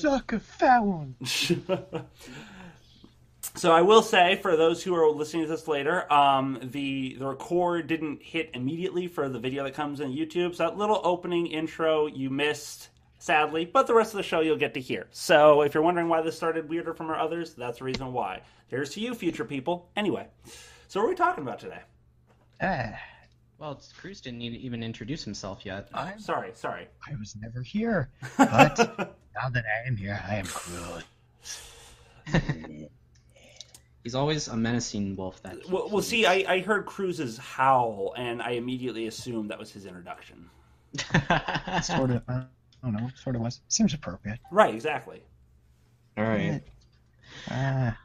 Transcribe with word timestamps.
suck 0.00 0.32
a 0.32 0.40
fat 0.40 0.84
one. 0.84 1.16
So 3.56 3.72
I 3.72 3.82
will 3.82 4.02
say, 4.02 4.36
for 4.36 4.56
those 4.56 4.82
who 4.82 4.94
are 4.94 5.10
listening 5.10 5.42
to 5.42 5.48
this 5.48 5.66
later, 5.66 6.10
um, 6.12 6.58
the 6.62 7.16
the 7.18 7.26
record 7.26 7.88
didn't 7.88 8.22
hit 8.22 8.50
immediately 8.54 9.08
for 9.08 9.28
the 9.28 9.38
video 9.38 9.64
that 9.64 9.74
comes 9.74 10.00
in 10.00 10.12
YouTube. 10.12 10.54
So 10.54 10.64
that 10.64 10.78
little 10.78 11.00
opening 11.02 11.48
intro 11.48 12.06
you 12.06 12.30
missed, 12.30 12.90
sadly, 13.18 13.64
but 13.64 13.86
the 13.86 13.94
rest 13.94 14.14
of 14.14 14.18
the 14.18 14.22
show 14.22 14.40
you'll 14.40 14.56
get 14.56 14.74
to 14.74 14.80
hear. 14.80 15.08
So 15.10 15.62
if 15.62 15.74
you're 15.74 15.82
wondering 15.82 16.08
why 16.08 16.22
this 16.22 16.36
started 16.36 16.68
weirder 16.68 16.94
from 16.94 17.10
our 17.10 17.18
others, 17.18 17.54
that's 17.54 17.78
the 17.78 17.84
reason 17.84 18.12
why. 18.12 18.42
Here's 18.68 18.90
to 18.90 19.00
you, 19.00 19.14
future 19.14 19.44
people. 19.44 19.90
Anyway, 19.96 20.28
so 20.86 21.00
what 21.00 21.06
are 21.06 21.10
we 21.10 21.16
talking 21.16 21.42
about 21.42 21.58
today? 21.58 21.80
Ah, 22.62 22.98
Well, 23.60 23.76
Kruz 24.02 24.22
didn't 24.22 24.40
even 24.40 24.82
introduce 24.82 25.22
himself 25.22 25.66
yet. 25.66 25.90
I'm, 25.92 26.18
Sorry, 26.18 26.50
sorry. 26.54 26.88
I 27.06 27.14
was 27.16 27.36
never 27.36 27.60
here, 27.60 28.08
but 28.38 28.78
now 29.34 29.50
that 29.50 29.64
I 29.66 29.86
am 29.86 29.96
here, 29.96 30.18
I 30.26 30.36
am 30.36 30.46
cruel. 30.46 31.02
He's 34.02 34.14
always 34.14 34.48
a 34.48 34.56
menacing 34.56 35.14
wolf. 35.14 35.42
That 35.42 35.58
Well, 35.68 35.90
well 35.90 36.02
see, 36.02 36.24
I, 36.24 36.42
I 36.48 36.60
heard 36.60 36.86
Kruz's 36.86 37.36
howl, 37.36 38.14
and 38.16 38.40
I 38.40 38.52
immediately 38.52 39.08
assumed 39.08 39.50
that 39.50 39.58
was 39.58 39.70
his 39.70 39.84
introduction. 39.84 40.48
Sort 41.82 42.12
of, 42.12 42.22
I 42.28 42.46
don't 42.82 42.94
know, 42.94 43.10
sort 43.14 43.36
of 43.36 43.42
was. 43.42 43.60
Seems 43.68 43.92
appropriate. 43.92 44.38
Right, 44.50 44.74
exactly. 44.74 45.22
All 46.16 46.24
right. 46.24 46.62
Ah, 47.50 47.96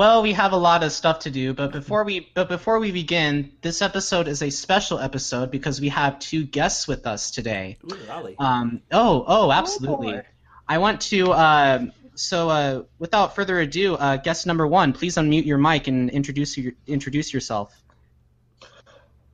Well, 0.00 0.22
we 0.22 0.32
have 0.32 0.52
a 0.52 0.56
lot 0.56 0.82
of 0.82 0.92
stuff 0.92 1.18
to 1.24 1.30
do, 1.30 1.52
but 1.52 1.72
before 1.72 2.04
we 2.04 2.26
but 2.32 2.48
before 2.48 2.78
we 2.78 2.90
begin, 2.90 3.52
this 3.60 3.82
episode 3.82 4.28
is 4.28 4.40
a 4.40 4.48
special 4.48 4.98
episode 4.98 5.50
because 5.50 5.78
we 5.78 5.90
have 5.90 6.18
two 6.18 6.44
guests 6.44 6.88
with 6.88 7.06
us 7.06 7.30
today. 7.30 7.76
Ooh, 7.84 7.98
Raleigh. 8.08 8.34
Um, 8.38 8.80
oh, 8.90 9.22
oh, 9.26 9.52
absolutely. 9.52 10.12
boy. 10.12 10.22
I 10.66 10.78
want 10.78 11.02
to. 11.12 11.32
Uh, 11.32 11.86
so, 12.14 12.48
uh, 12.48 12.82
without 12.98 13.34
further 13.34 13.60
ado, 13.60 13.94
uh, 13.94 14.16
guest 14.16 14.46
number 14.46 14.66
one, 14.66 14.94
please 14.94 15.16
unmute 15.16 15.44
your 15.44 15.58
mic 15.58 15.86
and 15.86 16.08
introduce 16.08 16.56
your, 16.56 16.72
introduce 16.86 17.34
yourself. 17.34 17.70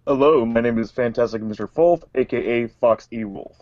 Hello, 0.04 0.44
my 0.44 0.62
name 0.62 0.80
is 0.80 0.91
Fantastic 0.91 1.42
Mr. 1.42 1.70
Wolf, 1.76 2.02
aka 2.16 2.66
Fox 2.66 3.06
E 3.12 3.22
Wolf. 3.22 3.56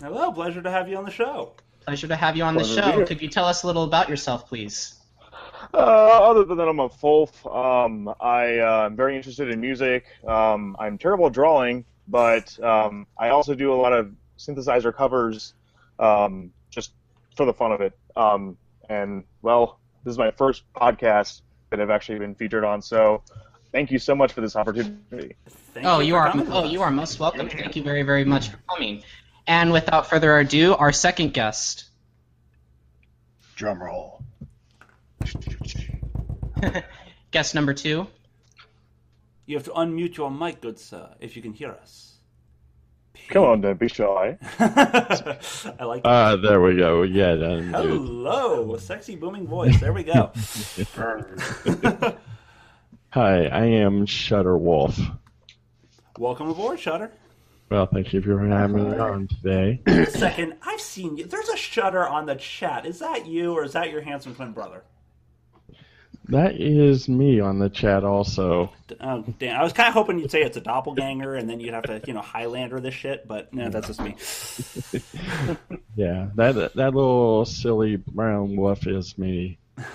Hello, 0.00 0.32
pleasure 0.32 0.62
to 0.62 0.70
have 0.70 0.88
you 0.88 0.96
on 0.96 1.04
the 1.04 1.10
show. 1.10 1.52
Pleasure 1.84 2.08
to 2.08 2.16
have 2.16 2.38
you 2.38 2.44
on 2.44 2.54
the 2.54 2.60
Pleasure 2.60 2.80
to 2.80 2.86
be 2.86 2.92
show. 2.92 3.04
Could 3.04 3.20
you 3.20 3.28
tell 3.28 3.44
us 3.44 3.64
a 3.64 3.66
little 3.66 3.84
about 3.84 4.08
yourself, 4.08 4.48
please? 4.48 4.94
Uh, 5.72 5.76
other 5.76 6.44
than 6.44 6.58
that, 6.58 6.68
I'm 6.68 6.80
a 6.80 6.90
Wolf. 7.02 7.46
Um, 7.46 8.12
I 8.20 8.58
uh, 8.58 8.86
am 8.86 8.96
very 8.96 9.16
interested 9.16 9.50
in 9.50 9.60
music. 9.60 10.06
Um, 10.26 10.76
I'm 10.78 10.98
terrible 10.98 11.26
at 11.26 11.32
drawing, 11.32 11.84
but 12.08 12.58
um, 12.62 13.06
I 13.18 13.30
also 13.30 13.54
do 13.54 13.72
a 13.72 13.76
lot 13.76 13.92
of 13.92 14.12
synthesizer 14.38 14.94
covers, 14.94 15.54
um, 15.98 16.52
just 16.70 16.92
for 17.36 17.46
the 17.46 17.52
fun 17.52 17.72
of 17.72 17.80
it. 17.80 17.98
Um, 18.16 18.56
and 18.88 19.24
well, 19.42 19.78
this 20.04 20.12
is 20.12 20.18
my 20.18 20.30
first 20.30 20.62
podcast 20.74 21.42
that 21.70 21.80
I've 21.80 21.90
actually 21.90 22.18
been 22.18 22.34
featured 22.34 22.64
on. 22.64 22.80
So, 22.82 23.22
thank 23.72 23.90
you 23.90 23.98
so 23.98 24.14
much 24.14 24.32
for 24.32 24.40
this 24.40 24.56
opportunity. 24.56 25.34
Thank 25.74 25.86
oh, 25.86 26.00
you 26.00 26.08
you 26.08 26.16
are. 26.16 26.30
coming 26.30 26.50
Oh, 26.50 26.64
you 26.64 26.82
are 26.82 26.90
most 26.90 27.18
welcome. 27.18 27.48
Thank 27.48 27.76
you 27.76 27.82
very, 27.82 28.02
very 28.02 28.24
much 28.24 28.48
for 28.48 28.58
coming. 28.70 29.02
And 29.46 29.72
without 29.72 30.08
further 30.08 30.36
ado, 30.38 30.74
our 30.74 30.92
second 30.92 31.34
guest. 31.34 31.84
drum 33.54 33.82
roll. 33.82 34.15
guest 37.30 37.54
number 37.54 37.74
two. 37.74 38.06
You 39.46 39.56
have 39.56 39.64
to 39.64 39.70
unmute 39.70 40.16
your 40.16 40.30
mic, 40.30 40.60
good 40.60 40.78
sir, 40.78 41.08
if 41.20 41.36
you 41.36 41.42
can 41.42 41.52
hear 41.52 41.70
us. 41.70 42.14
Come 43.28 43.44
on, 43.44 43.60
don't 43.60 43.78
be 43.78 43.88
shy. 43.88 44.38
I 44.58 45.84
like 45.84 46.00
it. 46.00 46.06
Ah, 46.06 46.36
there 46.36 46.60
we 46.60 46.76
go. 46.76 47.02
Yeah, 47.02 47.34
done. 47.36 47.70
Hello, 47.70 48.76
sexy 48.76 49.16
booming 49.16 49.46
voice. 49.46 49.80
There 49.80 49.92
we 49.92 50.04
go. 50.04 50.32
Hi, 53.10 53.46
I 53.46 53.64
am 53.64 54.06
Shutter 54.06 54.56
Wolf. 54.56 54.98
Welcome 56.18 56.50
aboard, 56.50 56.78
Shutter. 56.78 57.10
Well, 57.70 57.86
thank 57.86 58.12
you 58.12 58.22
for 58.22 58.38
having 58.46 58.90
me 58.90 58.98
on 58.98 59.26
today. 59.26 59.80
Wait 59.86 60.08
a 60.08 60.10
second, 60.10 60.54
I've 60.62 60.80
seen 60.80 61.16
you. 61.16 61.24
There's 61.26 61.48
a 61.48 61.56
Shutter 61.56 62.06
on 62.06 62.26
the 62.26 62.36
chat. 62.36 62.86
Is 62.86 63.00
that 63.00 63.26
you, 63.26 63.54
or 63.54 63.64
is 63.64 63.72
that 63.72 63.90
your 63.90 64.02
handsome 64.02 64.34
twin 64.34 64.52
brother? 64.52 64.84
That 66.28 66.60
is 66.60 67.08
me 67.08 67.38
on 67.40 67.60
the 67.60 67.70
chat 67.70 68.02
also. 68.02 68.72
Oh, 69.00 69.24
damn. 69.38 69.60
I 69.60 69.62
was 69.62 69.72
kind 69.72 69.88
of 69.88 69.94
hoping 69.94 70.18
you'd 70.18 70.30
say 70.30 70.42
it's 70.42 70.56
a 70.56 70.60
doppelganger, 70.60 71.36
and 71.36 71.48
then 71.48 71.60
you'd 71.60 71.74
have 71.74 71.84
to, 71.84 72.00
you 72.06 72.14
know, 72.14 72.20
Highlander 72.20 72.80
this 72.80 72.94
shit. 72.94 73.28
But 73.28 73.52
no, 73.54 73.68
that's 73.68 73.86
just 73.86 74.00
me. 74.00 74.16
Yeah, 75.96 76.28
that 76.34 76.74
that 76.74 76.94
little 76.94 77.46
silly 77.46 77.96
brown 77.96 78.54
wolf 78.54 78.86
is 78.86 79.16
me. 79.16 79.58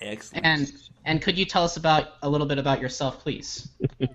Excellent. 0.00 0.46
And 0.46 0.72
and 1.04 1.20
could 1.20 1.36
you 1.36 1.44
tell 1.44 1.64
us 1.64 1.76
about 1.76 2.10
a 2.22 2.28
little 2.28 2.46
bit 2.46 2.58
about 2.58 2.80
yourself, 2.80 3.20
please? 3.20 3.68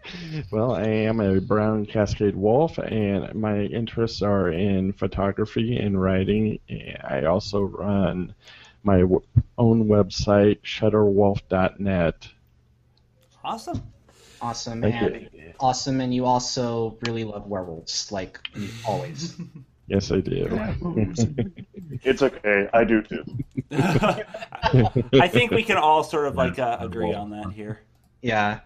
Well, 0.51 0.74
I 0.74 0.84
am 0.84 1.19
a 1.19 1.41
brown 1.41 1.85
cascade 1.85 2.35
wolf, 2.35 2.78
and 2.78 3.34
my 3.35 3.63
interests 3.63 4.22
are 4.22 4.50
in 4.50 4.94
photography 4.94 5.78
and 5.78 6.01
writing. 6.01 6.59
I 7.03 7.25
also 7.25 7.62
run 7.62 8.34
my 8.83 8.99
w- 9.01 9.21
own 9.57 9.88
website, 9.88 10.61
shutterwolf.net. 10.61 12.27
awesome. 13.44 13.83
Awesome. 14.41 14.81
Thank 14.81 14.95
and 14.95 15.29
you. 15.33 15.53
awesome, 15.59 16.01
and 16.01 16.13
you 16.13 16.25
also 16.25 16.97
really 17.07 17.23
love 17.23 17.47
werewolves, 17.47 18.11
like 18.11 18.39
always. 18.85 19.35
Yes, 19.88 20.11
I 20.11 20.21
do. 20.21 20.47
It's 22.05 22.21
okay, 22.21 22.69
I 22.73 22.83
do 22.85 23.01
too. 23.01 23.23
I 23.71 25.27
think 25.27 25.51
we 25.51 25.63
can 25.63 25.77
all 25.77 26.03
sort 26.03 26.25
of 26.25 26.35
like 26.35 26.57
uh, 26.57 26.77
agree 26.79 27.13
on 27.13 27.31
that 27.31 27.51
here. 27.51 27.81
Yeah. 28.21 28.61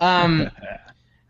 Um, 0.00 0.50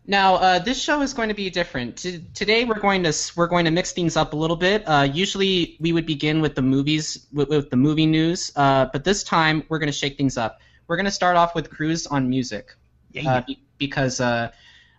now, 0.09 0.35
uh, 0.37 0.57
this 0.57 0.81
show 0.81 1.01
is 1.03 1.13
going 1.13 1.29
to 1.29 1.35
be 1.35 1.51
different. 1.51 1.97
T- 1.97 2.25
today, 2.33 2.65
we're 2.65 2.79
going 2.79 3.03
to 3.03 3.13
we're 3.35 3.47
going 3.47 3.63
to 3.65 3.71
mix 3.71 3.91
things 3.91 4.17
up 4.17 4.33
a 4.33 4.35
little 4.35 4.55
bit. 4.55 4.83
Uh, 4.87 5.07
usually, 5.13 5.77
we 5.79 5.93
would 5.93 6.07
begin 6.07 6.41
with 6.41 6.55
the 6.55 6.63
movies 6.63 7.27
with, 7.31 7.47
with 7.49 7.69
the 7.69 7.77
movie 7.77 8.07
news, 8.07 8.51
uh, 8.55 8.87
but 8.91 9.03
this 9.03 9.23
time 9.23 9.63
we're 9.69 9.77
going 9.77 9.85
to 9.85 9.93
shake 9.93 10.17
things 10.17 10.35
up. 10.35 10.61
We're 10.87 10.95
going 10.95 11.05
to 11.05 11.11
start 11.11 11.37
off 11.37 11.53
with 11.53 11.69
Kruz 11.69 12.11
on 12.11 12.27
music, 12.27 12.75
uh, 13.23 13.41
be- 13.41 13.59
because 13.77 14.19
uh, 14.19 14.49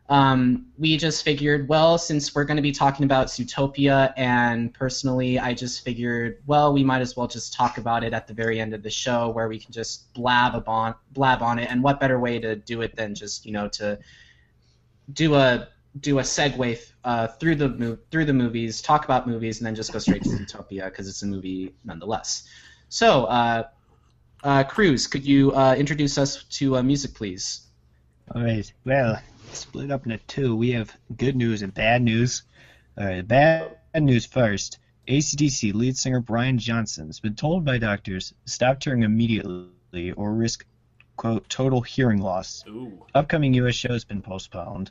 um, 0.09 0.67
we 0.79 0.97
just 0.97 1.25
figured, 1.25 1.69
well, 1.69 1.99
since 1.99 2.33
we're 2.33 2.45
going 2.45 2.59
to 2.59 2.63
be 2.63 2.71
talking 2.71 3.05
about 3.05 3.27
Zootopia, 3.27 4.13
and 4.17 4.73
personally, 4.73 5.41
I 5.41 5.55
just 5.55 5.85
figured, 5.85 6.41
well, 6.47 6.73
we 6.73 6.85
might 6.85 7.01
as 7.01 7.17
well 7.17 7.27
just 7.27 7.53
talk 7.53 7.79
about 7.79 8.05
it 8.05 8.13
at 8.13 8.29
the 8.29 8.35
very 8.35 8.61
end 8.61 8.75
of 8.75 8.85
the 8.85 8.91
show, 8.91 9.31
where 9.31 9.49
we 9.49 9.59
can 9.59 9.73
just 9.73 10.15
blab 10.15 10.55
upon 10.55 10.95
blab 11.11 11.43
on 11.43 11.59
it. 11.59 11.69
And 11.69 11.83
what 11.83 11.99
better 11.99 12.21
way 12.21 12.39
to 12.39 12.55
do 12.55 12.83
it 12.83 12.95
than 12.95 13.17
just 13.17 13.45
you 13.45 13.51
know 13.51 13.67
to 13.71 13.99
do 15.13 15.35
a 15.35 15.69
do 15.99 16.19
a 16.19 16.23
segue 16.23 16.93
uh, 17.05 17.27
through 17.27 17.57
the 17.57 17.99
through 18.11 18.25
the 18.25 18.33
movies, 18.33 18.81
talk 18.81 19.05
about 19.05 19.27
movies, 19.27 19.59
and 19.59 19.67
then 19.67 19.75
just 19.75 19.93
go 19.93 19.99
straight 19.99 20.23
to 20.23 20.29
Zootopia 20.29 20.85
because 20.85 21.09
it's 21.09 21.23
a 21.23 21.27
movie 21.27 21.75
nonetheless. 21.85 22.49
So, 22.89 23.25
uh, 23.25 23.65
uh, 24.43 24.65
Kruz, 24.65 25.11
could 25.11 25.25
you 25.25 25.53
uh, 25.53 25.75
introduce 25.77 26.19
us 26.19 26.45
to 26.45 26.77
uh, 26.77 26.83
music, 26.83 27.15
please? 27.15 27.63
All 28.35 28.43
right. 28.43 28.73
Well, 28.85 29.21
split 29.53 29.91
up 29.91 30.07
into 30.07 30.19
two. 30.19 30.57
We 30.57 30.73
have 30.73 30.97
good 31.17 31.37
news 31.37 31.63
and 31.63 31.75
bad 31.75 32.03
news. 32.03 32.43
All 32.97 33.07
right. 33.07 33.27
Bad 33.27 33.77
news 33.95 34.27
first. 34.27 34.79
ACDC 35.09 35.75
lead 35.75 35.97
singer 35.97 36.21
Brian 36.21 36.59
Johnson 36.59 37.07
has 37.07 37.19
been 37.19 37.35
told 37.35 37.65
by 37.65 37.79
doctors 37.79 38.33
to 38.45 38.53
stop 38.53 38.79
touring 38.79 39.03
immediately 39.03 40.13
or 40.13 40.33
risk 40.33 40.65
quote 41.21 41.47
total 41.51 41.83
hearing 41.83 42.23
loss. 42.23 42.65
Ooh. 42.67 43.05
Upcoming 43.15 43.53
U.S. 43.53 43.75
show 43.75 43.93
has 43.93 44.07
been 44.07 44.23
postponed. 44.23 44.91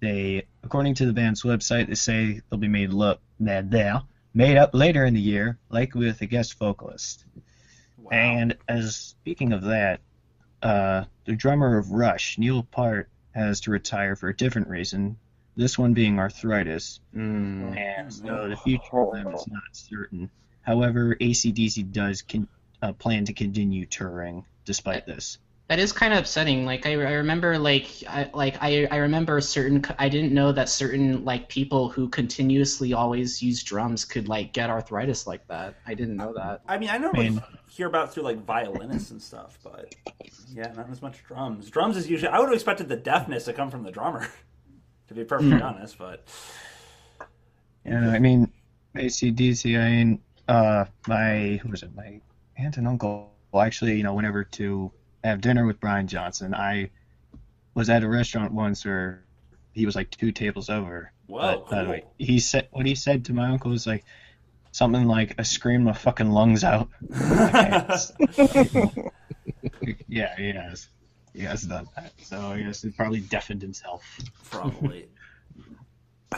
They, 0.00 0.44
according 0.64 0.94
to 0.96 1.06
the 1.06 1.12
band's 1.12 1.44
website, 1.44 1.86
they 1.86 1.94
say 1.94 2.40
they'll 2.50 2.58
be 2.58 2.66
made 2.66 2.92
look 2.92 3.20
that 3.38 3.70
there 3.70 4.02
made 4.34 4.56
up 4.56 4.74
later 4.74 5.04
in 5.04 5.14
the 5.14 5.20
year, 5.20 5.56
likely 5.70 6.06
with 6.06 6.20
a 6.20 6.26
guest 6.26 6.58
vocalist. 6.58 7.24
Wow. 7.96 8.10
And 8.10 8.56
as 8.68 8.96
speaking 8.96 9.52
of 9.52 9.62
that, 9.62 10.00
uh, 10.64 11.04
the 11.26 11.36
drummer 11.36 11.78
of 11.78 11.92
Rush, 11.92 12.38
Neil 12.38 12.64
Peart, 12.64 13.08
has 13.30 13.60
to 13.60 13.70
retire 13.70 14.16
for 14.16 14.28
a 14.28 14.36
different 14.36 14.66
reason. 14.66 15.16
This 15.56 15.78
one 15.78 15.94
being 15.94 16.18
arthritis, 16.18 16.98
Mm. 17.14 17.76
and 17.76 18.12
so 18.12 18.48
the 18.48 18.56
future 18.56 19.00
of 19.00 19.12
them 19.12 19.32
is 19.32 19.46
not 19.46 19.62
certain. 19.70 20.28
However, 20.62 21.16
ACDC 21.20 21.84
does 21.92 22.22
con- 22.22 22.48
uh, 22.82 22.92
plan 22.94 23.26
to 23.26 23.32
continue 23.32 23.86
touring 23.86 24.44
despite 24.64 25.06
this. 25.06 25.38
That 25.68 25.78
is 25.78 25.92
kind 25.92 26.14
of 26.14 26.20
upsetting. 26.20 26.64
Like 26.64 26.86
I, 26.86 26.92
I 26.92 27.12
remember, 27.12 27.58
like 27.58 27.88
I 28.08 28.30
like 28.32 28.56
I, 28.62 28.86
I 28.90 28.96
remember 28.96 29.38
certain. 29.42 29.84
I 29.98 30.08
didn't 30.08 30.32
know 30.32 30.50
that 30.50 30.70
certain 30.70 31.24
like 31.26 31.50
people 31.50 31.90
who 31.90 32.08
continuously 32.08 32.94
always 32.94 33.42
use 33.42 33.62
drums 33.62 34.06
could 34.06 34.28
like 34.28 34.54
get 34.54 34.70
arthritis 34.70 35.26
like 35.26 35.46
that. 35.48 35.74
I 35.86 35.92
didn't 35.92 36.16
know 36.16 36.32
that. 36.34 36.62
I 36.66 36.78
mean, 36.78 36.88
I 36.88 36.96
normally 36.96 37.30
Man. 37.30 37.42
hear 37.68 37.86
about 37.86 38.14
through 38.14 38.22
like 38.22 38.38
violinists 38.38 39.10
and 39.10 39.20
stuff, 39.20 39.58
but 39.62 39.94
yeah, 40.54 40.72
not 40.74 40.88
as 40.90 41.02
much 41.02 41.22
drums. 41.24 41.68
Drums 41.68 41.98
is 41.98 42.08
usually 42.08 42.32
I 42.32 42.38
would 42.38 42.46
have 42.46 42.54
expected 42.54 42.88
the 42.88 42.96
deafness 42.96 43.44
to 43.44 43.52
come 43.52 43.70
from 43.70 43.82
the 43.82 43.90
drummer, 43.90 44.26
to 45.08 45.14
be 45.14 45.24
perfectly 45.24 45.60
honest. 45.60 45.98
But 45.98 46.26
And 47.84 48.10
I 48.10 48.18
mean, 48.18 48.50
ACDC, 48.94 49.78
I 49.78 49.90
mean, 49.90 50.20
uh, 50.48 50.86
my 51.06 51.60
who 51.62 51.68
was 51.68 51.82
it? 51.82 51.94
My 51.94 52.20
aunt 52.56 52.78
and 52.78 52.88
uncle 52.88 53.32
actually, 53.54 53.96
you 53.96 54.02
know, 54.02 54.14
went 54.14 54.26
over 54.26 54.44
to 54.44 54.90
have 55.28 55.40
dinner 55.40 55.64
with 55.66 55.80
Brian 55.80 56.06
Johnson. 56.08 56.54
I 56.54 56.90
was 57.74 57.88
at 57.90 58.02
a 58.02 58.08
restaurant 58.08 58.52
once 58.52 58.84
where 58.84 59.22
he 59.72 59.86
was 59.86 59.94
like 59.96 60.10
two 60.10 60.32
tables 60.32 60.68
over. 60.70 61.12
Whoa, 61.26 61.38
But, 61.40 61.70
by 61.70 61.76
the 61.78 61.82
cool. 61.84 61.92
way, 61.92 62.04
he 62.18 62.40
said 62.40 62.68
what 62.72 62.86
he 62.86 62.94
said 62.94 63.26
to 63.26 63.32
my 63.32 63.48
uncle 63.50 63.70
was 63.70 63.86
like 63.86 64.04
something 64.72 65.06
like 65.06 65.34
I 65.38 65.42
screamed 65.42 65.84
my 65.84 65.92
fucking 65.92 66.30
lungs 66.30 66.64
out. 66.64 66.88
yeah, 70.08 70.34
he 70.36 70.52
has. 70.52 70.88
He 71.34 71.40
has 71.42 71.62
done 71.62 71.88
that. 71.96 72.12
So 72.22 72.38
I 72.40 72.62
guess 72.62 72.82
he 72.82 72.90
probably 72.90 73.20
deafened 73.20 73.62
himself. 73.62 74.04
Probably. 74.50 75.06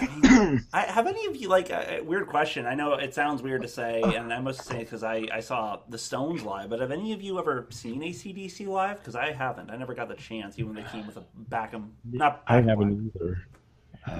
I 0.73 0.83
have 0.89 1.09
any 1.09 1.27
of 1.27 1.35
you 1.37 1.49
like 1.49 1.71
a 1.71 1.99
a 1.99 2.01
weird 2.03 2.29
question? 2.29 2.65
I 2.67 2.75
know 2.75 2.95
it 2.95 3.13
sounds 3.13 3.43
weird 3.43 3.63
to 3.63 3.69
say, 3.69 4.01
and 4.03 4.33
I 4.33 4.41
must 4.41 4.65
say 4.65 4.79
because 4.79 5.03
I, 5.03 5.27
I 5.33 5.41
saw 5.41 5.81
the 5.89 5.99
Stones 5.99 6.43
live. 6.43 6.71
But 6.71 6.81
have 6.81 6.93
any 6.93 7.13
of 7.13 7.21
you 7.21 7.39
ever 7.41 7.67
seen 7.71 8.01
ACDC 8.01 8.69
live? 8.69 8.99
Because 8.99 9.17
I 9.17 9.33
haven't. 9.33 9.71
I 9.71 9.77
never 9.77 9.95
got 9.95 10.09
the 10.09 10.15
chance, 10.15 10.59
even 10.59 10.75
when 10.75 10.85
they 10.85 10.89
came 10.91 11.07
with 11.07 11.17
a 11.17 11.25
back 11.35 11.75
'em. 11.75 11.93
Not 12.05 12.43
I 12.47 12.61
haven't 12.61 13.13
either. 13.15 13.43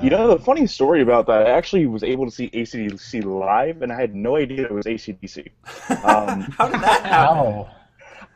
You 0.03 0.11
know, 0.11 0.29
the 0.29 0.39
funny 0.39 0.67
story 0.67 1.03
about 1.03 1.27
that, 1.27 1.47
I 1.47 1.51
actually 1.51 1.87
was 1.87 2.03
able 2.03 2.25
to 2.27 2.31
see 2.31 2.51
ACDC 2.51 3.25
live, 3.25 3.83
and 3.83 3.93
I 3.93 4.01
had 4.01 4.15
no 4.15 4.37
idea 4.37 4.65
it 4.65 4.73
was 4.73 4.87
ACDC. 4.87 5.49
Um, 6.05 6.43
How 6.57 6.69
did 6.69 6.81
that 6.81 7.05
happen? 7.05 7.67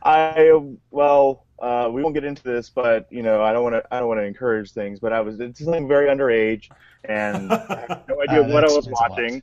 I 0.03 0.61
well, 0.91 1.44
uh, 1.61 1.89
we 1.93 2.03
won't 2.03 2.15
get 2.15 2.25
into 2.25 2.43
this, 2.43 2.71
but 2.71 3.07
you 3.11 3.23
know, 3.23 3.43
I 3.43 3.53
don't 3.53 3.63
want 3.63 3.75
to. 3.77 3.85
I 3.95 3.99
don't 3.99 4.09
want 4.09 4.21
to 4.21 4.25
encourage 4.25 4.73
things, 4.73 5.01
but 5.01 5.13
I 5.13 5.21
was 5.21 5.39
it's 5.41 5.63
something 5.65 5.87
very 5.89 6.09
underage, 6.09 6.69
and 7.05 7.53
I 7.53 7.87
had 7.89 8.03
no 8.09 8.21
idea 8.23 8.43
Uh, 8.43 8.49
what 8.49 8.65
I 8.65 8.73
was 8.73 8.87
explains 8.87 8.87
a 8.87 8.91
lot. 9.03 9.11
watching. 9.11 9.43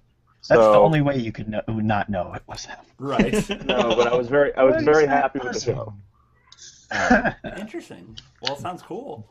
That's 0.50 0.60
the 0.60 0.80
only 0.80 1.02
way 1.02 1.18
you 1.18 1.31
could 1.31 1.50
know, 1.50 1.62
not 1.68 2.10
know 2.10 2.34
it 2.34 2.42
was 2.48 2.66
him. 2.66 2.78
Right. 2.98 3.34
No, 3.66 3.96
but 3.96 4.08
I 4.08 4.16
was 4.16 4.28
very, 4.28 4.54
I 4.56 4.63
was 4.63 4.84
very 4.84 5.04
is 5.04 5.10
that 5.10 5.22
happy 5.24 5.40
with 5.40 5.54
the 5.54 5.74
person? 5.74 5.75
show. 5.75 7.36
Interesting. 7.60 8.18
Well, 8.42 8.54
it 8.56 8.60
sounds 8.60 8.81
cool. 8.81 9.30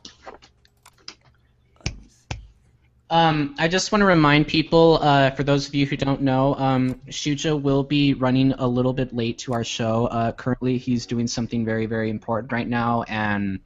Um, 3.11 3.55
I 3.59 3.67
just 3.67 3.91
want 3.91 4.03
to 4.03 4.05
remind 4.05 4.47
people, 4.47 4.97
uh, 5.01 5.31
for 5.31 5.43
those 5.43 5.67
of 5.67 5.75
you 5.75 5.85
who 5.85 5.97
don't 5.97 6.21
know, 6.21 6.55
um, 6.55 6.95
Shuja 7.09 7.61
will 7.61 7.83
be 7.83 8.13
running 8.13 8.53
a 8.53 8.65
little 8.65 8.93
bit 8.93 9.13
late 9.13 9.39
to 9.39 9.53
our 9.53 9.65
show. 9.65 10.05
Uh, 10.05 10.31
currently, 10.31 10.77
he's 10.77 11.05
doing 11.05 11.27
something 11.27 11.65
very, 11.65 11.87
very 11.87 12.09
important 12.09 12.53
right 12.53 12.67
now, 12.67 13.03
and 13.03 13.59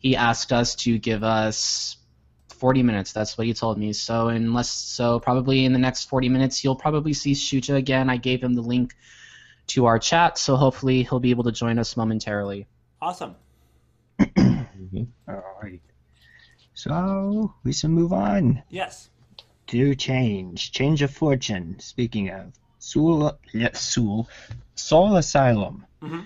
he 0.00 0.16
asked 0.16 0.52
us 0.52 0.74
to 0.74 0.98
give 0.98 1.22
us 1.22 1.96
40 2.48 2.82
minutes. 2.82 3.12
That's 3.12 3.38
what 3.38 3.46
he 3.46 3.54
told 3.54 3.78
me. 3.78 3.92
So, 3.92 4.30
unless 4.30 4.68
so, 4.68 5.20
probably 5.20 5.64
in 5.64 5.72
the 5.72 5.78
next 5.78 6.06
40 6.06 6.28
minutes, 6.28 6.64
you'll 6.64 6.74
probably 6.74 7.12
see 7.12 7.34
Shuja 7.34 7.76
again. 7.76 8.10
I 8.10 8.16
gave 8.16 8.42
him 8.42 8.54
the 8.54 8.62
link 8.62 8.96
to 9.68 9.86
our 9.86 10.00
chat, 10.00 10.38
so 10.38 10.56
hopefully 10.56 11.04
he'll 11.04 11.20
be 11.20 11.30
able 11.30 11.44
to 11.44 11.52
join 11.52 11.78
us 11.78 11.96
momentarily. 11.96 12.66
Awesome. 13.00 13.36
Alright. 15.28 15.82
So 16.78 17.52
we 17.64 17.72
should 17.72 17.90
move 17.90 18.12
on 18.12 18.62
Yes. 18.70 19.10
to 19.66 19.96
change. 19.96 20.70
Change 20.70 21.02
of 21.02 21.10
fortune. 21.10 21.76
Speaking 21.80 22.30
of 22.30 22.52
Soul, 22.78 23.36
yeah, 23.52 23.72
Soul, 23.72 24.28
Soul 24.76 25.16
Asylum. 25.16 25.86
Mhm. 26.00 26.24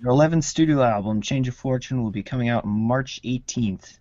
Their 0.00 0.10
11th 0.10 0.42
studio 0.42 0.82
album, 0.82 1.22
Change 1.22 1.46
of 1.46 1.54
Fortune, 1.54 2.02
will 2.02 2.10
be 2.10 2.24
coming 2.24 2.48
out 2.48 2.64
March 2.64 3.20
18th. 3.22 4.00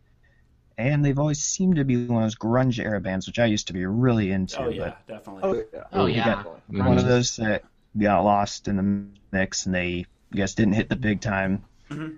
And 0.75 1.05
they've 1.05 1.19
always 1.19 1.43
seemed 1.43 1.75
to 1.75 1.85
be 1.85 2.07
one 2.07 2.23
of 2.23 2.25
those 2.25 2.35
grunge 2.35 2.83
era 2.83 2.99
bands, 2.99 3.27
which 3.27 3.37
I 3.37 3.45
used 3.45 3.67
to 3.67 3.73
be 3.73 3.85
really 3.85 4.31
into. 4.31 4.63
Oh 4.63 4.69
yeah, 4.69 4.95
definitely. 5.07 5.41
Oh 5.43 5.53
yeah. 5.71 5.83
Oh, 5.93 6.05
yeah. 6.07 6.25
got 6.25 6.61
but 6.67 6.87
one 6.87 6.97
of 6.97 7.05
those 7.05 7.35
that 7.35 7.63
got 7.95 8.21
lost 8.23 8.67
in 8.67 8.75
the 8.77 9.05
mix 9.37 9.67
and 9.67 9.75
they, 9.75 10.07
I 10.33 10.35
guess, 10.35 10.55
didn't 10.55 10.73
hit 10.73 10.89
the 10.89 10.95
big 10.95 11.21
time. 11.21 11.63
Mhm. 11.91 12.17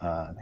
Uh, 0.00 0.32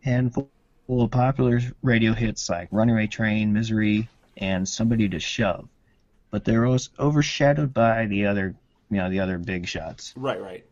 handful 0.00 0.48
of 0.88 1.10
popular 1.10 1.60
radio 1.82 2.12
hits 2.12 2.48
like 2.48 2.68
Runaway 2.70 3.06
Train, 3.06 3.52
Misery, 3.52 4.08
and 4.36 4.68
Somebody 4.68 5.08
to 5.08 5.18
Shove. 5.20 5.68
But 6.30 6.44
they're 6.44 6.66
always 6.66 6.90
overshadowed 6.98 7.72
by 7.72 8.06
the 8.06 8.26
other, 8.26 8.54
you 8.90 8.96
know, 8.98 9.08
the 9.08 9.20
other 9.20 9.38
big 9.38 9.66
shots. 9.66 10.12
Right, 10.16 10.40
right. 10.40 10.64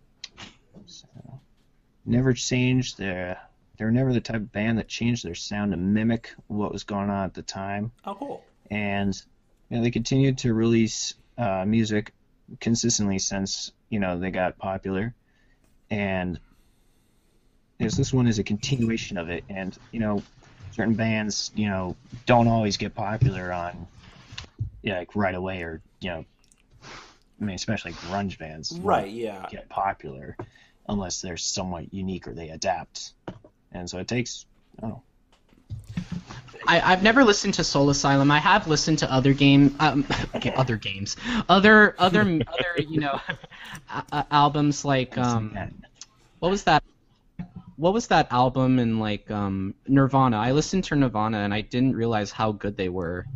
Never 2.05 2.33
changed 2.33 2.99
their. 2.99 3.39
They 3.79 3.85
were 3.85 3.93
never 3.93 4.13
the 4.13 4.21
type 4.21 4.37
of 4.37 4.53
band 4.53 4.79
that 4.79 4.89
changed 4.89 5.25
their 5.25 5.35
sound 5.35 5.71
to 5.71 5.77
mimic 5.77 6.35
what 6.49 6.73
was 6.73 6.85
going 6.85 7.11
on 7.11 7.25
at 7.25 7.35
the 7.35 7.43
time. 7.43 7.93
Oh, 8.05 8.15
cool. 8.15 8.45
and 8.71 9.15
you 9.71 9.77
know, 9.77 9.83
they 9.83 9.91
continued 9.91 10.39
to 10.39 10.53
release 10.53 11.15
uh, 11.39 11.65
music 11.65 12.13
consistently 12.61 13.19
since 13.19 13.73
you 13.89 14.01
know 14.01 14.19
they 14.19 14.31
got 14.31 14.59
popular, 14.59 15.15
and 15.91 16.39
yes, 17.83 17.97
this 17.97 18.13
one 18.13 18.27
is 18.27 18.39
a 18.39 18.45
continuation 18.45 19.19
of 19.19 19.29
it. 19.29 19.45
And 19.49 19.77
you 19.91 20.01
know, 20.01 20.23
certain 20.73 20.95
bands 20.95 21.51
you 21.55 21.69
know 21.69 21.97
don't 22.27 22.49
always 22.49 22.77
get 22.77 22.95
popular 22.95 23.53
on 23.53 23.87
yeah, 24.83 24.99
like 24.99 25.15
right 25.15 25.35
away, 25.35 25.63
or 25.63 25.81
you 26.01 26.11
know, 26.11 26.25
I 27.41 27.45
mean, 27.45 27.55
especially 27.55 27.93
grunge 27.93 28.39
bands 28.39 28.79
Right, 28.83 29.11
yeah. 29.11 29.47
get 29.51 29.69
popular 29.69 30.37
unless 30.89 31.21
they're 31.21 31.37
somewhat 31.37 31.93
unique 31.93 32.27
or 32.27 32.33
they 32.33 32.51
adapt, 32.51 33.13
and 33.73 33.89
so 33.89 33.99
it 33.99 34.09
takes. 34.09 34.47
Oh, 34.83 35.03
I, 36.67 36.81
I've 36.81 37.03
never 37.03 37.25
listened 37.25 37.55
to 37.55 37.65
Soul 37.65 37.91
Asylum. 37.91 38.31
I 38.31 38.39
have 38.39 38.67
listened 38.67 39.01
to 39.01 39.13
other 39.13 39.33
game, 39.33 39.77
um, 39.81 40.07
okay, 40.35 40.53
other 40.55 40.77
games, 40.77 41.17
other 41.49 41.95
other 41.99 42.21
other 42.21 42.83
you 42.89 43.01
know, 43.01 43.21
a- 43.93 44.05
a- 44.13 44.27
albums 44.31 44.85
like 44.85 45.17
um, 45.19 45.57
what 46.39 46.51
was 46.51 46.65
that? 46.65 46.83
What 47.83 47.95
was 47.95 48.07
that 48.07 48.29
album 48.31 48.79
in 48.79 49.01
like 49.01 49.29
um, 49.29 49.75
Nirvana? 49.89 50.39
I 50.39 50.53
listened 50.53 50.85
to 50.85 50.95
Nirvana 50.95 51.39
and 51.39 51.53
I 51.53 51.63
didn't 51.63 51.97
realize 51.97 52.31
how 52.31 52.53
good 52.53 52.77
they 52.77 52.89
were. 52.89 53.27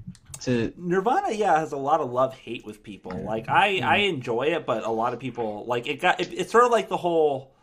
To 0.42 0.72
Nirvana, 0.76 1.32
yeah, 1.32 1.58
has 1.58 1.72
a 1.72 1.76
lot 1.76 2.00
of 2.00 2.12
love 2.12 2.32
hate 2.32 2.64
with 2.64 2.80
people. 2.84 3.10
Like 3.24 3.48
I, 3.48 3.78
Hmm. 3.78 3.84
I 3.84 3.96
enjoy 3.96 4.42
it, 4.42 4.64
but 4.64 4.84
a 4.84 4.90
lot 4.90 5.12
of 5.14 5.18
people 5.18 5.64
like 5.66 5.88
it. 5.88 6.00
Got 6.00 6.20
it, 6.20 6.32
it's 6.32 6.52
sort 6.52 6.62
of 6.64 6.70
like 6.70 6.88
the 6.88 6.96
whole. 6.96 7.55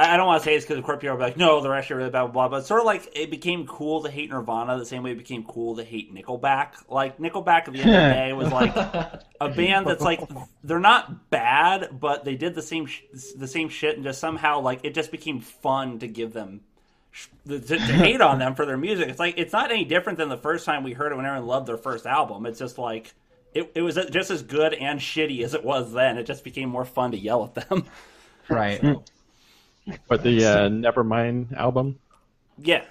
I, 0.00 0.14
I 0.14 0.16
don't 0.16 0.26
want 0.26 0.42
to 0.42 0.44
say 0.44 0.54
it's 0.54 0.64
because 0.64 0.78
of 0.78 0.84
Corp 0.84 1.02
will 1.02 1.16
be 1.16 1.22
like, 1.22 1.36
no, 1.36 1.60
they're 1.60 1.74
actually 1.74 1.96
really 1.96 2.10
bad, 2.10 2.22
blah, 2.22 2.32
blah, 2.32 2.32
blah. 2.32 2.48
But 2.48 2.56
it's 2.60 2.68
sort 2.68 2.80
of 2.80 2.86
like 2.86 3.12
it 3.14 3.30
became 3.30 3.66
cool 3.66 4.02
to 4.02 4.10
hate 4.10 4.30
Nirvana 4.30 4.78
the 4.78 4.86
same 4.86 5.02
way 5.02 5.12
it 5.12 5.18
became 5.18 5.44
cool 5.44 5.76
to 5.76 5.84
hate 5.84 6.14
Nickelback. 6.14 6.72
Like 6.88 7.18
Nickelback 7.18 7.68
at 7.68 7.72
the 7.74 7.80
end 7.80 7.90
of 7.90 7.94
the 7.94 8.14
day 8.14 8.32
was 8.32 8.50
like 8.50 8.74
a 8.74 9.48
band 9.54 9.86
that's 9.86 10.02
like 10.02 10.20
they're 10.64 10.80
not 10.80 11.28
bad, 11.28 12.00
but 12.00 12.24
they 12.24 12.34
did 12.34 12.54
the 12.54 12.62
same 12.62 12.86
sh- 12.86 13.02
the 13.36 13.46
same 13.46 13.68
shit, 13.68 13.96
and 13.96 14.04
just 14.04 14.20
somehow 14.20 14.60
like 14.60 14.80
it 14.84 14.94
just 14.94 15.10
became 15.10 15.40
fun 15.40 15.98
to 15.98 16.08
give 16.08 16.32
them 16.32 16.62
sh- 17.10 17.26
to, 17.48 17.60
to 17.60 17.78
hate 17.78 18.22
on 18.22 18.38
them 18.38 18.54
for 18.54 18.64
their 18.64 18.78
music. 18.78 19.08
It's 19.10 19.20
like 19.20 19.34
it's 19.36 19.52
not 19.52 19.70
any 19.70 19.84
different 19.84 20.18
than 20.18 20.30
the 20.30 20.38
first 20.38 20.64
time 20.64 20.82
we 20.82 20.94
heard 20.94 21.12
it 21.12 21.16
when 21.16 21.26
everyone 21.26 21.46
loved 21.46 21.66
their 21.66 21.76
first 21.76 22.06
album. 22.06 22.46
It's 22.46 22.58
just 22.58 22.78
like 22.78 23.12
it, 23.52 23.70
it 23.74 23.82
was 23.82 23.98
just 24.10 24.30
as 24.30 24.42
good 24.42 24.72
and 24.72 24.98
shitty 24.98 25.44
as 25.44 25.52
it 25.52 25.62
was 25.62 25.92
then. 25.92 26.16
It 26.16 26.24
just 26.24 26.42
became 26.42 26.70
more 26.70 26.86
fun 26.86 27.10
to 27.10 27.18
yell 27.18 27.44
at 27.44 27.68
them. 27.68 27.84
right. 28.48 28.82
But 30.08 30.22
the 30.22 30.44
uh, 30.44 30.68
Nevermind 30.68 31.52
album, 31.56 31.98
yeah, 32.58 32.84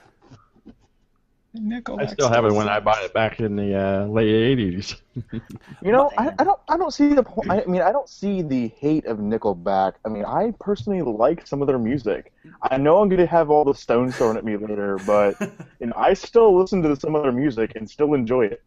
I 1.98 2.06
still 2.06 2.30
have 2.30 2.46
it 2.46 2.52
when 2.52 2.68
I 2.70 2.80
bought 2.80 3.04
it 3.04 3.14
back 3.14 3.40
in 3.40 3.56
the 3.56 3.76
uh, 3.76 4.06
late 4.08 4.58
'80s. 4.58 4.96
You 5.82 5.92
know, 5.92 6.14
I, 6.18 6.32
I 6.40 6.44
don't 6.44 6.60
I 6.70 6.78
don't 6.78 6.92
see 6.94 7.14
the 7.14 7.24
po- 7.24 7.46
I 7.50 7.64
mean 7.66 7.82
I 7.82 7.92
don't 7.92 8.10
see 8.10 8.42
the 8.42 8.68
hate 8.70 9.06
of 9.06 9.18
Nickelback. 9.20 9.94
I 10.06 10.10
mean, 10.10 10.26
I 10.26 10.54
personally 10.60 11.02
like 11.02 11.46
some 11.48 11.62
of 11.62 11.68
their 11.68 11.80
music. 11.80 12.34
I 12.62 12.78
know 12.78 13.02
I'm 13.02 13.10
going 13.10 13.20
to 13.20 13.26
have 13.28 13.50
all 13.50 13.64
the 13.66 13.74
stones 13.74 14.18
thrown 14.18 14.38
at 14.38 14.44
me 14.46 14.58
later, 14.58 15.00
but 15.00 15.38
you 15.80 15.88
know, 15.88 15.94
I 15.98 16.14
still 16.14 16.58
listen 16.60 16.82
to 16.84 16.96
some 16.96 17.16
of 17.16 17.24
their 17.24 17.32
music 17.32 17.74
and 17.76 17.90
still 17.90 18.14
enjoy 18.14 18.46
it. 18.48 18.62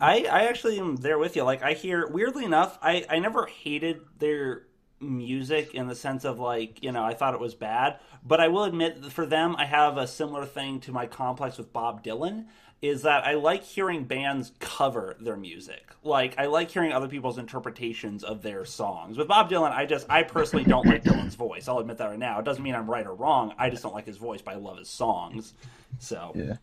I, 0.00 0.24
I 0.30 0.46
actually 0.48 0.78
am 0.78 0.96
there 0.96 1.18
with 1.18 1.36
you. 1.36 1.42
Like 1.44 1.62
I 1.62 1.72
hear 1.72 2.06
weirdly 2.08 2.44
enough, 2.44 2.78
I, 2.82 3.04
I 3.08 3.18
never 3.18 3.46
hated 3.46 4.02
their 4.18 4.66
music 5.00 5.74
in 5.74 5.88
the 5.88 5.94
sense 5.94 6.24
of 6.24 6.38
like, 6.38 6.82
you 6.82 6.92
know, 6.92 7.04
I 7.04 7.14
thought 7.14 7.34
it 7.34 7.40
was 7.40 7.54
bad. 7.54 7.98
But 8.24 8.40
I 8.40 8.48
will 8.48 8.64
admit 8.64 9.02
that 9.02 9.12
for 9.12 9.26
them 9.26 9.54
I 9.56 9.66
have 9.66 9.96
a 9.96 10.06
similar 10.06 10.46
thing 10.46 10.80
to 10.80 10.92
my 10.92 11.06
complex 11.06 11.58
with 11.58 11.72
Bob 11.72 12.02
Dylan, 12.02 12.46
is 12.82 13.02
that 13.02 13.26
I 13.26 13.34
like 13.34 13.62
hearing 13.62 14.04
bands 14.04 14.52
cover 14.58 15.16
their 15.20 15.36
music. 15.36 15.92
Like 16.02 16.38
I 16.38 16.46
like 16.46 16.70
hearing 16.70 16.92
other 16.92 17.08
people's 17.08 17.38
interpretations 17.38 18.22
of 18.22 18.42
their 18.42 18.64
songs. 18.64 19.16
With 19.16 19.28
Bob 19.28 19.50
Dylan, 19.50 19.72
I 19.72 19.86
just 19.86 20.06
I 20.10 20.22
personally 20.22 20.64
don't 20.64 20.86
like 20.86 21.02
Dylan's 21.02 21.34
voice. 21.34 21.68
I'll 21.68 21.78
admit 21.78 21.98
that 21.98 22.10
right 22.10 22.18
now. 22.18 22.38
It 22.38 22.44
doesn't 22.44 22.62
mean 22.62 22.74
I'm 22.74 22.90
right 22.90 23.06
or 23.06 23.14
wrong. 23.14 23.54
I 23.58 23.70
just 23.70 23.82
don't 23.82 23.94
like 23.94 24.06
his 24.06 24.18
voice, 24.18 24.42
but 24.42 24.54
I 24.54 24.58
love 24.58 24.78
his 24.78 24.88
songs. 24.88 25.54
So 25.98 26.32
Yeah. 26.34 26.56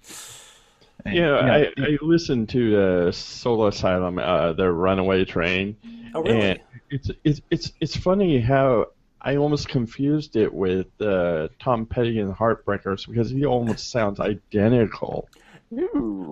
Yeah, 1.06 1.36
I, 1.36 1.72
I 1.82 1.98
listened 2.02 2.50
to 2.50 3.08
uh, 3.08 3.12
Soul 3.12 3.68
Asylum, 3.68 4.20
uh, 4.20 4.54
the 4.54 4.72
Runaway 4.72 5.26
Train, 5.26 5.76
Oh 6.16 6.22
really? 6.24 6.42
and 6.42 6.60
it's 6.90 7.10
it's 7.24 7.42
it's 7.50 7.72
it's 7.80 7.96
funny 7.98 8.40
how 8.40 8.88
I 9.22 9.38
almost 9.38 9.68
confused 9.70 10.36
it 10.36 10.54
with 10.54 10.88
uh, 11.02 11.48
Tom 11.60 11.86
Petty 11.86 12.20
and 12.20 12.30
the 12.30 12.34
Heartbreakers 12.34 13.08
because 13.08 13.30
he 13.30 13.46
almost 13.46 13.90
sounds 13.92 14.20
identical. 14.20 15.28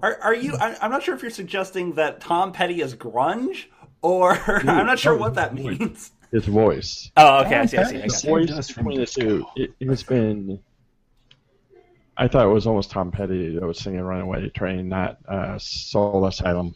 Are, 0.04 0.18
are 0.22 0.36
you? 0.36 0.56
I- 0.60 0.78
I'm 0.82 0.92
not 0.92 1.02
sure 1.04 1.16
if 1.16 1.22
you're 1.22 1.32
suggesting 1.32 1.94
that 1.94 2.20
Tom 2.22 2.52
Petty 2.52 2.82
is 2.82 2.94
grunge 2.96 3.66
or 4.02 4.34
I'm 4.48 4.86
not 4.86 5.00
sure 5.00 5.16
what 5.18 5.36
that 5.36 5.56
means. 5.56 6.12
His 6.32 6.46
voice. 6.46 7.12
Oh, 7.18 7.44
okay, 7.46 7.56
I 7.58 7.66
see, 7.66 7.78
I 7.78 7.84
see. 7.84 7.96
I 7.96 8.00
Okay. 8.00 8.00
got 8.00 8.04
His 8.04 8.24
you. 8.24 8.46
Saved 8.46 8.50
voice 8.54 8.68
between 8.74 9.00
the 9.00 9.06
two. 9.06 9.46
It, 9.56 9.74
it's 9.80 10.04
been. 10.04 10.60
I 12.18 12.28
thought 12.28 12.46
it 12.46 12.50
was 12.50 12.68
almost 12.68 12.92
Tom 12.92 13.12
Petty 13.12 13.56
that 13.56 13.66
was 13.66 13.80
singing 13.80 14.02
"Runaway 14.02 14.50
Train," 14.50 14.90
not 14.90 15.18
uh, 15.28 15.58
"Soul 15.58 16.26
Asylum." 16.28 16.76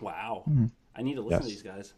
Wow, 0.00 0.42
Hmm. 0.46 0.66
I 0.96 1.02
need 1.02 1.14
to 1.14 1.20
listen 1.22 1.42
to 1.42 1.48
these 1.48 1.62
guys. 1.62 1.92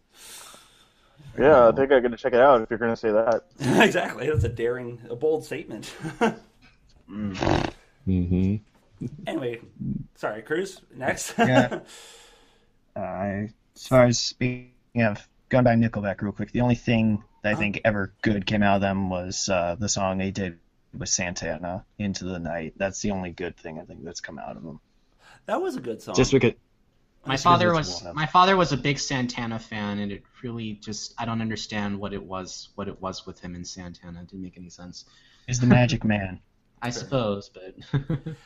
Yeah, 1.38 1.68
I 1.68 1.72
think 1.72 1.90
I 1.92 2.00
got 2.00 2.10
to 2.10 2.16
check 2.16 2.34
it 2.34 2.40
out 2.40 2.60
if 2.62 2.70
you're 2.70 2.78
going 2.78 2.92
to 2.92 2.96
say 2.96 3.10
that. 3.10 3.44
exactly, 3.84 4.28
that's 4.28 4.44
a 4.44 4.48
daring, 4.48 5.00
a 5.10 5.16
bold 5.16 5.44
statement. 5.44 5.92
Mm-hmm. 8.08 8.56
anyway, 9.26 9.60
sorry, 10.14 10.42
Kruz. 10.42 10.80
Next. 10.94 11.34
Yeah. 11.38 11.80
Uh, 12.94 13.46
as 13.74 13.86
far 13.88 14.04
as 14.04 14.18
speaking 14.18 14.70
of 15.00 15.26
going 15.48 15.64
back 15.64 15.80
to 15.80 15.88
Nickelback 15.88 16.20
real 16.20 16.30
quick, 16.32 16.52
the 16.52 16.60
only 16.60 16.74
thing 16.74 17.24
that 17.42 17.52
I 17.52 17.54
think 17.56 17.80
ever 17.86 18.12
good 18.20 18.44
came 18.44 18.62
out 18.62 18.74
of 18.76 18.80
them 18.82 19.08
was 19.08 19.48
uh, 19.48 19.76
the 19.78 19.88
song 19.88 20.18
they 20.18 20.30
did 20.30 20.58
with 20.96 21.08
Santana, 21.08 21.86
"Into 21.98 22.24
the 22.24 22.38
Night." 22.38 22.74
That's 22.76 23.00
the 23.00 23.12
only 23.12 23.30
good 23.30 23.56
thing 23.56 23.78
I 23.80 23.84
think 23.84 24.04
that's 24.04 24.20
come 24.20 24.38
out 24.38 24.58
of 24.58 24.62
them. 24.62 24.78
that 25.46 25.62
was 25.62 25.76
a 25.76 25.80
good 25.80 26.02
song. 26.02 26.14
Just 26.14 26.32
because 26.32 26.52
My 27.24 27.34
Just 27.34 27.44
father 27.44 27.72
was 27.72 28.04
my 28.14 28.26
father 28.26 28.56
was 28.56 28.72
a 28.72 28.76
big 28.76 28.98
Santana 28.98 29.58
fan, 29.58 30.00
and 30.00 30.10
it 30.10 30.22
really 30.42 30.74
just 30.74 31.14
I 31.18 31.24
don't 31.24 31.40
understand 31.40 31.98
what 31.98 32.12
it 32.12 32.22
was 32.22 32.70
what 32.74 32.88
it 32.88 33.00
was 33.00 33.26
with 33.26 33.38
him 33.40 33.54
and 33.54 33.66
Santana. 33.66 34.22
It 34.22 34.28
didn't 34.28 34.42
make 34.42 34.56
any 34.56 34.70
sense. 34.70 35.04
is 35.46 35.60
the 35.60 35.66
Magic 35.66 36.04
Man. 36.04 36.40
I 36.82 36.90
suppose, 36.90 37.48
but 37.48 37.76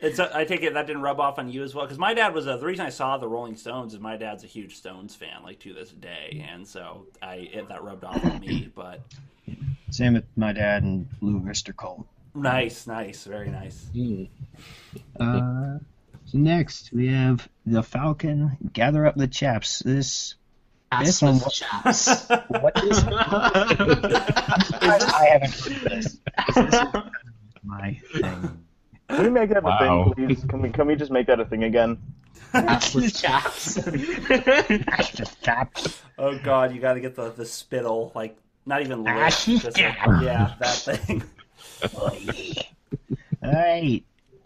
It's 0.00 0.18
a, 0.18 0.36
I 0.36 0.44
take 0.44 0.62
it 0.62 0.74
that 0.74 0.86
didn't 0.86 1.02
rub 1.02 1.20
off 1.20 1.38
on 1.38 1.50
you 1.50 1.62
as 1.62 1.74
well 1.74 1.84
because 1.86 1.98
my 1.98 2.14
dad 2.14 2.34
was 2.34 2.46
a, 2.46 2.56
the 2.56 2.66
reason 2.66 2.84
I 2.84 2.90
saw 2.90 3.16
the 3.16 3.28
Rolling 3.28 3.56
Stones 3.56 3.94
is 3.94 4.00
my 4.00 4.16
dad's 4.16 4.44
a 4.44 4.46
huge 4.46 4.76
Stones 4.76 5.14
fan 5.14 5.42
like 5.42 5.60
to 5.60 5.72
this 5.72 5.90
day 5.90 6.44
and 6.50 6.66
so 6.66 7.06
I 7.22 7.48
it, 7.52 7.68
that 7.68 7.82
rubbed 7.82 8.04
off 8.04 8.22
on 8.24 8.40
me 8.40 8.70
but 8.74 9.00
Same 9.90 10.14
with 10.14 10.24
my 10.36 10.52
dad 10.52 10.82
and 10.82 11.08
Lou 11.20 11.40
Mr. 11.40 11.74
Cole. 11.74 12.06
nice 12.34 12.86
nice 12.86 13.24
very 13.24 13.50
nice 13.50 13.86
Mm. 13.94 14.28
Uh, 15.18 15.78
so 16.26 16.38
next 16.38 16.92
we 16.92 17.08
have 17.08 17.48
the 17.66 17.82
Falcon. 17.82 18.56
Gather 18.72 19.06
up 19.06 19.14
the 19.16 19.28
chaps. 19.28 19.80
This 19.80 20.34
this 21.02 21.20
one 21.22 21.34
with 21.34 21.44
was- 21.44 21.58
chaps. 21.58 22.28
what 22.48 22.84
is? 22.84 23.04
I 23.08 23.80
haven't 25.32 25.54
heard 25.54 25.90
this. 25.90 26.18
This 26.54 26.56
is 26.56 26.74
my 27.64 28.00
thing. 28.12 28.58
Can 29.08 29.22
we 29.24 29.30
make 29.30 29.50
that 29.50 29.62
Wow. 29.62 30.10
a 30.10 30.14
thing, 30.14 30.26
please? 30.28 30.44
Can 30.48 30.62
we, 30.62 30.70
can 30.70 30.86
we 30.86 30.96
just 30.96 31.10
make 31.10 31.26
that 31.26 31.40
a 31.40 31.44
thing 31.44 31.64
again? 31.64 31.98
Ass 32.52 32.94
with 32.94 33.14
chaps. 33.14 33.74
Just 35.14 35.42
chaps. 35.42 36.00
oh 36.18 36.38
god 36.44 36.72
you 36.74 36.80
got 36.80 36.94
to 36.94 37.00
get 37.00 37.16
the 37.16 37.30
the 37.30 37.44
spittle 37.44 38.12
like 38.14 38.36
not 38.66 38.80
even 38.80 39.02
lit, 39.02 39.12
Ah, 39.14 39.28
just 39.28 39.64
like, 39.64 39.76
yeah. 39.78 40.20
yeah 40.22 40.54
that 40.60 40.74
thing 40.76 41.22
Alright, 43.44 44.04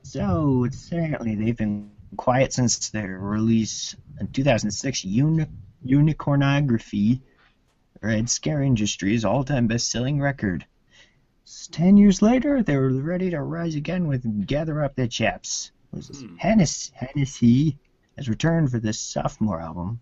so 0.08 0.66
certainly 0.70 1.34
they've 1.34 1.56
been 1.56 1.90
quiet 2.16 2.52
since 2.52 2.88
their 2.88 3.18
release 3.18 3.94
in 4.18 4.28
2006, 4.28 5.04
Uni- 5.04 5.46
Unicornography, 5.84 7.20
Red 8.00 8.30
Scare 8.30 8.62
Industries' 8.62 9.24
all-time 9.24 9.66
best-selling 9.66 10.20
record. 10.20 10.64
Ten 11.70 11.96
years 11.96 12.22
later, 12.22 12.62
they 12.62 12.76
were 12.76 12.90
ready 12.90 13.30
to 13.30 13.42
rise 13.42 13.74
again 13.74 14.06
with 14.06 14.46
Gather 14.46 14.82
Up 14.82 14.94
the 14.94 15.08
Chaps. 15.08 15.72
Is 15.96 16.08
this? 16.08 16.22
Hmm. 16.22 16.36
Hennessy, 16.36 16.92
Hennessy 16.94 17.78
has 18.16 18.28
returned 18.28 18.70
for 18.70 18.78
this 18.78 18.98
sophomore 18.98 19.60
album. 19.60 20.00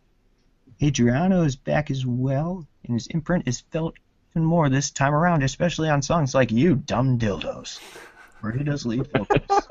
Andriano 0.80 1.44
is 1.44 1.56
back 1.56 1.90
as 1.90 2.04
well, 2.06 2.66
and 2.84 2.94
his 2.94 3.06
imprint 3.08 3.48
is 3.48 3.60
felt 3.72 3.94
even 4.32 4.44
more 4.44 4.68
this 4.68 4.90
time 4.90 5.14
around, 5.14 5.42
especially 5.42 5.88
on 5.88 6.02
songs 6.02 6.34
like 6.34 6.52
You 6.52 6.76
Dumb 6.76 7.18
Dildos, 7.18 7.80
he 8.52 8.64
does 8.64 8.86
lead 8.86 9.06
vocals. 9.12 9.66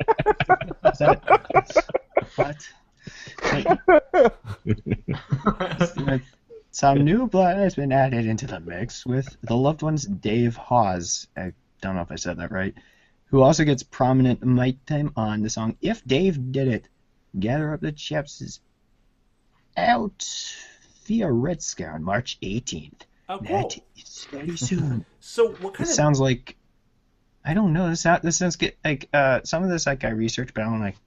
Is 0.85 0.97
that, 0.99 1.23
what? 2.35 2.67
Some 6.71 7.05
new 7.05 7.27
blood 7.27 7.57
has 7.57 7.75
been 7.75 7.91
added 7.93 8.25
into 8.25 8.47
the 8.47 8.59
mix 8.59 9.05
with 9.05 9.37
the 9.41 9.55
loved 9.55 9.81
one's 9.81 10.05
Dave 10.05 10.57
Hause. 10.57 11.27
I 11.37 11.53
don't 11.81 11.95
know 11.95 12.01
if 12.01 12.11
I 12.11 12.15
said 12.15 12.37
that 12.37 12.51
right. 12.51 12.73
Who 13.27 13.41
also 13.41 13.63
gets 13.63 13.83
prominent 13.83 14.43
mic 14.43 14.85
time 14.85 15.11
on 15.15 15.41
the 15.41 15.49
song 15.49 15.77
If 15.81 16.03
Dave 16.05 16.51
Did 16.51 16.67
It. 16.67 16.87
Gather 17.39 17.73
Up 17.73 17.81
the 17.81 17.91
Chaps 17.91 18.41
is 18.41 18.59
out 19.77 20.21
Scare 20.21 21.33
on 21.93 22.03
March 22.03 22.37
18th. 22.41 23.01
oh 23.29 23.37
cool 23.39 23.47
That 23.47 23.77
is 23.97 24.27
very 24.31 24.57
soon. 24.57 25.05
so 25.19 25.49
what 25.49 25.73
kind 25.73 25.85
This 25.85 25.89
of 25.89 25.95
sounds 25.95 26.19
like 26.19 26.55
I 27.45 27.53
don't 27.53 27.73
know. 27.73 27.89
This 27.89 28.01
sound, 28.01 28.23
this 28.23 28.37
sounds 28.37 28.55
good. 28.55 28.73
Like 28.83 29.07
uh, 29.13 29.41
some 29.43 29.63
of 29.63 29.69
this 29.69 29.85
like 29.85 30.03
I 30.03 30.09
researched, 30.09 30.53
but 30.53 30.63
I 30.63 30.65
don't 30.65 30.81
like 30.81 30.97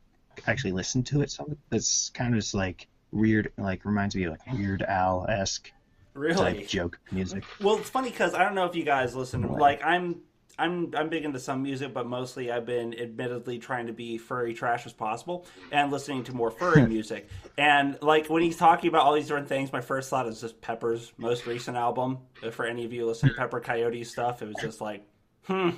actually 0.47 0.73
listen 0.73 1.03
to 1.05 1.23
it. 1.23 1.31
Some 1.31 1.57
that's 1.69 2.11
kind 2.11 2.33
of 2.33 2.41
just 2.41 2.55
like 2.55 2.87
weird. 3.11 3.53
Like 3.59 3.85
reminds 3.85 4.15
me 4.15 4.25
of 4.25 4.33
like 4.33 4.53
Weird 4.53 4.83
Al 4.83 5.27
esque 5.29 5.73
really 6.19 6.65
joke 6.65 6.99
music. 7.11 7.45
Well, 7.61 7.79
it's 7.79 7.91
funny 7.91 8.11
because 8.11 8.35
I 8.35 8.43
don't 8.43 8.55
know 8.55 8.67
if 8.67 8.75
you 8.75 8.85
guys 8.85 9.15
listen. 9.15 9.43
To, 9.43 9.53
like, 9.53 9.85
I'm, 9.85 10.21
I'm, 10.59 10.93
I'm 10.97 11.09
big 11.09 11.25
into 11.25 11.39
some 11.39 11.63
music, 11.63 11.95
but 11.95 12.07
mostly 12.07 12.51
I've 12.51 12.67
been 12.67 12.99
admittedly 12.99 13.59
trying 13.59 13.87
to 13.87 13.93
be 13.93 14.19
furry 14.19 14.55
trash 14.55 14.87
as 14.87 14.93
possible 14.93 15.47
and 15.71 15.93
listening 15.93 16.25
to 16.25 16.35
more 16.35 16.51
furry 16.51 16.87
music. 16.89 17.29
And 17.57 17.97
like 18.03 18.29
when 18.29 18.43
he's 18.43 18.57
talking 18.57 18.89
about 18.89 19.07
all 19.07 19.15
these 19.15 19.27
different 19.27 19.49
things, 19.49 19.73
my 19.73 19.81
first 19.81 20.11
thought 20.11 20.27
is 20.27 20.41
just 20.41 20.61
Pepper's 20.61 21.13
most 21.17 21.47
recent 21.47 21.77
album. 21.77 22.19
If 22.43 22.55
For 22.55 22.67
any 22.67 22.85
of 22.85 22.93
you 22.93 23.07
listen 23.07 23.29
to 23.29 23.35
Pepper 23.35 23.61
Coyote 23.61 24.05
stuff, 24.05 24.43
it 24.43 24.47
was 24.47 24.57
just 24.61 24.81
like, 24.81 25.07
hmm, 25.45 25.71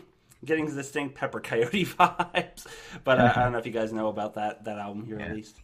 getting 0.45 0.67
the 0.67 0.73
distinct 0.73 1.15
Pepper 1.15 1.41
Coyote 1.41 1.85
vibes. 1.99 2.67
But 3.05 3.21
I, 3.21 3.31
I 3.31 3.43
don't 3.43 3.53
know 3.53 3.59
if 3.59 3.67
you 3.67 3.73
guys 3.73 3.93
know 3.93 4.09
about 4.09 4.35
that 4.35 4.65
that 4.65 4.79
album 4.79 5.07
he 5.07 5.15
released. 5.15 5.57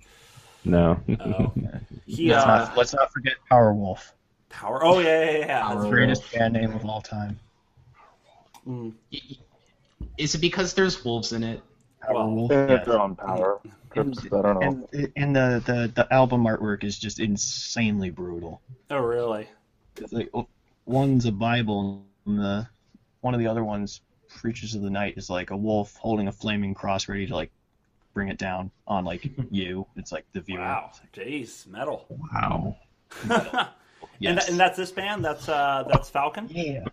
No. 0.64 1.00
Oh, 1.21 1.52
he 2.06 2.30
Let's, 2.30 2.45
uh, 2.45 2.47
not, 2.47 2.76
let's 2.76 2.95
not 2.95 3.12
forget 3.12 3.35
Powerwolf, 3.50 4.12
Power. 4.49 4.85
Oh 4.85 4.99
yeah, 4.99 5.25
yeah, 5.25 5.30
yeah. 5.30 5.47
That's 5.47 5.68
Power 5.68 5.83
right. 5.83 5.90
greatest 5.90 6.33
band 6.33 6.54
name 6.54 6.73
of 6.73 6.85
all 6.85 7.00
time. 7.00 7.38
Mm. 8.66 8.92
Is 10.18 10.35
it 10.35 10.38
because 10.38 10.75
there's 10.75 11.04
wolves 11.04 11.33
in 11.33 11.45
it? 11.45 11.62
Powerwolf. 12.02 12.50
If 12.50 12.71
yes. 12.71 12.87
they're 12.87 12.99
on 12.99 13.16
power. 13.16 13.61
And, 13.95 14.18
I 14.18 14.42
don't 14.42 14.61
know. 14.61 14.88
and, 14.92 15.12
and 15.16 15.35
the, 15.35 15.62
the, 15.64 15.92
the 15.95 16.12
album 16.12 16.45
artwork 16.45 16.85
is 16.85 16.99
just 16.99 17.18
insanely 17.18 18.11
brutal. 18.11 18.61
Oh 18.90 18.99
really? 18.99 19.49
It's 19.97 20.12
like 20.12 20.28
oh, 20.35 20.47
one's 20.85 21.25
a 21.25 21.33
Bible, 21.33 22.04
and 22.26 22.38
the 22.38 22.68
one 23.23 23.33
of 23.33 23.40
the 23.40 23.47
other 23.47 23.64
ones, 23.64 24.00
Preachers 24.37 24.75
of 24.75 24.83
the 24.83 24.90
Night, 24.90 25.14
is 25.16 25.31
like 25.31 25.50
a 25.50 25.57
wolf 25.57 25.97
holding 25.97 26.28
a 26.28 26.33
flaming 26.33 26.75
cross, 26.75 27.09
ready 27.09 27.26
to 27.26 27.35
like 27.35 27.50
bring 28.14 28.28
it 28.28 28.38
down 28.38 28.71
on 28.87 29.05
like 29.05 29.28
you. 29.50 29.87
It's 29.97 30.12
like 30.12 30.25
the 30.33 30.40
viewer. 30.40 30.61
Wow. 30.61 30.93
Jeez, 31.14 31.66
metal. 31.66 32.07
wow. 32.11 32.76
and, 33.31 33.69
Yes. 34.19 34.45
tha- 34.47 34.50
and 34.52 34.61
that's 34.61 34.76
this 34.76 34.90
band. 34.93 35.25
That's 35.25 35.49
uh, 35.49 35.85
that's 35.90 36.11
Falcon. 36.11 36.49
yeah. 36.50 36.85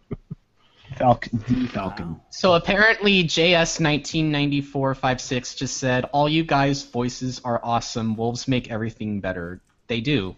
Falcon, 0.98 1.44
the 1.48 1.66
Falcon. 1.68 2.10
Wow. 2.14 2.22
So 2.30 2.54
apparently, 2.54 3.24
JS199456 3.24 5.58
just 5.58 5.78
said, 5.78 6.06
"All 6.12 6.30
you 6.30 6.44
guys' 6.44 6.84
voices 6.84 7.42
are 7.44 7.60
awesome. 7.64 8.16
Wolves 8.16 8.48
make 8.48 8.70
everything 8.70 9.20
better. 9.22 9.60
They 9.88 10.02
do." 10.02 10.36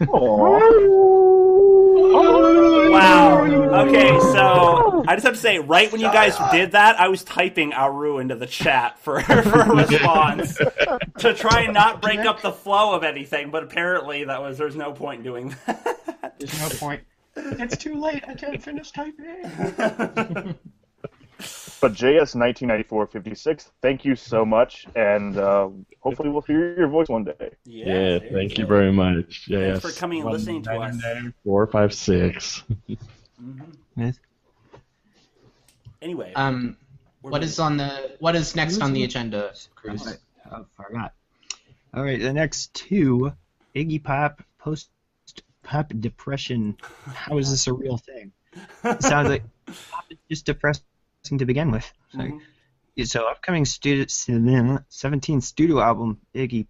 Wow. 2.12 3.44
Okay, 3.86 4.18
so 4.20 5.04
I 5.06 5.14
just 5.14 5.26
have 5.26 5.34
to 5.34 5.40
say, 5.40 5.58
right 5.58 5.90
when 5.92 6.00
you 6.00 6.08
guys 6.08 6.36
did 6.50 6.72
that, 6.72 6.98
I 6.98 7.08
was 7.08 7.22
typing 7.22 7.72
Aru 7.72 8.18
into 8.18 8.34
the 8.34 8.46
chat 8.46 8.98
for 8.98 9.20
for 9.22 9.60
a 9.60 9.74
response 9.74 10.56
to 11.18 11.34
try 11.34 11.62
and 11.62 11.74
not 11.74 12.02
break 12.02 12.20
up 12.20 12.42
the 12.42 12.52
flow 12.52 12.94
of 12.94 13.04
anything. 13.04 13.50
But 13.50 13.64
apparently, 13.64 14.24
that 14.24 14.40
was 14.40 14.58
there's 14.58 14.76
no 14.76 14.92
point 14.92 15.18
in 15.18 15.24
doing 15.24 15.56
that. 15.66 16.34
There's 16.38 16.60
no 16.60 16.68
point. 16.70 17.02
It's 17.36 17.76
too 17.76 18.00
late. 18.00 18.24
I 18.26 18.34
can't 18.34 18.62
finish 18.62 18.90
typing. 18.90 20.54
But 21.80 21.92
JS 21.92 22.34
1994-56, 22.34 23.70
thank 23.82 24.04
you 24.04 24.16
so 24.16 24.44
much, 24.44 24.86
and 24.96 25.36
uh, 25.38 25.68
hopefully 26.00 26.28
we'll 26.28 26.42
hear 26.42 26.76
your 26.76 26.88
voice 26.88 27.08
one 27.08 27.22
day. 27.24 27.50
yeah. 27.64 27.86
Yeah, 27.86 28.18
thank 28.32 28.58
you 28.58 28.64
go. 28.64 28.68
very 28.68 28.92
much. 28.92 29.46
Thanks 29.48 29.80
for 29.80 29.92
coming 29.92 30.22
and 30.22 30.30
listening 30.30 30.62
to 30.64 30.72
us. 30.72 31.00
Four, 31.44 31.66
five, 31.68 31.94
six. 31.94 32.64
Mhm. 33.40 34.18
Anyway, 36.02 36.32
Um, 36.34 36.76
we're 37.22 37.30
what 37.30 37.38
moving. 37.42 37.48
is 37.48 37.58
on 37.60 37.76
the 37.76 38.16
what 38.20 38.34
is 38.36 38.54
next 38.56 38.80
on 38.80 38.92
the 38.92 39.04
agenda, 39.04 39.52
Kruz? 39.76 40.18
I 40.50 40.60
forgot. 40.76 41.12
All 41.94 42.02
right, 42.02 42.20
the 42.20 42.32
next 42.32 42.74
two 42.74 43.32
Iggy 43.74 44.02
Pop 44.02 44.42
post 44.58 44.90
pop 45.62 45.92
depression. 46.00 46.76
How 47.06 47.38
is 47.38 47.50
this 47.50 47.66
a 47.68 47.72
real 47.72 47.96
thing? 47.98 48.32
It 48.84 49.02
sounds 49.02 49.28
like 49.28 49.42
pop 49.90 50.04
is 50.10 50.18
just 50.28 50.46
depressing 50.46 50.82
to 51.24 51.44
begin 51.44 51.70
with. 51.70 51.90
So, 52.10 52.18
Mhm. 52.18 52.40
so 53.06 53.28
upcoming 53.28 53.64
stu- 53.64 54.06
17 54.08 55.40
studio 55.40 55.80
album 55.80 56.20
Iggy 56.34 56.66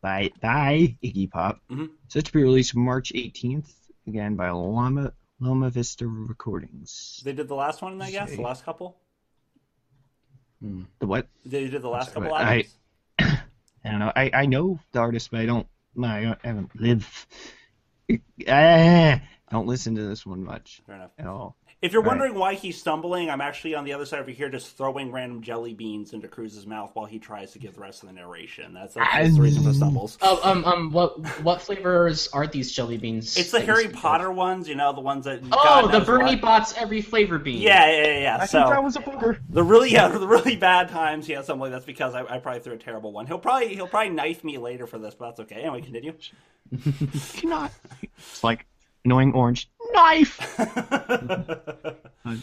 by 0.00 0.30
by 0.40 0.96
Iggy 1.02 1.30
Pop, 1.30 1.60
Mhm. 1.70 1.90
set 2.08 2.26
to 2.26 2.32
be 2.32 2.42
released 2.42 2.74
March 2.76 3.12
18th, 3.14 3.72
again 4.06 4.36
by 4.36 4.50
Loma 4.50 5.12
Loma 5.40 5.70
Vista 5.70 6.06
Recordings. 6.06 7.20
They 7.24 7.32
did 7.32 7.48
the 7.48 7.54
last 7.54 7.80
one, 7.80 8.00
I 8.02 8.10
guess. 8.10 8.30
The 8.34 8.42
last 8.42 8.64
couple. 8.64 8.98
The 10.60 11.06
what? 11.06 11.28
They 11.46 11.68
did 11.68 11.82
the 11.82 11.88
last 11.88 12.12
couple 12.12 12.34
I- 12.34 12.42
albums. 12.42 12.78
I 13.84 13.90
don't 13.90 14.00
know. 14.00 14.12
I, 14.14 14.30
I 14.34 14.46
know 14.46 14.80
the 14.92 14.98
artist, 14.98 15.30
but 15.30 15.40
I 15.40 15.46
don't. 15.46 15.66
I 16.02 16.22
don't- 16.22 16.38
I 16.44 16.46
haven't 16.48 16.74
lived. 16.80 17.06
Ah, 18.48 19.20
don't 19.50 19.66
listen 19.66 19.94
to 19.96 20.02
this 20.02 20.24
one 20.26 20.44
much 20.44 20.80
Fair 20.86 20.96
enough. 20.96 21.10
at 21.18 21.26
all. 21.26 21.56
If 21.80 21.92
you're 21.92 22.02
Right. 22.02 22.08
wondering 22.08 22.34
why 22.34 22.54
he's 22.54 22.76
stumbling, 22.76 23.30
I'm 23.30 23.40
actually 23.40 23.76
on 23.76 23.84
the 23.84 23.92
other 23.92 24.04
side 24.04 24.18
over 24.18 24.32
here, 24.32 24.48
just 24.48 24.76
throwing 24.76 25.12
random 25.12 25.42
jelly 25.42 25.74
beans 25.74 26.12
into 26.12 26.26
Kruz's 26.26 26.66
mouth 26.66 26.90
while 26.94 27.06
he 27.06 27.20
tries 27.20 27.52
to 27.52 27.60
give 27.60 27.74
the 27.76 27.80
rest 27.80 28.02
of 28.02 28.08
the 28.08 28.14
narration. 28.16 28.74
That's, 28.74 28.94
that's 28.94 29.36
the 29.36 29.40
reason 29.40 29.62
for 29.62 29.72
stumbles. 29.72 30.18
Oh, 30.20 30.40
um, 30.42 30.64
um, 30.64 30.90
what 30.90 31.20
what 31.42 31.62
flavors 31.62 32.26
are 32.32 32.48
these 32.48 32.72
jelly 32.72 32.98
beans? 32.98 33.36
It's 33.36 33.52
the 33.52 33.60
Harry 33.60 33.84
speak 33.84 33.94
of? 33.94 34.00
Potter 34.00 34.32
ones, 34.32 34.68
you 34.68 34.74
know, 34.74 34.92
the 34.92 35.00
ones 35.00 35.24
that. 35.26 35.40
Oh, 35.44 35.48
God 35.50 35.92
the 35.92 35.98
knows 35.98 36.06
Bernie 36.06 36.32
what. 36.32 36.40
Bots 36.40 36.74
every 36.76 37.00
flavor 37.00 37.38
bean. 37.38 37.62
Yeah, 37.62 37.88
yeah, 37.88 38.06
yeah. 38.08 38.18
yeah. 38.18 38.38
I 38.40 38.46
so 38.46 38.58
think 38.58 38.70
that 38.70 38.82
was 38.82 38.96
a 38.96 39.00
booger. 39.00 39.38
the 39.48 39.62
really, 39.62 39.92
yeah, 39.92 40.08
the 40.18 40.26
really 40.26 40.56
bad 40.56 40.88
times 40.88 41.28
he 41.28 41.34
has 41.34 41.46
something 41.46 41.60
like 41.60 41.70
that's 41.70 41.86
because 41.86 42.12
I, 42.16 42.22
I 42.22 42.38
probably 42.40 42.60
threw 42.60 42.74
a 42.74 42.78
terrible 42.78 43.12
one. 43.12 43.26
He'll 43.28 43.38
probably 43.38 43.72
he'll 43.76 43.86
probably 43.86 44.10
knife 44.10 44.42
me 44.42 44.58
later 44.58 44.88
for 44.88 44.98
this, 44.98 45.14
but 45.14 45.26
that's 45.26 45.40
okay. 45.40 45.60
Anyway, 45.62 45.82
continue. 45.82 46.14
Cannot. 47.34 47.72
It's 48.18 48.42
like 48.42 48.66
annoying 49.04 49.32
orange 49.32 49.70
knife. 49.92 50.38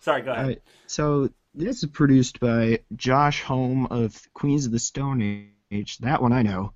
Sorry, 0.00 0.22
go 0.22 0.32
ahead. 0.32 0.42
All 0.42 0.48
right. 0.48 0.62
So 0.86 1.30
this 1.54 1.82
is 1.82 1.88
produced 1.90 2.40
by 2.40 2.80
Josh 2.96 3.42
Homme 3.42 3.86
of 3.86 4.20
Queens 4.34 4.66
of 4.66 4.72
the 4.72 4.78
Stone 4.78 5.48
Age. 5.70 5.98
That 5.98 6.20
one 6.20 6.32
I 6.32 6.42
know. 6.42 6.72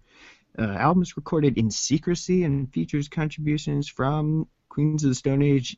Uh, 0.58 0.62
album 0.62 1.02
is 1.02 1.16
recorded 1.16 1.58
in 1.58 1.70
secrecy 1.70 2.44
and 2.44 2.72
features 2.72 3.08
contributions 3.08 3.88
from 3.88 4.46
Queens 4.68 5.04
of 5.04 5.10
the 5.10 5.14
Stone 5.14 5.42
Age, 5.42 5.76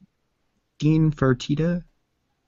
Dean 0.78 1.10
Fertita, 1.10 1.82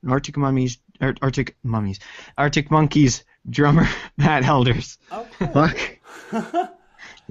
Arctic 0.09 0.37
Mummies, 0.37 0.79
Ar- 1.01 1.17
Arctic 1.23 1.57
Mummies, 1.63 1.99
Arctic 2.39 2.71
Monkeys 2.71 3.25
drummer 3.49 3.89
Matt 4.17 4.45
Helders. 4.45 4.99
Oh, 5.11 5.27
cool. 5.39 6.69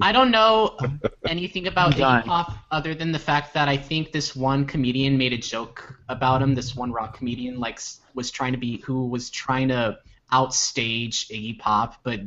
Fuck. 0.00 0.08
I 0.08 0.12
don't 0.12 0.30
know 0.30 0.76
anything 1.28 1.66
about 1.66 1.92
Iggy 1.92 2.24
Pop 2.24 2.52
other 2.70 2.94
than 2.94 3.12
the 3.12 3.18
fact 3.18 3.54
that 3.54 3.68
I 3.68 3.76
think 3.76 4.12
this 4.12 4.34
one 4.34 4.64
comedian 4.64 5.18
made 5.18 5.32
a 5.32 5.38
joke 5.38 5.94
about 6.08 6.42
him. 6.42 6.54
This 6.54 6.74
one 6.74 6.90
rock 6.92 7.18
comedian 7.18 7.60
like 7.60 7.80
was 8.14 8.30
trying 8.30 8.52
to 8.52 8.58
be 8.58 8.78
who 8.78 9.08
was 9.08 9.30
trying 9.30 9.68
to 9.68 9.98
outstage 10.32 11.30
Iggy 11.30 11.58
Pop, 11.58 11.96
but 12.02 12.20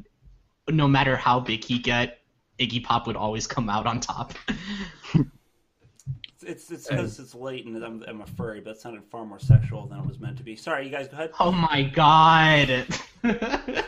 no 0.70 0.88
matter 0.88 1.16
how 1.16 1.40
big 1.40 1.64
he 1.64 1.80
get, 1.80 2.20
Iggy 2.60 2.84
Pop 2.84 3.08
would 3.08 3.16
always 3.16 3.48
come 3.48 3.70
out 3.70 3.88
on 3.88 4.00
top. 4.00 4.34
It's 6.46 6.70
it's 6.72 6.88
because 6.90 7.20
it's 7.20 7.34
late 7.34 7.66
and 7.66 7.82
I'm, 7.84 8.04
I'm 8.06 8.20
a 8.20 8.26
furry, 8.26 8.60
but 8.60 8.72
it 8.72 8.82
sounded 8.82 9.06
far 9.06 9.26
more 9.26 9.40
sexual 9.40 9.88
than 9.88 10.00
it 10.00 10.06
was 10.06 10.20
meant 10.20 10.38
to 10.38 10.44
be. 10.44 10.58
Sorry, 10.58 10.86
you 10.86 10.92
guys 10.92 11.08
go 11.08 11.14
ahead. 11.14 11.32
oh 11.40 11.52
my 11.52 11.84
god. 11.84 12.86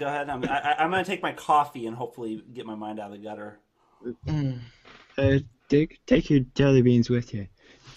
Go 0.00 0.06
ahead. 0.06 0.30
I'm, 0.30 0.42
I, 0.44 0.76
I'm 0.78 0.90
going 0.90 1.04
to 1.04 1.10
take 1.10 1.22
my 1.22 1.32
coffee 1.32 1.86
and 1.86 1.94
hopefully 1.94 2.42
get 2.54 2.64
my 2.64 2.74
mind 2.74 2.98
out 2.98 3.12
of 3.12 3.18
the 3.18 3.22
gutter. 3.22 3.60
Mm. 4.26 4.60
Uh, 5.18 5.38
take, 5.68 6.00
take 6.06 6.30
your 6.30 6.40
jelly 6.54 6.80
beans 6.80 7.10
with 7.10 7.34
you. 7.34 7.46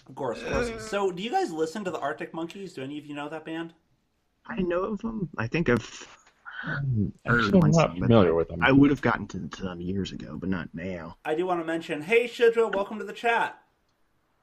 Of 0.09 0.15
course, 0.15 0.41
of 0.41 0.51
course. 0.51 0.89
So, 0.89 1.11
do 1.11 1.23
you 1.23 1.31
guys 1.31 1.49
listen 1.49 1.85
to 1.85 1.91
the 1.91 1.99
Arctic 1.99 2.33
Monkeys? 2.33 2.73
Do 2.73 2.83
any 2.83 2.97
of 2.97 3.05
you 3.05 3.15
know 3.15 3.29
that 3.29 3.45
band? 3.45 3.73
I 4.45 4.61
know 4.61 4.83
of 4.83 4.99
them. 4.99 5.29
I 5.37 5.47
think 5.47 5.69
I've 5.69 6.07
heard 6.61 7.13
I'm 7.25 7.61
not 7.61 7.73
song, 7.73 7.73
but 7.73 7.93
familiar 7.93 8.33
with 8.33 8.49
them. 8.49 8.59
I 8.61 8.73
would 8.73 8.89
have 8.89 9.01
gotten 9.01 9.25
to 9.27 9.61
them 9.63 9.79
years 9.79 10.11
ago, 10.11 10.35
but 10.37 10.49
not 10.49 10.67
now. 10.73 11.15
I 11.23 11.35
do 11.35 11.45
want 11.45 11.61
to 11.61 11.65
mention, 11.65 12.01
hey 12.01 12.25
Shidra, 12.25 12.73
welcome 12.73 12.99
to 12.99 13.05
the 13.05 13.13
chat. 13.13 13.57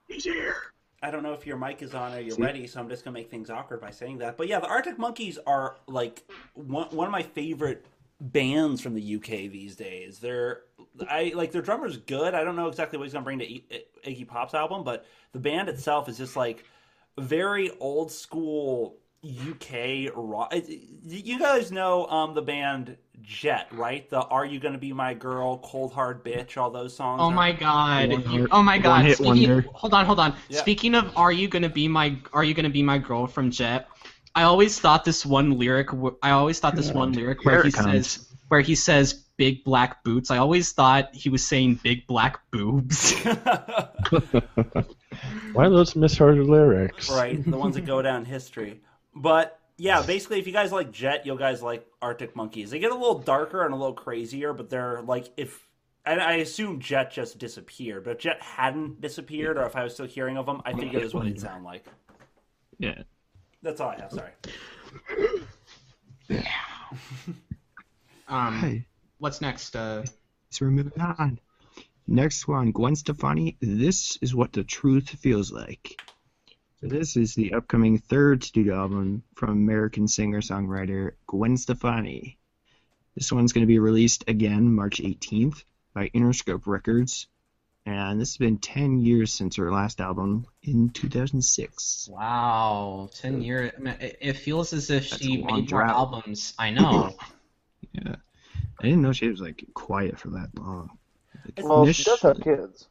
He's 0.09 0.25
here. 0.25 0.57
I 1.03 1.11
don't 1.11 1.23
know 1.23 1.33
if 1.33 1.47
your 1.47 1.57
mic 1.57 1.83
is 1.83 1.95
on 1.95 2.13
or 2.13 2.21
you're 2.21 2.37
See? 2.37 2.43
ready, 2.43 2.67
so 2.67 2.81
I'm 2.81 2.89
just 2.89 3.05
gonna 3.05 3.15
make 3.15 3.31
things 3.31 3.49
awkward 3.51 3.81
by 3.81 3.91
saying 3.91 4.19
that. 4.19 4.37
But 4.37 4.49
yeah, 4.49 4.61
the 4.61 4.69
Arctic 4.69 4.99
Monkeys 4.99 5.39
are 5.47 5.77
like 5.87 6.31
one 6.55 6.89
one 6.91 7.07
of 7.07 7.13
my 7.13 7.23
favorite 7.23 7.87
bands 8.21 8.83
from 8.83 8.95
the 8.95 9.17
UK 9.17 9.51
these 9.51 9.77
days. 9.77 10.19
They're 10.19 10.63
I 11.09 11.33
like 11.35 11.53
their 11.53 11.63
drummer's 11.63 11.97
good. 11.97 12.35
I 12.35 12.45
don't 12.45 12.57
know 12.57 12.69
exactly 12.69 12.99
what 12.99 13.05
he's 13.05 13.15
gonna 13.15 13.25
bring 13.25 13.39
to 13.39 13.47
Iggy 14.05 14.27
Pop's 14.27 14.53
album, 14.55 14.85
but 14.85 15.07
the 15.33 15.39
band 15.41 15.69
itself 15.69 16.09
is 16.09 16.19
just 16.19 16.37
like 16.37 16.65
very 17.19 17.71
old 17.81 18.13
school 18.13 18.97
UK 19.25 20.11
rock. 20.15 20.55
You 21.05 21.39
guys 21.39 21.71
know 21.71 22.07
um 22.07 22.35
the 22.35 22.43
band 22.43 22.97
Jet, 23.23 23.69
right? 23.73 24.09
The 24.09 24.21
"Are 24.23 24.47
You 24.47 24.59
Gonna 24.59 24.79
Be 24.79 24.93
My 24.95 25.13
Girl," 25.13 25.59
"Cold 25.59 25.93
Hard 25.93 26.25
Bitch," 26.25 26.57
all 26.57 26.71
those 26.71 26.97
songs. 26.97 27.21
Oh 27.23 27.27
are- 27.27 27.31
my 27.35 27.53
god! 27.53 28.11
One 28.11 28.23
hit- 28.23 28.49
oh 28.51 28.63
my 28.63 28.79
god! 28.79 29.05
Speaking, 29.13 29.27
wonder. 29.51 29.67
hold 29.75 29.93
on, 29.93 30.07
hold 30.07 30.19
on. 30.21 30.35
Yeah. 30.49 30.61
Speaking 30.61 30.95
of, 30.95 31.13
are 31.17 31.33
you 31.33 31.49
gonna 31.49 31.69
be 31.69 31.87
my? 31.87 32.17
Are 32.33 32.45
you 32.45 32.55
gonna 32.55 32.71
be 32.71 32.83
my 32.83 32.97
girl 32.97 33.27
from 33.27 33.51
Jet? 33.51 33.89
I 34.35 34.45
always 34.45 34.81
thought 34.81 35.05
this 35.05 35.27
one 35.27 35.59
lyric. 35.59 35.89
I 36.23 36.31
always 36.31 36.59
thought 36.61 36.77
this 36.77 36.93
one 36.93 37.13
lyric 37.13 37.45
where 37.45 37.57
Here 37.57 37.65
he 37.65 37.73
comes. 37.73 38.09
says, 38.13 38.29
where 38.49 38.61
he 38.63 38.75
says, 38.75 39.13
"Big 39.37 39.65
black 39.65 40.03
boots." 40.03 40.31
I 40.31 40.39
always 40.39 40.73
thought 40.73 41.15
he 41.15 41.29
was 41.29 41.47
saying 41.47 41.81
"big 41.83 42.07
black 42.07 42.41
boobs." 42.51 43.13
Why 45.53 45.69
those 45.69 45.95
misheard 45.95 46.39
lyrics? 46.39 47.11
right? 47.11 47.45
The 47.45 47.57
ones 47.59 47.75
that 47.75 47.85
go 47.85 48.01
down 48.01 48.25
history. 48.25 48.81
But 49.15 49.59
yeah, 49.77 50.03
basically, 50.03 50.39
if 50.39 50.47
you 50.47 50.53
guys 50.53 50.73
like 50.73 50.93
Jet, 50.93 51.25
you'll 51.25 51.37
guys 51.37 51.63
like 51.63 51.87
Arctic 52.03 52.37
Monkeys. 52.37 52.71
They 52.71 52.79
get 52.79 52.93
a 52.93 52.95
little 52.95 53.19
darker 53.19 53.65
and 53.65 53.73
a 53.73 53.77
little 53.77 53.95
crazier, 53.95 54.53
but 54.53 54.71
they're 54.71 55.03
like 55.03 55.31
if. 55.37 55.67
And 56.07 56.21
I 56.21 56.37
assume 56.37 56.81
Jet 56.81 57.13
just 57.13 57.39
disappeared, 57.39 58.05
but 58.05 58.13
if 58.13 58.19
Jet 58.19 58.41
hadn't 58.41 59.03
disappeared, 59.03 59.59
or 59.59 59.65
if 59.65 59.77
I 59.77 59.85
was 59.85 59.93
still 59.93 60.07
hearing 60.07 60.39
of 60.39 60.47
them, 60.47 60.63
I 60.65 60.73
figured 60.73 61.03
this 61.03 61.09
is 61.09 61.15
what 61.15 61.25
they'd 61.25 61.39
sound 61.39 61.63
like. 61.63 61.85
Yeah. 62.79 63.03
That's 63.63 63.81
all 63.81 63.91
I 63.91 64.01
have. 64.01 64.11
Sorry. 64.11 64.33
um, 68.29 68.59
Hey, 68.59 68.87
what's 69.19 69.43
next? 69.43 69.77
Uh, 69.77 70.05
so 70.51 70.65
we're 70.65 70.71
moving 70.71 71.01
on. 71.01 71.39
Next 72.07 72.49
one, 72.49 72.73
Gwen 72.73 72.97
Stefani. 72.97 73.57
This 73.61 74.17
is 74.23 74.35
what 74.35 74.53
the 74.53 74.65
truth 74.65 75.11
feels 75.11 75.53
like. 75.53 76.01
So 76.81 76.89
this 76.89 77.17
is 77.17 77.35
the 77.35 77.53
upcoming 77.55 77.99
third 77.99 78.43
studio 78.43 78.77
album 78.77 79.23
from 79.35 79.51
American 79.51 80.09
singer-songwriter 80.09 81.13
Gwen 81.27 81.57
Stefani. 81.59 82.39
This 83.15 83.31
one's 83.31 83.53
going 83.53 83.63
to 83.63 83.69
be 83.69 83.79
released 83.79 84.25
again 84.29 84.73
March 84.73 84.99
18th 84.99 85.63
by 85.93 86.09
Interscope 86.15 86.67
Records, 86.67 87.27
and 87.85 88.19
this 88.19 88.31
has 88.31 88.37
been 88.39 88.57
10 88.59 88.99
years 89.01 89.31
since 89.33 89.57
her 89.57 89.71
last 89.71 90.01
album 90.01 90.47
in 90.63 90.89
2006. 90.91 92.09
wow, 92.11 93.11
ten 93.13 93.43
years. 93.43 93.73
I 93.77 93.81
mean, 93.81 93.97
it, 94.01 94.19
it 94.21 94.33
feels 94.35 94.73
as 94.73 94.89
if 94.91 95.05
she 95.05 95.43
a 95.43 95.45
long 95.45 95.61
made 95.61 95.71
more 95.71 95.83
drought. 95.83 95.97
albums. 95.97 96.55
I 96.59 96.71
know. 96.71 97.15
Yeah, 97.93 98.17
I 98.79 98.83
didn't 98.85 99.03
know 99.03 99.13
she 99.13 99.27
was 99.29 99.41
like 99.41 99.65
quiet 99.75 100.19
for 100.21 100.29
that 100.31 100.51
long. 100.55 100.91
Well, 101.59 101.91
she 101.91 102.05
does 102.05 102.21
have 102.23 102.41
kids. 102.41 102.87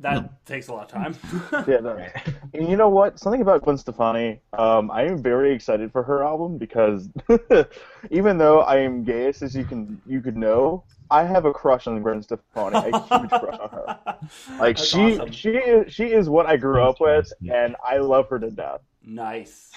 That 0.00 0.14
No. 0.22 0.30
takes 0.44 0.68
a 0.68 0.72
lot 0.72 0.84
of 0.84 0.88
time. 0.90 1.14
Yeah, 1.68 1.80
no. 1.80 1.96
And 2.54 2.68
you 2.68 2.76
know 2.76 2.88
what? 2.88 3.18
Something 3.18 3.42
about 3.42 3.62
Gwen 3.62 3.76
Stefani. 3.78 4.40
Um, 4.58 4.90
I 4.90 5.02
am 5.04 5.22
very 5.22 5.52
excited 5.52 5.90
for 5.92 6.02
her 6.02 6.22
album 6.24 6.58
because 6.58 7.08
even 8.10 8.38
though 8.38 8.60
I 8.60 8.78
am 8.78 9.04
gayest 9.04 9.42
as 9.42 9.54
you 9.54 9.64
can 9.64 10.00
you 10.06 10.20
could 10.20 10.36
know, 10.36 10.84
I 11.10 11.24
have 11.24 11.44
a 11.44 11.52
crush 11.52 11.86
on 11.86 12.00
Gwen 12.02 12.22
Stefani. 12.22 12.76
A 12.76 12.92
huge 12.92 13.30
crush 13.30 13.58
on 13.60 13.70
her. 13.70 13.86
Like 14.58 14.76
That's 14.76 14.88
she 14.88 15.14
awesome. 15.14 15.32
she 15.32 15.50
is 15.50 15.92
she 15.92 16.04
is 16.12 16.28
what 16.28 16.46
I 16.46 16.56
grew 16.56 16.82
up 16.82 17.00
with, 17.00 17.32
and 17.50 17.76
I 17.84 17.98
love 17.98 18.28
her 18.30 18.38
to 18.38 18.50
death. 18.50 18.80
nice. 19.04 19.70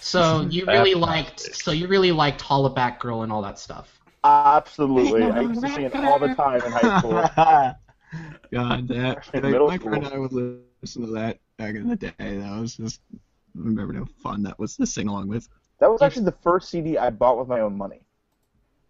So 0.00 0.42
you 0.42 0.66
really 0.66 0.94
liked. 0.94 1.40
So 1.40 1.70
you 1.70 1.86
really 1.88 2.12
liked 2.12 2.42
Hollaback 2.42 2.98
Girl 3.00 3.22
and 3.22 3.32
all 3.32 3.42
that 3.42 3.58
stuff. 3.58 4.00
Absolutely, 4.24 5.30
I 5.30 5.40
used 5.40 5.60
to 5.60 5.68
sing 5.68 5.84
it 5.84 5.94
all 5.94 6.18
the 6.18 6.34
time 6.34 6.62
in 6.64 6.72
high 6.72 6.98
school. 6.98 7.76
God, 8.52 8.88
that 8.88 9.28
In 9.34 9.42
middle 9.42 9.68
my 9.68 9.78
friend 9.78 10.04
and 10.04 10.14
I 10.14 10.18
would 10.18 10.32
listen 10.82 11.06
to 11.06 11.12
that 11.12 11.38
back 11.56 11.74
in 11.74 11.88
the 11.88 11.96
day. 11.96 12.12
That 12.18 12.60
was 12.60 12.76
just 12.76 13.00
I 13.12 13.18
remember 13.54 13.94
how 13.94 14.06
fun 14.22 14.42
that 14.44 14.58
was 14.58 14.76
to 14.76 14.86
sing 14.86 15.08
along 15.08 15.28
with. 15.28 15.48
That 15.80 15.90
was 15.90 16.02
actually 16.02 16.24
the 16.24 16.32
first 16.32 16.68
CD 16.68 16.98
I 16.98 17.10
bought 17.10 17.38
with 17.38 17.48
my 17.48 17.60
own 17.60 17.76
money. 17.76 18.00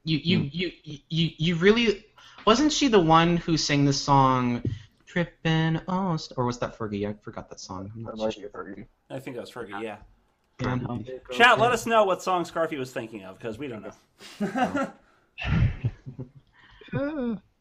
You 0.05 0.19
you 0.19 0.39
Hmm. 0.39 0.49
you 0.53 0.73
you 0.83 1.31
you 1.39 1.55
really 1.57 2.05
wasn't 2.47 2.73
she 2.73 2.89
the 2.89 3.01
one 3.01 3.37
who 3.39 3.57
sang 3.57 3.85
the 3.85 3.93
song 3.93 4.63
"Trippin' 5.07 5.81
Oh," 5.89 6.19
or 6.37 6.45
was 6.45 6.59
that 6.59 6.77
Fergie? 6.77 7.09
I 7.09 7.15
forgot 7.15 7.49
that 7.49 7.61
song. 7.61 7.91
I'm 7.95 8.03
not 8.03 8.19
might 8.19 8.35
sure. 8.35 8.43
be 8.43 8.47
a 8.47 8.51
Fergie. 8.51 8.87
I 9.11 9.19
think 9.19 9.37
that 9.37 9.41
was 9.41 9.51
Fergie. 9.51 9.83
Yeah. 9.83 9.97
Can't 10.59 10.83
help 10.83 11.09
it, 11.09 11.25
girl, 11.25 11.37
Chat, 11.37 11.59
let 11.59 11.73
us 11.73 11.85
know 11.85 12.05
what 12.05 12.23
song 12.23 12.45
Scarfy 12.45 12.79
was 12.79 12.93
thinking 12.93 13.25
of 13.25 13.39
because 13.39 13.59
we 13.59 13.67
don't 13.67 13.83
know. 13.83 14.93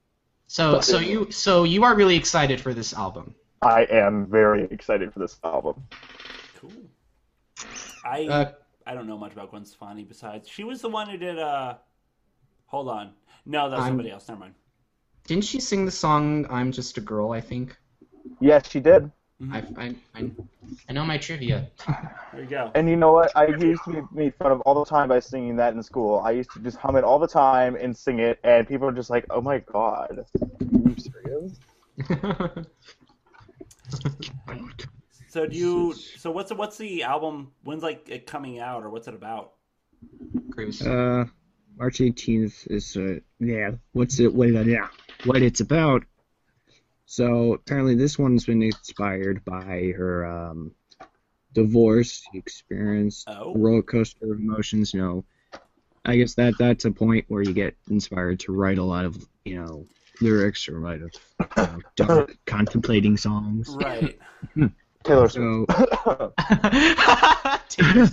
So 0.54 0.82
so 0.82 1.00
you 1.00 1.32
so 1.32 1.64
you 1.64 1.84
are 1.84 1.96
really 1.96 2.16
excited 2.16 2.62
for 2.62 2.76
this 2.76 2.94
album. 2.94 3.34
I 3.64 3.88
am 3.90 4.28
very 4.28 4.66
excited 4.66 5.12
for 5.12 5.18
this 5.18 5.40
album. 5.44 5.84
Cool. 6.60 6.72
I 8.06 8.26
Uh, 8.26 8.52
I 8.86 8.94
don't 8.94 9.08
know 9.08 9.18
much 9.18 9.34
about 9.34 9.50
Gwen 9.50 9.66
Stefani 9.66 10.04
besides 10.04 10.48
she 10.48 10.64
was 10.64 10.80
the 10.80 10.90
one 10.90 11.10
who 11.10 11.18
did 11.18 11.40
uh 11.40 11.78
Hold 12.68 12.88
on. 12.88 13.14
No, 13.48 13.68
that's 13.68 13.82
I'm- 13.82 13.94
somebody 13.94 14.12
else. 14.12 14.28
Never 14.28 14.42
mind. 14.42 14.54
Didn't 15.26 15.46
she 15.46 15.60
sing 15.60 15.86
the 15.86 15.92
song 15.92 16.46
"I'm 16.52 16.72
Just 16.72 17.00
a 17.00 17.02
Girl"? 17.02 17.32
I 17.32 17.42
think. 17.42 17.76
Yes, 18.40 18.70
she 18.70 18.80
did. 18.80 19.12
I, 19.52 19.64
I, 19.78 19.96
I, 20.16 20.32
I 20.90 20.94
know 20.94 21.06
my 21.06 21.18
trivia. 21.18 21.68
There 22.34 22.42
you 22.42 22.46
go. 22.50 22.72
And 22.76 22.90
you 22.90 22.96
know 22.96 23.14
what? 23.14 23.32
I 23.36 23.48
used 23.48 23.84
to 23.86 23.92
be 23.92 24.02
made 24.12 24.36
fun 24.36 24.52
of 24.52 24.62
all 24.62 24.84
the 24.84 24.90
time 24.90 25.10
by 25.10 25.20
singing 25.20 25.58
that 25.58 25.74
in 25.74 25.84
school. 25.84 26.20
I 26.20 26.32
used 26.32 26.52
to 26.52 26.60
just 26.60 26.78
hum 26.78 26.96
it 26.96 27.04
all 27.04 27.20
the 27.20 27.28
time 27.28 27.76
and 27.76 27.96
sing 27.96 28.20
it, 28.20 28.40
and 28.44 28.68
people 28.68 28.88
are 28.88 28.94
just 28.94 29.10
like, 29.10 29.26
"Oh 29.30 29.42
my 29.42 29.60
god, 29.60 30.26
are 30.42 30.66
you 30.72 30.96
serious?" 30.98 32.66
So 35.34 35.48
do 35.48 35.58
you? 35.58 35.96
So 36.18 36.30
what's 36.30 36.50
the, 36.50 36.56
what's 36.56 36.78
the 36.78 37.02
album? 37.02 37.54
When's 37.64 37.82
like 37.82 38.08
it 38.08 38.28
coming 38.28 38.60
out, 38.60 38.84
or 38.84 38.92
what's 38.92 39.08
it 39.08 39.16
about? 39.16 39.54
Uh, 40.86 41.26
March 41.76 41.98
18th 41.98 42.68
is 42.70 42.96
uh, 42.96 43.16
yeah. 43.40 43.72
What's 43.94 44.20
it? 44.20 44.32
What? 44.32 44.50
Yeah, 44.68 44.90
what 45.24 45.42
it's 45.42 45.60
about. 45.60 46.04
So 47.14 47.54
apparently, 47.54 47.94
this 47.94 48.18
one's 48.18 48.44
been 48.44 48.64
inspired 48.64 49.46
by 49.46 49.94
her 49.96 50.26
um, 50.26 50.72
divorce 51.54 52.24
experience, 52.34 53.24
Oh. 53.28 53.54
roller 53.54 53.84
coaster 53.84 54.34
of 54.34 54.40
emotions. 54.40 54.96
You 54.96 55.02
know, 55.02 55.26
I 56.06 56.16
guess 56.16 56.34
that 56.34 56.56
that's 56.58 56.86
a 56.86 56.92
point 56.92 57.26
where 57.28 57.44
you 57.44 57.54
get 57.54 57.76
inspired 57.88 58.40
to 58.40 58.52
write 58.52 58.80
a 58.80 58.84
lot 58.84 59.06
of 59.06 59.24
you 59.46 59.62
know 59.62 59.86
lyrics 60.22 60.68
or 60.68 60.80
write 60.80 61.02
a 61.04 61.10
you 61.40 61.48
know, 61.56 61.80
dark, 61.96 62.36
contemplating 62.48 63.16
songs. 63.18 63.70
Right. 63.70 64.18
Taylor 65.04 65.30
Swift. 65.30 65.72
So 65.72 66.34
Taylor 67.70 68.08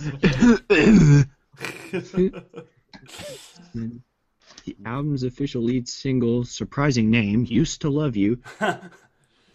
Swift. 2.02 2.36
The 4.64 4.76
album's 4.84 5.22
official 5.22 5.62
lead 5.62 5.88
single, 5.88 6.44
surprising 6.44 7.10
name, 7.10 7.44
"Used 7.48 7.80
to 7.82 7.90
Love 7.90 8.16
You," 8.16 8.38
was 8.60 8.80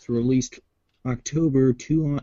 released 0.09 0.59
October 1.05 1.73
two 1.73 2.19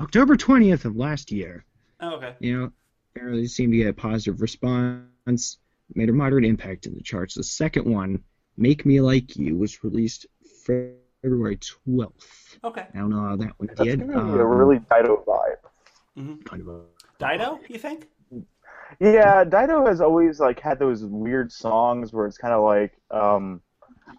October 0.00 0.36
twentieth 0.36 0.84
of 0.84 0.96
last 0.96 1.30
year. 1.30 1.64
oh, 2.00 2.14
okay. 2.16 2.34
You 2.40 2.58
know, 2.60 2.72
apparently 3.14 3.46
seemed 3.46 3.72
to 3.72 3.78
get 3.78 3.88
a 3.88 3.92
positive 3.92 4.40
response, 4.40 5.58
made 5.94 6.08
a 6.08 6.12
moderate 6.12 6.44
impact 6.44 6.86
in 6.86 6.94
the 6.94 7.02
charts. 7.02 7.34
The 7.34 7.44
second 7.44 7.84
one, 7.86 8.22
"Make 8.56 8.84
Me 8.86 9.00
Like 9.00 9.36
You," 9.36 9.56
was 9.56 9.84
released 9.84 10.26
February 10.64 11.58
twelfth. 11.58 12.58
Okay. 12.64 12.86
I 12.94 12.98
don't 12.98 13.10
know 13.10 13.20
how 13.20 13.36
that 13.36 13.52
one 13.58 13.68
That's 13.68 13.82
did. 13.82 14.00
gonna 14.00 14.12
be 14.12 14.18
Um, 14.18 14.40
a 14.40 14.46
really 14.46 14.78
Dido 14.78 15.22
vibe. 15.26 16.44
kind 16.44 16.62
of 16.62 16.68
a 16.68 16.80
Dido, 17.18 17.60
you 17.68 17.78
think? 17.78 18.08
Yeah, 19.00 19.44
Dido 19.44 19.86
has 19.86 20.00
always 20.00 20.40
like 20.40 20.60
had 20.60 20.78
those 20.78 21.04
weird 21.04 21.50
songs 21.52 22.12
where 22.12 22.26
it's 22.26 22.38
kind 22.38 22.54
of 22.54 22.62
like, 22.62 22.92
um, 23.10 23.60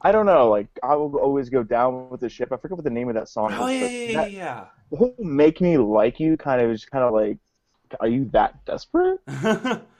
I 0.02 0.12
don't 0.12 0.26
know, 0.26 0.50
like 0.50 0.68
I 0.84 0.96
will 0.96 1.16
always 1.18 1.50
go 1.50 1.64
down 1.64 2.10
with 2.10 2.22
the 2.22 2.30
ship. 2.30 2.52
I 2.52 2.58
forget 2.58 2.78
what 2.78 2.84
the 2.84 2.90
name 2.90 3.10
of 3.10 3.16
that 3.16 3.30
song 3.30 3.52
Oh 3.54 3.68
is. 3.68 3.82
yeah, 3.82 3.88
yeah, 4.08 4.14
that- 4.22 4.32
yeah. 4.32 4.66
The 4.92 4.98
whole 4.98 5.16
"Make 5.20 5.60
Me 5.62 5.78
Like 5.78 6.20
You" 6.20 6.38
kind 6.38 6.62
of 6.62 6.70
is 6.70 6.86
kind 6.86 7.04
of 7.04 7.14
like, 7.14 7.38
are 8.00 8.08
you 8.08 8.26
that 8.34 8.64
desperate? 8.66 9.20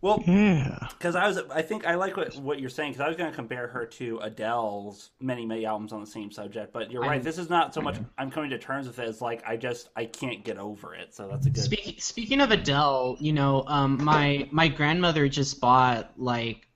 yeah. 0.00 0.08
well, 0.08 0.22
Yeah. 0.26 0.88
because 0.90 1.14
I 1.16 1.26
was, 1.26 1.38
I 1.50 1.62
think 1.62 1.86
I 1.86 1.94
like 1.94 2.16
what 2.16 2.36
what 2.36 2.60
you're 2.60 2.70
saying 2.70 2.92
because 2.92 3.04
I 3.04 3.08
was 3.08 3.16
going 3.16 3.30
to 3.30 3.34
compare 3.36 3.68
her 3.68 3.86
to 3.86 4.18
Adele's 4.18 5.10
many 5.20 5.44
many 5.46 5.66
albums 5.66 5.92
on 5.92 6.00
the 6.00 6.06
same 6.06 6.30
subject, 6.30 6.72
but 6.72 6.90
you're 6.90 7.02
right. 7.02 7.12
I'm- 7.12 7.22
This 7.22 7.38
is 7.38 7.48
not 7.50 7.74
so 7.74 7.80
much. 7.80 7.96
I'm 8.16 8.30
coming 8.30 8.50
to 8.50 8.58
terms 8.58 8.86
with 8.86 8.98
it. 8.98 9.08
It's 9.08 9.20
like 9.20 9.42
I 9.46 9.56
just 9.56 9.88
I 9.96 10.04
can't 10.06 10.44
get 10.44 10.58
over 10.58 10.94
it. 10.94 11.14
So 11.14 11.28
that's 11.28 11.46
a 11.46 11.50
good. 11.50 11.64
Speaking 11.64 11.94
speaking 11.98 12.40
of 12.40 12.50
Adele, 12.50 13.16
you 13.20 13.32
know, 13.32 13.64
um, 13.66 14.02
my 14.04 14.48
my 14.52 14.68
grandmother 14.68 15.28
just 15.28 15.60
bought 15.60 16.12
like 16.16 16.66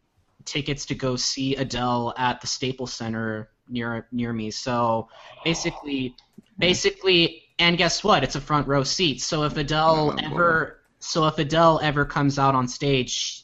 tickets 0.45 0.87
to 0.87 0.95
go 0.95 1.15
see 1.17 1.55
Adele 1.57 2.13
at 2.17 2.41
the 2.41 2.47
Staples 2.47 2.93
Center 2.93 3.51
near 3.69 4.09
near 4.11 4.33
me. 4.33 4.51
So 4.51 5.09
basically, 5.45 6.17
basically, 6.59 7.43
and 7.59 7.79
guess 7.79 8.03
what? 8.03 8.25
It's 8.25 8.35
a 8.35 8.41
front 8.41 8.67
row 8.67 8.83
seat. 8.83 9.21
So 9.21 9.45
if 9.45 9.57
Adele 9.57 10.17
Oh, 10.19 10.25
ever, 10.27 10.81
so 11.03 11.27
if 11.27 11.39
Adele 11.39 11.81
ever 11.83 12.05
comes 12.05 12.39
out 12.39 12.55
on 12.55 12.69
stage, 12.69 13.43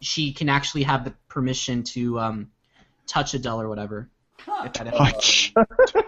she 0.00 0.32
can 0.32 0.48
actually 0.48 0.82
have 0.84 1.04
the 1.04 1.12
permission 1.28 1.82
to 1.82 2.18
um, 2.20 2.50
touch 3.06 3.34
Adele 3.34 3.62
or 3.62 3.68
whatever. 3.68 4.08
Huh. 4.40 4.64
If 4.66 4.72
that 4.74 4.86
ever- 4.88 4.96
Touch. 4.96 5.54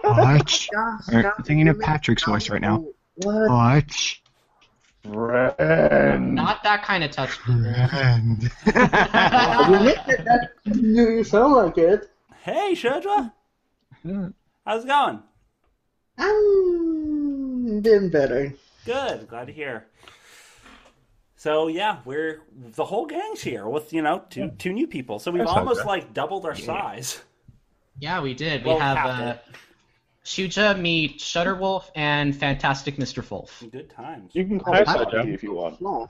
Touch. 0.03 0.69
I'm 1.11 1.43
thinking 1.43 1.67
of 1.67 1.79
Patrick's 1.79 2.23
voice 2.23 2.49
right 2.49 2.61
now. 2.61 2.85
What? 3.15 3.47
Touch. 3.47 4.21
Friend. 5.03 6.35
Not 6.35 6.61
that 6.63 6.83
kind 6.83 7.03
of 7.03 7.09
touch. 7.11 7.31
Friend. 7.31 8.41
You 8.43 8.49
make 8.71 10.07
it 10.07 10.23
that 10.25 10.51
you 10.65 11.09
you 11.17 11.23
sound 11.23 11.53
like 11.53 11.77
it. 11.79 12.09
Hey, 12.43 12.75
Shudra, 12.75 13.33
how's 14.65 14.83
it 14.83 14.87
going? 14.87 15.23
I'm 16.19 17.81
doing 17.81 18.09
better. 18.09 18.53
Good. 18.85 19.27
Glad 19.27 19.47
to 19.47 19.53
hear. 19.53 19.87
So 21.41 21.69
yeah, 21.69 22.01
we're 22.05 22.43
the 22.55 22.85
whole 22.85 23.07
gang's 23.07 23.41
here 23.41 23.67
with 23.67 23.91
you 23.93 24.03
know 24.03 24.23
two 24.29 24.51
two 24.59 24.71
new 24.71 24.85
people. 24.85 25.17
So 25.17 25.31
we've 25.31 25.39
That's 25.39 25.57
almost 25.57 25.79
bad. 25.79 25.87
like 25.87 26.13
doubled 26.13 26.45
our 26.45 26.53
size. 26.53 27.19
Yeah, 27.97 28.21
we 28.21 28.35
did. 28.35 28.63
We 28.63 28.69
Well, 28.69 28.79
have 28.79 28.97
uh, 28.97 29.37
Shuja 30.23 30.79
meet 30.79 31.17
Shutterwolf 31.17 31.85
and 31.95 32.35
Fantastic 32.35 32.97
Mr. 32.97 33.27
Wolf. 33.27 33.63
Good 33.71 33.89
times. 33.89 34.35
You 34.35 34.45
can 34.45 34.59
call 34.59 34.75
me 34.75 34.83
hi, 34.85 34.97
Sudgy 35.03 35.33
if 35.33 35.41
you 35.41 35.53
want. 35.55 35.81
No. 35.81 36.07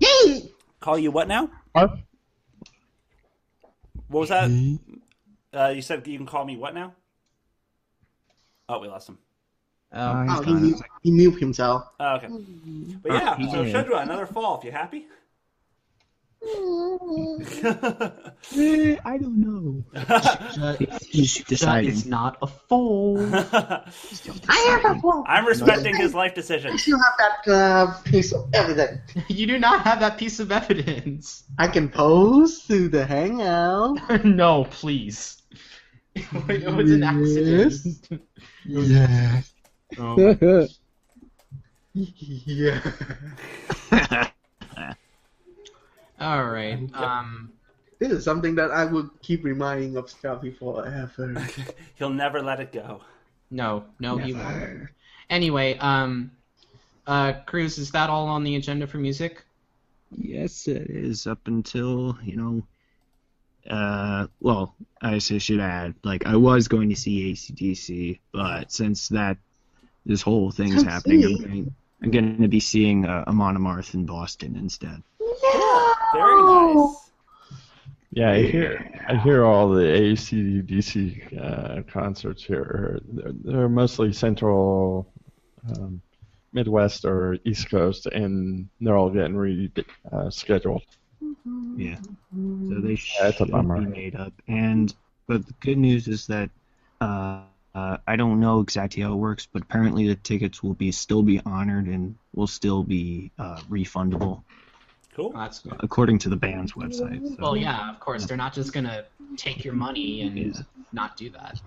Yay! 0.00 0.50
Call 0.80 0.98
you 0.98 1.12
what 1.12 1.28
now? 1.28 1.48
What? 1.70 1.98
What 4.08 4.20
was 4.20 4.28
that? 4.30 4.50
Uh, 5.54 5.68
you 5.68 5.82
said 5.82 6.04
you 6.08 6.16
can 6.16 6.26
call 6.26 6.44
me 6.44 6.56
what 6.56 6.74
now? 6.74 6.94
Oh, 8.68 8.80
we 8.80 8.88
lost 8.88 9.08
him. 9.08 9.18
Oh, 9.94 10.26
Oh, 10.28 10.42
he, 10.42 10.54
mute, 10.54 10.80
he 11.02 11.10
mute 11.10 11.38
himself. 11.38 11.84
Oh, 12.00 12.14
okay. 12.16 12.28
But 13.02 13.12
yeah, 13.12 13.30
Uh, 13.38 13.50
so 13.52 13.62
yeah. 13.62 13.72
Shudra, 13.72 13.98
another 13.98 14.26
fall. 14.26 14.58
If 14.58 14.64
you 14.64 14.72
happy? 14.72 15.06
Eh, 18.56 18.96
I 19.04 19.16
don't 19.16 19.38
know. 19.38 19.84
He's 21.00 21.30
Shut 21.30 21.46
deciding. 21.46 21.90
is 21.90 22.04
not 22.06 22.36
a 22.42 22.46
fall. 22.48 23.16
I 23.32 23.84
have 24.82 24.96
a 24.96 25.00
fall. 25.00 25.24
I'm 25.26 25.46
respecting 25.46 25.94
his 25.96 26.14
life 26.14 26.34
decision. 26.34 26.72
decisions. 26.72 26.82
still 26.82 26.98
have 26.98 27.14
that 27.46 27.52
uh, 27.52 28.00
piece 28.02 28.32
of 28.32 28.48
evidence. 28.52 29.00
you 29.28 29.46
do 29.46 29.58
not 29.58 29.82
have 29.82 30.00
that 30.00 30.18
piece 30.18 30.40
of 30.40 30.50
evidence. 30.50 31.44
I 31.58 31.68
can 31.68 31.88
pose 31.88 32.58
through 32.62 32.88
the 32.88 33.06
hangout. 33.06 34.24
no, 34.24 34.64
please. 34.64 35.40
it 36.16 36.74
was 36.74 36.90
an 36.90 37.04
accident. 37.04 38.20
Yes. 38.66 39.51
Oh. 39.98 40.66
yeah. 41.94 42.80
All 46.20 46.44
right. 46.44 46.78
Um. 46.94 47.52
This 47.98 48.10
is 48.10 48.24
something 48.24 48.56
that 48.56 48.72
I 48.72 48.84
will 48.84 49.08
keep 49.22 49.44
reminding 49.44 49.96
of 49.96 50.10
Scotty 50.10 50.50
forever. 50.50 51.46
He'll 51.94 52.10
never 52.10 52.42
let 52.42 52.58
it 52.58 52.72
go. 52.72 53.00
No, 53.48 53.84
no, 54.00 54.18
he 54.18 54.32
won't. 54.32 54.88
Anyway, 55.30 55.78
um, 55.78 56.32
uh, 57.06 57.34
Kruz, 57.46 57.78
is 57.78 57.92
that 57.92 58.10
all 58.10 58.26
on 58.26 58.42
the 58.42 58.56
agenda 58.56 58.88
for 58.88 58.98
music? 58.98 59.44
Yes, 60.10 60.66
it 60.66 60.90
is 60.90 61.28
up 61.28 61.46
until 61.46 62.18
you 62.24 62.36
know. 62.36 62.66
Uh, 63.70 64.26
well, 64.40 64.74
I 65.00 65.18
should 65.18 65.60
add, 65.60 65.94
like 66.02 66.26
I 66.26 66.34
was 66.34 66.66
going 66.66 66.88
to 66.88 66.96
see 66.96 67.32
ACDC, 67.32 68.18
but 68.32 68.72
since 68.72 69.08
that 69.10 69.36
this 70.06 70.22
whole 70.22 70.50
thing's 70.50 70.76
Come 70.76 70.84
happening. 70.86 71.24
I'm 71.24 71.36
going, 71.40 71.74
I'm 72.02 72.10
going 72.10 72.42
to 72.42 72.48
be 72.48 72.60
seeing 72.60 73.06
uh, 73.06 73.24
Amon 73.26 73.56
Amarth 73.56 73.94
in 73.94 74.04
Boston 74.06 74.56
instead. 74.56 75.02
No! 75.20 75.94
Very 76.14 76.42
nice. 76.42 77.10
Yeah, 78.14 78.30
I 78.32 78.42
hear 78.42 79.02
I 79.08 79.16
hear 79.16 79.44
all 79.44 79.70
the 79.70 79.82
ACDC 79.84 81.40
uh, 81.40 81.82
concerts 81.84 82.44
here. 82.44 82.98
They're, 83.08 83.32
they're 83.32 83.68
mostly 83.70 84.12
central, 84.12 85.10
um, 85.70 86.02
Midwest 86.52 87.06
or 87.06 87.38
East 87.46 87.70
Coast, 87.70 88.04
and 88.06 88.68
they're 88.82 88.96
all 88.98 89.08
getting 89.08 89.34
re 89.34 89.70
uh, 90.12 90.28
scheduled. 90.28 90.82
Yeah, 91.76 91.96
so 91.96 92.80
they 92.80 92.90
Yeah, 92.90 93.28
it's 93.28 93.40
a 93.40 93.46
should 93.46 93.50
bummer. 93.50 93.80
be 93.80 93.86
made 93.86 94.14
up. 94.16 94.34
And 94.46 94.94
but 95.26 95.46
the 95.46 95.54
good 95.60 95.78
news 95.78 96.06
is 96.08 96.26
that 96.26 96.50
uh, 97.00 97.44
uh, 97.74 97.96
I 98.06 98.16
don't 98.16 98.40
know 98.40 98.60
exactly 98.60 99.02
how 99.02 99.12
it 99.12 99.16
works, 99.16 99.46
but 99.50 99.62
apparently 99.62 100.06
the 100.08 100.14
tickets 100.16 100.62
will 100.62 100.74
be 100.74 100.92
still 100.92 101.22
be 101.22 101.40
honored 101.46 101.86
and 101.86 102.16
will 102.34 102.46
still 102.46 102.82
be 102.82 103.30
uh, 103.38 103.60
refundable 103.70 104.42
Cool. 105.14 105.32
Oh, 105.34 105.38
that's 105.38 105.58
good. 105.58 105.74
according 105.80 106.18
to 106.20 106.30
the 106.30 106.36
band's 106.36 106.72
website. 106.72 107.26
So. 107.28 107.36
Well, 107.38 107.56
yeah, 107.56 107.90
of 107.90 108.00
course. 108.00 108.24
They're 108.24 108.36
not 108.36 108.54
just 108.54 108.72
gonna 108.72 109.04
take 109.36 109.62
your 109.62 109.74
money 109.74 110.22
and 110.22 110.36
Yeah. 110.38 110.52
not 110.92 111.16
do 111.18 111.28
that. 111.30 111.60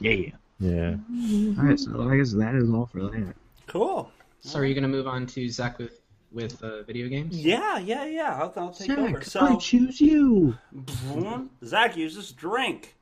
Yeah. 0.00 0.30
Yeah. 0.58 0.94
All 1.58 1.64
right, 1.64 1.78
so 1.78 2.08
I 2.08 2.16
guess 2.16 2.32
that 2.32 2.54
is 2.54 2.70
all 2.70 2.86
for 2.86 3.02
that. 3.02 3.34
Cool. 3.66 4.10
So, 4.40 4.60
are 4.60 4.64
you 4.64 4.74
gonna 4.74 4.88
move 4.88 5.06
on 5.06 5.26
to 5.26 5.48
Zack 5.48 5.78
with 5.78 6.00
with 6.30 6.62
uh, 6.62 6.82
video 6.84 7.08
games? 7.08 7.36
Yeah, 7.36 7.78
yeah, 7.78 8.06
yeah. 8.06 8.34
I'll, 8.40 8.52
I'll 8.56 8.72
take 8.72 8.88
Zack, 8.88 8.98
over. 8.98 9.22
I 9.40 9.56
choose 9.56 10.00
you. 10.00 10.56
Zack 11.64 11.96
uses 11.96 12.32
drink. 12.32 12.96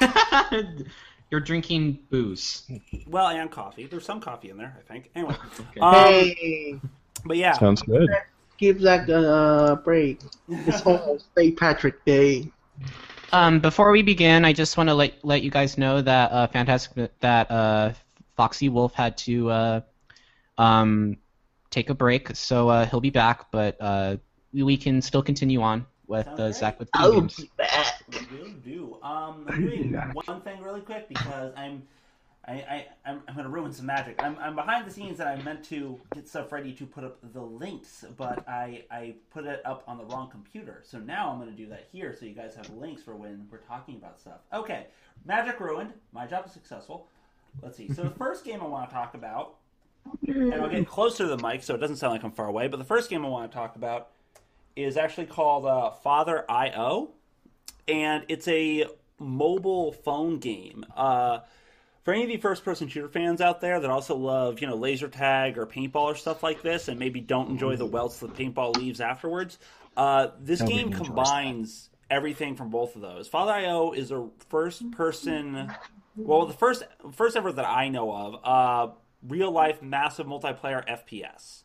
You're 1.30 1.40
drinking 1.40 1.98
booze. 2.10 2.70
Well, 3.06 3.28
and 3.28 3.50
coffee. 3.50 3.86
There's 3.86 4.04
some 4.04 4.20
coffee 4.20 4.48
in 4.50 4.56
there, 4.56 4.74
I 4.78 4.82
think. 4.92 5.10
Anyway, 5.14 5.34
Okay. 5.70 5.80
um, 5.80 5.94
hey, 5.94 6.80
but 7.24 7.36
yeah, 7.36 7.52
Sounds 7.52 7.82
good. 7.82 8.08
give 8.56 8.80
that 8.80 9.08
a 9.10 9.30
uh, 9.30 9.74
break. 9.76 10.20
It's 10.48 10.82
almost 10.82 11.26
St. 11.36 11.58
Patrick 11.58 12.02
Day. 12.06 12.50
Um, 13.32 13.60
before 13.60 13.90
we 13.90 14.00
begin, 14.00 14.46
I 14.46 14.54
just 14.54 14.78
want 14.78 14.88
to 14.88 14.94
let 14.94 15.22
let 15.22 15.42
you 15.42 15.50
guys 15.50 15.76
know 15.76 16.00
that 16.00 16.32
uh, 16.32 16.46
fantastic 16.46 17.10
that 17.20 17.50
uh, 17.50 17.92
Foxy 18.36 18.70
Wolf 18.70 18.94
had 18.94 19.18
to 19.18 19.50
uh, 19.50 19.80
um, 20.56 21.18
take 21.68 21.90
a 21.90 21.94
break, 21.94 22.34
so 22.34 22.70
uh, 22.70 22.86
he'll 22.86 23.02
be 23.02 23.10
back, 23.10 23.50
but 23.50 23.76
uh, 23.80 24.16
we, 24.54 24.62
we 24.62 24.76
can 24.78 25.02
still 25.02 25.22
continue 25.22 25.60
on 25.60 25.84
with 26.08 26.24
Sounds 26.24 26.40
uh, 26.40 26.42
great. 26.44 26.54
Zack 26.56 26.78
with 26.80 26.90
I 26.94 27.02
video 27.02 27.14
will 27.14 27.20
games. 27.20 27.36
be 27.36 27.50
back. 27.56 28.02
Will 28.32 28.52
do. 28.64 28.98
Um, 29.02 29.46
I'm 29.48 29.60
doing 29.60 29.92
one 30.24 30.40
thing 30.40 30.62
really 30.62 30.80
quick 30.80 31.08
because 31.08 31.52
I'm, 31.56 31.82
I, 32.46 32.52
I, 32.52 32.86
I'm, 33.04 33.22
I'm 33.28 33.36
gonna 33.36 33.50
ruin 33.50 33.72
some 33.72 33.86
magic. 33.86 34.20
I'm, 34.22 34.36
I'm 34.40 34.56
behind 34.56 34.86
the 34.86 34.90
scenes 34.90 35.20
and 35.20 35.28
I 35.28 35.40
meant 35.42 35.62
to 35.66 36.00
get 36.14 36.26
stuff 36.26 36.50
ready 36.50 36.72
to 36.72 36.86
put 36.86 37.04
up 37.04 37.18
the 37.34 37.42
links, 37.42 38.04
but 38.16 38.48
I, 38.48 38.84
I 38.90 39.14
put 39.30 39.44
it 39.44 39.60
up 39.66 39.84
on 39.86 39.98
the 39.98 40.04
wrong 40.06 40.30
computer. 40.30 40.82
So 40.82 40.98
now 40.98 41.30
I'm 41.30 41.38
gonna 41.38 41.52
do 41.52 41.66
that 41.66 41.88
here, 41.92 42.16
so 42.18 42.24
you 42.24 42.34
guys 42.34 42.56
have 42.56 42.70
links 42.70 43.02
for 43.02 43.14
when 43.14 43.46
we're 43.52 43.58
talking 43.58 43.96
about 43.96 44.18
stuff. 44.18 44.40
Okay, 44.52 44.86
magic 45.26 45.60
ruined. 45.60 45.92
My 46.12 46.26
job 46.26 46.46
is 46.46 46.52
successful. 46.52 47.06
Let's 47.62 47.76
see. 47.76 47.92
So 47.92 48.02
the 48.02 48.10
first 48.18 48.44
game 48.44 48.62
I 48.62 48.66
want 48.66 48.88
to 48.88 48.94
talk 48.94 49.12
about, 49.12 49.56
and 50.26 50.54
I'll 50.54 50.70
get 50.70 50.88
closer 50.88 51.24
to 51.24 51.36
the 51.36 51.42
mic 51.46 51.62
so 51.62 51.74
it 51.74 51.78
doesn't 51.78 51.96
sound 51.96 52.14
like 52.14 52.22
I'm 52.22 52.32
far 52.32 52.46
away. 52.46 52.66
But 52.68 52.78
the 52.78 52.84
first 52.84 53.10
game 53.10 53.26
I 53.26 53.28
want 53.28 53.50
to 53.50 53.54
talk 53.54 53.76
about 53.76 54.08
is 54.84 54.96
actually 54.96 55.26
called 55.26 55.66
uh, 55.66 55.90
Father 55.90 56.44
I/O 56.48 57.10
and 57.88 58.24
it's 58.28 58.46
a 58.48 58.86
mobile 59.18 59.92
phone 59.92 60.38
game. 60.38 60.84
Uh, 60.94 61.40
for 62.04 62.14
any 62.14 62.24
of 62.24 62.30
you 62.30 62.38
first-person 62.38 62.88
shooter 62.88 63.08
fans 63.08 63.40
out 63.40 63.60
there 63.60 63.80
that 63.80 63.90
also 63.90 64.16
love, 64.16 64.60
you 64.60 64.66
know, 64.66 64.76
laser 64.76 65.08
tag 65.08 65.58
or 65.58 65.66
paintball 65.66 66.04
or 66.04 66.14
stuff 66.14 66.42
like 66.42 66.62
this, 66.62 66.88
and 66.88 66.98
maybe 66.98 67.20
don't 67.20 67.50
enjoy 67.50 67.76
the 67.76 67.86
welts 67.86 68.20
the 68.20 68.28
paintball 68.28 68.76
leaves 68.76 69.00
afterwards, 69.00 69.58
uh, 69.96 70.28
this 70.38 70.60
Nobody 70.60 70.78
game 70.78 70.92
combines 70.92 71.90
everything 72.10 72.56
from 72.56 72.70
both 72.70 72.94
of 72.94 73.02
those. 73.02 73.28
Father 73.28 73.52
IO 73.52 73.92
is 73.92 74.10
a 74.10 74.28
first-person, 74.48 75.72
well, 76.16 76.46
the 76.46 76.54
first 76.54 76.84
first 77.12 77.36
ever 77.36 77.52
that 77.52 77.66
I 77.66 77.88
know 77.88 78.12
of, 78.12 78.40
uh, 78.44 78.92
real-life 79.26 79.82
massive 79.82 80.26
multiplayer 80.26 80.86
FPS. 80.88 81.62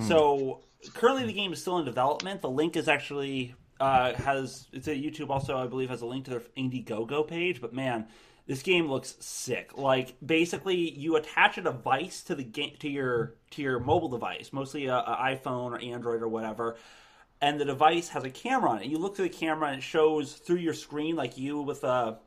So 0.00 0.60
currently 0.94 1.24
the 1.26 1.32
game 1.32 1.52
is 1.52 1.60
still 1.60 1.78
in 1.78 1.84
development. 1.84 2.42
The 2.42 2.50
link 2.50 2.76
is 2.76 2.88
actually 2.88 3.54
uh, 3.80 4.14
has 4.14 4.66
it's 4.72 4.88
a 4.88 4.94
YouTube 4.94 5.30
also 5.30 5.56
I 5.56 5.66
believe 5.66 5.90
has 5.90 6.02
a 6.02 6.06
link 6.06 6.24
to 6.26 6.30
their 6.30 6.42
Indiegogo 6.56 7.26
page. 7.26 7.60
But 7.60 7.72
man, 7.72 8.06
this 8.46 8.62
game 8.62 8.88
looks 8.88 9.16
sick. 9.20 9.76
Like 9.76 10.14
basically 10.24 10.90
you 10.98 11.16
attach 11.16 11.58
a 11.58 11.62
device 11.62 12.22
to 12.24 12.34
the 12.34 12.44
game 12.44 12.74
to 12.80 12.88
your 12.88 13.34
to 13.52 13.62
your 13.62 13.80
mobile 13.80 14.08
device, 14.08 14.52
mostly 14.52 14.86
a 14.86 14.92
iPhone 14.92 15.72
or 15.72 15.80
Android 15.80 16.22
or 16.22 16.28
whatever. 16.28 16.76
And 17.40 17.58
the 17.58 17.64
device 17.64 18.08
has 18.10 18.22
a 18.22 18.30
camera 18.30 18.70
on 18.70 18.82
it. 18.82 18.86
You 18.86 18.98
look 18.98 19.16
through 19.16 19.28
the 19.28 19.34
camera 19.34 19.68
and 19.68 19.78
it 19.78 19.82
shows 19.82 20.34
through 20.34 20.58
your 20.58 20.74
screen 20.74 21.16
like 21.16 21.36
you 21.36 21.60
with 21.60 21.82
a 21.82 22.18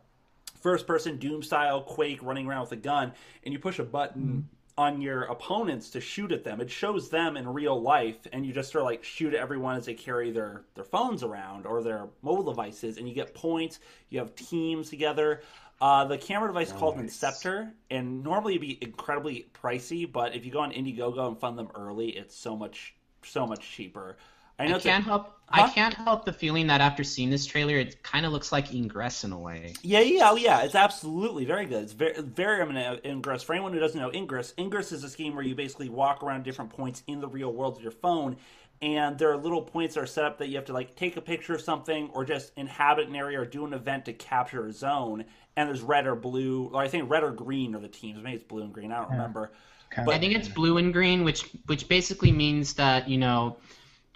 first 0.60 0.88
person 0.88 1.18
Doom 1.18 1.42
style 1.42 1.82
Quake 1.82 2.22
running 2.22 2.48
around 2.48 2.62
with 2.62 2.72
a 2.74 2.78
gun, 2.78 3.14
and 3.44 3.54
you 3.54 3.60
push 3.60 3.80
a 3.80 3.84
button 3.84 4.50
on 4.78 5.02
your 5.02 5.24
opponents 5.24 5.90
to 5.92 6.02
shoot 6.02 6.32
at 6.32 6.44
them. 6.44 6.60
It 6.60 6.70
shows 6.70 7.10
them 7.10 7.38
in 7.38 7.48
real 7.48 7.82
life, 7.82 8.28
and 8.34 8.46
you 8.46 8.52
just 8.52 8.72
sort 8.72 8.82
of 8.82 8.88
like 8.88 9.04
shoot 9.04 9.34
at 9.34 9.40
everyone 9.40 9.78
as 9.78 9.86
they 9.86 9.94
carry 9.94 10.32
their 10.32 10.64
their 10.76 10.84
phones 10.84 11.24
around 11.24 11.66
or 11.66 11.82
their 11.82 12.08
mobile 12.22 12.44
devices, 12.44 12.98
and 12.98 13.08
you 13.08 13.16
get 13.16 13.34
points. 13.34 13.80
You 14.10 14.20
have 14.20 14.36
teams 14.36 14.90
together. 14.90 15.42
Uh, 15.80 16.06
the 16.06 16.18
camera 16.18 16.48
device 16.48 16.68
is 16.68 16.74
called 16.74 16.98
Inceptor, 16.98 17.72
and 17.90 18.24
normally 18.24 18.54
it'd 18.54 18.62
be 18.62 18.78
incredibly 18.82 19.48
pricey, 19.54 20.10
but 20.10 20.34
if 20.34 20.46
you 20.46 20.52
go 20.52 20.60
on 20.60 20.72
Indiegogo 20.72 21.28
and 21.28 21.38
fund 21.38 21.58
them 21.58 21.70
early, 21.76 22.10
it's 22.10 22.36
so 22.36 22.56
much 22.56 22.96
so 23.24 23.48
much 23.48 23.70
cheaper. 23.70 24.18
I 24.60 24.68
know 24.68 24.76
I 24.76 24.80
can't 24.80 25.04
help. 25.04 25.32
Huh? 25.48 25.64
I 25.64 25.70
can't 25.70 25.94
help 25.94 26.26
the 26.26 26.34
feeling 26.34 26.68
that 26.68 26.82
after 26.82 27.04
seeing 27.04 27.30
this 27.30 27.46
trailer, 27.46 27.76
it 27.76 28.02
kind 28.02 28.26
of 28.26 28.32
looks 28.32 28.52
like 28.52 28.74
Ingress 28.74 29.24
in 29.24 29.32
a 29.32 29.38
way. 29.38 29.76
Yeah, 29.84 30.00
yeah, 30.00 30.30
oh, 30.32 30.36
yeah. 30.36 30.64
It's 30.64 30.74
absolutely 30.74 31.46
very 31.46 31.68
good. 31.68 31.84
It's 31.84 31.94
very, 31.94 32.20
very 32.20 32.62
eminent 32.62 33.06
Ingress. 33.06 33.44
For 33.44 33.54
anyone 33.54 33.72
who 33.72 33.80
doesn't 33.80 34.00
know 34.00 34.12
Ingress, 34.12 34.56
Ingress 34.58 34.92
is 34.92 35.04
a 35.04 35.10
scheme 35.10 35.36
where 35.36 35.44
you 35.44 35.54
basically 35.54 35.90
walk 35.90 36.24
around 36.24 36.44
different 36.44 36.72
points 36.72 37.04
in 37.06 37.22
the 37.22 37.28
real 37.28 37.54
world 37.54 37.76
with 37.76 37.84
your 37.84 37.92
phone, 37.92 38.38
and 38.82 39.18
there 39.20 39.32
are 39.32 39.38
little 39.38 39.62
points 39.62 39.96
that 39.96 40.02
are 40.02 40.08
set 40.08 40.26
up 40.26 40.40
that 40.40 40.48
you 40.48 40.56
have 40.56 40.66
to 40.66 40.74
like 40.74 40.96
take 40.96 41.16
a 41.16 41.22
picture 41.22 41.54
of 41.54 41.62
something 41.62 42.10
or 42.14 42.26
just 42.26 42.52
inhabit 42.58 43.08
an 43.08 43.16
area 43.16 43.40
or 43.40 43.46
do 43.46 43.66
an 43.66 43.74
event 43.74 44.06
to 44.06 44.14
capture 44.14 44.68
a 44.68 44.72
zone. 44.74 45.26
And 45.56 45.70
there's 45.70 45.82
red 45.82 46.06
or 46.08 46.16
blue, 46.16 46.70
or 46.74 46.82
I 46.82 46.88
think 46.88 47.10
red 47.10 47.24
or 47.24 47.32
green 47.32 47.76
are 47.76 47.80
the 47.80 47.88
teams. 47.88 48.22
Maybe 48.22 48.38
it's 48.38 48.44
blue 48.44 48.64
and 48.64 48.74
green. 48.74 48.92
I 48.92 48.98
don't 48.98 49.12
remember. 49.12 49.52
Kind 49.92 50.10
I 50.10 50.18
think 50.18 50.36
it's 50.36 50.50
blue 50.50 50.78
and 50.78 50.92
green, 50.92 51.24
which 51.24 51.44
which 51.68 51.88
basically 51.88 52.32
means 52.32 52.74
that 52.74 53.08
you 53.08 53.18
know, 53.18 53.58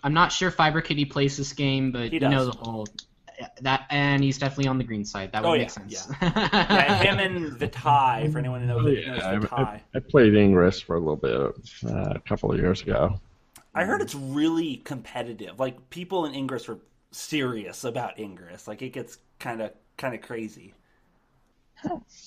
I'm 0.03 0.13
not 0.13 0.31
sure 0.31 0.51
Fiber 0.51 0.81
Kitty 0.81 1.05
plays 1.05 1.37
this 1.37 1.53
game, 1.53 1.91
but 1.91 2.09
He 2.11 2.15
you 2.15 2.29
know 2.29 2.45
the 2.45 2.57
whole 2.57 2.87
that, 3.61 3.85
and 3.89 4.23
he's 4.23 4.37
definitely 4.37 4.67
on 4.67 4.77
the 4.77 4.83
green 4.83 5.05
side. 5.05 5.31
That 5.31 5.43
would 5.43 5.49
Oh, 5.49 5.51
make 5.53 5.61
yeah, 5.61 5.67
sense. 5.67 6.07
Yeah, 6.21 6.95
him 7.03 7.19
and 7.19 7.57
Vitae, 7.57 8.29
for 8.31 8.39
anyone 8.39 8.61
who 8.61 8.67
knows, 8.67 8.81
Oh, 8.81 8.89
knows 8.89 9.05
yeah, 9.05 9.47
I, 9.51 9.61
I, 9.61 9.81
I 9.95 9.99
played 9.99 10.35
Ingress 10.35 10.81
for 10.81 10.95
a 10.95 10.99
little 10.99 11.15
bit 11.15 11.89
uh, 11.89 12.13
a 12.15 12.19
couple 12.19 12.51
of 12.51 12.57
years 12.59 12.81
ago. 12.81 13.19
I 13.73 13.85
heard 13.85 14.01
it's 14.01 14.15
really 14.15 14.77
competitive. 14.77 15.59
Like 15.59 15.89
people 15.89 16.25
in 16.25 16.33
Ingress 16.33 16.67
are 16.69 16.79
serious 17.11 17.83
about 17.83 18.19
Ingress. 18.19 18.67
Like 18.67 18.81
it 18.81 18.89
gets 18.89 19.19
kind 19.39 19.61
of 19.61 19.71
kind 19.97 20.13
of 20.13 20.21
crazy. 20.21 20.73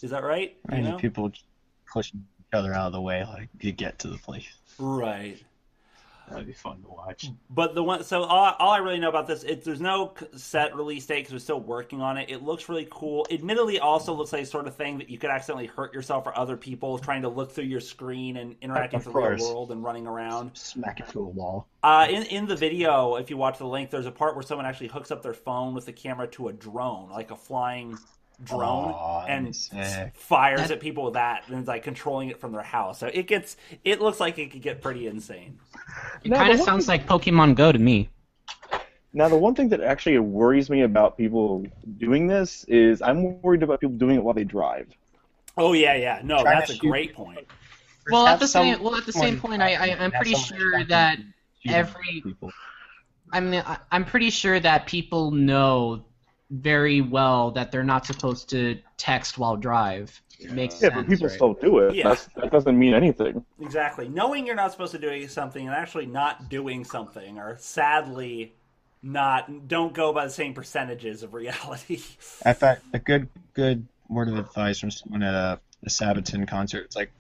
Is 0.03 0.11
that 0.11 0.23
right? 0.25 0.57
You 0.73 0.81
know? 0.83 0.97
people 0.97 1.31
pushing 1.93 2.25
each 2.41 2.55
other 2.55 2.73
out 2.73 2.87
of 2.87 2.93
the 2.93 3.03
way, 3.03 3.25
like 3.25 3.51
to 3.61 3.73
get 3.73 3.99
to 4.01 4.09
the 4.09 4.17
place. 4.19 4.47
Right. 4.79 5.43
That'd 6.29 6.47
be 6.47 6.53
fun 6.53 6.83
to 6.83 6.89
watch. 6.89 7.31
But 7.51 7.75
the 7.75 7.83
one, 7.83 8.05
so 8.05 8.23
all, 8.23 8.55
all 8.59 8.71
I 8.71 8.79
really 8.79 8.99
know 8.99 9.09
about 9.09 9.27
this, 9.27 9.43
it, 9.43 9.65
there's 9.65 9.81
no 9.81 10.15
set 10.37 10.75
release 10.75 11.05
date 11.07 11.21
because 11.21 11.33
we're 11.33 11.39
still 11.39 11.61
working 11.61 12.01
on 12.01 12.17
it. 12.17 12.31
It 12.31 12.43
looks 12.43 12.69
really 12.69 12.89
cool. 12.91 13.27
Admittedly, 13.31 13.79
also 13.81 14.13
looks 14.15 14.33
like 14.33 14.43
the 14.43 14.47
sort 14.47 14.67
of 14.67 14.75
thing 14.75 14.99
that 14.99 15.11
you 15.11 15.19
could 15.19 15.31
accidentally 15.31 15.67
hurt 15.67 15.93
yourself 15.93 16.27
or 16.27 16.39
other 16.39 16.57
people 16.57 16.99
trying 16.99 17.23
to 17.23 17.29
look 17.29 17.53
through 17.53 17.65
your 17.65 17.81
screen 17.81 18.37
and 18.39 18.57
interacting 18.63 18.99
with 18.99 19.05
the 19.05 19.13
real 19.13 19.39
world 19.39 19.73
and 19.73 19.83
running 19.83 20.07
around. 20.07 20.57
Smack 20.57 21.01
it 21.01 21.09
to 21.11 21.21
a 21.21 21.29
wall. 21.29 21.67
Uh, 21.83 22.07
in 22.09 22.23
in 22.25 22.47
the 22.47 22.57
video, 22.57 23.17
if 23.17 23.29
you 23.29 23.37
watch 23.37 23.59
the 23.59 23.67
link, 23.67 23.91
there's 23.91 24.07
a 24.07 24.13
part 24.13 24.35
where 24.35 24.43
someone 24.43 24.67
actually 24.67 24.89
hooks 24.89 25.11
up 25.11 25.23
their 25.23 25.35
phone 25.35 25.75
with 25.75 25.87
the 25.87 25.93
camera 25.93 26.27
to 26.29 26.49
a 26.49 26.53
drone, 26.53 27.11
like 27.11 27.31
a 27.31 27.37
flying 27.37 27.99
drone, 28.45 28.93
Aw, 28.93 29.25
and 29.27 29.55
sick. 29.55 30.13
fires 30.15 30.61
That- 30.63 30.71
at 30.73 30.81
people 30.81 31.05
with 31.05 31.15
that, 31.15 31.45
and 31.49 31.59
it's 31.59 31.69
like 31.69 31.83
controlling 31.83 32.29
it 32.31 32.41
from 32.41 32.53
their 32.53 32.63
house. 32.63 32.99
So 32.99 33.07
it 33.13 33.27
gets, 33.27 33.57
it 33.85 34.01
looks 34.01 34.21
like 34.21 34.39
it 34.39 34.51
could 34.53 34.63
get 34.63 34.81
pretty 34.81 35.07
insane. 35.07 35.59
It 36.25 36.31
No, 36.31 36.37
kind 36.37 36.53
of 36.53 36.59
what- 36.59 36.67
sounds 36.67 36.89
like 36.89 37.07
Pokemon 37.07 37.55
Go 37.55 37.73
to 37.73 37.79
me. 37.79 38.09
Now, 39.15 39.29
the 39.29 39.37
one 39.37 39.55
thing 39.55 39.69
that 39.69 39.83
actually 39.83 40.19
worries 40.19 40.71
me 40.71 40.83
about 40.83 41.19
people 41.19 41.67
doing 41.99 42.27
this 42.29 42.65
is 42.65 43.03
I'm 43.03 43.43
worried 43.43 43.63
about 43.63 43.81
people 43.81 43.97
doing 43.97 44.17
it 44.17 44.25
while 44.25 44.35
they 44.35 44.45
drive. 44.45 44.87
Oh 45.59 45.75
yeah, 45.75 45.95
yeah. 45.97 46.21
No, 46.25 46.41
Trying 46.43 46.59
that's 46.61 46.71
a 46.71 46.75
shoot 46.77 46.81
great 46.89 47.15
point. 47.15 47.47
Well, 48.11 48.25
Have 48.25 48.35
at 48.37 48.41
the 48.41 48.49
some- 48.49 48.65
same 48.75 48.83
well 48.83 48.95
at 48.97 49.05
the 49.05 49.13
same 49.13 49.39
point, 49.39 49.61
I, 49.61 49.75
I 49.75 49.97
I'm 50.03 50.11
pretty 50.13 50.35
sure 50.35 50.83
that 50.85 51.19
every 51.69 52.23
people. 52.23 52.51
I 53.31 53.41
mean, 53.41 53.63
I- 53.67 53.79
I'm 53.91 54.07
pretty 54.07 54.31
sure 54.31 54.59
that 54.61 54.87
people 54.87 55.31
know 55.31 56.05
very 56.53 57.01
well 57.01 57.51
that 57.53 57.73
they're 57.73 57.83
not 57.83 58.05
supposed 58.05 58.51
to 58.51 58.79
text 58.99 59.39
while 59.39 59.57
drive. 59.57 60.21
It 60.39 60.53
makes 60.53 60.75
Yeah, 60.75 60.91
sense. 60.91 60.95
but 60.97 61.09
people 61.09 61.27
right? 61.29 61.35
still 61.35 61.55
do 61.55 61.79
it. 61.79 61.95
Yeah. 61.95 62.11
That's, 62.11 62.29
that 62.37 62.53
doesn't 62.53 62.79
mean 62.79 62.93
anything. 62.93 63.45
Exactly. 63.61 64.09
Knowing 64.09 64.47
you're 64.47 64.55
not 64.55 64.71
supposed 64.71 64.93
to 64.93 64.99
do 64.99 65.27
something 65.29 65.67
and 65.67 65.75
actually 65.75 66.07
not 66.07 66.51
doing 66.51 66.85
something 66.85 67.39
are 67.39 67.57
sadly 67.59 68.53
not 69.03 69.67
don't 69.67 69.95
go 69.95 70.13
by 70.13 70.27
the 70.27 70.31
same 70.31 70.53
percentages 70.53 71.23
of 71.23 71.33
reality. 71.33 72.03
I 72.45 72.53
thought 72.53 72.79
a 72.93 72.99
good 72.99 73.29
good 73.55 73.87
word 74.09 74.29
of 74.29 74.37
advice 74.37 74.79
from 74.79 74.91
someone 74.91 75.23
at 75.23 75.35
a, 75.35 75.61
a 75.85 75.89
Sabaton 75.89 76.47
concert. 76.47 76.85
It's 76.85 76.97
like, 76.97 77.11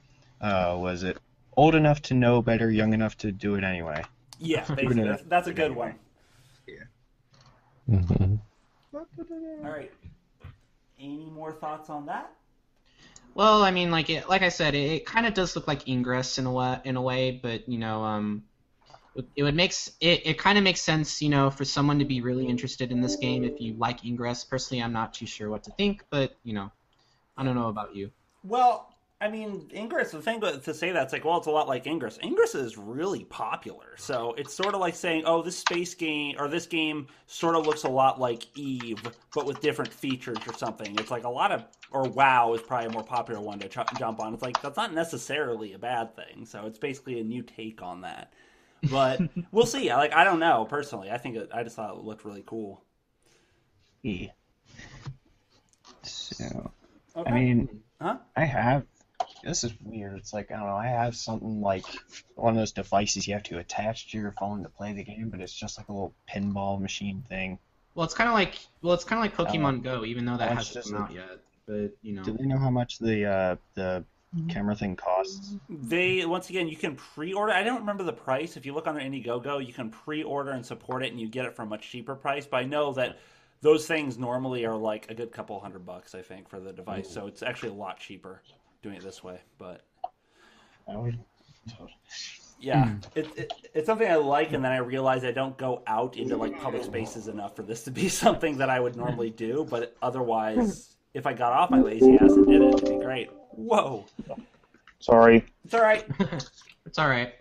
uh, 0.40 0.77
was 0.79 1.05
it 1.05 1.16
old 1.57 1.75
enough 1.75 2.03
to 2.03 2.14
know 2.14 2.42
better, 2.42 2.71
young 2.71 2.92
enough 2.92 3.16
to 3.18 3.33
do 3.33 3.55
it 3.55 3.64
anyway? 3.64 4.05
yeah, 4.38 4.64
basically, 4.75 5.05
that's, 5.05 5.23
that's 5.25 5.49
a 5.49 5.55
good 5.55 5.75
one. 5.75 5.95
Yeah 6.66 6.85
hmm 7.88 8.37
All 8.94 9.05
right. 9.62 9.92
Any 10.98 11.31
more 11.31 11.52
thoughts 11.52 11.90
on 11.90 12.07
that? 12.07 12.33
Well, 13.35 13.62
I 13.62 13.70
mean, 13.70 13.90
like 13.90 14.11
it, 14.11 14.28
like 14.28 14.42
I 14.42 14.50
said, 14.50 14.74
it, 14.74 14.90
it 14.92 15.07
kind 15.07 15.26
of 15.26 15.35
does 15.35 15.57
look 15.57 15.66
like 15.66 15.88
Ingress 15.88 16.38
in 16.38 16.46
a 16.46 16.52
way, 16.52 16.81
in 16.85 16.96
a 16.96 17.02
way, 17.02 17.40
but 17.42 17.66
you 17.68 17.78
know, 17.78 18.02
um, 18.02 18.42
it, 19.16 19.24
it 19.37 19.42
would 19.42 19.55
makes 19.55 19.90
it, 20.00 20.26
it 20.26 20.38
kind 20.38 20.59
of 20.59 20.64
makes 20.64 20.83
sense, 20.83 21.22
you 21.22 21.31
know, 21.31 21.50
for 21.50 21.64
someone 21.64 21.98
to 21.98 22.05
be 22.05 22.20
really 22.20 22.46
interested 22.46 22.92
in 22.92 23.00
this 23.00 23.16
game 23.16 23.44
if 23.44 23.59
you 23.61 23.74
like 23.78 24.05
Ingress. 24.05 24.44
Personally, 24.44 24.83
I'm 24.83 24.92
not 24.92 25.14
too 25.14 25.26
sure 25.26 25.48
what 25.48 25.64
to 25.64 25.70
think, 25.72 26.05
but 26.11 26.37
you 26.44 26.52
know, 26.52 26.70
I 27.37 27.44
don't 27.44 27.55
know 27.55 27.68
about 27.68 27.96
you. 27.96 28.11
Well, 28.44 28.91
I 29.23 29.31
mean, 29.31 29.71
Ingress. 29.73 30.11
The 30.11 30.21
thing 30.21 30.41
to 30.41 30.75
say 30.75 30.91
that's 30.91 31.13
like, 31.13 31.25
well, 31.25 31.39
it's 31.39 31.47
a 31.47 31.51
lot 31.51 31.69
like 31.69 31.87
Ingress. 31.87 32.19
Ingress 32.25 32.57
is 32.57 32.77
really 32.77 33.23
popular, 33.25 33.95
so 33.97 34.35
it's 34.37 34.53
sort 34.53 34.75
of 34.75 34.81
like 34.81 34.97
saying, 34.97 35.23
oh, 35.27 35.43
this 35.43 35.57
space 35.57 35.95
game 35.95 36.35
or 36.41 36.49
this 36.49 36.67
game 36.67 37.07
sort 37.29 37.55
of 37.55 37.65
looks 37.65 37.85
a 37.85 37.89
lot 37.89 38.19
like 38.21 38.45
Eve, 38.59 38.99
but 39.33 39.47
with 39.47 39.61
different 39.61 39.93
features 39.93 40.39
or 40.49 40.53
something. 40.55 40.97
It's 40.99 41.13
like 41.13 41.23
a 41.23 41.29
lot 41.29 41.53
of, 41.53 41.65
or 41.93 42.09
WoW 42.09 42.55
is 42.55 42.63
probably 42.63 42.89
a 42.89 42.91
more 42.91 43.05
popular 43.05 43.41
one 43.41 43.61
to 43.61 43.69
ch- 43.69 43.97
jump 43.97 44.19
on. 44.19 44.35
It's 44.35 44.43
like 44.43 44.61
that's 44.61 44.77
not 44.77 44.93
necessarily 44.93 45.75
a 45.75 45.79
bad 45.79 46.17
thing. 46.17 46.45
So 46.45 46.67
it's 46.67 46.79
basically 46.79 47.21
a 47.21 47.25
new 47.25 47.43
take 47.43 47.81
on 47.81 48.01
that. 48.01 48.33
But 48.91 49.21
we'll 49.53 49.67
see. 49.67 49.89
Like, 49.95 50.13
I 50.15 50.25
don't 50.25 50.41
know 50.41 50.67
personally. 50.69 51.13
I 51.13 51.19
think 51.19 51.37
it, 51.37 51.49
I 51.55 51.63
just 51.63 51.77
thought 51.77 51.95
it 51.95 52.03
looked 52.03 52.25
really 52.25 52.43
cool. 52.45 52.83
Yeah. 54.03 54.31
So, 56.03 56.73
Okay. 57.15 57.31
I 57.31 57.35
mean, 57.35 57.83
Huh? 58.03 58.17
I 58.35 58.45
have. 58.47 58.85
This 59.44 59.64
is 59.64 59.72
weird. 59.85 60.16
It's 60.16 60.33
like 60.33 60.50
I 60.50 60.57
don't 60.57 60.66
know. 60.66 60.76
I 60.76 60.87
have 60.87 61.16
something 61.16 61.61
like 61.61 61.85
one 62.37 62.50
of 62.55 62.57
those 62.57 62.72
devices 62.72 63.26
you 63.26 63.35
have 63.35 63.42
to 63.44 63.59
attach 63.59 64.11
to 64.12 64.18
your 64.18 64.33
phone 64.33 64.62
to 64.62 64.68
play 64.68 64.92
the 64.92 65.02
game, 65.05 65.31
but 65.31 65.40
it's 65.40 65.52
just 65.52 65.78
like 65.78 65.88
a 65.88 65.92
little 65.92 66.14
pinball 66.28 66.81
machine 66.81 67.24
thing. 67.28 67.59
Well, 67.94 68.05
it's 68.05 68.14
kind 68.14 68.28
of 68.28 68.35
like 68.35 68.59
well, 68.83 68.94
it's 68.94 69.05
kind 69.05 69.18
of 69.24 69.38
like 69.38 69.52
Pokemon 69.52 69.78
Uh, 69.81 69.83
Go, 69.83 70.05
even 70.05 70.24
though 70.24 70.37
that 70.37 70.57
hasn't 70.57 70.85
come 70.87 70.94
a- 70.94 70.98
out 71.05 71.12
yet. 71.12 71.38
But 71.66 71.90
you 72.02 72.14
know, 72.14 72.22
Do 72.22 72.33
they 72.33 72.44
know 72.44 72.59
how 72.59 72.70
much 72.70 72.98
the 72.98 73.24
uh, 73.24 73.57
the 73.74 74.05
camera 74.48 74.74
thing 74.74 74.96
costs? 74.96 75.55
They 75.68 76.24
once 76.24 76.48
again, 76.50 76.68
you 76.68 76.76
can 76.76 76.96
pre-order. 76.96 77.52
I 77.52 77.62
don't 77.62 77.81
remember 77.81 78.02
the 78.05 78.12
price. 78.12 78.57
If 78.57 78.64
you 78.66 78.74
look 78.74 78.87
on 78.87 78.94
their 78.94 79.05
Indiegogo, 79.05 79.64
you 79.64 79.72
can 79.72 79.90
pre-order 79.90 80.52
and 80.52 80.64
support 80.64 81.05
it, 81.05 81.11
and 81.12 81.20
you 81.20 81.28
get 81.28 81.44
it 81.44 81.55
for 81.55 81.62
a 81.62 81.66
much 81.66 81.88
cheaper 81.90 82.14
price. 82.14 82.46
But 82.46 82.59
I 82.59 82.64
know 82.64 82.92
that 82.94 83.18
those 83.61 83.87
things 83.87 84.18
normally 84.18 84.64
are 84.64 84.76
like 84.76 85.11
a 85.11 85.14
good 85.14 85.31
couple 85.33 85.59
hundred 85.61 85.87
bucks, 85.87 86.14
I 86.14 86.22
think, 86.22 86.48
for 86.48 86.59
the 86.59 86.72
device. 86.72 87.09
So 87.09 87.26
it's 87.26 87.42
actually 87.42 87.70
a 87.70 87.74
lot 87.74 88.00
cheaper 88.00 88.42
doing 88.83 88.97
it 88.97 89.03
this 89.03 89.23
way. 89.25 89.40
But 89.59 89.83
I 90.88 90.97
would. 90.97 91.18
yeah, 92.61 92.95
it, 93.14 93.27
it, 93.37 93.53
it's 93.75 93.87
something 93.87 94.09
I 94.09 94.16
like, 94.16 94.53
and 94.53 94.64
then 94.64 94.73
I 94.73 94.79
realize 94.79 95.25
I 95.25 95.33
don't 95.33 95.57
go 95.57 95.83
out 95.87 96.16
into 96.16 96.37
like 96.37 96.61
public 96.61 96.85
spaces 96.85 97.29
enough 97.29 97.57
for 97.57 97.62
this 97.62 97.85
to 97.85 97.90
be 97.90 98.09
something 98.25 98.59
that 98.59 98.68
I 98.68 98.81
would 98.81 98.97
normally 98.97 99.31
do. 99.31 99.66
But 99.68 99.97
otherwise, 100.03 100.97
if 101.14 101.27
I 101.27 101.33
got 101.33 101.53
off 101.53 101.71
my 101.71 101.81
lazy 101.81 102.14
ass 102.14 102.33
and 102.33 102.47
did 102.47 102.62
it, 102.62 102.75
it'd 102.75 102.99
be 102.99 103.05
great. 103.05 103.31
Whoa, 103.51 104.07
Sorry. 104.99 105.45
it's 105.64 105.75
all 105.75 105.83
right. 105.83 106.07
it's 106.87 106.99
all 106.99 107.09
right. 107.09 107.35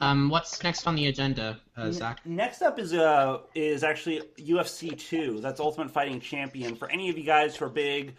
Um, 0.00 0.30
what's 0.30 0.62
next 0.62 0.86
on 0.86 0.94
the 0.94 1.08
agenda, 1.08 1.60
uh, 1.76 1.90
Zack? 1.90 2.24
Next 2.24 2.62
up 2.62 2.78
is 2.78 2.94
uh 2.94 3.40
is 3.54 3.82
actually 3.82 4.22
UFC 4.38 4.96
two. 4.96 5.40
That's 5.40 5.58
Ultimate 5.60 5.90
Fighting 5.90 6.20
Champion. 6.20 6.76
For 6.76 6.88
any 6.90 7.10
of 7.10 7.18
you 7.18 7.24
guys 7.24 7.56
who 7.56 7.64
are 7.64 7.68
big 7.68 8.14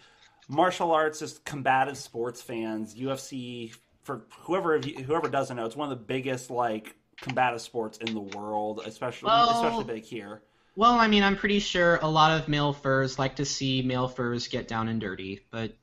martial 0.49 0.91
arts, 0.91 1.19
just 1.19 1.45
combative 1.45 1.97
sports 1.97 2.41
fans, 2.41 2.95
UFC 2.95 3.73
for 4.03 4.23
whoever 4.41 4.77
you, 4.77 5.03
whoever 5.03 5.29
doesn't 5.29 5.55
know, 5.55 5.65
it's 5.65 5.75
one 5.75 5.91
of 5.91 5.97
the 5.97 6.03
biggest 6.03 6.49
like 6.49 6.95
combative 7.21 7.61
sports 7.61 7.97
in 7.99 8.13
the 8.13 8.19
world, 8.37 8.81
especially 8.85 9.27
Well- 9.27 9.51
especially 9.63 9.83
big 9.85 10.03
here. 10.03 10.41
Well, 10.75 10.93
I 10.93 11.07
mean, 11.07 11.23
I'm 11.23 11.35
pretty 11.35 11.59
sure 11.59 11.97
a 12.01 12.07
lot 12.07 12.39
of 12.39 12.47
male 12.47 12.71
furs 12.71 13.19
like 13.19 13.35
to 13.37 13.45
see 13.45 13.81
male 13.81 14.07
furs 14.07 14.47
get 14.47 14.67
down 14.69 14.87
and 14.87 15.01
dirty, 15.01 15.41
but 15.51 15.75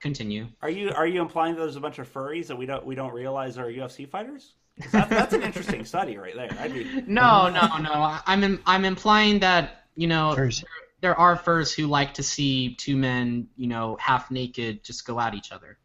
continue. 0.00 0.46
Are 0.62 0.70
you 0.70 0.90
are 0.90 1.06
you 1.08 1.20
implying 1.22 1.54
that 1.56 1.60
there's 1.62 1.74
a 1.76 1.80
bunch 1.80 1.98
of 1.98 2.12
furries 2.12 2.46
that 2.46 2.56
we 2.56 2.64
don't 2.66 2.86
we 2.86 2.94
don't 2.94 3.12
realize 3.12 3.58
are 3.58 3.66
UFC 3.66 4.08
fighters? 4.08 4.54
That, 4.92 5.08
that's 5.08 5.34
an 5.34 5.42
interesting 5.42 5.84
study 5.84 6.16
right 6.18 6.34
there. 6.36 6.56
I'd 6.60 6.72
be 6.72 6.84
No, 7.06 7.48
no, 7.48 7.78
no. 7.78 7.92
I- 7.92 8.20
I'm 8.26 8.44
im- 8.44 8.62
I'm 8.66 8.84
implying 8.84 9.40
that 9.40 9.86
you 9.96 10.06
know 10.06 10.34
First, 10.36 10.64
there 11.04 11.14
are 11.20 11.36
furs 11.36 11.70
who 11.70 11.86
like 11.86 12.14
to 12.14 12.22
see 12.22 12.74
two 12.76 12.96
men, 12.96 13.46
you 13.58 13.66
know, 13.66 13.94
half 14.00 14.30
naked 14.30 14.82
just 14.82 15.06
go 15.06 15.20
at 15.20 15.34
each 15.34 15.52
other. 15.52 15.76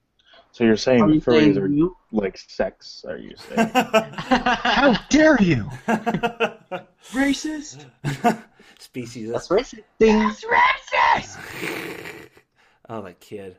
So 0.54 0.64
you're 0.64 0.78
saying 0.78 1.02
Are 1.02 1.10
you 1.10 1.20
furries 1.20 1.56
saying 1.56 1.58
are 1.58 1.68
you? 1.68 1.98
like 2.14 2.38
sex? 2.38 3.04
Are 3.06 3.18
you 3.18 3.36
saying? 3.36 3.70
how 3.74 4.98
dare 5.10 5.36
you, 5.42 5.70
racist? 7.12 7.84
Species. 8.80 9.30
That's 9.30 9.50
racist 9.50 9.84
things. 10.00 10.42
Racist. 10.42 11.38
Oh, 12.88 13.02
that 13.02 13.20
kid. 13.20 13.58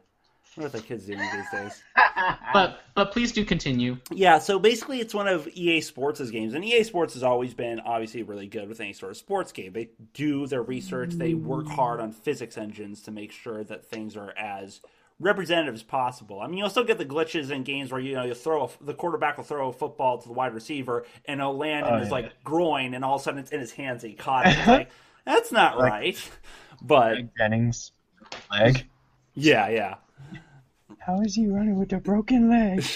I 0.56 0.60
are 0.60 0.64
what 0.64 0.72
that 0.72 0.84
kid's 0.86 1.06
doing 1.06 1.18
these 1.20 1.50
days. 1.52 1.82
but 2.52 2.80
but 2.94 3.12
please 3.12 3.32
do 3.32 3.44
continue. 3.44 3.96
Yeah, 4.10 4.38
so 4.38 4.58
basically, 4.58 5.00
it's 5.00 5.14
one 5.14 5.28
of 5.28 5.46
EA 5.48 5.80
Sports' 5.80 6.30
games, 6.30 6.54
and 6.54 6.64
EA 6.64 6.82
Sports 6.82 7.14
has 7.14 7.22
always 7.22 7.54
been 7.54 7.80
obviously 7.80 8.22
really 8.22 8.46
good 8.46 8.68
with 8.68 8.80
any 8.80 8.92
sort 8.92 9.12
of 9.12 9.16
sports 9.16 9.52
game. 9.52 9.72
They 9.72 9.90
do 10.12 10.46
their 10.46 10.62
research, 10.62 11.10
they 11.12 11.34
work 11.34 11.68
hard 11.68 12.00
on 12.00 12.12
physics 12.12 12.58
engines 12.58 13.02
to 13.02 13.10
make 13.10 13.32
sure 13.32 13.62
that 13.64 13.86
things 13.86 14.16
are 14.16 14.32
as 14.36 14.80
representative 15.20 15.74
as 15.74 15.82
possible. 15.82 16.40
I 16.40 16.46
mean, 16.48 16.58
you'll 16.58 16.70
still 16.70 16.84
get 16.84 16.98
the 16.98 17.04
glitches 17.04 17.50
in 17.50 17.62
games 17.62 17.92
where 17.92 18.00
you 18.00 18.14
know 18.14 18.24
you 18.24 18.34
throw 18.34 18.64
a, 18.64 18.84
the 18.84 18.94
quarterback 18.94 19.36
will 19.36 19.44
throw 19.44 19.68
a 19.68 19.72
football 19.72 20.18
to 20.18 20.26
the 20.26 20.34
wide 20.34 20.54
receiver, 20.54 21.04
and 21.26 21.40
it'll 21.40 21.56
land 21.56 21.86
in 21.86 21.94
Oh, 21.94 21.98
his 21.98 22.08
yeah. 22.08 22.14
like 22.14 22.42
groin, 22.44 22.94
and 22.94 23.04
all 23.04 23.14
of 23.16 23.20
a 23.20 23.24
sudden 23.24 23.38
it's 23.40 23.52
in 23.52 23.60
his 23.60 23.72
hands, 23.72 24.02
and 24.02 24.10
he 24.10 24.16
caught 24.16 24.46
it. 24.46 24.56
Like 24.66 24.90
that's 25.24 25.52
not 25.52 25.78
Like- 25.78 25.92
right. 25.92 26.30
But 26.82 27.36
Jennings 27.36 27.92
leg. 28.50 28.86
yeah, 29.34 29.68
yeah. 29.68 29.94
How 31.00 31.20
is 31.22 31.34
he 31.34 31.46
running 31.46 31.78
with 31.78 31.92
a 31.92 31.98
broken 31.98 32.50
leg? 32.50 32.84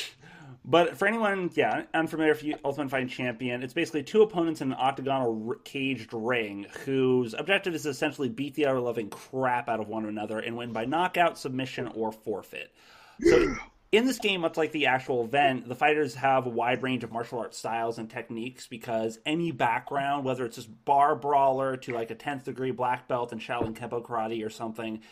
But 0.67 0.97
for 0.97 1.07
anyone, 1.07 1.51
yeah, 1.55 1.83
unfamiliar 1.93 2.33
with 2.33 2.61
Ultimate 2.64 2.90
Fighting 2.90 3.09
Champion, 3.09 3.62
it's 3.62 3.75
basically 3.75 4.03
two 4.03 4.23
opponents 4.23 4.62
in 4.62 4.73
an 4.73 4.79
octagonal 4.79 5.47
r- 5.47 5.57
caged 5.57 6.14
ring 6.14 6.64
whose 6.87 7.35
objective 7.35 7.75
is 7.75 7.83
to 7.83 7.90
essentially 7.90 8.31
beat 8.31 8.55
the 8.55 8.64
ever 8.64 8.81
loving 8.81 9.11
crap 9.11 9.69
out 9.69 9.79
of 9.79 9.88
one 9.88 10.07
another 10.07 10.38
and 10.38 10.57
win 10.57 10.73
by 10.73 10.87
knockout, 10.87 11.37
submission, 11.37 11.88
or 11.88 12.12
forfeit. 12.12 12.73
So 13.21 13.55
in 13.93 14.07
this 14.07 14.19
game, 14.19 14.40
much 14.40 14.57
like 14.57 14.73
the 14.73 14.87
actual 14.87 15.25
event, 15.25 15.69
the 15.69 15.75
fighters 15.75 16.14
have 16.14 16.47
a 16.47 16.51
wide 16.51 16.83
range 16.83 17.05
of 17.05 17.12
martial 17.12 17.40
arts 17.40 17.59
styles 17.59 17.99
and 17.99 18.09
techniques 18.09 18.67
because 18.67 19.19
any 19.27 19.53
background, 19.53 20.25
whether 20.25 20.47
it's 20.47 20.57
just 20.57 20.85
bar 20.87 21.14
brawler 21.14 21.77
to 21.77 21.93
like 21.93 22.11
a 22.11 22.17
10th 22.17 22.45
degree 22.45 22.71
black 22.71 23.07
belt 23.07 23.35
in 23.35 23.38
Shaolin 23.38 23.75
Kempo 23.75 24.03
karate 24.03 24.45
or 24.45 24.51
something, 24.51 25.03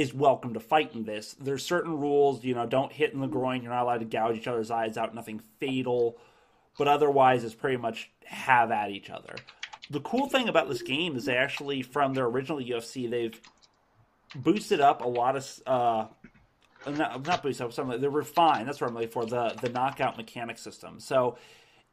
is 0.00 0.14
welcome 0.14 0.54
to 0.54 0.60
fight 0.60 0.94
in 0.94 1.04
this. 1.04 1.36
There's 1.38 1.62
certain 1.62 2.00
rules, 2.00 2.42
you 2.42 2.54
know, 2.54 2.64
don't 2.64 2.90
hit 2.90 3.12
in 3.12 3.20
the 3.20 3.26
groin, 3.26 3.62
you're 3.62 3.70
not 3.70 3.82
allowed 3.82 3.98
to 3.98 4.06
gouge 4.06 4.34
each 4.34 4.46
other's 4.46 4.70
eyes 4.70 4.96
out, 4.96 5.14
nothing 5.14 5.42
fatal, 5.58 6.16
but 6.78 6.88
otherwise 6.88 7.44
it's 7.44 7.54
pretty 7.54 7.76
much 7.76 8.10
have 8.24 8.70
at 8.70 8.90
each 8.90 9.10
other. 9.10 9.36
The 9.90 10.00
cool 10.00 10.26
thing 10.30 10.48
about 10.48 10.70
this 10.70 10.80
game 10.80 11.16
is 11.16 11.26
they 11.26 11.36
actually, 11.36 11.82
from 11.82 12.14
their 12.14 12.24
original 12.24 12.60
UFC, 12.60 13.10
they've 13.10 13.38
boosted 14.34 14.80
up 14.80 15.04
a 15.04 15.08
lot 15.08 15.36
of 15.36 15.60
uh, 15.66 16.06
not, 16.90 17.26
not 17.26 17.42
boost 17.42 17.60
up 17.60 17.70
something. 17.74 17.92
Like 17.92 18.00
they're 18.00 18.08
refined. 18.08 18.66
That's 18.66 18.80
what 18.80 18.88
I'm 18.88 18.94
looking 18.94 19.10
for 19.10 19.26
the 19.26 19.54
the 19.60 19.68
knockout 19.68 20.16
mechanic 20.16 20.56
system. 20.56 20.98
So 21.00 21.36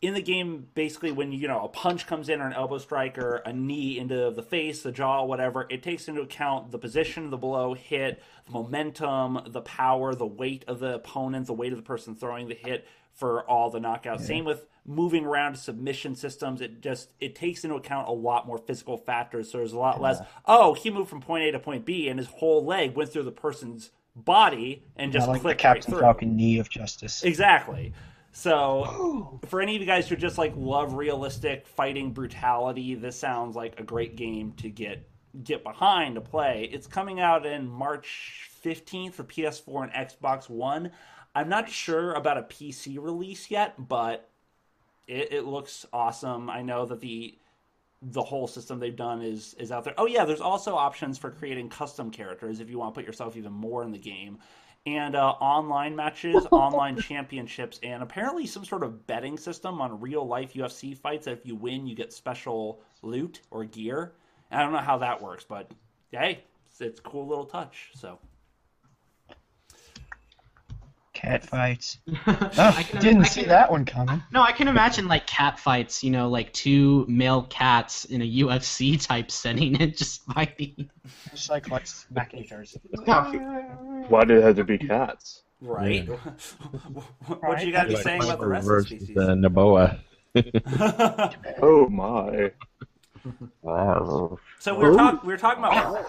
in 0.02 0.14
the 0.14 0.22
game, 0.22 0.68
basically, 0.76 1.12
when 1.12 1.32
you 1.32 1.48
know 1.48 1.64
a 1.64 1.68
punch 1.68 2.06
comes 2.06 2.30
in 2.30 2.40
or 2.40 2.48
an 2.48 2.54
elbow 2.54 2.78
strike 2.78 3.18
or 3.18 3.38
a 3.38 3.52
knee 3.52 3.98
into 3.98 4.32
the 4.32 4.44
face, 4.44 4.84
the 4.84 4.92
jaw, 4.92 5.24
whatever, 5.24 5.66
it 5.70 5.82
takes 5.82 6.08
into 6.08 6.22
account 6.22 6.72
the 6.72 6.78
position 6.78 7.26
of 7.26 7.32
the 7.32 7.38
blow 7.38 7.74
hit, 7.74 8.22
the 8.46 8.52
momentum, 8.52 9.40
the 9.48 9.62
power, 9.62 10.14
the 10.14 10.26
weight 10.26 10.64
of 10.68 10.80
the 10.80 10.96
opponent, 10.96 11.48
the 11.48 11.54
weight 11.54 11.74
of 11.74 11.78
the 11.80 11.84
person 11.84 12.16
throwing 12.16 12.48
the 12.48 12.56
hit 12.56 12.88
for 13.12 13.44
all 13.50 13.72
the 13.72 13.80
knockouts. 13.80 14.22
Same 14.22 14.46
with 14.46 14.68
moving 14.86 15.26
around 15.26 15.54
to 15.54 15.60
submission 15.60 16.16
systems. 16.16 16.62
It 16.62 16.82
just 16.82 17.10
it 17.20 17.36
takes 17.36 17.64
into 17.64 17.76
account 17.76 18.08
a 18.08 18.12
lot 18.12 18.46
more 18.46 18.60
physical 18.60 18.98
factors. 18.98 19.52
So 19.52 19.58
there's 19.58 19.74
a 19.74 19.80
lot 19.80 20.00
less. 20.00 20.20
Oh, 20.46 20.76
he 20.76 20.92
moved 20.92 21.10
from 21.10 21.22
point 21.22 21.44
A 21.46 21.52
to 21.54 21.60
point 21.60 21.86
B, 21.86 22.08
and 22.08 22.20
his 22.20 22.28
whole 22.28 22.64
leg 22.64 22.96
went 22.96 23.12
through 23.12 23.24
the 23.24 23.32
person's 23.32 23.90
body 24.16 24.84
and 24.96 25.12
just 25.12 25.26
Not 25.26 25.34
like 25.34 25.42
the 25.42 25.44
clicked 25.44 25.64
right 25.64 25.76
Captain 25.76 25.92
through. 25.92 26.02
Falcon 26.02 26.36
knee 26.36 26.60
of 26.60 26.70
justice. 26.70 27.24
Exactly. 27.24 27.94
So, 28.38 28.84
oh. 28.86 29.40
for 29.48 29.62
any 29.62 29.76
of 29.76 29.82
you 29.82 29.88
guys 29.88 30.08
who 30.08 30.16
just 30.16 30.38
like 30.38 30.54
love 30.56 30.94
realistic 30.94 31.66
fighting 31.66 32.12
brutality, 32.12 32.94
this 32.94 33.18
sounds 33.18 33.56
like 33.56 33.80
a 33.80 33.84
great 33.84 34.16
game 34.16 34.52
to 34.58 34.70
get 34.70 35.10
get 35.44 35.64
behind 35.64 36.14
to 36.14 36.22
play. 36.22 36.70
It's 36.72 36.86
coming 36.86 37.20
out 37.20 37.48
in 37.48 37.68
March 37.68 38.52
15th 38.64 39.14
for 39.14 39.24
PS4 39.24 39.86
and 39.86 40.10
Xbox 40.10 40.52
One. 40.52 40.92
I'm 41.34 41.50
not 41.50 41.68
sure 41.68 42.14
about 42.14 42.38
a 42.38 42.44
PC 42.44 43.04
release 43.04 43.50
yet, 43.50 43.74
but 43.88 44.30
it, 45.08 45.34
it 45.34 45.46
looks 45.46 45.88
awesome. 45.92 46.48
I 46.48 46.62
know 46.62 46.86
that 46.86 47.02
the 47.02 47.40
the 48.04 48.22
whole 48.22 48.46
system 48.46 48.80
they've 48.80 48.96
done 48.96 49.24
is 49.24 49.56
is 49.56 49.72
out 49.72 49.84
there. 49.84 49.96
Oh 49.98 50.06
yeah, 50.06 50.26
there's 50.26 50.42
also 50.42 50.76
options 50.76 51.18
for 51.18 51.32
creating 51.32 51.70
custom 51.70 52.12
characters 52.12 52.60
if 52.60 52.70
you 52.70 52.78
want 52.78 52.94
to 52.94 53.00
put 53.00 53.08
yourself 53.08 53.36
even 53.36 53.52
more 53.52 53.84
in 53.84 53.92
the 53.92 53.98
game. 53.98 54.38
And 54.88 55.18
uh, 55.18 55.32
online 55.42 55.98
matches, 55.98 56.48
online 56.52 56.98
championships, 56.98 57.78
and 57.84 58.02
apparently 58.02 58.48
some 58.48 58.64
sort 58.64 58.84
of 58.84 59.06
betting 59.06 59.38
system 59.38 59.82
on 59.82 60.00
real 60.00 60.26
life 60.26 60.54
UFC 60.54 60.98
fights. 60.98 61.26
That 61.26 61.34
if 61.34 61.46
you 61.46 61.56
win, 61.56 61.86
you 61.86 61.94
get 61.94 62.14
special 62.14 62.82
loot 63.02 63.42
or 63.52 63.66
gear. 63.66 64.14
I 64.50 64.62
don't 64.62 64.72
know 64.72 64.78
how 64.78 64.98
that 65.00 65.22
works, 65.22 65.46
but 65.48 65.70
hey, 66.12 66.40
it's, 66.66 66.80
it's 66.80 67.00
a 67.02 67.04
cool 67.04 67.28
little 67.28 67.44
touch. 67.44 67.90
So 67.96 68.18
Cat 71.28 71.44
fights. 71.46 71.98
I 72.26 72.50
Oh, 72.58 72.84
can- 72.90 73.02
didn't 73.02 73.22
I 73.24 73.28
see 73.28 73.44
that 73.44 73.70
one 73.70 73.84
coming. 73.84 74.24
No, 74.32 74.42
I 74.42 74.54
can 74.54 74.70
imagine 74.70 75.08
like 75.10 75.28
cat 75.28 75.60
fights, 75.60 76.02
you 76.02 76.10
know, 76.10 76.30
like 76.30 76.54
two 76.54 77.06
male 77.10 77.44
cats 77.44 78.06
in 78.06 78.22
a 78.22 78.26
UFC 78.40 79.02
type 79.06 79.30
setting 79.30 79.82
and 79.82 79.96
just 79.98 80.24
fighting. 80.34 80.90
Just 81.32 81.50
like 81.50 81.70
like 81.70 81.86
smacking 81.86 82.46
each. 82.46 82.52
Why 83.06 84.24
did 84.24 84.38
it 84.38 84.44
have 84.44 84.56
to 84.56 84.64
be 84.64 84.78
cats? 84.78 85.44
Right. 85.60 86.08
what 86.08 87.66
you 87.66 87.72
got 87.74 87.84
to 87.84 87.88
be 87.90 87.96
Like 87.96 88.04
saying 88.04 88.24
about 88.24 88.40
the 88.40 88.48
rest 88.48 88.64
of 88.64 88.70
the 88.70 88.74
versus 88.76 88.88
species? 89.00 89.16
the 89.16 89.36
Naboa. 89.36 90.00
Oh 91.62 91.90
my. 91.90 92.52
Wow. 93.62 94.40
so 94.60 94.78
we 94.80 94.88
were, 94.88 94.96
talk- 94.96 95.24
we 95.24 95.34
were 95.34 95.38
talking 95.38 95.62
about 95.64 96.06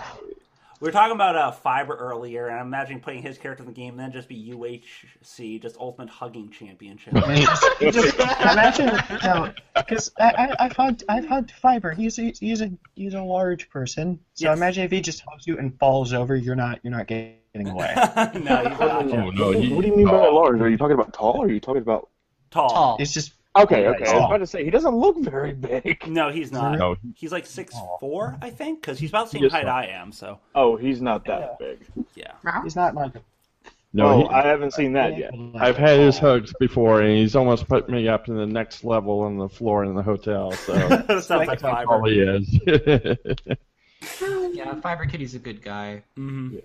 we 0.81 0.87
were 0.87 0.93
talking 0.93 1.15
about 1.15 1.37
uh, 1.37 1.51
fiber 1.51 1.95
earlier, 1.97 2.47
and 2.49 2.59
I'm 2.59 2.67
imagining 2.67 3.01
putting 3.01 3.23
his 3.23 3.37
character 3.39 3.63
in 3.63 3.69
the 3.69 3.75
game, 3.75 3.91
and 3.91 4.01
then 4.01 4.13
just 4.13 4.29
be 4.29 4.53
UHC, 4.53 5.61
just 5.61 5.77
Ultimate 5.77 6.09
Hugging 6.09 6.51
Championship. 6.51 7.15
Just 7.81 8.15
imagine, 8.19 8.91
no, 9.25 9.53
because 9.75 10.11
I, 10.19 10.31
I, 10.59 10.65
I've 10.67 10.73
hugged 10.73 11.05
I've 11.09 11.27
had 11.27 11.51
fiber. 11.51 11.93
He's 11.93 12.19
a, 12.19 12.33
he's 12.39 12.61
a 12.61 12.71
he's 12.95 13.15
a 13.15 13.23
large 13.23 13.69
person. 13.71 14.21
So 14.35 14.47
Yes. 14.47 14.57
imagine 14.59 14.85
if 14.85 14.91
he 14.91 15.01
just 15.01 15.23
hugs 15.27 15.47
you 15.47 15.59
and 15.59 15.79
falls 15.79 16.13
over, 16.13 16.37
you're 16.37 16.57
not 16.57 16.81
you're 16.83 16.93
not 16.93 17.07
getting 17.07 17.39
away. 17.55 17.93
no, 18.35 18.69
he's 18.69 18.79
not 18.79 19.13
Oh, 19.13 19.31
no, 19.31 19.51
he- 19.53 19.73
what 19.75 19.83
do 19.83 19.89
you 19.89 19.97
mean 19.97 20.07
by 20.07 20.29
large? 20.29 20.61
Are 20.61 20.69
you 20.69 20.77
talking 20.79 20.95
about 20.95 21.13
tall 21.13 21.39
or 21.39 21.47
are 21.47 21.51
you 21.51 21.61
talking 21.61 21.83
about. 21.83 22.09
tall. 22.51 22.69
Tall. 22.69 22.97
It's 23.01 23.13
just 23.13 23.33
Okay, 23.63 23.87
okay. 23.89 23.99
he's 24.01 24.09
I 24.09 24.13
was 24.15 24.21
tall. 24.21 24.27
about 24.27 24.39
to 24.39 24.47
say, 24.47 24.65
he 24.65 24.71
doesn't 24.71 24.95
look 24.95 25.19
very 25.19 25.53
big. 25.53 26.07
No, 26.07 26.31
he's 26.31 26.53
not. 26.53 26.79
No, 26.79 26.97
He's 27.15 27.33
like 27.33 27.47
six 27.47 27.75
four, 28.01 28.37
I 28.43 28.51
think, 28.51 28.81
because 28.81 28.99
he's 28.99 29.11
about 29.11 29.27
the 29.27 29.33
same 29.33 29.43
Yes, 29.45 29.53
height 29.53 29.65
sir. 29.65 29.71
I 29.71 29.85
am. 29.87 30.13
So 30.13 30.39
Oh, 30.55 30.77
he's 30.77 31.01
not 31.03 31.25
that 31.27 31.59
big. 31.59 31.87
yeah. 32.15 32.33
he's 32.63 32.77
not 32.77 32.95
like 32.95 33.15
a 33.17 33.21
no. 33.95 34.07
oh, 34.09 34.19
he- 34.19 34.29
I 34.29 34.47
haven't 34.47 34.75
seen 34.75 34.93
that 34.93 35.17
yet. 35.17 35.33
I've 35.57 35.77
had 35.79 35.99
his 35.99 36.19
hugs 36.19 36.53
before, 36.61 37.01
and 37.01 37.17
he's 37.17 37.35
almost 37.35 37.67
put 37.69 37.89
me 37.89 38.07
up 38.07 38.27
to 38.27 38.33
the 38.35 38.47
next 38.47 38.85
level 38.85 39.21
on 39.21 39.39
the 39.39 39.49
floor 39.49 39.85
in 39.85 39.95
the 39.95 40.03
hotel. 40.03 40.53
So 40.53 40.75
that 40.75 41.07
sounds 41.25 41.31
like 41.49 41.61
that's 41.61 41.65
all 41.65 41.85
fiber. 41.87 42.07
he 42.11 42.21
is. 42.21 43.57
Yeah, 44.53 44.75
Fiber 44.81 45.07
Kitty's 45.07 45.35
a 45.35 45.39
good 45.39 45.63
guy. 45.63 46.03
hmm 46.17 46.57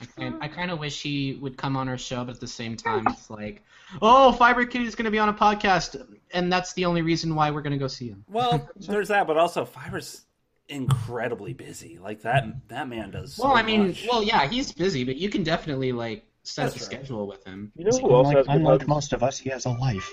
Oh. 0.00 0.02
I 0.02 0.20
kind, 0.20 0.42
I 0.42 0.48
kind 0.48 0.70
of 0.70 0.78
wish 0.78 1.00
he 1.02 1.38
would 1.40 1.56
come 1.56 1.76
on 1.76 1.88
our 1.88 1.98
show, 1.98 2.24
but 2.24 2.34
at 2.34 2.40
the 2.40 2.46
same 2.46 2.76
time, 2.88 3.06
it's 3.08 3.30
like, 3.30 3.62
oh, 4.02 4.32
Fiber 4.32 4.64
Kitty's 4.66 4.94
going 4.94 5.04
to 5.06 5.10
be 5.10 5.18
on 5.18 5.28
a 5.28 5.34
podcast, 5.34 6.02
and 6.32 6.52
that's 6.52 6.72
the 6.74 6.84
only 6.84 7.02
reason 7.02 7.34
why 7.34 7.50
we're 7.50 7.62
going 7.62 7.72
to 7.72 7.78
go 7.78 7.86
see 7.86 8.08
him. 8.08 8.24
Well, 8.28 8.68
there's 8.76 9.08
that, 9.08 9.26
but 9.26 9.36
also 9.36 9.64
fiber's 9.64 10.22
incredibly 10.68 11.52
busy. 11.52 11.98
Like 12.02 12.22
that 12.22 12.44
that 12.68 12.88
man 12.88 13.12
does. 13.12 13.34
So 13.34 13.44
Well, 13.44 13.56
I 13.56 13.62
mean, 13.62 13.88
much. 13.88 14.06
well, 14.10 14.22
yeah, 14.22 14.48
he's 14.48 14.72
busy, 14.72 15.04
but 15.04 15.16
you 15.16 15.28
can 15.30 15.42
definitely 15.44 15.92
like 15.92 16.24
set 16.42 16.64
That's 16.64 16.74
up 16.74 16.80
a 16.80 16.84
right. 16.84 16.92
schedule 17.04 17.26
with 17.26 17.44
him. 17.44 17.70
You 17.76 17.84
know 17.84 17.96
who 17.98 18.14
else 18.14 18.28
unlike, 18.28 18.36
has 18.38 18.46
good 18.46 18.56
unlike 18.56 18.80
hugs? 18.80 18.88
most 18.88 19.12
of 19.12 19.22
us, 19.22 19.38
he 19.38 19.48
has 19.50 19.64
a 19.66 19.70
life. 19.70 20.12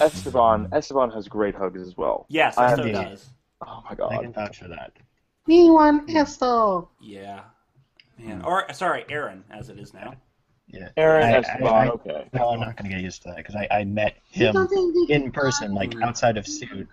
Esteban. 0.00 0.68
Esteban 0.72 1.10
has 1.10 1.28
great 1.28 1.54
hugs 1.54 1.80
as 1.80 1.96
well. 1.96 2.26
yes, 2.28 2.56
I 2.58 2.74
so 2.76 2.82
have- 2.82 2.92
does. 2.92 3.30
Oh 3.66 3.82
my 3.88 3.94
god, 3.94 4.12
I 4.12 4.16
god. 4.16 4.22
can 4.24 4.32
vouch 4.34 4.58
for 4.58 4.68
that. 4.68 4.92
Me 5.46 5.70
one 5.70 6.06
mm. 6.06 6.14
Esto. 6.16 6.88
Yeah, 7.00 7.40
man. 8.18 8.42
Or 8.42 8.72
sorry, 8.72 9.04
Aaron, 9.08 9.44
as 9.50 9.68
it 9.68 9.78
is 9.78 9.94
now. 9.94 10.14
Yeah. 10.68 10.88
Aaron 10.96 11.22
I- 11.22 11.32
I- 11.32 11.38
Esteban, 11.38 11.72
I- 11.72 11.88
okay. 11.90 12.28
No, 12.32 12.48
I'm 12.50 12.58
not 12.60 12.76
gonna 12.76 12.88
get 12.88 13.00
used 13.00 13.22
to 13.22 13.28
that 13.28 13.36
because 13.36 13.54
I, 13.54 13.68
I 13.70 13.84
met 13.84 14.16
him 14.30 14.56
in 15.08 15.30
person, 15.30 15.74
like 15.74 15.90
mm. 15.90 16.02
outside 16.02 16.36
of 16.36 16.46
suit. 16.46 16.88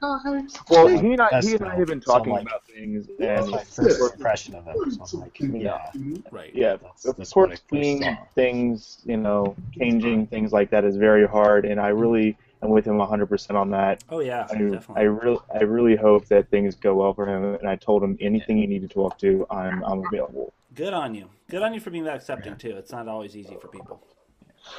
Well, 0.69 0.87
he 0.87 1.13
and 1.13 1.19
I, 1.21 1.41
he 1.41 1.55
and 1.55 1.65
I 1.65 1.75
have 1.75 1.87
been 1.87 2.01
so, 2.01 2.13
talking 2.13 2.33
like, 2.33 2.43
about 2.43 2.67
things, 2.67 3.07
That's 3.17 3.41
and 3.41 3.51
my 3.51 3.63
first 3.63 4.13
impression 4.13 4.53
of 4.53 4.65
him. 4.65 4.91
So 4.91 5.17
I'm 5.17 5.21
like, 5.21 5.39
yeah, 5.39 5.89
Right. 6.29 6.51
yeah, 6.53 6.75
That's- 6.75 7.05
of 7.05 7.17
that's 7.17 7.35
what 7.35 7.47
course, 7.47 7.59
first 7.59 7.69
seeing 7.71 8.17
things, 8.35 9.01
you 9.05 9.17
know, 9.17 9.55
changing 9.75 10.27
things 10.27 10.53
like 10.53 10.69
that 10.69 10.85
is 10.85 10.95
very 10.95 11.27
hard, 11.27 11.65
and 11.65 11.79
I 11.81 11.87
really 11.87 12.37
am 12.63 12.69
with 12.69 12.85
him 12.85 12.97
100% 12.97 13.55
on 13.55 13.69
that. 13.71 14.03
Oh 14.09 14.19
yeah, 14.19 14.47
I, 14.49 14.99
I 14.99 15.01
really, 15.03 15.39
I 15.53 15.63
really 15.63 15.95
hope 15.95 16.25
that 16.27 16.49
things 16.49 16.75
go 16.75 16.95
well 16.95 17.13
for 17.13 17.27
him, 17.27 17.55
and 17.55 17.67
I 17.67 17.75
told 17.75 18.03
him 18.03 18.17
anything 18.19 18.57
you 18.57 18.67
need 18.67 18.81
to 18.81 18.87
talk 18.87 19.17
to, 19.19 19.45
I'm, 19.49 19.83
I'm 19.83 20.05
available. 20.05 20.53
Good 20.75 20.93
on 20.93 21.13
you. 21.13 21.29
Good 21.49 21.61
on 21.61 21.73
you 21.73 21.79
for 21.79 21.91
being 21.91 22.03
that 22.05 22.15
accepting 22.15 22.55
too. 22.55 22.75
It's 22.77 22.91
not 22.91 23.07
always 23.07 23.35
easy 23.35 23.55
for 23.61 23.67
people. 23.67 24.01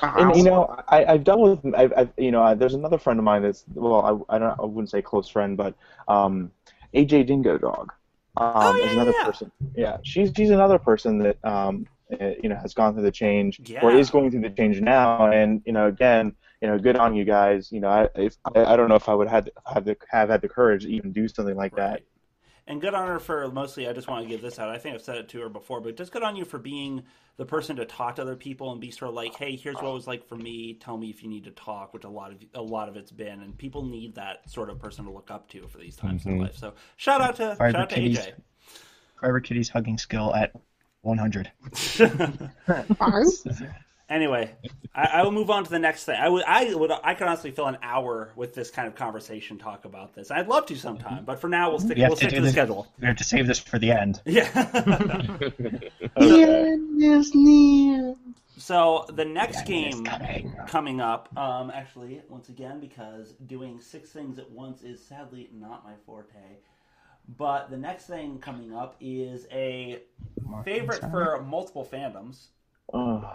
And 0.03 0.35
you 0.37 0.45
know, 0.45 0.75
I, 0.89 1.05
I've 1.05 1.25
dealt 1.25 1.41
with, 1.41 1.75
I've, 1.75 1.93
I've, 1.97 2.13
you 2.17 2.33
know, 2.33 2.43
I, 2.43 2.55
there's 2.55 2.75
another 2.75 2.99
friend 2.99 3.19
of 3.19 3.25
mine 3.25 3.43
that's, 3.43 3.65
well, 3.75 4.27
I, 4.29 4.37
I 4.37 4.39
don't, 4.39 4.59
I 4.59 4.65
wouldn't 4.65 4.91
say 4.91 5.03
close 5.03 5.29
friend, 5.29 5.57
but 5.57 5.75
um, 6.09 6.51
AJ 6.95 7.27
Dingo 7.27 7.59
Dog 7.59 7.93
um, 8.37 8.53
Oh, 8.55 8.77
yeah, 8.77 8.87
is 8.87 8.93
another 8.93 9.11
yeah, 9.13 9.19
yeah. 9.19 9.25
person. 9.25 9.53
Yeah, 9.77 9.97
she's 10.03 10.33
she's 10.37 10.51
another 10.51 10.79
person 10.79 11.19
that 11.19 11.45
um, 11.45 11.87
uh, 12.21 12.31
you 12.43 12.49
know, 12.49 12.57
has 12.57 12.75
gone 12.75 12.95
through 12.95 13.03
the 13.03 13.11
change 13.11 13.61
or 13.83 13.93
is 13.93 14.11
going 14.11 14.31
through 14.31 14.43
the 14.43 14.51
change 14.51 14.81
now, 14.81 15.31
and 15.31 15.63
you 15.65 15.73
know, 15.73 15.87
again, 15.87 16.35
you 16.61 16.69
know, 16.69 16.79
good 16.79 16.97
on 16.97 17.15
you 17.15 17.25
guys. 17.25 17.71
You 17.73 17.81
know, 17.81 17.89
I, 17.89 18.09
if, 18.15 18.37
I, 18.55 18.65
I 18.65 18.77
don't 18.77 18.89
know 18.89 18.95
if 18.95 19.09
I 19.09 19.15
would 19.15 19.29
have 19.29 19.49
have 19.73 19.85
the 19.85 19.97
have 20.11 20.29
had 20.29 20.41
the 20.41 20.49
courage 20.49 20.85
to 20.85 20.91
even 20.91 21.13
do 21.13 21.29
something 21.29 21.57
like 21.57 21.77
that. 21.77 22.03
And 22.67 22.81
good 22.81 22.95
on 22.95 23.07
her 23.09 23.19
for 23.19 23.47
mostly. 23.51 23.87
I 23.89 23.93
just 23.93 24.09
want 24.09 24.23
to 24.25 24.29
give 24.29 24.41
this 24.41 24.59
out. 24.59 24.71
I 24.71 24.79
think 24.79 24.95
I've 24.95 25.03
said 25.03 25.17
it 25.17 25.29
to 25.31 25.41
her 25.43 25.51
before, 25.51 25.83
but 25.83 25.99
just 25.99 26.13
good 26.13 26.23
on 26.23 26.35
you 26.35 26.47
for 26.47 26.59
being 26.59 27.03
the 27.37 27.45
person 27.45 27.77
to 27.77 27.85
talk 27.85 28.17
to 28.17 28.23
other 28.23 28.37
people 28.37 28.73
and 28.73 28.81
be 28.81 28.91
sort 28.91 29.11
of 29.11 29.15
like, 29.15 29.35
hey, 29.35 29.55
here's 29.55 29.75
what 29.77 29.85
it 29.85 29.93
was 29.93 30.07
like 30.07 30.27
for 30.27 30.37
me. 30.37 30.73
Tell 30.73 30.97
me 30.97 31.11
if 31.11 31.23
you 31.23 31.29
need 31.29 31.45
to 31.45 31.51
talk, 31.51 31.93
which 31.93 32.05
a 32.05 32.09
lot 32.09 32.31
of 32.33 32.39
a 32.55 32.63
lot 32.63 32.89
of 32.89 32.97
it's 32.97 33.13
been, 33.13 33.43
and 33.43 33.59
people 33.59 33.85
need 33.85 34.15
that 34.15 34.49
sort 34.49 34.71
of 34.71 34.79
person 34.79 35.05
to 35.05 35.11
look 35.11 35.31
up 35.31 35.47
to 35.51 35.67
for 35.69 35.77
these 35.77 35.95
times 35.97 36.25
in 36.25 36.39
Mhm. 36.39 36.41
life. 36.45 36.57
So 36.57 36.73
shout 36.97 37.21
out 37.21 37.37
to 37.37 37.55
Fiber 37.57 37.73
shout 37.73 37.81
out 37.83 37.89
to 37.91 37.95
Kitties. 37.97 38.19
AJ. 38.21 38.33
Forever 39.17 39.41
Kitty's 39.41 39.69
hugging 39.69 39.99
skill 39.99 40.35
at 40.35 40.53
100. 41.03 41.53
Anyway, 44.11 44.55
I, 44.95 45.05
I 45.15 45.23
will 45.23 45.31
move 45.33 45.49
on 45.51 45.65
to 45.65 45.71
the 45.71 45.79
next 45.79 46.05
thing. 46.05 46.17
I 46.21 46.29
would, 46.29 46.45
I 46.47 46.75
would, 46.75 46.91
I 47.03 47.15
could 47.15 47.27
honestly 47.27 47.51
fill 47.51 47.67
an 47.67 47.79
hour 47.83 48.31
with 48.37 48.53
this 48.55 48.71
kind 48.71 48.87
of 48.87 48.95
conversation 48.95 49.57
talk 49.59 49.87
about 49.87 50.15
this. 50.15 50.31
I'd 50.31 50.47
love 50.47 50.67
to 50.67 50.77
sometime, 50.77 51.25
but 51.25 51.41
for 51.41 51.49
now, 51.49 51.71
we'll 51.71 51.79
stick, 51.79 51.97
We 51.97 52.03
we'll 52.03 52.11
to 52.11 52.17
stick 52.17 52.29
do 52.31 52.37
to 52.37 52.41
the 52.43 52.47
this- 52.47 52.53
schedule. 52.53 52.87
We 53.01 53.07
have 53.07 53.17
to 53.17 53.25
save 53.25 53.47
this 53.47 53.59
for 53.59 53.79
the 53.79 53.91
end. 53.93 54.21
Yeah. 54.27 54.49
Okay. 56.17 56.77
Yes, 56.97 57.31
near. 57.35 58.15
so 58.57 59.07
the 59.13 59.25
next 59.25 59.61
It's 59.61 59.69
game 59.69 60.05
coming. 60.05 60.55
coming 60.69 61.01
up, 61.01 61.29
um, 61.37 61.71
actually, 61.75 62.23
once 62.29 62.49
again, 62.51 62.79
because 62.79 63.33
doing 63.47 63.81
six 63.81 64.11
things 64.11 64.39
at 64.39 64.49
once 64.51 64.83
is 64.83 65.05
sadly 65.05 65.49
not 65.53 65.83
my 65.85 65.95
forte. 66.07 66.37
But 67.37 67.71
the 67.71 67.77
next 67.79 68.05
thing 68.07 68.39
coming 68.39 68.75
up 68.75 68.97
is 69.01 69.47
a 69.51 70.01
favorite 70.65 71.01
for 71.01 71.43
multiple 71.43 71.89
fandoms. 71.91 72.47
Oh. 72.93 73.29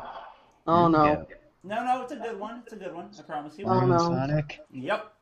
Oh 0.69 0.87
no. 0.87 1.25
No, 1.63 1.83
no, 1.83 2.01
it's 2.03 2.11
a 2.11 2.15
good 2.15 2.39
one. 2.39 2.61
It's 2.63 2.73
a 2.73 2.77
good 2.77 2.93
one. 2.93 3.09
I 3.17 3.21
promise 3.23 3.57
you. 3.57 3.65
Oh, 3.65 3.69
Mario 3.69 3.87
no. 3.87 3.97
Sonic. 3.97 4.59
Yep. 4.71 5.13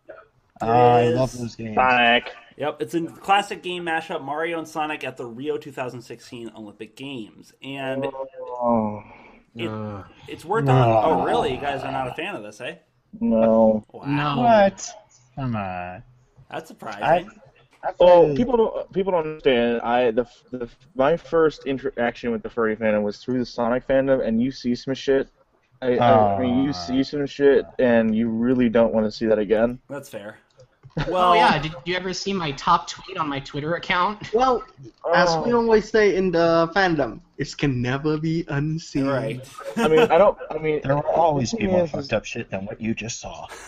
Oh, 0.61 0.67
I 0.67 1.07
love 1.09 1.37
those 1.37 1.55
games. 1.55 1.75
Sonic. 1.75 2.31
Yep, 2.57 2.81
it's 2.81 2.93
a 2.95 3.01
classic 3.07 3.61
game 3.63 3.85
mashup 3.85 4.23
Mario 4.23 4.59
and 4.59 4.67
Sonic 4.67 5.03
at 5.03 5.17
the 5.17 5.25
Rio 5.25 5.57
2016 5.57 6.51
Olympic 6.55 6.95
Games. 6.95 7.53
And 7.61 8.05
Oh 8.05 9.03
it, 9.55 10.05
it's 10.27 10.45
worked 10.45 10.69
on. 10.69 10.87
Oh, 11.03 11.23
really? 11.23 11.53
You 11.53 11.61
guys 11.61 11.83
are 11.83 11.91
not 11.91 12.07
a 12.07 12.13
fan 12.13 12.35
of 12.35 12.43
this, 12.43 12.61
eh? 12.61 12.75
no. 13.19 13.83
Wow. 13.91 14.05
No. 14.05 14.41
What? 14.41 14.91
Come 15.35 15.55
on. 15.55 16.03
That's 16.51 16.67
surprising. 16.67 17.03
I, 17.83 17.87
I 17.87 17.93
Well, 17.99 18.35
people 18.35 18.57
don't 18.57 18.91
people 18.93 19.11
don't 19.11 19.25
understand. 19.25 19.81
I 19.81 20.11
the, 20.11 20.27
the 20.51 20.69
my 20.95 21.17
first 21.17 21.65
interaction 21.65 22.31
with 22.31 22.43
the 22.43 22.49
furry 22.49 22.75
fandom 22.75 23.03
was 23.03 23.19
through 23.19 23.39
the 23.39 23.45
Sonic 23.45 23.87
fandom, 23.87 24.25
and 24.25 24.41
you 24.41 24.51
see 24.51 24.75
some 24.75 24.93
shit. 24.93 25.29
I, 25.81 25.97
I, 25.97 26.35
I 26.35 26.41
mean, 26.41 26.63
you 26.63 26.73
see 26.73 27.03
some 27.03 27.25
shit, 27.25 27.65
and 27.79 28.15
you 28.15 28.29
really 28.29 28.69
don't 28.69 28.93
want 28.93 29.05
to 29.05 29.11
see 29.11 29.25
that 29.27 29.39
again. 29.39 29.79
That's 29.89 30.09
fair. 30.09 30.37
Well, 31.07 31.33
Oh 31.33 31.33
yeah, 31.35 31.61
did 31.61 31.75
you 31.85 31.95
ever 31.95 32.11
see 32.11 32.33
my 32.33 32.53
top 32.53 32.89
tweet 32.89 33.19
on 33.19 33.29
my 33.29 33.39
Twitter 33.41 33.75
account? 33.75 34.33
Well, 34.33 34.63
as 35.13 35.29
we 35.45 35.53
Oh. 35.53 35.57
always 35.57 35.87
say 35.91 36.15
in 36.15 36.31
the 36.31 36.71
fandom, 36.75 37.19
it 37.37 37.55
can 37.55 37.83
never 37.83 38.17
be 38.17 38.43
unseen. 38.47 39.05
Right. 39.05 39.47
I 39.75 39.87
mean, 39.89 39.99
I 39.99 40.17
don't. 40.17 40.35
I 40.49 40.57
mean, 40.57 40.81
There 40.83 40.95
will 40.95 41.03
always 41.05 41.51
the 41.51 41.57
be 41.57 41.67
more 41.67 41.83
is- 41.83 41.91
fucked 41.91 42.13
up 42.13 42.25
shit 42.25 42.49
than 42.49 42.65
what 42.65 42.81
you 42.81 42.95
just 42.95 43.19
saw. 43.19 43.45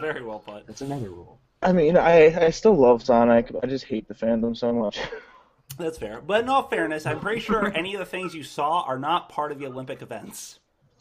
Very 0.00 0.24
well 0.24 0.40
put. 0.40 0.66
That's 0.66 0.80
another 0.80 1.10
rule. 1.10 1.38
I 1.62 1.72
mean, 1.72 1.96
I 1.96 2.46
I 2.46 2.50
still 2.50 2.74
love 2.74 3.04
Sonic. 3.04 3.52
I 3.62 3.66
just 3.66 3.84
hate 3.84 4.08
the 4.08 4.14
fandom 4.14 4.56
so 4.56 4.72
much. 4.72 4.98
That's 5.78 5.96
fair. 5.96 6.20
But 6.20 6.42
in 6.42 6.48
all 6.48 6.66
fairness, 6.68 7.06
I'm 7.06 7.20
pretty 7.20 7.40
sure 7.40 7.72
any 7.72 7.94
of 7.94 8.00
the 8.00 8.04
things 8.04 8.34
you 8.34 8.42
saw 8.42 8.82
are 8.82 8.98
not 8.98 9.28
part 9.28 9.52
of 9.52 9.60
the 9.60 9.66
Olympic 9.66 10.02
events. 10.02 10.58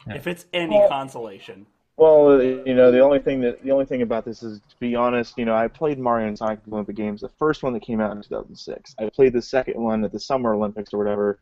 If 0.08 0.28
it's 0.28 0.45
any 0.54 0.78
Well- 0.78 0.89
consolation. 0.89 1.66
Well, 1.97 2.41
you 2.41 2.74
know, 2.74 2.89
the 2.89 3.02
only 3.02 3.20
thing 3.20 3.41
that 3.41 3.62
the 3.62 3.70
only 3.72 3.86
thing 3.86 4.02
about 4.02 4.26
this 4.26 4.41
is, 4.41 4.60
to 4.60 4.76
be 4.80 4.95
honest, 4.95 5.38
you 5.38 5.45
know, 5.45 5.54
I 5.54 5.68
played 5.68 5.99
Mario 5.99 6.28
and 6.28 6.38
Sonic 6.38 6.60
at 6.60 6.66
the 6.66 6.72
Olympic 6.72 6.95
Games, 6.95 7.22
the 7.22 7.30
first 7.30 7.62
one 7.62 7.74
that 7.74 7.82
came 7.84 8.02
out 8.02 8.12
in 8.16 8.24
2006. 8.24 8.95
I 8.97 9.10
played 9.10 9.34
the 9.34 9.41
second 9.41 9.80
one 9.80 10.04
at 10.04 10.12
the 10.12 10.20
Summer 10.20 10.56
Olympics 10.56 10.93
or 10.95 10.97
whatever. 10.97 11.38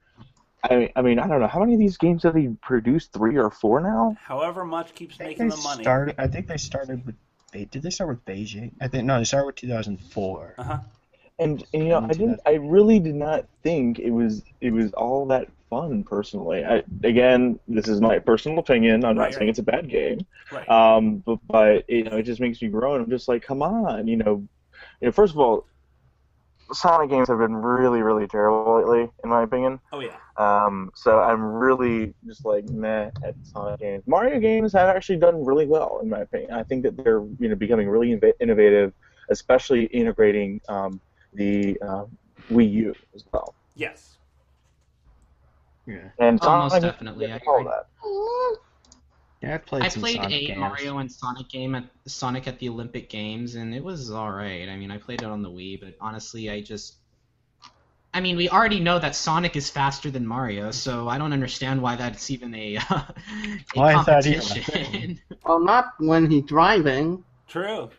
I 0.69 0.75
mean, 0.75 0.89
I 0.97 1.01
mean, 1.01 1.19
I 1.19 1.27
don't 1.27 1.39
know 1.39 1.47
how 1.47 1.61
many 1.61 1.73
of 1.75 1.79
these 1.79 1.95
games 1.97 2.23
have 2.23 2.33
they 2.33 2.47
produced? 2.61 3.13
Three 3.13 3.37
or 3.37 3.49
four 3.49 3.79
now? 3.79 4.17
However 4.21 4.65
much 4.65 4.93
keeps 4.95 5.17
making 5.17 5.47
the 5.47 5.55
money. 5.57 5.83
started. 5.83 6.15
I 6.17 6.27
think 6.27 6.47
they 6.47 6.57
started 6.57 7.05
with. 7.05 7.15
Did 7.53 7.81
they 7.81 7.89
start 7.89 8.09
with 8.09 8.25
Beijing? 8.25 8.71
I 8.81 8.89
think 8.89 9.05
no. 9.05 9.17
They 9.17 9.23
started 9.23 9.45
with 9.45 9.55
2004. 9.55 10.55
Uh-huh. 10.57 10.79
And, 11.37 11.63
and 11.73 11.83
you 11.83 11.89
know, 11.89 11.99
I 12.01 12.07
didn't. 12.07 12.39
I 12.45 12.53
really 12.55 12.99
did 12.99 13.15
not 13.15 13.45
think 13.63 13.99
it 13.99 14.11
was 14.11 14.43
it 14.59 14.71
was 14.71 14.91
all 14.93 15.25
that 15.27 15.47
fun. 15.69 16.03
Personally, 16.03 16.63
I, 16.65 16.83
again, 17.03 17.59
this 17.67 17.87
is 17.87 18.01
my 18.01 18.19
personal 18.19 18.59
opinion. 18.59 19.05
I'm 19.05 19.15
not 19.15 19.21
Right, 19.23 19.33
saying 19.33 19.47
right. 19.47 19.49
it's 19.49 19.59
a 19.59 19.63
bad 19.63 19.89
game. 19.89 20.25
Right. 20.51 20.67
Um, 20.69 21.17
but, 21.25 21.39
but 21.47 21.89
you 21.89 22.03
know, 22.03 22.17
it 22.17 22.23
just 22.23 22.39
makes 22.41 22.61
me 22.61 22.67
grow, 22.69 22.95
and 22.95 23.03
I'm 23.03 23.09
just 23.09 23.27
like, 23.27 23.43
come 23.43 23.61
on, 23.61 24.07
you 24.07 24.17
know, 24.17 24.43
you 25.01 25.07
know. 25.07 25.11
First 25.11 25.33
of 25.33 25.39
all, 25.39 25.65
Sonic 26.71 27.09
games 27.09 27.27
have 27.29 27.39
been 27.39 27.55
really, 27.55 28.01
really 28.03 28.27
terrible 28.27 28.77
lately, 28.77 29.09
in 29.23 29.29
my 29.29 29.41
opinion. 29.41 29.79
oh, 29.91 30.01
yeah. 30.01 30.15
Um, 30.37 30.91
so 30.93 31.19
I'm 31.19 31.41
really 31.43 32.13
just 32.27 32.45
like 32.45 32.69
meh 32.69 33.09
at 33.25 33.33
Sonic 33.41 33.79
games. 33.79 34.03
Mario 34.05 34.39
games 34.39 34.71
have 34.73 34.87
actually 34.95 35.17
done 35.17 35.43
really 35.43 35.65
well, 35.65 35.99
in 36.03 36.09
my 36.09 36.19
opinion. 36.19 36.51
I 36.51 36.61
think 36.63 36.83
that 36.83 36.95
they're 36.95 37.21
you 37.39 37.49
know 37.49 37.55
becoming 37.55 37.89
really 37.89 38.09
inv- 38.15 38.33
innovative, 38.39 38.93
especially 39.29 39.85
integrating 39.85 40.61
um, 40.69 41.01
the 41.33 41.75
uh, 41.81 42.05
Wii 42.51 42.71
U 42.71 42.95
as 43.15 43.25
well. 43.33 43.55
Yes. 43.75 44.18
Yeah, 45.89 46.09
And 46.19 46.39
Oh, 46.43 46.57
most 46.59 46.81
definitely, 46.81 47.31
I 47.31 47.39
all 47.47 47.63
that. 47.63 47.87
yeah. 49.41 49.55
I've 49.55 49.65
played 49.65 49.83
I 49.83 49.89
some 49.89 50.01
played 50.01 50.15
Sonic 50.17 50.33
a 50.33 50.47
games. 50.47 50.59
Mario 50.59 50.97
and 50.99 51.11
Sonic 51.11 51.49
game 51.49 51.73
at 51.75 51.85
Sonic 52.07 52.47
at 52.47 52.59
the 52.59 52.69
Olympic 52.69 53.09
Games, 53.09 53.55
and 53.55 53.73
it 53.73 53.83
was 53.83 54.11
all 54.11 54.31
right. 54.31 54.69
I 54.69 54.75
mean, 54.75 54.91
I 54.91 54.97
played 54.97 55.21
it 55.21 55.27
on 55.27 55.41
the 55.41 55.49
Wii, 55.49 55.79
but 55.81 55.95
honestly, 55.99 56.49
I 56.51 56.61
just, 56.61 56.97
I 58.13 58.19
mean, 58.21 58.37
we 58.37 58.49
already 58.49 58.79
know 58.79 58.99
that 58.99 59.15
Sonic 59.15 59.55
is 59.55 59.69
faster 59.69 60.11
than 60.11 60.27
Mario, 60.27 60.71
so 60.71 61.07
I 61.07 61.17
don't 61.17 61.33
understand 61.33 61.81
why 61.81 61.95
that's 61.95 62.29
even 62.29 62.53
a, 62.53 62.75
a 62.89 63.15
Well, 63.75 63.85
I 63.85 64.03
thought 64.03 64.25
he- 64.25 64.35
competition. 64.35 65.19
Well, 65.45 65.59
not 65.59 65.93
when 65.99 66.29
he's 66.29 66.43
driving. 66.43 67.23
True. 67.47 67.89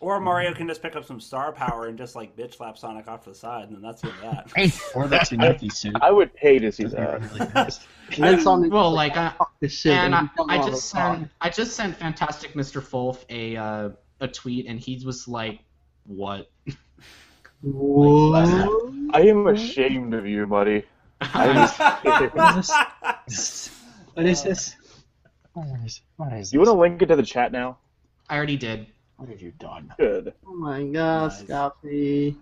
Or 0.00 0.20
Mario 0.20 0.52
can 0.52 0.68
just 0.68 0.82
pick 0.82 0.94
up 0.94 1.04
some 1.06 1.20
star 1.20 1.52
power 1.52 1.86
and 1.86 1.96
just 1.96 2.14
like 2.14 2.36
bitch 2.36 2.56
slap 2.56 2.76
Sonic 2.76 3.08
off 3.08 3.24
to 3.24 3.30
the 3.30 3.34
side, 3.34 3.64
and 3.68 3.74
then 3.76 3.82
that's 3.82 4.02
the 4.02 4.12
that. 4.22 4.52
Or 4.94 5.08
the 5.08 5.18
Tanuki 5.18 5.68
suit. 5.70 5.96
I 6.02 6.10
would 6.10 6.34
pay 6.34 6.58
to 6.58 6.70
see 6.70 6.84
That'd 6.84 7.22
be 7.22 7.28
that. 7.28 7.38
really 7.38 7.52
nice. 7.54 7.80
And 8.12 8.24
then 8.24 8.40
Sonic 8.40 8.72
well, 8.72 8.90
like, 8.92 9.16
I, 9.16 9.30
fuck 9.30 9.52
this 9.60 9.72
shit. 9.72 9.92
and 9.92 10.14
I, 10.14 10.28
I 10.48 10.58
just 10.58 10.90
sent, 10.90 11.28
I 11.40 11.48
just 11.48 11.74
sent 11.74 11.96
Fantastic 11.96 12.52
Mr. 12.52 12.82
Fulf 12.82 13.24
a 13.30 13.56
uh, 13.56 13.90
a 14.20 14.28
tweet, 14.28 14.66
and 14.66 14.78
he 14.78 15.02
was 15.04 15.26
like, 15.26 15.60
"What?" 16.04 16.50
What? 17.62 18.48
I 19.14 19.22
am 19.22 19.46
ashamed 19.46 20.14
of 20.14 20.26
you, 20.26 20.46
buddy. 20.46 20.84
I 21.20 22.28
was- 22.34 23.70
What 24.14 24.26
is 24.26 24.42
this? 24.42 24.76
What 25.54 25.66
is, 25.84 26.00
what 26.16 26.32
is 26.34 26.52
you 26.52 26.58
want 26.60 26.68
to 26.68 26.72
link 26.74 27.00
it 27.02 27.06
to 27.06 27.16
the 27.16 27.22
chat 27.22 27.50
now? 27.50 27.78
I 28.28 28.36
already 28.36 28.56
did. 28.58 28.86
What 29.16 29.28
have 29.28 29.40
you 29.40 29.52
done? 29.58 29.92
Good. 29.98 30.34
Oh 30.46 30.54
my 30.54 30.84
gosh, 30.84 31.32
Nice. 31.38 31.44
Scotty. 31.46 32.36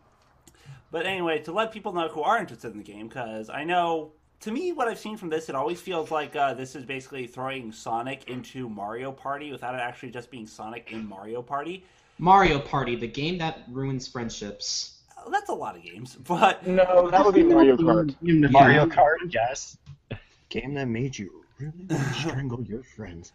But 0.90 1.06
anyway, 1.06 1.40
to 1.40 1.52
let 1.52 1.72
people 1.72 1.92
know 1.92 2.08
who 2.08 2.22
are 2.22 2.38
interested 2.38 2.72
in 2.72 2.78
the 2.78 2.84
game, 2.84 3.08
because 3.08 3.48
I 3.50 3.64
know, 3.64 4.12
to 4.40 4.50
me, 4.52 4.72
what 4.72 4.86
I've 4.88 4.98
seen 4.98 5.16
from 5.16 5.28
this, 5.28 5.48
it 5.48 5.54
always 5.54 5.80
feels 5.80 6.10
like 6.10 6.36
uh, 6.36 6.54
this 6.54 6.76
is 6.76 6.84
basically 6.84 7.26
throwing 7.26 7.72
Sonic 7.72 8.28
into 8.28 8.68
Mario 8.68 9.10
Party 9.12 9.50
without 9.52 9.74
it 9.74 9.80
actually 9.80 10.10
just 10.10 10.30
being 10.30 10.46
Sonic 10.46 10.90
in 10.92 11.08
Mario 11.08 11.42
Party. 11.42 11.84
Mario 12.18 12.58
Party, 12.60 12.94
the 12.96 13.08
game 13.08 13.38
that 13.38 13.62
ruins 13.70 14.06
friendships. 14.06 15.00
Uh, 15.18 15.30
That's 15.30 15.48
a 15.48 15.54
lot 15.54 15.76
of 15.76 15.82
games, 15.82 16.14
but 16.28 16.64
No, 16.66 17.10
that 17.10 17.24
would 17.24 17.34
be 17.34 17.42
Mario 17.42 17.76
Kart. 17.76 18.14
Mario. 18.52 18.86
Kart, 18.86 19.16
yes. 19.32 19.76
Game 20.48 20.74
that 20.74 20.86
made 20.86 21.16
you 21.18 21.44
really 21.58 21.72
want 21.88 21.88
to 22.12 22.14
strangle 22.14 22.62
your 22.62 22.82
friends. 22.84 23.32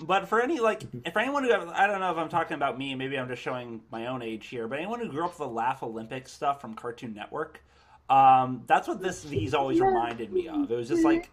But 0.00 0.28
for 0.28 0.40
any 0.40 0.60
like, 0.60 0.82
for 1.12 1.18
anyone 1.18 1.44
who 1.44 1.52
I 1.52 1.86
don't 1.86 2.00
know 2.00 2.10
if 2.12 2.16
I'm 2.16 2.28
talking 2.28 2.54
about 2.54 2.78
me, 2.78 2.94
maybe 2.94 3.18
I'm 3.18 3.28
just 3.28 3.42
showing 3.42 3.80
my 3.90 4.06
own 4.06 4.22
age 4.22 4.46
here. 4.46 4.68
But 4.68 4.78
anyone 4.78 5.00
who 5.00 5.08
grew 5.08 5.24
up 5.24 5.30
with 5.30 5.38
the 5.38 5.48
Laff-A-Lympics 5.48 6.32
stuff 6.32 6.60
from 6.60 6.74
Cartoon 6.74 7.14
Network, 7.14 7.60
um, 8.08 8.62
that's 8.66 8.86
what 8.86 9.00
this 9.00 9.22
these 9.22 9.54
always 9.54 9.80
reminded 9.80 10.32
me 10.32 10.48
of. 10.48 10.70
It 10.70 10.76
was 10.76 10.88
just 10.88 11.04
like, 11.04 11.30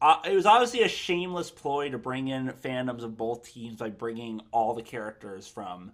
uh, 0.00 0.16
it 0.28 0.34
was 0.34 0.46
obviously 0.46 0.82
a 0.82 0.88
shameless 0.88 1.50
ploy 1.50 1.90
to 1.90 1.98
bring 1.98 2.28
in 2.28 2.48
fandoms 2.62 3.02
of 3.02 3.16
both 3.16 3.44
teams 3.44 3.78
by 3.78 3.90
bringing 3.90 4.40
all 4.50 4.74
the 4.74 4.82
characters 4.82 5.46
from 5.46 5.92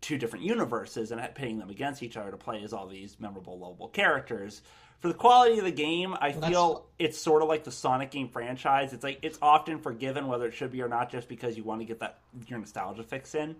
two 0.00 0.16
different 0.16 0.44
universes 0.44 1.10
and 1.10 1.20
pitting 1.34 1.58
them 1.58 1.70
against 1.70 2.02
each 2.02 2.16
other 2.16 2.30
to 2.30 2.36
play 2.36 2.62
as 2.62 2.72
all 2.72 2.86
these 2.86 3.18
memorable, 3.20 3.58
lovable 3.58 3.88
characters. 3.88 4.62
For 5.00 5.08
the 5.08 5.14
quality 5.14 5.58
of 5.58 5.64
the 5.64 5.70
game, 5.70 6.14
I 6.14 6.30
Well, 6.30 6.40
that's- 6.40 6.50
feel 6.50 6.86
it's 6.98 7.18
sort 7.18 7.42
of 7.42 7.48
like 7.48 7.62
the 7.64 7.70
Sonic 7.70 8.10
game 8.10 8.28
franchise. 8.28 8.92
It's 8.92 9.04
like 9.04 9.20
it's 9.22 9.38
often 9.40 9.78
forgiven 9.78 10.26
whether 10.26 10.46
it 10.46 10.54
should 10.54 10.72
be 10.72 10.82
or 10.82 10.88
not, 10.88 11.10
just 11.10 11.28
because 11.28 11.56
you 11.56 11.62
want 11.62 11.80
to 11.80 11.84
get 11.84 12.00
that 12.00 12.18
your 12.46 12.58
nostalgia 12.58 13.04
fix 13.04 13.34
in. 13.34 13.54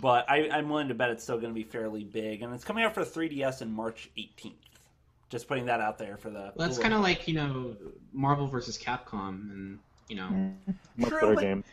But 0.00 0.30
I, 0.30 0.48
I'm 0.50 0.68
willing 0.68 0.88
to 0.88 0.94
bet 0.94 1.10
it's 1.10 1.22
still 1.22 1.38
going 1.38 1.50
to 1.52 1.54
be 1.54 1.64
fairly 1.64 2.04
big, 2.04 2.42
and 2.42 2.54
it's 2.54 2.64
coming 2.64 2.84
out 2.84 2.94
for 2.94 3.02
3DS 3.02 3.62
in 3.62 3.72
March 3.72 4.10
18th. 4.16 4.52
Just 5.30 5.48
putting 5.48 5.66
that 5.66 5.80
out 5.80 5.96
there 5.98 6.16
for 6.16 6.28
the. 6.30 6.52
Well, 6.54 6.68
that's 6.68 6.78
kind 6.78 6.92
of 6.94 7.00
like 7.02 7.28
you 7.28 7.34
know 7.34 7.76
Marvel 8.12 8.46
versus 8.46 8.76
Capcom, 8.78 9.50
and 9.50 9.78
you 10.08 10.16
know 10.16 10.28
mm-hmm. 10.28 10.72
Much 10.96 11.10
True, 11.10 11.20
better 11.20 11.34
game. 11.36 11.64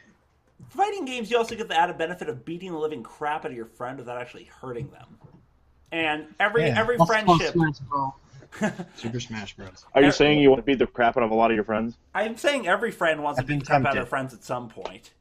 fighting 0.70 1.06
games. 1.06 1.32
You 1.32 1.38
also 1.38 1.56
get 1.56 1.68
the 1.68 1.78
added 1.78 1.98
benefit 1.98 2.30
of 2.30 2.46
beating 2.46 2.72
the 2.72 2.78
living 2.78 3.04
crap 3.04 3.46
out 3.46 3.52
of 3.52 3.58
your 3.58 3.66
friend 3.66 3.98
without 3.98 4.18
actually 4.22 4.46
hurting 4.46 4.90
them. 4.90 5.18
And 5.92 6.28
every 6.40 6.68
Yeah. 6.68 6.80
every 6.80 6.98
Let's 6.98 7.10
friendship, 7.10 7.54
Smash 7.54 7.80
Bros. 7.80 8.12
Super 8.96 9.20
Smash 9.20 9.56
Bros. 9.56 9.86
Are 9.94 10.02
you 10.02 10.12
saying 10.12 10.40
you 10.40 10.50
want 10.50 10.60
to 10.60 10.66
beat 10.66 10.80
the 10.80 10.88
crap 10.88 11.18
out 11.18 11.24
of 11.24 11.32
a 11.32 11.36
lot 11.36 11.52
of 11.52 11.56
your 11.56 11.64
friends? 11.64 11.98
I'm 12.14 12.38
saying 12.38 12.68
every 12.68 12.92
friend 12.92 13.24
wants 13.24 13.38
to 13.38 13.44
I've 13.44 13.48
beat 13.48 13.60
the 13.60 13.66
crap 13.66 13.82
out 13.82 13.88
of 13.90 13.94
their 13.96 14.06
friends 14.06 14.34
at 14.34 14.44
some 14.44 14.70
point. 14.70 15.12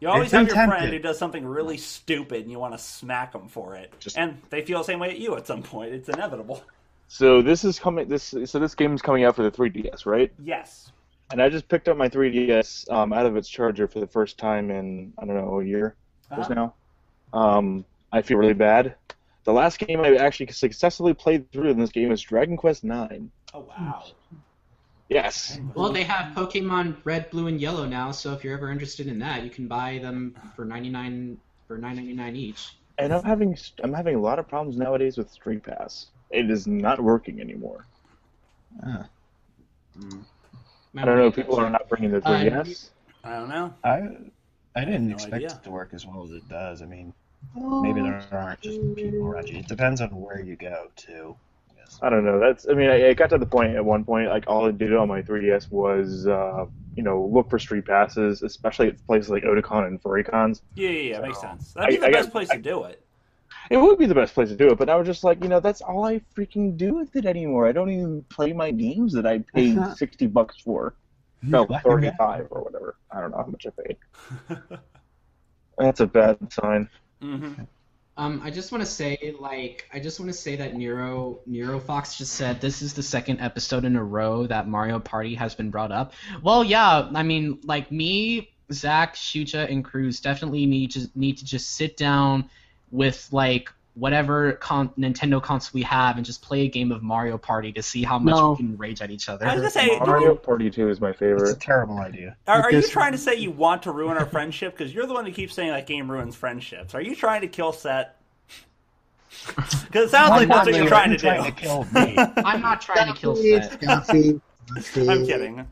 You 0.00 0.08
always 0.08 0.30
have 0.32 0.46
your 0.46 0.54
friend 0.54 0.90
who 0.92 0.98
does 1.00 1.18
something 1.18 1.44
really 1.44 1.76
stupid, 1.76 2.42
and 2.42 2.50
you 2.50 2.58
want 2.58 2.72
to 2.74 2.78
smack 2.78 3.32
them 3.32 3.48
for 3.48 3.74
it, 3.74 3.92
Just- 3.98 4.16
and 4.16 4.40
they 4.50 4.62
feel 4.62 4.78
the 4.78 4.84
same 4.84 5.00
way 5.00 5.10
at 5.10 5.18
you 5.18 5.36
at 5.36 5.46
some 5.46 5.62
point. 5.62 5.92
It's 5.92 6.08
inevitable. 6.08 6.62
So 7.08 7.42
this 7.42 7.64
is 7.64 7.78
coming. 7.78 8.06
This 8.08 8.34
so 8.44 8.58
this 8.58 8.74
game 8.74 8.94
is 8.94 9.02
coming 9.02 9.24
out 9.24 9.34
for 9.34 9.42
the 9.42 9.50
3DS, 9.50 10.04
right? 10.06 10.30
Yes. 10.44 10.92
And 11.30 11.42
I 11.42 11.48
just 11.48 11.68
picked 11.68 11.88
up 11.88 11.96
my 11.96 12.08
3DS 12.08 12.90
um, 12.92 13.12
out 13.12 13.26
of 13.26 13.36
its 13.36 13.48
charger 13.48 13.88
for 13.88 13.98
the 14.00 14.06
first 14.06 14.38
time 14.38 14.70
in 14.70 15.12
I 15.18 15.24
don't 15.24 15.34
know 15.34 15.60
a 15.60 15.64
year 15.64 15.94
just 16.36 16.50
Uh-huh. 16.50 16.70
now. 17.32 17.38
Um, 17.38 17.84
I 18.12 18.22
feel 18.22 18.36
really 18.38 18.54
bad. 18.54 18.94
The 19.48 19.54
last 19.54 19.78
game 19.78 20.02
I 20.02 20.14
actually 20.16 20.52
successfully 20.52 21.14
played 21.14 21.50
through 21.50 21.70
in 21.70 21.78
this 21.78 21.88
game 21.90 22.12
is 22.12 22.20
Dragon 22.20 22.54
Quest 22.54 22.84
Nine. 22.84 23.30
Oh 23.54 23.60
wow. 23.60 24.04
Yes. 25.08 25.58
well 25.74 25.90
they 25.90 26.02
have 26.02 26.34
Pokemon 26.34 26.98
Red, 27.02 27.30
Blue, 27.30 27.46
and 27.46 27.58
Yellow 27.58 27.86
now. 27.86 28.10
So 28.10 28.34
if 28.34 28.44
you're 28.44 28.52
ever 28.52 28.70
interested 28.70 29.06
in 29.06 29.18
that, 29.20 29.44
you 29.44 29.48
can 29.48 29.66
buy 29.66 30.00
them 30.02 30.36
for 30.54 30.66
ninety 30.66 30.90
nine 30.90 31.38
for 31.66 31.78
nine 31.78 31.96
ninety 31.96 32.12
nine 32.12 32.36
each. 32.36 32.76
And 32.98 33.10
I'm 33.10 33.24
having 33.24 33.56
I'm 33.82 33.94
having 33.94 34.16
a 34.16 34.20
lot 34.20 34.38
of 34.38 34.46
problems 34.46 34.76
nowadays 34.76 35.16
with 35.16 35.30
Street 35.30 35.62
Pass. 35.62 36.08
It 36.30 36.50
is 36.50 36.66
not 36.66 37.02
working 37.02 37.40
anymore. 37.40 37.86
Uh, 38.86 39.04
I 40.94 41.04
don't 41.06 41.16
know. 41.16 41.30
People 41.32 41.58
are 41.58 41.70
not 41.70 41.88
bringing 41.88 42.10
their 42.10 42.20
Uh, 42.22 42.38
3DS. 42.38 42.90
I 43.24 43.30
don't 43.38 43.48
know. 43.48 43.72
I 43.82 44.08
I 44.76 44.84
didn't 44.84 45.08
No 45.08 45.14
expect 45.14 45.34
idea. 45.36 45.56
it 45.56 45.62
to 45.64 45.70
work 45.70 45.94
as 45.94 46.04
well 46.04 46.22
as 46.22 46.32
it 46.32 46.46
does. 46.50 46.82
I 46.82 46.84
mean, 46.84 47.14
maybe 47.54 48.00
there 48.02 48.22
aren't 48.32 48.60
just 48.60 48.80
people 48.94 49.26
around 49.26 49.48
you. 49.48 49.58
It 49.58 49.68
depends 49.68 50.00
on 50.00 50.08
where 50.10 50.40
you 50.40 50.56
go 50.56 50.88
too. 50.96 51.36
Yes. 51.76 51.98
I 52.02 52.10
don't 52.10 52.24
know. 52.24 52.38
That's. 52.38 52.68
I 52.68 52.74
mean, 52.74 52.90
I, 52.90 53.08
I 53.08 53.14
got 53.14 53.30
to 53.30 53.38
the 53.38 53.46
point 53.46 53.74
at 53.76 53.84
one 53.84 54.04
point, 54.04 54.28
like 54.28 54.44
all 54.46 54.66
I 54.68 54.70
did 54.72 54.94
on 54.94 55.08
my 55.08 55.22
3DS 55.22 55.70
was, 55.70 56.26
uh, 56.26 56.66
you 56.96 57.02
know, 57.02 57.24
look 57.32 57.48
for 57.50 57.58
street 57.58 57.86
passes, 57.86 58.42
especially 58.42 58.88
at 58.88 59.06
places 59.06 59.30
like 59.30 59.44
Otakon 59.44 59.86
and 59.86 60.02
Furrycons. 60.02 60.62
Yeah, 60.74 60.90
yeah, 60.90 61.00
yeah. 61.14 61.20
Makes 61.20 61.40
sense. 61.40 61.72
That'd 61.72 61.90
be 61.90 61.96
I- 61.96 62.00
the 62.00 62.06
I 62.06 62.10
got- 62.10 62.18
best 62.24 62.32
place 62.32 62.48
to 62.50 62.58
do 62.58 62.84
it. 62.84 63.02
It 63.70 63.76
would 63.78 63.98
be 63.98 64.06
the 64.06 64.14
best 64.14 64.34
place 64.34 64.48
to 64.50 64.56
do 64.56 64.68
it, 64.68 64.78
but 64.78 64.88
I 64.88 64.96
was 64.96 65.06
just 65.06 65.24
like, 65.24 65.42
you 65.42 65.48
know, 65.48 65.60
that's 65.60 65.80
all 65.82 66.04
I 66.04 66.20
freaking 66.36 66.76
do 66.76 66.94
with 66.94 67.14
it 67.16 67.24
anymore. 67.26 67.66
I 67.66 67.72
don't 67.72 67.90
even 67.90 68.22
play 68.30 68.52
my 68.52 68.70
games 68.70 69.12
that 69.14 69.26
I 69.26 69.38
paid 69.54 69.78
sixty 69.96 70.26
bucks 70.26 70.56
for. 70.60 70.94
No, 71.42 71.66
thirty-five 71.66 72.48
or 72.50 72.62
whatever. 72.62 72.96
I 73.10 73.20
don't 73.20 73.30
know 73.30 73.38
how 73.38 73.46
much 73.46 73.66
I 73.66 73.70
paid. 73.82 74.58
That's 75.78 76.00
a 76.00 76.06
bad 76.06 76.38
sign. 76.52 76.88
Hmm 77.20 77.52
Um, 78.16 78.40
I 78.42 78.50
just 78.50 78.72
want 78.72 78.82
to 78.82 78.90
say, 78.90 79.34
like, 79.38 79.88
I 79.92 80.00
just 80.00 80.18
want 80.18 80.28
to 80.28 80.36
say 80.36 80.56
that 80.56 80.74
Nero 80.74 81.38
Nero 81.46 81.78
Fox 81.78 82.18
just 82.18 82.32
said 82.32 82.60
this 82.60 82.82
is 82.82 82.92
the 82.92 83.02
second 83.02 83.40
episode 83.40 83.84
in 83.84 83.94
a 83.94 84.02
row 84.02 84.46
that 84.48 84.66
Mario 84.66 84.98
Party 84.98 85.36
has 85.36 85.54
been 85.54 85.70
brought 85.70 85.92
up. 85.92 86.12
Well, 86.42 86.64
yeah, 86.64 87.08
I 87.14 87.22
mean, 87.22 87.60
like 87.62 87.92
me, 87.92 88.50
Zack, 88.72 89.14
Shucha, 89.14 89.70
and 89.70 89.84
Kruz 89.84 90.20
definitely 90.20 90.66
need 90.66 90.90
to 90.92 91.08
need 91.14 91.38
to 91.38 91.44
just 91.44 91.70
sit 91.76 91.96
down 91.96 92.50
with 92.90 93.28
like 93.30 93.70
whatever 93.98 94.52
con- 94.52 94.90
Nintendo 94.98 95.42
console 95.42 95.70
we 95.74 95.82
have 95.82 96.16
and 96.16 96.24
just 96.24 96.40
play 96.42 96.60
a 96.62 96.68
game 96.68 96.92
of 96.92 97.02
Mario 97.02 97.36
Party 97.38 97.72
to 97.72 97.82
see 97.82 98.02
how 98.04 98.18
much 98.18 98.34
No. 98.36 98.50
we 98.52 98.56
can 98.58 98.76
rage 98.78 99.02
at 99.02 99.10
each 99.10 99.28
other. 99.28 99.46
I 99.46 99.54
was 99.54 99.60
gonna 99.60 99.70
say, 99.70 99.98
Mario 99.98 100.34
Party 100.34 100.70
Two 100.70 100.88
is 100.88 101.00
my 101.00 101.12
favorite. 101.12 101.34
It's 101.34 101.42
a 101.42 101.44
favorite. 101.54 101.60
terrible 101.60 101.98
idea. 101.98 102.36
are, 102.46 102.62
are 102.62 102.72
you 102.72 102.82
trying 102.82 103.12
to 103.12 103.18
say 103.18 103.34
you 103.36 103.50
want 103.50 103.82
to 103.84 103.90
ruin 103.92 104.16
our 104.16 104.26
friendship? 104.26 104.76
Because 104.76 104.94
you're 104.94 105.06
the 105.06 105.14
one 105.14 105.26
who 105.26 105.32
keeps 105.32 105.54
saying 105.54 105.70
that 105.70 105.86
game 105.86 106.10
ruins 106.10 106.34
friendships. 106.36 106.94
Are 106.94 107.00
you 107.02 107.14
trying 107.16 107.40
to 107.42 107.48
kill 107.48 107.72
Set? 107.72 108.14
Because 109.46 109.74
it 109.94 110.10
sounds 110.10 110.30
like 110.30 110.48
that's 110.48 110.66
what 110.66 110.74
you're 110.74 110.86
trying 110.88 111.10
to 111.10 111.16
trying 111.16 111.44
to 111.44 111.50
do. 111.50 111.56
kill 111.56 111.84
me. 111.92 112.16
I'm 112.44 112.60
not 112.62 112.80
trying 112.80 113.12
to 113.12 113.18
kill 113.18 113.36
Scotty, 113.36 113.60
Seth. 113.60 113.82
Scotty, 114.04 114.40
I'm 114.76 114.82
Scotty. 114.82 115.26
kidding. 115.26 115.66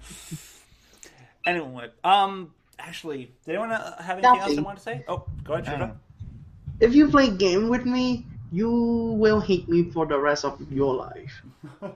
Anyway, 1.47 1.89
um, 2.05 2.53
actually, 2.79 3.33
did 3.45 3.53
anyone 3.55 3.71
uh, 3.73 4.03
have 4.03 4.19
anything 4.19 4.25
else 4.31 4.39
they 4.41 4.49
Nothing. 4.57 4.65
want 4.65 4.79
to 4.79 4.83
say? 4.83 5.05
Oh, 5.09 5.25
go 5.45 5.55
ahead, 5.55 5.67
Shiva. 5.67 5.97
If 6.81 6.95
you 6.95 7.09
play 7.09 7.31
game 7.31 7.69
with 7.69 7.87
me, 7.87 8.27
you 8.53 8.71
will 8.71 9.41
hate 9.41 9.69
me 9.69 9.91
for 9.91 10.07
the 10.07 10.19
rest 10.19 10.45
of 10.45 10.61
your 10.71 10.95
life. 10.95 11.43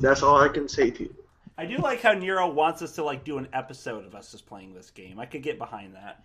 That's 0.00 0.22
all 0.22 0.36
I 0.40 0.48
can 0.48 0.68
say 0.68 0.90
to 0.90 1.04
you. 1.04 1.14
I 1.58 1.64
do 1.64 1.78
like 1.78 2.02
how 2.02 2.12
Nero 2.12 2.48
wants 2.50 2.82
us 2.82 2.92
to 2.92 3.04
like 3.04 3.24
do 3.24 3.38
an 3.38 3.48
episode 3.52 4.04
of 4.04 4.14
us 4.14 4.32
just 4.32 4.46
playing 4.46 4.74
this 4.74 4.90
game. 4.90 5.18
I 5.18 5.26
could 5.26 5.42
get 5.42 5.58
behind 5.58 5.94
that. 5.94 6.22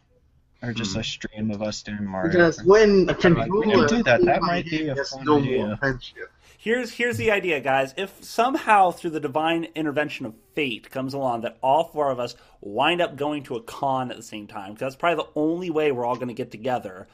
or 0.62 0.74
just 0.74 0.95
a 0.95 0.99
hmm. 0.99 1.04
stream 1.04 1.52
of 1.52 1.62
us 1.62 1.82
doing 1.82 2.06
Mario. 2.06 2.32
Because 2.32 2.64
when 2.64 3.10
a 3.10 3.14
Okay, 3.14 3.30
we 3.30 3.36
controller 3.36 3.88
can 3.88 3.97
do 3.97 4.04
that. 4.04 4.26
That 4.26 4.41
might 4.41 4.66
be 4.66 4.89
a 4.89 4.95
fun 4.95 5.26
no 5.26 5.38
idea. 5.38 5.68
more 5.68 5.78
friendship. 5.78 6.32
Here's 6.64 6.91
here's 6.91 7.18
the 7.18 7.32
idea, 7.32 7.59
guys. 7.59 7.91
If 7.97 8.24
somehow 8.24 8.91
through 8.91 9.09
the 9.09 9.20
divine 9.20 9.70
intervention 9.74 10.28
of 10.28 10.36
fate 10.53 10.91
comes 10.91 11.16
along 11.16 11.41
that 11.41 11.57
all 11.64 11.86
four 11.86 12.12
of 12.12 12.20
us 12.20 12.36
wind 12.62 13.01
up 13.01 13.16
going 13.16 13.41
to 13.45 13.55
a 13.55 13.64
con 13.64 14.12
at 14.12 14.18
the 14.18 14.22
same 14.22 14.45
time, 14.45 14.74
because 14.74 14.82
that's 14.93 14.95
probably 14.95 15.24
the 15.24 15.39
only 15.39 15.72
way 15.72 15.91
we're 15.91 16.05
all 16.05 16.14
going 16.18 16.28
to 16.28 16.36
get 16.36 16.51
together. 16.51 17.07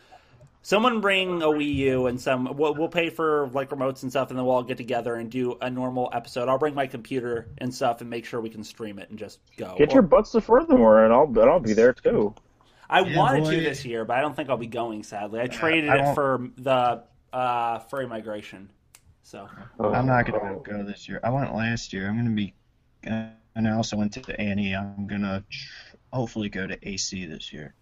Someone 0.64 1.00
bring 1.00 1.42
a 1.42 1.46
Wii 1.46 1.76
U 1.76 2.08
and 2.08 2.20
some. 2.20 2.58
We'll, 2.58 2.74
we'll 2.76 2.90
pay 2.90 3.10
for 3.10 3.48
like 3.54 3.70
remotes 3.70 4.02
and 4.04 4.12
stuff, 4.12 4.32
and 4.32 4.38
then 4.38 4.46
we'll 4.46 4.54
all 4.56 4.64
get 4.64 4.76
together 4.76 5.16
and 5.16 5.32
do 5.32 5.58
a 5.62 5.70
normal 5.70 6.10
episode. 6.12 6.50
I'll 6.50 6.58
bring 6.58 6.76
my 6.76 6.88
computer 6.88 7.48
and 7.60 7.74
stuff 7.74 8.02
and 8.02 8.10
make 8.10 8.26
sure 8.26 8.42
we 8.42 8.50
can 8.50 8.66
stream 8.66 9.00
it 9.00 9.10
and 9.10 9.18
just 9.18 9.40
go. 9.56 9.76
Get 9.78 9.92
Or- 9.92 9.94
your 9.94 10.02
butts 10.02 10.34
to 10.34 10.42
Furthermore, 10.42 11.06
and 11.06 11.14
I'll 11.14 11.24
and 11.24 11.50
I'll 11.50 11.62
be 11.62 11.72
there 11.72 11.94
too. 11.94 12.36
I 12.90 13.00
Yeah, 13.00 13.18
wanted 13.18 13.46
boy. 13.46 13.52
to 13.52 13.62
this 13.62 13.86
year, 13.86 14.04
but 14.04 14.18
I 14.18 14.22
don't 14.22 14.36
think 14.36 14.50
I'll 14.50 14.58
be 14.58 14.68
going. 14.68 15.04
Sadly, 15.04 15.40
I 15.40 15.48
traded 15.48 15.90
I 15.90 16.12
it 16.12 16.16
for 16.16 16.50
the 16.58 17.04
uh, 17.32 17.80
furry 17.80 18.08
migration. 18.08 18.72
So 19.28 19.50
oh. 19.82 19.92
I'm 19.92 20.06
not 20.08 20.26
gonna 20.26 20.58
go 20.64 20.84
this 20.84 21.10
year. 21.10 21.20
I 21.22 21.30
went 21.30 21.54
last 21.54 21.92
year. 21.92 22.08
I'm 22.08 22.16
gonna 22.16 22.30
be, 22.30 22.54
and 23.04 23.68
I 23.68 23.72
also 23.72 23.98
went 23.98 24.14
to 24.14 24.40
Annie. 24.40 24.74
I'm 24.74 25.06
gonna 25.06 25.44
hopefully 26.14 26.48
go 26.48 26.66
to 26.66 26.78
AC 26.88 27.26
this 27.26 27.52
year. 27.52 27.74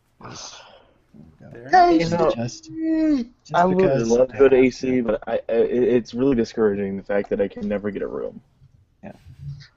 there. 1.52 1.70
Hey, 1.70 2.00
You 2.00 2.10
know, 2.10 2.32
Just, 2.32 2.72
just 3.46 3.54
I 3.54 3.66
would 3.66 3.78
because 3.78 4.10
love 4.10 4.30
to 4.30 4.38
go 4.38 4.50
to 4.50 4.56
AC, 4.56 5.02
but 5.02 5.22
I, 5.28 5.34
I 5.34 5.54
it- 5.54 5.84
it's 5.98 6.14
really 6.16 6.36
discouraging 6.36 6.98
the 6.98 7.04
fact 7.04 7.30
that 7.30 7.40
I 7.40 7.48
can 7.48 7.68
never 7.68 7.92
get 7.92 8.02
a 8.02 8.08
room. 8.08 8.42
Yeah. 9.04 9.12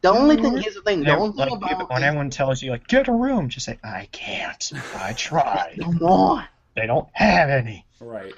the 0.00 0.08
only 0.08 0.36
thing 0.36 0.62
is 0.62 0.74
the 0.74 0.80
thing. 0.82 1.00
The 1.02 1.10
Yeah, 1.10 1.16
only 1.16 1.36
thing 1.36 1.50
like, 1.50 1.70
about 1.70 1.90
when 1.90 2.02
everyone 2.02 2.30
tells 2.30 2.62
you 2.62 2.70
like 2.70 2.86
get 2.88 3.08
a 3.08 3.12
room, 3.12 3.50
just 3.50 3.66
say 3.66 3.78
I 3.84 4.08
can't. 4.10 4.72
I 4.94 5.12
tried. 5.12 5.78
come 5.82 6.02
on. 6.02 6.44
they 6.76 6.86
don't 6.86 7.08
have 7.12 7.50
any. 7.50 7.84
Right. 8.00 8.34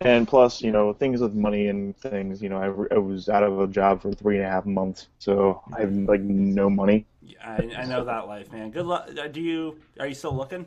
And 0.00 0.28
plus, 0.28 0.62
you 0.62 0.70
know, 0.70 0.92
things 0.92 1.20
with 1.20 1.34
money 1.34 1.66
and 1.68 1.96
things. 1.96 2.40
You 2.40 2.48
know, 2.50 2.58
I, 2.58 2.94
I 2.94 2.98
was 2.98 3.28
out 3.28 3.42
of 3.42 3.58
a 3.60 3.66
job 3.66 4.00
for 4.02 4.12
three 4.12 4.36
and 4.36 4.46
a 4.46 4.48
half 4.48 4.64
months, 4.64 5.08
so 5.18 5.60
I 5.76 5.80
have 5.80 5.92
like 5.92 6.20
no 6.20 6.70
money. 6.70 7.04
Yeah, 7.20 7.38
I, 7.44 7.82
I 7.82 7.84
know 7.84 8.04
that 8.04 8.28
life, 8.28 8.52
man. 8.52 8.70
Good 8.70 8.86
luck. 8.86 9.10
uh, 9.20 9.26
Do 9.26 9.40
you? 9.40 9.78
Are 9.98 10.06
you 10.06 10.14
still 10.14 10.34
looking? 10.36 10.66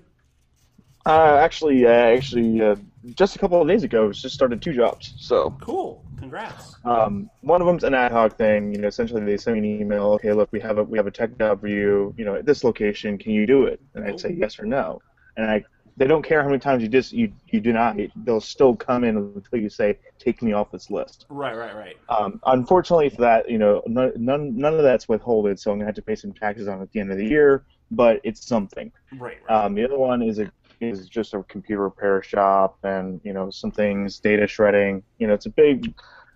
Uh, 1.06 1.38
actually, 1.42 1.86
uh, 1.88 1.90
actually, 1.90 2.62
uh, 2.62 2.76
just 3.16 3.36
a 3.36 3.40
couple 3.40 3.60
of 3.60 3.68
days 3.68 3.84
ago, 3.84 4.12
just 4.12 4.36
started 4.36 4.62
two 4.62 4.74
jobs. 4.74 5.14
So 5.18 5.56
Cool. 5.62 6.06
Congrats. 6.20 6.76
um, 6.86 7.28
one 7.42 7.60
of 7.62 7.66
them's 7.68 7.84
an 7.84 7.96
ad 7.96 8.12
hoc 8.12 8.38
thing. 8.38 8.72
You 8.76 8.82
know, 8.82 8.88
essentially 8.90 9.24
they 9.26 9.38
send 9.38 9.60
me 9.60 9.74
an 9.76 9.82
email. 9.82 10.08
Okay, 10.14 10.34
look, 10.34 10.50
we 10.52 10.60
have 10.60 10.78
a 10.78 10.84
we 10.84 10.98
have 10.98 11.08
a 11.08 11.12
tech 11.12 11.36
job 11.40 11.62
for 11.62 11.68
you. 11.68 12.14
You 12.18 12.26
know, 12.26 12.36
at 12.36 12.46
this 12.46 12.64
location, 12.64 13.18
can 13.18 13.32
you 13.32 13.48
do 13.48 13.64
it? 13.64 13.80
And 13.96 14.04
I'd 14.06 14.20
say 14.20 14.36
yes 14.38 14.60
or 14.60 14.66
no. 14.66 15.02
And 15.38 15.50
I 15.50 15.64
they 15.98 16.08
don't 16.08 16.24
care 16.24 16.42
how 16.42 16.48
many 16.48 16.60
times 16.60 16.82
you 16.84 16.90
just 16.90 17.12
you 17.12 17.32
you 17.48 17.60
deny. 17.60 18.10
They'll 18.16 18.42
still 18.42 18.76
come 18.76 19.04
in 19.04 19.18
until 19.18 19.60
you 19.60 19.70
say 19.70 19.98
take 20.20 20.42
me 20.42 20.54
off 20.54 20.72
this 20.72 20.90
list. 20.90 21.26
Right. 21.30 21.56
Right. 21.56 21.76
Right. 21.76 21.96
Um, 22.10 22.40
unfortunately 22.46 23.10
for 23.10 23.22
that, 23.22 23.50
you 23.50 23.58
know, 23.58 23.82
none, 23.88 24.12
none 24.18 24.58
none 24.58 24.74
of 24.76 24.84
that's 24.84 25.08
withholded, 25.08 25.60
so 25.60 25.72
I'm 25.72 25.78
gonna 25.78 25.88
have 25.88 25.96
to 25.96 26.02
pay 26.02 26.16
some 26.16 26.34
taxes 26.34 26.68
on 26.68 26.80
it 26.80 26.84
at 26.84 26.92
the 26.92 27.00
end 27.00 27.12
of 27.12 27.18
the 27.18 27.26
year. 27.26 27.66
But 27.92 28.22
it's 28.24 28.46
something. 28.46 28.92
Right. 29.14 29.38
Right. 29.48 29.66
Um, 29.66 29.76
the 29.76 29.84
other 29.84 29.98
one 29.98 30.22
is 30.22 30.40
a 30.40 30.52
is 30.80 31.08
just 31.08 31.34
a 31.34 31.44
computer 31.44 31.84
repair 31.84 32.24
shop, 32.24 32.78
and 32.84 33.22
you 33.24 33.34
know 33.34 33.50
some 33.52 33.72
things, 33.72 34.20
data 34.20 34.48
shredding. 34.48 35.04
You 35.20 35.28
know, 35.28 35.34
it's 35.34 35.46
a 35.46 35.52
big. 35.52 35.94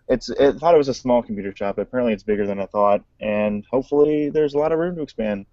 It's. 0.08 0.30
I 0.30 0.52
thought 0.52 0.76
it 0.76 0.78
was 0.78 0.90
a 0.90 0.94
small 0.94 1.24
computer 1.24 1.54
shop, 1.56 1.78
but 1.78 1.84
apparently 1.84 2.14
it's 2.14 2.24
bigger 2.24 2.46
than 2.46 2.60
I 2.60 2.68
thought, 2.68 3.02
and 3.20 3.66
hopefully 3.72 4.30
there's 4.30 4.54
a 4.54 4.58
lot 4.58 4.72
of 4.72 4.80
room 4.80 4.96
to 4.98 5.02
expand. 5.02 5.46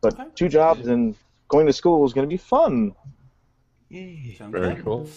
But 0.00 0.14
Okay. 0.14 0.28
two 0.34 0.48
jobs 0.48 0.86
and 0.86 1.14
going 1.48 1.66
to 1.66 1.72
school 1.72 2.06
is 2.06 2.12
going 2.12 2.26
to 2.26 2.32
be 2.32 2.36
fun. 2.38 2.94
Sounds 3.90 4.52
Very 4.52 4.74
good. 4.74 4.84
cool. 4.84 5.08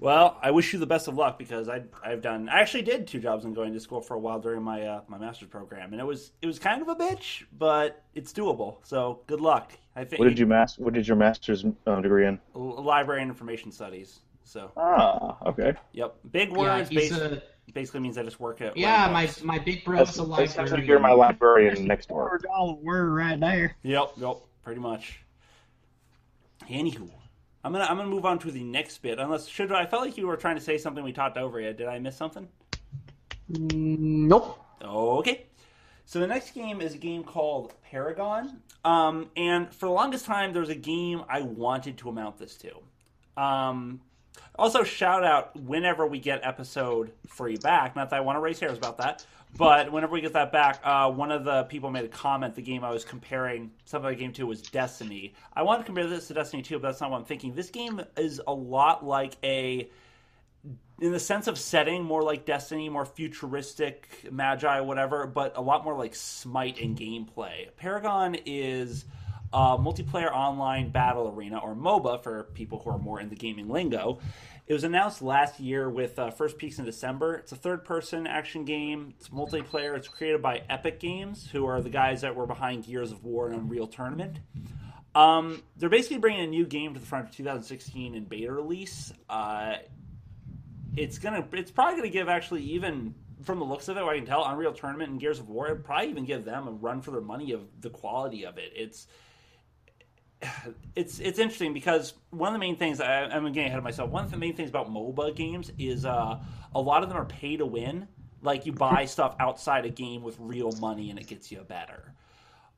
Well, 0.00 0.36
I 0.42 0.50
wish 0.50 0.72
you 0.72 0.80
the 0.80 0.86
best 0.86 1.06
of 1.06 1.14
luck 1.14 1.38
because 1.38 1.68
I 1.68 1.82
I've 2.02 2.20
done 2.22 2.48
I 2.48 2.60
actually 2.60 2.82
did 2.82 3.06
two 3.06 3.20
jobs 3.20 3.44
and 3.44 3.54
going 3.54 3.72
to 3.72 3.78
school 3.78 4.00
for 4.00 4.14
a 4.14 4.18
while 4.18 4.40
during 4.40 4.62
my 4.62 4.82
uh, 4.84 5.00
my 5.06 5.16
master's 5.16 5.48
program 5.48 5.92
and 5.92 6.00
it 6.00 6.04
was 6.04 6.32
it 6.42 6.46
was 6.46 6.58
kind 6.58 6.82
of 6.82 6.88
a 6.88 6.96
bitch 6.96 7.44
but 7.56 8.02
it's 8.16 8.32
doable 8.32 8.78
so 8.82 9.20
good 9.28 9.40
luck 9.40 9.72
I 9.94 10.02
think 10.04 10.18
What 10.18 10.28
did 10.28 10.40
you 10.40 10.46
mas- 10.46 10.76
What 10.76 10.92
did 10.94 11.06
your 11.06 11.16
master's 11.16 11.64
uh, 11.86 12.00
degree 12.00 12.26
in? 12.26 12.40
Library 12.54 13.22
and 13.22 13.30
information 13.30 13.70
studies 13.70 14.18
so 14.42 14.72
Ah, 14.76 15.36
okay. 15.46 15.74
yep 15.92 16.16
big 16.32 16.50
words 16.50 16.88
he's 16.88 17.10
bas- 17.10 17.20
a, 17.20 17.42
basically 17.74 18.00
means 18.00 18.18
I 18.18 18.24
just 18.24 18.40
work 18.40 18.60
at 18.60 18.76
yeah. 18.76 19.08
My 19.08 19.26
Books. 19.26 19.42
my 19.44 19.58
big 19.60 19.84
bro's 19.84 19.98
That's, 20.08 20.18
a 20.18 20.22
that's 20.24 20.50
essentially 20.50 20.80
librarian. 20.82 20.88
you're 20.88 20.98
my 21.00 21.12
librarian 21.12 21.84
next 21.86 22.08
door. 22.08 22.40
dollar 22.42 22.74
word 22.74 23.10
right 23.14 23.38
there. 23.38 23.76
Yep, 23.84 24.12
yep, 24.16 24.36
pretty 24.64 24.80
much. 24.80 25.20
Anywho, 26.68 27.08
I'm 27.66 27.72
gonna 27.72 27.84
I'm 27.84 27.96
gonna 27.96 28.08
move 28.08 28.24
on 28.24 28.38
to 28.38 28.52
the 28.52 28.62
next 28.62 28.98
bit. 28.98 29.18
Unless 29.18 29.48
should 29.48 29.72
I 29.72 29.86
felt 29.86 30.04
like 30.04 30.16
you 30.16 30.28
were 30.28 30.36
trying 30.36 30.54
to 30.54 30.60
say 30.62 30.78
something 30.78 31.02
we 31.02 31.12
talked 31.12 31.36
over 31.36 31.60
yet. 31.60 31.76
Did 31.76 31.88
I 31.88 31.98
miss 31.98 32.16
something? 32.16 32.46
Mm, 33.50 34.28
Nope. 34.28 34.64
Okay. 34.80 35.46
So 36.04 36.20
the 36.20 36.28
next 36.28 36.54
game 36.54 36.80
is 36.80 36.94
a 36.94 36.98
game 36.98 37.24
called 37.24 37.74
Paragon. 37.82 38.60
Um, 38.84 39.30
and 39.36 39.74
for 39.74 39.86
the 39.86 39.92
longest 39.92 40.26
time, 40.26 40.52
there 40.52 40.60
was 40.60 40.68
a 40.68 40.76
game 40.76 41.24
I 41.28 41.40
wanted 41.40 41.98
to 41.98 42.08
amount 42.08 42.38
this 42.38 42.56
to. 42.58 43.42
Um, 43.42 44.00
also, 44.56 44.84
shout 44.84 45.24
out 45.24 45.56
whenever 45.56 46.06
we 46.06 46.20
get 46.20 46.44
episode 46.44 47.10
three 47.26 47.56
back. 47.56 47.96
Not 47.96 48.10
that 48.10 48.16
I 48.16 48.20
want 48.20 48.36
to 48.36 48.40
raise 48.40 48.60
hairs 48.60 48.78
about 48.78 48.98
that, 48.98 49.26
but 49.56 49.90
whenever 49.90 50.12
we 50.12 50.20
get 50.20 50.34
that 50.34 50.52
back, 50.52 50.80
uh, 50.84 51.10
one 51.10 51.30
of 51.32 51.44
the 51.44 51.64
people 51.64 51.90
made 51.90 52.04
a 52.04 52.08
comment. 52.08 52.54
The 52.54 52.62
game 52.62 52.84
I 52.84 52.90
was 52.90 53.04
comparing 53.04 53.70
some 53.84 54.04
of 54.04 54.10
the 54.10 54.16
game 54.16 54.32
to 54.34 54.46
was 54.46 54.62
Destiny. 54.62 55.34
I 55.54 55.62
want 55.62 55.80
to 55.80 55.84
compare 55.84 56.06
this 56.06 56.28
to 56.28 56.34
Destiny 56.34 56.62
2, 56.62 56.78
but 56.78 56.88
that's 56.88 57.00
not 57.00 57.10
what 57.10 57.18
I'm 57.18 57.24
thinking. 57.24 57.54
This 57.54 57.70
game 57.70 58.02
is 58.16 58.40
a 58.46 58.52
lot 58.52 59.04
like 59.04 59.36
a 59.42 59.90
in 60.98 61.12
the 61.12 61.20
sense 61.20 61.46
of 61.46 61.58
setting, 61.58 62.02
more 62.02 62.22
like 62.22 62.46
Destiny, 62.46 62.88
more 62.88 63.04
futuristic, 63.04 64.08
magi, 64.30 64.80
whatever, 64.80 65.26
but 65.26 65.56
a 65.56 65.60
lot 65.60 65.84
more 65.84 65.96
like 65.96 66.14
Smite 66.14 66.78
in 66.78 66.96
gameplay. 66.96 67.68
Paragon 67.76 68.34
is 68.46 69.04
a 69.52 69.78
multiplayer 69.78 70.32
online 70.32 70.90
battle 70.90 71.28
arena, 71.28 71.58
or 71.58 71.74
MOBA 71.74 72.22
for 72.22 72.44
people 72.54 72.78
who 72.78 72.90
are 72.90 72.98
more 72.98 73.20
in 73.20 73.28
the 73.28 73.36
gaming 73.36 73.68
lingo. 73.68 74.18
It 74.66 74.72
was 74.72 74.82
announced 74.82 75.22
last 75.22 75.60
year 75.60 75.88
with 75.88 76.18
uh, 76.18 76.30
first 76.30 76.58
peaks 76.58 76.80
in 76.80 76.84
December. 76.84 77.36
It's 77.36 77.52
a 77.52 77.56
third 77.56 77.84
person 77.84 78.26
action 78.26 78.64
game. 78.64 79.14
It's 79.16 79.28
multiplayer. 79.28 79.96
It's 79.96 80.08
created 80.08 80.42
by 80.42 80.62
Epic 80.68 80.98
Games, 80.98 81.48
who 81.48 81.66
are 81.66 81.80
the 81.80 81.88
guys 81.88 82.22
that 82.22 82.34
were 82.34 82.46
behind 82.46 82.84
Gears 82.84 83.12
of 83.12 83.22
War 83.24 83.46
and 83.48 83.54
Unreal 83.54 83.86
Tournament. 83.86 84.40
Um, 85.14 85.62
they're 85.76 85.88
basically 85.88 86.18
bringing 86.18 86.42
a 86.42 86.48
new 86.48 86.66
game 86.66 86.94
to 86.94 87.00
the 87.00 87.06
front 87.06 87.28
of 87.28 87.34
2016 87.36 88.16
in 88.16 88.24
beta 88.24 88.50
release. 88.52 89.12
Uh, 89.30 89.76
it's 90.96 91.18
gonna 91.18 91.46
it's 91.52 91.70
probably 91.70 91.96
gonna 91.96 92.10
give 92.10 92.28
actually 92.28 92.62
even 92.64 93.14
from 93.44 93.60
the 93.60 93.64
looks 93.64 93.88
of 93.88 93.96
it, 93.96 94.02
I 94.02 94.16
can 94.16 94.26
tell, 94.26 94.44
Unreal 94.44 94.72
Tournament 94.72 95.10
and 95.10 95.20
Gears 95.20 95.38
of 95.38 95.48
War, 95.48 95.74
probably 95.76 96.10
even 96.10 96.24
give 96.24 96.44
them 96.44 96.66
a 96.66 96.72
run 96.72 97.00
for 97.00 97.12
their 97.12 97.20
money 97.20 97.52
of 97.52 97.62
the 97.80 97.90
quality 97.90 98.44
of 98.44 98.58
it. 98.58 98.72
It's 98.74 99.06
it's 100.94 101.18
it's 101.18 101.38
interesting 101.38 101.72
because 101.72 102.14
one 102.30 102.48
of 102.48 102.52
the 102.52 102.58
main 102.58 102.76
things 102.76 103.00
I, 103.00 103.24
I'm 103.24 103.44
getting 103.52 103.66
ahead 103.66 103.78
of 103.78 103.84
myself. 103.84 104.10
One 104.10 104.24
of 104.24 104.30
the 104.30 104.36
main 104.36 104.54
things 104.54 104.70
about 104.70 104.90
MOBA 104.90 105.34
games 105.34 105.72
is 105.78 106.04
uh, 106.04 106.38
a 106.74 106.80
lot 106.80 107.02
of 107.02 107.08
them 107.08 107.18
are 107.18 107.24
pay 107.24 107.56
to 107.56 107.66
win. 107.66 108.06
Like 108.42 108.66
you 108.66 108.72
buy 108.72 109.06
stuff 109.06 109.34
outside 109.40 109.86
a 109.86 109.88
game 109.88 110.22
with 110.22 110.36
real 110.38 110.72
money 110.72 111.10
and 111.10 111.18
it 111.18 111.26
gets 111.26 111.50
you 111.50 111.60
better. 111.60 112.12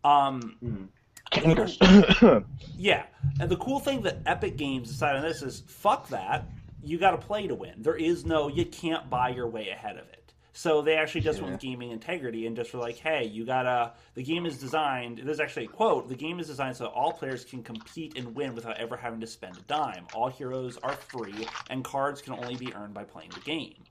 Um, 0.05 0.91
yeah, 2.77 3.05
and 3.41 3.51
the 3.51 3.57
cool 3.57 3.81
thing 3.81 4.03
that 4.03 4.19
Epic 4.25 4.57
Games 4.57 4.89
decided 4.89 5.23
on 5.23 5.29
this 5.29 5.43
is 5.43 5.63
fuck 5.67 6.09
that. 6.09 6.49
You 6.83 6.97
got 6.97 7.11
to 7.11 7.19
play 7.19 7.49
to 7.49 7.55
win. 7.55 7.75
There 7.79 7.97
is 7.97 8.25
no 8.25 8.49
you 8.49 8.65
can't 8.65 9.11
buy 9.11 9.31
your 9.31 9.49
way 9.49 9.69
ahead 9.71 9.97
of 9.97 10.09
it. 10.09 10.18
So 10.59 10.83
they 10.83 10.97
actually 10.97 11.21
just 11.21 11.41
went 11.41 11.53
with 11.53 11.61
gaming 11.61 11.93
integrity 11.93 12.49
and 12.49 12.57
just 12.57 12.75
were 12.75 12.81
like, 12.81 12.97
hey, 12.97 13.25
you 13.25 13.47
gotta. 13.47 13.93
The 14.15 14.25
game 14.25 14.45
is 14.45 14.59
designed. 14.59 15.21
There's 15.23 15.39
actually 15.39 15.67
a 15.67 15.69
quote. 15.69 16.09
The 16.09 16.17
game 16.17 16.41
is 16.41 16.49
designed 16.49 16.77
so 16.77 16.83
that 16.83 16.91
all 16.91 17.13
players 17.13 17.45
can 17.45 17.63
compete 17.63 18.19
and 18.19 18.35
win 18.35 18.57
without 18.57 18.77
ever 18.77 18.97
having 18.97 19.21
to 19.21 19.27
spend 19.29 19.57
a 19.57 19.61
dime. 19.69 20.09
All 20.15 20.29
heroes 20.29 20.77
are 20.79 20.95
free, 20.95 21.47
and 21.71 21.85
cards 21.85 22.21
can 22.21 22.33
only 22.33 22.57
be 22.57 22.75
earned 22.75 22.93
by 22.93 23.05
playing 23.05 23.31
the 23.35 23.41
game. 23.43 23.85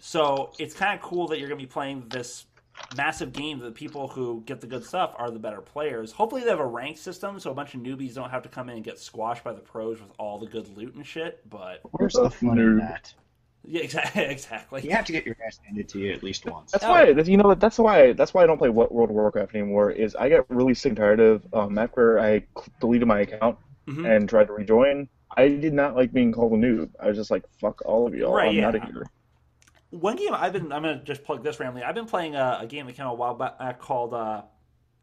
So 0.00 0.52
it's 0.60 0.74
kind 0.74 0.94
of 0.94 1.04
cool 1.04 1.26
that 1.26 1.40
you're 1.40 1.48
going 1.48 1.58
to 1.58 1.66
be 1.66 1.68
playing 1.68 2.04
this 2.08 2.46
massive 2.96 3.32
game 3.32 3.58
that 3.58 3.64
the 3.64 3.72
people 3.72 4.06
who 4.06 4.44
get 4.46 4.60
the 4.60 4.68
good 4.68 4.84
stuff 4.84 5.12
are 5.16 5.32
the 5.32 5.40
better 5.40 5.60
players. 5.60 6.12
Hopefully 6.12 6.44
they 6.44 6.50
have 6.50 6.60
a 6.60 6.66
rank 6.66 6.98
system 6.98 7.40
so 7.40 7.50
a 7.50 7.54
bunch 7.54 7.74
of 7.74 7.80
newbies 7.80 8.14
don't 8.14 8.30
have 8.30 8.44
to 8.44 8.48
come 8.48 8.68
in 8.68 8.76
and 8.76 8.84
get 8.84 9.00
squashed 9.00 9.42
by 9.42 9.52
the 9.52 9.58
pros 9.58 10.00
with 10.00 10.12
all 10.18 10.38
the 10.38 10.46
good 10.46 10.68
loot 10.76 10.94
and 10.94 11.04
shit. 11.04 11.40
But 11.50 11.80
Where's 11.90 12.12
the 12.12 12.30
fun 12.30 12.60
in 12.60 12.78
that? 12.78 13.12
Yeah, 13.66 13.82
exactly. 13.82 14.22
exactly. 14.26 14.82
You 14.82 14.90
have 14.90 15.04
to 15.06 15.12
get 15.12 15.26
your 15.26 15.36
ass 15.46 15.58
handed 15.64 15.88
to 15.90 15.98
you 15.98 16.12
at 16.12 16.22
least 16.22 16.46
once. 16.46 16.72
That's 16.72 16.84
why 16.84 17.12
that's, 17.12 17.28
you 17.28 17.36
know 17.36 17.54
that's 17.54 17.78
why 17.78 18.12
that's 18.12 18.32
why 18.32 18.42
I 18.44 18.46
don't 18.46 18.58
play 18.58 18.68
Wo- 18.68 18.88
World 18.90 19.10
of 19.10 19.16
Warcraft 19.16 19.54
anymore. 19.54 19.90
Is 19.90 20.14
I 20.14 20.28
get 20.28 20.46
really 20.48 20.74
sick 20.74 20.90
and 20.90 20.96
tired 20.96 21.20
of 21.20 21.46
um, 21.52 21.76
after 21.78 22.18
I 22.20 22.46
deleted 22.80 23.08
my 23.08 23.20
account 23.20 23.58
Mhm. 23.88 24.16
and 24.16 24.28
tried 24.28 24.48
to 24.48 24.52
rejoin. 24.52 25.08
I 25.36 25.48
did 25.48 25.72
not 25.74 25.94
like 25.94 26.12
being 26.12 26.32
called 26.32 26.52
a 26.52 26.56
noob. 26.56 26.90
I 27.00 27.08
was 27.08 27.16
just 27.16 27.30
like, 27.30 27.44
fuck 27.60 27.82
all 27.84 28.06
of 28.06 28.14
y'all. 28.14 28.34
Right, 28.34 28.48
I'm 28.48 28.54
yeah. 28.54 28.68
out 28.68 28.74
of 28.74 28.82
here. 28.82 29.06
One 29.90 30.16
game 30.16 30.34
I've 30.34 30.52
been 30.52 30.72
I'm 30.72 30.82
gonna 30.82 31.02
just 31.04 31.24
plug 31.24 31.42
this 31.44 31.60
randomly. 31.60 31.82
I've 31.82 31.94
been 31.94 32.06
playing 32.06 32.34
a, 32.34 32.58
a 32.62 32.66
game 32.66 32.86
that 32.86 32.94
came 32.96 33.06
out 33.06 33.12
a 33.12 33.16
while 33.16 33.34
back 33.34 33.78
called 33.78 34.14
uh, 34.14 34.42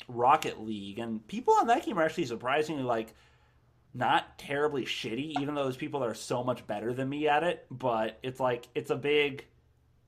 Rocket 0.07 0.59
League, 0.61 0.99
and 0.99 1.25
people 1.27 1.53
on 1.53 1.67
that 1.67 1.85
game 1.85 1.97
are 1.97 2.03
actually 2.03 2.25
surprisingly 2.25 2.83
like 2.83 3.13
not 3.93 4.37
terribly 4.39 4.85
shitty, 4.85 5.25
even 5.25 5.55
though 5.55 5.63
there's 5.63 5.77
people 5.77 5.99
that 6.01 6.09
are 6.09 6.13
so 6.15 6.43
much 6.43 6.65
better 6.67 6.93
than 6.93 7.09
me 7.09 7.27
at 7.27 7.43
it. 7.43 7.65
But 7.71 8.19
it's 8.23 8.39
like 8.39 8.67
it's 8.75 8.91
a 8.91 8.95
big 8.95 9.45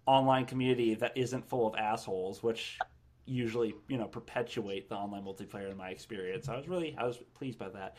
online 0.08 0.46
community 0.46 0.96
that 0.96 1.18
isn't 1.18 1.48
full 1.50 1.68
of 1.68 1.76
assholes, 1.76 2.44
which 2.44 2.86
usually 3.26 3.76
you 3.88 3.98
know 3.98 4.08
perpetuate 4.08 4.90
the 4.90 4.96
online 4.96 5.24
multiplayer 5.24 5.72
in 5.72 5.78
my 5.78 5.90
experience. 5.90 6.50
I 6.50 6.58
was 6.58 6.68
really 6.68 6.96
I 6.98 7.06
was 7.06 7.18
pleased 7.36 7.60
by 7.60 7.70
that. 7.70 7.98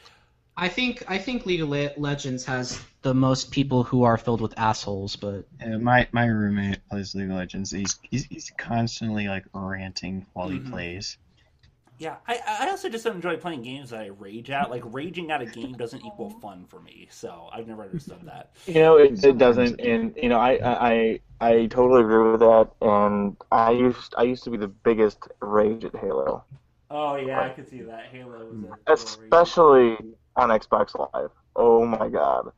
I 0.59 0.69
think 0.69 1.03
I 1.09 1.17
think 1.19 1.47
League 1.47 1.63
of 1.63 1.69
Le- 1.71 1.93
Legends 1.97 2.45
has 2.45 2.83
the 3.03 3.15
most 3.15 3.51
people 3.53 3.85
who 3.85 4.03
are 4.03 4.19
filled 4.19 4.41
with 4.43 4.53
assholes, 4.59 5.17
but 5.17 5.49
Uh, 5.61 5.79
my 5.79 6.09
my 6.13 6.27
roommate 6.27 6.81
plays 6.89 7.15
League 7.15 7.31
of 7.31 7.37
Legends. 7.37 7.71
He's 7.71 7.99
he's, 8.03 8.25
he's 8.25 8.51
constantly 8.59 9.29
like 9.29 9.45
ranting 9.53 10.27
while 10.33 10.49
Mhm. 10.49 10.51
he 10.51 10.61
plays. 10.61 11.19
Yeah, 11.99 12.17
I, 12.29 12.41
I 12.61 12.71
also 12.71 12.89
just 12.89 13.05
don't 13.05 13.17
enjoy 13.17 13.37
playing 13.37 13.63
games 13.63 13.91
that 13.91 14.01
I 14.01 14.07
rage 14.07 14.51
at. 14.51 14.71
Like 14.71 14.83
raging 14.85 15.31
at 15.31 15.41
a 15.41 15.47
game 15.47 15.73
doesn't 15.73 16.05
equal 16.05 16.29
fun 16.29 16.67
for 16.67 16.81
me, 16.81 17.09
so 17.11 17.49
I've 17.53 17.67
never 17.67 17.85
understood 17.85 18.21
that. 18.27 18.51
You 18.67 18.75
know, 18.75 18.97
it, 18.99 19.25
it 19.25 19.39
doesn't, 19.39 19.81
and 19.81 20.15
you 20.21 20.29
know, 20.29 20.39
I, 20.39 20.59
I 20.63 20.91
I 20.91 21.21
I 21.41 21.67
totally 21.67 22.03
agree 22.03 22.33
with 22.33 22.41
that. 22.41 22.69
And 22.83 23.37
I 23.51 23.71
used 23.71 24.15
I 24.19 24.25
used 24.25 24.45
to 24.45 24.51
be 24.51 24.59
the 24.59 24.69
biggest 24.69 25.19
rage 25.41 25.85
at 25.85 25.97
Halo, 25.97 26.45
Oh 26.91 27.17
yeah, 27.17 27.41
I 27.41 27.49
could 27.49 27.69
see 27.69 27.83
that. 27.83 28.07
Halo 28.13 28.47
was 28.47 28.63
a 28.63 28.67
mm. 28.67 28.77
especially 28.89 29.97
on 30.37 30.51
Xbox 30.51 30.95
Live. 31.13 31.31
Oh 31.57 31.85
my 31.85 32.09
god, 32.09 32.53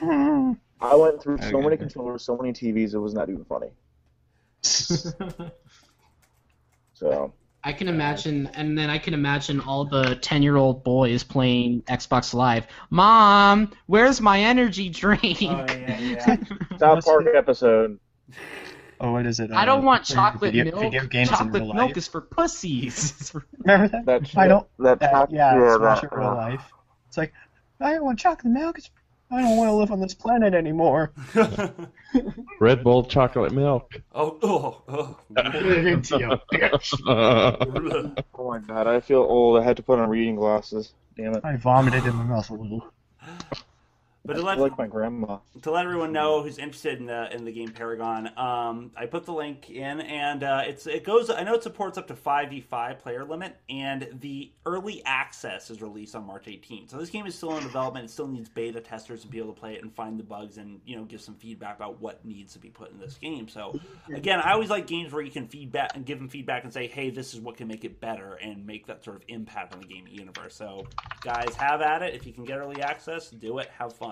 I 0.80 0.94
went 0.94 1.22
through 1.22 1.38
so 1.38 1.60
many 1.60 1.76
controllers, 1.76 2.24
so 2.24 2.36
many 2.36 2.52
TVs. 2.52 2.94
It 2.94 2.98
was 2.98 3.14
not 3.14 3.28
even 3.28 3.44
funny. 3.44 3.70
So 6.94 7.34
I 7.64 7.72
can 7.72 7.86
imagine, 7.86 8.48
and 8.54 8.76
then 8.76 8.90
I 8.90 8.98
can 8.98 9.14
imagine 9.14 9.60
all 9.60 9.84
the 9.84 10.16
ten-year-old 10.16 10.82
boys 10.82 11.22
playing 11.22 11.82
Xbox 11.82 12.34
Live. 12.34 12.66
Mom, 12.90 13.72
where's 13.86 14.20
my 14.20 14.40
energy 14.40 14.88
drink? 14.88 15.42
Oh 15.42 15.66
yeah, 15.68 15.98
yeah. 15.98 16.36
South 16.78 17.04
Park 17.04 17.26
episode. 17.34 18.00
Oh, 19.00 19.12
what 19.12 19.26
is 19.26 19.38
it? 19.38 19.52
I 19.52 19.64
don't 19.64 19.80
uh, 19.80 19.86
want 19.86 20.04
chocolate 20.04 20.54
video, 20.54 20.72
milk. 20.72 20.80
Video 20.80 21.06
games 21.06 21.28
in 21.30 21.36
chocolate 21.36 21.62
real 21.62 21.72
milk 21.72 21.88
life. 21.88 21.96
is 21.96 22.08
for 22.08 22.20
pussies. 22.20 23.32
Remember 23.58 23.88
that? 23.88 24.06
That 24.06 24.36
I 24.36 24.48
don't. 24.48 24.66
That, 24.78 25.00
That, 25.00 25.30
yeah, 25.30 25.54
yeah, 25.54 25.76
Smash 25.76 26.00
that, 26.00 26.12
it 26.12 26.16
real 26.16 26.28
uh, 26.28 26.34
life. 26.34 26.72
It's 27.08 27.16
like 27.16 27.32
I 27.80 27.94
don't 27.94 28.04
want 28.04 28.18
chocolate 28.18 28.52
milk. 28.52 28.78
It's, 28.78 28.90
I 29.32 29.40
don't 29.40 29.56
want 29.56 29.68
to 29.68 29.72
live 29.72 29.90
on 29.90 30.00
this 30.00 30.12
planet 30.12 30.52
anymore. 30.52 31.10
Red 32.60 32.84
Bull 32.84 33.02
chocolate 33.04 33.52
milk. 33.52 33.98
oh, 34.14 34.38
oh, 34.42 34.82
oh. 34.88 35.18
Put 35.34 35.54
it 35.54 35.86
into 35.86 36.18
you, 36.18 36.40
bitch. 36.52 36.92
Oh 38.34 38.48
my 38.48 38.58
god, 38.58 38.86
I 38.86 39.00
feel 39.00 39.20
old. 39.20 39.58
I 39.58 39.62
had 39.62 39.76
to 39.78 39.82
put 39.82 39.98
on 39.98 40.10
reading 40.10 40.36
glasses. 40.36 40.92
Damn 41.16 41.34
it. 41.34 41.44
I 41.44 41.56
vomited 41.56 42.04
in 42.04 42.14
my 42.14 42.24
mouth 42.24 42.50
a 42.50 42.54
little. 42.54 42.92
But 44.24 44.34
to 44.34 44.42
let, 44.42 44.58
like 44.58 44.78
my 44.78 44.86
grandma. 44.86 45.38
to 45.62 45.70
let 45.72 45.84
everyone 45.84 46.12
know 46.12 46.44
who's 46.44 46.58
interested 46.58 47.00
in 47.00 47.06
the 47.06 47.34
in 47.34 47.44
the 47.44 47.50
game 47.50 47.72
Paragon, 47.72 48.30
um, 48.38 48.92
I 48.96 49.06
put 49.06 49.24
the 49.24 49.32
link 49.32 49.68
in, 49.68 50.00
and 50.00 50.44
uh, 50.44 50.62
it's 50.64 50.86
it 50.86 51.02
goes. 51.02 51.28
I 51.28 51.42
know 51.42 51.54
it 51.54 51.64
supports 51.64 51.98
up 51.98 52.06
to 52.06 52.14
five 52.14 52.50
v 52.50 52.60
five 52.60 53.00
player 53.00 53.24
limit, 53.24 53.56
and 53.68 54.08
the 54.20 54.52
early 54.64 55.02
access 55.04 55.70
is 55.70 55.82
released 55.82 56.14
on 56.14 56.24
March 56.24 56.44
18th. 56.46 56.90
So 56.90 56.98
this 56.98 57.10
game 57.10 57.26
is 57.26 57.34
still 57.34 57.56
in 57.56 57.64
development. 57.64 58.04
It 58.04 58.10
still 58.10 58.28
needs 58.28 58.48
beta 58.48 58.80
testers 58.80 59.22
to 59.22 59.28
be 59.28 59.38
able 59.38 59.54
to 59.54 59.60
play 59.60 59.74
it 59.74 59.82
and 59.82 59.92
find 59.92 60.16
the 60.20 60.24
bugs 60.24 60.56
and 60.56 60.80
you 60.86 60.94
know 60.94 61.02
give 61.02 61.20
some 61.20 61.34
feedback 61.34 61.74
about 61.74 62.00
what 62.00 62.24
needs 62.24 62.52
to 62.52 62.60
be 62.60 62.68
put 62.68 62.92
in 62.92 63.00
this 63.00 63.16
game. 63.18 63.48
So 63.48 63.80
again, 64.14 64.38
I 64.38 64.52
always 64.52 64.70
like 64.70 64.86
games 64.86 65.12
where 65.12 65.22
you 65.22 65.32
can 65.32 65.48
feedback 65.48 65.96
and 65.96 66.06
give 66.06 66.18
them 66.18 66.28
feedback 66.28 66.62
and 66.62 66.72
say, 66.72 66.86
hey, 66.86 67.10
this 67.10 67.34
is 67.34 67.40
what 67.40 67.56
can 67.56 67.66
make 67.66 67.84
it 67.84 68.00
better 68.00 68.34
and 68.34 68.64
make 68.64 68.86
that 68.86 69.02
sort 69.02 69.16
of 69.16 69.22
impact 69.26 69.74
on 69.74 69.80
the 69.80 69.86
gaming 69.86 70.14
universe. 70.14 70.54
So 70.54 70.86
guys, 71.22 71.56
have 71.56 71.80
at 71.80 72.02
it. 72.02 72.14
If 72.14 72.24
you 72.24 72.32
can 72.32 72.44
get 72.44 72.58
early 72.58 72.80
access, 72.80 73.28
do 73.28 73.58
it. 73.58 73.68
Have 73.76 73.92
fun. 73.92 74.11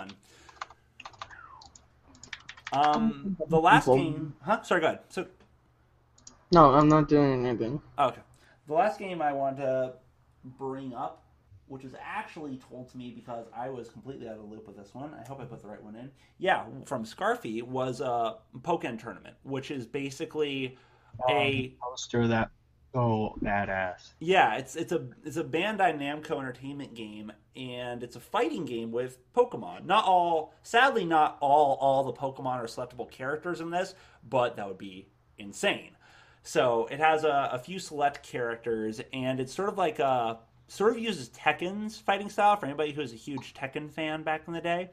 Um, 2.72 3.36
the 3.48 3.58
last 3.60 3.86
game, 3.86 4.34
huh? 4.42 4.62
Sorry, 4.62 4.80
go 4.80 4.86
ahead. 4.88 5.00
So, 5.08 5.26
No, 6.52 6.72
I'm 6.72 6.88
not 6.88 7.08
doing 7.08 7.46
anything. 7.46 7.80
oh, 7.98 8.08
okay. 8.08 8.20
The 8.68 8.74
last 8.74 8.98
game 8.98 9.20
I 9.20 9.32
want 9.32 9.56
to 9.56 9.94
bring 10.44 10.94
up, 10.94 11.24
which 11.66 11.82
was 11.82 11.94
actually 12.00 12.58
told 12.58 12.88
to 12.90 12.96
me 12.96 13.10
because 13.10 13.46
I 13.56 13.68
was 13.70 13.88
completely 13.88 14.28
out 14.28 14.34
of 14.36 14.42
the 14.42 14.46
loop 14.46 14.68
with 14.68 14.76
this 14.76 14.94
one. 14.94 15.12
I 15.14 15.26
hope 15.26 15.40
I 15.40 15.44
put 15.44 15.60
the 15.62 15.68
right 15.68 15.82
one 15.82 15.96
in. 15.96 16.10
Yeah, 16.38 16.64
from 16.86 17.04
Scarfy 17.04 17.62
was 17.62 18.00
a 18.00 18.36
Pokken 18.60 19.00
tournament, 19.00 19.34
which 19.42 19.72
is 19.72 19.86
basically 19.86 20.78
a 21.28 21.74
poster 21.82 22.28
that 22.28 22.50
so 22.92 23.36
badass. 23.42 24.12
Yeah, 24.18 24.56
it's 24.56 24.76
it's 24.76 24.92
a 24.92 25.06
it's 25.24 25.36
a 25.36 25.44
Bandai 25.44 25.96
Namco 25.98 26.38
Entertainment 26.38 26.94
game, 26.94 27.32
and 27.54 28.02
it's 28.02 28.16
a 28.16 28.20
fighting 28.20 28.64
game 28.64 28.90
with 28.90 29.18
Pokemon. 29.32 29.86
Not 29.86 30.04
all, 30.04 30.54
sadly, 30.62 31.04
not 31.04 31.38
all 31.40 31.78
all 31.80 32.04
the 32.04 32.12
Pokemon 32.12 32.56
are 32.56 32.64
selectable 32.64 33.10
characters 33.10 33.60
in 33.60 33.70
this, 33.70 33.94
but 34.28 34.56
that 34.56 34.66
would 34.66 34.78
be 34.78 35.08
insane. 35.38 35.90
So 36.42 36.88
it 36.90 36.98
has 37.00 37.24
a, 37.24 37.50
a 37.52 37.58
few 37.58 37.78
select 37.78 38.22
characters, 38.22 39.00
and 39.12 39.40
it's 39.40 39.54
sort 39.54 39.68
of 39.68 39.78
like 39.78 39.98
a 39.98 40.38
sort 40.68 40.92
of 40.92 40.98
uses 40.98 41.28
Tekken's 41.30 41.98
fighting 41.98 42.30
style 42.30 42.56
for 42.56 42.66
anybody 42.66 42.92
who 42.92 43.02
is 43.02 43.12
a 43.12 43.16
huge 43.16 43.54
Tekken 43.54 43.90
fan 43.90 44.22
back 44.22 44.42
in 44.46 44.52
the 44.52 44.60
day. 44.60 44.90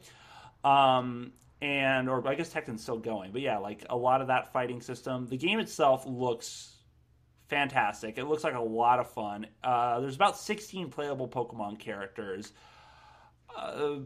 Um, 0.64 1.32
and 1.62 2.10
or 2.10 2.28
I 2.28 2.36
guess 2.36 2.54
Tekken's 2.54 2.84
still 2.84 3.00
going, 3.00 3.32
but 3.32 3.42
yeah, 3.42 3.58
like 3.58 3.86
a 3.90 3.96
lot 3.96 4.22
of 4.22 4.28
that 4.28 4.54
fighting 4.54 4.82
system. 4.82 5.28
The 5.28 5.38
game 5.38 5.60
itself 5.60 6.06
looks 6.06 6.77
fantastic. 7.48 8.18
It 8.18 8.26
looks 8.26 8.44
like 8.44 8.56
a 8.56 8.62
lot 8.62 9.00
of 9.00 9.10
fun. 9.10 9.48
Uh, 9.64 10.00
there's 10.00 10.16
about 10.16 10.38
16 10.38 10.90
playable 10.90 11.28
Pokemon 11.28 11.80
characters. 11.80 12.54
Uh, 13.56 14.00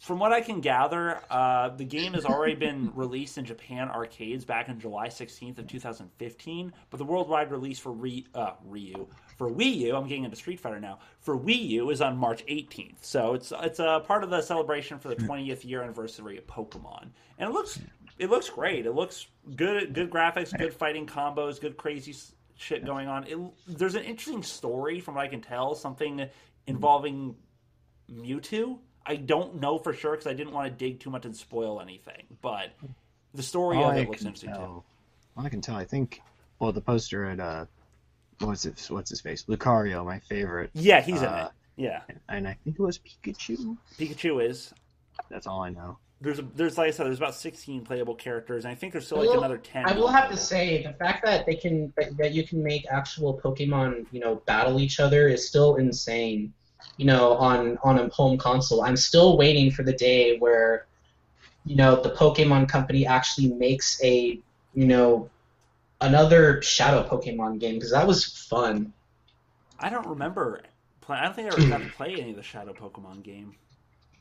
from 0.00 0.20
what 0.20 0.32
I 0.32 0.40
can 0.40 0.60
gather, 0.60 1.20
uh, 1.30 1.70
the 1.70 1.84
game 1.84 2.14
has 2.14 2.24
already 2.24 2.54
been 2.66 2.92
released 2.94 3.38
in 3.38 3.44
Japan 3.44 3.88
arcades 3.88 4.44
back 4.44 4.68
in 4.68 4.78
July 4.78 5.08
16th 5.08 5.58
of 5.58 5.66
2015, 5.66 6.72
but 6.90 6.96
the 6.98 7.04
worldwide 7.04 7.50
release 7.50 7.78
for 7.78 7.92
Re- 7.92 8.26
uh, 8.34 8.52
Ryu 8.64 9.08
for 9.38 9.48
Wii 9.50 9.76
U, 9.76 9.96
I'm 9.96 10.08
getting 10.08 10.24
into 10.24 10.36
Street 10.36 10.58
Fighter 10.58 10.80
now. 10.80 10.98
For 11.20 11.38
Wii 11.38 11.68
U 11.68 11.90
is 11.90 12.00
on 12.00 12.16
March 12.16 12.44
18th, 12.46 13.02
so 13.04 13.34
it's 13.34 13.52
it's 13.62 13.78
a 13.78 14.02
part 14.04 14.24
of 14.24 14.30
the 14.30 14.42
celebration 14.42 14.98
for 14.98 15.08
the 15.08 15.16
20th 15.16 15.64
year 15.64 15.80
anniversary 15.80 16.36
of 16.36 16.46
Pokemon, 16.48 17.10
and 17.38 17.48
it 17.48 17.52
looks 17.52 17.78
it 18.18 18.30
looks 18.30 18.50
great. 18.50 18.84
It 18.84 18.92
looks 18.92 19.28
good, 19.54 19.94
good 19.94 20.10
graphics, 20.10 20.56
good 20.58 20.74
fighting 20.74 21.06
combos, 21.06 21.60
good 21.60 21.76
crazy 21.76 22.12
shit 22.58 22.84
going 22.84 23.08
on. 23.08 23.24
It, 23.26 23.38
there's 23.66 23.94
an 23.94 24.04
interesting 24.04 24.42
story 24.42 25.00
from 25.00 25.14
what 25.14 25.24
I 25.24 25.28
can 25.28 25.40
tell, 25.40 25.74
something 25.74 26.28
involving 26.66 27.34
Mewtwo. 28.12 28.78
I 29.06 29.16
don't 29.16 29.58
know 29.60 29.78
for 29.78 29.94
sure 29.94 30.12
because 30.12 30.26
I 30.26 30.34
didn't 30.34 30.52
want 30.52 30.66
to 30.70 30.76
dig 30.84 31.00
too 31.00 31.08
much 31.08 31.24
and 31.24 31.34
spoil 31.34 31.80
anything, 31.80 32.24
but 32.42 32.72
the 33.32 33.42
story 33.42 33.78
All 33.78 33.90
of 33.90 33.96
I 33.96 34.00
it 34.00 34.08
looks 34.08 34.18
can 34.18 34.26
interesting 34.28 34.50
too. 34.50 34.56
tell, 34.56 34.84
all 35.36 35.46
I 35.46 35.48
can 35.48 35.62
tell, 35.62 35.76
I 35.76 35.84
think, 35.84 36.20
well, 36.58 36.72
the 36.72 36.80
poster 36.82 37.24
at 37.24 37.40
uh, 37.40 37.64
what's 38.40 38.64
his 38.64 38.90
what's 38.90 39.08
his 39.08 39.20
face, 39.22 39.44
Lucario, 39.44 40.04
my 40.04 40.18
favorite, 40.18 40.70
Yeah, 40.74 41.00
he's 41.00 41.22
in 41.22 41.28
Uh, 41.28 41.46
it. 41.76 41.82
Yeah, 41.82 42.00
and 42.28 42.46
I 42.48 42.56
think 42.64 42.76
it 42.78 42.82
was 42.82 42.98
Pikachu. 42.98 43.76
Pikachu 43.96 44.44
is. 44.44 44.74
That's 45.30 45.46
all 45.46 45.62
I 45.62 45.70
know. 45.70 45.96
There's 46.20 46.40
a, 46.40 46.42
there's 46.42 46.76
like 46.76 46.88
I 46.88 46.90
said, 46.90 47.06
there's 47.06 47.18
about 47.18 47.34
16 47.34 47.84
playable 47.84 48.14
characters, 48.14 48.64
and 48.64 48.72
I 48.72 48.74
think 48.74 48.92
there's 48.92 49.06
still 49.06 49.18
like 49.18 49.28
Well, 49.28 49.38
another 49.38 49.58
10. 49.58 49.88
I 49.88 49.92
will 49.92 50.08
have 50.08 50.28
to 50.30 50.36
say 50.36 50.82
the 50.82 50.92
fact 50.94 51.24
that 51.24 51.46
they 51.46 51.54
can 51.54 51.92
that, 51.96 52.16
that 52.16 52.32
you 52.32 52.44
can 52.44 52.62
make 52.62 52.86
actual 52.90 53.40
Pokemon, 53.40 54.06
you 54.10 54.18
know, 54.18 54.36
battle 54.46 54.80
each 54.80 54.98
other 54.98 55.28
is 55.28 55.46
still 55.46 55.76
insane. 55.76 56.52
You 56.96 57.06
know, 57.06 57.34
on 57.34 57.78
on 57.84 57.98
a 57.98 58.08
home 58.08 58.36
console, 58.36 58.82
I'm 58.82 58.96
still 58.96 59.36
waiting 59.36 59.70
for 59.70 59.84
the 59.84 59.92
day 59.92 60.38
where, 60.38 60.86
you 61.64 61.76
know, 61.76 62.00
the 62.02 62.10
Pokemon 62.10 62.68
company 62.68 63.06
actually 63.06 63.52
makes 63.52 64.02
a, 64.02 64.40
you 64.74 64.86
know, 64.86 65.30
another 66.00 66.60
Shadow 66.62 67.06
Pokemon 67.08 67.60
game 67.60 67.74
because 67.74 67.92
that 67.92 68.06
was 68.06 68.24
fun. 68.24 68.92
I 69.78 69.88
don't 69.88 70.06
remember. 70.06 70.62
I 71.08 71.24
don't 71.24 71.34
think 71.34 71.52
I 71.52 71.56
ever 71.56 71.68
got 71.68 71.80
to 71.80 71.90
play 71.96 72.14
any 72.14 72.30
of 72.30 72.36
the 72.36 72.42
Shadow 72.42 72.72
Pokemon 72.72 73.22
game. 73.22 73.54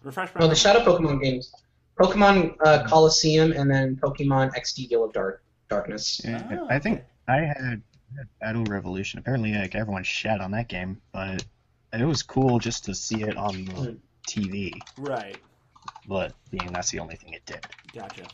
Refresh 0.04 0.34
my 0.36 0.42
No, 0.42 0.48
the. 0.48 0.56
Shadow 0.56 0.80
Pokemon 0.86 1.22
games, 1.22 1.52
Pokemon 2.00 2.56
uh, 2.66 2.84
Coliseum, 2.84 3.52
and 3.54 3.70
then 3.70 3.96
Pokemon 3.96 4.54
XD 4.56 4.90
Gale 4.90 5.04
of 5.06 5.14
Dark 5.14 5.44
Darkness. 5.70 6.22
Yeah, 6.24 6.66
I 6.70 6.80
think. 6.80 7.02
I 7.28 7.38
had 7.42 7.82
had 8.16 8.28
Battle 8.40 8.64
Revolution. 8.66 9.20
Apparently, 9.20 9.54
like 9.54 9.76
everyone 9.76 10.04
shat 10.04 10.40
on 10.40 10.52
that 10.52 10.70
game, 10.70 11.02
but 11.12 11.44
it 11.94 12.06
was 12.06 12.24
cool 12.24 12.60
just 12.60 12.86
to 12.86 12.96
see 12.96 13.24
it 13.24 13.36
on 13.36 13.66
the 13.66 13.72
Hmm. 13.74 13.96
TV. 14.28 14.80
Right. 14.98 15.38
But 16.08 16.34
being 16.52 16.72
that's 16.72 16.92
the 16.92 17.00
only 17.00 17.16
thing 17.16 17.34
it 17.34 17.46
did. 17.46 17.66
Gotcha. 17.94 18.28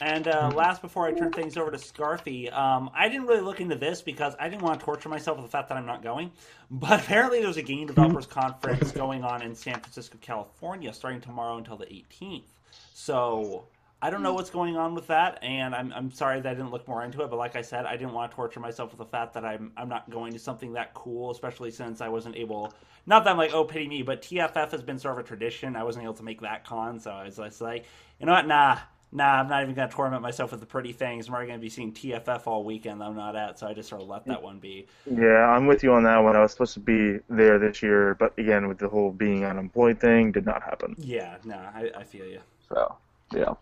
And 0.00 0.26
uh, 0.26 0.50
last, 0.54 0.82
before 0.82 1.06
I 1.06 1.12
turn 1.12 1.32
things 1.32 1.56
over 1.56 1.70
to 1.70 1.76
Scarfy, 1.76 2.52
um, 2.52 2.90
I 2.94 3.08
didn't 3.08 3.26
really 3.26 3.42
look 3.42 3.60
into 3.60 3.76
this 3.76 4.02
because 4.02 4.34
I 4.40 4.48
didn't 4.48 4.62
want 4.62 4.80
to 4.80 4.84
torture 4.84 5.08
myself 5.08 5.36
with 5.38 5.46
the 5.46 5.50
fact 5.50 5.68
that 5.68 5.78
I'm 5.78 5.86
not 5.86 6.02
going. 6.02 6.32
But 6.70 7.00
apparently, 7.00 7.40
there's 7.40 7.58
a 7.58 7.62
game 7.62 7.86
developers 7.86 8.26
conference 8.26 8.90
going 9.04 9.22
on 9.22 9.42
in 9.42 9.54
San 9.54 9.78
Francisco, 9.78 10.18
California, 10.20 10.92
starting 10.92 11.20
tomorrow 11.20 11.58
until 11.58 11.76
the 11.76 11.84
18th. 11.84 12.46
So 12.94 13.66
I 14.02 14.10
don't 14.10 14.22
know 14.22 14.34
what's 14.34 14.50
going 14.50 14.76
on 14.76 14.94
with 14.94 15.06
that, 15.06 15.42
and 15.42 15.74
I'm, 15.74 15.92
I'm 15.92 16.10
sorry 16.10 16.40
that 16.40 16.48
I 16.48 16.54
didn't 16.54 16.70
look 16.70 16.88
more 16.88 17.04
into 17.04 17.22
it. 17.22 17.30
But 17.30 17.36
like 17.36 17.54
I 17.54 17.62
said, 17.62 17.86
I 17.86 17.96
didn't 17.96 18.12
want 18.12 18.30
to 18.30 18.34
torture 18.34 18.60
myself 18.60 18.90
with 18.90 18.98
the 18.98 19.06
fact 19.06 19.34
that 19.34 19.44
I'm 19.44 19.72
I'm 19.76 19.88
not 19.88 20.10
going 20.10 20.32
to 20.32 20.38
something 20.38 20.72
that 20.72 20.94
cool, 20.94 21.30
especially 21.30 21.70
since 21.70 22.00
I 22.00 22.08
wasn't 22.08 22.36
able. 22.36 22.74
Not 23.06 23.24
that 23.24 23.30
I'm 23.30 23.36
like, 23.36 23.52
oh, 23.52 23.64
pity 23.64 23.86
me, 23.86 24.02
but 24.02 24.22
TFF 24.22 24.72
has 24.72 24.82
been 24.82 24.98
sort 24.98 25.18
of 25.18 25.24
a 25.24 25.28
tradition. 25.28 25.76
I 25.76 25.84
wasn't 25.84 26.04
able 26.04 26.14
to 26.14 26.22
make 26.22 26.40
that 26.40 26.64
con, 26.64 26.98
so 26.98 27.12
I 27.12 27.24
was 27.24 27.36
just 27.36 27.60
like, 27.60 27.84
you 28.18 28.26
know 28.26 28.32
what, 28.32 28.46
nah, 28.46 28.78
nah, 29.14 29.40
I'm 29.40 29.48
not 29.48 29.62
even 29.62 29.74
going 29.74 29.88
to 29.88 29.94
torment 29.94 30.20
myself 30.20 30.50
with 30.50 30.60
the 30.60 30.66
pretty 30.66 30.92
things. 30.92 31.28
I'm 31.28 31.34
already 31.34 31.48
going 31.48 31.60
to 31.60 31.62
be 31.62 31.70
seeing 31.70 31.92
TFF 31.92 32.46
all 32.46 32.64
weekend 32.64 33.02
I'm 33.02 33.14
not 33.14 33.36
at, 33.36 33.58
so 33.58 33.68
I 33.68 33.72
just 33.72 33.88
sort 33.88 34.02
of 34.02 34.08
let 34.08 34.26
that 34.26 34.42
one 34.42 34.58
be. 34.58 34.86
Yeah, 35.10 35.46
I'm 35.48 35.66
with 35.66 35.82
you 35.82 35.92
on 35.94 36.02
that 36.02 36.18
one. 36.18 36.36
I 36.36 36.40
was 36.40 36.50
supposed 36.50 36.74
to 36.74 36.80
be 36.80 37.20
there 37.30 37.58
this 37.58 37.82
year, 37.82 38.16
but 38.16 38.36
again, 38.38 38.68
with 38.68 38.78
the 38.78 38.88
whole 38.88 39.12
being 39.12 39.44
unemployed 39.44 40.00
thing, 40.00 40.32
did 40.32 40.44
not 40.44 40.62
happen. 40.62 40.96
Yeah, 40.98 41.36
nah, 41.44 41.70
I, 41.74 41.90
I 41.96 42.02
feel 42.02 42.26
you. 42.26 42.40
So, 42.68 42.96
yeah, 43.32 43.54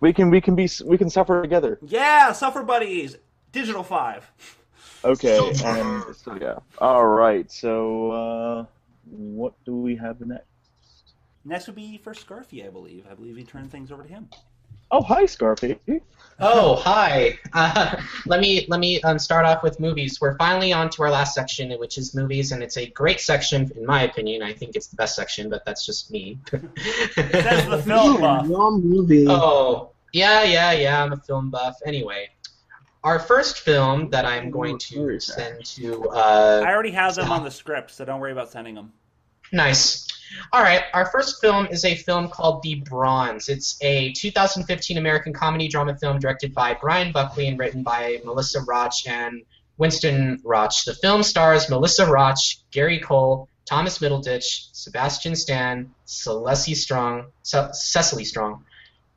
we 0.00 0.12
can 0.12 0.30
we 0.30 0.40
can 0.40 0.54
be 0.54 0.68
we 0.84 0.96
can 0.96 1.10
suffer 1.10 1.42
together. 1.42 1.78
Yeah, 1.82 2.32
Suffer 2.32 2.62
Buddies, 2.62 3.18
Digital 3.52 3.82
Five. 3.82 4.30
Okay, 5.04 5.38
and 5.64 6.02
so 6.16 6.38
yeah. 6.40 6.58
All 6.78 7.06
right. 7.06 7.50
So, 7.52 8.10
uh, 8.10 8.64
what 9.10 9.52
do 9.66 9.76
we 9.76 9.96
have 9.96 10.20
next? 10.20 10.46
Next 11.44 11.66
would 11.66 11.76
be 11.76 11.98
for 11.98 12.14
Scarfy, 12.14 12.66
I 12.66 12.70
believe. 12.70 13.04
I 13.10 13.14
believe 13.14 13.36
he 13.36 13.44
turned 13.44 13.70
things 13.70 13.92
over 13.92 14.02
to 14.02 14.08
him. 14.08 14.28
Oh, 14.94 15.02
hi, 15.02 15.24
Scarfy. 15.24 15.76
Oh, 16.38 16.76
hi. 16.76 17.36
Uh, 17.52 18.00
let 18.26 18.38
me 18.38 18.64
let 18.68 18.78
me 18.78 19.02
um, 19.02 19.18
start 19.18 19.44
off 19.44 19.64
with 19.64 19.80
movies. 19.80 20.20
We're 20.20 20.36
finally 20.36 20.72
on 20.72 20.88
to 20.90 21.02
our 21.02 21.10
last 21.10 21.34
section, 21.34 21.72
which 21.80 21.98
is 21.98 22.14
movies, 22.14 22.52
and 22.52 22.62
it's 22.62 22.76
a 22.76 22.86
great 22.90 23.20
section 23.20 23.72
in 23.74 23.84
my 23.84 24.02
opinion. 24.02 24.40
I 24.40 24.52
think 24.52 24.76
it's 24.76 24.86
the 24.86 24.94
best 24.94 25.16
section, 25.16 25.50
but 25.50 25.64
that's 25.64 25.84
just 25.84 26.12
me. 26.12 26.38
Says 26.48 27.66
the 27.66 27.82
film 27.84 28.20
buff. 28.20 28.46
Your 28.46 28.70
movie. 28.70 29.26
oh, 29.28 29.90
yeah, 30.12 30.44
yeah, 30.44 30.70
yeah. 30.70 31.02
I'm 31.02 31.12
a 31.12 31.16
film 31.16 31.50
buff. 31.50 31.76
Anyway, 31.84 32.28
our 33.02 33.18
first 33.18 33.62
film 33.62 34.10
that 34.10 34.24
I'm 34.24 34.48
going 34.48 34.78
to 34.78 35.18
send 35.18 35.64
to. 35.64 36.08
Uh, 36.10 36.62
I 36.64 36.72
already 36.72 36.92
have 36.92 37.16
them 37.16 37.32
on 37.32 37.42
the 37.42 37.50
script, 37.50 37.90
so 37.90 38.04
don't 38.04 38.20
worry 38.20 38.30
about 38.30 38.52
sending 38.52 38.76
them. 38.76 38.92
Nice. 39.50 40.06
All 40.52 40.62
right, 40.62 40.84
our 40.92 41.06
first 41.06 41.40
film 41.40 41.66
is 41.70 41.84
a 41.84 41.94
film 41.94 42.28
called 42.28 42.62
The 42.62 42.76
Bronze. 42.76 43.48
It's 43.48 43.76
a 43.82 44.12
2015 44.12 44.96
American 44.96 45.32
comedy 45.32 45.68
drama 45.68 45.96
film 45.96 46.18
directed 46.18 46.54
by 46.54 46.74
Brian 46.74 47.12
Buckley 47.12 47.48
and 47.48 47.58
written 47.58 47.82
by 47.82 48.20
Melissa 48.24 48.60
Rauch 48.60 49.06
and 49.06 49.42
Winston 49.78 50.40
Rauch. 50.44 50.84
The 50.84 50.94
film 50.94 51.22
stars 51.22 51.68
Melissa 51.68 52.06
Rauch, 52.06 52.58
Gary 52.70 53.00
Cole, 53.00 53.48
Thomas 53.66 53.98
Middleditch, 53.98 54.68
Sebastian 54.72 55.34
Stan, 55.34 55.92
Strong, 56.04 57.26
Ce- 57.42 57.82
Cecily 57.82 58.24
Strong, 58.24 58.64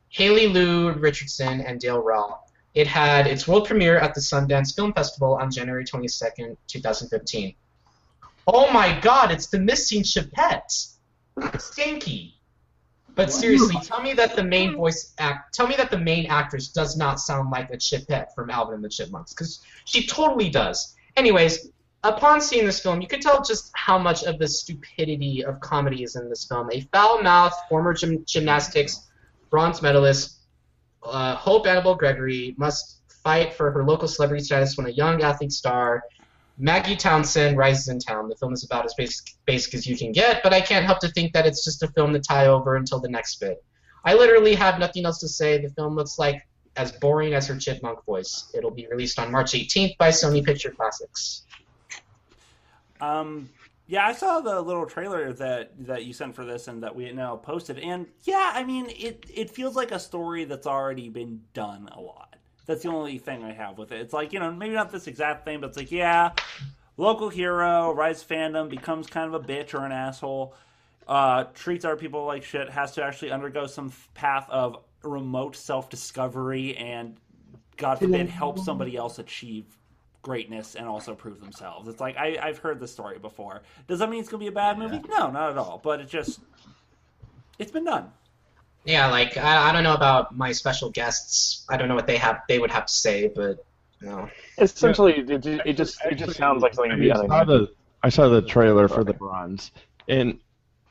Haley 0.08 0.48
Lu 0.48 0.92
Richardson, 0.92 1.60
and 1.60 1.78
Dale 1.78 2.02
Raoul. 2.02 2.38
It 2.74 2.86
had 2.86 3.26
its 3.26 3.46
world 3.46 3.66
premiere 3.66 3.98
at 3.98 4.14
the 4.14 4.20
Sundance 4.20 4.74
Film 4.74 4.92
Festival 4.92 5.34
on 5.34 5.50
January 5.50 5.84
22nd, 5.84 6.56
2015. 6.66 7.54
Oh 8.46 8.72
my 8.72 8.98
god, 9.00 9.30
it's 9.30 9.48
the 9.48 9.58
missing 9.58 10.02
Chipette! 10.02 10.97
Stinky! 11.58 12.34
But 13.14 13.32
seriously, 13.32 13.74
tell 13.82 14.00
me 14.00 14.12
that 14.12 14.36
the 14.36 14.44
main 14.44 14.76
voice 14.76 15.12
act 15.18 15.52
tell 15.52 15.66
me 15.66 15.74
that 15.76 15.90
the 15.90 15.98
main 15.98 16.26
actress 16.26 16.68
does 16.68 16.96
not 16.96 17.18
sound 17.18 17.50
like 17.50 17.70
a 17.70 17.76
Chipette 17.76 18.32
from 18.32 18.48
Alvin 18.48 18.76
and 18.76 18.84
the 18.84 18.88
Chipmunks, 18.88 19.32
because 19.32 19.60
she 19.86 20.06
totally 20.06 20.50
does. 20.50 20.94
Anyways, 21.16 21.70
upon 22.04 22.40
seeing 22.40 22.64
this 22.64 22.78
film, 22.78 23.00
you 23.00 23.08
could 23.08 23.20
tell 23.20 23.42
just 23.42 23.72
how 23.74 23.98
much 23.98 24.22
of 24.22 24.38
the 24.38 24.46
stupidity 24.46 25.44
of 25.44 25.58
comedy 25.58 26.04
is 26.04 26.14
in 26.14 26.28
this 26.28 26.46
film. 26.46 26.70
A 26.72 26.80
foul-mouthed 26.92 27.56
former 27.68 27.92
gym- 27.92 28.24
gymnastics 28.24 29.08
bronze 29.50 29.82
medalist, 29.82 30.36
uh, 31.02 31.34
Hope 31.34 31.66
Annabelle 31.66 31.96
Gregory, 31.96 32.54
must 32.56 33.00
fight 33.24 33.52
for 33.52 33.72
her 33.72 33.84
local 33.84 34.06
celebrity 34.06 34.44
status 34.44 34.76
when 34.76 34.86
a 34.86 34.90
young 34.90 35.22
athlete 35.22 35.52
star, 35.52 36.04
Maggie 36.58 36.96
Townsend, 36.96 37.56
rises 37.56 37.88
in 37.88 38.00
town. 38.00 38.28
The 38.28 38.36
film 38.36 38.52
is 38.52 38.64
about 38.64 38.84
as 38.84 38.94
basic, 38.94 39.30
basic 39.46 39.74
as 39.74 39.86
you 39.86 39.96
can 39.96 40.10
get, 40.10 40.42
but 40.42 40.52
I 40.52 40.60
can't 40.60 40.84
help 40.84 40.98
to 41.00 41.08
think 41.08 41.32
that 41.32 41.46
it's 41.46 41.64
just 41.64 41.82
a 41.82 41.88
film 41.88 42.12
to 42.12 42.20
tie 42.20 42.46
over 42.46 42.76
until 42.76 42.98
the 42.98 43.08
next 43.08 43.36
bit. 43.36 43.62
I 44.04 44.14
literally 44.14 44.54
have 44.56 44.78
nothing 44.80 45.04
else 45.06 45.20
to 45.20 45.28
say. 45.28 45.58
The 45.58 45.70
film 45.70 45.94
looks 45.94 46.18
like 46.18 46.46
as 46.76 46.92
boring 46.92 47.34
as 47.34 47.46
her 47.46 47.56
chipmunk 47.56 48.04
voice. 48.04 48.50
It'll 48.54 48.70
be 48.70 48.86
released 48.88 49.18
on 49.18 49.30
March 49.30 49.52
18th 49.52 49.96
by 49.98 50.08
Sony 50.08 50.44
Picture 50.44 50.70
Classics. 50.70 51.44
Um, 53.00 53.48
yeah, 53.86 54.06
I 54.06 54.12
saw 54.12 54.40
the 54.40 54.60
little 54.60 54.86
trailer 54.86 55.32
that 55.34 55.72
that 55.86 56.04
you 56.04 56.12
sent 56.12 56.34
for 56.34 56.44
this 56.44 56.68
and 56.68 56.82
that 56.82 56.94
we 56.94 57.10
now 57.12 57.36
posted, 57.36 57.78
and 57.78 58.06
yeah, 58.24 58.52
I 58.54 58.64
mean, 58.64 58.90
it 58.90 59.24
it 59.32 59.50
feels 59.50 59.76
like 59.76 59.92
a 59.92 59.98
story 59.98 60.44
that's 60.44 60.66
already 60.66 61.08
been 61.08 61.42
done 61.54 61.88
a 61.92 62.00
lot. 62.00 62.36
That's 62.68 62.82
the 62.82 62.90
only 62.90 63.16
thing 63.16 63.42
I 63.42 63.52
have 63.52 63.78
with 63.78 63.92
it. 63.92 64.00
It's 64.02 64.12
like 64.12 64.34
you 64.34 64.40
know, 64.40 64.52
maybe 64.52 64.74
not 64.74 64.92
this 64.92 65.06
exact 65.06 65.46
thing, 65.46 65.60
but 65.60 65.68
it's 65.68 65.78
like 65.78 65.90
yeah, 65.90 66.32
local 66.98 67.30
hero, 67.30 67.94
rise 67.94 68.22
fandom, 68.22 68.68
becomes 68.68 69.06
kind 69.06 69.34
of 69.34 69.42
a 69.42 69.44
bitch 69.44 69.72
or 69.72 69.86
an 69.86 69.90
asshole, 69.90 70.54
uh, 71.08 71.44
treats 71.54 71.86
our 71.86 71.96
people 71.96 72.26
like 72.26 72.44
shit, 72.44 72.68
has 72.68 72.92
to 72.92 73.02
actually 73.02 73.30
undergo 73.30 73.66
some 73.66 73.90
path 74.12 74.46
of 74.50 74.84
remote 75.02 75.56
self 75.56 75.88
discovery, 75.88 76.76
and 76.76 77.16
God 77.78 78.00
forbid, 78.00 78.28
help 78.28 78.58
somebody 78.58 78.96
else 78.96 79.18
achieve 79.18 79.64
greatness 80.20 80.74
and 80.74 80.86
also 80.86 81.14
prove 81.14 81.40
themselves. 81.40 81.88
It's 81.88 82.02
like 82.02 82.18
I, 82.18 82.36
I've 82.38 82.58
heard 82.58 82.80
this 82.80 82.92
story 82.92 83.18
before. 83.18 83.62
Does 83.86 84.00
that 84.00 84.10
mean 84.10 84.20
it's 84.20 84.28
gonna 84.28 84.40
be 84.40 84.48
a 84.48 84.52
bad 84.52 84.78
movie? 84.78 85.00
No, 85.08 85.30
not 85.30 85.52
at 85.52 85.56
all. 85.56 85.80
But 85.82 86.02
it 86.02 86.08
just 86.10 86.40
it's 87.58 87.72
been 87.72 87.84
done. 87.84 88.12
Yeah, 88.88 89.08
like 89.08 89.36
I, 89.36 89.68
I 89.68 89.72
don't 89.72 89.82
know 89.82 89.92
about 89.92 90.34
my 90.34 90.50
special 90.52 90.90
guests. 90.90 91.66
I 91.68 91.76
don't 91.76 91.88
know 91.88 91.94
what 91.94 92.06
they 92.06 92.16
have 92.16 92.40
they 92.48 92.58
would 92.58 92.70
have 92.70 92.86
to 92.86 92.92
say, 92.92 93.28
but 93.28 93.62
you 94.00 94.08
know. 94.08 94.30
Essentially, 94.56 95.18
it, 95.18 95.44
it 95.44 95.76
just 95.76 96.02
it 96.06 96.14
just 96.14 96.38
sounds 96.38 96.62
like 96.62 96.72
something 96.74 96.92
I 96.92 97.08
done. 97.08 97.28
saw 97.28 97.44
the 97.44 97.68
I 98.02 98.08
saw 98.08 98.28
the 98.30 98.40
trailer 98.40 98.88
for 98.88 99.04
the 99.04 99.12
bronze, 99.12 99.72
and 100.08 100.38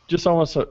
just 0.07 0.27
almost 0.27 0.55
a, 0.57 0.69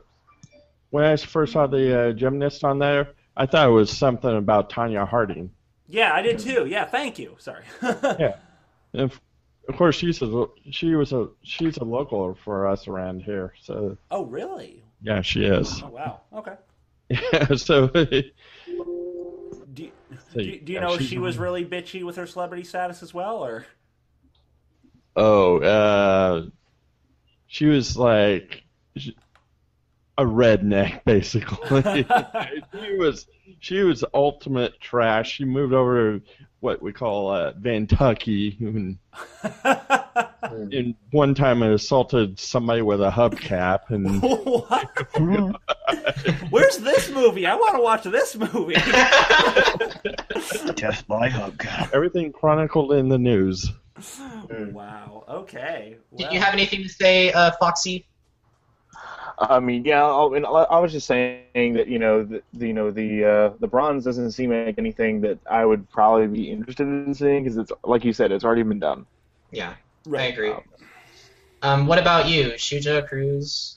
when 0.91 1.03
I 1.03 1.17
first 1.17 1.53
saw 1.55 1.67
the 1.67 2.11
uh, 2.11 2.13
gymnast 2.13 2.63
on 2.63 2.79
there, 2.79 3.09
I 3.37 3.47
thought 3.47 3.67
it 3.69 3.73
was 3.73 3.91
something 3.91 4.37
about 4.37 4.71
Tonya 4.71 5.07
Harding. 5.07 5.51
Yeah, 5.89 6.15
I 6.15 6.23
did 6.23 6.39
too. 6.39 6.67
Yeah, 6.67 6.85
thank 6.85 7.19
you. 7.19 7.35
Sorry. 7.39 7.65
Yeah. 7.83 8.37
And 8.93 9.03
of, 9.03 9.21
of 9.69 9.77
course, 9.77 9.97
she's 9.97 10.23
a 10.23 10.47
she 10.71 10.95
was 10.95 11.13
a 11.13 11.29
she's 11.43 11.77
a 11.79 11.85
local 11.85 12.39
for 12.45 12.69
us 12.69 12.87
around 12.87 13.23
here. 13.25 13.53
So 13.63 13.99
Oh, 14.13 14.25
really? 14.25 14.85
yeah, 15.03 15.23
she 15.23 15.45
is. 15.45 15.83
Oh, 15.83 15.89
wow. 15.89 16.21
Okay. 16.33 16.55
Yeah. 17.09 17.55
So 17.57 17.89
Do 17.89 18.17
So, 20.33 20.39
do, 20.41 20.61
do 20.61 20.73
you 20.73 20.81
know 20.81 20.99
she 20.99 21.19
was 21.19 21.39
really 21.39 21.65
bitchy 21.65 22.03
with 22.03 22.17
her 22.17 22.27
celebrity 22.27 22.65
status 22.65 23.03
as 23.03 23.15
well, 23.15 23.45
or 23.45 23.67
oh, 25.17 25.59
uh, 25.59 26.47
she 27.47 27.67
was 27.67 27.97
like 27.97 28.65
a 30.19 30.25
redneck 30.25 31.03
basically. 31.05 32.07
she 32.81 32.97
was 32.97 33.27
she 33.61 33.83
was 33.83 34.05
ultimate 34.15 34.81
trash. 34.81 35.33
She 35.33 35.45
moved 35.45 35.73
over 35.73 36.19
to 36.19 36.25
what 36.61 36.83
we 36.83 36.93
call 36.93 37.31
uh, 37.31 37.53
Vantucky, 37.55 38.99
and, 40.43 40.73
and 40.73 40.95
one 41.11 41.35
time 41.35 41.63
I 41.63 41.69
assaulted 41.69 42.39
somebody 42.39 42.83
with 42.83 43.01
a 43.01 43.11
hubcap, 43.11 43.91
and 43.91 44.23
what? 44.23 45.07
Where's 46.51 46.79
this 46.79 47.11
movie? 47.11 47.47
I 47.47 47.55
want 47.55 47.77
to 47.77 47.83
watch 47.83 48.05
this 48.05 48.37
movie. 48.37 48.75
Death 50.75 51.07
by 51.07 51.29
hubcap. 51.29 51.93
everything 51.93 52.33
chronicled 52.33 52.93
in 52.93 53.09
the 53.09 53.19
news. 53.19 53.71
wow. 54.73 55.25
Okay. 55.29 55.97
Did 56.17 56.33
you 56.33 56.41
have 56.41 56.53
anything 56.53 56.83
to 56.83 56.89
say, 56.89 57.33
uh, 57.33 57.53
Foxy? 57.59 58.07
I 59.39 59.61
mean, 59.61 59.85
yeah, 59.85 60.05
I, 60.05 60.29
mean, 60.31 60.47
I 60.47 60.79
was 60.79 60.93
just 60.93 61.07
saying 61.07 61.75
that 61.75 61.89
you 61.89 61.99
know, 61.99 62.25
the, 62.25 62.43
the 62.55 62.69
you 62.69 62.73
know 62.73 62.91
the 62.91 63.25
uh, 63.25 63.51
the 63.61 63.67
bronze 63.67 64.05
doesn't 64.05 64.31
seem 64.31 64.51
like 64.51 64.79
anything 64.79 65.21
that 65.23 65.39
I 65.51 65.67
would 65.67 65.91
probably 65.91 66.27
be 66.27 66.51
interested 66.51 66.85
in 66.85 67.13
seeing 67.13 67.45
because 67.45 67.59
it's 67.59 67.73
like 67.85 68.05
you 68.05 68.15
said, 68.15 68.33
it's 68.33 68.45
already 68.45 68.63
been 68.63 68.79
done. 68.79 69.05
Yeah, 69.51 69.75
I 70.15 70.29
right. 70.29 70.33
agree. 70.33 70.55
Um, 71.63 71.87
what 71.87 71.99
about 71.99 72.29
you, 72.29 72.53
Shuja 72.53 73.09
Kruz? 73.09 73.77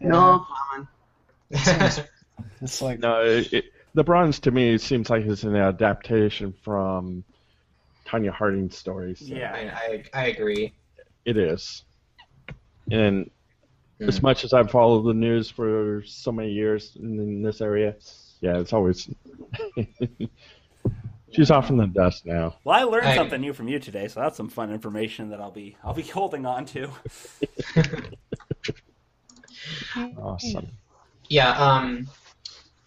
No 0.00 0.46
comment. 0.48 0.88
It's 2.62 2.82
like 2.82 3.00
No, 3.00 3.22
it, 3.22 3.52
it, 3.52 3.64
the 3.94 4.04
bronze 4.04 4.40
to 4.40 4.50
me 4.50 4.78
seems 4.78 5.10
like 5.10 5.24
it's 5.24 5.44
an 5.44 5.56
adaptation 5.56 6.52
from 6.62 7.24
Tonya 8.06 8.32
Harding's 8.32 8.76
stories. 8.76 9.20
so 9.28 9.36
Yeah. 9.36 9.52
I, 9.54 9.60
I, 9.70 10.04
I 10.22 10.26
agree. 10.26 10.74
it 11.24 11.36
is. 11.36 11.84
And 12.90 13.30
Hmm. 14.00 14.08
as 14.08 14.22
much 14.22 14.44
as 14.44 14.52
I've 14.52 14.70
followed 14.70 15.02
the 15.02 15.14
news 15.14 15.50
for 15.50 16.02
so 16.06 16.32
many 16.32 16.50
years 16.52 16.96
in, 16.96 17.18
in 17.20 17.42
this 17.42 17.60
area, 17.60 17.96
yeah, 18.40 18.58
it's 18.58 18.72
always. 18.72 19.08
She's 21.32 21.50
off 21.50 21.70
in 21.70 21.76
the 21.76 21.86
dust 21.86 22.26
now. 22.26 22.56
Well, 22.64 22.78
I 22.78 22.82
learned 22.82 23.06
I- 23.06 23.16
something 23.16 23.40
new 23.40 23.52
from 23.52 23.68
you 23.68 23.78
today, 23.78 24.08
so 24.08 24.20
that's 24.20 24.36
some 24.36 24.48
fun 24.48 24.72
information 24.72 25.30
that 25.30 25.40
I'll 25.40 25.50
be 25.50 25.76
I'll 25.84 25.94
be 25.94 26.02
holding 26.02 26.46
on 26.46 26.64
to. 26.66 26.90
Awesome. 30.18 30.68
Yeah. 31.28 31.50
Um. 31.50 32.08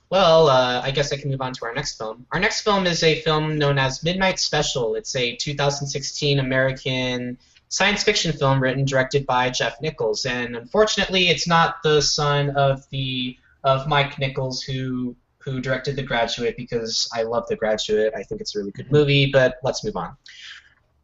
Well, 0.10 0.48
uh, 0.48 0.82
I 0.84 0.92
guess 0.92 1.12
I 1.12 1.18
can 1.18 1.32
move 1.32 1.42
on 1.42 1.54
to 1.54 1.66
our 1.66 1.74
next 1.74 1.98
film. 1.98 2.26
Our 2.32 2.40
next 2.40 2.62
film 2.62 2.86
is 2.86 3.02
a 3.04 3.22
film 3.22 3.58
known 3.58 3.80
as 3.80 4.04
Midnight 4.04 4.40
Special. 4.40 4.96
It's 4.96 5.16
a 5.16 5.36
2016 5.36 6.40
American 6.40 7.38
science 7.70 8.04
fiction 8.04 8.32
film 8.32 8.62
written 8.62 8.86
directed 8.86 9.26
by 9.26 9.50
Jeff 9.50 9.82
Nichols, 9.82 10.26
and 10.26 10.56
unfortunately, 10.56 11.30
it's 11.30 11.48
not 11.48 11.82
the 11.84 12.02
son 12.02 12.52
of 12.52 12.88
the 12.90 13.38
of 13.64 13.88
Mike 13.88 14.20
Nichols 14.20 14.62
who 14.62 15.16
who 15.44 15.60
directed 15.60 15.96
The 15.96 16.04
Graduate 16.04 16.56
because 16.58 17.10
I 17.14 17.24
love 17.24 17.46
The 17.48 17.56
Graduate. 17.56 18.14
I 18.16 18.24
think 18.24 18.42
it's 18.42 18.56
a 18.56 18.60
really 18.60 18.72
good 18.72 18.92
movie, 18.92 19.30
but 19.32 19.58
let's 19.64 19.84
move 19.84 19.96
on. 19.96 20.16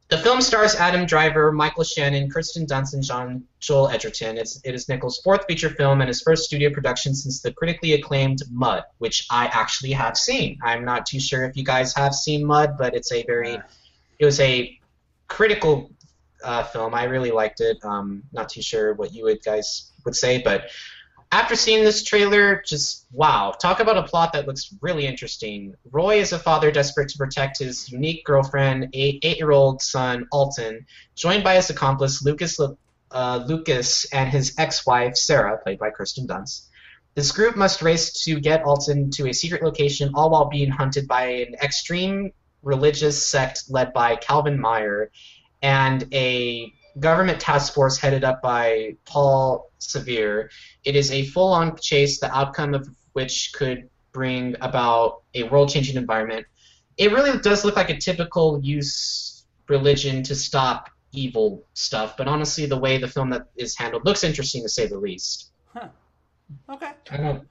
The 0.09 0.17
film 0.17 0.41
stars 0.41 0.73
Adam 0.73 1.05
Driver, 1.05 1.51
Michael 1.51 1.83
Shannon, 1.83 2.31
Kirsten 2.31 2.65
Dunst, 2.65 2.95
and 2.95 3.03
John 3.03 3.43
Joel 3.59 3.89
Edgerton. 3.89 4.39
It's, 4.39 4.59
it 4.63 4.73
is 4.73 4.89
Nichols' 4.89 5.21
fourth 5.23 5.45
feature 5.47 5.69
film 5.69 6.01
and 6.01 6.07
his 6.07 6.23
first 6.23 6.45
studio 6.45 6.71
production 6.71 7.13
since 7.13 7.41
the 7.41 7.53
critically 7.53 7.93
acclaimed 7.93 8.41
Mud, 8.49 8.83
which 8.97 9.27
I 9.29 9.45
actually 9.47 9.91
have 9.91 10.17
seen. 10.17 10.57
I'm 10.63 10.83
not 10.83 11.05
too 11.05 11.19
sure 11.19 11.43
if 11.43 11.55
you 11.55 11.63
guys 11.63 11.93
have 11.93 12.15
seen 12.15 12.43
Mud, 12.43 12.75
but 12.75 12.95
it's 12.95 13.11
a 13.11 13.23
very, 13.25 13.59
it 14.17 14.25
was 14.25 14.39
a 14.39 14.79
critical 15.27 15.91
uh, 16.43 16.63
film. 16.63 16.95
I 16.95 17.03
really 17.03 17.29
liked 17.29 17.61
it. 17.61 17.77
Um, 17.83 18.23
not 18.33 18.49
too 18.49 18.63
sure 18.63 18.95
what 18.95 19.13
you 19.13 19.25
would 19.25 19.43
guys 19.43 19.91
would 20.05 20.15
say, 20.15 20.41
but 20.41 20.71
after 21.31 21.55
seeing 21.55 21.83
this 21.83 22.03
trailer, 22.03 22.63
just 22.65 23.05
wow. 23.11 23.51
Talk 23.51 23.79
about 23.79 23.97
a 23.97 24.03
plot 24.03 24.33
that 24.33 24.47
looks 24.47 24.73
really 24.81 25.05
interesting. 25.05 25.75
Roy 25.91 26.19
is 26.19 26.33
a 26.33 26.39
father 26.39 26.71
desperate 26.71 27.09
to 27.09 27.17
protect 27.17 27.59
his 27.59 27.91
unique 27.91 28.25
girlfriend, 28.25 28.89
eight, 28.93 29.19
eight-year-old 29.23 29.81
son 29.81 30.27
Alton, 30.31 30.85
joined 31.15 31.43
by 31.43 31.55
his 31.55 31.69
accomplice 31.69 32.23
Lucas 32.23 32.59
uh, 33.11 33.43
Lucas 33.47 34.05
and 34.13 34.29
his 34.29 34.55
ex-wife 34.57 35.15
Sarah, 35.15 35.57
played 35.57 35.79
by 35.79 35.91
Kirsten 35.91 36.27
Dunst. 36.27 36.67
This 37.15 37.31
group 37.31 37.55
must 37.55 37.81
race 37.81 38.23
to 38.23 38.39
get 38.39 38.63
Alton 38.63 39.11
to 39.11 39.27
a 39.27 39.33
secret 39.33 39.63
location, 39.63 40.11
all 40.13 40.29
while 40.29 40.45
being 40.45 40.69
hunted 40.69 41.07
by 41.07 41.25
an 41.25 41.55
extreme 41.61 42.31
religious 42.63 43.27
sect 43.27 43.63
led 43.69 43.93
by 43.93 44.15
Calvin 44.15 44.59
Meyer 44.59 45.11
and 45.61 46.07
a 46.13 46.71
government 46.99 47.39
task 47.39 47.73
force 47.73 47.97
headed 47.97 48.23
up 48.23 48.41
by 48.41 48.95
Paul 49.05 49.69
Sevier. 49.79 50.49
It 50.83 50.95
is 50.95 51.11
a 51.11 51.25
full 51.25 51.53
on 51.53 51.77
chase, 51.77 52.19
the 52.19 52.35
outcome 52.35 52.73
of 52.73 52.87
which 53.13 53.51
could 53.53 53.89
bring 54.11 54.55
about 54.61 55.21
a 55.35 55.43
world 55.43 55.69
changing 55.69 55.97
environment. 55.97 56.45
It 56.97 57.11
really 57.11 57.37
does 57.39 57.63
look 57.63 57.75
like 57.75 57.89
a 57.89 57.97
typical 57.97 58.59
use 58.61 59.45
religion 59.67 60.23
to 60.23 60.35
stop 60.35 60.89
evil 61.11 61.63
stuff, 61.73 62.17
but 62.17 62.27
honestly, 62.27 62.65
the 62.65 62.77
way 62.77 62.97
the 62.97 63.07
film 63.07 63.29
that 63.31 63.47
is 63.55 63.75
handled 63.77 64.05
looks 64.05 64.23
interesting 64.23 64.63
to 64.63 64.69
say 64.69 64.87
the 64.87 64.97
least. 64.97 65.51
Huh. 65.73 65.89
Okay. 66.69 66.91
I 67.11 67.17
don't, 67.17 67.47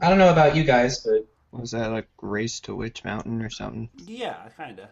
I 0.00 0.08
don't 0.08 0.18
know 0.18 0.30
about 0.32 0.56
you 0.56 0.64
guys, 0.64 0.98
but 0.98 1.26
Was 1.52 1.72
that 1.72 1.90
like 1.90 2.08
Race 2.20 2.60
to 2.60 2.74
Witch 2.74 3.04
Mountain 3.04 3.42
or 3.42 3.50
something? 3.50 3.90
Yeah, 4.06 4.48
kind 4.56 4.80
of. 4.80 4.88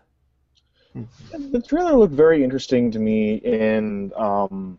The 0.94 1.62
trailer 1.66 1.96
looked 1.96 2.14
very 2.14 2.42
interesting 2.42 2.90
to 2.92 2.98
me, 2.98 3.40
and 3.44 4.12
um, 4.14 4.78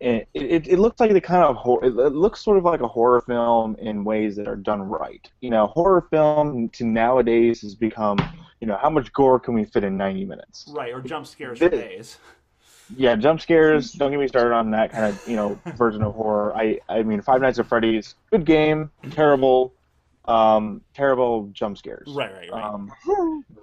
it, 0.00 0.28
it, 0.34 0.68
it 0.68 0.78
looks 0.78 1.00
like 1.00 1.12
the 1.12 1.20
kind 1.20 1.44
of 1.44 1.56
hor- 1.56 1.84
it 1.84 1.94
looks 1.94 2.42
sort 2.42 2.58
of 2.58 2.64
like 2.64 2.80
a 2.80 2.88
horror 2.88 3.20
film 3.22 3.76
in 3.76 4.04
ways 4.04 4.36
that 4.36 4.48
are 4.48 4.56
done 4.56 4.82
right. 4.82 5.28
You 5.40 5.50
know, 5.50 5.66
horror 5.66 6.06
film 6.10 6.68
to 6.70 6.84
nowadays 6.84 7.60
has 7.62 7.74
become, 7.74 8.18
you 8.60 8.66
know, 8.66 8.78
how 8.80 8.90
much 8.90 9.12
gore 9.12 9.40
can 9.40 9.54
we 9.54 9.64
fit 9.64 9.84
in 9.84 9.96
90 9.96 10.24
minutes? 10.24 10.70
Right, 10.74 10.92
or 10.92 11.00
jump 11.00 11.26
scares 11.26 11.58
for 11.58 11.68
days. 11.68 12.18
Yeah, 12.96 13.14
jump 13.16 13.40
scares. 13.40 13.92
Don't 13.92 14.10
get 14.10 14.18
me 14.18 14.26
started 14.26 14.54
on 14.54 14.70
that 14.72 14.90
kind 14.90 15.06
of 15.06 15.28
you 15.28 15.36
know 15.36 15.60
version 15.76 16.02
of 16.02 16.14
horror. 16.14 16.56
I 16.56 16.80
I 16.88 17.02
mean, 17.02 17.20
Five 17.20 17.40
Nights 17.40 17.58
at 17.58 17.66
Freddy's, 17.66 18.14
good 18.30 18.44
game, 18.44 18.90
terrible, 19.10 19.72
um, 20.26 20.82
terrible 20.94 21.48
jump 21.52 21.78
scares. 21.78 22.08
Right, 22.14 22.32
right, 22.32 22.50
right. 22.52 22.64
Um, 22.64 22.92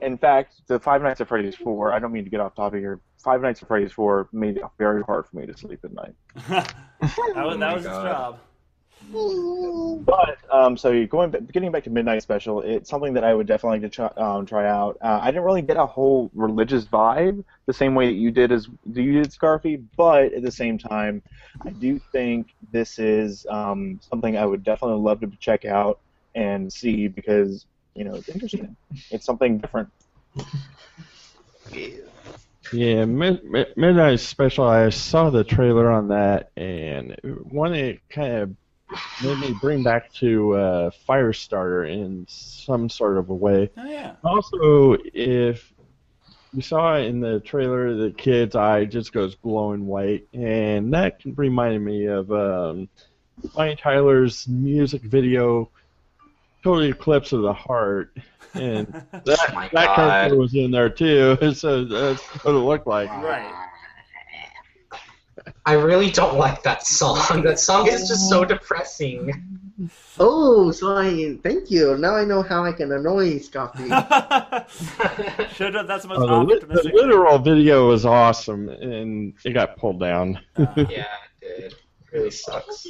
in 0.02 0.18
fact, 0.18 0.56
the 0.68 0.80
Five 0.80 1.02
Nights 1.02 1.22
at 1.22 1.28
Freddy's 1.28 1.56
4, 1.56 1.94
I 1.94 2.00
don't 2.00 2.12
mean 2.12 2.24
to 2.24 2.30
get 2.30 2.40
off 2.40 2.56
topic 2.56 2.80
here, 2.80 3.00
Five 3.24 3.42
Nights 3.42 3.62
at 3.62 3.68
Freddy's 3.68 3.92
4 3.92 4.30
made 4.32 4.58
it 4.58 4.64
very 4.78 5.04
hard 5.04 5.28
for 5.28 5.38
me 5.38 5.46
to 5.46 5.58
sleep 5.58 5.80
at 5.84 5.94
night. 5.94 6.16
that 6.50 6.74
was, 7.02 7.14
that 7.34 7.60
my 7.60 7.74
was 7.76 7.84
his 7.84 7.92
job. 7.92 8.40
But, 9.10 10.38
um, 10.52 10.76
so 10.76 10.92
you're 10.92 11.08
going, 11.08 11.32
getting 11.54 11.72
back 11.72 11.84
to 11.86 11.90
Midnight 11.90 12.24
Special, 12.24 12.62
it's 12.62 12.90
something 12.90 13.14
that 13.14 13.24
I 13.24 13.34
would 13.34 13.48
definitely 13.48 13.80
like 13.80 13.92
to 13.92 13.96
try, 13.96 14.08
um, 14.18 14.46
try 14.46 14.68
out. 14.68 14.98
Uh, 15.02 15.20
I 15.22 15.28
didn't 15.28 15.44
really 15.44 15.62
get 15.62 15.78
a 15.78 15.86
whole 15.86 16.30
religious 16.34 16.86
vibe 16.86 17.44
the 17.68 17.74
same 17.74 17.96
way 17.96 18.08
that 18.08 18.16
you 18.16 18.32
did 18.32 18.52
as 18.52 18.68
you 18.92 19.14
did, 19.14 19.32
Scarfy, 19.32 19.84
but 19.96 20.34
at 20.34 20.44
the 20.44 20.52
same 20.52 20.78
time, 20.78 21.22
I 21.62 21.70
do 21.70 22.00
think 22.12 22.54
this 22.72 23.00
is 23.00 23.46
um, 23.50 24.00
something 24.10 24.38
I 24.38 24.46
would 24.46 24.64
definitely 24.64 25.02
love 25.02 25.22
to 25.22 25.32
check 25.40 25.64
out 25.64 26.00
and 26.38 26.72
see 26.72 27.08
because, 27.08 27.66
you 27.96 28.04
know, 28.04 28.14
it's 28.14 28.30
interesting. 28.30 28.76
It's 29.10 29.26
something 29.26 29.58
different. 29.58 29.90
Yeah, 32.72 33.06
Mid- 33.06 33.44
Mid- 33.44 33.76
Midnight 33.76 34.20
Special. 34.20 34.66
I 34.66 34.90
saw 34.90 35.30
the 35.32 35.44
trailer 35.44 35.90
on 35.90 36.10
that, 36.10 36.52
and 36.56 37.18
one 37.50 37.74
it 37.74 38.02
kind 38.10 38.34
of 38.34 38.56
made 39.24 39.40
me 39.40 39.58
bring 39.60 39.84
back 39.84 40.14
to 40.14 40.54
uh, 40.54 40.92
Firestarter 41.10 41.90
in 41.90 42.26
some 42.30 42.90
sort 42.90 43.18
of 43.18 43.30
a 43.30 43.36
way. 43.36 43.72
Oh, 43.76 43.86
yeah. 43.86 44.16
Also, 44.24 44.98
if 45.14 45.74
you 46.54 46.62
saw 46.62 46.98
in 46.98 47.20
the 47.20 47.40
trailer, 47.40 47.96
the 47.96 48.12
kid's 48.12 48.56
eye 48.56 48.86
just 48.86 49.12
goes 49.12 49.36
glowing 49.36 49.88
white, 49.88 50.28
and 50.34 50.94
that 50.94 51.20
reminded 51.26 51.82
me 51.82 52.06
of 52.06 52.32
um, 52.32 52.90
Ryan 53.56 53.78
Tyler's 53.78 54.48
music 54.48 55.02
video, 55.02 55.72
"Total 56.64 56.84
Eclipse 56.84 57.32
of 57.34 57.42
the 57.42 57.54
Heart," 57.54 58.18
and 58.54 58.88
that, 58.88 59.40
Oh 59.56 59.70
that 59.74 59.96
character 59.96 60.36
was 60.36 60.54
in 60.56 60.72
there 60.72 60.90
too. 60.90 61.38
So 61.56 61.86
that's 61.86 62.22
what 62.44 62.54
it 62.56 62.58
looked 62.60 62.88
like. 62.88 63.10
Right. 63.10 63.54
I 65.66 65.74
really 65.74 66.10
don't 66.12 66.38
like 66.38 66.64
that 66.64 66.86
song. 66.86 67.42
That 67.44 67.60
song 67.60 67.88
is 67.88 68.08
just 68.08 68.30
so 68.30 68.44
depressing. 68.46 69.32
Oh, 70.20 70.72
so 70.72 70.98
I 70.98 71.38
thank 71.44 71.70
you. 71.70 71.98
Now 71.98 72.16
I 72.16 72.26
know 72.26 72.42
how 72.42 72.64
I 72.66 72.72
can 72.72 72.92
annoy 72.92 73.38
Scoffy. 73.40 73.88
Should 75.56 75.76
have. 75.76 75.88
That's 75.88 76.04
the 76.04 76.10
most 76.10 76.20
Oh, 76.22 76.28
the, 76.28 76.40
li- 76.40 76.56
the 76.60 76.62
optimistic. 76.64 76.94
literal 76.94 77.38
video 77.40 77.88
was 77.90 78.06
awesome, 78.06 78.70
and 78.70 79.34
it 79.46 79.52
got 79.52 79.78
pulled 79.78 80.00
down. 80.00 80.40
Uh, 80.58 80.66
yeah, 80.90 81.06
it 81.42 81.60
did. 81.60 81.72
it 81.74 81.76
really 82.12 82.32
sucks. 82.32 82.88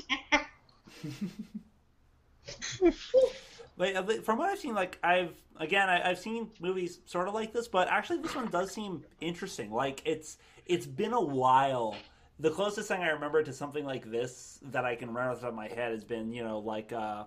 Like, 3.78 4.23
from 4.23 4.39
what 4.39 4.49
I've 4.49 4.59
seen, 4.59 4.73
like 4.73 4.97
I've 5.03 5.34
again, 5.59 5.88
I, 5.88 6.09
I've 6.09 6.19
seen 6.19 6.49
movies 6.59 6.99
sort 7.05 7.28
of 7.28 7.34
like 7.34 7.53
this, 7.53 7.67
but 7.67 7.88
actually, 7.88 8.19
this 8.19 8.36
one 8.36 8.47
does 8.47 8.71
seem 8.71 9.03
interesting. 9.21 9.71
Like 9.71 10.01
it's 10.03 10.38
it's 10.65 10.86
been 10.86 11.13
a 11.13 11.21
while. 11.21 11.95
The 12.39 12.49
closest 12.49 12.88
thing 12.88 13.01
I 13.01 13.09
remember 13.09 13.43
to 13.43 13.53
something 13.53 13.86
like 13.86 14.09
this 14.09 14.59
that 14.71 14.86
I 14.86 14.95
can 14.95 15.07
remember 15.09 15.32
off 15.32 15.38
the 15.38 15.41
top 15.41 15.49
of 15.49 15.55
my 15.55 15.67
head 15.67 15.91
has 15.91 16.03
been, 16.03 16.32
you 16.32 16.43
know, 16.43 16.59
like 16.59 16.91
uh, 16.91 17.25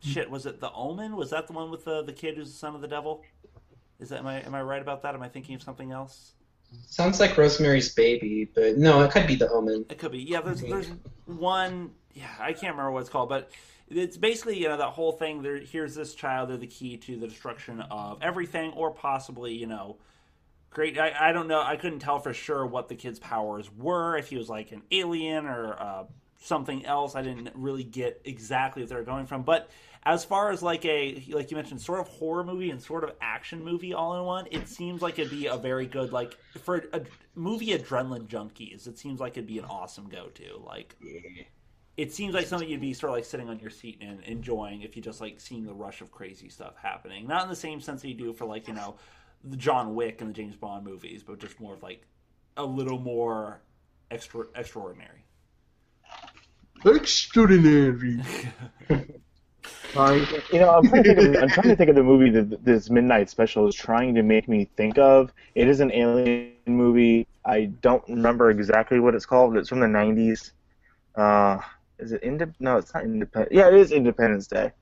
shit. 0.00 0.30
Was 0.30 0.46
it 0.46 0.60
The 0.60 0.72
Omen? 0.72 1.16
Was 1.16 1.30
that 1.30 1.46
the 1.46 1.52
one 1.52 1.70
with 1.70 1.84
the 1.84 2.02
the 2.02 2.12
kid 2.12 2.36
who's 2.36 2.50
the 2.50 2.58
son 2.58 2.74
of 2.74 2.80
the 2.80 2.88
devil? 2.88 3.22
Is 4.00 4.08
that 4.08 4.20
am 4.20 4.26
I 4.26 4.40
am 4.40 4.54
I 4.54 4.62
right 4.62 4.80
about 4.80 5.02
that? 5.02 5.14
Am 5.14 5.22
I 5.22 5.28
thinking 5.28 5.54
of 5.54 5.62
something 5.62 5.92
else? 5.92 6.32
Sounds 6.86 7.20
like 7.20 7.36
Rosemary's 7.36 7.92
Baby, 7.94 8.48
but 8.54 8.78
no, 8.78 9.02
it 9.02 9.10
could 9.10 9.26
be 9.26 9.34
The 9.34 9.50
Omen. 9.50 9.84
It 9.90 9.98
could 9.98 10.12
be. 10.12 10.20
Yeah, 10.20 10.40
there's 10.40 10.62
there's 10.62 10.90
one. 11.26 11.90
Yeah, 12.14 12.28
I 12.40 12.52
can't 12.52 12.74
remember 12.74 12.90
what 12.92 13.00
it's 13.00 13.10
called, 13.10 13.28
but 13.28 13.50
it's 13.94 14.16
basically 14.16 14.58
you 14.58 14.68
know 14.68 14.76
that 14.76 14.90
whole 14.90 15.12
thing. 15.12 15.42
There, 15.42 15.58
here's 15.58 15.94
this 15.94 16.14
child. 16.14 16.50
They're 16.50 16.56
the 16.56 16.66
key 16.66 16.96
to 16.98 17.16
the 17.18 17.26
destruction 17.26 17.80
of 17.80 18.18
everything, 18.22 18.72
or 18.72 18.90
possibly 18.90 19.52
you 19.52 19.66
know, 19.66 19.98
great. 20.70 20.98
I, 20.98 21.28
I 21.28 21.32
don't 21.32 21.48
know. 21.48 21.62
I 21.62 21.76
couldn't 21.76 22.00
tell 22.00 22.18
for 22.18 22.32
sure 22.32 22.66
what 22.66 22.88
the 22.88 22.94
kid's 22.94 23.18
powers 23.18 23.70
were. 23.76 24.16
If 24.16 24.28
he 24.28 24.36
was 24.36 24.48
like 24.48 24.72
an 24.72 24.82
alien 24.90 25.46
or 25.46 25.74
uh, 25.74 26.04
something 26.40 26.84
else, 26.84 27.14
I 27.14 27.22
didn't 27.22 27.50
really 27.54 27.84
get 27.84 28.20
exactly 28.24 28.82
what 28.82 28.88
they 28.88 28.96
were 28.96 29.02
going 29.02 29.26
from. 29.26 29.42
But 29.42 29.70
as 30.04 30.24
far 30.24 30.50
as 30.50 30.62
like 30.62 30.84
a 30.84 31.22
like 31.28 31.50
you 31.50 31.56
mentioned, 31.56 31.80
sort 31.80 32.00
of 32.00 32.08
horror 32.08 32.44
movie 32.44 32.70
and 32.70 32.82
sort 32.82 33.04
of 33.04 33.12
action 33.20 33.62
movie 33.64 33.94
all 33.94 34.18
in 34.18 34.24
one, 34.24 34.46
it 34.50 34.68
seems 34.68 35.02
like 35.02 35.18
it'd 35.18 35.30
be 35.30 35.46
a 35.46 35.56
very 35.56 35.86
good 35.86 36.12
like 36.12 36.36
for 36.62 36.84
a 36.92 37.02
movie 37.34 37.76
adrenaline 37.78 38.26
junkies. 38.26 38.86
It 38.86 38.98
seems 38.98 39.20
like 39.20 39.32
it'd 39.32 39.46
be 39.46 39.58
an 39.58 39.64
awesome 39.64 40.08
go 40.08 40.26
to. 40.26 40.60
Like 40.64 40.96
it 41.96 42.12
seems 42.12 42.34
like 42.34 42.46
something 42.46 42.68
you'd 42.68 42.80
be 42.80 42.94
sort 42.94 43.10
of 43.10 43.16
like 43.16 43.24
sitting 43.24 43.48
on 43.48 43.58
your 43.58 43.70
seat 43.70 43.98
and 44.00 44.20
enjoying 44.24 44.82
if 44.82 44.96
you 44.96 45.02
just 45.02 45.20
like 45.20 45.38
seeing 45.40 45.64
the 45.64 45.74
rush 45.74 46.00
of 46.00 46.10
crazy 46.10 46.48
stuff 46.48 46.74
happening. 46.80 47.26
Not 47.26 47.44
in 47.44 47.48
the 47.48 47.56
same 47.56 47.80
sense 47.80 48.02
that 48.02 48.08
you 48.08 48.14
do 48.14 48.32
for 48.32 48.46
like 48.46 48.68
you 48.68 48.74
know 48.74 48.96
the 49.44 49.56
John 49.56 49.94
Wick 49.94 50.20
and 50.20 50.30
the 50.30 50.34
James 50.34 50.56
Bond 50.56 50.84
movies, 50.84 51.22
but 51.22 51.38
just 51.38 51.60
more 51.60 51.74
of 51.74 51.82
like 51.82 52.06
a 52.56 52.64
little 52.64 52.98
more 52.98 53.60
extra 54.10 54.44
extraordinary. 54.54 55.24
Extraordinary. 56.84 58.20
Sorry. 59.92 60.26
You 60.52 60.60
know, 60.60 60.70
I'm 60.70 60.88
trying 60.88 61.04
to 61.04 61.14
think 61.14 61.36
of, 61.36 61.42
I'm 61.42 61.48
trying 61.50 61.68
to 61.68 61.76
think 61.76 61.90
of 61.90 61.96
the 61.96 62.02
movie 62.02 62.30
that 62.30 62.64
this 62.64 62.88
Midnight 62.88 63.28
Special 63.28 63.68
is 63.68 63.74
trying 63.74 64.14
to 64.14 64.22
make 64.22 64.48
me 64.48 64.68
think 64.76 64.98
of. 64.98 65.32
It 65.54 65.68
is 65.68 65.80
an 65.80 65.92
alien 65.92 66.54
movie. 66.66 67.26
I 67.44 67.66
don't 67.66 68.02
remember 68.08 68.50
exactly 68.50 69.00
what 69.00 69.14
it's 69.14 69.26
called. 69.26 69.56
It's 69.56 69.68
from 69.68 69.80
the 69.80 69.86
90s. 69.86 70.52
Uh, 71.14 71.58
is 72.02 72.12
it 72.12 72.22
Indep? 72.22 72.54
No, 72.60 72.76
it's 72.76 72.92
not 72.94 73.04
Independent. 73.04 73.52
Yeah, 73.52 73.68
it 73.68 73.74
is 73.74 73.92
Independence 73.92 74.46
Day. 74.46 74.72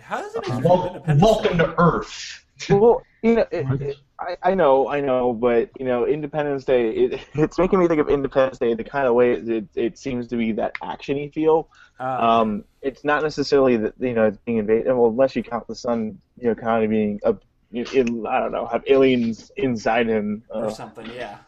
How 0.00 0.20
does 0.22 0.34
it 0.36 0.42
make 0.48 0.56
you 0.56 0.60
feel 0.62 0.70
Wel- 0.76 0.86
Independence 0.88 1.22
welcome 1.22 1.56
Day? 1.58 1.64
to 1.64 1.74
Earth. 1.78 2.44
Well, 2.70 3.02
you 3.22 3.34
know, 3.34 3.46
it, 3.50 3.80
it, 3.82 3.96
I, 4.18 4.36
I 4.42 4.54
know, 4.54 4.88
I 4.88 5.00
know, 5.02 5.32
but 5.34 5.70
you 5.78 5.84
know, 5.84 6.06
Independence 6.06 6.64
Day, 6.64 6.90
it, 6.90 7.20
it's 7.34 7.58
making 7.58 7.78
me 7.80 7.88
think 7.88 8.00
of 8.00 8.08
Independence 8.08 8.58
Day 8.58 8.72
the 8.74 8.84
kind 8.84 9.06
of 9.06 9.14
way 9.14 9.32
it, 9.32 9.64
it 9.74 9.98
seems 9.98 10.26
to 10.28 10.36
be 10.36 10.52
that 10.52 10.74
actiony 10.82 11.32
feel. 11.32 11.68
Uh, 12.00 12.04
Um, 12.04 12.64
it's 12.82 13.04
not 13.04 13.22
necessarily 13.22 13.76
that 13.78 13.94
you 13.98 14.14
know 14.14 14.26
it's 14.26 14.38
being 14.46 14.58
invaded. 14.58 14.86
Well, 14.86 15.08
unless 15.08 15.34
you 15.36 15.42
count 15.42 15.66
the 15.66 15.74
sun, 15.74 16.18
you 16.38 16.48
know, 16.48 16.54
kind 16.54 16.84
of 16.84 16.90
being 16.90 17.20
a, 17.24 17.34
in, 17.72 18.26
I 18.26 18.38
don't 18.40 18.52
know, 18.52 18.66
have 18.66 18.84
aliens 18.86 19.50
inside 19.56 20.06
him. 20.06 20.44
or 20.50 20.66
Uh, 20.66 20.70
something, 20.70 21.06
yeah. 21.14 21.38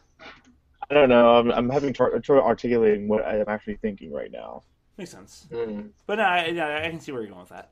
I 0.91 0.95
don't 0.95 1.09
know. 1.11 1.35
I'm, 1.37 1.51
I'm 1.53 1.69
having 1.71 1.93
tr- 1.93 2.17
trouble 2.23 2.43
articulating 2.43 3.09
what 3.09 3.25
I 3.25 3.37
am 3.39 3.45
actually 3.49 3.77
thinking 3.77 4.11
right 4.13 4.31
now. 4.33 4.63
Makes 4.99 5.11
sense. 5.13 5.47
Mm. 5.53 5.91
But 6.07 6.17
no, 6.17 6.25
I, 6.25 6.47
yeah, 6.47 6.83
I 6.85 6.91
can 6.91 6.99
see 7.01 7.13
where 7.13 7.23
you're 7.23 7.31
going 7.31 7.43
with 7.43 7.51
that. 7.51 7.71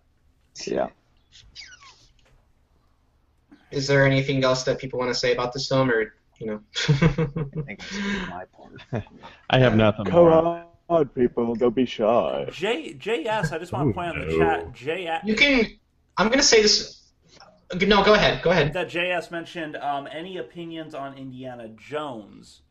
Yeah. 0.64 0.88
Is 3.72 3.88
there 3.88 4.06
anything 4.06 4.44
else 4.44 4.62
that 4.62 4.78
people 4.78 5.00
want 5.00 5.10
to 5.12 5.14
say 5.14 5.32
about 5.32 5.52
this 5.52 5.68
film, 5.68 5.90
or 5.90 6.14
you 6.38 6.46
know? 6.46 6.60
I 6.78 6.86
think 6.86 7.80
that's 7.80 8.28
my 8.28 8.44
part. 8.44 9.04
I 9.50 9.58
have 9.58 9.76
nothing 9.76 10.06
Come 10.06 10.24
more. 10.24 10.64
on, 10.88 11.08
people, 11.08 11.56
don't 11.56 11.74
be 11.74 11.84
shy. 11.84 12.46
J 12.52 12.94
JS, 12.94 13.52
I 13.52 13.58
just 13.58 13.72
want 13.72 13.86
to 13.86 13.90
Ooh, 13.90 13.94
point 13.94 14.08
out 14.08 14.16
in 14.16 14.28
the 14.28 14.38
no. 14.38 14.38
chat, 14.38 14.72
J 14.72 15.18
you 15.24 15.34
can. 15.34 15.66
I'm 16.16 16.28
gonna 16.28 16.42
say 16.44 16.62
this. 16.62 17.02
No, 17.74 18.04
go 18.04 18.14
ahead. 18.14 18.42
Go 18.42 18.50
ahead. 18.50 18.72
that 18.74 18.88
JS 18.88 19.32
mentioned 19.32 19.76
um, 19.76 20.06
any 20.10 20.36
opinions 20.38 20.94
on 20.94 21.18
Indiana 21.18 21.68
Jones. 21.76 22.62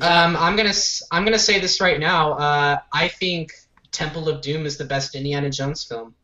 Um, 0.00 0.36
I'm 0.36 0.54
gonna. 0.54 0.68
s- 0.68 1.02
I'm 1.10 1.24
gonna 1.24 1.38
say 1.38 1.58
this 1.58 1.80
right 1.80 1.98
now. 1.98 2.34
Uh, 2.34 2.78
I 2.92 3.08
think 3.08 3.50
Temple 3.92 4.28
of 4.28 4.40
Doom 4.40 4.66
is 4.66 4.76
the 4.76 4.84
best 4.84 5.14
Indiana 5.14 5.50
Jones 5.50 5.84
film. 5.84 6.14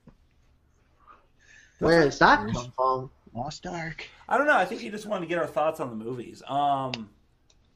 Where 1.78 2.02
is 2.06 2.18
that 2.18 2.46
come 2.52 2.72
from? 2.76 3.10
Lost 3.34 3.66
Ark. 3.66 4.08
I 4.28 4.38
don't 4.38 4.46
know. 4.46 4.56
I 4.56 4.64
think 4.64 4.82
you 4.82 4.90
just 4.90 5.06
wanted 5.06 5.22
to 5.22 5.26
get 5.26 5.38
our 5.38 5.46
thoughts 5.46 5.80
on 5.80 5.90
the 5.90 6.04
movies. 6.04 6.42
Um, 6.46 7.10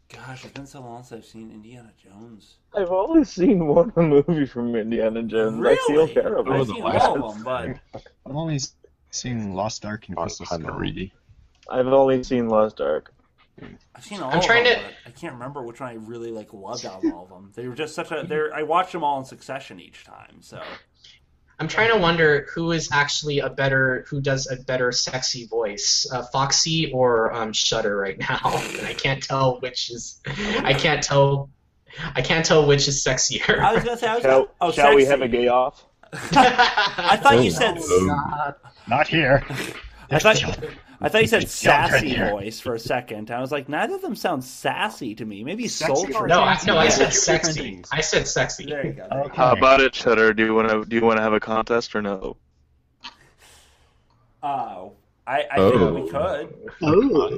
gosh, 0.09 0.45
it's 0.45 0.53
been 0.53 0.67
so 0.67 0.81
long 0.81 1.03
since 1.03 1.25
I've 1.25 1.29
seen 1.29 1.51
Indiana 1.51 1.91
Jones. 2.03 2.57
I've 2.75 2.91
only 2.91 3.25
seen 3.25 3.67
one 3.67 3.93
movie 3.97 4.47
from 4.47 4.75
Indiana 4.77 5.23
Jones. 5.25 5.65
I 5.67 5.77
feel 5.89 6.09
terrible. 6.09 6.53
I've 6.53 6.67
the 6.69 6.75
seen 6.75 6.85
last 6.85 7.07
all 7.07 7.31
of 7.31 7.35
them, 7.35 7.43
but 7.93 8.01
I've 8.27 8.37
only 8.37 8.61
seen 9.11 9.53
Lost 9.55 9.85
Ark 9.85 10.07
and 10.09 10.17
Crystal 10.17 10.47
Skull. 10.47 10.81
I've 11.71 11.87
only 11.89 12.23
seen 12.23 12.49
Lost 12.49 12.81
Ark. 12.81 13.13
I've 13.95 14.05
seen 14.05 14.21
all 14.21 14.31
I'm 14.31 14.39
of 14.39 14.45
trying 14.45 14.65
them. 14.65 14.79
to- 14.79 14.85
But 14.85 14.93
I 15.07 15.11
can't 15.11 15.33
remember 15.35 15.63
which 15.63 15.81
one 15.81 15.89
I 15.91 15.95
really 15.95 16.31
like 16.31 16.53
loved 16.53 16.85
out 16.87 17.05
of 17.05 17.13
all 17.13 17.25
of 17.25 17.29
them. 17.31 17.53
They 17.55 17.67
were 17.69 17.75
just 17.75 17.95
such 17.95 18.11
a. 18.13 18.25
They're. 18.27 18.55
I 18.55 18.63
watched 18.63 18.93
them 18.93 19.03
all 19.05 19.19
in 19.19 19.25
succession 19.25 19.81
each 19.81 20.05
time. 20.05 20.41
So 20.41 20.61
I'm 21.59 21.67
trying 21.69 21.91
to 21.93 21.99
wonder 21.99 22.47
who 22.55 22.71
is 22.73 22.89
actually 22.93 23.41
a 23.41 23.51
better, 23.51 24.05
who 24.09 24.21
does 24.21 24.47
a 24.51 24.57
better 24.63 24.93
sexy 24.93 25.47
voice, 25.47 26.07
uh, 26.13 26.23
Foxy 26.33 26.93
or 26.93 27.33
um, 27.33 27.53
Shutter 27.53 27.97
right 27.97 28.19
now. 28.19 28.39
And 28.79 28.87
I 28.87 28.95
can't 28.95 29.23
tell 29.23 29.59
which 29.61 29.91
is. 29.91 30.21
I 30.27 30.73
can't 30.75 31.03
tell. 31.03 31.51
I 32.15 32.23
can't 32.23 32.45
tell 32.45 32.67
which 32.67 32.87
is 32.87 33.03
sexier. 33.05 33.59
I 33.59 33.75
was 33.75 33.83
gonna 33.83 33.97
say. 33.97 34.07
I 34.09 34.15
was. 34.15 34.23
Shall, 34.23 34.49
oh, 34.61 34.71
shall 34.73 34.95
we 34.95 35.05
have 35.07 35.23
a 35.23 35.29
gay 35.29 35.49
off? 35.49 35.85
I 36.13 37.19
thought 37.21 37.43
you 37.43 37.51
said. 37.63 37.77
Oh, 37.81 38.53
Not 38.87 39.09
here. 39.09 39.45
I 40.11 40.19
thought, 40.19 40.41
I 41.01 41.09
thought 41.09 41.21
you 41.23 41.29
said 41.29 41.49
sassy 41.49 42.17
voice 42.17 42.59
for 42.59 42.75
a 42.75 42.79
second. 42.79 43.31
I 43.31 43.41
was 43.41 43.53
like, 43.53 43.69
neither 43.69 43.95
of 43.95 44.03
them 44.03 44.17
sound 44.17 44.43
sassy 44.43 45.15
to 45.15 45.25
me. 45.25 45.45
Maybe 45.45 45.69
Sexy 45.69 45.95
sultry. 45.95 46.15
for 46.15 46.27
no, 46.27 46.43
I, 46.43 46.59
no, 46.67 46.77
I 46.77 46.85
Yeah. 46.85 46.91
said 46.91 47.15
sexy. 47.15 47.61
different. 47.61 47.89
I 47.93 48.01
said 48.01 48.27
sexy. 48.27 48.67
There 48.67 48.85
you 48.85 48.93
go. 48.95 49.05
Okay. 49.05 49.37
How 49.37 49.53
about 49.53 49.81
it, 49.81 49.93
Cheddar? 49.93 50.35
Do 50.35 50.45
you 50.45 50.55
want 50.55 50.69
to 50.71 50.85
do 50.85 50.97
you 50.97 51.03
want 51.03 51.19
to 51.19 51.23
have 51.23 51.33
a 51.35 51.41
contest 51.41 51.95
or 51.95 52.03
no? 52.03 52.37
Oh, 54.43 54.93
I, 55.27 55.41
I 55.53 55.57
Oh. 55.57 55.95
think 55.95 56.05
we 56.05 56.11
could. 56.11 56.55
Oh. 56.83 57.31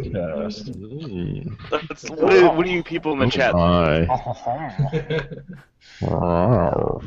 That's, 1.70 2.08
what, 2.10 2.30
do, 2.30 2.46
what 2.50 2.64
do 2.66 2.72
you 2.72 2.82
people 2.82 3.12
in 3.12 3.18
the 3.18 3.26
oh 3.26 3.30
chat? 3.30 3.54
my. 3.54 4.06
oh. 6.02 7.02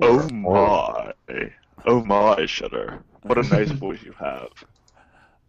Oh 0.00 0.28
my! 0.30 1.12
Oh 1.86 2.04
my, 2.04 2.46
Cheddar! 2.46 3.02
What 3.22 3.38
a 3.38 3.42
nice 3.48 3.70
voice 3.70 4.02
you 4.02 4.12
have. 4.18 4.48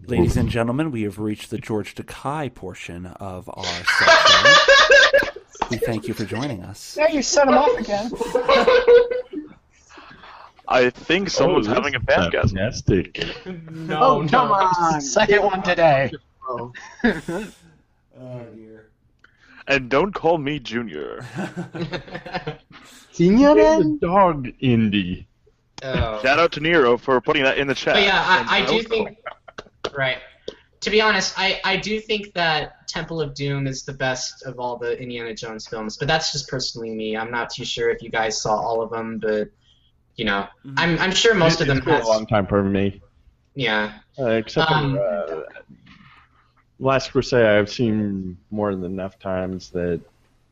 Ladies 0.05 0.37
and 0.37 0.49
gentlemen, 0.49 0.91
we 0.91 1.03
have 1.03 1.19
reached 1.19 1.49
the 1.49 1.57
George 1.57 1.93
Takei 1.95 2.53
portion 2.53 3.05
of 3.05 3.49
our 3.53 3.65
section. 3.65 5.33
we 5.69 5.77
thank 5.77 6.07
you 6.07 6.13
for 6.13 6.23
joining 6.25 6.63
us. 6.63 6.95
Yeah, 6.97 7.09
you 7.09 7.21
set 7.21 7.47
him 7.47 7.55
off 7.55 7.77
again. 7.77 8.09
I 10.67 10.89
think 10.89 11.29
someone's 11.29 11.67
Oh, 11.67 11.73
having 11.73 11.95
a 11.95 11.99
that's 11.99 12.25
orgasm. 12.25 12.57
Fantastic. 12.57 13.19
No, 13.45 13.99
Oh, 14.21 14.27
come 14.29 14.51
on. 14.51 15.01
Second 15.01 15.43
one 15.43 15.61
today. 15.63 16.11
Oh. 16.47 16.71
Dear. 17.03 18.89
And 19.67 19.89
don't 19.89 20.13
call 20.13 20.37
me 20.37 20.59
Junior. 20.59 21.25
Senior 23.11 23.53
The 23.55 23.97
dog 24.01 24.47
indie. 24.61 25.25
Oh. 25.83 26.21
Shout 26.21 26.39
out 26.39 26.51
to 26.53 26.59
Nero 26.59 26.97
for 26.97 27.19
putting 27.21 27.43
that 27.43 27.57
in 27.57 27.67
the 27.67 27.75
chat. 27.75 27.95
But 27.95 28.03
yeah, 28.03 28.23
I, 28.47 28.59
I 28.61 28.65
do 28.65 28.73
also- 28.73 28.89
think. 28.89 29.17
Right. 29.95 30.17
To 30.81 30.89
be 30.89 31.01
honest, 31.01 31.33
I, 31.37 31.59
I 31.65 31.75
do 31.75 31.99
think 31.99 32.33
that 32.35 32.87
Temple 32.87 33.19
of 33.19 33.33
Doom 33.33 33.67
is 33.67 33.83
the 33.83 33.91
best 33.91 34.43
of 34.45 34.59
all 34.59 34.77
the 34.77 34.97
Indiana 34.97 35.33
Jones 35.33 35.67
films, 35.67 35.97
but 35.97 36.07
that's 36.07 36.31
just 36.31 36.47
personally 36.47 36.91
me. 36.91 37.17
I'm 37.17 37.29
not 37.31 37.49
too 37.49 37.65
sure 37.65 37.89
if 37.89 38.01
you 38.01 38.09
guys 38.09 38.41
saw 38.41 38.55
all 38.55 38.81
of 38.81 38.89
them, 38.89 39.19
but 39.19 39.49
you 40.15 40.23
know, 40.25 40.47
Mhm. 40.65 40.73
I'm 40.77 40.97
I'm 40.99 41.11
sure 41.11 41.33
most 41.33 41.59
of 41.59 41.67
them 41.67 41.77
It's 41.77 41.85
been 41.85 41.95
has. 41.95 42.05
a 42.05 42.09
long 42.09 42.25
time 42.25 42.47
for 42.47 42.63
me. 42.63 43.01
Yeah. 43.55 43.99
Uh, 44.17 44.27
except 44.27 44.71
Um, 44.71 44.95
for 44.95 45.03
uh, 45.03 45.61
Last 46.79 47.11
Crusade, 47.11 47.45
I've 47.45 47.69
seen 47.69 48.37
more 48.51 48.73
than 48.73 48.85
enough 48.85 49.19
times 49.19 49.69
that 49.71 49.99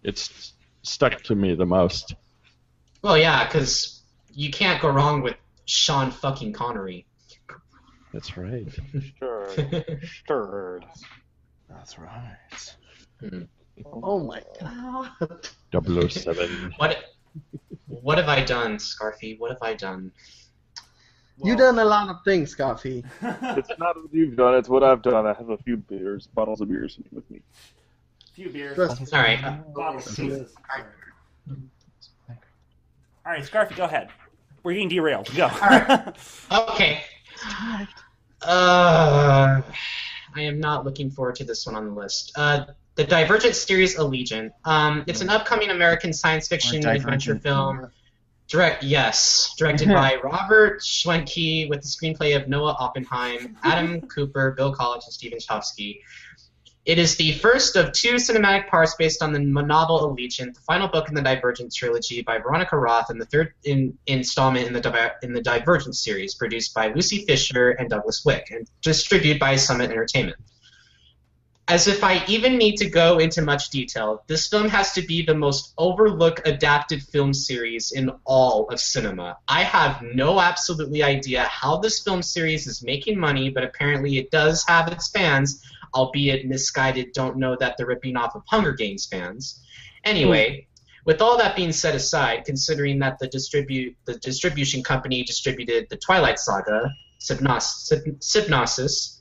it's 0.03 0.53
stuck 0.82 1.21
to 1.23 1.36
me 1.36 1.55
the 1.55 1.65
most. 1.65 2.15
Well, 3.01 3.17
yeah, 3.17 3.45
because 3.45 3.97
you 4.38 4.51
can't 4.51 4.79
go 4.79 4.89
wrong 4.89 5.23
with 5.23 5.35
Sean 5.65 6.11
fucking 6.11 6.53
Connery. 6.53 7.07
That's 8.13 8.38
right. 8.38 8.67
Sure. 9.17 9.49
Sure. 10.27 10.81
That's 11.69 11.97
right. 11.97 12.38
Hmm. 13.19 13.41
Oh 14.03 14.19
my 14.23 14.41
god. 14.61 16.09
007. 16.09 16.73
What 16.77 17.03
what 17.88 18.17
have 18.19 18.29
I 18.29 18.43
done, 18.43 18.77
Scarfy? 18.77 19.39
What 19.39 19.49
have 19.51 19.61
I 19.61 19.73
done? 19.73 20.11
you've 21.43 21.57
done 21.57 21.79
a 21.79 21.85
lot 21.85 22.09
of 22.09 22.17
things, 22.23 22.53
Coffee. 22.55 23.03
It's 23.21 23.69
not 23.79 23.95
what 23.95 24.13
you've 24.13 24.35
done, 24.35 24.53
it's 24.55 24.69
what 24.69 24.83
I've 24.83 25.01
done. 25.01 25.25
I 25.25 25.33
have 25.33 25.49
a 25.49 25.57
few 25.57 25.77
beers, 25.77 26.27
bottles 26.27 26.61
of 26.61 26.69
beers 26.69 26.99
with 27.11 27.29
me. 27.31 27.41
A 28.29 28.33
few 28.33 28.49
beers. 28.49 28.75
Trust- 28.75 29.13
All 29.13 29.19
right. 29.19 29.73
Bottles. 29.73 30.15
Jesus. 30.15 30.53
All 31.49 33.33
right, 33.33 33.43
Scarfy, 33.43 33.75
go 33.75 33.83
ahead. 33.85 34.09
We're 34.68 34.74
getting 34.74 34.89
derailed. 34.89 35.34
Go. 35.34 35.45
All 35.45 35.59
right. 35.61 36.15
Okay. 36.51 37.01
Uh, 38.41 39.61
I 40.36 40.41
am 40.41 40.59
not 40.59 40.84
looking 40.84 41.09
forward 41.09 41.36
to 41.36 41.45
this 41.45 41.65
one 41.65 41.76
on 41.76 41.86
the 41.86 41.93
list. 41.93 42.34
Uh, 42.36 42.65
the 42.95 43.05
Divergent 43.05 43.55
series 43.55 43.95
Allegiant. 43.95 44.52
Um, 44.65 45.06
it's 45.07 45.22
an 45.22 45.30
upcoming 45.30 45.69
American 45.69 46.11
science 46.11 46.49
fiction 46.49 46.85
adventure 46.85 47.39
film. 47.39 47.89
Direct, 48.49 48.84
yes, 48.84 49.56
directed 49.57 49.88
by 49.88 50.18
Robert 50.22 50.81
Schwentke 50.81 51.69
with 51.69 51.81
the 51.81 51.88
screenplay 51.88 52.35
of 52.35 52.49
Noah 52.49 52.76
Oppenheim, 52.77 53.56
Adam 53.64 54.02
Cooper, 54.10 54.52
Bill 54.52 54.76
Collage, 54.76 55.06
and 55.06 55.14
Stephen 55.14 55.39
Chbosky. 55.39 56.02
It 56.88 56.97
is 56.97 57.18
the 57.18 57.34
first 57.34 57.76
of 57.76 57.91
two 57.91 58.14
cinematic 58.14 58.69
parts 58.69 58.95
based 58.95 59.22
on 59.22 59.34
the 59.34 59.39
novel 59.39 60.09
Allegiant, 60.09 60.53
the 60.53 60.61
final 60.61 60.88
book 60.88 61.09
in 61.09 61.15
the 61.15 61.22
Divergent 61.22 61.76
trilogy 61.76 62.22
by 62.22 62.38
Veronica 62.38 62.77
Roth, 62.77 63.09
and 63.09 63.19
the 63.19 63.26
third 63.26 63.51
in, 63.65 63.97
installment 64.07 64.68
in 64.68 64.72
the 64.72 64.80
Diver- 64.80 65.15
in 65.22 65.34
the 65.34 65.41
Divergent 65.41 65.97
series, 65.97 66.35
produced 66.35 66.73
by 66.73 66.88
Lucy 66.93 67.26
Fisher 67.26 67.72
and 67.72 67.89
Douglas 67.89 68.23
Wick, 68.23 68.47
and 68.51 68.65
distributed 68.81 69.38
by 69.38 69.57
Summit 69.57 69.91
Entertainment. 69.91 70.38
As 71.68 71.89
if 71.89 72.05
I 72.05 72.23
even 72.30 72.57
need 72.57 72.77
to 72.77 72.89
go 72.89 73.18
into 73.18 73.41
much 73.41 73.69
detail, 73.69 74.23
this 74.27 74.47
film 74.47 74.69
has 74.69 74.93
to 74.93 75.01
be 75.01 75.26
the 75.26 75.35
most 75.35 75.73
overlooked 75.77 76.47
adapted 76.47 77.03
film 77.03 77.34
series 77.34 77.91
in 77.91 78.09
all 78.23 78.69
of 78.69 78.80
cinema. 78.80 79.35
I 79.49 79.64
have 79.64 80.01
no 80.01 80.39
absolutely 80.39 81.03
idea 81.03 81.43
how 81.43 81.80
this 81.80 81.99
film 81.99 82.22
series 82.22 82.65
is 82.65 82.81
making 82.81 83.19
money, 83.19 83.49
but 83.49 83.65
apparently 83.65 84.18
it 84.18 84.31
does 84.31 84.64
have 84.69 84.89
its 84.89 85.09
fans, 85.09 85.61
albeit 85.93 86.47
misguided, 86.47 87.14
don't 87.14 87.38
know 87.38 87.55
that 87.59 87.76
they're 87.77 87.88
ripping 87.88 88.18
off 88.18 88.35
of 88.35 88.43
Hunger 88.47 88.73
Games 88.73 89.05
fans. 89.05 89.61
Anyway, 90.03 90.68
with 91.05 91.22
all 91.22 91.38
that 91.38 91.55
being 91.55 91.72
set 91.72 91.95
aside, 91.95 92.43
considering 92.45 92.99
that 92.99 93.19
the 93.19 93.27
distribute 93.27 93.95
the 94.05 94.15
distribution 94.15 94.84
company 94.84 95.23
distributed 95.23 95.88
the 95.89 95.97
Twilight 95.97 96.39
Saga, 96.39 96.89
Sypnosis, 97.19 99.14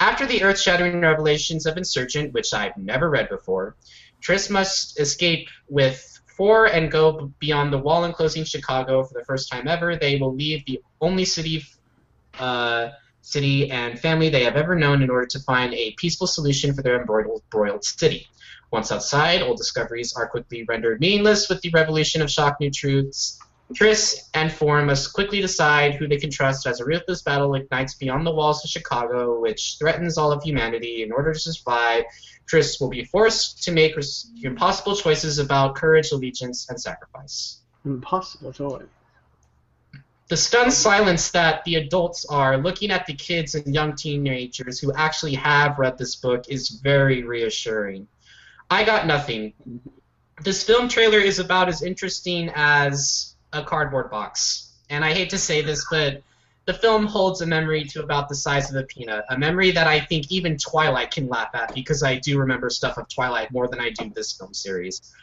after 0.00 0.26
the 0.26 0.42
earth-shattering 0.42 1.00
revelations 1.00 1.66
of 1.66 1.76
Insurgent, 1.76 2.32
which 2.32 2.54
I've 2.54 2.76
never 2.76 3.10
read 3.10 3.28
before, 3.28 3.76
Tris 4.20 4.50
must 4.50 5.00
escape 5.00 5.48
with 5.68 6.20
four 6.36 6.66
and 6.66 6.90
go 6.90 7.32
beyond 7.40 7.72
the 7.72 7.78
wall 7.78 8.04
enclosing 8.04 8.44
Chicago 8.44 9.02
for 9.02 9.14
the 9.14 9.24
first 9.24 9.50
time 9.50 9.66
ever. 9.66 9.96
They 9.96 10.16
will 10.16 10.34
leave 10.34 10.64
the 10.66 10.80
only 11.00 11.24
city, 11.24 11.64
uh, 12.38 12.90
city 13.28 13.70
and 13.70 13.98
family 13.98 14.30
they 14.30 14.44
have 14.44 14.56
ever 14.56 14.74
known 14.74 15.02
in 15.02 15.10
order 15.10 15.26
to 15.26 15.38
find 15.40 15.74
a 15.74 15.94
peaceful 15.98 16.26
solution 16.26 16.72
for 16.72 16.82
their 16.82 17.00
embroiled, 17.00 17.42
embroiled 17.44 17.84
city. 17.84 18.26
Once 18.70 18.90
outside, 18.90 19.42
old 19.42 19.56
discoveries 19.56 20.14
are 20.14 20.28
quickly 20.28 20.64
rendered 20.64 21.00
meaningless 21.00 21.48
with 21.48 21.60
the 21.60 21.70
revolution 21.70 22.22
of 22.22 22.30
shock 22.30 22.58
new 22.60 22.70
truths. 22.70 23.38
Tris 23.74 24.30
and 24.32 24.50
Four 24.50 24.82
must 24.82 25.12
quickly 25.12 25.42
decide 25.42 25.94
who 25.94 26.08
they 26.08 26.16
can 26.16 26.30
trust 26.30 26.66
as 26.66 26.80
a 26.80 26.86
ruthless 26.86 27.20
battle 27.20 27.54
ignites 27.54 27.94
beyond 27.94 28.26
the 28.26 28.32
walls 28.32 28.64
of 28.64 28.70
Chicago, 28.70 29.38
which 29.40 29.76
threatens 29.78 30.16
all 30.16 30.32
of 30.32 30.42
humanity. 30.42 31.02
In 31.02 31.12
order 31.12 31.34
to 31.34 31.38
survive, 31.38 32.04
Tris 32.46 32.80
will 32.80 32.88
be 32.88 33.04
forced 33.04 33.62
to 33.64 33.72
make 33.72 33.94
impossible 34.42 34.96
choices 34.96 35.38
about 35.38 35.74
courage, 35.74 36.12
allegiance, 36.12 36.66
and 36.70 36.80
sacrifice. 36.80 37.58
Impossible 37.84 38.52
choice. 38.52 38.86
The 40.28 40.36
stunned 40.36 40.74
silence 40.74 41.30
that 41.30 41.64
the 41.64 41.76
adults 41.76 42.26
are 42.26 42.58
looking 42.58 42.90
at 42.90 43.06
the 43.06 43.14
kids 43.14 43.54
and 43.54 43.74
young 43.74 43.96
teenagers 43.96 44.78
who 44.78 44.92
actually 44.92 45.34
have 45.34 45.78
read 45.78 45.96
this 45.96 46.16
book 46.16 46.44
is 46.48 46.68
very 46.68 47.22
reassuring. 47.22 48.06
I 48.70 48.84
got 48.84 49.06
nothing. 49.06 49.54
This 50.42 50.62
film 50.62 50.88
trailer 50.88 51.18
is 51.18 51.38
about 51.38 51.68
as 51.68 51.82
interesting 51.82 52.50
as 52.54 53.36
a 53.54 53.64
cardboard 53.64 54.10
box. 54.10 54.74
And 54.90 55.02
I 55.02 55.14
hate 55.14 55.30
to 55.30 55.38
say 55.38 55.62
this, 55.62 55.86
but 55.90 56.22
the 56.66 56.74
film 56.74 57.06
holds 57.06 57.40
a 57.40 57.46
memory 57.46 57.84
to 57.84 58.02
about 58.02 58.28
the 58.28 58.34
size 58.34 58.68
of 58.68 58.76
a 58.76 58.84
peanut. 58.84 59.24
A 59.30 59.38
memory 59.38 59.70
that 59.70 59.86
I 59.86 60.00
think 60.00 60.30
even 60.30 60.58
Twilight 60.58 61.10
can 61.10 61.26
laugh 61.26 61.54
at 61.54 61.74
because 61.74 62.02
I 62.02 62.16
do 62.16 62.38
remember 62.38 62.68
stuff 62.68 62.98
of 62.98 63.08
Twilight 63.08 63.50
more 63.50 63.68
than 63.68 63.80
I 63.80 63.88
do 63.88 64.10
this 64.14 64.32
film 64.32 64.52
series. 64.52 65.14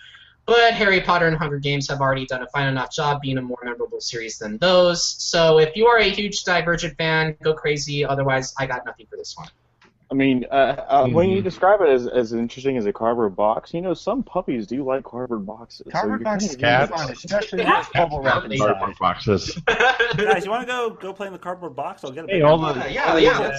But 0.46 0.74
Harry 0.76 1.02
Potter 1.02 1.28
and 1.28 1.36
Hunger 1.36 1.58
Games 1.58 1.90
have 1.90 2.02
already 2.02 2.26
done 2.28 2.44
a 2.44 2.48
fine 2.48 2.68
enough 2.68 2.92
job 2.92 3.22
being 3.22 3.40
a 3.40 3.42
more 3.42 3.58
memorable 3.64 4.00
series 4.00 4.38
than 4.38 4.58
those. 4.60 5.04
So 5.04 5.58
if 5.58 5.76
you 5.76 5.88
are 5.88 5.98
a 5.98 6.10
huge 6.10 6.44
Divergent 6.44 6.98
fan, 6.98 7.36
go 7.42 7.54
crazy. 7.54 8.06
Otherwise, 8.06 8.54
I 8.60 8.68
got 8.68 8.86
nothing 8.86 9.08
for 9.10 9.18
this 9.18 9.36
one. 9.36 9.50
I 10.16 10.18
mean, 10.18 10.46
uh, 10.50 10.54
uh, 10.88 11.08
when 11.10 11.30
you 11.30 11.42
Mhm. 11.42 11.44
describe 11.44 11.82
it 11.82 11.90
as, 11.90 12.08
as 12.08 12.32
interesting 12.32 12.78
as 12.78 12.86
a 12.86 12.94
cardboard 12.94 13.36
box, 13.36 13.74
you 13.74 13.82
know, 13.82 13.94
some 13.94 14.24
puppies 14.24 14.66
do 14.66 14.82
like 14.86 15.04
cardboard 15.04 15.46
boxes. 15.46 15.88
Cardboard 15.92 16.22
you're 16.22 16.24
box 16.24 16.44
kind 16.44 16.50
is 16.50 16.54
of 16.56 16.62
cats. 16.62 16.92
fun, 17.02 17.12
especially 17.12 17.66
with 17.66 17.88
bubble 17.94 18.22
wrap 18.22 18.34
Cardboard. 18.44 18.58
Cardboard 18.60 18.96
boxes. 18.98 19.60
Guys, 19.68 20.46
you 20.46 20.52
want 20.52 20.62
to 20.62 20.68
go 20.68 20.90
go 20.92 21.12
play 21.12 21.28
in 21.28 21.34
the 21.34 21.40
cardboard 21.40 21.76
box? 21.76 22.06
I'll 22.06 22.12
get 22.12 22.24
a 22.24 22.28
Hey, 22.30 22.42
all 22.44 22.58
the 22.58 22.90
yeah, 22.90 23.18
yeah. 23.18 23.52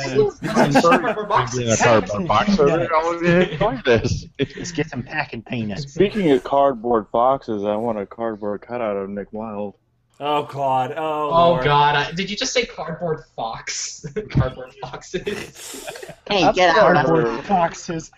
Cardboard 0.43 1.29
boxes. 1.29 1.79
cardboard 1.83 2.27
box, 2.27 2.57
so 2.57 2.65
they're 2.65 2.95
all 2.97 3.13
gonna 3.21 3.29
enjoy 3.41 3.79
this. 3.85 4.25
Let's 4.39 4.73
get 4.73 4.89
some 4.89 5.03
packing 5.03 5.43
peanuts. 5.43 5.93
Speaking 5.93 6.31
of 6.31 6.43
cardboard 6.43 7.11
boxes, 7.13 7.65
I 7.65 7.77
want 7.77 7.99
a 7.99 8.07
cardboard 8.07 8.63
cutout 8.63 8.97
of 8.97 9.11
Nick 9.11 9.31
Wilde. 9.31 9.75
Oh 10.19 10.45
God! 10.45 10.95
Oh, 10.97 11.31
Oh 11.31 11.49
Lord. 11.51 11.65
God! 11.65 11.95
I, 11.95 12.11
did 12.13 12.31
you 12.31 12.37
just 12.37 12.53
say 12.55 12.65
cardboard 12.65 13.25
fox? 13.35 14.05
cardboard 14.31 14.73
foxes. 14.81 15.87
Hey, 16.29 16.43
That's 16.43 16.57
get 16.57 16.71
out! 16.71 16.95
cardboard. 16.95 17.25
Cardboard 17.27 17.47
boxes. 17.49 18.11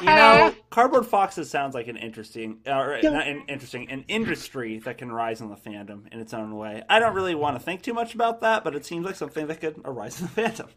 You 0.00 0.06
know, 0.06 0.54
cardboard 0.70 1.06
foxes 1.06 1.50
sounds 1.50 1.74
like 1.74 1.88
an 1.88 1.96
interesting, 1.96 2.60
uh, 2.68 2.70
or 2.78 3.00
not 3.02 3.26
an 3.26 3.42
interesting, 3.48 3.90
an 3.90 4.04
industry 4.06 4.78
that 4.80 4.98
can 4.98 5.10
rise 5.10 5.40
in 5.40 5.48
the 5.48 5.56
fandom 5.56 6.06
in 6.12 6.20
its 6.20 6.32
own 6.34 6.56
way. 6.56 6.84
I 6.88 7.00
don't 7.00 7.14
really 7.14 7.34
want 7.34 7.56
to 7.58 7.60
think 7.64 7.82
too 7.82 7.94
much 7.94 8.14
about 8.14 8.42
that, 8.42 8.62
but 8.62 8.76
it 8.76 8.84
seems 8.84 9.04
like 9.04 9.16
something 9.16 9.48
that 9.48 9.60
could 9.60 9.80
arise 9.84 10.20
in 10.20 10.28
the 10.28 10.40
fandom. 10.40 10.68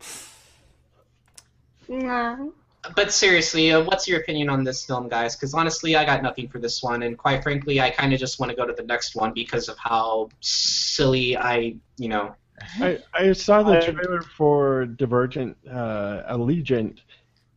But 2.96 3.14
seriously, 3.14 3.72
uh, 3.72 3.84
what's 3.84 4.08
your 4.08 4.20
opinion 4.20 4.50
on 4.50 4.64
this 4.64 4.86
film, 4.86 5.08
guys? 5.08 5.36
Because 5.36 5.54
honestly, 5.54 5.96
I 5.96 6.06
got 6.06 6.22
nothing 6.22 6.48
for 6.48 6.60
this 6.60 6.84
one, 6.84 7.04
and 7.04 7.18
quite 7.18 7.44
frankly, 7.44 7.80
I 7.80 7.90
kind 7.90 8.14
of 8.14 8.20
just 8.20 8.40
want 8.40 8.50
to 8.52 8.56
go 8.56 8.66
to 8.66 8.74
the 8.74 8.84
next 8.84 9.16
one 9.16 9.34
because 9.34 9.70
of 9.70 9.78
how 9.78 10.30
silly 10.42 11.38
I, 11.38 11.76
you 11.98 12.10
know. 12.10 12.36
I, 12.80 13.00
I 13.14 13.32
saw 13.34 13.64
the 13.64 13.82
trailer 13.82 14.22
for 14.22 14.86
Divergent 14.86 15.58
uh, 15.70 16.24
Allegiant, 16.30 17.00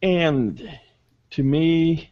and 0.02 0.78
to 1.30 1.42
me, 1.42 2.10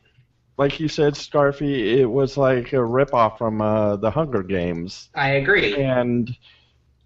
like 0.57 0.81
you 0.81 0.89
said, 0.89 1.15
Scarfy, 1.15 1.99
it 1.99 2.07
was 2.07 2.37
like 2.37 2.73
a 2.73 2.77
ripoff 2.77 3.39
from 3.39 3.61
uh, 3.61 3.97
the 3.97 4.11
Hunger 4.11 4.43
Games, 4.43 5.11
I 5.15 5.31
agree. 5.31 5.77
and 5.77 6.35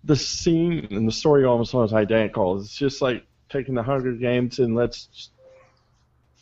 the 0.05 0.17
scene 0.17 0.89
and 0.91 1.07
the 1.07 1.13
story 1.13 1.45
almost 1.45 1.75
was 1.75 1.93
identical. 1.93 2.59
It's 2.61 2.75
just 2.75 3.03
like 3.03 3.27
taking 3.49 3.75
the 3.75 3.83
Hunger 3.83 4.13
Games 4.13 4.59
and 4.59 4.75
let's 4.75 5.07
just 5.07 5.33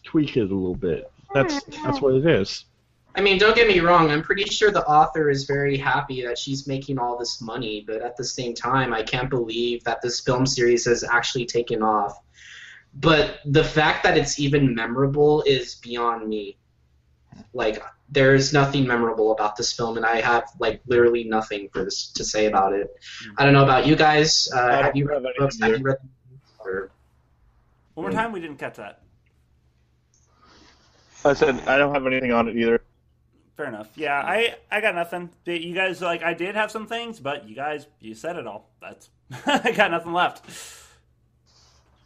tweak 0.09 0.39
it 0.39 0.51
a 0.51 0.55
little 0.55 0.75
bit. 0.75 1.11
That's 1.35 1.63
that's 1.83 2.01
what 2.01 2.15
it 2.15 2.27
is. 2.27 2.65
I 3.15 3.21
mean, 3.21 3.39
don't 3.39 3.55
get 3.55 3.69
me 3.69 3.81
wrong. 3.81 4.11
I'm 4.11 4.23
pretty 4.23 4.45
sure 4.45 4.71
the 4.71 4.87
author 4.87 5.29
is 5.29 5.45
very 5.45 5.77
happy 5.77 6.23
that 6.23 6.39
she's 6.39 6.67
making 6.67 6.99
all 6.99 7.19
this 7.19 7.41
money, 7.43 7.85
but 7.87 8.01
at 8.01 8.17
the 8.17 8.25
same 8.25 8.55
time, 8.55 8.95
I 8.95 9.03
can't 9.03 9.29
believe 9.29 9.85
that 9.85 10.01
this 10.03 10.21
film 10.21 10.47
series 10.47 10.87
has 10.87 11.05
actually 11.05 11.45
taken 11.45 11.83
off. 11.83 12.17
But 12.95 13.41
the 13.45 13.65
fact 13.65 14.03
that 14.05 14.17
it's 14.17 14.39
even 14.39 14.75
memorable 14.75 15.43
is 15.43 15.75
beyond 15.77 16.29
me. 16.29 16.57
Like, 17.53 17.83
there's 18.09 18.53
nothing 18.53 18.87
memorable 18.87 19.33
about 19.33 19.57
this 19.57 19.73
film, 19.73 19.97
and 19.99 20.07
I 20.07 20.21
have 20.21 20.45
like 20.59 20.81
literally 20.87 21.25
nothing 21.25 21.69
for 21.71 21.85
this 21.85 22.11
to 22.13 22.25
say 22.25 22.47
about 22.47 22.73
it. 22.73 22.89
I 23.37 23.45
don't 23.45 23.53
know 23.53 23.65
about 23.65 23.87
you 23.87 23.97
guys. 23.97 24.49
Uh, 24.55 24.83
have 24.83 24.97
you 24.97 25.07
read 25.07 25.23
the 25.23 25.33
books? 25.39 25.61
Have 25.61 25.79
you 25.79 25.85
read? 25.85 25.99
Or, 26.61 26.91
One 27.95 28.07
more 28.07 28.13
time, 28.13 28.33
we 28.33 28.41
didn't 28.41 28.59
catch 28.59 28.77
that. 28.77 29.03
I 31.25 31.35
said 31.35 31.61
I 31.67 31.79
don't 31.79 31.95
have 31.95 32.07
anything 32.07 32.33
on 32.33 32.49
it 32.49 32.57
either. 32.57 32.81
Fair 33.57 33.67
enough. 33.67 33.89
Yeah, 33.97 34.21
I 34.21 34.55
I 34.71 34.81
got 34.81 34.95
nothing. 34.95 35.31
You 35.45 35.75
guys 35.75 36.01
like 36.01 36.23
I 36.23 36.35
did 36.35 36.55
have 36.55 36.71
some 36.71 36.87
things, 36.87 37.19
but 37.19 37.49
you 37.49 37.57
guys 37.57 37.87
you 38.01 38.15
said 38.15 38.37
it 38.37 38.47
all. 38.47 38.71
That's 38.81 39.11
I 39.47 39.73
got 39.73 39.91
nothing 39.91 40.13
left. 40.13 40.45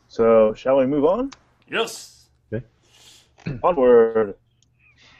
So 0.09 0.55
shall 0.55 0.77
we 0.79 0.87
move 0.87 1.05
on? 1.05 1.31
Yes. 1.71 2.27
Okay. 2.53 2.65
Onward. 3.63 4.35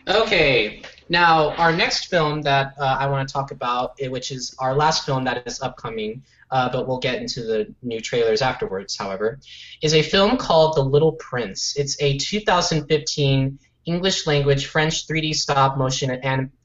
Okay, 0.09 0.83
now 1.09 1.51
our 1.51 1.73
next 1.73 2.07
film 2.07 2.43
that 2.43 2.75
uh, 2.77 2.97
I 2.99 3.07
want 3.07 3.29
to 3.29 3.33
talk 3.33 3.53
about, 3.53 3.95
which 4.01 4.33
is 4.33 4.55
our 4.59 4.75
last 4.75 5.07
film 5.07 5.23
that 5.25 5.47
is 5.47 5.63
upcoming, 5.63 6.25
uh, 6.51 6.69
but 6.73 6.89
we'll 6.89 6.99
get 6.99 7.21
into 7.21 7.43
the 7.45 7.73
new 7.83 8.01
trailers 8.01 8.43
afterwards, 8.43 8.97
however, 8.97 9.39
is 9.81 9.95
a 9.95 10.03
film 10.03 10.37
called 10.37 10.75
The 10.77 10.83
Little 10.83 11.13
Prince. 11.13 11.77
It's 11.77 11.97
a 12.03 12.19
2015 12.19 13.61
English 13.85 14.27
language 14.27 14.67
French 14.67 15.07
3D 15.09 15.35
stop 15.35 15.77
motion 15.77 16.11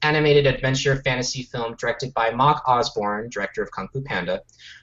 animated 0.02 0.46
adventure 0.46 1.02
fantasy 1.02 1.42
film 1.42 1.74
directed 1.76 2.14
by 2.14 2.30
Mark 2.30 2.62
Osborne, 2.68 3.28
director 3.28 3.62
of 3.62 3.70
Kung 3.72 3.88
Fu 3.88 4.02
Panda. 4.02 4.42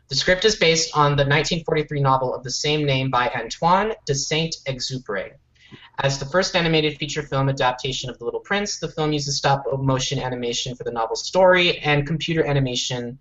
The 0.10 0.16
script 0.16 0.44
is 0.44 0.58
based 0.58 0.96
on 0.96 1.12
the 1.12 1.24
1943 1.24 2.02
novel 2.02 2.36
of 2.36 2.44
the 2.44 2.52
same 2.52 2.86
name 2.86 3.10
by 3.10 3.30
Antoine 3.30 3.94
de 4.06 4.14
Saint-Exupéry. 4.14 5.32
As 5.98 6.20
the 6.20 6.26
first 6.26 6.56
animated 6.56 6.98
feature 6.98 7.24
film 7.24 7.48
adaptation 7.48 8.10
of 8.10 8.20
The 8.20 8.26
Little 8.26 8.42
Prince, 8.42 8.80
the 8.80 8.90
film 8.90 9.14
uses 9.14 9.38
stop 9.38 9.64
motion 9.80 10.20
animation 10.20 10.76
for 10.76 10.84
the 10.84 10.92
novel's 10.92 11.26
story 11.26 11.80
and 11.80 12.06
computer 12.06 12.46
animation 12.46 13.18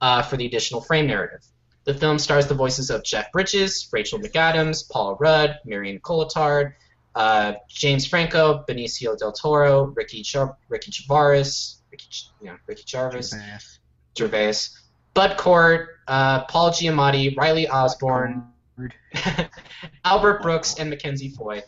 uh, 0.00 0.22
for 0.22 0.36
the 0.36 0.46
additional 0.46 0.82
frame 0.82 1.06
narrative. 1.06 1.40
The 1.84 1.94
film 1.94 2.18
stars 2.18 2.46
the 2.46 2.54
voices 2.54 2.90
of 2.90 3.02
Jeff 3.02 3.32
Bridges, 3.32 3.88
Rachel 3.92 4.20
McAdams, 4.20 4.88
Paul 4.88 5.16
Rudd, 5.18 5.58
Miriam 5.64 5.98
Cotillard, 5.98 6.74
uh, 7.14 7.54
James 7.68 8.06
Franco, 8.06 8.64
Benicio 8.68 9.16
del 9.18 9.32
Toro, 9.32 9.84
Ricky 9.96 10.22
Char- 10.22 10.56
Ricky 10.68 10.90
Gervais, 10.90 11.76
Ricky, 11.90 12.06
Ch- 12.08 12.30
yeah, 12.40 12.56
Ricky 12.66 12.84
Jarvis, 12.86 13.34
Gervais, 14.16 14.70
Bud 15.14 15.36
Cort, 15.36 15.88
uh, 16.08 16.44
Paul 16.44 16.70
Giamatti, 16.70 17.36
Riley 17.36 17.68
Osborne, 17.68 18.44
Albert 20.04 20.42
Brooks, 20.42 20.78
and 20.78 20.90
Mackenzie 20.90 21.28
Foy. 21.30 21.62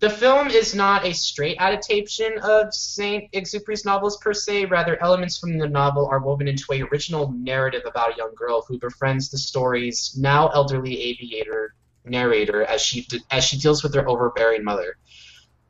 The 0.00 0.10
film 0.10 0.48
is 0.48 0.76
not 0.76 1.04
a 1.04 1.12
straight 1.12 1.56
adaptation 1.58 2.38
of 2.38 2.72
Saint 2.72 3.32
Exupéry's 3.32 3.84
novels 3.84 4.16
per 4.18 4.32
se. 4.32 4.66
Rather, 4.66 5.00
elements 5.02 5.38
from 5.38 5.58
the 5.58 5.68
novel 5.68 6.06
are 6.06 6.20
woven 6.20 6.46
into 6.46 6.66
a 6.72 6.82
original 6.82 7.32
narrative 7.32 7.82
about 7.84 8.14
a 8.14 8.16
young 8.16 8.32
girl 8.36 8.64
who 8.68 8.78
befriends 8.78 9.28
the 9.28 9.38
story's 9.38 10.16
now 10.16 10.48
elderly 10.50 11.00
aviator 11.02 11.74
narrator 12.10 12.62
as 12.62 12.80
she 12.80 13.06
as 13.30 13.44
she 13.44 13.58
deals 13.58 13.82
with 13.82 13.94
her 13.94 14.08
overbearing 14.08 14.64
mother. 14.64 14.96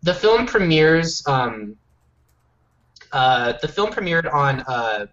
The 0.02 0.14
film 0.14 0.46
premieres. 0.46 1.26
Um, 1.26 1.76
uh, 3.10 3.54
the 3.62 3.68
film 3.68 3.90
premiered 3.90 4.32
on 4.32 4.60
uh, 4.60 5.06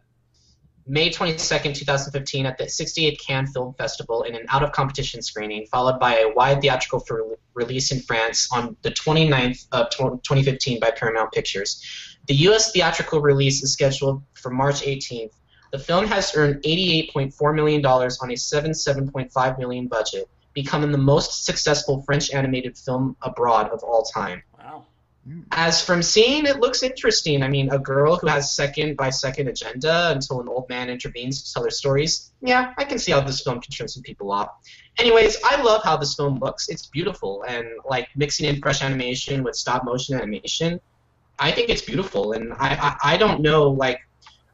May 0.88 1.10
22nd, 1.10 1.74
2015, 1.74 2.46
at 2.46 2.58
the 2.60 2.66
68th 2.66 3.20
Cannes 3.26 3.48
Film 3.54 3.74
Festival 3.74 4.22
in 4.24 4.36
an 4.36 4.46
out 4.50 4.62
of 4.62 4.72
competition 4.72 5.22
screening, 5.22 5.66
followed 5.66 6.00
by 6.00 6.20
a 6.20 6.30
wide 6.30 6.62
theatrical 6.62 7.04
release 7.56 7.92
in 7.92 8.02
France 8.02 8.50
on 8.52 8.78
the 8.84 8.92
29th 8.92 9.66
of 9.72 9.90
tw- 9.90 10.24
2015 10.24 10.80
by 10.80 10.92
Paramount 10.92 11.32
Pictures. 11.32 11.82
The 12.28 12.36
U.S. 12.36 12.72
theatrical 12.72 13.20
release 13.20 13.64
is 13.64 13.74
scheduled 13.74 14.22
for 14.34 14.52
March 14.52 14.82
18th. 14.82 15.32
The 15.72 15.80
film 15.80 16.06
has 16.06 16.36
earned 16.36 16.62
$88.4 16.64 17.56
million 17.56 17.84
on 17.86 18.04
a 18.30 18.34
77.5 18.34 19.60
million 19.60 19.88
budget, 19.88 20.30
becoming 20.56 20.92
the 20.92 20.98
most 20.98 21.46
successful 21.46 22.02
French 22.02 22.32
animated 22.32 22.76
film 22.78 23.16
abroad 23.22 23.70
of 23.70 23.84
all 23.84 24.04
time. 24.04 24.42
Wow. 24.58 24.86
As 25.52 25.84
from 25.84 26.04
seeing, 26.04 26.46
it 26.46 26.60
looks 26.60 26.84
interesting. 26.84 27.44
I 27.44 27.50
mean, 27.50 27.72
a 27.72 27.80
girl 27.80 28.16
who 28.16 28.28
has 28.28 28.54
second 28.54 28.96
by 28.96 29.10
second 29.10 29.48
agenda 29.48 30.12
until 30.12 30.40
an 30.40 30.48
old 30.48 30.70
man 30.70 30.88
intervenes 30.90 31.44
to 31.44 31.54
tell 31.54 31.64
her 31.64 31.72
stories. 31.72 32.32
Yeah, 32.42 32.74
I 32.78 32.84
can 32.84 33.00
see 33.00 33.12
how 33.12 33.22
this 33.22 33.42
film 33.42 33.60
can 33.60 33.72
turn 33.72 33.88
some 33.88 34.04
people 34.04 34.32
off. 34.32 34.50
Anyways, 34.98 35.38
I 35.44 35.62
love 35.62 35.84
how 35.84 35.98
this 35.98 36.14
film 36.14 36.40
looks. 36.40 36.70
It's 36.70 36.86
beautiful, 36.86 37.44
and 37.48 37.68
like 37.90 38.08
mixing 38.16 38.48
in 38.48 38.62
fresh 38.62 38.84
animation 38.84 39.44
with 39.44 39.56
stop 39.56 39.84
motion 39.84 40.16
animation, 40.16 40.80
I 41.40 41.52
think 41.52 41.70
it's 41.70 41.82
beautiful. 41.82 42.34
And 42.34 42.54
I, 42.54 42.76
I, 43.04 43.14
I 43.14 43.18
don't 43.18 43.42
know, 43.42 43.72
like, 43.72 44.00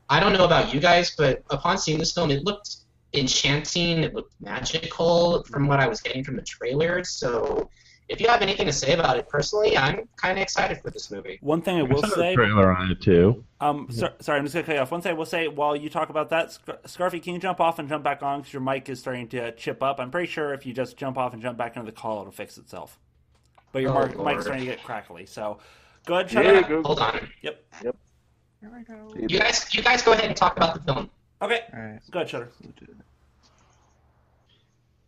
I 0.10 0.20
don't 0.22 0.34
know 0.34 0.46
about 0.46 0.74
you 0.74 0.80
guys, 0.80 1.14
but 1.18 1.44
upon 1.50 1.78
seeing 1.78 2.00
this 2.00 2.14
film, 2.14 2.32
it 2.32 2.46
looked 2.46 2.78
enchanting. 3.14 4.04
It 4.04 4.14
looked 4.14 4.34
magical 4.42 5.44
from 5.44 5.68
what 5.68 5.80
I 5.80 5.88
was 5.88 6.02
getting 6.02 6.24
from 6.24 6.36
the 6.36 6.42
trailer. 6.44 7.04
So 7.04 7.70
if 8.10 8.20
you 8.20 8.28
have 8.28 8.42
anything 8.42 8.66
to 8.66 8.74
say 8.74 8.94
about 8.94 9.18
it 9.18 9.30
personally, 9.30 9.78
I'm 9.78 10.08
kind 10.18 10.38
of 10.38 10.42
excited 10.44 10.82
for 10.82 10.90
this 10.90 11.12
movie. 11.12 11.38
One 11.42 11.62
thing 11.62 11.78
I 11.78 11.84
will 11.84 12.04
I 12.06 12.10
saw 12.10 12.16
say, 12.16 12.34
a 12.34 12.36
trailer 12.36 12.76
on 12.76 12.92
it 12.92 13.02
too. 13.02 13.44
um, 13.62 13.88
so, 13.90 14.10
sorry, 14.20 14.40
I'm 14.40 14.46
just 14.46 14.54
gonna 14.54 14.66
cut 14.66 14.76
you 14.76 14.82
off. 14.82 14.92
One 14.92 15.02
thing 15.02 15.12
I 15.12 15.14
will 15.14 15.26
say 15.26 15.48
while 15.48 15.76
you 15.76 15.90
talk 15.90 16.10
about 16.10 16.30
that, 16.30 16.52
Scar- 16.52 16.80
Scarfy, 16.86 17.24
can 17.24 17.34
you 17.34 17.40
jump 17.40 17.60
off 17.62 17.80
and 17.80 17.88
jump 17.88 18.04
back 18.04 18.22
on 18.22 18.40
because 18.42 18.52
your 18.54 18.62
mic 18.62 18.90
is 18.90 19.00
starting 19.00 19.28
to 19.30 19.54
chip 19.54 19.82
up? 19.82 20.00
I'm 20.00 20.12
pretty 20.12 20.28
sure 20.32 20.54
if 20.54 20.66
you 20.66 20.74
just 20.74 20.98
jump 20.98 21.18
off 21.18 21.34
and 21.34 21.42
jump 21.42 21.58
back 21.58 21.76
into 21.78 21.86
the 21.86 21.96
call, 21.96 22.20
it'll 22.22 22.32
fix 22.34 22.58
itself. 22.58 23.00
But 23.72 23.82
your 23.82 23.92
Oh, 23.92 23.94
mark, 23.94 24.18
mic's 24.18 24.44
starting 24.44 24.66
to 24.66 24.72
get 24.72 24.84
crackly. 24.84 25.26
So 25.26 25.60
go 26.06 26.16
ahead, 26.16 26.30
shut 26.32 26.44
Yeah, 26.46 26.52
up. 26.60 26.68
go. 26.68 26.84
Hold 26.84 27.00
on. 27.00 27.30
Yep. 27.42 27.64
You 29.18 29.40
guys, 29.40 29.74
you 29.74 29.82
guys 29.82 30.02
go 30.04 30.12
ahead 30.12 30.26
and 30.26 30.36
talk 30.36 30.58
about 30.58 30.74
the 30.74 30.82
film. 30.94 31.10
Okay, 31.42 31.60
All 31.74 31.80
right. 31.80 32.00
go 32.12 32.20
ahead, 32.20 32.30
Shutter. 32.30 32.50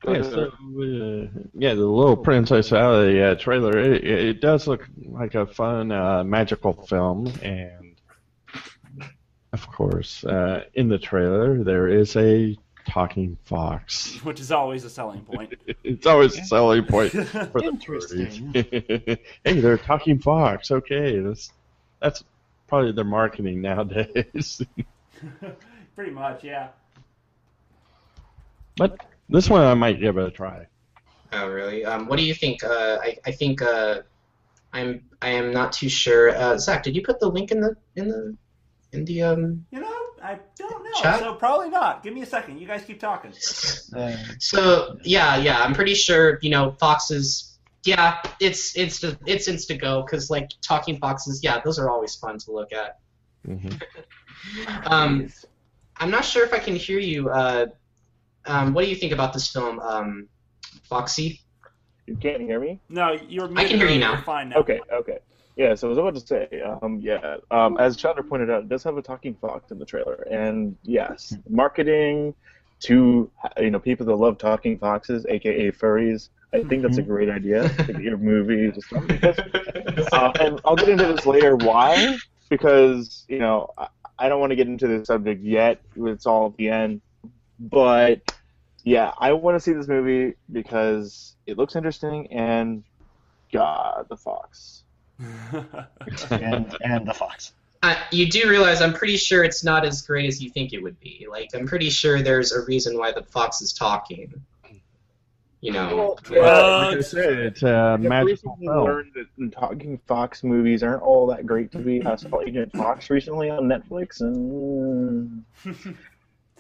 Yeah, 0.06 0.22
so, 0.22 0.42
uh, 0.48 1.28
yeah, 1.54 1.74
the 1.76 1.86
little 1.86 2.18
Princess 2.18 2.74
Alley 2.74 3.24
uh, 3.24 3.36
trailer, 3.36 3.78
it, 3.78 4.04
it 4.04 4.42
does 4.42 4.68
look 4.68 4.86
like 5.06 5.36
a 5.36 5.46
fun, 5.46 5.94
uh, 5.94 6.24
magical 6.26 6.74
film, 6.88 7.28
and 7.42 7.96
of 9.54 9.66
course, 9.72 10.26
uh, 10.26 10.64
in 10.74 10.90
the 10.90 10.98
trailer, 10.98 11.64
there 11.64 11.88
is 11.88 12.18
a 12.18 12.58
talking 12.90 13.38
fox. 13.46 14.18
Which 14.24 14.42
is 14.42 14.52
always 14.52 14.84
a 14.84 14.90
selling 14.90 15.22
point. 15.22 15.54
It's 15.86 16.06
always 16.08 16.38
a 16.38 16.44
selling 16.44 16.86
point 16.86 17.12
for 17.52 17.62
the 17.62 17.66
Interesting. 17.66 18.52
parties. 18.54 19.18
hey, 19.44 19.60
they're 19.60 19.74
a 19.74 19.78
talking 19.78 20.20
fox. 20.20 20.72
Okay, 20.72 21.20
that's 21.20 21.52
that's 22.02 22.24
probably 22.68 22.94
their 22.94 23.04
marketing 23.04 23.62
nowadays. 23.62 24.62
Pretty 25.96 26.12
much, 26.12 26.44
yeah. 26.44 26.70
but 28.78 29.06
this 29.30 29.50
one, 29.50 29.62
I 29.62 29.74
might 29.74 30.00
give 30.00 30.18
it 30.18 30.26
a 30.26 30.32
try. 30.32 30.68
Oh, 31.32 31.48
really? 31.48 31.84
Um, 31.84 32.08
what 32.08 32.18
do 32.18 32.26
you 32.26 32.34
think? 32.34 32.64
Uh, 32.64 33.00
I, 33.02 33.18
I 33.26 33.32
think 33.32 33.62
uh, 33.62 34.02
I'm 34.72 35.04
I 35.22 35.30
am 35.30 35.52
not 35.52 35.74
too 35.74 35.90
sure. 35.90 36.36
Uh, 36.36 36.58
Zach, 36.58 36.84
did 36.84 36.96
you 36.96 37.02
put 37.02 37.20
the 37.20 37.28
link 37.28 37.52
in 37.52 37.62
the 37.62 37.76
in 37.96 38.08
the 38.08 38.36
in 38.92 39.06
the 39.06 39.24
um? 39.24 39.66
You 39.72 39.82
know, 39.82 40.04
I 40.22 40.40
don't 40.58 40.84
know. 40.84 41.02
Chat? 41.02 41.20
So 41.20 41.34
probably 41.36 41.70
not. 41.70 42.04
Give 42.04 42.14
me 42.14 42.22
a 42.22 42.26
second. 42.26 42.60
You 42.60 42.68
guys 42.68 42.84
keep 42.86 43.00
talking. 43.00 43.34
So 44.40 44.98
yeah, 45.04 45.38
yeah, 45.38 45.62
I'm 45.62 45.74
pretty 45.74 45.94
sure 45.94 46.40
you 46.42 46.50
know 46.50 46.72
foxes. 46.80 47.58
Yeah, 47.84 48.18
it's 48.40 48.76
it's 48.76 49.04
it's 49.04 49.48
insta 49.48 49.80
go 49.80 50.02
because 50.02 50.30
like 50.30 50.50
talking 50.62 50.98
foxes. 50.98 51.44
Yeah, 51.44 51.62
those 51.64 51.78
are 51.78 51.90
always 51.90 52.16
fun 52.16 52.38
to 52.40 52.52
look 52.52 52.74
at. 52.74 53.00
Mm-hmm. 53.48 54.88
Um, 54.88 55.30
I'm 56.04 56.12
not 56.12 56.26
sure 56.26 56.44
if 56.44 56.52
I 56.52 56.60
can 56.60 56.76
hear 56.76 57.00
you. 57.00 57.30
Uh, 57.30 57.68
um, 58.46 58.74
what 58.74 58.84
do 58.84 58.90
you 58.90 58.96
think 58.96 59.14
about 59.14 59.32
this 59.32 59.48
film, 59.48 59.80
um, 59.80 60.28
Foxy? 60.84 61.40
You 62.08 62.18
can't 62.18 62.42
hear 62.42 62.60
me? 62.60 62.82
No, 62.90 63.18
you're. 63.30 63.50
I 63.58 63.64
can 63.64 63.78
hear 63.78 63.88
you 63.88 64.00
now. 64.00 64.22
Fine 64.22 64.50
now. 64.50 64.58
Okay, 64.58 64.82
okay. 64.92 65.20
Yeah, 65.56 65.76
so 65.76 65.88
I 65.88 65.90
was 65.90 65.98
about 65.98 66.16
to 66.16 66.20
say, 66.20 66.62
um, 66.62 67.00
yeah, 67.02 67.38
um, 67.52 67.78
as 67.78 67.96
Chatter 67.96 68.22
pointed 68.22 68.50
out, 68.50 68.64
it 68.64 68.70
does 68.70 68.84
have 68.84 68.98
a 68.98 69.02
talking 69.02 69.36
fox 69.36 69.72
in 69.72 69.80
the 69.80 69.86
trailer, 69.86 70.28
and 70.30 70.76
yes, 70.84 71.38
marketing 71.48 72.34
to 72.82 73.32
you 73.58 73.72
know 73.72 73.80
people 73.80 74.06
that 74.06 74.16
love 74.16 74.38
talking 74.38 74.78
foxes, 74.78 75.26
aka 75.30 75.72
furries. 75.72 76.30
I 76.54 76.64
think 76.64 76.82
that's 76.82 76.98
a 76.98 77.02
great 77.02 77.30
idea 77.30 77.70
to 77.70 77.94
get 77.94 78.02
your 78.02 78.18
movie 78.18 78.72
to 78.72 78.82
stuff. 78.82 79.08
Because, 79.08 79.40
uh, 80.12 80.34
and 80.42 80.60
I'll 80.66 80.76
get 80.76 80.90
into 80.90 81.06
this 81.06 81.26
later. 81.26 81.56
Why? 81.56 82.18
Because 82.50 83.26
you 83.30 83.40
know 83.40 83.74
I, 84.18 84.26
I 84.26 84.30
don't 84.30 84.40
want 84.40 84.52
to 84.52 84.56
get 84.56 84.68
into 84.68 84.88
this 84.88 85.08
subject 85.08 85.44
yet. 85.44 85.82
It's 85.96 86.26
all 86.26 86.48
at 86.48 86.58
the 86.58 86.70
end, 86.70 87.02
but 87.60 88.22
yeah, 88.84 89.12
I 89.18 89.34
want 89.34 89.56
to 89.56 89.60
see 89.60 89.74
this 89.74 89.88
movie 89.88 90.36
because 90.52 91.36
it 91.46 91.58
looks 91.58 91.76
interesting 91.76 92.32
and 92.32 92.84
God, 93.52 94.08
the 94.10 94.18
fox. 94.18 94.84
and 95.20 96.76
and 96.82 97.08
the 97.08 97.14
fox. 97.14 97.54
Uh, 97.84 97.96
you 98.12 98.30
do 98.30 98.50
realize 98.50 98.82
I'm 98.82 98.94
pretty 98.94 99.18
sure 99.18 99.44
it's 99.44 99.64
not 99.64 99.86
as 99.86 100.02
great 100.02 100.26
as 100.26 100.42
you 100.42 100.50
think 100.50 100.74
it 100.74 100.82
would 100.82 101.00
be. 101.00 101.28
Like 101.30 101.50
I'm 101.54 101.68
pretty 101.68 101.90
sure 101.90 102.22
there's 102.22 102.52
a 102.52 102.62
reason 102.66 102.98
why 102.98 103.12
the 103.12 103.24
fox 103.24 103.62
is 103.62 103.74
talking. 103.74 104.34
You 105.64 105.72
know. 105.72 106.18
Well, 106.30 106.90
Like 106.90 106.98
I 106.98 107.00
said, 107.02 107.40
it's 107.40 107.64
a 107.64 107.98
Yeah, 108.02 108.10
magical 108.10 108.26
recently 108.26 108.68
film. 108.68 108.84
learned 108.84 109.12
that 109.16 109.52
talking 109.54 109.98
fox 110.08 110.44
movies 110.44 110.84
aren't 110.84 111.02
all 111.02 111.26
that 111.28 111.46
great 111.46 111.72
to 111.72 111.78
be. 111.78 112.06
I 112.06 112.18
saw 112.18 112.42
Agent 112.42 112.74
Fox 112.74 113.10
recently 113.10 113.50
on 113.50 113.64
Netflix, 113.64 114.20
and 114.20 115.46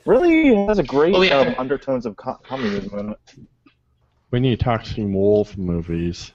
really 0.05 0.55
has 0.67 0.79
a 0.79 0.83
great 0.83 1.15
Oh, 1.15 1.21
yeah. 1.21 1.39
um, 1.39 1.55
undertones 1.57 2.05
of 2.05 2.15
co- 2.15 2.39
comedy 2.43 2.77
in 2.77 3.09
it. 3.09 3.19
We 4.31 4.39
need 4.39 4.61
talking 4.61 5.13
wolf 5.13 5.57
movies. 5.57 6.31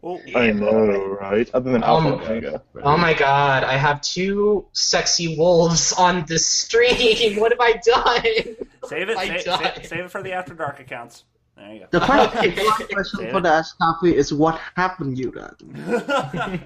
Well, 0.00 0.18
I 0.34 0.50
know, 0.50 1.16
right? 1.20 1.48
Other 1.52 1.72
than 1.72 1.84
Um, 1.84 1.90
Alpha 2.06 2.24
Omega. 2.24 2.62
oh 2.82 2.96
my 2.96 3.12
god, 3.12 3.64
I 3.64 3.76
have 3.76 4.00
two 4.00 4.66
sexy 4.72 5.36
wolves 5.36 5.92
on 5.92 6.24
the 6.26 6.38
stream. 6.56 7.38
What 7.38 7.52
have 7.52 7.60
I 7.60 7.72
done? 7.84 8.56
save 8.86 9.10
it. 9.10 9.16
I 9.18 9.26
Save, 9.28 9.44
died. 9.44 9.74
save, 9.76 9.86
save 9.86 10.04
it 10.06 10.10
for 10.10 10.22
the 10.22 10.32
after 10.32 10.54
dark 10.54 10.80
accounts. 10.80 11.24
There 11.62 11.74
you 11.74 11.86
The 11.90 12.00
first 12.00 12.90
question 12.92 13.30
for 13.30 13.40
the 13.40 13.48
Ask 13.48 13.78
Coffee 13.78 14.16
is 14.16 14.32
what 14.32 14.58
happened 14.74 15.16
you 15.18 15.30
done? 15.30 15.56
go. 15.86 16.58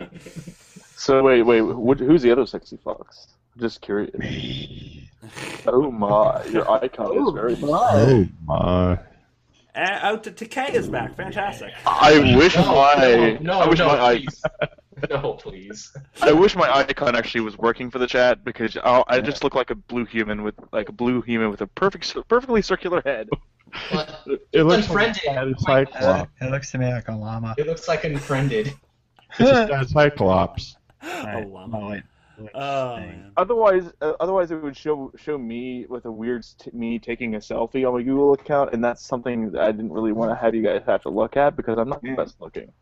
So 0.97 1.23
wait, 1.23 1.43
wait, 1.43 1.60
what, 1.60 1.98
who's 2.01 2.23
the 2.23 2.31
other 2.32 2.47
sexy 2.47 2.78
fox? 2.82 3.28
I'm 3.55 3.60
just 3.60 3.82
curious. 3.82 4.14
Oh 5.66 5.90
my, 5.90 6.43
your 6.47 6.70
icon 6.82 7.12
is 7.12 7.18
oh 7.18 7.31
very. 7.32 7.56
Oh 7.62 8.27
my! 8.44 8.55
Uh, 8.55 8.97
oh, 8.97 8.98
and 9.74 9.90
out 9.90 10.24
to 10.24 10.31
Takei 10.31 10.73
is 10.74 10.89
back. 10.89 11.14
Fantastic. 11.16 11.74
I 11.85 12.35
wish 12.39 12.56
No, 12.56 12.64
my, 12.64 13.39
no, 13.43 13.59
I 13.60 13.68
wish 13.68 13.78
no, 13.78 13.89
my, 13.89 14.01
i- 14.01 14.16
please. 14.18 14.43
No, 15.10 15.32
please. 15.35 15.94
I 16.23 16.32
wish 16.32 16.56
my 16.56 16.74
icon 16.74 17.14
actually 17.14 17.43
was 17.43 17.59
working 17.59 17.90
for 17.90 17.98
the 17.98 18.06
chat 18.06 18.43
because 18.43 18.78
i 18.78 19.05
I 19.09 19.20
just 19.20 19.44
look 19.44 19.55
like 19.55 19.68
a 19.68 19.74
blue 19.74 20.06
human 20.06 20.43
with 20.43 20.55
like 20.73 20.89
a 20.89 20.93
blue 20.93 21.20
human 21.20 21.51
with 21.51 21.60
a 21.60 21.66
perfect, 21.66 22.16
perfectly 22.28 22.62
circular 22.62 23.02
head. 23.05 23.28
But 23.92 24.20
It 24.52 24.62
looks 24.64 24.88
like 24.90 25.08
unfriended. 25.08 25.22
a 25.26 25.40
Oh 25.40 25.52
cyclops. 25.58 26.00
God. 26.06 26.28
It 26.40 26.50
looks 26.50 26.70
to 26.72 26.78
me 26.78 26.92
like 26.92 27.08
a 27.08 27.12
llama. 27.14 27.54
It 27.58 27.66
looks 27.66 27.88
like 27.88 28.04
unfriended. 28.04 28.74
It's 29.38 29.50
just 29.50 29.70
a 29.70 29.86
cyclops. 29.88 30.76
Alright, 31.04 31.48
llama. 31.48 31.78
oh, 31.80 31.90
wait. 31.90 32.02
Oh 32.54 32.96
man. 32.96 33.32
Otherwise, 33.36 33.90
uh, 34.02 34.12
otherwise 34.20 34.50
it 34.50 34.56
would 34.62 34.76
show 34.76 35.10
show 35.16 35.38
me 35.38 35.86
with 35.88 36.04
a 36.04 36.10
weird 36.12 36.44
st- 36.44 36.74
me 36.74 36.98
taking 36.98 37.34
a 37.34 37.38
selfie 37.38 37.86
on 37.88 37.94
my 37.94 38.02
Google 38.02 38.34
account, 38.34 38.74
and 38.74 38.84
that's 38.84 39.02
something 39.06 39.52
that 39.52 39.62
I 39.62 39.72
didn't 39.72 39.92
really 39.92 40.12
want 40.12 40.30
to 40.32 40.36
have 40.36 40.54
you 40.54 40.62
guys 40.62 40.82
have 40.86 41.02
to 41.02 41.08
look 41.08 41.36
at 41.38 41.56
because 41.56 41.78
I'm 41.78 41.88
not 41.88 42.02
the 42.02 42.12
best 42.14 42.38
looking. 42.40 42.72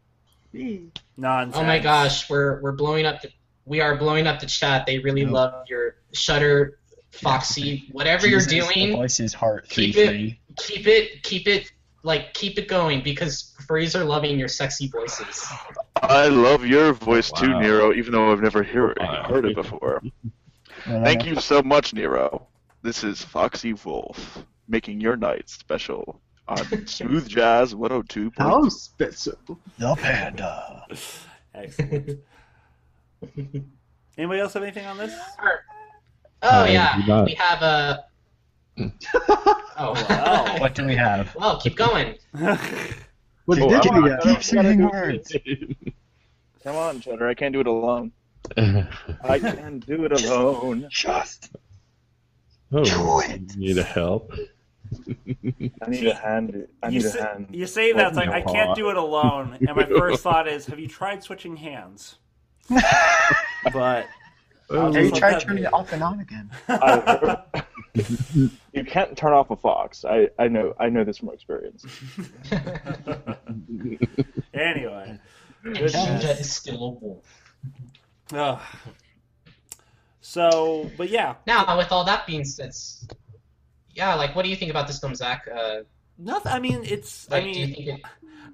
Nonsense. 1.16 1.56
Oh 1.56 1.64
my 1.64 1.78
gosh, 1.78 2.28
we're 2.30 2.60
we're 2.62 2.72
blowing 2.72 3.06
up 3.06 3.20
the 3.22 3.30
we 3.64 3.80
are 3.80 3.96
blowing 3.96 4.26
up 4.26 4.40
the 4.40 4.46
chat. 4.46 4.86
They 4.86 4.98
really 4.98 5.24
No. 5.24 5.32
love 5.32 5.64
your 5.68 5.96
Shutter, 6.12 6.78
Foxy, 7.10 7.88
whatever 7.92 8.26
Jesus, 8.26 8.52
you're 8.52 8.66
The 8.66 8.74
doing. 8.74 8.92
voice 8.96 9.20
is 9.20 9.34
heart 9.34 9.66
three 9.68 9.86
Keep 9.92 9.96
it- 9.96 10.08
three. 10.08 10.40
Keep 10.56 10.86
it 10.86 11.22
keep 11.22 11.48
it 11.48 11.70
like 12.02 12.32
keep 12.34 12.58
it 12.58 12.68
going 12.68 13.02
because 13.02 13.54
furries 13.66 13.98
are 13.98 14.04
loving 14.04 14.38
your 14.38 14.48
sexy 14.48 14.88
voices. 14.88 15.46
I 16.02 16.28
love 16.28 16.64
your 16.66 16.92
voice 16.92 17.32
too, 17.32 17.58
Nero, 17.58 17.92
even 17.94 18.12
though 18.12 18.30
I've 18.30 18.40
never 18.42 18.62
hear, 18.62 18.94
Wow. 19.00 19.24
heard 19.28 19.46
it 19.46 19.54
before. 19.54 20.02
Thank 20.84 21.24
you 21.24 21.36
so 21.40 21.62
much, 21.62 21.94
Nero. 21.94 22.46
This 22.82 23.02
is 23.04 23.22
Foxy 23.22 23.72
Wolf 23.72 24.44
making 24.68 25.00
your 25.00 25.16
night 25.16 25.48
special 25.48 26.20
on 26.46 26.58
Smooth 26.86 27.26
Jazz 27.26 27.74
102. 27.74 28.32
How 28.36 28.68
special. 28.68 29.38
The 29.78 29.94
panda. 29.96 30.86
Excellent. 31.54 32.20
Anybody 34.18 34.40
else 34.40 34.52
have 34.52 34.62
anything 34.62 34.84
on 34.86 34.98
this? 34.98 35.14
Oh 36.42 36.62
Uh, 36.62 36.66
yeah, 36.66 37.24
we 37.24 37.32
have 37.34 37.62
a. 37.62 38.04
Oh 38.78 38.92
Wow. 39.76 39.94
well. 40.08 40.60
What 40.60 40.74
do 40.74 40.84
we 40.86 40.96
have? 40.96 41.34
Well, 41.34 41.60
keep 41.60 41.76
going. 41.76 42.16
What 43.46 43.58
Oh, 43.60 43.68
did 43.68 43.86
I'm 43.92 44.02
we 44.02 44.08
not- 44.08 44.22
get? 44.22 44.36
Keep 44.36 44.42
saying 44.42 44.88
words. 44.88 45.36
Come 46.62 46.76
on, 46.76 46.98
Cheddar, 47.00 47.28
I 47.28 47.34
can't 47.34 47.52
do 47.52 47.60
it 47.60 47.66
alone. 47.66 48.10
I 48.56 49.38
can 49.38 49.80
do 49.80 50.06
it 50.06 50.12
alone. 50.12 50.86
Just 50.90 51.50
oh, 52.72 52.82
Do 52.84 53.20
it. 53.30 53.54
Need 53.56 53.76
a 53.76 53.82
help? 53.82 54.32
I 54.32 55.88
need 55.90 56.06
a 56.06 56.14
hand. 56.14 56.66
I 56.82 56.88
you, 56.88 57.00
need 57.00 57.04
a 57.06 57.10
say, 57.10 57.20
hand. 57.20 57.48
you 57.50 57.66
say 57.66 57.92
that 57.92 58.08
it's 58.08 58.16
like 58.16 58.30
I 58.30 58.40
can't 58.40 58.74
do 58.74 58.88
it 58.88 58.96
alone, 58.96 59.58
and 59.60 59.76
my 59.76 59.84
first 59.98 60.22
thought 60.22 60.48
is, 60.48 60.64
have 60.66 60.78
you 60.78 60.88
tried 60.88 61.22
switching 61.22 61.56
hands? 61.56 62.16
but 62.70 64.06
Oh, 64.70 64.90
Have 64.90 64.94
you 65.04 65.10
Just 65.10 65.16
tried 65.20 65.40
turning 65.40 65.64
it 65.64 65.72
off 65.74 65.92
and 65.92 66.02
on 66.02 66.20
again? 66.20 66.50
I- 67.96 68.50
you 68.72 68.84
can't 68.84 69.16
turn 69.16 69.32
off 69.32 69.50
a 69.50 69.56
fox. 69.56 70.04
I, 70.04 70.28
I 70.38 70.48
know 70.48 70.74
I 70.80 70.88
know 70.88 71.04
this 71.04 71.18
from 71.18 71.30
experience. 71.30 71.84
anyway, 74.54 75.18
And 75.64 75.76
Good 75.76 75.94
is 76.40 76.52
still 76.52 76.84
a 76.84 76.90
wolf. 76.90 77.24
Ugh. 78.32 78.60
so 80.20 80.90
but 80.96 81.08
yeah, 81.08 81.34
Now, 81.46 81.76
with 81.76 81.92
all 81.92 82.04
that 82.04 82.26
being 82.26 82.44
said, 82.44 82.72
yeah, 83.94 84.14
like, 84.14 84.34
what 84.34 84.44
do 84.44 84.50
you 84.50 84.56
think 84.56 84.70
about 84.70 84.86
this 84.86 84.98
film, 84.98 85.14
Zach? 85.14 85.46
Uh, 85.52 85.80
nothing. 86.18 86.52
I 86.52 86.58
mean, 86.58 86.80
it's. 86.84 87.30
like, 87.30 87.44
I 87.44 87.52
do 87.52 87.58
you 87.58 87.66
mean, 87.66 87.74
think 87.74 87.88
it, 87.88 88.00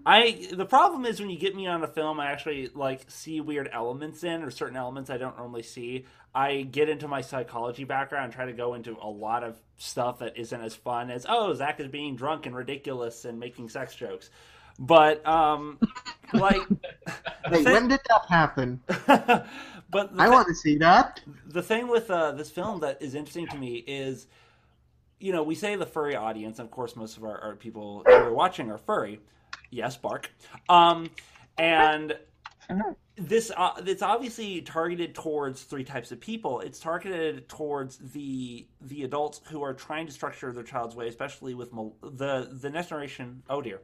I 0.07 0.49
the 0.53 0.67
problem 0.67 1.05
is 1.05 1.21
when 1.21 1.31
you 1.31 1.39
get 1.39 1.55
me 1.55 1.67
on 1.67 1.83
a 1.83 1.89
film, 1.89 2.21
I 2.21 2.31
actually 2.31 2.71
like 2.75 3.11
see 3.11 3.41
weird 3.41 3.69
elements 3.73 4.25
in 4.25 4.43
or 4.43 4.51
certain 4.51 4.77
elements 4.77 5.11
I 5.11 5.19
don't 5.19 5.37
normally 5.37 5.63
see. 5.63 6.05
I 6.35 6.63
get 6.63 6.89
into 6.89 7.09
my 7.09 7.23
psychology 7.23 7.85
background 7.85 8.27
and 8.27 8.33
try 8.33 8.47
to 8.47 8.53
go 8.53 8.75
into 8.75 8.97
a 9.01 9.09
lot 9.09 9.43
of 9.43 9.57
stuff 9.79 10.21
that 10.21 10.37
isn't 10.37 10.61
as 10.61 10.75
fun 10.75 11.11
as 11.11 11.27
oh 11.29 11.55
Zach 11.55 11.81
is 11.81 11.89
being 11.89 12.15
drunk 12.17 12.47
and 12.47 12.55
ridiculous 12.55 13.25
and 13.25 13.39
making 13.41 13.69
sex 13.69 13.95
jokes, 13.95 14.31
but 14.79 15.27
um, 15.27 15.79
like, 16.33 16.61
Wait, 17.51 17.65
when 17.65 17.89
did 17.89 18.01
that 18.09 18.27
happen? 18.29 18.81
but 19.07 20.11
I 20.17 20.27
thi- 20.27 20.31
want 20.31 20.49
to 20.49 20.55
see 20.55 20.79
that. 20.79 21.21
the 21.47 21.63
thing 21.63 21.89
with 21.89 22.11
uh, 22.11 22.33
this 22.33 22.51
film 22.51 22.81
that 22.81 23.03
is 23.03 23.15
interesting 23.15 23.49
to 23.49 23.57
me 23.57 23.77
is, 23.87 24.27
you 25.19 25.33
know, 25.33 25.43
we 25.43 25.55
say 25.55 25.77
the 25.77 25.87
furry 25.87 26.17
audience. 26.17 26.59
Of 26.59 26.71
course, 26.71 26.97
most 26.97 27.17
of 27.17 27.25
our, 27.25 27.39
our 27.41 27.57
people 27.57 28.03
who 28.07 28.13
are 28.13 28.33
watching 28.33 28.71
are 28.71 28.79
furry. 28.79 29.21
Yes, 29.71 29.97
bark. 29.97 30.31
Um, 30.69 31.11
and 31.59 32.17
this 33.17 33.53
uh, 33.57 33.73
it's 33.87 34.03
obviously 34.03 34.63
targeted 34.63 35.15
towards 35.15 35.63
three 35.63 35.85
types 35.85 36.13
of 36.13 36.21
people. 36.21 36.61
It's 36.61 36.81
targeted 36.81 37.49
towards 37.49 37.99
the 37.99 38.67
the 38.81 39.05
adults 39.05 39.41
who 39.51 39.63
are 39.63 39.75
trying 39.75 40.07
to 40.07 40.13
structure 40.13 40.53
their 40.53 40.65
child's 40.65 40.97
way, 40.97 41.09
especially 41.09 41.55
with 41.55 41.73
mil- 41.73 41.97
the 42.03 42.49
the 42.51 42.71
next 42.71 42.89
generation. 42.89 43.43
Oh 43.49 43.61
dear. 43.61 43.81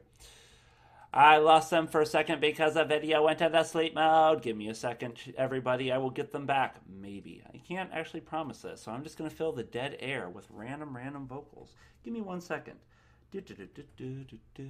I 1.13 1.37
lost 1.37 1.69
them 1.69 1.87
for 1.87 2.01
a 2.01 2.05
second 2.05 2.41
because 2.41 2.73
the 2.73 2.83
video 2.83 3.23
went 3.23 3.41
into 3.41 3.63
sleep 3.63 3.95
mode. 3.95 4.41
Give 4.41 4.57
me 4.57 4.67
a 4.67 4.75
second, 4.75 5.15
everybody. 5.37 5.91
I 5.91 5.97
will 5.99 6.09
get 6.09 6.31
them 6.31 6.45
back. 6.45 6.75
Maybe. 6.87 7.41
I 7.51 7.57
can't 7.57 7.89
actually 7.93 8.19
promise 8.19 8.61
this, 8.61 8.81
so 8.81 8.91
I'm 8.91 9.03
just 9.03 9.17
going 9.17 9.29
to 9.29 9.35
fill 9.35 9.53
the 9.53 9.63
dead 9.63 9.95
air 9.99 10.29
with 10.29 10.45
random, 10.51 10.95
random 10.95 11.25
vocals. 11.25 11.73
Give 12.03 12.13
me 12.13 12.21
one 12.21 12.41
second. 12.41 12.75
Du-du-du-du-du-du-du. 13.31 14.69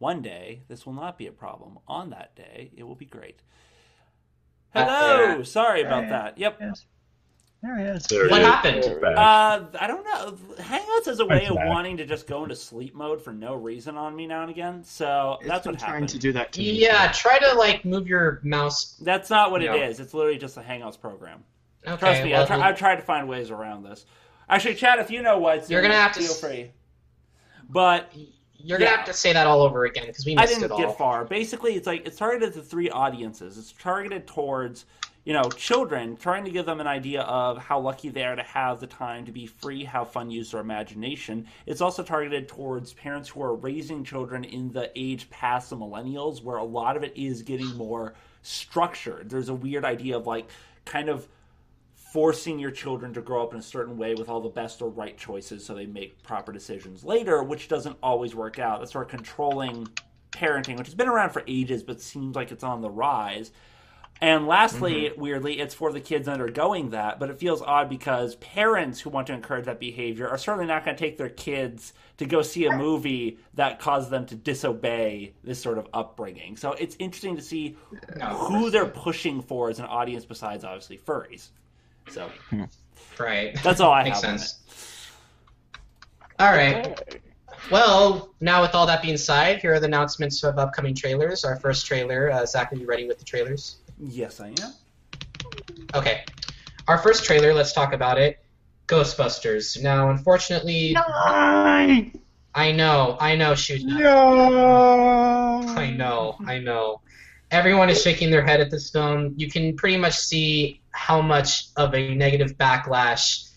One 0.00 0.22
day, 0.22 0.62
this 0.66 0.86
will 0.86 0.94
not 0.94 1.18
be 1.18 1.26
a 1.26 1.32
problem. 1.32 1.78
On 1.86 2.08
that 2.10 2.34
day, 2.34 2.70
it 2.74 2.84
will 2.84 2.94
be 2.94 3.04
great. 3.04 3.42
Hello! 4.74 5.36
yeah. 5.36 5.42
Sorry 5.42 5.82
about 5.82 6.04
Yeah. 6.04 6.08
that. 6.10 6.38
Yep. 6.38 6.56
Yes. 6.60 6.86
There 7.62 7.76
he 7.76 7.84
is. 7.84 8.04
There 8.04 8.22
what 8.30 8.40
it 8.40 8.42
is. 8.42 8.46
happened? 8.86 9.00
Back. 9.02 9.18
Uh, 9.18 9.66
I 9.78 9.86
don't 9.86 10.02
know. 10.04 10.32
Hangouts 10.64 11.06
is 11.06 11.20
a 11.20 11.26
way 11.26 11.42
It's 11.42 11.50
of 11.50 11.56
back. 11.56 11.68
wanting 11.68 11.98
to 11.98 12.06
just 12.06 12.26
go 12.26 12.42
into 12.44 12.56
sleep 12.56 12.94
mode 12.94 13.20
for 13.20 13.34
no 13.34 13.54
reason 13.54 13.98
on 13.98 14.16
me 14.16 14.26
now 14.26 14.40
and 14.40 14.50
again. 14.50 14.82
So 14.84 15.36
It's 15.40 15.48
that's 15.50 15.64
been 15.64 15.72
what 15.74 15.80
trying 15.80 15.92
happened. 15.92 16.08
to 16.08 16.18
do 16.18 16.32
that 16.32 16.52
to 16.52 16.60
me. 16.60 16.70
Yeah, 16.80 17.12
try 17.12 17.38
to 17.38 17.52
like 17.58 17.84
move 17.84 18.08
your 18.08 18.40
mouse. 18.42 18.96
That's 19.02 19.28
not 19.28 19.50
what 19.50 19.60
No. 19.60 19.74
it 19.74 19.82
is. 19.90 20.00
It's 20.00 20.14
literally 20.14 20.38
just 20.38 20.56
a 20.56 20.62
Hangouts 20.62 20.98
program. 20.98 21.44
Okay, 21.86 21.98
Trust 21.98 22.22
me, 22.24 22.32
well, 22.32 22.40
I've, 22.42 22.46
try, 22.46 22.60
I've 22.68 22.78
tried 22.78 22.96
to 22.96 23.02
find 23.02 23.28
ways 23.28 23.50
around 23.50 23.82
this. 23.82 24.06
Actually, 24.48 24.76
Chad, 24.76 24.98
if 24.98 25.10
you 25.10 25.20
know 25.20 25.36
what, 25.38 25.68
You're 25.68 25.82
gonna 25.82 25.94
have 25.94 26.12
to 26.14 26.20
feel 26.20 26.32
free. 26.32 26.70
But 27.68 28.10
you're 28.64 28.78
gonna 28.78 28.90
have 28.90 29.06
to 29.06 29.12
say 29.12 29.32
that 29.32 29.46
all 29.46 29.62
over 29.62 29.84
again 29.84 30.06
because 30.06 30.24
we 30.24 30.34
missed 30.34 30.52
I 30.52 30.54
didn't 30.54 30.72
it 30.72 30.76
get 30.76 30.98
far. 30.98 31.24
Basically, 31.24 31.74
it's 31.74 31.86
like 31.86 32.06
it's 32.06 32.16
targeted 32.16 32.54
to 32.54 32.62
three 32.62 32.90
audiences. 32.90 33.58
It's 33.58 33.72
targeted 33.72 34.26
towards 34.26 34.86
you 35.24 35.32
know 35.32 35.44
children, 35.50 36.16
trying 36.16 36.44
to 36.44 36.50
give 36.50 36.66
them 36.66 36.80
an 36.80 36.86
idea 36.86 37.22
of 37.22 37.58
how 37.58 37.78
lucky 37.80 38.08
they 38.08 38.24
are 38.24 38.36
to 38.36 38.42
have 38.42 38.80
the 38.80 38.86
time 38.86 39.24
to 39.26 39.32
be 39.32 39.46
free, 39.46 39.84
have 39.84 40.10
fun, 40.10 40.30
use 40.30 40.50
their 40.50 40.60
imagination. 40.60 41.46
It's 41.66 41.80
also 41.80 42.02
targeted 42.02 42.48
towards 42.48 42.92
parents 42.94 43.28
who 43.28 43.42
are 43.42 43.54
raising 43.54 44.04
children 44.04 44.44
in 44.44 44.72
the 44.72 44.90
age 44.96 45.28
past 45.30 45.70
the 45.70 45.76
millennials, 45.76 46.42
where 46.42 46.56
a 46.56 46.64
lot 46.64 46.96
of 46.96 47.02
it 47.02 47.16
is 47.16 47.42
getting 47.42 47.74
more 47.76 48.14
structured. 48.42 49.28
There's 49.28 49.48
a 49.48 49.54
weird 49.54 49.84
idea 49.84 50.16
of 50.16 50.26
like 50.26 50.48
kind 50.84 51.08
of 51.08 51.28
forcing 52.12 52.58
your 52.58 52.70
children 52.70 53.14
to 53.14 53.20
grow 53.20 53.42
up 53.42 53.52
in 53.52 53.58
a 53.58 53.62
certain 53.62 53.96
way 53.96 54.14
with 54.14 54.28
all 54.28 54.40
the 54.40 54.48
best 54.48 54.82
or 54.82 54.90
right 54.90 55.16
choices 55.16 55.64
so 55.64 55.74
they 55.74 55.86
make 55.86 56.22
proper 56.22 56.52
decisions 56.52 57.04
later, 57.04 57.42
which 57.42 57.68
doesn't 57.68 57.96
always 58.02 58.34
work 58.34 58.58
out. 58.58 58.80
That's 58.80 58.92
sort 58.92 59.04
of 59.04 59.10
controlling 59.10 59.86
parenting, 60.32 60.76
which 60.76 60.88
has 60.88 60.94
been 60.94 61.08
around 61.08 61.30
for 61.30 61.44
ages 61.46 61.82
but 61.82 62.00
seems 62.00 62.34
like 62.34 62.50
it's 62.50 62.64
on 62.64 62.80
the 62.80 62.90
rise. 62.90 63.52
And 64.22 64.46
lastly, 64.46 65.04
mm-hmm. 65.04 65.20
weirdly, 65.20 65.60
it's 65.60 65.74
for 65.74 65.92
the 65.92 66.00
kids 66.00 66.28
undergoing 66.28 66.90
that, 66.90 67.18
but 67.18 67.30
it 67.30 67.38
feels 67.38 67.62
odd 67.62 67.88
because 67.88 68.34
parents 68.36 69.00
who 69.00 69.08
want 69.08 69.28
to 69.28 69.32
encourage 69.32 69.64
that 69.64 69.80
behavior 69.80 70.28
are 70.28 70.36
certainly 70.36 70.66
not 70.66 70.84
going 70.84 70.96
to 70.96 71.02
take 71.02 71.16
their 71.16 71.30
kids 71.30 71.94
to 72.18 72.26
go 72.26 72.42
see 72.42 72.66
a 72.66 72.76
movie 72.76 73.38
that 73.54 73.78
causes 73.78 74.10
them 74.10 74.26
to 74.26 74.34
disobey 74.34 75.32
this 75.42 75.62
sort 75.62 75.78
of 75.78 75.86
upbringing. 75.94 76.56
So 76.56 76.72
it's 76.72 76.96
interesting 76.98 77.36
to 77.36 77.42
see 77.42 77.78
who 78.30 78.68
they're 78.68 78.84
pushing 78.84 79.40
for 79.40 79.70
as 79.70 79.78
an 79.78 79.86
audience 79.86 80.26
besides 80.26 80.64
obviously 80.64 80.98
furries. 80.98 81.48
So 82.10 82.30
Right. 83.18 83.56
that's 83.62 83.80
all 83.80 83.92
I 83.92 84.02
Makes 84.04 84.22
have. 84.22 84.32
on 84.32 84.38
sense. 84.38 84.58
All 86.38 86.50
right. 86.52 86.98
Well, 87.70 88.34
now 88.40 88.62
with 88.62 88.74
all 88.74 88.86
that 88.86 89.02
being 89.02 89.16
said, 89.18 89.60
here 89.60 89.74
are 89.74 89.80
the 89.80 89.86
announcements 89.86 90.42
of 90.42 90.58
upcoming 90.58 90.94
trailers. 90.94 91.44
Our 91.44 91.56
first 91.56 91.86
trailer, 91.86 92.30
uh, 92.30 92.46
Zach, 92.46 92.72
are 92.72 92.76
you 92.76 92.86
ready 92.86 93.06
with 93.06 93.18
the 93.18 93.24
trailers? 93.24 93.76
Yes, 93.98 94.40
I 94.40 94.48
am. 94.48 94.72
Okay. 95.94 96.24
Our 96.88 96.98
first 96.98 97.24
trailer, 97.24 97.52
let's 97.52 97.72
talk 97.72 97.92
about 97.92 98.18
it. 98.18 98.38
Ghostbusters. 98.86 99.80
Now, 99.82 100.10
unfortunately, 100.10 100.92
Nine! 100.94 102.18
I 102.54 102.72
know, 102.72 103.16
I 103.20 103.36
know, 103.36 103.54
shoot. 103.54 103.82
No! 103.84 105.62
I 105.68 105.90
know, 105.90 106.36
I 106.46 106.58
know. 106.58 107.00
Everyone 107.52 107.88
is 107.90 108.02
shaking 108.02 108.30
their 108.30 108.44
head 108.44 108.60
at 108.60 108.70
this 108.70 108.90
film. 108.90 109.34
You 109.36 109.48
can 109.50 109.76
pretty 109.76 109.96
much 109.96 110.14
see 110.16 110.79
how 110.92 111.20
much 111.22 111.66
of 111.76 111.94
a 111.94 112.14
negative 112.14 112.56
backlash 112.56 113.50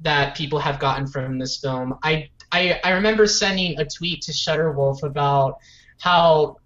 that 0.00 0.36
people 0.36 0.58
have 0.58 0.78
gotten 0.78 1.06
from 1.06 1.38
this 1.38 1.58
film. 1.58 1.98
I 2.02 2.30
I, 2.52 2.80
I 2.84 2.90
remember 2.92 3.26
sending 3.26 3.78
a 3.78 3.84
tweet 3.84 4.22
to 4.22 4.32
Shutterwolf 4.32 5.02
about 5.02 5.58
how 5.98 6.56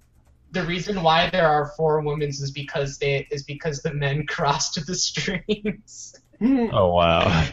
the 0.52 0.62
reason 0.64 1.02
why 1.02 1.30
there 1.30 1.48
are 1.48 1.72
four 1.76 2.00
women 2.00 2.28
is 2.28 2.50
because 2.50 2.98
they 2.98 3.26
is 3.30 3.44
because 3.44 3.82
the 3.82 3.94
men 3.94 4.26
crossed 4.28 4.84
the 4.86 4.94
streams. 4.94 6.14
Hmm. 6.38 6.66
Oh 6.72 6.94
wow. 6.94 7.46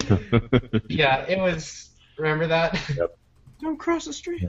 yeah, 0.88 1.26
it 1.28 1.40
was. 1.40 1.90
Remember 2.18 2.48
that? 2.48 2.80
Don't 3.62 3.78
cross 3.78 4.06
the 4.06 4.14
street. 4.14 4.46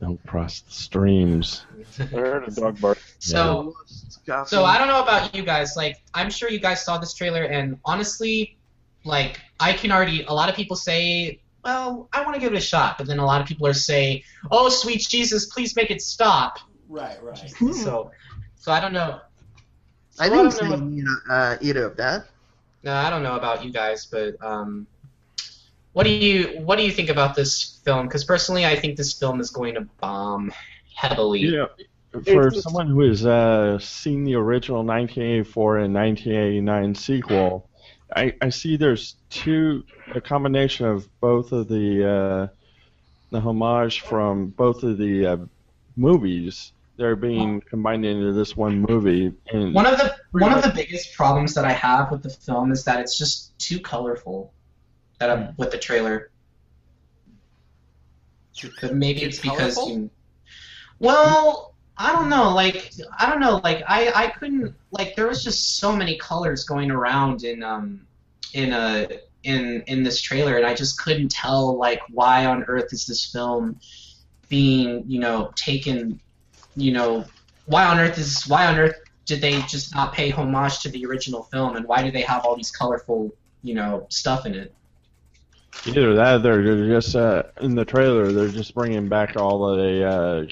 Don't 0.00 0.24
cross 0.26 0.60
the 0.60 0.72
streams. 0.72 1.64
I 1.98 2.02
heard 2.04 2.48
a 2.48 2.50
dog 2.50 2.80
bark. 2.80 2.98
So. 3.18 3.74
So 4.46 4.64
I 4.64 4.76
don't 4.76 4.88
know 4.88 5.02
about 5.02 5.34
you 5.36 5.44
guys. 5.44 5.76
Like, 5.76 5.96
I'm 6.12 6.30
sure 6.30 6.50
you 6.50 6.58
guys 6.58 6.84
saw 6.84 6.98
this 6.98 7.14
trailer, 7.14 7.44
and 7.44 7.78
honestly, 7.84 8.56
like, 9.04 9.40
I 9.60 9.72
can 9.72 9.92
already. 9.92 10.24
A 10.24 10.34
lot 10.34 10.48
of 10.48 10.56
people 10.56 10.74
say, 10.76 11.40
"Well, 11.64 12.08
I 12.12 12.22
want 12.24 12.34
to 12.34 12.40
give 12.40 12.52
it 12.52 12.56
a 12.56 12.60
shot," 12.60 12.98
but 12.98 13.06
then 13.06 13.20
a 13.20 13.24
lot 13.24 13.40
of 13.40 13.46
people 13.46 13.68
are 13.68 13.72
saying, 13.72 14.22
"Oh, 14.50 14.68
sweet 14.68 15.06
Jesus, 15.08 15.46
please 15.46 15.76
make 15.76 15.92
it 15.92 16.02
stop." 16.02 16.58
Right, 16.88 17.22
right. 17.22 17.38
So, 17.72 18.10
so 18.56 18.72
I 18.72 18.80
don't 18.80 18.92
know. 18.92 19.20
I 20.18 20.24
So 20.28 20.30
didn't 20.34 20.44
don't 20.44 20.52
say 20.52 20.68
know- 20.70 20.90
either, 20.90 21.22
uh, 21.30 21.56
either 21.60 21.86
of 21.86 21.96
that. 21.98 22.26
No, 22.82 22.94
I 22.94 23.08
don't 23.10 23.22
know 23.22 23.36
about 23.36 23.64
you 23.64 23.72
guys, 23.72 24.06
but 24.06 24.34
um, 24.44 24.86
what 25.96 26.04
do 26.04 26.10
you 26.10 26.60
what 26.60 26.76
do 26.76 26.84
you 26.84 26.92
think 26.92 27.08
about 27.08 27.34
this 27.34 27.80
film? 27.82 28.06
Because 28.06 28.22
personally, 28.22 28.66
I 28.66 28.76
think 28.76 28.98
this 28.98 29.14
film 29.14 29.40
is 29.40 29.48
going 29.48 29.76
to 29.76 29.88
bomb 29.98 30.52
heavily. 30.94 31.40
You 31.40 31.56
know, 31.56 31.68
for 32.22 32.48
It's- 32.48 32.62
someone 32.62 32.86
who 32.88 33.00
has 33.08 33.24
uh, 33.24 33.78
seen 33.78 34.24
the 34.24 34.34
original 34.34 34.84
1984 34.84 35.78
and 35.78 35.94
1989 35.94 36.94
sequel, 36.96 37.70
I, 38.14 38.34
I 38.42 38.50
see 38.50 38.76
there's 38.76 39.16
two 39.30 39.84
a 40.14 40.20
combination 40.20 40.84
of 40.84 41.08
both 41.18 41.52
of 41.52 41.66
the 41.66 42.04
uh, 42.04 42.46
the 43.30 43.40
homage 43.40 44.02
from 44.02 44.48
both 44.48 44.82
of 44.82 44.98
the 44.98 45.26
uh, 45.26 45.36
movies. 45.96 46.72
They're 46.98 47.16
being 47.16 47.62
combined 47.62 48.04
into 48.04 48.34
this 48.34 48.54
one 48.54 48.84
movie, 48.86 49.32
and 49.50 49.72
One 49.72 49.86
of 49.86 49.96
the 49.96 50.14
one 50.32 50.52
of 50.52 50.62
the 50.62 50.72
biggest 50.74 51.14
problems 51.14 51.54
that 51.54 51.64
I 51.64 51.72
have 51.72 52.10
with 52.10 52.22
the 52.22 52.28
film 52.28 52.70
is 52.70 52.84
that 52.84 53.00
it's 53.00 53.16
just 53.16 53.58
too 53.58 53.80
colorful. 53.80 54.52
That 55.18 55.30
I'm, 55.30 55.54
with 55.56 55.70
the 55.70 55.78
trailer. 55.78 56.30
But 58.80 58.94
maybe 58.94 59.22
it's 59.22 59.38
because 59.38 59.76
you. 59.88 60.10
Well, 60.98 61.74
I 61.96 62.12
don't 62.12 62.28
know. 62.28 62.54
Like 62.54 62.92
I 63.18 63.28
don't 63.28 63.40
know. 63.40 63.60
Like 63.62 63.82
I 63.86 64.12
I 64.14 64.26
couldn't 64.28 64.74
like 64.90 65.16
there 65.16 65.26
was 65.26 65.44
just 65.44 65.78
so 65.78 65.94
many 65.94 66.16
colors 66.18 66.64
going 66.64 66.90
around 66.90 67.44
in 67.44 67.62
um 67.62 68.06
in 68.54 68.72
a 68.72 69.08
in 69.42 69.82
in 69.86 70.02
this 70.02 70.20
trailer, 70.20 70.56
and 70.56 70.66
I 70.66 70.74
just 70.74 71.00
couldn't 71.00 71.30
tell 71.30 71.76
like 71.76 72.00
why 72.10 72.46
on 72.46 72.64
earth 72.64 72.92
is 72.92 73.06
this 73.06 73.24
film 73.30 73.78
being 74.48 75.04
you 75.06 75.20
know 75.20 75.52
taken 75.56 76.20
you 76.76 76.92
know 76.92 77.24
why 77.66 77.84
on 77.84 77.98
earth 77.98 78.18
is 78.18 78.46
why 78.46 78.66
on 78.66 78.78
earth 78.78 78.96
did 79.26 79.40
they 79.40 79.60
just 79.62 79.94
not 79.94 80.12
pay 80.14 80.30
homage 80.30 80.80
to 80.80 80.88
the 80.88 81.04
original 81.04 81.42
film, 81.42 81.76
and 81.76 81.86
why 81.86 82.02
do 82.02 82.10
they 82.10 82.22
have 82.22 82.44
all 82.44 82.56
these 82.56 82.70
colorful, 82.70 83.34
you 83.62 83.74
know, 83.74 84.06
stuff 84.08 84.46
in 84.46 84.54
it? 84.54 84.72
Either 85.84 86.14
that, 86.14 86.44
or 86.46 86.62
they're 86.62 86.88
just 86.88 87.14
uh, 87.14 87.44
in 87.60 87.74
the 87.74 87.84
trailer. 87.84 88.32
They're 88.32 88.48
just 88.48 88.74
bringing 88.74 89.08
back 89.08 89.36
all 89.36 89.76
the 89.76 90.04
uh, 90.04 90.46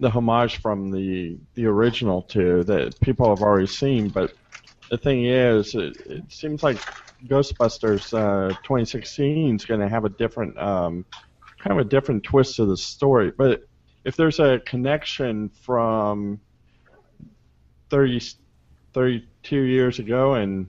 the 0.00 0.10
homage 0.10 0.60
from 0.60 0.90
the 0.90 1.38
the 1.54 1.66
original 1.66 2.22
two 2.22 2.62
that 2.64 2.98
people 3.00 3.28
have 3.28 3.42
already 3.42 3.66
seen. 3.66 4.08
But 4.08 4.32
the 4.90 4.98
thing 4.98 5.24
is, 5.24 5.74
it, 5.74 5.96
it 6.06 6.32
seems 6.32 6.62
like 6.62 6.78
Ghostbusters 7.26 8.12
uh, 8.12 8.50
2016 8.50 9.56
is 9.56 9.64
going 9.64 9.80
to 9.80 9.88
have 9.88 10.04
a 10.04 10.10
different 10.10 10.58
um, 10.58 11.04
kind 11.58 11.78
of 11.78 11.86
a 11.86 11.88
different 11.88 12.22
twist 12.22 12.56
to 12.56 12.66
the 12.66 12.76
story. 12.76 13.32
But 13.36 13.64
if 14.04 14.16
there's 14.16 14.38
a 14.38 14.60
connection 14.60 15.48
from 15.48 16.40
30, 17.90 18.20
32 18.92 19.56
years 19.56 19.98
ago 19.98 20.34
and 20.34 20.68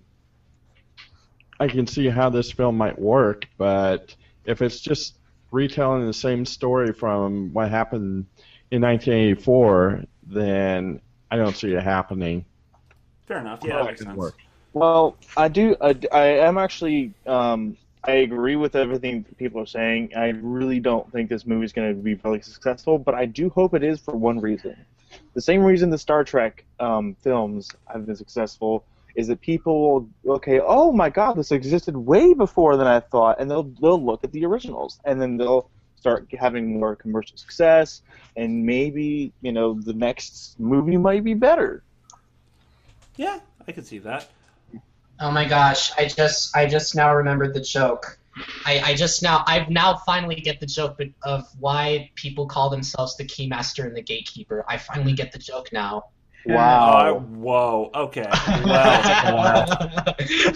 I 1.59 1.67
can 1.67 1.87
see 1.87 2.07
how 2.07 2.29
this 2.29 2.51
film 2.51 2.77
might 2.77 2.99
work, 2.99 3.47
but 3.57 4.15
if 4.45 4.61
it's 4.61 4.79
just 4.79 5.17
retelling 5.51 6.05
the 6.05 6.13
same 6.13 6.45
story 6.45 6.91
from 6.91 7.53
what 7.53 7.69
happened 7.69 8.25
in 8.71 8.81
1984, 8.81 10.03
then 10.27 10.99
I 11.31 11.37
don't 11.37 11.55
see 11.55 11.73
it 11.73 11.83
happening. 11.83 12.45
Fair 13.25 13.39
enough. 13.39 13.61
Yeah, 13.63 13.77
that 13.77 13.85
makes 13.85 14.01
sense. 14.01 14.15
Work. 14.15 14.35
Well, 14.73 15.15
I 15.37 15.47
do. 15.47 15.75
I, 15.81 15.95
I 16.11 16.25
am 16.45 16.57
actually. 16.57 17.13
Um, 17.25 17.77
I 18.03 18.17
agree 18.17 18.55
with 18.55 18.75
everything 18.75 19.23
people 19.37 19.61
are 19.61 19.65
saying. 19.65 20.11
I 20.15 20.27
really 20.29 20.79
don't 20.79 21.11
think 21.11 21.27
this 21.27 21.45
movie 21.45 21.65
is 21.65 21.73
going 21.73 21.89
to 21.89 21.99
be 21.99 22.13
really 22.15 22.41
successful, 22.41 22.99
but 22.99 23.15
I 23.15 23.25
do 23.25 23.49
hope 23.49 23.73
it 23.73 23.83
is 23.83 23.99
for 23.99 24.15
one 24.15 24.39
reason. 24.39 24.77
The 25.33 25.41
same 25.41 25.63
reason 25.63 25.89
the 25.89 25.97
Star 25.97 26.23
Trek 26.23 26.65
um, 26.79 27.15
films 27.21 27.71
have 27.87 28.05
been 28.05 28.15
successful 28.15 28.85
is 29.15 29.27
that 29.27 29.41
people 29.41 30.09
will, 30.23 30.35
okay, 30.35 30.59
oh 30.59 30.91
my 30.91 31.09
God, 31.09 31.33
this 31.33 31.51
existed 31.51 31.95
way 31.95 32.33
before 32.33 32.77
than 32.77 32.87
I 32.87 32.99
thought, 32.99 33.39
and 33.39 33.49
they'll 33.49 33.71
they'll 33.81 34.03
look 34.03 34.23
at 34.23 34.31
the 34.31 34.45
originals, 34.45 34.99
and 35.05 35.21
then 35.21 35.37
they'll 35.37 35.69
start 35.95 36.27
having 36.37 36.79
more 36.79 36.95
commercial 36.95 37.37
success, 37.37 38.01
and 38.35 38.65
maybe 38.65 39.33
you 39.41 39.51
know 39.51 39.73
the 39.73 39.93
next 39.93 40.59
movie 40.59 40.97
might 40.97 41.23
be 41.23 41.33
better. 41.33 41.83
Yeah, 43.15 43.39
I 43.67 43.71
can 43.71 43.83
see 43.83 43.99
that. 43.99 44.27
Oh 45.19 45.31
my 45.31 45.47
gosh, 45.47 45.91
I 45.97 46.05
just 46.05 46.55
I 46.55 46.65
just 46.65 46.95
now 46.95 47.15
remembered 47.15 47.53
the 47.53 47.61
joke. 47.61 48.19
I, 48.65 48.81
I 48.81 48.95
just 48.95 49.23
now 49.23 49.45
I've 49.47 49.69
now 49.69 49.95
finally 49.95 50.35
get 50.35 50.59
the 50.59 50.65
joke 50.65 50.99
of 51.23 51.47
why 51.57 52.11
people 52.15 52.47
call 52.47 52.69
themselves 52.69 53.15
the 53.15 53.23
keymaster 53.23 53.85
and 53.85 53.95
the 53.95 54.01
gatekeeper. 54.01 54.65
I 54.67 54.77
finally 54.77 55.13
get 55.13 55.31
the 55.31 55.39
joke 55.39 55.69
now. 55.71 56.09
Uh, 56.47 57.13
whoa. 57.13 57.89
Okay. 57.95 58.27
Well, 58.65 59.65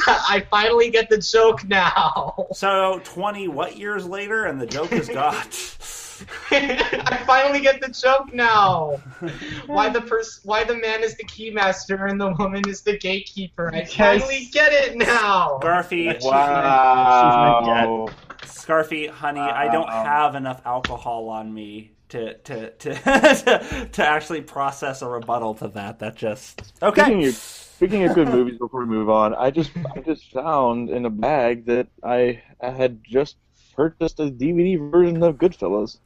I 0.07 0.45
finally 0.49 0.90
get 0.91 1.10
the 1.10 1.18
joke 1.18 1.68
now. 1.68 2.48
so 2.53 3.02
twenty 3.03 3.48
what 3.48 3.78
years 3.78 4.06
later, 4.06 4.45
and 4.45 4.60
the 4.61 4.66
joke 4.68 4.91
is 4.91 5.07
got. 5.10 5.45
I 6.52 7.24
finally 7.26 7.61
get 7.61 7.80
the 7.80 7.88
joke 7.88 8.34
now. 8.34 9.02
Why 9.68 9.88
the 9.90 10.02
pers- 10.02 10.41
Why 10.44 10.64
the 10.66 10.76
man 10.76 11.02
is 11.02 11.16
the 11.16 11.24
keymaster 11.24 12.10
and 12.10 12.20
the 12.20 12.34
woman 12.38 12.61
is 12.68 12.82
the 12.82 12.98
gatekeeper? 12.98 13.74
I 13.74 13.86
finally 13.86 14.49
get 14.52 14.74
it 14.74 14.98
now. 14.98 15.60
Scarfy, 15.64 16.22
Wow. 16.24 18.07
Scarfy, 18.44 19.10
honey, 19.10 19.40
I 19.40 19.72
don't 19.72 19.88
Wow. 19.88 20.03
have 20.03 20.36
enough 20.36 20.61
alcohol 20.66 21.30
on 21.30 21.53
me 21.53 21.91
to 22.10 22.36
to 22.40 22.72
to 22.72 22.94
to, 22.95 23.90
to 23.91 24.06
actually 24.07 24.41
process 24.41 25.02
a 25.02 25.07
rebuttal 25.10 25.56
to 25.56 25.68
that. 25.69 25.99
That 25.99 26.15
just 26.15 26.73
okay. 26.81 27.11
Speaking 27.11 27.26
of, 27.26 27.36
speaking 27.38 28.03
of 28.03 28.14
good 28.14 28.27
movies, 28.30 28.57
before 28.57 28.81
we 28.81 28.86
move 28.88 29.10
on, 29.10 29.34
I 29.34 29.49
just 29.52 29.72
I 29.95 30.02
just 30.02 30.31
found 30.31 30.90
in 30.90 31.06
a 31.06 31.10
bag 31.10 31.65
that 31.65 31.88
I, 32.03 32.44
I 32.61 32.69
had 32.72 33.03
just 33.03 33.38
purchased 33.76 34.19
a 34.19 34.30
DVD 34.30 34.77
version 34.91 35.23
of 35.23 35.38
Goodfellas, 35.38 35.99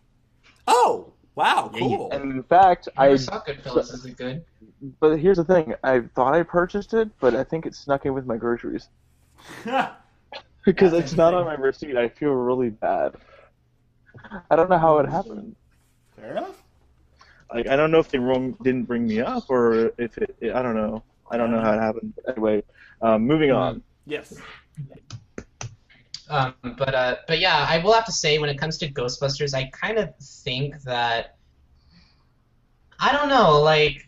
Oh, 0.67 1.13
wow, 1.35 1.71
cool. 1.73 2.11
and 2.11 2.31
in 2.31 2.43
fact, 2.43 2.87
I 2.97 3.09
I. 3.09 3.17
saw 3.17 3.41
Goodfellas. 3.43 3.93
Is 3.93 4.05
it 4.05 4.17
good? 4.17 4.45
But 4.99 5.19
here's 5.19 5.37
the 5.37 5.43
thing: 5.45 5.73
I 5.83 6.01
thought 6.01 6.33
I 6.35 6.43
purchased 6.43 6.93
it, 6.93 7.09
but 7.19 7.35
I 7.35 7.43
think 7.43 7.65
it 7.65 7.75
snuck 7.75 8.05
in 8.05 8.13
with 8.13 8.25
my 8.25 8.37
groceries 8.37 8.89
because 10.65 10.93
That's 10.93 10.93
it's 10.93 11.15
not 11.15 11.33
on 11.33 11.45
my 11.45 11.55
receipt. 11.55 11.97
I 11.97 12.09
feel 12.09 12.31
really 12.31 12.69
bad. 12.69 13.15
I 14.49 14.55
don't 14.55 14.69
know 14.69 14.77
how 14.77 14.99
it 14.99 15.09
happened. 15.09 15.55
Fair 16.23 16.31
enough. 16.31 16.63
Like 17.53 17.67
I 17.67 17.75
don't 17.75 17.91
know 17.91 17.99
if 17.99 18.07
they 18.07 18.17
wrong 18.17 18.55
didn't 18.63 18.83
bring 18.83 19.05
me 19.05 19.19
up 19.19 19.43
or 19.49 19.91
if 19.97 20.17
it. 20.17 20.37
I 20.55 20.61
don't 20.61 20.75
know. 20.75 21.03
I 21.29 21.35
don't 21.35 21.51
know 21.51 21.59
how 21.59 21.73
it 21.73 21.79
happened. 21.79 22.13
Anyway, 22.29 22.63
um, 23.01 23.23
moving 23.23 23.51
on. 23.51 23.83
Yes. 24.05 24.33
Um, 26.29 26.53
but 26.63 26.95
uh, 26.95 27.15
but 27.27 27.39
yeah, 27.39 27.65
I 27.67 27.79
will 27.79 27.91
have 27.91 28.05
to 28.05 28.13
say 28.13 28.39
when 28.39 28.49
it 28.49 28.57
comes 28.57 28.77
to 28.77 28.89
Ghostbusters, 28.89 29.53
I 29.53 29.65
kind 29.73 29.97
of 29.97 30.15
think 30.17 30.81
that 30.83 31.35
I 33.01 33.11
don't 33.11 33.27
know, 33.27 33.61
like 33.61 34.07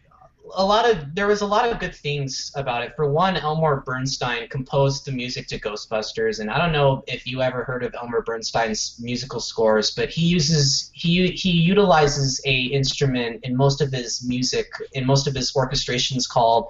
a 0.53 0.65
lot 0.65 0.89
of 0.89 1.15
there 1.15 1.27
was 1.27 1.41
a 1.41 1.45
lot 1.45 1.69
of 1.69 1.80
good 1.80 1.95
things 1.95 2.51
about 2.55 2.84
it. 2.84 2.95
For 2.95 3.09
one, 3.09 3.38
Elmer 3.38 3.81
Bernstein 3.81 4.47
composed 4.49 5.05
the 5.05 5.11
music 5.11 5.47
to 5.47 5.59
Ghostbusters, 5.59 6.39
and 6.39 6.49
I 6.49 6.57
don't 6.57 6.72
know 6.72 7.03
if 7.07 7.26
you 7.26 7.41
ever 7.41 7.63
heard 7.63 7.84
of 7.84 7.95
Elmer 7.95 8.22
Bernstein's 8.22 8.97
musical 9.01 9.39
scores, 9.39 9.91
but 9.91 10.09
he 10.09 10.26
uses 10.26 10.91
he 10.93 11.31
he 11.31 11.51
utilizes 11.51 12.41
a 12.45 12.55
instrument 12.55 13.43
in 13.43 13.55
most 13.55 13.81
of 13.81 13.91
his 13.91 14.23
music 14.27 14.67
in 14.93 15.05
most 15.05 15.27
of 15.27 15.34
his 15.34 15.51
orchestrations 15.53 16.30
called 16.30 16.67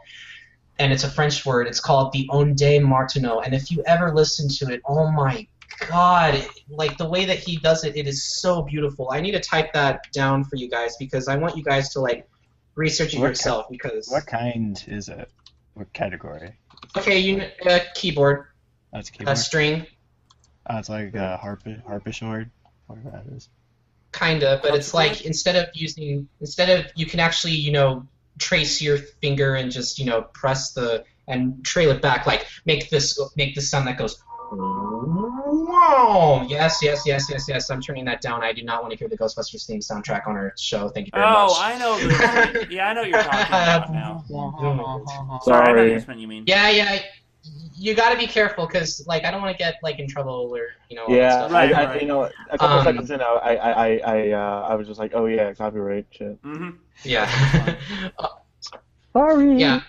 and 0.80 0.92
it's 0.92 1.04
a 1.04 1.10
French 1.10 1.46
word. 1.46 1.68
It's 1.68 1.80
called 1.80 2.12
the 2.12 2.28
Onde 2.32 2.84
Martenot. 2.84 3.46
And 3.46 3.56
if 3.56 3.72
you 3.72 3.82
ever 3.86 4.14
listen 4.14 4.50
to 4.50 4.74
it, 4.74 4.82
oh 4.86 5.10
my 5.10 5.48
god, 5.90 6.46
like 6.70 6.98
the 6.98 7.08
way 7.08 7.26
that 7.26 7.40
he 7.40 7.58
does 7.58 7.84
it, 7.84 7.96
it 7.96 8.08
is 8.08 8.24
so 8.24 8.62
beautiful. 8.62 9.10
I 9.12 9.22
need 9.22 9.32
to 9.32 9.40
type 9.40 9.72
that 9.74 10.12
down 10.12 10.44
for 10.44 10.58
you 10.58 10.70
guys 10.70 10.98
because 10.98 11.28
I 11.28 11.38
want 11.38 11.56
you 11.56 11.64
guys 11.64 11.90
to 11.94 12.02
like 12.02 12.28
research 12.76 13.14
it 13.14 13.20
What 13.20 13.28
ki- 13.28 13.30
yourself. 13.32 13.66
Because 13.70 14.08
What 14.10 14.26
kind 14.26 14.82
is 14.88 15.10
it? 15.10 15.30
What 15.74 15.92
category? 15.94 16.58
okay, 16.98 17.20
you 17.20 17.44
uh, 17.66 17.80
keyboard, 17.96 18.46
That's 18.94 19.10
a 19.10 19.12
keyboard. 19.12 19.38
A 19.38 19.40
string, 19.40 19.88
Oh, 20.68 20.78
it's 20.78 20.90
like 20.90 21.14
a 21.16 21.38
harp 21.38 21.62
harpsichord. 21.86 22.50
Whatever 22.88 23.10
that 23.12 23.36
is. 23.36 23.50
kinda, 24.14 24.60
but 24.64 24.74
it's 24.76 24.94
like 24.94 25.26
instead 25.26 25.56
of 25.56 25.70
using 25.74 26.28
instead 26.42 26.70
of 26.80 26.92
you 26.96 27.06
can 27.06 27.20
actually 27.20 27.54
you 27.54 27.72
know 27.72 28.08
trace 28.40 28.82
your 28.82 28.98
finger 29.22 29.56
and 29.56 29.72
just 29.72 30.00
you 30.00 30.06
know 30.06 30.22
press 30.34 30.72
the 30.74 31.04
and 31.28 31.64
trail 31.66 31.90
it 31.92 32.02
back 32.02 32.26
like 32.26 32.46
make 32.66 32.90
this 32.90 33.20
make 33.36 33.54
this 33.56 33.70
sound 33.70 33.88
that 33.88 33.98
goes 33.98 34.22
Whoa! 36.06 36.46
Yes, 36.48 36.80
yes, 36.84 37.04
yes, 37.06 37.30
yes, 37.30 37.48
yes. 37.48 37.70
I'm 37.70 37.82
turning 37.82 38.06
that 38.06 38.22
down. 38.22 38.44
I 38.44 38.54
do 38.54 38.64
not 38.64 38.82
want 38.82 38.92
to 38.94 38.98
hear 38.98 39.08
the 39.08 39.18
Ghostbusters 39.18 39.66
theme 39.66 39.80
soundtrack 39.80 40.28
on 40.28 40.36
our 40.36 40.54
show. 40.58 40.90
Thank 40.90 41.08
you 41.08 41.12
very 41.14 41.26
much. 41.26 41.52
Oh, 41.52 41.58
I 41.62 41.78
know. 41.78 41.98
Yeah, 42.70 42.90
I 42.90 42.94
know 42.94 43.02
what 43.02 43.10
you're 43.10 43.22
talking 43.24 43.48
about 43.48 43.94
now. 43.94 44.24
Sorry, 44.28 44.40
I 44.40 45.38
know 45.38 45.40
Sorry. 45.42 45.90
the 45.90 45.94
instrument 45.96 46.22
you 46.22 46.28
mean. 46.28 46.44
Yeah, 46.48 46.70
yeah. 46.70 47.00
You 47.78 47.94
got 47.94 48.12
to 48.12 48.18
be 48.18 48.26
careful 48.28 48.66
because, 48.66 49.06
like, 49.06 49.24
I 49.26 49.32
don't 49.32 49.42
want 49.42 49.54
to 49.56 49.58
get 49.58 49.76
like 49.84 50.00
in 50.00 50.08
trouble 50.08 50.52
or 50.56 50.68
you 50.90 50.96
know. 50.96 51.06
all 51.06 51.16
Yeah, 51.16 51.30
stuff. 51.32 51.52
Right, 51.52 51.74
I, 51.74 51.84
I, 51.84 51.86
right. 51.86 52.02
you 52.02 52.08
know, 52.08 52.24
a 52.24 52.58
couple 52.58 52.78
Um, 52.80 52.84
seconds 52.86 53.12
in, 53.12 53.22
I, 53.22 53.26
I, 53.26 53.56
I, 53.88 53.98
I, 53.98 54.32
uh, 54.32 54.68
I 54.70 54.76
was 54.76 54.88
just 54.88 55.00
like, 55.00 55.12
oh 55.14 55.26
yeah, 55.26 55.54
copyright 55.54 56.06
shit. 56.12 56.38
hmm 56.44 56.70
Yeah. 57.04 57.76
Sorry. 59.14 59.60
yeah. 59.60 59.82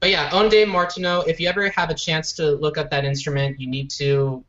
But 0.00 0.10
yeah, 0.10 0.30
Onde 0.32 0.66
Martenot. 0.66 1.28
If 1.28 1.38
you 1.38 1.48
ever 1.48 1.68
have 1.70 1.90
a 1.90 1.94
chance 1.94 2.32
to 2.34 2.52
look 2.52 2.76
up 2.78 2.90
that 2.90 3.04
instrument, 3.04 3.60
you 3.60 3.68
need 3.68 3.90
to. 3.92 4.44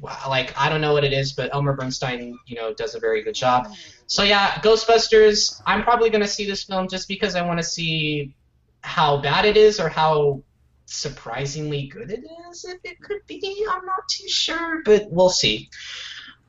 Wow, 0.00 0.18
Like 0.28 0.58
I 0.58 0.68
don't 0.68 0.80
know 0.80 0.92
what 0.92 1.04
it 1.04 1.12
is, 1.12 1.32
but 1.32 1.52
Elmer 1.54 1.74
Bernstein, 1.74 2.38
you 2.46 2.56
know, 2.56 2.74
does 2.74 2.94
a 2.94 3.00
very 3.00 3.22
good 3.22 3.34
job. 3.34 3.72
So 4.06 4.22
yeah, 4.22 4.52
Ghostbusters. 4.60 5.60
I'm 5.66 5.82
probably 5.82 6.10
gonna 6.10 6.28
see 6.28 6.46
this 6.46 6.64
film 6.64 6.88
just 6.88 7.08
because 7.08 7.34
I 7.34 7.46
want 7.46 7.58
to 7.58 7.64
see 7.64 8.34
how 8.82 9.20
bad 9.20 9.44
it 9.44 9.56
is 9.56 9.80
or 9.80 9.88
how 9.88 10.42
surprisingly 10.86 11.88
good 11.88 12.10
it 12.10 12.24
is. 12.48 12.64
If 12.64 12.78
it 12.84 13.00
could 13.00 13.20
be, 13.26 13.66
I'm 13.70 13.84
not 13.84 14.08
too 14.08 14.28
sure, 14.28 14.82
but 14.84 15.10
we'll 15.10 15.30
see. 15.30 15.68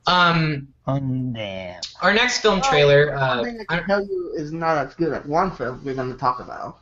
Um, 0.06 0.68
Undamn. 0.86 1.86
our 2.02 2.14
next 2.14 2.38
film 2.38 2.62
trailer. 2.62 3.14
Uh, 3.14 3.44
thing 3.44 3.60
I 3.68 3.78
can 3.78 3.86
tell 3.86 4.04
you 4.04 4.32
is 4.36 4.50
not 4.50 4.86
as 4.86 4.94
good 4.94 5.12
as 5.12 5.24
one 5.26 5.50
film 5.50 5.82
we're 5.84 5.94
going 5.94 6.10
to 6.10 6.18
talk 6.18 6.40
about. 6.40 6.78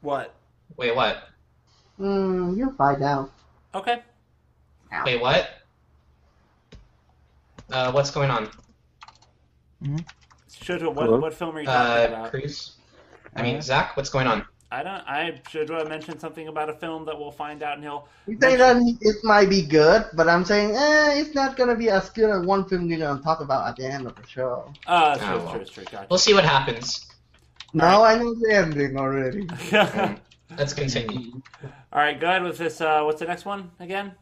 What? 0.00 0.34
wait, 0.76 0.94
what? 0.94 1.28
Hmm, 1.96 2.54
you'll 2.56 2.72
find 2.72 3.02
out. 3.02 3.32
Okay. 3.74 4.02
Wait, 5.04 5.20
what? 5.20 5.48
Uh, 7.70 7.92
what's 7.92 8.10
going 8.10 8.30
on? 8.30 8.48
Should 10.52 10.82
what? 10.82 11.04
Hello? 11.04 11.18
What 11.18 11.34
film 11.34 11.56
are 11.56 11.60
you 11.60 11.66
talking 11.66 12.14
Uh, 12.14 12.16
about? 12.16 12.32
Kruz? 12.32 12.72
I 13.36 13.42
mean, 13.42 13.60
Zach, 13.62 13.96
what's 13.96 14.10
going 14.10 14.26
on? 14.26 14.44
I 14.70 14.82
don't. 14.82 15.02
I 15.06 15.40
should 15.48 15.70
uh, 15.70 15.84
mention 15.88 16.18
something 16.18 16.48
about 16.48 16.68
a 16.68 16.74
film 16.74 17.04
that 17.06 17.18
we'll 17.18 17.30
find 17.30 17.62
out, 17.62 17.74
and 17.74 17.84
he'll. 17.84 18.08
You 18.26 18.36
say 18.40 18.56
that 18.56 18.76
it 19.00 19.16
might 19.24 19.48
be 19.48 19.62
good, 19.62 20.06
but 20.14 20.28
I'm 20.28 20.44
saying, 20.44 20.74
eh, 20.74 21.20
it's 21.20 21.34
not 21.34 21.56
going 21.56 21.70
to 21.70 21.76
be 21.76 21.88
as 21.88 22.10
good 22.10 22.28
as 22.30 22.44
one 22.44 22.68
film 22.68 22.86
we're 22.88 22.98
going 22.98 23.16
to 23.16 23.22
talk 23.22 23.40
about 23.40 23.68
at 23.68 23.76
the 23.76 23.86
end 23.86 24.06
of 24.06 24.14
the 24.16 24.26
show. 24.26 24.70
Uh, 24.86 25.14
it's 25.16 25.24
Oh, 25.24 25.28
true, 25.28 25.44
well. 25.44 25.54
true, 25.54 25.64
true. 25.64 25.84
Gotcha. 25.84 26.06
We'll 26.10 26.18
see 26.18 26.34
what 26.34 26.44
happens. 26.44 27.06
Now 27.72 28.02
I 28.02 28.16
know 28.18 28.34
the 28.34 28.54
ending 28.54 28.96
already. 28.98 29.46
Let's 30.58 30.72
continue. 30.72 31.40
All 31.92 32.00
right, 32.00 32.18
go 32.18 32.26
ahead 32.28 32.42
with 32.42 32.58
this. 32.58 32.80
Uh, 32.80 33.02
what's 33.04 33.20
the 33.20 33.26
next 33.26 33.44
one 33.44 33.70
again? 33.78 34.12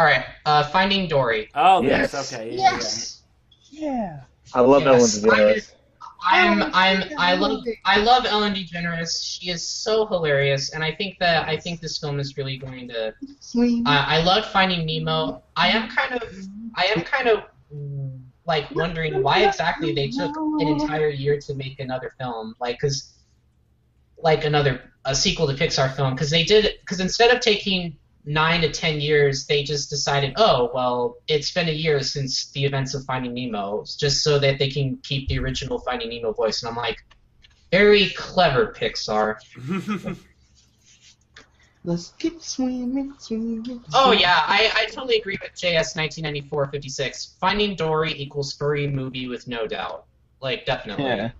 All 0.00 0.06
right, 0.06 0.24
uh, 0.46 0.62
Finding 0.64 1.08
Dory. 1.08 1.50
Oh, 1.54 1.82
Yes. 1.82 2.14
yes. 2.14 2.32
Okay. 2.32 2.56
Yeah, 2.56 2.70
Yes. 2.72 3.22
Yeah. 3.70 4.20
I 4.54 4.60
love 4.60 4.80
Yes, 4.80 5.22
Ellen 5.22 5.36
DeGeneres. 5.36 5.72
I'm 6.24 6.62
I'm 6.72 7.02
I 7.18 7.34
love 7.34 7.62
I 7.84 7.98
love 7.98 8.24
Ellen 8.24 8.54
DeGeneres. 8.54 9.22
She 9.22 9.50
is 9.50 9.62
so 9.68 10.06
hilarious, 10.06 10.70
and 10.72 10.82
I 10.82 10.92
think 10.92 11.18
that 11.18 11.46
I 11.46 11.58
think 11.58 11.82
this 11.82 11.98
film 11.98 12.18
is 12.18 12.38
really 12.38 12.56
going 12.56 12.88
to. 12.88 13.12
Swing. 13.40 13.86
Uh, 13.86 14.04
I 14.06 14.22
loved 14.22 14.46
Finding 14.46 14.86
Nemo. 14.86 15.42
I 15.54 15.68
am 15.68 15.90
kind 15.90 16.14
of 16.14 16.34
I 16.76 16.84
am 16.96 17.02
kind 17.02 17.28
of 17.28 17.44
like 18.46 18.70
wondering 18.70 19.22
why 19.22 19.44
exactly 19.44 19.94
they 19.94 20.08
took 20.08 20.34
an 20.34 20.66
entire 20.66 21.10
year 21.10 21.38
to 21.40 21.54
make 21.54 21.78
another 21.78 22.14
film, 22.18 22.54
like 22.58 22.78
because 22.80 23.18
like 24.16 24.46
another 24.46 24.80
a 25.04 25.14
sequel 25.14 25.46
to 25.46 25.52
Pixar 25.52 25.94
film, 25.94 26.14
because 26.14 26.30
they 26.30 26.44
did 26.44 26.78
because 26.80 27.00
instead 27.00 27.34
of 27.34 27.42
taking 27.42 27.98
nine 28.24 28.60
to 28.62 28.70
ten 28.70 29.00
years, 29.00 29.46
they 29.46 29.62
just 29.62 29.90
decided, 29.90 30.34
oh 30.36 30.70
well, 30.74 31.16
it's 31.28 31.50
been 31.52 31.68
a 31.68 31.72
year 31.72 32.00
since 32.02 32.50
the 32.52 32.64
events 32.64 32.94
of 32.94 33.04
Finding 33.04 33.34
Nemo, 33.34 33.84
just 33.98 34.22
so 34.22 34.38
that 34.38 34.58
they 34.58 34.68
can 34.68 34.98
keep 35.02 35.28
the 35.28 35.38
original 35.38 35.78
Finding 35.78 36.10
Nemo 36.10 36.32
voice. 36.32 36.62
And 36.62 36.70
I'm 36.70 36.76
like, 36.76 36.98
very 37.70 38.10
clever 38.10 38.74
Pixar. 38.76 39.36
Let's 41.82 42.12
keep 42.18 42.42
swimming, 42.42 43.14
swimming. 43.18 43.82
Oh 43.94 44.12
yeah, 44.12 44.42
I, 44.46 44.70
I 44.76 44.84
totally 44.86 45.16
agree 45.16 45.38
with 45.40 45.52
JS 45.52 45.96
1994-56. 45.96 47.38
Finding 47.38 47.74
Dory 47.74 48.12
equals 48.20 48.52
furry 48.52 48.86
movie 48.86 49.28
with 49.28 49.48
no 49.48 49.66
doubt. 49.66 50.04
Like 50.42 50.66
definitely. 50.66 51.04
Yeah. 51.04 51.30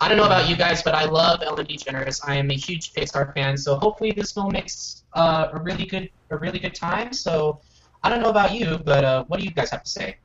I 0.00 0.08
don't 0.08 0.16
know 0.16 0.24
about 0.24 0.48
you 0.48 0.56
guys, 0.56 0.82
but 0.82 0.96
I 0.96 1.04
love 1.04 1.44
Ellen 1.44 1.64
DeGeneres. 1.64 2.20
I 2.26 2.34
am 2.34 2.50
a 2.50 2.54
huge 2.54 2.92
Pixar 2.92 3.32
fan, 3.34 3.56
so 3.56 3.76
hopefully 3.76 4.10
this 4.10 4.32
film 4.32 4.50
makes 4.52 5.01
uh, 5.14 5.48
a 5.52 5.60
really 5.60 5.86
good 5.86 6.10
a 6.30 6.36
really 6.36 6.58
good 6.58 6.74
time. 6.74 7.12
So 7.12 7.60
I 8.02 8.08
don't 8.08 8.22
know 8.22 8.30
about 8.30 8.54
you, 8.54 8.78
but 8.78 9.04
uh, 9.04 9.24
what 9.24 9.38
do 9.38 9.44
you 9.44 9.50
guys 9.52 9.70
have 9.70 9.84
to 9.84 9.90
say? 9.90 10.16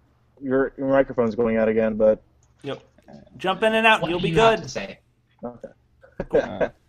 Your, 0.41 0.73
your 0.77 0.88
microphone's 0.88 1.35
going 1.35 1.57
out 1.57 1.68
again, 1.68 1.95
but 1.95 2.22
yep, 2.61 2.81
Jump 3.38 3.64
in 3.64 3.73
and 3.73 3.85
out. 3.85 4.01
What 4.01 4.09
You'll 4.09 4.19
do 4.19 4.23
be 4.23 4.30
you 4.30 4.39
have 4.39 4.57
good. 4.57 4.64
to 4.64 4.69
say? 4.69 4.99
okay. 6.34 6.69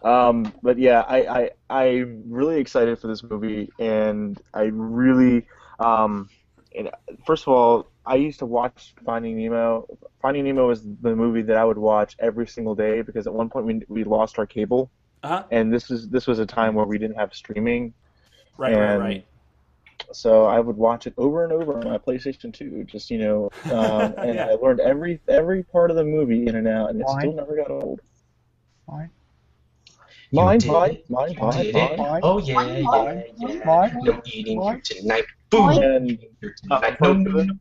Um, 0.00 0.52
but 0.62 0.78
yeah, 0.78 1.00
I, 1.00 1.50
I 1.68 1.80
I'm 1.86 2.22
really 2.28 2.60
excited 2.60 3.00
for 3.00 3.08
this 3.08 3.22
movie, 3.24 3.68
and 3.80 4.40
I 4.54 4.70
really, 4.72 5.48
um, 5.80 6.28
and 6.72 6.90
first 7.26 7.42
of 7.42 7.48
all, 7.48 7.90
I 8.06 8.14
used 8.14 8.38
to 8.38 8.46
watch 8.46 8.94
Finding 9.04 9.36
Nemo. 9.36 9.88
Finding 10.22 10.44
Nemo 10.44 10.68
was 10.68 10.82
the 10.84 11.16
movie 11.16 11.42
that 11.42 11.56
I 11.56 11.64
would 11.64 11.78
watch 11.78 12.14
every 12.20 12.46
single 12.46 12.76
day 12.76 13.02
because 13.02 13.26
at 13.26 13.34
one 13.34 13.48
point 13.48 13.66
we 13.66 13.82
we 13.88 14.04
lost 14.04 14.38
our 14.38 14.46
cable, 14.46 14.88
Uh-huh. 15.22 15.44
and 15.50 15.72
this 15.72 15.88
was 15.88 16.08
this 16.08 16.26
was 16.26 16.38
a 16.38 16.46
time 16.46 16.74
where 16.74 16.86
we 16.86 16.98
didn't 16.98 17.16
have 17.16 17.34
streaming, 17.34 17.92
Right, 18.56 18.74
right, 18.74 18.82
And- 18.90 19.00
right. 19.00 19.26
so 20.12 20.44
I 20.46 20.60
would 20.60 20.76
watch 20.76 21.06
it 21.06 21.14
over 21.16 21.44
and 21.44 21.52
over 21.52 21.76
on 21.78 21.84
my 21.84 21.98
PlayStation 21.98 22.52
2. 22.52 22.84
Just 22.84 23.10
you 23.10 23.18
know, 23.18 23.50
um, 23.72 24.14
and 24.18 24.34
Yeah. 24.36 24.46
I 24.50 24.54
learned 24.54 24.80
every 24.80 25.20
every 25.28 25.62
part 25.64 25.90
of 25.90 25.96
the 25.96 26.04
movie 26.04 26.46
in 26.46 26.56
and 26.56 26.68
out, 26.68 26.90
and 26.90 27.00
it 27.00 27.06
Why? 27.06 27.20
still 27.20 27.32
never 27.32 27.56
got 27.56 27.70
old. 27.70 28.00
Why? 28.86 29.08
Mine, 30.30 30.60
You 30.60 30.72
mine, 30.72 30.90
did 30.90 30.98
it. 30.98 31.10
mine, 31.10 31.32
You 31.32 31.40
mine, 31.40 31.64
did 31.64 31.74
mine. 31.74 31.92
it. 31.92 31.98
Why? 31.98 32.20
Oh 32.22 32.38
yeah, 32.38 32.62
yeah, 32.66 32.82
Why? 32.84 33.32
yeah. 33.38 33.58
Why? 33.64 33.92
No 34.02 34.22
eating 34.26 34.58
Why? 34.60 34.72
here 34.72 34.80
tonight. 34.84 35.24
Boom. 35.50 35.68
And 35.70 36.10
Here 36.40 36.54
Uh, 36.70 36.80
tonight. 36.80 36.98
for, 36.98 37.14
No, 37.14 37.24
for 37.24 37.30
no, 37.30 37.36
them, 37.38 37.60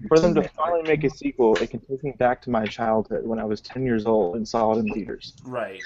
no. 0.00 0.08
for 0.08 0.18
them 0.20 0.34
to 0.34 0.42
finally 0.48 0.82
make 0.82 1.04
a 1.04 1.10
sequel, 1.10 1.54
it 1.56 1.70
can 1.70 1.78
take 1.80 2.02
me 2.02 2.12
back 2.18 2.42
to 2.42 2.50
my 2.50 2.66
childhood 2.66 3.24
when 3.24 3.38
I 3.38 3.44
was 3.44 3.60
10 3.60 3.84
years 3.84 4.04
old 4.06 4.34
and 4.36 4.46
saw 4.48 4.72
it 4.74 4.78
in 4.80 4.88
theaters. 4.92 5.34
Right. 5.44 5.80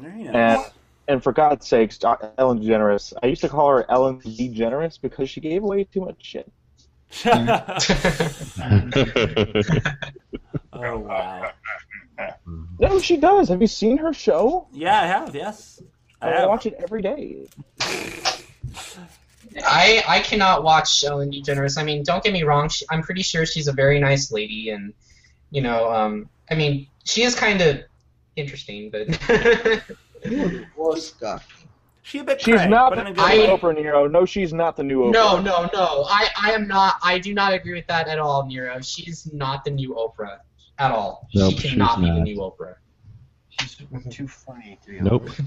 Very 0.00 0.28
And 0.28 0.60
and 1.08 1.22
for 1.22 1.32
God's 1.32 1.66
sakes, 1.66 1.98
Ellen 2.04 2.60
DeGeneres. 2.60 3.14
I 3.22 3.26
used 3.26 3.40
to 3.40 3.48
call 3.48 3.68
her 3.70 3.90
Ellen 3.90 4.20
DeGeneres 4.20 5.00
because 5.00 5.30
she 5.30 5.40
gave 5.40 5.62
away 5.62 5.84
too 5.84 6.00
much 6.00 6.16
shit. 6.22 6.52
oh 10.72 10.98
wow. 10.98 11.50
No, 12.78 12.98
she 13.00 13.16
does. 13.16 13.48
Have 13.48 13.60
you 13.62 13.66
seen 13.66 13.96
her 13.98 14.12
show? 14.12 14.68
Yeah, 14.72 15.00
I 15.00 15.06
have. 15.06 15.34
Yes, 15.34 15.82
I 16.20 16.28
I 16.28 16.40
have. 16.40 16.48
watch 16.48 16.66
it 16.66 16.74
every 16.78 17.00
day. 17.00 17.46
I 19.64 20.04
I 20.06 20.20
cannot 20.20 20.62
watch 20.62 21.02
Ellen 21.04 21.30
DeGeneres. 21.30 21.78
I 21.78 21.84
mean, 21.84 22.02
don't 22.02 22.22
get 22.22 22.32
me 22.32 22.42
wrong. 22.42 22.68
She, 22.68 22.84
I'm 22.90 23.02
pretty 23.02 23.22
sure 23.22 23.46
she's 23.46 23.68
a 23.68 23.72
very 23.72 23.98
nice 24.00 24.30
lady, 24.30 24.70
and 24.70 24.92
you 25.50 25.62
know, 25.62 25.90
um, 25.90 26.28
I 26.50 26.54
mean, 26.54 26.88
she 27.04 27.22
is 27.22 27.34
kind 27.34 27.60
of 27.62 27.80
interesting, 28.38 28.90
but 28.90 29.08
She 32.02 32.20
a 32.20 32.24
bit 32.24 32.40
She's 32.40 32.54
cray, 32.54 32.68
not 32.68 32.94
but 32.94 33.04
the 33.04 33.10
new 33.10 33.20
I- 33.22 33.36
Oprah 33.58 33.74
Nero. 33.74 34.06
No, 34.08 34.24
she's 34.24 34.52
not 34.54 34.76
the 34.76 34.82
new 34.82 35.00
Oprah. 35.00 35.12
no, 35.12 35.40
no, 35.42 35.68
no. 35.74 36.04
I 36.08 36.28
I 36.42 36.52
am 36.52 36.66
not. 36.66 36.94
I 37.02 37.18
do 37.18 37.34
not 37.34 37.52
agree 37.52 37.74
with 37.74 37.86
that 37.88 38.08
at 38.08 38.18
all, 38.18 38.46
Nero. 38.46 38.80
She's 38.80 39.30
not 39.34 39.62
the 39.64 39.70
new 39.70 39.90
Oprah 39.94 40.38
at 40.78 40.90
all. 40.90 41.28
Nope, 41.34 41.52
she 41.54 41.58
she's 41.58 41.70
cannot 41.72 42.00
be 42.00 42.06
the 42.06 42.20
new 42.20 42.38
Oprah. 42.38 42.76
She's 43.50 43.76
too 44.10 44.26
funny 44.26 44.78
to 44.86 44.90
be 44.90 45.00
Nope. 45.00 45.28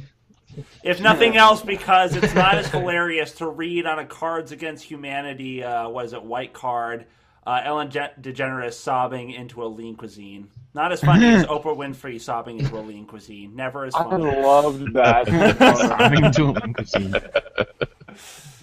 If 0.84 1.00
nothing 1.00 1.38
else, 1.38 1.62
because 1.64 2.14
it's 2.14 2.34
not 2.36 2.56
as 2.56 2.68
hilarious 2.68 3.32
to 3.36 3.48
read 3.48 3.86
on 3.86 4.00
a 4.00 4.06
Cards 4.06 4.52
Against 4.52 4.84
Humanity, 4.84 5.64
uh, 5.64 5.88
was 5.88 6.12
it 6.12 6.22
white 6.22 6.52
card, 6.52 7.06
uh, 7.46 7.62
Ellen 7.64 7.90
Je- 7.90 8.12
DeGeneres 8.22 8.74
sobbing 8.74 9.32
into 9.32 9.64
a 9.64 9.66
lean 9.68 9.96
cuisine. 9.96 10.50
Not 10.74 10.92
as 10.92 11.02
funny 11.02 11.26
as 11.28 11.46
Oprah 11.48 11.76
Winfrey 11.76 12.20
sobbing 12.22 12.60
into 12.60 12.78
a 12.78 12.82
lean 12.82 13.06
cuisine. 13.06 13.56
Never 13.56 13.86
as 13.86 13.94
funny. 13.94 14.26
I 14.28 14.32
funny. 14.32 14.42
loved 14.42 14.94
that. 14.94 15.28
Sobbing 15.78 16.32
to 16.32 16.44
a 16.44 16.52
lean 16.52 16.74
cuisine. 16.74 17.16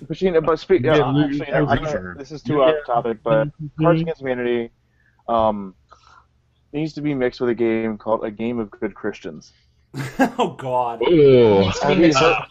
But, 0.07 0.23
you 0.23 0.41
but 0.41 0.61
speak, 0.61 0.83
Yeah, 0.85 0.93
uh, 0.99 1.25
actually, 1.25 1.49
you- 1.49 1.55
I, 1.55 1.73
I, 1.73 2.15
this 2.17 2.31
is 2.31 2.41
too 2.43 2.63
off 2.63 2.77
topic, 2.87 3.19
but 3.25 3.49
Cards 3.81 4.01
Against 4.01 4.21
Humanity 4.21 4.71
um, 5.29 5.75
needs 6.73 6.93
to 6.93 7.01
be 7.01 7.15
mixed 7.15 7.41
with 7.41 7.51
a 7.51 7.55
game 7.55 7.99
called 7.99 8.25
A 8.25 8.31
Game 8.31 8.61
of 8.61 8.71
Good 8.71 8.95
Christians. 8.95 9.53
oh 10.39 10.55
God. 10.59 11.03
Ooh. 11.03 11.71
I 11.83 11.89
mean, 11.89 12.01
mixed 12.01 12.21
uh, 12.21 12.45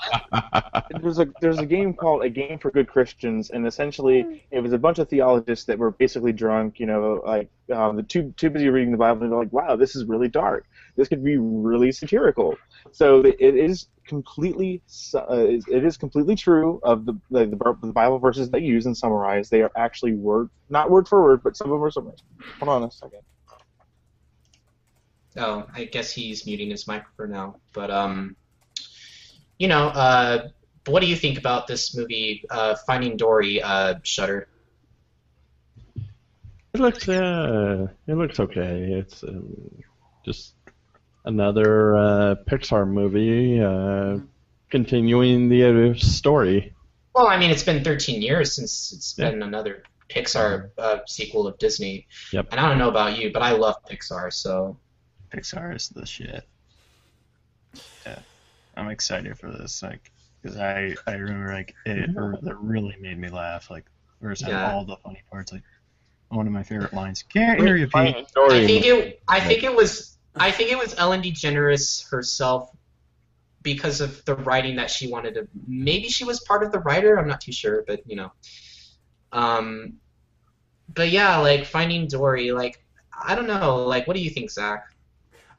there's 1.01 1.19
a 1.19 1.27
there's 1.39 1.59
a 1.59 1.65
game 1.65 1.93
called 1.93 2.23
A 2.23 2.29
Game 2.29 2.57
for 2.57 2.71
Good 2.71 2.87
Christians, 2.87 3.51
and 3.51 3.67
essentially 3.67 4.43
it 4.49 4.59
was 4.59 4.73
a 4.73 4.77
bunch 4.77 4.97
of 4.97 5.07
theologists 5.07 5.65
that 5.65 5.77
were 5.77 5.91
basically 5.91 6.33
drunk. 6.33 6.79
You 6.79 6.87
know, 6.87 7.21
like 7.25 7.49
um, 7.71 7.95
the 7.95 8.03
too 8.03 8.33
too 8.37 8.49
busy 8.49 8.69
reading 8.69 8.91
the 8.91 8.97
Bible, 8.97 9.23
and 9.23 9.31
they're 9.31 9.39
like, 9.39 9.53
"Wow, 9.53 9.75
this 9.75 9.95
is 9.95 10.05
really 10.05 10.29
dark. 10.29 10.65
This 10.95 11.07
could 11.07 11.23
be 11.23 11.37
really 11.37 11.91
satirical." 11.91 12.57
So 12.91 13.21
it 13.21 13.39
is 13.39 13.87
completely 14.07 14.81
su- 14.87 15.19
uh, 15.19 15.59
it 15.67 15.83
is 15.83 15.97
completely 15.97 16.35
true 16.35 16.79
of 16.81 17.05
the, 17.05 17.13
the 17.29 17.45
the 17.45 17.93
Bible 17.93 18.17
verses 18.17 18.49
they 18.49 18.59
use 18.59 18.87
and 18.87 18.97
summarize. 18.97 19.49
They 19.49 19.61
are 19.61 19.71
actually 19.75 20.13
word 20.13 20.49
not 20.69 20.89
word 20.89 21.07
for 21.07 21.21
word, 21.23 21.43
but 21.43 21.55
some 21.55 21.67
of 21.67 21.71
them 21.71 21.83
are 21.83 21.91
summarized. 21.91 22.23
Hold 22.59 22.69
on 22.69 22.83
a 22.83 22.91
second. 22.91 23.21
Oh, 25.37 25.65
I 25.73 25.85
guess 25.85 26.11
he's 26.11 26.45
muting 26.45 26.69
his 26.69 26.87
microphone 26.87 27.31
now. 27.31 27.55
But 27.73 27.91
um, 27.91 28.35
you 29.57 29.67
know, 29.67 29.87
uh, 29.87 30.47
what 30.87 31.01
do 31.01 31.07
you 31.07 31.15
think 31.15 31.37
about 31.37 31.67
this 31.67 31.95
movie, 31.95 32.43
uh, 32.49 32.75
Finding 32.85 33.17
Dory, 33.17 33.61
uh, 33.61 33.95
Shutter? 34.03 34.47
It 36.73 36.79
looks 36.79 37.07
uh, 37.09 37.87
it 38.07 38.13
looks 38.13 38.39
okay. 38.39 38.93
It's 38.93 39.23
um, 39.23 39.83
just 40.25 40.53
another 41.25 41.95
uh, 41.97 42.35
Pixar 42.49 42.87
movie 42.87 43.59
uh, 43.61 44.19
continuing 44.69 45.49
the 45.49 45.95
story. 45.97 46.73
Well, 47.15 47.27
I 47.27 47.37
mean, 47.39 47.49
it's 47.49 47.63
been 47.63 47.83
13 47.83 48.21
years 48.21 48.53
since 48.55 48.93
it's 48.93 49.15
Yeah. 49.17 49.31
been 49.31 49.41
another 49.41 49.83
Pixar 50.09 50.69
uh, 50.77 50.99
sequel 51.07 51.47
of 51.47 51.57
Disney. 51.57 52.05
Yep. 52.31 52.49
And 52.51 52.59
I 52.59 52.69
don't 52.69 52.77
know 52.77 52.89
about 52.89 53.17
you, 53.17 53.31
but 53.33 53.41
I 53.41 53.53
love 53.53 53.75
Pixar, 53.89 54.31
so 54.31 54.77
Pixar 55.31 55.75
is 55.75 55.89
the 55.89 56.05
shit. 56.05 56.47
Yeah, 58.05 58.19
I'm 58.75 58.89
excited 58.89 59.37
for 59.37 59.51
this, 59.51 59.83
like, 59.83 60.11
because 60.41 60.57
I 60.57 60.95
I 61.05 61.13
remember 61.13 61.53
like 61.53 61.75
it, 61.85 62.09
or 62.15 62.37
that 62.41 62.55
really 62.57 62.95
made 62.99 63.17
me 63.17 63.29
laugh. 63.29 63.69
Like, 63.69 63.85
where's 64.19 64.41
Yeah. 64.41 64.71
all 64.71 64.85
the 64.85 64.97
funny 64.97 65.23
parts? 65.29 65.51
Like, 65.51 65.63
one 66.29 66.47
of 66.47 66.53
my 66.53 66.63
favorite 66.63 66.93
lines. 66.93 67.23
Can't 67.23 67.59
hear 67.59 67.75
you, 67.75 67.87
Pete. 67.87 68.15
I 68.37 68.65
think 68.65 68.85
it. 68.85 69.21
I 69.27 69.39
think 69.39 69.63
it 69.63 69.75
was. 69.75 70.17
I 70.35 70.51
think 70.51 70.71
it 70.71 70.77
was 70.77 70.93
Ellen 70.97 71.21
DeGeneres 71.21 72.09
herself 72.09 72.69
because 73.63 74.01
of 74.01 74.23
the 74.25 74.35
writing 74.35 74.75
that 74.75 74.89
she 74.89 75.07
wanted 75.07 75.33
to. 75.33 75.47
Maybe 75.67 76.09
she 76.09 76.23
was 76.23 76.39
part 76.41 76.63
of 76.63 76.71
the 76.71 76.79
writer. 76.79 77.17
I'm 77.17 77.27
not 77.27 77.41
too 77.41 77.51
sure, 77.51 77.83
but 77.87 78.01
you 78.05 78.15
know. 78.15 78.31
Um, 79.31 79.93
but 80.93 81.09
yeah, 81.09 81.37
like 81.37 81.65
Finding 81.65 82.07
Dory. 82.07 82.51
Like 82.51 82.83
I 83.19 83.35
don't 83.35 83.47
know. 83.47 83.83
Like 83.85 84.07
what 84.07 84.15
do 84.15 84.21
you 84.21 84.29
think, 84.29 84.51
Zack? 84.51 84.85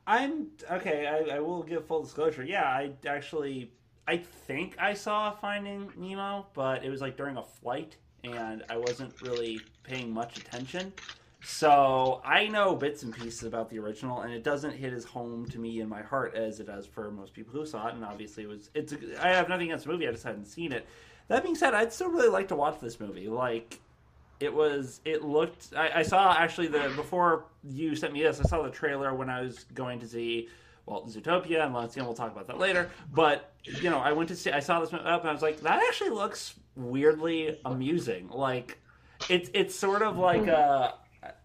I'm 0.09 0.47
okay. 0.71 1.07
I, 1.07 1.37
I 1.37 1.41
will 1.41 1.63
give 1.63 1.85
full 1.85 2.03
disclosure. 2.03 2.43
Yeah, 2.43 2.65
I 2.65 2.93
actually, 3.07 3.71
I 4.09 4.17
think 4.17 4.75
I 4.79 4.95
saw 4.95 5.31
Finding 5.33 5.93
Nemo, 5.99 6.47
but 6.55 6.83
it 6.83 6.89
was 6.89 7.03
like 7.03 7.19
during 7.19 7.37
a 7.37 7.43
flight, 7.43 7.97
and 8.25 8.65
I 8.71 8.79
wasn't 8.79 9.21
really 9.21 9.61
paying 9.83 10.11
much 10.11 10.39
attention. 10.39 10.95
So 11.43 12.23
I 12.25 12.49
know 12.49 12.75
bits 12.75 13.03
and 13.03 13.15
pieces 13.15 13.43
about 13.43 13.69
the 13.69 13.79
original, 13.81 14.23
and 14.23 14.33
it 14.33 14.43
doesn't 14.43 14.73
hit 14.73 14.95
as 14.95 15.05
home 15.05 15.47
to 15.51 15.59
me 15.59 15.81
in 15.81 15.91
my 15.91 16.01
heart 16.01 16.35
as 16.35 16.59
it 16.59 16.69
does 16.69 16.87
for 16.87 17.11
most 17.11 17.35
people 17.35 17.53
who 17.53 17.67
saw 17.67 17.89
it. 17.89 17.95
And 17.95 18.03
obviously, 18.03 18.45
it 18.45 18.49
was 18.49 18.71
it's. 18.73 18.95
I 19.21 19.29
have 19.29 19.51
nothing 19.51 19.67
against 19.67 19.85
the 19.85 19.93
movie. 19.93 20.09
I 20.09 20.13
just 20.13 20.25
hadn't 20.25 20.47
seen 20.47 20.73
it. 20.73 20.87
That 21.29 21.43
being 21.43 21.55
said, 21.55 21.75
I'd 21.75 21.93
still 21.93 22.09
really 22.09 22.31
like 22.31 22.49
to 22.49 22.57
watch 22.57 22.81
this 22.81 22.99
movie. 22.99 23.29
Like, 23.29 23.79
it 24.41 24.53
was. 24.53 25.01
It 25.05 25.25
looked. 25.25 25.75
I, 25.77 25.91
I 25.97 26.03
saw 26.03 26.33
actually 26.33 26.69
the 26.69 26.93
before 26.97 27.47
you 27.65 27.97
sent 27.97 28.13
me 28.13 28.23
this. 28.23 28.41
I 28.41 28.45
saw 28.45 28.63
the 28.63 28.71
trailer 28.71 29.15
when 29.15 29.29
I 29.29 29.41
was 29.41 29.65
going 29.75 30.01
to 30.01 30.07
see. 30.07 30.49
Well, 30.87 31.05
Zootopia 31.07 31.67
and 31.67 31.75
Let's 31.75 31.95
see, 31.95 32.01
we'll 32.01 32.15
talk 32.15 32.33
about 32.33 32.47
that 32.47 32.59
later. 32.59 32.91
But 33.13 33.53
you 33.65 33.91
know, 33.91 33.99
I 33.99 34.13
went 34.13 34.29
to 34.31 34.37
see. 34.37 34.51
I 34.51 34.61
saw 34.61 34.81
this 34.81 34.93
up, 34.93 35.21
and 35.21 35.29
I 35.29 35.33
was 35.33 35.43
like, 35.43 35.61
that 35.61 35.83
actually 35.87 36.11
looks 36.11 36.55
weirdly 36.77 37.59
amusing. 37.65 38.29
Like, 38.29 38.79
it's 39.29 39.51
it's 39.53 39.75
sort 39.75 40.03
of 40.03 40.17
like 40.17 40.47
a. 40.47 40.95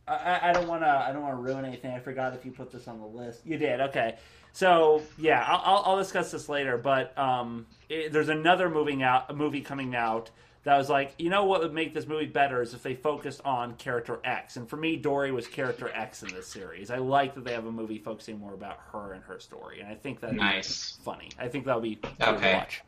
I, 0.07 0.49
I 0.49 0.53
don't 0.53 0.67
want 0.67 0.83
to. 0.83 0.87
I 0.87 1.11
don't 1.11 1.23
want 1.23 1.35
to 1.35 1.41
ruin 1.41 1.65
anything. 1.65 1.91
I 1.91 1.99
forgot 1.99 2.33
if 2.33 2.45
you 2.45 2.51
put 2.51 2.71
this 2.71 2.87
on 2.87 2.99
the 2.99 3.05
list. 3.05 3.45
You 3.45 3.57
did. 3.57 3.81
Okay. 3.81 4.17
So 4.53 5.01
yeah, 5.17 5.43
I'll, 5.47 5.61
I'll, 5.65 5.83
I'll 5.87 5.97
discuss 5.97 6.31
this 6.31 6.47
later. 6.47 6.77
But 6.77 7.17
um, 7.17 7.65
it, 7.89 8.13
there's 8.13 8.29
another 8.29 8.69
moving 8.69 9.01
out, 9.01 9.29
a 9.29 9.33
movie 9.33 9.61
coming 9.61 9.95
out 9.95 10.29
that 10.63 10.77
was 10.77 10.89
like, 10.89 11.13
you 11.17 11.29
know 11.29 11.43
what 11.45 11.61
would 11.61 11.73
make 11.73 11.93
this 11.93 12.07
movie 12.07 12.25
better 12.25 12.61
is 12.61 12.73
if 12.73 12.81
they 12.83 12.95
focused 12.95 13.41
on 13.43 13.75
character 13.75 14.19
X. 14.23 14.55
And 14.55 14.69
for 14.69 14.77
me, 14.77 14.95
Dory 14.95 15.31
was 15.31 15.45
character 15.47 15.91
X 15.93 16.23
in 16.23 16.29
this 16.33 16.47
series. 16.47 16.89
I 16.89 16.97
like 16.97 17.35
that 17.35 17.43
they 17.43 17.51
have 17.53 17.65
a 17.65 17.71
movie 17.71 17.97
focusing 17.99 18.39
more 18.39 18.53
about 18.53 18.79
her 18.93 19.11
and 19.13 19.23
her 19.25 19.39
story, 19.39 19.81
and 19.81 19.89
I 19.89 19.95
think 19.95 20.21
that 20.21 20.33
Nice. 20.33 20.97
funny. 21.03 21.29
I 21.37 21.47
think 21.49 21.65
that 21.65 21.75
would 21.75 21.83
be 21.83 21.95
fun 21.95 22.35
Okay. 22.35 22.51
to 22.51 22.57
watch. 22.57 22.81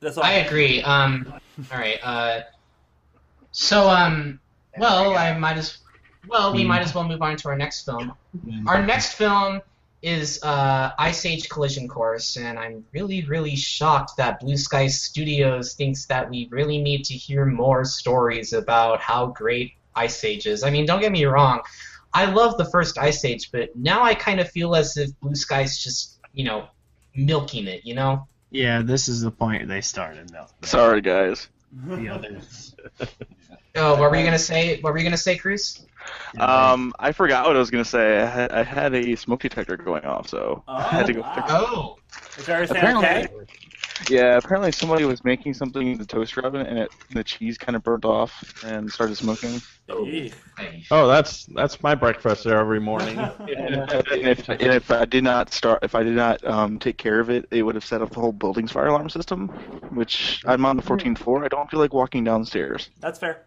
That's 0.00 0.18
all. 0.18 0.24
I 0.24 0.32
agree. 0.32 0.82
Um, 0.82 1.32
all 1.72 1.78
right. 1.78 1.98
Uh, 2.02 2.40
so, 3.52 3.88
um, 3.88 4.38
well, 4.78 5.16
I 5.16 5.36
might 5.38 5.56
as 5.56 5.78
well 6.28 6.52
we 6.54 6.64
might 6.64 6.82
as 6.82 6.94
well 6.94 7.04
move 7.04 7.22
on 7.22 7.36
to 7.36 7.48
our 7.48 7.56
next 7.56 7.84
film. 7.84 8.12
Our 8.66 8.84
next 8.84 9.14
film 9.14 9.60
is 10.04 10.42
uh, 10.42 10.90
Ice 10.98 11.24
Age 11.24 11.48
Collision 11.48 11.88
Course, 11.88 12.36
and 12.36 12.58
I'm 12.58 12.84
really, 12.92 13.24
really 13.24 13.56
shocked 13.56 14.18
that 14.18 14.38
Blue 14.38 14.58
Sky 14.58 14.86
Studios 14.86 15.72
thinks 15.72 16.04
that 16.06 16.28
we 16.28 16.46
really 16.50 16.78
need 16.78 17.04
to 17.06 17.14
hear 17.14 17.46
more 17.46 17.84
stories 17.86 18.52
about 18.52 19.00
how 19.00 19.26
great 19.26 19.72
Ice 19.94 20.22
Age 20.22 20.46
is. 20.46 20.62
I 20.62 20.70
mean, 20.70 20.84
don't 20.84 21.00
get 21.00 21.10
me 21.10 21.24
wrong, 21.24 21.62
I 22.12 22.26
love 22.26 22.58
the 22.58 22.66
first 22.66 22.98
Ice 22.98 23.24
Age, 23.24 23.50
but 23.50 23.74
now 23.74 24.04
I 24.04 24.14
kind 24.14 24.40
of 24.40 24.50
feel 24.50 24.76
as 24.76 24.96
if 24.96 25.18
Blue 25.20 25.34
Sky's 25.34 25.82
just, 25.82 26.20
you 26.32 26.44
know, 26.44 26.68
milking 27.16 27.66
it, 27.66 27.84
you 27.84 27.94
know? 27.94 28.28
Yeah, 28.50 28.82
this 28.82 29.08
is 29.08 29.22
the 29.22 29.32
point 29.32 29.66
they 29.66 29.80
started 29.80 30.28
though. 30.28 30.46
Sorry, 30.62 31.00
guys. 31.00 31.48
The 31.72 32.08
others. 32.08 32.76
Oh, 33.76 33.98
what 33.98 34.10
were 34.10 34.16
you 34.16 34.24
gonna 34.24 34.38
say? 34.38 34.80
What 34.80 34.92
were 34.92 34.98
you 34.98 35.04
gonna 35.04 35.16
say, 35.16 35.36
Kruz? 35.36 35.84
Um, 36.38 36.92
I 36.98 37.12
forgot 37.12 37.46
what 37.46 37.56
I 37.56 37.58
was 37.58 37.70
gonna 37.70 37.84
say. 37.84 38.20
I 38.20 38.26
had, 38.26 38.52
I 38.52 38.62
had 38.62 38.94
a 38.94 39.16
smoke 39.16 39.40
detector 39.40 39.76
going 39.76 40.04
off, 40.04 40.28
so 40.28 40.62
Oh, 40.68 40.74
I 40.74 40.82
had 40.82 41.06
to 41.06 41.12
go 41.12 41.20
wow. 41.22 41.34
fix 41.34 41.46
Oh, 41.50 41.96
Is 42.38 42.48
everything 42.48 42.76
Apparently- 42.76 43.06
okay? 43.08 43.28
Yeah, 44.08 44.36
apparently 44.36 44.72
somebody 44.72 45.04
was 45.04 45.24
making 45.24 45.54
something 45.54 45.92
in 45.92 45.98
the 45.98 46.04
toaster 46.04 46.44
oven, 46.44 46.66
and 46.66 46.78
it, 46.80 46.92
the 47.10 47.22
cheese 47.22 47.56
kind 47.56 47.76
of 47.76 47.84
burnt 47.84 48.04
off 48.04 48.32
and 48.64 48.90
started 48.92 49.16
smoking. 49.16 49.62
Eek. 50.06 50.34
hey. 50.58 50.84
Oh, 50.90 51.06
that's 51.06 51.46
that's 51.46 51.80
my 51.82 51.94
breakfast 51.94 52.42
there 52.44 52.58
every 52.58 52.80
morning. 52.80 53.16
and 53.38 53.48
if 54.28 54.48
and 54.48 54.60
if 54.62 54.90
I 54.90 55.04
did 55.04 55.22
not 55.24 55.52
start, 55.52 55.84
if 55.84 55.94
I 55.94 56.02
did 56.02 56.16
not 56.16 56.44
um, 56.44 56.78
take 56.80 56.96
care 56.98 57.20
of 57.20 57.30
it, 57.30 57.46
it 57.52 57.62
would 57.62 57.76
have 57.76 57.84
set 57.84 58.02
off 58.02 58.10
the 58.10 58.20
whole 58.20 58.32
building's 58.32 58.72
fire 58.72 58.88
alarm 58.88 59.08
system. 59.10 59.48
Which 59.92 60.42
I'm 60.44 60.64
on 60.66 60.76
the 60.76 60.82
14th 60.82 61.18
floor. 61.18 61.44
I 61.44 61.48
don't 61.48 61.70
feel 61.70 61.80
like 61.80 61.94
walking 61.94 62.24
downstairs. 62.24 62.90
That's 63.00 63.18
fair. 63.20 63.44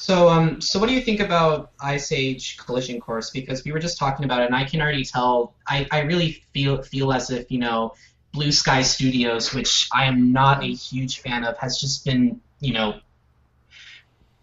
So, 0.00 0.30
um, 0.30 0.62
so 0.62 0.78
what 0.78 0.88
do 0.88 0.94
you 0.94 1.02
think 1.02 1.20
about 1.20 1.72
Ice 1.78 2.10
Age 2.10 2.56
Collision 2.56 2.98
Course? 2.98 3.28
Because 3.28 3.64
we 3.66 3.70
were 3.70 3.78
just 3.78 3.98
talking 3.98 4.24
about 4.24 4.40
it, 4.40 4.46
and 4.46 4.54
I 4.54 4.64
can 4.64 4.80
already 4.80 5.04
tell. 5.04 5.52
I, 5.68 5.86
I 5.90 6.00
really 6.00 6.42
feel 6.54 6.82
feel 6.82 7.12
as 7.12 7.30
if 7.30 7.50
you 7.50 7.58
know, 7.58 7.92
Blue 8.32 8.50
Sky 8.50 8.80
Studios, 8.80 9.52
which 9.52 9.90
I 9.92 10.06
am 10.06 10.32
not 10.32 10.64
a 10.64 10.72
huge 10.72 11.20
fan 11.20 11.44
of, 11.44 11.58
has 11.58 11.78
just 11.78 12.06
been 12.06 12.40
you 12.60 12.72
know, 12.72 12.98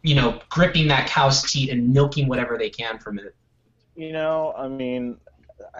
you 0.03 0.13
know, 0.13 0.39
gripping 0.49 0.89
that 0.89 1.07
cow's 1.07 1.51
teat 1.51 1.71
and 1.71 1.91
milking 1.91 2.27
whatever 2.27 2.59
they 2.59 2.69
can 2.69 2.99
from 2.99 3.17
it. 3.17 3.35
You 3.95 4.11
know, 4.13 4.53
I 4.55 4.67
mean, 4.67 5.17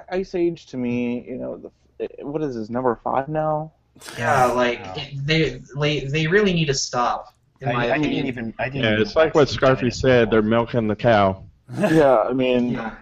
Ice 0.10 0.34
Age 0.34 0.66
to 0.68 0.78
me, 0.78 1.24
you 1.24 1.38
know, 1.38 1.72
the, 2.00 2.10
what 2.26 2.42
is 2.42 2.56
this 2.56 2.72
number 2.72 3.00
five 3.04 3.30
now? 3.30 3.74
Yeah, 4.18 4.46
like 4.46 4.84
Wow. 4.84 4.96
they 5.24 5.62
they 5.76 6.00
they 6.00 6.26
really 6.26 6.54
need 6.54 6.66
to 6.66 6.74
stop. 6.74 7.37
In 7.62 7.70
my 7.70 7.74
I, 7.74 7.84
I 7.84 7.86
opinion. 7.98 8.12
didn't 8.12 8.28
even. 8.28 8.54
I 8.60 8.66
didn't. 8.70 8.84
Yeah, 8.84 8.90
even 8.94 9.02
it's 9.02 9.16
like 9.16 9.36
what 9.36 9.48
Scarfy 9.48 9.94
said. 9.94 10.30
They're 10.32 10.42
milking 10.42 10.88
the 10.88 10.96
cow. 10.96 11.44
yeah, 11.78 12.18
I 12.20 12.34
mean, 12.34 12.72
Yeah. 12.72 12.96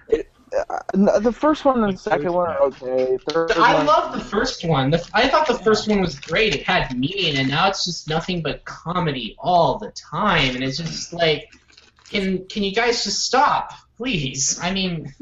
uh, 0.69 1.19
the 1.19 1.31
first 1.31 1.65
one 1.65 1.83
and 1.83 1.93
the 1.93 1.97
second 1.97 2.31
one 2.33 2.49
are 2.49 2.61
okay. 2.63 3.17
Third 3.29 3.51
I 3.53 3.75
one, 3.75 3.85
love 3.85 4.13
the 4.13 4.23
first 4.23 4.65
one. 4.65 4.89
The, 4.91 5.07
I 5.13 5.27
thought 5.27 5.47
the 5.47 5.59
first 5.59 5.87
one 5.87 5.99
was 6.01 6.19
great. 6.19 6.55
It 6.55 6.63
had 6.63 6.97
meaning, 6.97 7.37
and 7.37 7.49
now 7.49 7.67
it's 7.67 7.85
just 7.85 8.07
nothing 8.09 8.41
but 8.41 8.63
comedy 8.65 9.35
all 9.39 9.77
the 9.77 9.91
time. 9.91 10.55
And 10.55 10.63
it's 10.63 10.77
just 10.77 11.13
like, 11.13 11.49
can 12.09 12.45
can 12.47 12.63
you 12.63 12.73
guys 12.73 13.03
just 13.03 13.19
stop, 13.19 13.73
please? 13.97 14.57
I 14.61 14.71
mean, 14.71 15.13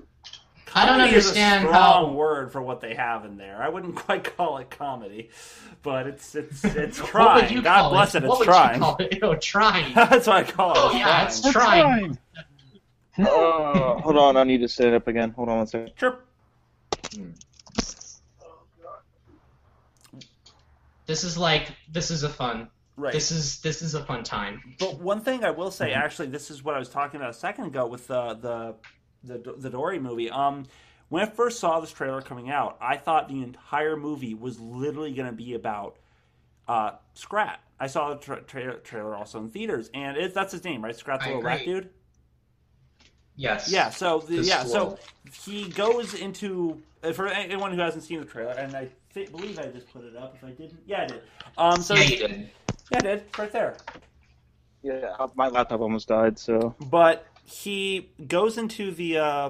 I 0.76 0.86
don't 0.86 0.98
Comedy 0.98 1.16
is 1.16 1.26
understand 1.28 1.66
a 1.66 1.68
strong 1.68 2.06
how. 2.08 2.12
word 2.14 2.52
for 2.52 2.62
what 2.62 2.82
they 2.82 2.96
have 2.96 3.26
in 3.26 3.38
there. 3.38 3.62
I 3.62 3.70
wouldn't 3.70 3.96
quite 4.06 4.36
call 4.36 4.58
it 4.58 4.70
comedy, 4.70 5.30
but 5.82 6.08
it's 6.08 6.36
it's 6.36 6.64
it's 6.66 7.00
What 7.00 7.10
trying. 7.10 7.42
would 7.44 7.52
you 7.52 7.62
God 7.62 7.82
call 7.82 7.90
bless 7.92 8.16
it? 8.16 8.24
it, 8.24 8.28
What 8.28 8.36
it's 8.42 8.48
would 8.48 8.54
trying. 8.54 8.74
you 8.76 8.80
call 8.80 8.98
it? 9.00 9.20
Oh, 9.24 9.36
trying. 9.36 9.94
That's 9.94 10.28
what 10.28 10.36
I 10.38 10.44
call 10.44 10.72
it. 10.72 10.78
Oh, 10.80 10.88
it's 10.90 10.98
yeah, 11.46 11.52
trying. 11.52 12.06
it's 12.08 12.22
trying. 13.22 13.28
Uh, 13.28 14.02
hold 14.02 14.18
on, 14.18 14.38
I 14.38 14.44
need 14.44 14.60
to 14.62 14.68
set 14.68 14.88
it 14.88 14.94
up 14.96 15.08
again. 15.08 15.30
Hold 15.32 15.50
on 15.50 15.58
one 15.58 15.68
second. 15.68 15.92
Sure. 15.96 16.18
This 21.06 21.24
is 21.24 21.38
like 21.38 21.72
this 21.92 22.10
is 22.12 22.24
a 22.24 22.30
fun. 22.30 22.70
Right. 22.96 23.12
This 23.14 23.32
is 23.32 23.60
this 23.60 23.82
is 23.82 23.94
a 23.96 24.04
fun 24.06 24.24
time. 24.24 24.76
But 24.80 25.00
one 25.00 25.22
thing 25.22 25.44
I 25.44 25.52
will 25.52 25.72
say, 25.72 25.94
actually, 25.94 26.28
this 26.30 26.50
is 26.52 26.64
what 26.64 26.76
I 26.76 26.80
was 26.80 26.90
talking 26.90 27.20
about 27.20 27.32
a 27.32 27.34
second 27.38 27.66
ago 27.66 27.86
with 27.88 28.08
the 28.08 28.34
the 28.36 28.76
the, 29.24 29.56
the 29.58 29.70
Dory 29.70 30.00
movie. 30.00 30.30
Um, 30.30 30.66
when 31.10 31.24
I 31.24 31.30
first 31.30 31.60
saw 31.60 31.80
this 31.80 31.92
trailer 31.92 32.22
coming 32.22 32.50
out, 32.50 32.78
I 32.82 32.98
thought 32.98 33.30
the 33.30 33.42
entire 33.44 33.96
movie 33.96 34.34
was 34.34 34.60
literally 34.60 35.14
going 35.14 35.28
to 35.28 35.36
be 35.36 35.54
about 35.54 35.98
uh, 36.68 36.92
Scrat. 37.14 37.60
I 37.80 37.88
saw 37.88 38.14
the 38.14 38.20
tra- 38.20 38.42
tra- 38.42 38.80
trailer 38.80 39.16
also 39.16 39.40
in 39.40 39.50
theaters, 39.50 39.90
and 39.94 40.18
it, 40.18 40.34
that's 40.34 40.52
his 40.52 40.64
name, 40.64 40.84
right? 40.84 40.96
Scrat 40.96 41.20
the 41.20 41.26
I 41.26 41.30
little 41.30 41.44
rat 41.44 41.66
dude. 41.66 41.90
Yes. 43.36 43.72
Yeah. 43.72 43.90
So 43.90 44.20
the, 44.20 44.38
The 44.38 44.44
yeah. 44.44 44.64
So 44.64 44.98
he 45.44 45.70
goes 45.70 46.14
into 46.14 46.82
uh, 47.04 47.12
for 47.12 47.28
anyone 47.28 47.74
who 47.74 47.80
hasn't 47.80 48.04
seen 48.04 48.20
the 48.20 48.26
trailer, 48.26 48.52
and 48.54 48.76
I 48.76 48.90
thi- 49.12 49.26
believe 49.26 49.60
I 49.60 49.68
just 49.68 49.92
put 49.92 50.04
it 50.06 50.16
up. 50.16 50.36
If 50.36 50.44
I 50.44 50.52
didn't, 50.52 50.80
yeah, 50.86 51.04
I 51.04 51.06
did. 51.08 51.22
Um. 51.58 51.82
So 51.82 51.96
yeah, 51.96 52.04
you 52.04 52.18
did. 52.18 52.50
yeah, 52.92 52.98
I 52.98 53.02
did 53.02 53.24
right 53.38 53.52
there. 53.52 53.78
Yeah, 54.84 55.16
my 55.36 55.48
laptop 55.48 55.80
almost 55.80 56.10
died, 56.10 56.38
so. 56.38 56.76
but 56.90 57.26
he 57.44 58.12
goes 58.28 58.58
into 58.58 58.92
the 58.92 59.18
uh 59.18 59.50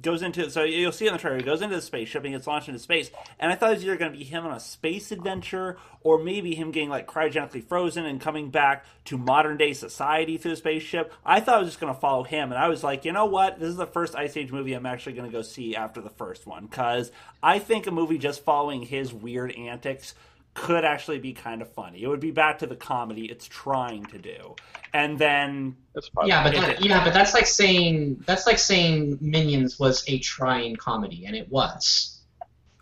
goes 0.00 0.22
into 0.22 0.48
so 0.48 0.62
you'll 0.62 0.92
see 0.92 1.06
in 1.06 1.12
the 1.12 1.18
trailer. 1.18 1.38
He 1.38 1.42
goes 1.42 1.60
into 1.60 1.74
the 1.74 1.82
spaceship 1.82 2.22
and 2.24 2.32
gets 2.32 2.46
launched 2.46 2.68
into 2.68 2.78
space. 2.78 3.10
And 3.38 3.52
i 3.52 3.56
thought 3.56 3.70
it 3.70 3.74
was 3.74 3.84
either 3.84 3.96
going 3.96 4.12
to 4.12 4.18
be 4.18 4.24
him 4.24 4.44
on 4.46 4.52
a 4.52 4.60
space 4.60 5.10
adventure 5.10 5.76
or 6.02 6.22
maybe 6.22 6.54
him 6.54 6.70
getting 6.70 6.88
like 6.88 7.06
cryogenically 7.06 7.64
frozen 7.64 8.04
and 8.04 8.20
coming 8.20 8.50
back 8.50 8.84
to 9.06 9.18
modern 9.18 9.56
day 9.56 9.72
society 9.72 10.36
through 10.36 10.52
the 10.52 10.56
spaceship. 10.56 11.12
I 11.24 11.40
thought 11.40 11.56
i 11.56 11.58
was 11.58 11.68
just 11.68 11.80
going 11.80 11.92
to 11.92 12.00
follow 12.00 12.22
him 12.22 12.52
and 12.52 12.58
i 12.58 12.68
was 12.68 12.84
like 12.84 13.04
you 13.04 13.12
know 13.12 13.26
what? 13.26 13.58
This 13.58 13.70
is 13.70 13.76
the 13.76 13.86
first 13.86 14.14
ice 14.14 14.36
age 14.36 14.52
movie 14.52 14.74
i'm 14.74 14.86
actually 14.86 15.14
going 15.14 15.28
to 15.28 15.36
go 15.36 15.42
see 15.42 15.74
after 15.74 16.00
the 16.00 16.10
first 16.10 16.46
one. 16.46 16.66
Because 16.66 17.10
i 17.42 17.58
think 17.58 17.86
a 17.86 17.90
movie 17.90 18.18
just 18.18 18.44
following 18.44 18.82
his 18.82 19.12
weird 19.12 19.52
antics 19.52 20.14
could 20.54 20.84
actually 20.84 21.18
be 21.18 21.32
kind 21.32 21.62
of 21.62 21.72
funny. 21.72 22.02
It 22.02 22.08
would 22.08 22.20
be 22.20 22.30
back 22.30 22.58
to 22.58 22.66
the 22.66 22.76
comedy 22.76 23.24
it's 23.26 23.46
trying 23.46 24.04
to 24.06 24.18
do. 24.18 24.54
And 24.92 25.18
then 25.18 25.76
That's. 25.94 26.10
Yeah, 26.24 26.42
but 26.44 26.54
that, 26.54 26.84
yeah, 26.84 27.02
but 27.02 27.14
that's 27.14 27.32
like 27.34 27.46
saying 27.46 28.22
that's 28.26 28.46
like 28.46 28.58
saying 28.58 29.18
Minions 29.20 29.78
was 29.78 30.04
a 30.08 30.18
trying 30.18 30.76
comedy, 30.76 31.24
and 31.26 31.34
it 31.34 31.50
was. 31.50 32.08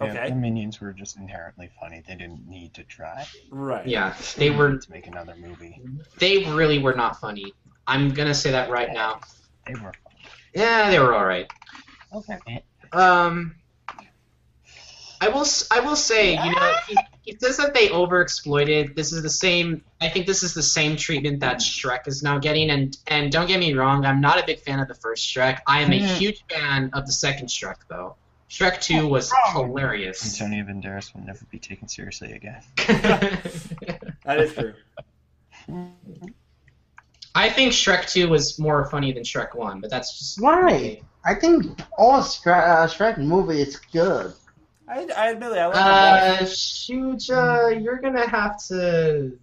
Yeah, 0.01 0.07
Okay. 0.13 0.31
the 0.31 0.35
minions 0.35 0.81
were 0.81 0.95
just 0.95 1.19
inherently 1.19 1.69
funny. 1.79 2.03
They 2.09 2.15
didn't 2.15 2.49
need 2.49 2.73
to 2.75 2.85
try 2.85 3.27
right. 3.51 3.87
Yeah, 3.87 4.15
they 4.37 4.49
were. 4.51 4.79
to 4.79 4.91
make 4.91 5.07
another 5.07 5.35
movie. 5.37 5.79
They 6.19 6.45
really 6.53 6.79
were 6.79 6.95
not 6.95 7.21
funny. 7.21 7.53
I'm 7.87 8.09
gonna 8.15 8.35
say 8.35 8.51
that 8.51 8.71
right 8.71 8.93
now. 8.93 9.21
They 9.67 9.75
were 9.75 9.93
Yeah, 10.55 10.91
they 10.91 10.99
were 10.99 11.15
all 11.15 11.27
right. 11.27 11.51
okay. 12.15 12.65
Um, 12.93 13.55
I 15.23 15.29
will. 15.29 15.41
s- 15.43 15.67
I 15.71 15.81
will 15.81 15.97
say, 15.97 16.33
you 16.33 16.55
know, 16.55 16.75
he, 16.89 16.97
he 17.23 17.37
says 17.39 17.57
that 17.59 17.75
they 17.75 17.89
overexploited. 17.89 18.95
This 18.97 19.13
is 19.13 19.23
the 19.23 19.29
same. 19.31 19.83
I 20.01 20.09
think 20.09 20.27
this 20.27 20.43
is 20.43 20.55
the 20.55 20.63
same 20.63 20.97
treatment 20.97 21.41
that 21.41 21.59
Shrek 21.59 22.09
is 22.09 22.23
now 22.23 22.39
getting. 22.39 22.71
And 22.71 22.97
and 23.07 23.31
don't 23.31 23.47
get 23.47 23.61
me 23.61 23.75
wrong, 23.75 24.05
I'm 24.07 24.21
not 24.21 24.43
a 24.43 24.47
big 24.47 24.61
fan 24.61 24.81
of 24.81 24.89
the 24.89 24.95
first 24.95 25.29
Shrek. 25.29 25.59
I 25.67 25.81
am 25.81 25.93
a 25.93 25.99
huge 26.19 26.43
fan 26.51 26.91
of 26.95 27.07
the 27.07 27.13
second 27.13 27.49
Shrek, 27.49 27.77
though. 27.89 28.17
Shrek 28.49 28.81
Two 28.81 29.07
was 29.09 29.31
hilarious. 29.53 30.41
Antonio 30.41 30.65
Banderas 30.65 31.15
will 31.15 31.21
never 31.23 31.45
be 31.51 31.59
taken 31.59 31.87
seriously 31.89 32.33
again. 32.33 32.63
That 34.25 34.39
is 34.41 34.53
true. 34.53 34.75
I 37.35 37.49
think 37.49 37.73
Shrek 37.73 38.09
2 38.11 38.29
was 38.29 38.59
more 38.59 38.85
funny 38.91 39.13
than 39.13 39.23
Shrek 39.23 39.55
1, 39.55 39.81
but 39.81 39.91
that's 39.91 40.19
just 40.19 40.41
Why? 40.41 41.01
I 41.25 41.35
think 41.35 41.81
all 41.97 42.21
Shrek, 42.21 42.69
uh, 42.69 42.87
Shrek 42.87 43.19
movie 43.19 43.61
is 43.63 43.77
good. 43.93 44.33
I, 44.91 45.07
I 45.17 45.31
admit 45.31 45.53
I 45.53 45.67
like 45.67 45.75
them 45.75 45.83
Uh, 45.85 46.47
Shuja, 46.47 47.83
you're 47.83 48.01
gonna 48.01 48.29
have 48.29 48.59
to. 48.69 49.39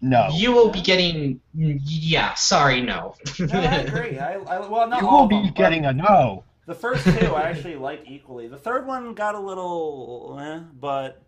No. 0.00 0.28
You 0.34 0.52
will 0.52 0.70
be 0.70 0.80
getting. 0.80 1.40
Yeah, 1.54 2.34
sorry, 2.34 2.80
no. 2.80 3.14
No, 3.38 3.60
I 3.60 3.76
agree. 3.76 4.18
I, 4.18 4.34
I, 4.34 4.66
well, 4.66 4.88
not 4.88 5.02
You 5.02 5.08
all 5.08 5.18
will 5.18 5.24
of 5.24 5.30
them, 5.30 5.42
be 5.44 5.50
getting 5.50 5.86
a 5.86 5.92
no. 5.92 6.42
The 6.66 6.74
first 6.74 7.04
two 7.04 7.34
I 7.34 7.42
actually 7.42 7.76
liked 7.76 8.08
equally. 8.08 8.48
The 8.48 8.56
third 8.56 8.86
one 8.86 9.14
got 9.14 9.34
a 9.34 9.38
little, 9.38 10.38
eh, 10.40 10.60
but 10.80 11.22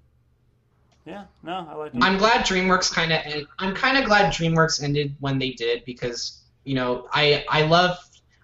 yeah, 1.04 1.24
no, 1.42 1.66
I 1.68 1.74
liked 1.74 1.94
it. 1.96 2.02
I'm 2.02 2.16
glad 2.18 2.46
DreamWorks 2.46 2.92
kind 2.92 3.12
of. 3.12 3.20
I'm 3.58 3.74
kind 3.74 3.98
of 3.98 4.04
glad 4.04 4.32
DreamWorks 4.32 4.82
ended 4.82 5.14
when 5.20 5.38
they 5.38 5.50
did 5.50 5.84
because 5.84 6.42
you 6.64 6.74
know 6.74 7.08
I 7.12 7.44
I 7.48 7.62
love. 7.62 7.98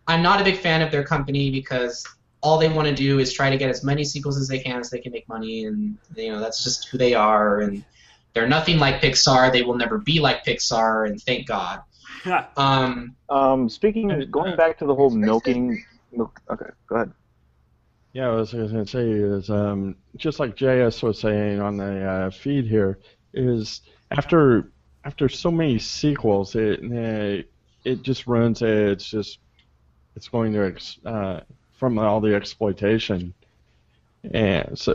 I'm 0.06 0.22
not 0.22 0.40
a 0.40 0.44
big 0.44 0.56
fan 0.56 0.82
of 0.82 0.90
their 0.90 1.04
company 1.04 1.50
because 1.50 2.06
all 2.40 2.58
they 2.58 2.68
want 2.68 2.88
to 2.88 2.94
do 2.94 3.18
is 3.18 3.32
try 3.32 3.50
to 3.50 3.56
get 3.56 3.68
as 3.68 3.82
many 3.82 4.04
sequels 4.04 4.38
as 4.38 4.48
they 4.48 4.58
can 4.58 4.82
so 4.84 4.96
they 4.96 5.02
can 5.02 5.12
make 5.12 5.28
money 5.28 5.64
and 5.64 5.96
you 6.16 6.30
know 6.30 6.40
that's 6.40 6.62
just 6.62 6.88
who 6.88 6.98
they 6.98 7.14
are 7.14 7.60
and 7.60 7.84
they're 8.34 8.48
nothing 8.48 8.78
like 8.78 9.00
Pixar. 9.00 9.52
They 9.52 9.62
will 9.62 9.76
never 9.76 9.98
be 9.98 10.20
like 10.20 10.44
Pixar 10.44 11.08
and 11.08 11.20
thank 11.20 11.46
God. 11.46 11.80
Um, 12.56 13.16
Um, 13.30 13.68
speaking 13.68 14.10
of 14.10 14.30
going 14.30 14.56
back 14.56 14.78
to 14.78 14.86
the 14.86 14.94
whole 14.94 15.10
milking. 15.10 15.84
Milk, 16.12 16.40
okay, 16.50 16.66
go 16.88 16.96
ahead. 16.96 17.12
Yeah, 18.12 18.28
I 18.28 18.34
was 18.34 18.52
going 18.52 18.68
to 18.72 18.86
say 18.86 19.08
is 19.08 19.48
um, 19.50 19.94
just 20.16 20.40
like 20.40 20.56
JS 20.56 21.02
was 21.02 21.20
saying 21.20 21.60
on 21.60 21.76
the 21.76 22.04
uh, 22.04 22.30
feed 22.30 22.66
here 22.66 22.98
is 23.32 23.82
after 24.10 24.72
after 25.04 25.28
so 25.28 25.50
many 25.50 25.78
sequels, 25.78 26.54
it 26.54 26.80
uh, 26.82 27.42
it 27.84 28.02
just 28.02 28.26
runs. 28.26 28.62
It's 28.62 29.08
just 29.08 29.38
it's 30.16 30.28
going 30.28 30.52
to 30.54 30.66
ex- 30.66 30.98
uh, 31.06 31.40
from 31.78 31.98
all 31.98 32.20
the 32.20 32.34
exploitation, 32.34 33.32
and 34.32 34.78
so 34.78 34.94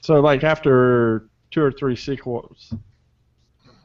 so 0.00 0.20
like 0.20 0.44
after 0.44 1.28
two 1.50 1.62
or 1.62 1.72
three 1.72 1.96
sequels, 1.96 2.74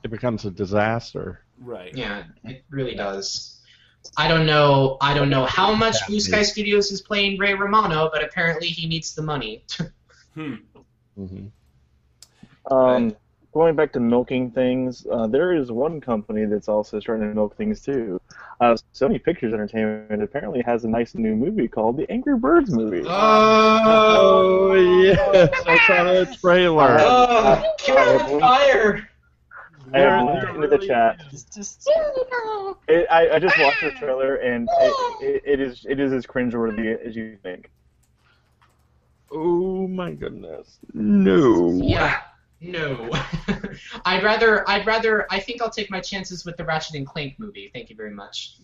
it 0.04 0.12
becomes 0.12 0.46
a 0.46 0.52
disaster. 0.52 1.42
right. 1.60 1.96
yeah, 1.96 2.24
it 2.44 2.64
really 2.70 2.96
does. 2.96 3.60
I 4.18 4.28
don't 4.28 4.46
know. 4.46 4.98
I 5.02 5.14
don't 5.14 5.30
know 5.30 5.46
how 5.46 5.74
much 5.74 5.96
Blue 6.08 6.20
Sky 6.20 6.42
Studios 6.42 6.92
is 6.92 7.02
playing 7.02 7.38
Ray 7.38 7.54
Romano, 7.54 8.10
but 8.12 8.24
apparently 8.24 8.68
he 8.68 8.88
needs 8.88 9.16
the 9.16 9.22
money. 9.22 9.64
Hmm. 10.36 10.56
Mm-hmm. 11.20 12.74
Um, 12.74 13.16
going 13.54 13.76
back 13.76 13.92
to 13.94 14.00
milking 14.00 14.52
things, 14.52 15.06
uh, 15.12 15.28
there 15.28 15.54
is 15.54 15.72
one 15.72 16.00
company 16.00 16.46
that's 16.46 16.68
also 16.68 17.00
starting 17.00 17.30
to 17.30 17.36
milk 17.36 17.58
things 17.58 17.82
too. 17.82 18.22
Uh, 18.62 18.76
Sony 18.94 19.24
Pictures 19.24 19.54
Entertainment 19.54 20.22
apparently 20.22 20.62
has 20.62 20.84
a 20.84 20.88
nice 20.88 21.16
new 21.16 21.36
movie 21.36 21.68
called 21.68 21.98
the 21.98 22.10
Angry 22.12 22.38
Birds 22.38 22.72
movie. 22.72 23.04
Oh 23.08 24.74
yes, 24.76 25.50
I 25.66 25.78
saw 25.88 26.04
the 26.04 26.38
trailer. 26.40 26.98
Oh, 27.00 27.64
kill 27.80 28.14
with 28.32 28.42
fire! 28.42 29.10
I 29.94 30.00
have 30.00 30.26
linked 30.28 30.44
it 30.44 30.56
into 30.56 30.68
the 30.68 30.78
chat. 30.78 31.22
It's 31.32 31.44
just 31.46 31.90
It, 32.88 33.08
I, 33.10 33.36
I 33.36 33.40
just 33.40 33.58
watched 33.60 33.82
the 33.82 33.92
trailer 33.92 34.36
and 34.36 34.70
it, 34.72 34.96
it, 35.22 35.44
it 35.46 35.60
is 35.60 35.86
it 35.90 36.00
is 36.00 36.14
as 36.14 36.26
cringeworthy 36.26 36.96
as 37.04 37.16
you 37.16 37.38
think. 37.42 37.72
Oh 39.32 39.88
my 39.88 40.12
goodness. 40.12 40.80
No. 40.94 41.72
Yeah, 41.74 42.20
no. 42.62 43.10
I'd 44.06 44.24
rather. 44.24 44.70
I'd 44.70 44.86
rather. 44.86 45.26
I 45.32 45.40
think 45.40 45.62
I'll 45.62 45.70
take 45.70 45.90
my 45.90 46.00
chances 46.00 46.46
with 46.46 46.58
the 46.58 46.66
Ratchet 46.66 46.96
and 46.96 47.08
Clank 47.08 47.40
movie. 47.40 47.70
Thank 47.74 47.90
you 47.90 47.96
very 47.96 48.12
much. 48.12 48.56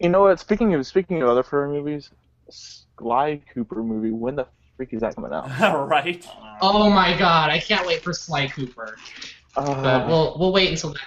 You 0.00 0.08
know 0.08 0.22
what? 0.22 0.40
Speaking 0.40 0.74
of 0.74 0.86
speaking 0.86 1.22
of 1.22 1.28
other 1.28 1.42
furry 1.42 1.68
movies, 1.68 2.10
Sly 2.50 3.40
Cooper 3.52 3.82
movie. 3.82 4.10
When 4.10 4.36
the 4.36 4.46
freak 4.76 4.92
is 4.92 5.00
that 5.00 5.14
coming 5.14 5.32
out? 5.32 5.48
right. 5.88 6.26
Oh 6.60 6.90
my 6.90 7.16
god, 7.18 7.50
I 7.50 7.58
can't 7.58 7.86
wait 7.86 8.02
for 8.02 8.12
Sly 8.12 8.48
Cooper. 8.48 8.96
But 9.54 9.62
Uh, 9.62 10.04
we'll 10.06 10.36
we'll 10.38 10.52
wait 10.52 10.70
until 10.70 10.90
that. 10.92 11.06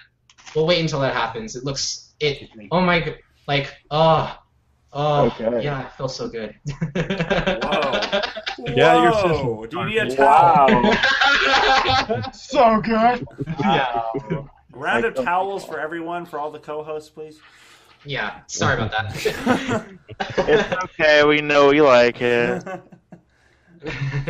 We'll 0.56 0.66
wait 0.68 0.82
until 0.82 1.00
that 1.02 1.14
happens. 1.14 1.56
It 1.56 1.64
looks 1.64 2.14
it. 2.20 2.50
Oh 2.72 2.82
my 2.82 3.00
god, 3.00 3.20
like 3.48 3.74
oh. 3.92 4.38
Oh, 4.92 5.26
Okay. 5.28 5.64
yeah, 5.64 5.86
it 5.86 5.92
feels 5.94 6.16
so 6.16 6.28
good. 6.28 6.56
Whoa. 6.96 8.22
Yeah, 8.66 9.02
your 9.04 9.12
Whoa. 9.12 9.66
Do 9.68 9.80
you 9.80 9.86
need 9.86 9.98
a 10.00 10.16
towel? 10.16 10.82
wow. 10.84 12.32
so 12.34 12.82
good. 12.82 13.26
wow. 13.60 14.50
Round 14.74 15.06
of 15.06 15.16
Like, 15.16 15.26
towels 15.26 15.64
for 15.66 15.80
everyone, 15.80 16.26
for 16.26 16.40
all 16.40 16.52
the 16.52 16.60
co-hosts, 16.60 17.10
please. 17.10 17.40
yeah, 18.06 18.42
sorry 18.48 18.76
about 18.82 18.92
that. 18.92 19.88
It's 20.40 20.84
okay. 20.84 21.24
We 21.24 21.40
know 21.42 21.72
you 21.72 21.84
like 21.84 22.22
it. 22.22 22.64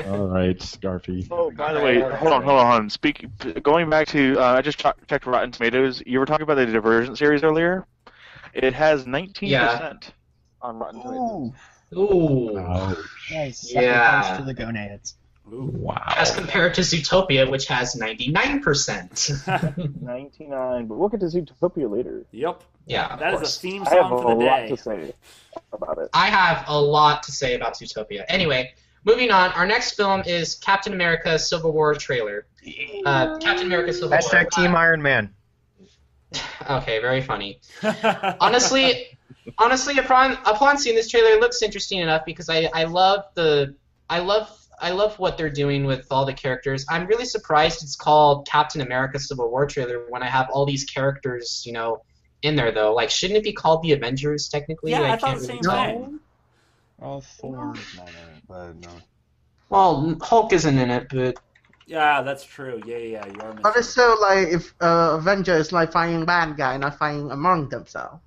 All 0.06 0.27
right, 0.27 0.57
Scarfy. 0.60 1.27
Oh, 1.31 1.49
By 1.52 1.73
the 1.73 1.80
way, 1.81 1.99
hold 2.02 2.31
on, 2.34 2.44
hold 2.44 2.60
on, 2.60 2.72
hold. 2.81 2.91
Speak, 2.91 3.26
going 3.64 3.90
back 3.90 4.07
to, 4.10 4.38
uh, 4.40 4.53
I 4.53 4.61
just 4.61 4.80
ch- 4.80 4.86
checked 5.07 5.26
Rotten 5.26 5.52
Tomatoes. 5.52 6.03
You 6.06 6.19
were 6.19 6.26
talking 6.27 6.44
about 6.44 6.56
the 6.56 6.68
Divergent 6.68 7.18
series 7.18 7.44
earlier. 7.44 7.86
It 8.53 8.73
has 8.76 9.06
19% 9.06 10.11
on 10.61 10.77
Rotten 10.77 11.02
Tomatoes. 11.02 11.52
Ooh, 11.95 11.99
Ooh. 11.99 12.60
Ouch. 12.60 12.98
nice. 13.31 13.73
Yeah. 13.73 14.22
Sacrifice 14.22 14.38
to 14.40 14.45
the 14.45 14.53
gonads. 14.53 15.15
Wow. 15.52 16.03
As 16.15 16.30
compared 16.36 16.76
to 16.76 16.81
Zootopia, 16.81 17.49
which 17.49 17.65
has 17.68 17.95
99%. 17.95 19.95
99, 20.02 20.86
but 20.86 20.95
we'll 20.95 21.10
get 21.10 21.22
to 21.22 21.26
Zootopia 21.26 21.90
later. 21.91 22.23
yep. 22.31 22.61
yeah, 22.86 23.11
of 23.14 23.19
That 23.19 23.34
is 23.34 23.40
course. 23.40 23.57
a 23.57 23.60
theme 23.60 23.84
song 23.86 24.10
for 24.22 24.36
the 24.36 24.41
day. 24.41 24.48
I 24.53 24.60
have 24.60 24.69
a 24.69 24.69
lot 24.69 24.69
to 24.69 24.77
say 24.77 25.14
about 25.73 25.98
it. 25.98 26.10
I 26.14 26.27
have 26.30 26.65
a 26.68 26.80
lot 26.80 27.23
to 27.23 27.31
say 27.31 27.56
about 27.56 27.73
Zootopia. 27.73 28.26
Anyway, 28.27 28.76
moving 29.06 29.31
on. 29.31 29.49
Our 29.53 29.65
next 29.65 29.94
film 29.94 30.22
is 30.27 30.53
Captain 30.53 30.94
America: 30.94 31.40
Civil 31.40 31.72
War 31.72 31.95
trailer. 31.95 32.45
Uh, 33.06 33.40
Captain 33.40 33.65
America: 33.65 33.91
Civil 33.94 34.10
War. 34.10 34.19
Hashtag 34.19 34.52
Team 34.52 34.76
Iron 34.76 35.02
Man. 35.02 35.34
Okay, 36.69 36.99
very 36.99 37.23
funny. 37.23 37.60
honestly, 38.40 39.18
honestly, 39.57 39.97
upon 39.97 40.34
upon 40.45 40.77
seeing 40.77 40.95
this 40.95 41.10
trailer, 41.10 41.30
it 41.30 41.39
looks 41.39 41.61
interesting 41.61 41.99
enough 41.99 42.23
because 42.26 42.49
I 42.49 42.69
I 42.73 42.84
love 42.85 43.26
the 43.35 43.76
I 44.10 44.19
love 44.19 44.49
I 44.81 44.91
love 44.91 45.19
what 45.19 45.38
they're 45.38 45.49
doing 45.49 45.85
with 45.85 46.07
all 46.11 46.26
the 46.26 46.34
characters. 46.34 46.85
I'm 46.89 47.06
really 47.07 47.26
surprised 47.26 47.84
it's 47.84 47.95
called 47.95 48.47
Captain 48.47 48.81
America: 48.81 49.19
Civil 49.19 49.49
War 49.51 49.65
trailer 49.65 50.06
when 50.10 50.23
I 50.23 50.27
have 50.27 50.49
all 50.51 50.65
these 50.65 50.85
characters, 50.85 51.64
you 51.65 51.73
know, 51.73 52.01
in 52.43 52.56
there 52.56 52.72
though. 52.72 52.93
Like, 52.93 53.10
shouldn't 53.10 53.38
it 53.38 53.43
be 53.43 53.53
called 53.53 53.84
the 53.84 53.93
Avengers 53.93 54.47
technically? 54.49 54.91
yeah, 54.91 55.01
I, 55.01 55.10
can't 55.10 55.22
thought 55.22 55.38
the 55.39 55.45
same 55.45 55.61
tell. 55.61 55.85
thing. 55.85 56.19
Oh, 57.01 57.22
Thor 57.22 57.73
is 57.76 57.97
not 57.97 58.10
in 58.10 58.15
it, 58.15 58.43
but 58.47 58.76
no. 58.76 58.89
Well, 59.69 60.18
Hulk 60.22 60.51
isn't 60.53 60.77
in 60.77 60.89
it, 60.89 61.07
but 61.10 61.38
Yeah, 61.88 62.22
that's 62.22 62.43
true. 62.43 62.81
Yeah, 62.85 62.97
yeah, 62.97 63.26
yeah. 63.26 63.26
You 63.27 63.41
are 63.41 63.53
But 63.53 63.76
it's 63.77 63.77
missing. 63.77 63.91
still 63.91 64.22
like 64.22 64.47
if 64.49 64.73
uh, 64.81 65.18
Avenger 65.19 65.53
is 65.56 65.72
like 65.72 65.91
fighting 65.91 66.26
bad 66.26 66.57
guy, 66.57 66.77
not 66.77 66.97
fighting 66.97 67.31
among 67.31 67.69
themselves. 67.69 68.22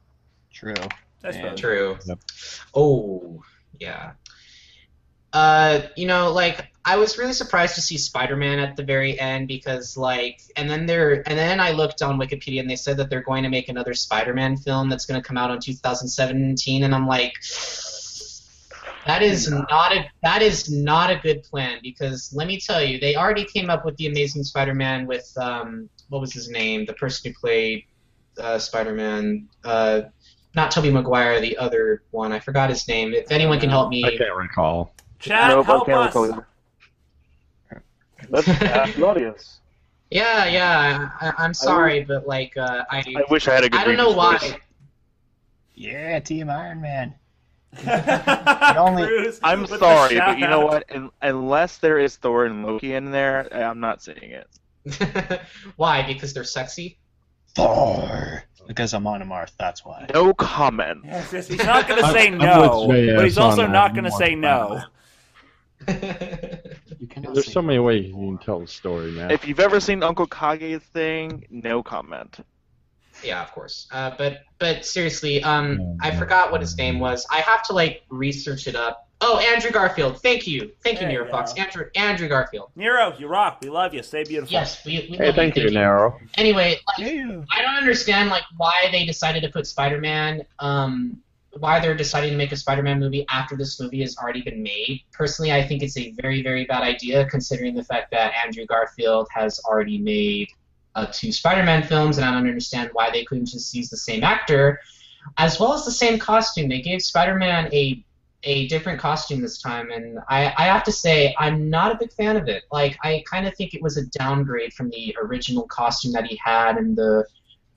True. 0.53 0.75
That's 1.21 1.37
Yeah. 1.37 1.43
fair. 1.43 1.55
True. 1.55 1.99
Yep. 2.07 2.19
Oh, 2.75 3.43
yeah. 3.79 4.13
Uh, 5.33 5.83
you 5.97 6.07
know, 6.07 6.31
like 6.33 6.69
I 6.85 6.97
was 6.97 7.17
really 7.17 7.33
surprised 7.33 7.75
to 7.77 7.81
see 7.81 7.97
Spider-Man 7.97 8.59
at 8.59 8.77
the 8.77 8.83
very 8.83 9.19
end 9.19 9.49
because, 9.49 9.97
like, 9.97 10.41
and 10.57 10.69
then 10.69 10.85
they're, 10.85 11.27
and 11.29 11.39
then 11.39 11.61
I 11.61 11.71
looked 11.71 12.03
on 12.03 12.19
Wikipedia 12.19 12.61
and 12.61 12.69
they 12.69 12.77
said 12.77 12.97
that 12.99 13.09
they're 13.09 13.23
going 13.23 13.45
to 13.45 13.49
make 13.49 13.69
another 13.69 13.95
Spider-Man 13.95 14.57
film 14.59 14.91
that's 14.91 15.07
going 15.07 15.21
to 15.21 15.27
come 15.27 15.39
out 15.39 15.51
in 15.51 15.61
2017, 15.61 16.83
and 16.83 16.95
I'm 16.95 17.07
like, 17.07 17.35
that 19.07 19.23
is 19.23 19.51
not 19.51 19.93
a 19.93 20.05
that 20.23 20.43
is 20.43 20.71
not 20.71 21.11
a 21.11 21.17
good 21.17 21.43
plan 21.43 21.79
because 21.83 22.33
let 22.33 22.47
me 22.47 22.61
tell 22.61 22.83
you, 22.83 23.01
they 23.01 23.17
already 23.17 23.45
came 23.45 23.71
up 23.71 23.85
with 23.85 23.97
the 23.97 24.07
Amazing 24.07 24.45
Spider-Man 24.45 25.07
with 25.07 25.33
um, 25.39 25.89
what 26.09 26.21
was 26.21 26.33
his 26.33 26.49
name, 26.51 26.85
the 26.85 26.95
person 26.95 27.31
who 27.33 27.39
played 27.39 27.85
uh, 28.39 28.59
Spider-Man, 28.59 29.49
uh, 29.65 30.03
not 30.55 30.71
Tobey 30.71 30.91
Maguire, 30.91 31.41
the 31.41 31.57
other 31.57 32.03
one. 32.11 32.33
I 32.33 32.39
forgot 32.39 32.69
his 32.71 32.87
name. 32.89 33.15
If 33.15 33.31
anyone 33.31 33.59
can 33.61 33.71
help 33.71 33.89
me, 33.91 34.05
I 34.05 34.17
can't 34.17 34.37
recall. 34.37 34.95
Chat, 35.19 35.49
Nope, 35.49 35.69
I 35.69 35.71
help 35.73 35.87
can't 35.87 35.99
us. 35.99 36.15
recall. 36.15 36.45
Let's 38.29 38.49
ask 38.49 38.95
the 38.95 39.07
audience. 39.07 39.61
yeah, 40.11 40.47
yeah. 40.47 41.11
I, 41.21 41.33
I'm 41.39 41.55
sorry, 41.55 42.05
but 42.05 42.27
like, 42.27 42.57
uh, 42.57 42.85
I 42.91 42.99
I 43.17 43.25
wish 43.31 43.49
I 43.49 43.55
had 43.55 43.65
a 43.65 43.69
good 43.69 43.81
I 43.81 43.85
don't 43.85 43.97
know 43.97 44.07
Regis 44.09 44.17
why. 44.17 44.39
voice. 44.39 44.55
Yeah, 45.75 46.21
Team 46.21 46.51
Iron 46.51 46.81
Man. 46.81 47.15
only, 48.77 49.33
I'm 49.43 49.67
sorry, 49.67 50.19
but 50.19 50.39
you 50.39 50.47
know 50.47 50.67
what? 50.67 50.85
Un 50.95 51.11
unless 51.23 51.79
there 51.79 51.99
is 51.99 52.17
Thor 52.17 52.45
and 52.45 52.67
Loki 52.67 52.93
in 52.93 53.11
there, 53.11 53.49
I'm 53.53 53.81
not 53.81 54.03
saying 54.03 54.19
it. 54.85 55.41
why? 55.77 56.03
Because 56.07 56.35
they're 56.35 56.45
sexy. 56.45 56.99
Thor. 57.55 58.45
Because 58.67 58.95
I'm 58.95 59.07
on 59.07 59.23
a 59.23 59.27
Marth, 59.27 59.53
that's 59.59 59.85
why. 59.85 60.07
No 60.15 60.33
comment. 60.35 61.03
Yes, 61.05 61.33
yes, 61.33 61.49
he's 61.49 61.59
not 61.65 61.89
going 61.89 62.01
to 62.05 62.11
say 62.13 62.29
I'm 62.29 62.39
no, 62.39 62.87
with 62.87 62.97
JS 62.97 63.17
but 63.17 63.25
he's 63.25 63.39
also 63.39 63.67
not 63.67 63.93
going 63.93 64.05
to 64.05 64.11
say 64.13 64.35
no. 64.35 64.83
You 65.89 67.09
There's 67.35 67.47
say- 67.47 67.53
so 67.53 67.63
many 67.63 67.81
ways 67.81 68.07
you 68.07 68.13
can 68.15 68.39
tell 68.39 68.61
the 68.61 68.69
story, 68.69 69.11
man. 69.11 69.33
If 69.33 69.49
you've 69.49 69.59
ever 69.59 69.81
seen 69.81 70.05
Uncle 70.05 70.27
Kage's 70.27 70.83
thing, 70.83 71.45
no 71.51 71.83
comment. 71.83 72.39
Yeah, 73.25 73.43
of 73.43 73.51
course. 73.53 73.89
Uh, 73.91 74.13
but 74.17 74.43
but 74.59 74.85
seriously, 74.85 75.43
um, 75.43 75.99
I 76.01 76.15
forgot 76.15 76.53
what 76.53 76.61
his 76.61 76.77
name 76.77 77.01
was. 77.01 77.27
I 77.31 77.41
have 77.41 77.63
to 77.65 77.73
like 77.73 78.03
research 78.09 78.67
it 78.69 78.77
up. 78.77 79.09
Oh, 79.25 79.39
Andrew 79.39 79.71
Garfield. 79.71 80.21
Thank 80.21 80.47
you, 80.49 80.73
thank 80.83 81.01
you, 81.01 81.07
Nero 81.07 81.25
you 81.25 81.31
Fox. 81.31 81.53
go. 81.53 81.63
Andrew 81.63 81.85
Andrew 81.95 82.29
Garfield. 82.29 82.71
Nero, 82.75 83.15
you 83.19 83.29
rock. 83.29 83.59
We 83.63 83.71
love 83.71 83.95
you. 83.95 84.03
Stay 84.03 84.25
beautiful. 84.25 84.53
Yes, 84.53 84.85
we. 84.85 85.07
we 85.11 85.17
Hey, 85.17 85.27
love 85.27 85.35
thank 85.37 85.57
you, 85.57 85.63
you. 85.65 85.71
Nero. 85.71 86.19
Anyway, 86.37 86.81
like, 86.89 86.99
Yeah. 86.99 87.43
I 87.53 87.63
don't 87.63 87.77
understand 87.77 88.31
like 88.31 88.43
why 88.57 88.89
they 88.91 89.05
decided 89.07 89.43
to 89.45 89.49
put 89.49 89.67
Spider-Man. 89.67 90.43
Um, 90.59 91.19
why 91.59 91.79
they're 91.79 91.95
deciding 91.95 92.31
to 92.31 92.37
make 92.37 92.51
a 92.51 92.57
Spider-Man 92.57 92.99
movie 92.99 93.25
after 93.31 93.57
this 93.57 93.79
movie 93.79 94.01
has 94.01 94.17
already 94.17 94.41
been 94.43 94.63
made. 94.63 95.03
Personally, 95.13 95.53
I 95.53 95.63
think 95.67 95.83
it's 95.83 95.97
a 95.99 96.11
very, 96.21 96.43
very 96.43 96.65
bad 96.65 96.83
idea 96.83 97.27
considering 97.27 97.75
the 97.75 97.85
fact 97.85 98.11
that 98.11 98.33
Andrew 98.43 98.65
Garfield 98.67 99.29
has 99.35 99.61
already 99.67 99.99
made 99.99 100.49
uh, 100.95 101.07
two 101.13 101.31
Spider-Man 101.31 101.83
films, 101.85 102.17
and 102.19 102.25
I 102.27 102.31
don't 102.33 102.49
understand 102.49 102.91
why 102.95 103.11
they 103.11 103.25
couldn't 103.25 103.47
just 103.47 103.73
use 103.75 103.89
the 103.91 103.97
same 103.99 104.25
actor, 104.25 104.81
as 105.37 105.61
well 105.61 105.75
as 105.75 105.85
the 105.85 105.91
same 105.93 106.19
costume. 106.19 106.69
They 106.69 106.81
gave 106.81 107.03
Spider-Man 107.03 107.69
a 107.73 108.03
a 108.45 108.67
different 108.69 108.99
costume 109.01 109.41
this 109.41 109.61
time, 109.63 109.91
and 109.91 110.19
I, 110.29 110.53
I 110.57 110.65
have 110.65 110.83
to 110.85 110.93
say 110.93 111.35
I'm 111.39 111.71
not 111.71 111.93
a 111.93 111.99
big 111.99 112.13
fan 112.13 112.37
of 112.37 112.49
it. 112.49 112.65
Like 112.73 112.99
I 113.03 113.23
kind 113.31 113.47
of 113.47 113.55
think 113.57 113.75
it 113.75 113.83
was 113.83 113.97
a 113.97 114.07
downgrade 114.07 114.73
from 114.73 114.91
the 114.91 115.17
original 115.23 115.67
costume 115.69 116.13
that 116.13 116.27
he 116.27 116.37
had 116.45 116.77
in 116.77 116.95
the 116.95 117.25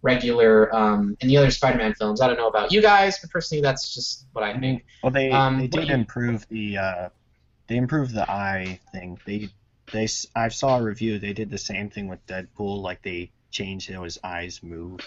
regular 0.02 0.74
um, 0.76 1.18
in 1.22 1.28
the 1.28 1.38
other 1.38 1.52
Spider-Man 1.52 1.94
films. 1.96 2.22
I 2.22 2.28
don't 2.28 2.38
know 2.38 2.48
about 2.48 2.72
you 2.72 2.82
guys, 2.82 3.18
but 3.20 3.30
personally, 3.32 3.62
that's 3.62 3.94
just 3.94 4.26
what 4.34 4.44
I 4.44 4.58
think. 4.60 4.86
Well, 5.04 5.12
they 5.12 5.32
Um, 5.32 5.60
they 5.60 5.68
did 5.68 5.88
you- 5.88 5.94
improve 5.94 6.48
the 6.50 6.78
uh, 6.78 7.10
they 7.68 7.78
improved 7.78 8.14
the 8.14 8.30
eye 8.30 8.80
thing. 8.92 9.20
They 9.26 9.50
they 9.92 10.08
I 10.36 10.48
saw 10.50 10.80
a 10.80 10.84
review. 10.84 11.20
They 11.20 11.34
did 11.34 11.50
the 11.50 11.58
same 11.58 11.90
thing 11.90 12.08
with 12.08 12.26
Deadpool. 12.28 12.82
Like 12.82 13.02
they 13.02 13.32
changed 13.52 13.92
how 13.92 14.04
his 14.04 14.18
eyes 14.24 14.62
move. 14.64 15.00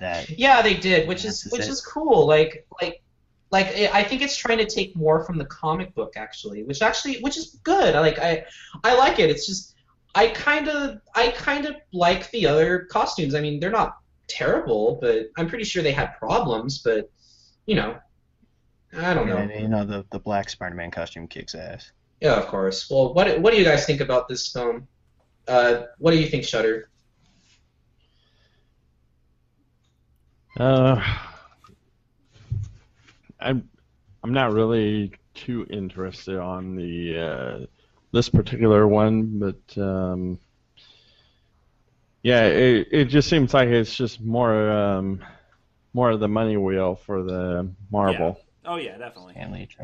That 0.00 0.30
Yeah, 0.30 0.62
they 0.62 0.74
did, 0.74 1.08
which 1.08 1.24
is 1.24 1.46
which 1.50 1.62
it. 1.62 1.68
is 1.68 1.80
cool. 1.80 2.26
Like 2.26 2.66
like 2.80 3.02
like 3.50 3.66
I 3.68 3.90
I 4.00 4.04
think 4.04 4.22
it's 4.22 4.36
trying 4.36 4.58
to 4.58 4.66
take 4.66 4.94
more 4.96 5.24
from 5.24 5.38
the 5.38 5.44
comic 5.46 5.94
book 5.94 6.14
actually, 6.16 6.62
which 6.64 6.82
actually 6.82 7.20
which 7.20 7.36
is 7.36 7.58
good. 7.62 7.94
I 7.94 8.00
like 8.00 8.18
I 8.18 8.44
I 8.84 8.96
like 8.96 9.18
it. 9.18 9.30
It's 9.30 9.46
just 9.46 9.74
I 10.14 10.28
kind 10.28 10.68
of 10.68 11.00
I 11.14 11.28
kind 11.28 11.66
of 11.66 11.76
like 11.92 12.30
the 12.30 12.46
other 12.46 12.80
costumes. 12.90 13.34
I 13.34 13.40
mean, 13.40 13.60
they're 13.60 13.70
not 13.70 13.98
terrible, 14.26 14.98
but 15.00 15.30
I'm 15.36 15.48
pretty 15.48 15.64
sure 15.64 15.82
they 15.82 15.92
had 15.92 16.16
problems. 16.18 16.78
But 16.78 17.10
you 17.66 17.74
know, 17.74 17.98
I 18.96 19.14
don't 19.14 19.28
know. 19.28 19.42
you 19.42 19.68
know 19.68 19.84
the 19.84 20.04
the 20.10 20.18
black 20.18 20.50
Spider-Man 20.50 20.90
costume 20.90 21.26
kicks 21.28 21.54
ass. 21.54 21.92
Yeah, 22.20 22.34
of 22.34 22.46
course. 22.46 22.90
Well, 22.90 23.14
what 23.14 23.40
what 23.40 23.52
do 23.52 23.58
you 23.58 23.64
guys 23.64 23.86
think 23.86 24.00
about 24.00 24.28
this 24.28 24.52
film? 24.52 24.88
Uh, 25.46 25.84
what 25.98 26.10
do 26.10 26.18
you 26.18 26.26
think, 26.26 26.44
Shutter? 26.44 26.90
Uh, 30.58 31.00
I'm 33.40 33.68
I'm 34.22 34.32
not 34.32 34.52
really 34.52 35.12
too 35.34 35.66
interested 35.70 36.38
on 36.38 36.74
the 36.76 37.18
uh, 37.18 37.66
this 38.12 38.28
particular 38.28 38.86
one, 38.88 39.38
but 39.38 39.82
um, 39.82 40.38
yeah, 42.22 42.44
it 42.44 42.88
it 42.90 43.04
just 43.06 43.28
seems 43.28 43.54
like 43.54 43.68
it's 43.68 43.94
just 43.94 44.20
more 44.20 44.70
um, 44.70 45.24
more 45.94 46.10
of 46.10 46.20
the 46.20 46.28
money 46.28 46.56
wheel 46.56 46.96
for 46.96 47.22
the 47.22 47.70
Marvel. 47.90 48.40
Oh 48.64 48.76
yeah, 48.76 48.98
definitely. 48.98 49.34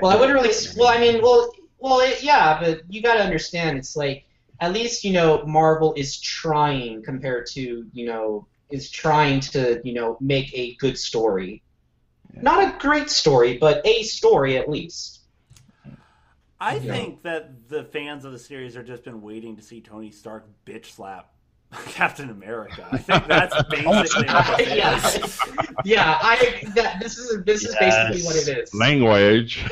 Well, 0.01 0.17
I 0.17 0.21
wouldn't 0.21 0.39
really. 0.39 0.55
Well, 0.77 0.89
I 0.89 0.99
mean, 0.99 1.23
well, 1.23 1.53
well, 1.79 2.01
it, 2.01 2.23
yeah, 2.23 2.61
but 2.61 2.83
you 2.89 3.03
got 3.03 3.15
to 3.15 3.23
understand, 3.23 3.79
it's 3.79 3.97
like 3.97 4.25
at 4.61 4.73
least 4.73 5.05
you 5.05 5.13
know 5.13 5.45
Marvel 5.47 5.95
is 5.95 6.21
trying 6.21 7.03
compared 7.03 7.47
to 7.47 7.87
you 7.93 8.07
know 8.07 8.47
is 8.71 8.91
trying 8.91 9.41
to 9.41 9.81
you 9.85 9.95
know 9.95 10.17
make 10.21 10.53
a 10.55 10.75
good 10.77 10.99
story, 10.99 11.63
not 12.43 12.75
a 12.75 12.79
great 12.79 13.11
story, 13.11 13.57
but 13.59 13.85
a 13.87 14.03
story 14.03 14.57
at 14.57 14.69
least. 14.69 15.21
I 16.61 16.77
Yeah. 16.77 16.93
think 16.95 17.23
that 17.23 17.69
the 17.69 17.85
fans 17.85 18.25
of 18.25 18.33
the 18.33 18.39
series 18.39 18.75
have 18.75 18.87
just 18.87 19.05
been 19.05 19.21
waiting 19.21 19.57
to 19.57 19.63
see 19.63 19.81
Tony 19.81 20.11
Stark 20.11 20.47
bitch 20.65 20.87
slap 20.87 21.31
Captain 21.87 22.31
America. 22.31 22.87
I 22.91 22.99
think 22.99 23.27
that's 23.27 23.55
basically 23.71 24.27
what 24.27 24.61
it 24.61 24.77
yeah, 24.77 25.01
yeah. 25.85 26.19
I 26.23 26.63
that 26.75 27.01
this 27.01 27.19
is 27.19 27.45
this 27.45 27.65
is 27.65 27.75
basically 27.77 28.23
what 28.23 28.37
it 28.37 28.49
is. 28.59 28.73
Language. 28.75 29.65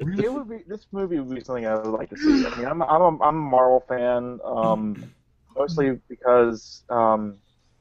it 0.00 0.32
would 0.32 0.48
be 0.48 0.58
this 0.66 0.86
movie 0.92 1.18
would 1.20 1.34
be 1.34 1.44
something 1.44 1.66
I 1.66 1.74
would 1.76 1.86
like 1.86 2.10
to 2.10 2.16
see. 2.16 2.46
I 2.46 2.56
mean, 2.56 2.66
I'm 2.66 2.82
I'm 2.82 3.02
a, 3.02 3.08
I'm 3.22 3.36
a 3.36 3.40
Marvel 3.40 3.84
fan, 3.86 4.40
um, 4.44 5.12
mostly 5.56 5.98
because 6.08 6.82
um, 6.88 7.36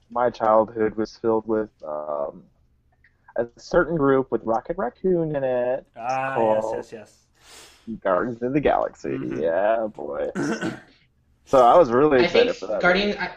my 0.10 0.30
childhood 0.30 0.96
was 0.96 1.16
filled 1.18 1.48
with 1.48 1.70
um, 1.88 2.44
a 3.42 3.60
certain 3.60 3.96
group 3.98 4.32
with 4.32 4.42
Rocket 4.44 4.78
Raccoon 4.78 5.36
in 5.36 5.44
it, 5.44 5.86
ah, 5.98 6.36
Oh. 6.38 6.76
yes, 6.76 6.92
yes, 6.92 7.18
Guardians 8.04 8.42
of 8.42 8.54
the 8.54 8.60
Galaxy. 8.60 9.10
Mhm. 9.10 9.42
Yeah, 9.42 9.88
boy. 9.88 10.30
So 11.46 11.66
I 11.66 11.78
was 11.78 11.92
really 11.92 12.20
I 12.20 12.24
excited 12.24 12.46
think 12.56 12.58
for 12.60 12.68
that. 12.68 12.82
Guardian. 12.82 13.18
I, 13.18 13.32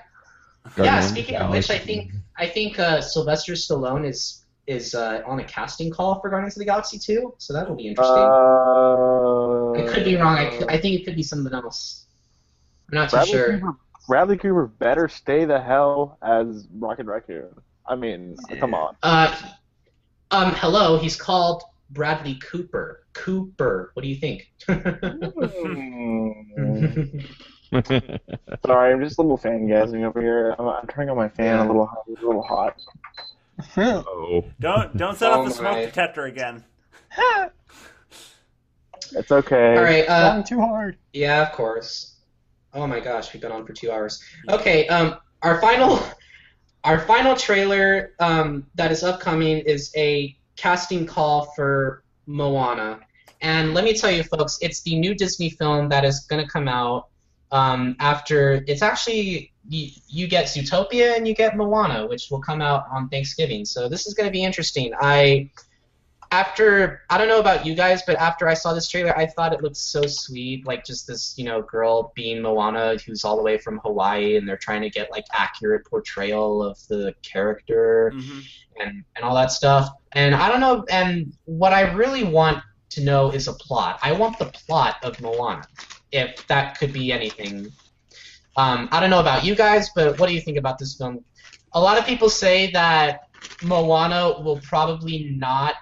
yeah, 0.76 1.00
speaking 1.00 1.34
the 1.38 1.44
of 1.46 1.50
which, 1.50 1.68
I 1.70 1.78
think 1.78 2.12
I 2.38 2.46
think 2.46 2.78
uh, 2.78 3.00
Sylvester 3.00 3.54
Stallone 3.54 4.06
is 4.06 4.44
is 4.66 4.94
uh, 4.94 5.22
on 5.26 5.40
a 5.40 5.44
casting 5.44 5.90
call 5.90 6.20
for 6.20 6.30
Guardians 6.30 6.54
of 6.54 6.60
the 6.60 6.64
Galaxy 6.66 6.98
too, 6.98 7.34
so 7.38 7.52
that 7.52 7.68
will 7.68 7.74
be 7.76 7.88
interesting. 7.88 8.14
Uh, 8.16 9.72
I 9.72 9.92
could 9.92 10.04
be 10.04 10.16
wrong. 10.16 10.36
I, 10.38 10.56
could, 10.56 10.68
I 10.70 10.78
think 10.78 11.00
it 11.00 11.04
could 11.04 11.16
be 11.16 11.22
something 11.24 11.52
else. 11.52 12.06
I'm 12.92 12.98
not 12.98 13.10
too 13.10 13.16
Bradley 13.16 13.32
sure. 13.32 13.58
Cooper, 13.58 13.76
Bradley 14.06 14.36
Cooper 14.36 14.66
better 14.66 15.08
stay 15.08 15.44
the 15.44 15.60
hell 15.60 16.18
as 16.22 16.68
Rocket 16.78 17.06
Raccoon. 17.06 17.48
I 17.86 17.96
mean, 17.96 18.36
come 18.60 18.74
on. 18.74 18.96
Uh, 19.02 19.34
um, 20.34 20.54
hello. 20.56 20.98
He's 20.98 21.16
called 21.16 21.62
Bradley 21.90 22.34
Cooper. 22.36 23.04
Cooper. 23.12 23.90
What 23.94 24.02
do 24.02 24.08
you 24.08 24.16
think? 24.16 24.50
Mm. 24.68 24.84
Sorry, 28.66 28.92
I'm 28.92 29.00
just 29.02 29.18
a 29.18 29.22
little 29.22 29.38
fangasming 29.38 30.04
over 30.04 30.20
here. 30.20 30.54
I'm, 30.58 30.68
I'm 30.68 30.86
turning 30.88 31.10
on 31.10 31.16
my 31.16 31.28
fan 31.28 31.58
a 31.60 31.66
little 31.66 31.86
hot. 31.86 32.04
A 32.08 32.26
little 32.26 32.42
hot. 32.42 32.76
oh. 33.76 34.44
Don't 34.60 34.96
don't 34.96 35.16
set 35.16 35.32
Oh 35.32 35.42
off 35.42 35.48
the 35.48 35.54
smoke 35.54 35.74
my. 35.76 35.84
detector 35.84 36.24
again. 36.24 36.64
It's 39.12 39.30
okay. 39.30 39.76
All 39.76 39.82
right. 39.84 40.04
Uh, 40.08 40.32
Going 40.32 40.44
too 40.44 40.60
hard. 40.60 40.96
Yeah, 41.12 41.42
of 41.42 41.52
course. 41.52 42.14
Oh 42.72 42.84
my 42.86 42.98
gosh, 42.98 43.32
we've 43.32 43.40
been 43.40 43.52
on 43.52 43.64
for 43.64 43.72
two 43.72 43.92
hours. 43.92 44.20
Okay, 44.48 44.88
um, 44.88 45.16
our 45.42 45.60
final, 45.60 46.00
our 46.84 46.98
final 47.00 47.34
trailer 47.34 48.12
um, 48.20 48.66
that 48.74 48.92
is 48.92 49.02
upcoming 49.02 49.58
is 49.58 49.90
a 49.96 50.36
casting 50.56 51.06
call 51.06 51.46
for 51.56 52.04
Moana, 52.26 53.00
and 53.40 53.74
let 53.74 53.84
me 53.84 53.94
tell 53.94 54.10
you, 54.10 54.22
folks, 54.22 54.58
it's 54.62 54.82
the 54.82 54.98
new 54.98 55.14
Disney 55.14 55.50
film 55.50 55.88
that 55.88 56.04
is 56.04 56.20
going 56.20 56.42
to 56.42 56.50
come 56.50 56.68
out 56.68 57.08
um, 57.52 57.96
after. 58.00 58.64
It's 58.66 58.82
actually 58.82 59.52
you, 59.68 59.90
you 60.08 60.28
get 60.28 60.46
Zootopia 60.46 61.16
and 61.16 61.26
you 61.26 61.34
get 61.34 61.56
Moana, 61.56 62.06
which 62.06 62.28
will 62.30 62.40
come 62.40 62.60
out 62.60 62.86
on 62.90 63.08
Thanksgiving. 63.08 63.64
So 63.64 63.88
this 63.88 64.06
is 64.06 64.14
going 64.14 64.26
to 64.28 64.32
be 64.32 64.44
interesting. 64.44 64.92
I 65.00 65.50
after 66.34 67.02
I 67.10 67.16
don't 67.16 67.28
know 67.28 67.38
about 67.38 67.64
you 67.64 67.76
guys, 67.76 68.02
but 68.04 68.16
after 68.16 68.48
I 68.48 68.54
saw 68.54 68.74
this 68.74 68.88
trailer, 68.88 69.16
I 69.16 69.26
thought 69.26 69.52
it 69.52 69.62
looked 69.62 69.76
so 69.76 70.02
sweet. 70.06 70.66
Like 70.66 70.84
just 70.84 71.06
this, 71.06 71.34
you 71.36 71.44
know, 71.44 71.62
girl 71.62 72.12
being 72.16 72.42
Moana, 72.42 72.96
who's 73.06 73.24
all 73.24 73.36
the 73.36 73.42
way 73.42 73.56
from 73.56 73.78
Hawaii, 73.84 74.36
and 74.36 74.48
they're 74.48 74.56
trying 74.56 74.82
to 74.82 74.90
get 74.90 75.12
like 75.12 75.24
accurate 75.32 75.86
portrayal 75.86 76.62
of 76.62 76.76
the 76.88 77.14
character 77.22 78.12
hmm 78.14 78.40
and 78.80 79.04
and 79.14 79.24
all 79.24 79.36
that 79.36 79.52
stuff. 79.52 79.88
And 80.12 80.34
I 80.34 80.48
don't 80.48 80.58
know. 80.60 80.84
And 80.90 81.32
what 81.44 81.72
I 81.72 81.82
really 81.92 82.24
want 82.24 82.58
to 82.90 83.04
know 83.04 83.30
is 83.30 83.46
a 83.46 83.52
plot. 83.52 84.00
I 84.02 84.12
want 84.12 84.36
the 84.38 84.46
plot 84.46 84.96
of 85.04 85.20
Moana, 85.20 85.62
if 86.10 86.44
that 86.48 86.78
could 86.78 86.92
be 86.92 87.12
anything. 87.12 87.70
Um, 88.56 88.88
I 88.90 88.98
don't 88.98 89.10
know 89.10 89.20
about 89.20 89.44
you 89.44 89.54
guys, 89.54 89.90
but 89.94 90.18
what 90.18 90.28
do 90.28 90.34
you 90.34 90.40
think 90.40 90.58
about 90.58 90.78
this 90.78 90.96
film? 90.96 91.24
A 91.72 91.80
lot 91.80 91.98
of 91.98 92.04
people 92.06 92.28
say 92.28 92.72
that 92.72 93.20
Moana 93.62 94.40
will 94.42 94.60
probably 94.60 95.36
not 95.36 95.76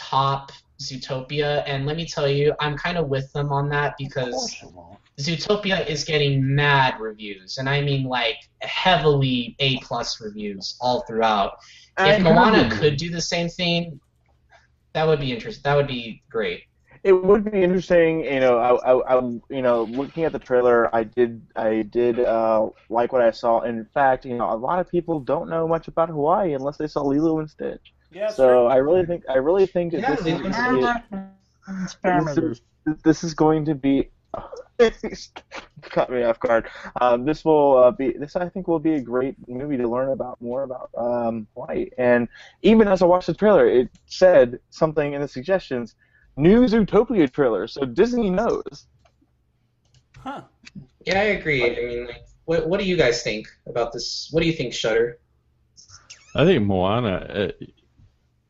top 0.00 0.52
Zootopia, 0.80 1.62
and 1.66 1.84
let 1.84 1.96
me 1.96 2.06
tell 2.06 2.28
you, 2.28 2.54
I'm 2.58 2.76
kind 2.76 2.96
of 2.96 3.08
with 3.08 3.30
them 3.32 3.52
on 3.52 3.68
that 3.68 3.94
because 3.98 4.32
course 4.32 4.62
it 4.62 4.72
won't. 4.72 4.98
Zootopia 5.20 5.86
is 5.86 6.04
getting 6.04 6.54
mad 6.54 6.98
reviews, 6.98 7.58
and 7.58 7.68
I 7.68 7.82
mean 7.82 8.04
like 8.04 8.38
heavily 8.62 9.54
A 9.58 9.78
plus 9.80 10.20
reviews 10.20 10.76
all 10.80 11.02
throughout. 11.02 11.58
I 11.98 12.14
If 12.14 12.22
Moana 12.22 12.64
agree. 12.66 12.78
could 12.78 12.96
do 12.96 13.10
the 13.10 13.20
same 13.20 13.48
thing, 13.48 14.00
that 14.94 15.06
would 15.06 15.20
be 15.20 15.32
interesting. 15.32 15.62
That 15.64 15.76
would 15.76 15.86
be 15.86 16.22
great. 16.30 16.62
It 17.02 17.12
would 17.12 17.50
be 17.50 17.62
interesting, 17.62 18.24
you 18.24 18.40
know. 18.40 18.58
I, 18.58 18.92
I, 18.92 19.16
I'm, 19.16 19.42
you 19.48 19.62
know, 19.62 19.84
looking 19.84 20.24
at 20.24 20.32
the 20.32 20.38
trailer, 20.38 20.94
I 20.94 21.04
did, 21.04 21.40
I 21.56 21.82
did 21.82 22.20
uh, 22.20 22.68
like 22.90 23.12
what 23.12 23.22
I 23.22 23.30
saw. 23.30 23.60
In 23.60 23.86
fact, 23.86 24.24
you 24.26 24.36
know, 24.36 24.52
a 24.52 24.56
lot 24.56 24.80
of 24.80 24.88
people 24.90 25.20
don't 25.20 25.48
know 25.48 25.66
much 25.66 25.88
about 25.88 26.10
Hawaii 26.10 26.52
unless 26.52 26.76
they 26.76 26.86
saw 26.86 27.02
Lilo 27.02 27.38
and 27.38 27.48
Stitch. 27.48 27.94
Yeah, 28.12 28.22
that's 28.22 28.36
So 28.36 28.66
I 28.66 28.76
really 28.76 29.06
think, 29.06 29.24
I 29.28 29.36
really 29.36 29.66
think 29.66 29.92
Yeah, 29.92 30.14
this, 30.14 30.26
is 30.26 30.34
going 30.34 30.52
to 30.52 30.94
be, 31.14 32.02
this, 32.02 32.38
is, 32.38 32.60
this 33.04 33.24
is 33.24 33.34
going 33.34 33.64
to 33.64 33.74
be 33.74 34.10
caught 35.82 36.10
me 36.10 36.22
off 36.22 36.40
guard. 36.40 36.68
Um, 37.00 37.24
this 37.24 37.44
will 37.44 37.76
uh, 37.76 37.90
be 37.90 38.12
this 38.12 38.36
I 38.36 38.48
think 38.48 38.68
will 38.68 38.78
be 38.78 38.94
a 38.94 39.00
great 39.00 39.36
movie 39.48 39.76
to 39.76 39.88
learn 39.88 40.10
about 40.10 40.40
more 40.40 40.62
about 40.62 40.90
um, 40.96 41.46
Hawaii. 41.54 41.90
And 41.98 42.28
even 42.62 42.88
as 42.88 43.02
I 43.02 43.06
watched 43.06 43.26
the 43.26 43.34
trailer, 43.34 43.66
it 43.66 43.88
said 44.06 44.58
something 44.70 45.12
in 45.12 45.20
the 45.20 45.28
suggestions, 45.28 45.94
new 46.36 46.64
Zootopia 46.66 47.30
trailer. 47.30 47.66
So 47.66 47.84
Disney 47.84 48.30
knows. 48.30 48.86
Huh. 50.18 50.42
Yeah, 51.06 51.20
I 51.20 51.24
agree. 51.24 51.64
I 51.64 51.86
mean, 51.86 52.06
like, 52.06 52.26
what 52.44 52.68
what 52.68 52.80
do 52.80 52.86
you 52.86 52.96
guys 52.96 53.22
think 53.22 53.48
about 53.66 53.92
this? 53.92 54.28
What 54.30 54.42
do 54.42 54.46
you 54.46 54.54
think, 54.54 54.72
Shutter? 54.72 55.18
I 56.34 56.44
think 56.44 56.64
Moana, 56.64 57.26
it, 57.28 57.72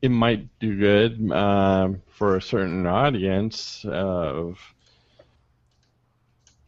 it 0.03 0.11
might 0.11 0.49
do 0.59 0.79
good 0.79 1.31
um, 1.33 2.03
for 2.09 2.37
a 2.37 2.43
certain 2.43 2.87
audience. 2.87 3.85
Of, 3.87 4.59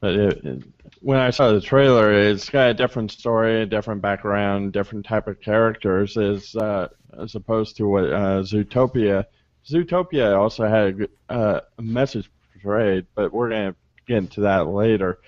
but 0.00 0.14
it, 0.14 0.44
it, 0.44 0.62
when 1.00 1.18
I 1.18 1.30
saw 1.30 1.52
the 1.52 1.60
trailer, 1.60 2.12
it's 2.12 2.48
got 2.48 2.70
a 2.70 2.74
different 2.74 3.10
story, 3.10 3.62
a 3.62 3.66
different 3.66 4.02
background, 4.02 4.72
different 4.72 5.06
type 5.06 5.28
of 5.28 5.40
characters, 5.40 6.16
as 6.16 6.54
uh, 6.56 6.88
as 7.18 7.34
opposed 7.34 7.76
to 7.76 7.88
what 7.88 8.04
uh, 8.04 8.42
Zootopia. 8.42 9.24
Zootopia 9.66 10.36
also 10.36 10.66
had 10.66 11.08
a, 11.28 11.32
uh, 11.32 11.60
a 11.78 11.82
message 11.82 12.30
portrayed, 12.52 13.06
but 13.14 13.32
we're 13.32 13.48
gonna 13.50 13.74
get 14.06 14.18
into 14.18 14.42
that 14.42 14.66
later. 14.66 15.20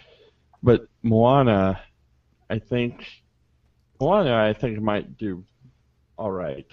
But 0.62 0.89
Moana, 1.02 1.81
I 2.51 2.59
think 2.59 3.06
Moana, 4.01 4.36
I 4.36 4.52
think 4.52 4.81
might 4.81 5.16
do 5.16 5.44
all 6.16 6.32
right. 6.32 6.66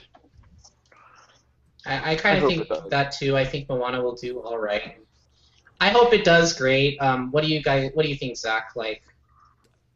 I, 1.85 2.11
I 2.11 2.15
kind 2.15 2.43
of 2.43 2.49
think 2.49 2.67
that 2.89 3.11
too. 3.11 3.37
I 3.37 3.45
think 3.45 3.69
Moana 3.69 4.01
will 4.01 4.15
do 4.15 4.39
all 4.39 4.57
right. 4.57 4.97
I 5.79 5.89
hope 5.89 6.13
it 6.13 6.23
does 6.23 6.53
great. 6.53 7.01
Um, 7.01 7.31
what 7.31 7.43
do 7.43 7.49
you 7.49 7.61
guys? 7.61 7.91
What 7.93 8.03
do 8.03 8.09
you 8.09 8.15
think, 8.15 8.37
Zack? 8.37 8.71
Like, 8.75 9.01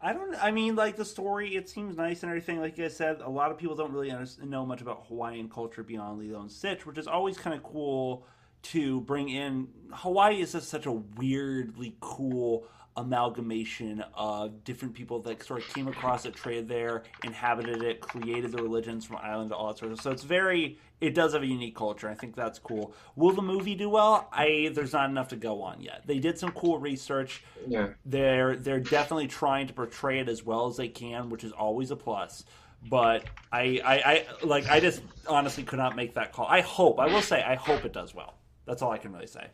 I 0.01 0.13
don't. 0.13 0.35
I 0.43 0.51
mean, 0.51 0.75
like 0.75 0.95
the 0.95 1.05
story, 1.05 1.55
it 1.55 1.69
seems 1.69 1.95
nice 1.95 2.23
and 2.23 2.31
everything. 2.31 2.59
Like 2.59 2.79
I 2.79 2.87
said, 2.87 3.21
a 3.21 3.29
lot 3.29 3.51
of 3.51 3.57
people 3.57 3.75
don't 3.75 3.91
really 3.91 4.13
know 4.43 4.65
much 4.65 4.81
about 4.81 5.05
Hawaiian 5.07 5.47
culture 5.47 5.83
beyond 5.83 6.19
Lilo 6.19 6.41
and 6.41 6.51
Stitch, 6.51 6.85
which 6.85 6.97
is 6.97 7.07
always 7.07 7.37
kind 7.37 7.55
of 7.55 7.61
cool 7.61 8.25
to 8.63 9.01
bring 9.01 9.29
in. 9.29 9.67
Hawaii 9.91 10.41
is 10.41 10.53
just 10.53 10.69
such 10.69 10.87
a 10.87 10.91
weirdly 10.91 11.95
cool 11.99 12.67
amalgamation 12.97 14.03
of 14.13 14.63
different 14.63 14.93
people 14.93 15.19
that 15.21 15.43
sort 15.43 15.61
of 15.61 15.73
came 15.73 15.87
across 15.87 16.25
it, 16.25 16.33
traded 16.33 16.67
there, 16.67 17.03
inhabited 17.23 17.83
it, 17.83 17.99
created 17.99 18.51
the 18.51 18.61
religions 18.61 19.05
from 19.05 19.17
island 19.17 19.49
to 19.49 19.55
all 19.55 19.67
that 19.67 19.77
sort 19.77 19.91
of. 19.91 19.99
So 19.99 20.11
it's 20.11 20.23
very. 20.23 20.79
It 21.01 21.13
does 21.13 21.33
have 21.33 21.43
a 21.43 21.45
unique 21.45 21.75
culture. 21.75 22.09
I 22.09 22.13
think 22.13 22.35
that's 22.35 22.57
cool. 22.57 22.93
Will 23.17 23.33
the 23.33 23.41
movie 23.41 23.75
do 23.75 23.89
well? 23.89 24.29
I 24.31 24.71
there's 24.73 24.93
not 24.93 25.09
enough 25.09 25.27
to 25.29 25.35
go 25.35 25.61
on 25.61 25.81
yet. 25.81 26.03
They 26.05 26.19
did 26.19 26.39
some 26.39 26.51
cool 26.51 26.77
research 26.79 27.43
yeah, 27.67 27.89
they're 28.05 28.55
they're 28.55 28.79
definitely 28.79 29.27
trying 29.27 29.67
to 29.67 29.73
portray 29.73 30.19
it 30.19 30.29
as 30.29 30.43
well 30.45 30.67
as 30.67 30.77
they 30.77 30.87
can, 30.87 31.29
which 31.29 31.43
is 31.43 31.51
always 31.51 31.91
a 31.91 31.95
plus. 31.95 32.45
But 32.87 33.25
I, 33.51 33.81
I, 33.83 33.95
I 33.95 34.25
like 34.43 34.69
I 34.69 34.79
just 34.79 35.01
honestly 35.27 35.63
could 35.63 35.79
not 35.79 35.95
make 35.95 36.13
that 36.13 36.31
call. 36.31 36.47
I 36.47 36.61
hope 36.61 36.99
I 36.99 37.07
will 37.07 37.21
say 37.21 37.43
I 37.43 37.55
hope 37.55 37.83
it 37.83 37.93
does 37.93 38.13
well. 38.13 38.35
That's 38.65 38.81
all 38.81 38.91
I 38.91 38.97
can 38.97 39.11
really 39.11 39.27
say. 39.27 39.47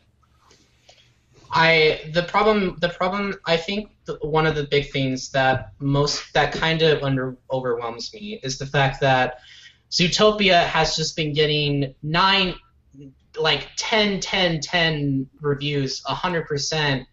I 1.52 2.10
the 2.14 2.22
problem 2.22 2.76
the 2.80 2.88
problem 2.88 3.34
I 3.44 3.58
think 3.58 3.90
the, 4.06 4.14
one 4.22 4.46
of 4.46 4.54
the 4.54 4.64
big 4.64 4.90
things 4.90 5.30
that 5.30 5.72
most 5.78 6.32
that 6.32 6.52
kind 6.52 6.80
of 6.82 7.02
under 7.02 7.36
overwhelms 7.50 8.12
me 8.14 8.40
is 8.42 8.58
the 8.58 8.66
fact 8.66 9.00
that 9.02 9.40
Zootopia 9.90 10.64
has 10.64 10.96
just 10.96 11.14
been 11.14 11.34
getting 11.34 11.94
nine 12.02 12.54
like 13.38 13.68
10 13.76 14.20
10 14.20 14.60
10 14.60 15.28
reviews 15.40 16.02
100% 16.02 17.06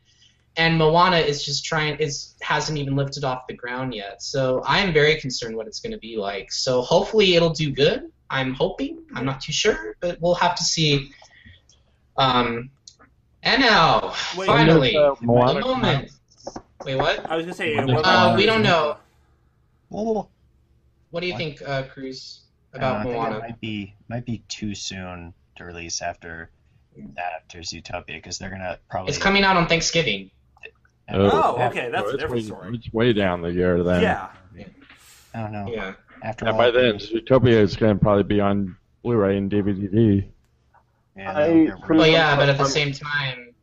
and 0.56 0.78
Moana 0.78 1.18
is 1.18 1.44
just 1.44 1.66
trying 1.66 1.98
is 1.98 2.36
hasn't 2.42 2.78
even 2.78 2.96
lifted 2.96 3.24
off 3.24 3.48
the 3.48 3.54
ground 3.54 3.94
yet. 3.94 4.22
So 4.22 4.62
I 4.66 4.80
am 4.80 4.94
very 4.94 5.20
concerned 5.20 5.56
what 5.56 5.68
it's 5.68 5.80
going 5.80 5.94
to 5.94 6.00
be 6.00 6.18
like. 6.18 6.52
So 6.52 6.82
hopefully 6.82 7.36
it'll 7.36 7.52
do 7.52 7.72
good. 7.72 8.12
I'm 8.30 8.54
hoping. 8.54 9.04
I'm 9.16 9.26
not 9.26 9.42
too 9.42 9.54
sure, 9.54 9.96
but 10.02 10.20
we'll 10.22 10.36
have 10.36 10.56
to 10.56 10.64
see. 10.64 11.12
Um, 12.18 12.72
and 13.44 13.62
now, 13.62 14.14
Wait, 14.38 14.48
finally, 14.48 14.96
uh, 14.96 15.16
the 15.20 15.26
Moana 15.26 15.60
moment. 15.62 16.12
Wait, 16.86 16.96
what? 16.96 17.30
I 17.30 17.36
was 17.36 17.46
gonna 17.46 17.54
say 17.54 17.76
Uh, 17.76 17.86
what 17.86 17.98
Uh, 17.98 18.00
about- 18.00 18.38
we 18.38 18.46
don't 18.46 18.64
know. 18.64 18.98
Oh, 19.92 20.28
What 21.12 21.22
do 21.22 21.28
you 21.28 21.36
think, 21.36 21.62
uh, 21.64 21.84
Kruz, 21.84 22.42
I 22.74 22.78
about 22.78 23.04
think 23.04 23.16
it 23.16 23.18
Moana? 23.18 23.40
might 23.40 23.60
be 23.60 23.96
might 24.08 24.26
be 24.26 24.44
too 24.48 24.76
soon 24.76 25.34
to 25.56 25.64
release 25.66 26.02
after 26.02 26.50
after 27.18 27.60
Zootopia 27.60 28.08
because 28.16 28.38
they're 28.38 28.50
gonna 28.50 28.78
probably. 28.90 29.10
It's 29.10 29.18
coming 29.18 29.44
out 29.44 29.58
on 29.58 29.68
Thanksgiving. 29.68 30.30
Oh, 31.12 31.56
Yeah, 31.58 31.68
okay, 31.70 31.90
that's 31.90 32.04
So 32.04 32.10
a 32.12 32.14
it's 32.14 32.22
different 32.22 32.44
way, 32.44 32.48
story. 32.48 32.76
It's 32.76 32.94
way 32.94 33.14
down 33.14 33.42
the 33.42 33.52
year 33.52 33.82
then. 33.84 34.04
Yeah, 34.04 34.28
I 35.34 35.42
don't 35.42 35.52
know. 35.52 35.68
Yeah. 35.72 35.94
After 36.22 36.46
And 36.46 36.52
all, 36.54 36.58
by 36.60 36.70
then, 36.70 36.96
Zootopia 36.98 37.54
is 37.54 37.76
going 37.78 37.98
to 37.98 38.00
probably 38.04 38.24
be 38.24 38.40
on 38.42 38.76
Blu-ray 39.04 39.38
and 39.38 39.50
DVD. 39.50 40.30
Yeah, 41.20 41.38
I- 41.38 41.48
they'll 41.48 41.78
Well, 41.90 42.08
yeah, 42.08 42.36
but 42.36 42.50
at 42.50 42.58
the 42.58 42.66
same 42.66 42.94
time, 42.94 43.54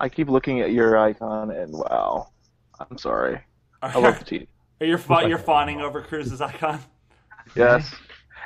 I 0.00 0.08
keep 0.08 0.28
looking 0.28 0.60
at 0.60 0.72
your 0.72 0.98
icon 0.98 1.50
and 1.50 1.72
wow, 1.72 2.30
I'm 2.80 2.98
sorry. 2.98 3.40
I 3.80 3.96
love 3.98 4.18
the 4.20 4.24
teeth. 4.24 4.48
You're 4.80 4.98
fa- 4.98 5.24
you're 5.26 5.38
fawning 5.38 5.80
over 5.80 6.02
Kruz's 6.02 6.40
icon. 6.40 6.80
Yes, 7.54 7.94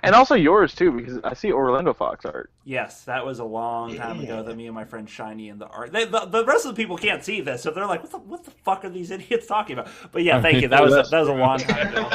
and 0.03 0.13
also 0.13 0.35
yours 0.35 0.75
too 0.75 0.91
because 0.91 1.21
I 1.23 1.33
see 1.33 1.53
Orlando 1.53 1.95
Fox 1.95 2.25
art. 2.25 2.51
Yes, 2.65 3.05
that 3.05 3.25
was 3.25 3.39
a 3.39 3.45
long 3.45 3.95
time 3.95 4.19
ago 4.19 4.43
that 4.43 4.57
me 4.57 4.67
and 4.67 4.75
my 4.75 4.85
friend 4.85 5.09
Shiny 5.09 5.51
and 5.51 5.61
the 5.61 5.67
art. 5.69 5.93
They, 5.93 6.05
the, 6.05 6.27
the 6.27 6.45
rest 6.45 6.67
of 6.67 6.75
the 6.75 6.83
people 6.83 6.99
can't 6.99 7.23
see 7.25 7.41
this, 7.41 7.63
so 7.63 7.71
they're 7.71 7.87
like, 7.87 8.03
"What 8.03 8.11
the 8.11 8.19
what 8.19 8.45
the 8.45 8.51
fuck 8.51 8.85
are 8.85 8.91
these 8.91 9.11
idiots 9.17 9.47
talking 9.47 9.79
about?" 9.79 9.93
But 10.11 10.25
yeah, 10.25 10.43
thank 10.43 10.61
you. 10.63 10.67
That 10.69 10.83
was 10.83 10.95
a, 10.95 11.05
that 11.09 11.21
was 11.21 11.29
a 11.29 11.33
long 11.33 11.59
time 11.61 11.87
ago. 11.93 12.09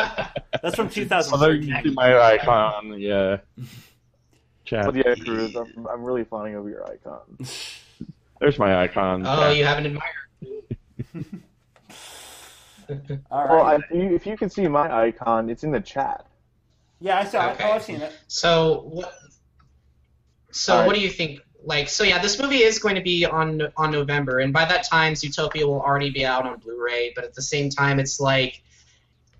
That's 0.61 0.75
from 0.75 0.87
Although 0.87 1.51
you 1.51 1.61
2013. 1.61 1.83
see 1.83 1.91
my 1.95 2.19
icon 2.19 2.73
on 2.73 2.89
the 2.91 3.11
uh, 3.11 3.63
chat. 4.65 4.85
But 4.85 4.95
yeah, 4.95 5.15
Kruz, 5.15 5.55
I'm, 5.55 5.87
I'm 5.87 6.03
really 6.03 6.23
fawning 6.23 6.55
over 6.55 6.69
your 6.69 6.89
icon. 6.89 7.21
There's 8.39 8.59
my 8.59 8.81
icon. 8.83 9.25
oh, 9.25 9.51
you 9.51 9.63
have 9.63 9.77
an 9.77 9.85
admirer. 9.85 10.03
All 13.31 13.47
Well, 13.47 13.63
I, 13.63 13.79
if, 13.91 14.25
you, 14.25 14.35
can 14.37 14.49
see 14.49 14.67
my 14.67 14.91
icon, 15.05 15.49
it's 15.49 15.63
in 15.63 15.71
the 15.71 15.79
chat. 15.79 16.25
yeah, 16.99 17.19
I 17.19 17.23
saw. 17.23 17.51
Okay. 17.51 17.63
it. 17.63 17.67
Oh, 17.67 17.73
I've 17.73 17.83
seen 17.83 18.01
it. 18.01 18.13
So 18.27 18.81
what? 18.89 19.13
So 20.51 20.73
Alright. 20.73 20.87
what 20.87 20.95
do 20.95 21.01
you 21.01 21.09
think? 21.09 21.39
Like, 21.65 21.87
so 21.87 22.03
yeah, 22.03 22.21
this 22.21 22.39
movie 22.41 22.61
is 22.63 22.79
going 22.79 22.95
to 22.95 23.01
be 23.01 23.25
on 23.25 23.61
on 23.77 23.91
November, 23.91 24.39
and 24.39 24.51
by 24.51 24.65
that 24.65 24.83
time, 24.83 25.13
Zootopia 25.13 25.65
will 25.65 25.81
already 25.81 26.09
be 26.09 26.25
out 26.25 26.45
on 26.45 26.59
Blu-ray. 26.59 27.13
But 27.15 27.23
at 27.23 27.33
the 27.33 27.41
same 27.41 27.69
time, 27.69 27.99
it's 27.99 28.19
like 28.19 28.61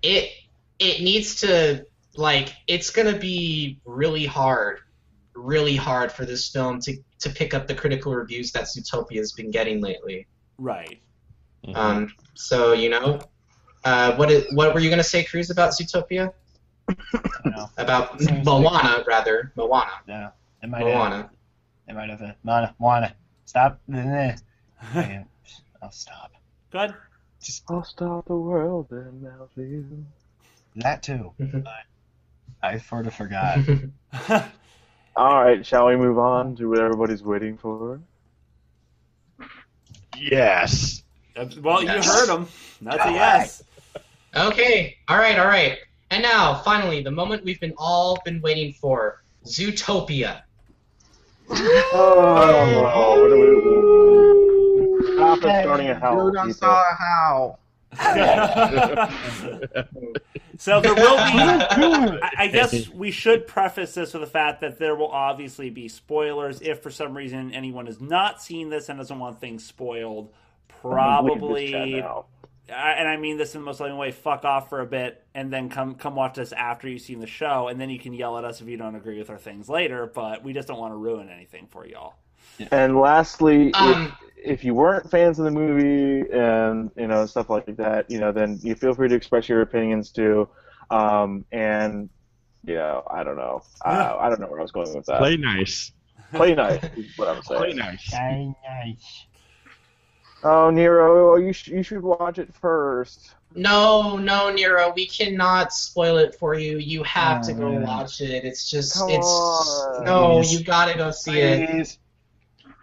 it 0.02 0.30
it 0.78 1.02
needs 1.02 1.40
to 1.42 1.86
like 2.16 2.52
it's 2.66 2.90
going 2.90 3.12
to 3.12 3.18
be 3.18 3.78
really 3.84 4.24
hard, 4.24 4.80
really 5.34 5.76
hard 5.76 6.12
for 6.12 6.24
this 6.24 6.48
film 6.48 6.80
to 6.80 6.96
to 7.20 7.30
pick 7.30 7.54
up 7.54 7.66
the 7.66 7.74
critical 7.74 8.14
reviews 8.14 8.52
that 8.52 8.64
Zootopia 8.64 9.18
has 9.18 9.32
been 9.32 9.50
getting 9.50 9.80
lately. 9.80 10.26
Right. 10.58 11.00
Mhm. 11.66 11.76
Um, 11.76 12.14
so 12.34 12.72
you 12.72 12.90
know, 12.90 13.20
uh, 13.84 14.14
what 14.16 14.30
is, 14.30 14.46
what 14.54 14.74
were 14.74 14.80
you 14.80 14.90
going 14.90 14.98
to 14.98 15.04
say, 15.04 15.24
Kruz, 15.24 15.50
about 15.50 15.70
Zootopia? 15.72 16.32
I 16.88 16.94
don't 17.44 17.56
know. 17.56 17.70
About 17.78 18.20
Moana, 18.44 19.02
rather, 19.06 19.52
Moana, 19.56 19.90
No, 20.06 20.30
it 20.62 20.68
might 20.68 20.86
have. 20.86 20.94
Moana. 20.94 21.30
It 21.88 21.94
might 21.94 22.10
have. 22.10 22.20
A, 22.20 22.36
Moana, 22.42 22.74
Moana, 22.78 23.14
stop. 23.46 23.80
I'll 23.90 25.90
stop. 25.90 26.32
Good. 26.70 26.94
Just 27.42 27.62
I'll 27.70 27.84
stop 27.84 28.26
the 28.26 28.36
world 28.36 28.88
and 28.90 29.22
melt 29.22 29.50
you. 29.56 30.04
that 30.76 31.02
too. 31.02 31.32
Mhm. 31.40 31.64
I 32.62 32.78
sort 32.78 33.06
of 33.06 33.14
forgot. 33.14 33.58
All 35.16 35.44
right, 35.44 35.64
shall 35.64 35.86
we 35.86 35.96
move 35.96 36.18
on 36.18 36.56
to 36.56 36.70
what 36.70 36.80
everybody's 36.80 37.22
waiting 37.22 37.56
for? 37.56 38.00
Yes. 40.18 41.02
well, 41.62 41.82
Yes. 41.82 42.04
you 42.06 42.12
heard 42.12 42.28
him. 42.28 42.48
That's 42.82 43.04
a 43.04 43.12
yes. 43.12 43.62
Okay, 44.34 44.96
all 45.06 45.16
right, 45.16 45.38
all 45.38 45.46
right. 45.46 45.78
And 46.10 46.22
now, 46.22 46.54
finally, 46.54 47.02
the 47.02 47.10
moment 47.10 47.44
we've 47.44 47.60
been 47.60 47.74
all 47.78 48.18
been 48.24 48.40
waiting 48.40 48.72
for: 48.72 49.22
Zootopia. 49.44 50.42
Oh, 51.50 52.90
oh 52.94 53.20
what 53.20 53.28
do 53.28 53.36
we? 55.00 55.14
Stop 55.14 55.38
it 55.38 55.62
starting 55.62 55.90
a 55.90 55.94
hell. 55.94 56.26
You 56.26 56.32
don't 56.32 56.46
people. 56.48 56.58
saw 56.58 56.82
how. 56.98 57.58
So 60.58 60.80
there 60.80 60.94
will 60.94 61.16
be. 61.16 61.38
I, 62.22 62.30
I 62.38 62.46
guess 62.48 62.88
we 62.90 63.10
should 63.10 63.46
preface 63.46 63.94
this 63.94 64.12
with 64.12 64.22
the 64.22 64.28
fact 64.28 64.60
that 64.60 64.78
there 64.78 64.94
will 64.94 65.10
obviously 65.10 65.70
be 65.70 65.88
spoilers. 65.88 66.60
If 66.60 66.82
for 66.82 66.90
some 66.90 67.16
reason 67.16 67.52
anyone 67.52 67.86
has 67.86 68.00
not 68.00 68.42
seen 68.42 68.70
this 68.70 68.88
and 68.88 68.98
doesn't 68.98 69.18
want 69.18 69.40
things 69.40 69.64
spoiled, 69.64 70.32
I'm 70.84 70.90
gonna 71.26 71.32
leave 71.46 71.72
this 71.72 72.02
probably. 72.02 72.02
I- 72.72 72.92
and 72.92 73.06
I 73.06 73.18
mean 73.18 73.36
this 73.36 73.54
in 73.54 73.60
the 73.60 73.64
most 73.66 73.80
loving 73.80 73.98
way. 73.98 74.10
Fuck 74.10 74.44
off 74.46 74.70
for 74.70 74.80
a 74.80 74.86
bit, 74.86 75.22
and 75.34 75.52
then 75.52 75.68
come 75.68 75.96
come 75.96 76.14
watch 76.14 76.38
us 76.38 76.52
after 76.52 76.88
you've 76.88 77.02
seen 77.02 77.20
the 77.20 77.26
show, 77.26 77.68
and 77.68 77.78
then 77.80 77.90
you 77.90 77.98
can 77.98 78.14
yell 78.14 78.38
at 78.38 78.44
us 78.44 78.60
if 78.62 78.68
you 78.68 78.78
don't 78.78 78.94
agree 78.94 79.18
with 79.18 79.28
our 79.28 79.36
things 79.38 79.68
later. 79.68 80.06
But 80.06 80.42
we 80.42 80.54
just 80.54 80.68
don't 80.68 80.78
want 80.78 80.92
to 80.92 80.96
ruin 80.96 81.28
anything 81.28 81.66
for 81.70 81.86
y'all. 81.86 82.14
And 82.70 82.96
lastly, 82.98 83.74
Um, 83.74 84.16
if, 84.16 84.33
if 84.44 84.62
you 84.64 84.74
weren't 84.74 85.10
fans 85.10 85.38
of 85.38 85.44
the 85.46 85.50
movie 85.50 86.28
and 86.30 86.90
you 86.96 87.06
know 87.06 87.24
stuff 87.26 87.48
like 87.50 87.64
that, 87.76 88.10
you 88.10 88.20
know, 88.20 88.30
then 88.32 88.58
you 88.62 88.74
feel 88.74 88.94
free 88.94 89.08
to 89.08 89.14
express 89.14 89.48
your 89.48 89.62
opinions 89.62 90.10
too. 90.10 90.48
Um, 90.90 91.44
and 91.50 92.08
you 92.64 92.74
know, 92.74 93.02
I 93.10 93.24
don't 93.24 93.36
know. 93.36 93.62
Uh, 93.84 94.16
I 94.20 94.28
don't 94.28 94.40
know 94.40 94.46
where 94.48 94.60
I 94.60 94.62
was 94.62 94.72
going 94.72 94.94
with 94.94 95.06
that. 95.06 95.18
Play 95.18 95.36
nice. 95.36 95.92
Play 96.34 96.54
nice 96.54 96.82
is 96.96 97.16
what 97.16 97.28
I'm 97.28 97.42
saying. 97.42 97.60
Play 97.60 97.72
nice. 97.74 98.08
Play 98.10 98.54
nice. 98.68 99.26
Oh, 100.42 100.68
Nero, 100.70 101.36
you 101.36 101.52
sh- 101.54 101.68
you 101.68 101.82
should 101.82 102.02
watch 102.02 102.38
it 102.38 102.54
first. 102.54 103.34
No, 103.54 104.16
no, 104.18 104.50
Nero, 104.50 104.92
we 104.94 105.06
cannot 105.06 105.72
spoil 105.72 106.18
it 106.18 106.34
for 106.34 106.54
you. 106.54 106.76
You 106.78 107.02
have 107.04 107.40
to 107.46 107.54
go 107.54 107.68
Oh, 107.68 107.72
yeah. 107.72 107.84
watch 107.84 108.20
it. 108.20 108.44
It's 108.44 108.70
just, 108.70 108.94
Come 108.98 109.08
it's 109.10 109.26
on. 109.26 110.04
no, 110.04 110.38
Please. 110.40 110.52
you 110.58 110.64
gotta 110.64 110.98
go 110.98 111.10
see 111.12 111.40
it. 111.40 111.98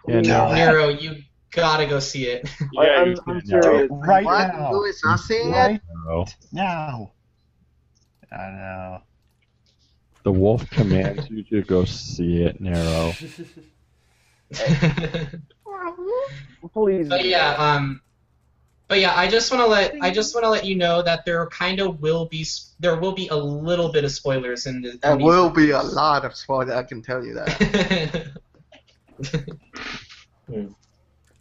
Yeah, 0.08 0.20
No. 0.22 0.48
no. 0.48 0.54
Nero, 0.54 0.88
you 0.88 1.22
gotta 1.52 1.86
go 1.86 1.98
see 2.00 2.24
it. 2.26 2.48
Yeah, 2.72 2.82
I'm, 3.02 3.08
I'm 3.10 3.40
can 3.40 3.42
now. 3.46 3.60
serious. 3.62 3.88
Right 3.90 4.24
what? 4.24 4.48
now. 4.48 4.68
Who 4.72 4.84
is 4.84 5.00
not 5.04 5.20
seeing 5.20 5.48
it? 5.50 5.52
Right 5.56 5.80
No. 6.06 6.26
now. 6.52 7.12
I 8.32 8.50
know. 8.50 9.02
The 10.24 10.32
wolf 10.32 10.68
commands 10.70 11.28
you 11.30 11.42
to 11.44 11.62
go 11.62 11.84
see 11.84 12.42
it, 12.44 12.60
Nero. 12.60 13.12
Please. 16.72 17.08
But 17.08 17.24
yeah, 17.26 17.54
um, 17.54 18.00
but 18.88 19.00
yeah, 19.00 19.14
I 19.16 19.26
just 19.28 19.50
want 19.50 19.62
to 19.62 19.66
let 19.66 19.94
I 20.00 20.10
just 20.10 20.34
want 20.34 20.44
to 20.44 20.50
let 20.50 20.64
you 20.64 20.76
know 20.76 21.02
that 21.02 21.24
there 21.24 21.46
kind 21.48 21.80
of 21.80 22.00
will 22.00 22.26
be 22.26 22.46
there 22.78 22.98
will 23.00 23.12
be 23.12 23.28
a 23.28 23.36
little 23.36 23.90
bit 23.90 24.04
of 24.04 24.12
spoilers 24.12 24.66
in 24.66 24.80
the. 24.82 24.98
There 25.02 25.12
in 25.12 25.18
these- 25.18 25.26
will 25.26 25.50
be 25.50 25.70
a 25.70 25.82
lot 25.82 26.24
of 26.24 26.34
spoiler, 26.36 26.74
I 26.74 26.82
can 26.84 27.02
tell 27.02 27.24
you 27.24 27.34
that. 27.34 28.32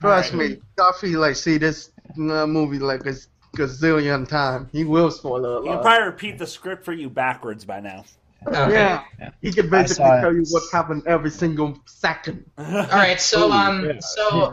Trust 0.02 0.34
me, 0.34 0.60
Duffy 0.78 1.16
like 1.16 1.36
see 1.36 1.58
this 1.58 1.92
uh, 2.18 2.46
movie 2.48 2.80
like 2.80 3.06
a 3.06 3.14
gazillion 3.56 4.28
times. 4.28 4.70
He 4.72 4.84
will 4.84 5.12
spoil 5.12 5.60
it. 5.60 5.64
He 5.64 5.70
can 5.70 5.82
probably 5.82 6.06
repeat 6.08 6.38
the 6.38 6.48
script 6.48 6.84
for 6.84 6.94
you 6.94 7.10
backwards 7.10 7.66
by 7.66 7.80
now. 7.80 8.04
Okay. 8.48 8.74
Yeah, 8.74 9.04
Yeah. 9.20 9.30
he 9.42 9.52
can 9.52 9.70
basically 9.70 10.04
tell 10.20 10.34
you 10.34 10.44
what 10.50 10.64
happened 10.72 11.04
every 11.06 11.30
single 11.30 11.78
second. 11.86 12.44
All 12.58 12.66
right, 12.92 13.22
so 13.22 13.50
Ooh, 13.50 13.52
um, 13.52 13.86
yeah. 13.86 14.00
so 14.00 14.52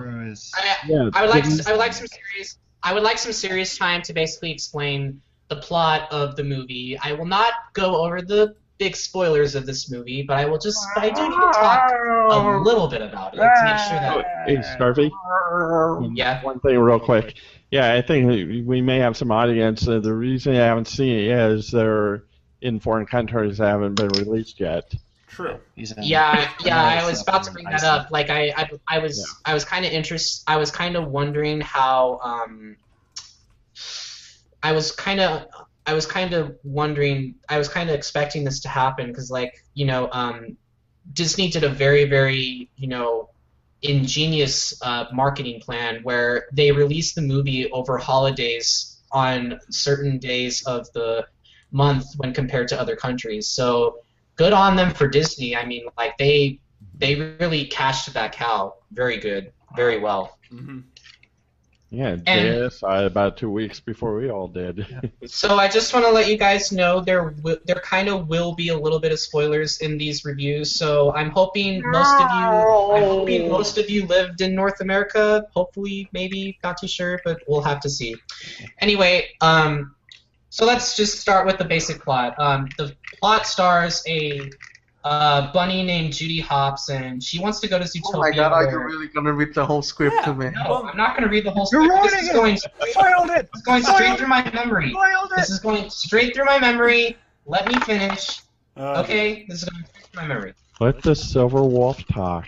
I, 0.55 0.77
Yeah, 0.87 1.11
I 1.15 1.23
would 1.23 1.31
like 1.31 1.45
didn't- 1.45 1.67
I 1.67 1.71
would 1.73 1.79
like 1.79 1.95
some 1.95 2.07
serious 2.07 2.59
I 2.83 2.93
would 2.93 3.03
like 3.03 3.17
some 3.19 3.33
serious 3.33 3.77
time 3.79 4.03
to 4.03 4.13
basically 4.13 4.53
explain 4.53 5.21
the 5.49 5.57
plot 5.57 6.07
of 6.13 6.37
the 6.37 6.45
movie. 6.45 6.99
I 7.03 7.13
will 7.15 7.25
not 7.27 7.55
go 7.73 8.05
over 8.05 8.21
the 8.21 8.55
big 8.79 8.97
spoilers 8.97 9.55
of 9.55 9.67
this 9.67 9.91
movie, 9.91 10.23
but 10.23 10.39
I 10.39 10.45
will 10.47 10.59
just 10.59 10.79
I 10.97 11.11
do 11.11 11.23
need 11.23 11.35
to 11.35 11.51
talk 11.53 11.91
a 12.31 12.59
little 12.61 12.89
bit 12.89 13.03
about 13.03 13.35
it 13.35 13.39
to 13.39 13.65
make 13.65 13.79
sure 13.79 13.99
that 13.99 14.27
Hey, 14.47 14.57
Scarfy. 14.59 15.11
yeah. 16.17 16.43
One 16.43 16.61
thing, 16.61 16.79
real 16.79 17.01
quick. 17.01 17.35
Yeah, 17.71 17.93
I 17.93 18.01
think 18.03 18.29
we 18.29 18.63
we 18.63 18.81
may 18.81 18.99
have 18.99 19.17
some 19.17 19.31
audience. 19.31 19.87
Uh, 19.87 19.99
the 20.01 20.15
reason 20.15 20.55
I 20.55 20.65
haven't 20.65 20.89
seen 20.89 21.19
it 21.19 21.27
yet 21.27 21.51
is 21.51 21.71
they're 21.71 22.25
in 22.63 22.81
foreign 22.81 23.07
countries 23.07 23.59
that 23.59 23.69
haven't 23.69 23.95
been 23.95 24.09
released 24.09 24.59
yet. 24.61 24.93
True. 25.29 25.59
He's 25.77 25.93
Yeah, 25.99 26.51
yeah, 26.65 26.83
I 26.83 27.09
was 27.09 27.23
about 27.23 27.43
to 27.45 27.53
bring 27.53 27.67
that 27.67 27.85
up. 27.85 28.11
Like 28.11 28.31
I, 28.31 28.53
I, 28.57 28.71
I 28.89 28.99
was, 28.99 29.37
I 29.45 29.55
was 29.55 29.65
kind 29.65 29.85
of 29.85 29.93
interest. 29.93 30.43
I 30.47 30.57
was 30.57 30.71
kind 30.71 30.97
of 30.97 31.09
wondering 31.09 31.61
how. 31.61 32.19
Um, 32.23 32.77
I 34.63 34.73
was 34.73 34.91
kind 34.91 35.21
of, 35.21 35.47
I 35.89 35.95
was 35.95 36.07
kind 36.07 36.35
of 36.35 36.57
wondering. 36.65 37.37
I 37.49 37.59
was 37.59 37.69
kind 37.69 37.89
of 37.89 37.97
expecting 37.97 38.45
this 38.45 38.61
to 38.61 38.69
happen 38.69 39.09
because, 39.09 39.31
like, 39.31 39.55
you 39.75 39.87
know, 39.87 40.11
um, 40.13 40.57
Disney 41.15 41.49
did 41.51 41.65
a 41.65 41.69
very, 41.71 42.05
very, 42.05 42.71
you 42.77 42.89
know, 42.89 43.31
ingenious 43.83 44.75
uh, 44.83 45.07
marketing 45.13 45.61
plan 45.61 46.01
where 46.03 46.47
they 46.53 46.73
released 46.73 47.15
the 47.15 47.23
movie 47.23 47.71
over 47.73 47.97
holidays 47.99 49.01
on 49.13 49.59
certain 49.71 50.19
days 50.19 50.63
of 50.67 50.93
the 50.93 51.27
month 51.73 52.07
when 52.19 52.35
compared 52.35 52.69
to 52.69 52.81
other 52.81 52.97
countries. 52.97 53.49
So 53.49 53.97
good 54.37 54.53
on 54.53 54.77
them 54.77 54.93
for 54.93 55.09
Disney. 55.09 55.57
I 55.57 55.65
mean, 55.65 55.87
like 55.97 56.19
they 56.19 56.61
they 56.99 57.15
really 57.17 57.67
cashed 57.67 58.13
that 58.13 58.33
cow 58.33 58.75
very 58.93 59.19
good, 59.19 59.53
very 59.77 59.99
well. 59.99 60.39
hmm 60.51 60.81
Yeah, 61.91 62.17
And- 62.27 62.65
they 62.65 62.69
saw 62.69 63.07
about 63.07 63.39
two 63.39 63.51
weeks 63.51 63.81
before 63.81 64.15
we 64.17 64.31
all 64.31 64.47
did. 64.49 64.85
So 65.27 65.57
I 65.57 65.69
just 65.69 65.93
want 65.95 66.05
to 66.07 66.11
let 66.11 66.29
you 66.29 66.37
guys 66.37 66.73
know 66.73 67.01
there 67.01 67.31
w- 67.31 67.59
there 67.65 67.81
kind 67.85 68.09
of 68.09 68.29
will 68.29 68.55
be 68.55 68.69
a 68.69 68.77
little 68.79 68.99
bit 68.99 69.13
of 69.13 69.19
spoilers 69.21 69.79
in 69.79 69.97
these 69.99 70.25
reviews. 70.25 70.75
So 70.75 71.13
I'm 71.15 71.31
hoping 71.31 71.83
most 71.85 72.15
of 72.15 72.29
you 72.39 72.47
I'm 72.97 73.05
hoping 73.05 73.49
most 73.49 73.79
of 73.79 73.89
you 73.91 74.07
lived 74.07 74.41
in 74.41 74.55
North 74.55 74.81
America. 74.81 75.47
Hopefully, 75.55 76.09
maybe 76.13 76.59
not 76.63 76.79
too 76.79 76.89
sure, 76.89 77.21
but 77.25 77.39
we'll 77.49 77.63
have 77.63 77.81
to 77.81 77.91
see. 77.91 78.17
Anyway, 78.81 79.29
um, 79.41 79.95
so 80.51 80.65
let's 80.67 80.97
just 80.97 81.21
start 81.21 81.47
with 81.47 81.59
the 81.59 81.65
basic 81.65 82.03
plot. 82.03 82.35
Um, 82.39 82.69
the 82.79 82.95
plot 83.21 83.47
stars 83.47 84.03
a 84.07 84.51
uh, 85.09 85.53
bunny 85.53 85.83
named 85.83 86.13
Judy 86.13 86.41
Hopps, 86.41 86.91
and 86.91 87.23
she 87.23 87.39
wants 87.39 87.61
to 87.61 87.69
go 87.69 87.79
to 87.79 87.85
Zootopia. 87.85 88.15
Oh 88.15 88.19
my 88.21 88.31
god, 88.31 88.53
are 88.53 88.71
you 88.71 88.79
really 88.79 89.09
gonna 89.09 89.33
read 89.33 89.55
the 89.55 89.65
whole 89.65 89.81
script 89.83 90.17
Yeah. 90.17 90.25
to 90.27 90.35
me? 90.35 90.51
No, 90.51 90.83
I'm 90.85 90.97
not 90.97 91.11
going 91.17 91.23
to 91.25 91.31
read 91.31 91.45
the 91.45 91.51
whole 91.51 91.67
script. 91.67 91.85
You're 91.87 91.97
script. 92.09 92.13
This 92.13 92.35
ruining 92.35 92.57
is 92.57 92.63
it. 92.63 92.73
going 92.73 92.93
straight, 92.93 92.93
Spoiled 92.93 93.31
it! 93.31 93.49
this 93.53 93.61
is 93.61 93.63
going 93.65 93.83
straight 93.83 94.19
through 94.19 94.27
my 94.29 94.51
memory. 94.53 94.91
Spoiled 94.91 95.31
This 95.37 95.49
it! 95.51 95.53
is 95.55 95.59
going 95.61 95.91
straight 95.91 96.35
through 96.35 96.45
my 96.45 96.59
memory. 96.59 97.17
Let 97.47 97.67
me 97.69 97.75
finish. 97.81 98.41
Uh, 98.77 99.01
Okay, 99.03 99.47
this 99.49 99.63
is 99.63 99.69
going 99.69 99.85
straight 99.87 100.05
through 100.13 100.23
my 100.23 100.29
memory. 100.29 100.55
Let 100.81 101.03
the 101.03 101.15
silver 101.15 101.63
wolf 101.63 102.05
talk. 102.07 102.47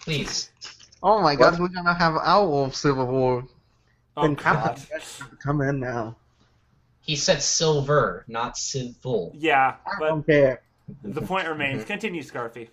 Please. 0.00 0.50
Oh 1.02 1.20
my 1.22 1.34
god, 1.36 1.58
we're 1.60 1.68
gonna 1.68 1.94
have 1.94 2.14
our 2.16 2.46
Wolf 2.46 2.74
Civil 2.74 3.06
War. 3.06 3.44
Oh, 4.16 4.22
Then 4.22 4.34
God. 4.34 4.80
Come 5.42 5.60
in 5.62 5.80
now. 5.80 6.16
He 7.00 7.16
said 7.16 7.42
silver, 7.42 8.24
not 8.28 8.56
civil. 8.56 9.32
Yeah, 9.34 9.76
I 9.86 9.98
don't 10.00 10.24
care. 10.26 10.60
The 11.02 11.22
point 11.22 11.48
remains. 11.48 11.84
Continue, 11.84 12.22
Scarfy. 12.22 12.68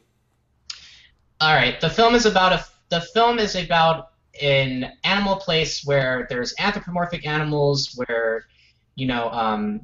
All 1.42 1.54
right. 1.54 1.80
The 1.80 1.90
film 1.90 2.16
is 2.16 2.26
about 2.26 2.54
a. 2.54 2.66
The 2.90 3.02
film 3.02 3.38
is 3.40 3.56
about 3.56 4.10
an 4.42 4.92
animal 5.04 5.36
place 5.36 5.86
where 5.86 6.26
there's 6.30 6.54
anthropomorphic 6.60 7.26
animals, 7.28 7.94
where, 7.96 8.46
you 8.96 9.06
know, 9.06 9.30
um, 9.30 9.82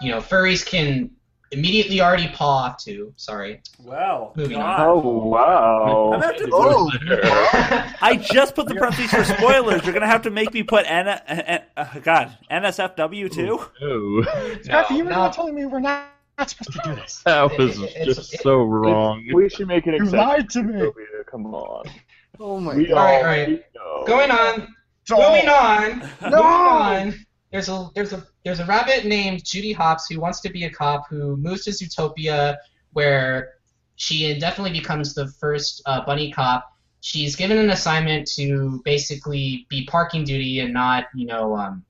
you 0.00 0.10
know, 0.10 0.18
furries 0.18 0.64
can 0.64 1.10
immediately 1.50 2.00
already 2.00 2.28
paw 2.28 2.64
off 2.64 2.78
to. 2.84 3.12
Sorry. 3.16 3.62
Well, 3.82 4.32
Moving 4.36 4.58
God. 4.58 4.80
Oh 4.80 4.98
wow. 4.98 6.12
I'm 6.14 6.20
gonna 6.20 6.26
have 6.26 6.36
to- 6.36 6.50
Oh, 6.52 6.90
I 8.00 8.16
just 8.16 8.54
put 8.54 8.68
the 8.68 8.74
parentheses 8.74 9.10
for 9.10 9.24
spoilers. 9.24 9.84
You're 9.84 9.94
gonna 9.94 10.06
have 10.06 10.22
to 10.22 10.30
make 10.30 10.52
me 10.52 10.62
put 10.62 10.86
N. 10.86 11.08
N- 11.08 11.62
uh, 11.76 11.98
God, 12.00 12.36
NSFW 12.50 13.32
too. 13.32 13.60
Oh, 13.82 14.58
Scott, 14.62 14.90
you 14.90 15.04
were 15.04 15.10
no. 15.10 15.16
not 15.16 15.32
telling 15.32 15.54
me 15.54 15.66
we're 15.66 15.80
not, 15.80 16.06
not 16.38 16.50
supposed 16.50 16.72
to 16.72 16.80
do 16.84 16.94
this. 16.94 17.22
that 17.26 17.58
was 17.58 17.78
It- 17.82 17.96
it's- 17.96 18.16
just 18.16 18.42
so 18.42 18.62
wrong. 18.62 19.26
We 19.32 19.48
should 19.48 19.68
make 19.68 19.86
an 19.86 19.94
You 19.94 20.02
exception. 20.04 20.18
lied 20.28 20.50
to 20.50 20.62
me. 20.62 20.90
Come 21.30 21.46
on. 21.54 21.84
oh 22.40 22.60
my 22.60 22.74
We 22.74 22.86
god. 22.86 22.96
All 22.96 23.04
right, 23.04 23.14
all 23.16 23.20
all 23.20 23.26
right. 23.26 23.62
know. 23.74 24.04
Going 24.06 24.30
on. 24.30 24.74
Moving 25.10 25.48
on. 25.48 25.98
Moving 26.22 26.34
on. 26.38 27.14
There's 27.50 27.68
a 27.70 27.88
there's 27.94 28.12
a 28.12 28.26
there's 28.44 28.60
a 28.60 28.66
rabbit 28.66 29.06
named 29.06 29.42
Judy 29.44 29.72
Hopps 29.72 30.06
who 30.08 30.20
wants 30.20 30.40
to 30.42 30.50
be 30.50 30.64
a 30.64 30.70
cop 30.70 31.08
who 31.08 31.36
moves 31.38 31.64
to 31.64 31.70
Zootopia 31.70 32.56
where 32.92 33.54
she 33.96 34.38
definitely 34.38 34.78
becomes 34.78 35.14
the 35.14 35.28
first 35.40 35.80
uh, 35.86 36.04
bunny 36.04 36.30
cop. 36.30 36.70
She's 37.00 37.36
given 37.36 37.56
an 37.56 37.70
assignment 37.70 38.28
to 38.36 38.82
basically 38.84 39.66
be 39.70 39.86
parking 39.86 40.24
duty 40.24 40.60
and 40.60 40.74
not 40.74 41.06
you 41.14 41.26
know 41.26 41.56
um, 41.56 41.84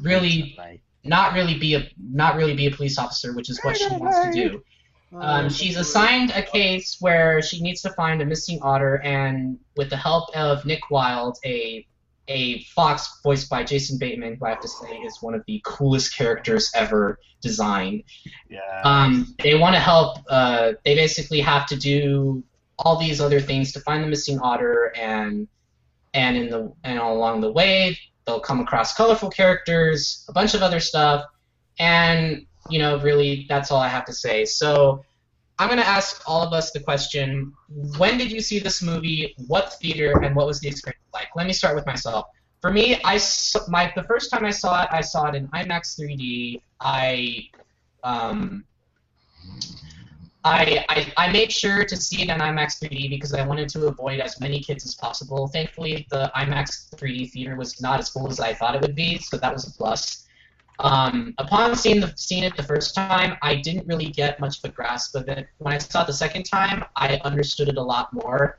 really 0.00 0.58
not 1.08 1.34
really 1.34 1.58
be 1.58 1.74
a 1.74 1.88
not 1.98 2.36
really 2.36 2.54
be 2.54 2.66
a 2.66 2.70
police 2.70 2.98
officer, 2.98 3.34
which 3.34 3.50
is 3.50 3.60
what 3.62 3.76
she 3.76 3.88
wants 3.88 4.20
to 4.20 4.32
do. 4.32 4.62
Um, 5.12 5.48
she's 5.48 5.76
assigned 5.76 6.30
a 6.32 6.42
case 6.42 6.96
where 7.00 7.40
she 7.40 7.60
needs 7.60 7.80
to 7.82 7.90
find 7.90 8.20
a 8.20 8.24
missing 8.24 8.58
otter, 8.60 8.96
and 9.02 9.58
with 9.76 9.90
the 9.90 9.96
help 9.96 10.34
of 10.36 10.64
Nick 10.66 10.90
Wilde, 10.90 11.38
a 11.44 11.86
a 12.28 12.62
fox 12.64 13.20
voiced 13.22 13.48
by 13.48 13.62
Jason 13.62 13.98
Bateman, 13.98 14.36
who 14.36 14.46
I 14.46 14.50
have 14.50 14.60
to 14.60 14.68
say 14.68 14.96
is 14.96 15.22
one 15.22 15.34
of 15.34 15.42
the 15.46 15.60
coolest 15.64 16.16
characters 16.16 16.70
ever 16.74 17.18
designed. 17.40 18.02
Yeah. 18.50 18.82
Um, 18.84 19.34
they 19.42 19.54
want 19.54 19.74
to 19.74 19.80
help. 19.80 20.18
Uh, 20.28 20.72
they 20.84 20.96
basically 20.96 21.40
have 21.40 21.66
to 21.66 21.76
do 21.76 22.42
all 22.78 22.98
these 22.98 23.20
other 23.20 23.40
things 23.40 23.72
to 23.72 23.80
find 23.80 24.02
the 24.02 24.08
missing 24.08 24.38
otter, 24.40 24.92
and 24.96 25.48
and 26.14 26.36
in 26.36 26.50
the 26.50 26.72
and 26.82 26.98
along 26.98 27.40
the 27.42 27.52
way, 27.52 27.98
they'll 28.26 28.40
come 28.40 28.60
across 28.60 28.94
colorful 28.94 29.30
characters, 29.30 30.24
a 30.28 30.32
bunch 30.32 30.54
of 30.54 30.62
other 30.62 30.80
stuff, 30.80 31.24
and 31.78 32.46
you 32.68 32.78
know, 32.78 32.98
really, 33.00 33.46
that's 33.48 33.70
all 33.70 33.80
I 33.80 33.88
have 33.88 34.04
to 34.06 34.12
say. 34.12 34.44
So. 34.44 35.04
I'm 35.58 35.68
going 35.68 35.80
to 35.80 35.88
ask 35.88 36.22
all 36.26 36.42
of 36.42 36.52
us 36.52 36.70
the 36.72 36.80
question 36.80 37.54
when 37.96 38.18
did 38.18 38.30
you 38.30 38.42
see 38.42 38.58
this 38.58 38.82
movie? 38.82 39.34
What 39.46 39.72
theater? 39.80 40.22
And 40.22 40.36
what 40.36 40.46
was 40.46 40.60
the 40.60 40.68
experience 40.68 41.00
like? 41.14 41.28
Let 41.34 41.46
me 41.46 41.54
start 41.54 41.74
with 41.74 41.86
myself. 41.86 42.26
For 42.60 42.70
me, 42.70 43.00
I 43.04 43.18
my 43.68 43.92
the 43.94 44.02
first 44.02 44.30
time 44.30 44.44
I 44.44 44.50
saw 44.50 44.82
it, 44.82 44.88
I 44.90 45.00
saw 45.00 45.28
it 45.28 45.34
in 45.34 45.48
IMAX 45.48 45.98
3D. 45.98 46.60
I 46.80 47.48
um, 48.02 48.64
I, 50.46 50.84
I 50.88 51.12
I 51.16 51.32
made 51.32 51.50
sure 51.50 51.84
to 51.84 51.96
see 51.96 52.22
it 52.22 52.28
in 52.28 52.38
IMAX 52.38 52.78
3D 52.80 53.10
because 53.10 53.34
I 53.34 53.44
wanted 53.46 53.68
to 53.70 53.86
avoid 53.88 54.20
as 54.20 54.40
many 54.40 54.60
kids 54.60 54.84
as 54.84 54.94
possible. 54.94 55.48
Thankfully, 55.48 56.06
the 56.10 56.30
IMAX 56.36 56.90
3D 56.94 57.30
theater 57.32 57.56
was 57.56 57.80
not 57.80 57.98
as 57.98 58.08
full 58.10 58.28
as 58.30 58.38
I 58.38 58.54
thought 58.54 58.74
it 58.76 58.80
would 58.80 58.94
be, 58.94 59.18
so 59.18 59.36
that 59.38 59.52
was 59.52 59.66
a 59.66 59.72
plus. 59.72 60.22
Um, 60.78 61.34
upon 61.38 61.74
seeing 61.74 62.00
the 62.00 62.12
seeing 62.16 62.44
it 62.44 62.54
the 62.56 62.62
first 62.62 62.94
time, 62.94 63.36
I 63.42 63.56
didn't 63.56 63.86
really 63.86 64.06
get 64.06 64.38
much 64.38 64.58
of 64.58 64.64
a 64.70 64.72
grasp 64.72 65.14
of 65.16 65.26
it. 65.28 65.48
When 65.58 65.72
I 65.74 65.78
saw 65.78 66.02
it 66.02 66.06
the 66.06 66.12
second 66.12 66.44
time, 66.44 66.84
I 66.96 67.18
understood 67.24 67.68
it 67.68 67.76
a 67.78 67.82
lot 67.82 68.12
more. 68.12 68.58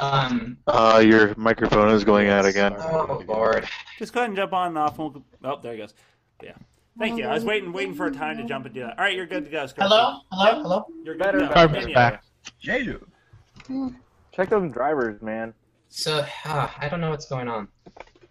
Um, 0.00 0.56
Uh, 0.66 1.02
your 1.04 1.34
microphone 1.36 1.90
is 1.90 2.02
going 2.04 2.28
out 2.28 2.44
again. 2.46 2.74
oh 2.78 3.22
lord. 3.28 3.68
Just 3.98 4.12
go 4.12 4.20
ahead 4.20 4.30
and 4.30 4.36
jump 4.36 4.52
on 4.52 4.68
and 4.68 4.78
off. 4.78 4.98
and 4.98 5.12
we'll- 5.14 5.24
Oh, 5.44 5.58
there 5.60 5.72
he 5.72 5.78
goes. 5.78 5.94
Yeah. 6.42 6.52
Thank 6.98 7.18
you. 7.18 7.26
I 7.26 7.34
was 7.34 7.44
waiting, 7.44 7.72
waiting 7.72 7.94
for 7.94 8.06
a 8.06 8.12
time 8.12 8.36
to 8.36 8.44
jump 8.44 8.66
and 8.66 8.74
do 8.74 8.80
that. 8.80 8.98
All 8.98 9.04
right, 9.04 9.16
you're 9.16 9.26
good 9.26 9.44
to 9.44 9.50
go. 9.50 9.66
Scorpio. 9.66 9.88
Hello, 9.88 10.20
hello, 10.30 10.62
hello. 10.62 10.86
You're 11.02 11.16
Better. 11.16 11.40
to 11.40 11.46
go. 11.48 11.52
Carver's 11.52 11.86
back. 11.92 12.22
Yeah. 12.60 12.94
Check 14.32 14.50
those 14.50 14.72
drivers, 14.72 15.20
man. 15.22 15.54
So 15.88 16.24
uh, 16.44 16.68
I 16.78 16.88
don't 16.88 17.00
know 17.00 17.10
what's 17.10 17.26
going 17.26 17.48
on. 17.48 17.68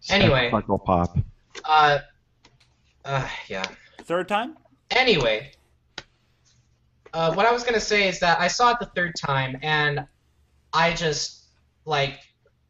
Anyway. 0.09 0.49
Buckle 0.49 0.79
pop. 0.79 1.17
Uh, 1.65 1.99
uh, 3.05 3.27
yeah. 3.47 3.65
Third 4.03 4.27
time? 4.27 4.57
Anyway, 4.91 5.51
uh, 7.13 7.33
what 7.33 7.45
I 7.45 7.51
was 7.51 7.63
gonna 7.63 7.79
say 7.79 8.07
is 8.07 8.19
that 8.19 8.39
I 8.39 8.47
saw 8.47 8.71
it 8.71 8.79
the 8.79 8.85
third 8.87 9.15
time, 9.15 9.57
and 9.61 10.05
I 10.73 10.93
just 10.93 11.45
like 11.85 12.19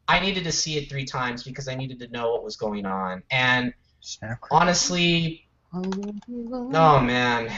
I 0.08 0.20
needed 0.20 0.44
to 0.44 0.52
see 0.52 0.76
it 0.76 0.88
three 0.88 1.04
times 1.04 1.42
because 1.42 1.68
I 1.68 1.74
needed 1.74 1.98
to 2.00 2.08
know 2.08 2.32
what 2.32 2.44
was 2.44 2.56
going 2.56 2.86
on. 2.86 3.22
And 3.30 3.74
Snap. 4.00 4.38
honestly, 4.50 5.43
oh 5.74 7.00
man, 7.00 7.50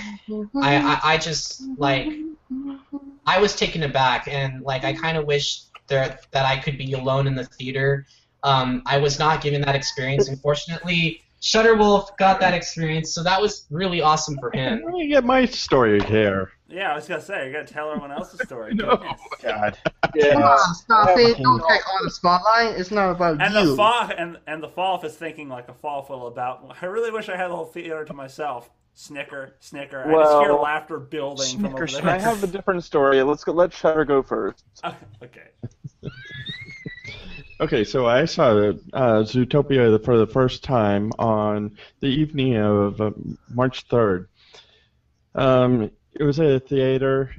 I, 0.56 0.76
I, 0.76 1.00
I 1.04 1.18
just 1.18 1.62
like 1.76 2.08
I 3.26 3.40
was 3.40 3.54
taken 3.56 3.82
aback, 3.82 4.28
and 4.28 4.62
like 4.62 4.84
I 4.84 4.92
kind 4.92 5.16
of 5.16 5.26
wish 5.26 5.62
that 5.88 6.26
that 6.32 6.46
I 6.46 6.58
could 6.58 6.78
be 6.78 6.92
alone 6.92 7.26
in 7.26 7.34
the 7.34 7.44
theater. 7.44 8.06
Um, 8.42 8.82
I 8.86 8.98
was 8.98 9.18
not 9.18 9.42
given 9.42 9.62
that 9.62 9.74
experience, 9.74 10.28
unfortunately. 10.28 11.22
Shutterwolf 11.42 12.16
got 12.18 12.40
that 12.40 12.54
experience, 12.54 13.12
so 13.14 13.22
that 13.22 13.40
was 13.40 13.66
really 13.70 14.00
awesome 14.00 14.36
for 14.40 14.50
him. 14.52 14.82
Let 14.84 14.94
me 14.94 15.08
get 15.08 15.24
my 15.24 15.44
story 15.44 16.00
here. 16.04 16.50
Yeah, 16.68 16.90
I 16.92 16.96
was 16.96 17.06
gonna 17.06 17.20
say, 17.20 17.46
I 17.48 17.52
gotta 17.52 17.72
tell 17.72 17.90
everyone 17.90 18.10
else's 18.12 18.40
story. 18.40 18.74
No. 18.74 18.96
Goodness. 18.96 19.20
God. 19.42 19.78
Come 20.20 20.42
on, 20.42 20.74
stop 20.74 21.08
it. 21.10 21.38
Don't 21.38 21.62
take 21.68 21.88
all 21.88 22.04
the 22.04 22.10
spotlight. 22.10 22.78
It's 22.80 22.90
not 22.90 23.10
about 23.10 23.40
And 23.40 23.54
you. 23.54 23.70
the 23.70 23.76
fall 23.76 24.10
and 24.16 24.38
and 24.46 24.62
the 24.62 24.68
fall 24.68 25.00
is 25.04 25.14
thinking 25.14 25.48
like 25.48 25.68
a 25.68 25.74
fallful 25.74 26.26
about. 26.26 26.76
I 26.82 26.86
really 26.86 27.10
wish 27.10 27.28
I 27.28 27.36
had 27.36 27.48
the 27.50 27.56
whole 27.56 27.66
theater 27.66 28.04
to 28.04 28.12
myself. 28.14 28.70
Snicker, 28.94 29.54
snicker. 29.60 30.02
I 30.08 30.12
just 30.24 30.40
hear 30.42 30.54
laughter 30.54 30.98
building 30.98 31.46
Snicker, 31.46 31.86
from 31.86 31.96
over 31.98 32.08
I 32.08 32.18
have 32.18 32.42
a 32.42 32.46
different 32.46 32.82
story. 32.82 33.22
Let's 33.22 33.44
go. 33.44 33.52
Let 33.52 33.72
Shutter 33.72 34.04
go 34.06 34.22
first. 34.22 34.64
okay. 35.22 35.48
Okay, 37.58 37.84
so 37.84 38.06
I 38.06 38.26
saw 38.26 38.50
uh, 38.50 39.22
Zootopia 39.22 40.04
for 40.04 40.18
the 40.18 40.26
first 40.26 40.62
time 40.62 41.10
on 41.18 41.78
the 42.00 42.06
evening 42.08 42.56
of 42.58 43.00
uh, 43.00 43.12
March 43.48 43.88
3rd. 43.88 44.26
Um, 45.34 45.90
it 46.18 46.24
was 46.24 46.40
at 46.40 46.46
a 46.46 46.60
theater 46.60 47.34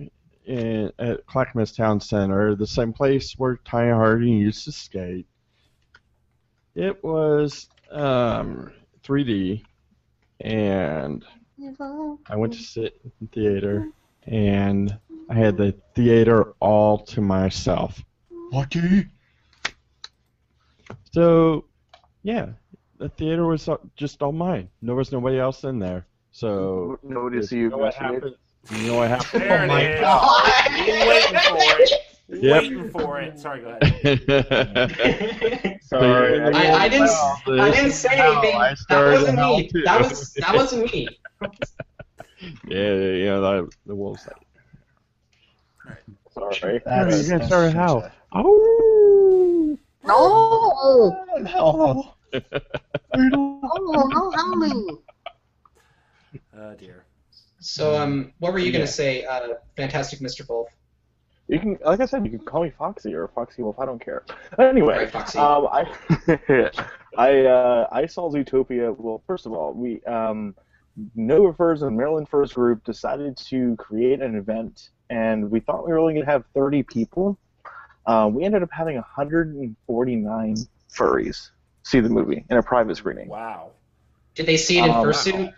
in, 0.45 0.91
at 0.99 1.25
Clackamas 1.25 1.71
Town 1.71 1.99
Center, 1.99 2.55
the 2.55 2.67
same 2.67 2.93
place 2.93 3.33
where 3.37 3.57
Ty 3.65 3.89
Harding 3.89 4.37
used 4.37 4.65
to 4.65 4.71
skate. 4.71 5.25
It 6.75 7.03
was 7.03 7.69
um, 7.91 8.71
3D, 9.03 9.63
and 10.41 11.25
I 12.29 12.35
went 12.35 12.53
to 12.53 12.59
sit 12.59 12.99
in 13.03 13.11
the 13.21 13.27
theater, 13.27 13.89
and 14.27 14.95
I 15.29 15.33
had 15.33 15.57
the 15.57 15.75
theater 15.95 16.53
all 16.59 16.99
to 17.05 17.21
myself. 17.21 18.03
Lucky. 18.51 19.07
So, 21.11 21.65
yeah, 22.21 22.49
the 22.99 23.09
theater 23.09 23.45
was 23.47 23.67
uh, 23.67 23.77
just 23.95 24.21
all 24.21 24.31
mine. 24.31 24.69
There 24.83 24.93
was 24.93 25.11
nobody 25.11 25.39
else 25.39 25.63
in 25.63 25.79
there. 25.79 26.05
So, 26.31 26.99
Nobody 27.01 27.41
see 27.41 27.57
you 27.57 27.69
what 27.71 27.95
investigate. 27.95 28.37
Happened? 28.69 28.81
You 28.81 28.87
know 28.91 28.97
what 28.97 29.09
happened? 29.09 29.41
There 29.43 29.63
Oh 29.63 29.67
my 29.67 29.81
it 29.81 29.91
is. 29.95 30.01
god! 30.01 30.69
Waiting 31.07 31.39
for 31.39 31.81
it. 31.81 31.91
Yep. 32.29 32.61
Waiting 32.63 32.89
for 32.89 33.21
it. 33.21 33.39
Sorry, 33.39 33.61
go 33.61 33.77
ahead. 33.81 35.79
Sorry, 35.81 36.37
So, 36.37 36.51
I, 36.53 36.73
I 36.83 36.89
didn't. 36.89 37.09
I 37.59 37.71
didn't 37.71 37.91
say 37.91 38.09
anything. 38.17 38.55
I 38.55 38.75
That 38.89 39.05
wasn't 39.13 39.39
me. 39.39 39.67
too. 39.69 39.81
That 39.83 40.01
was 40.01 40.33
that 40.33 40.55
wasn't 40.55 40.91
me. 40.93 41.07
Yeah, 42.67 42.93
yeah, 42.93 43.39
the, 43.39 43.67
the 43.87 43.95
wolves. 43.95 44.27
Sorry. 46.29 46.81
That's, 46.85 47.23
you 47.23 47.29
gonna 47.29 47.39
that's 47.39 47.47
start 47.47 47.69
a 47.69 47.71
true, 47.71 47.79
howl. 47.79 48.01
Seth. 48.01 48.15
Oh! 48.33 49.77
No! 50.03 51.23
No. 51.43 52.13
Oh, 53.15 54.07
no, 54.13 54.31
howling. 54.35 54.97
Oh 56.55 56.75
dear. 56.75 57.06
So 57.59 57.95
um, 57.97 58.33
what 58.39 58.53
were 58.53 58.59
you 58.59 58.67
Yeah. 58.67 58.73
gonna 58.73 58.87
say, 58.87 59.25
uh, 59.25 59.55
Fantastic 59.75 60.19
Mr. 60.19 60.47
Wolf? 60.47 60.69
You 61.47 61.59
can, 61.59 61.77
like 61.85 62.01
I 62.01 62.05
said, 62.05 62.25
you 62.25 62.29
can 62.31 62.39
call 62.45 62.63
me 62.63 62.71
Foxy 62.77 63.13
or 63.13 63.29
Foxy 63.29 63.61
Wolf. 63.63 63.79
I 63.79 63.85
don't 63.85 64.03
care. 64.03 64.23
Anyway, 64.59 64.93
Alright, 64.93 65.11
Foxy. 65.11 65.39
um, 65.39 65.67
I, 65.71 66.71
I, 67.17 67.45
uh, 67.45 67.87
I 67.91 68.05
saw 68.05 68.29
Zootopia. 68.29 68.93
Well, 68.97 69.23
first 69.25 69.45
of 69.45 69.53
all, 69.53 69.71
we, 69.73 70.03
um, 70.03 70.55
Nova 71.15 71.53
Furs 71.53 71.83
and 71.83 71.95
Maryland 71.95 72.27
Furs 72.27 72.51
Group 72.51 72.83
decided 72.83 73.37
to 73.49 73.75
create 73.77 74.19
an 74.21 74.35
event, 74.35 74.89
and 75.09 75.49
we 75.49 75.61
thought 75.61 75.85
we 75.85 75.93
were 75.93 75.99
only 75.99 76.13
going 76.15 76.25
to 76.25 76.31
have 76.31 76.43
30 76.53 76.83
people. 76.83 77.37
Uh, 78.05 78.29
we 78.31 78.43
ended 78.43 78.61
up 78.61 78.69
having 78.71 78.95
149 78.95 80.55
furries 80.93 81.49
see 81.83 81.99
the 82.01 82.09
movie 82.09 82.43
in 82.49 82.57
a 82.57 82.63
private 82.63 82.97
screening. 82.97 83.29
Wow. 83.29 83.71
Did 84.35 84.45
they 84.45 84.57
see 84.57 84.79
it 84.79 84.83
in 84.85 84.91
Um, 84.91 85.05
fursuit? 85.05 85.53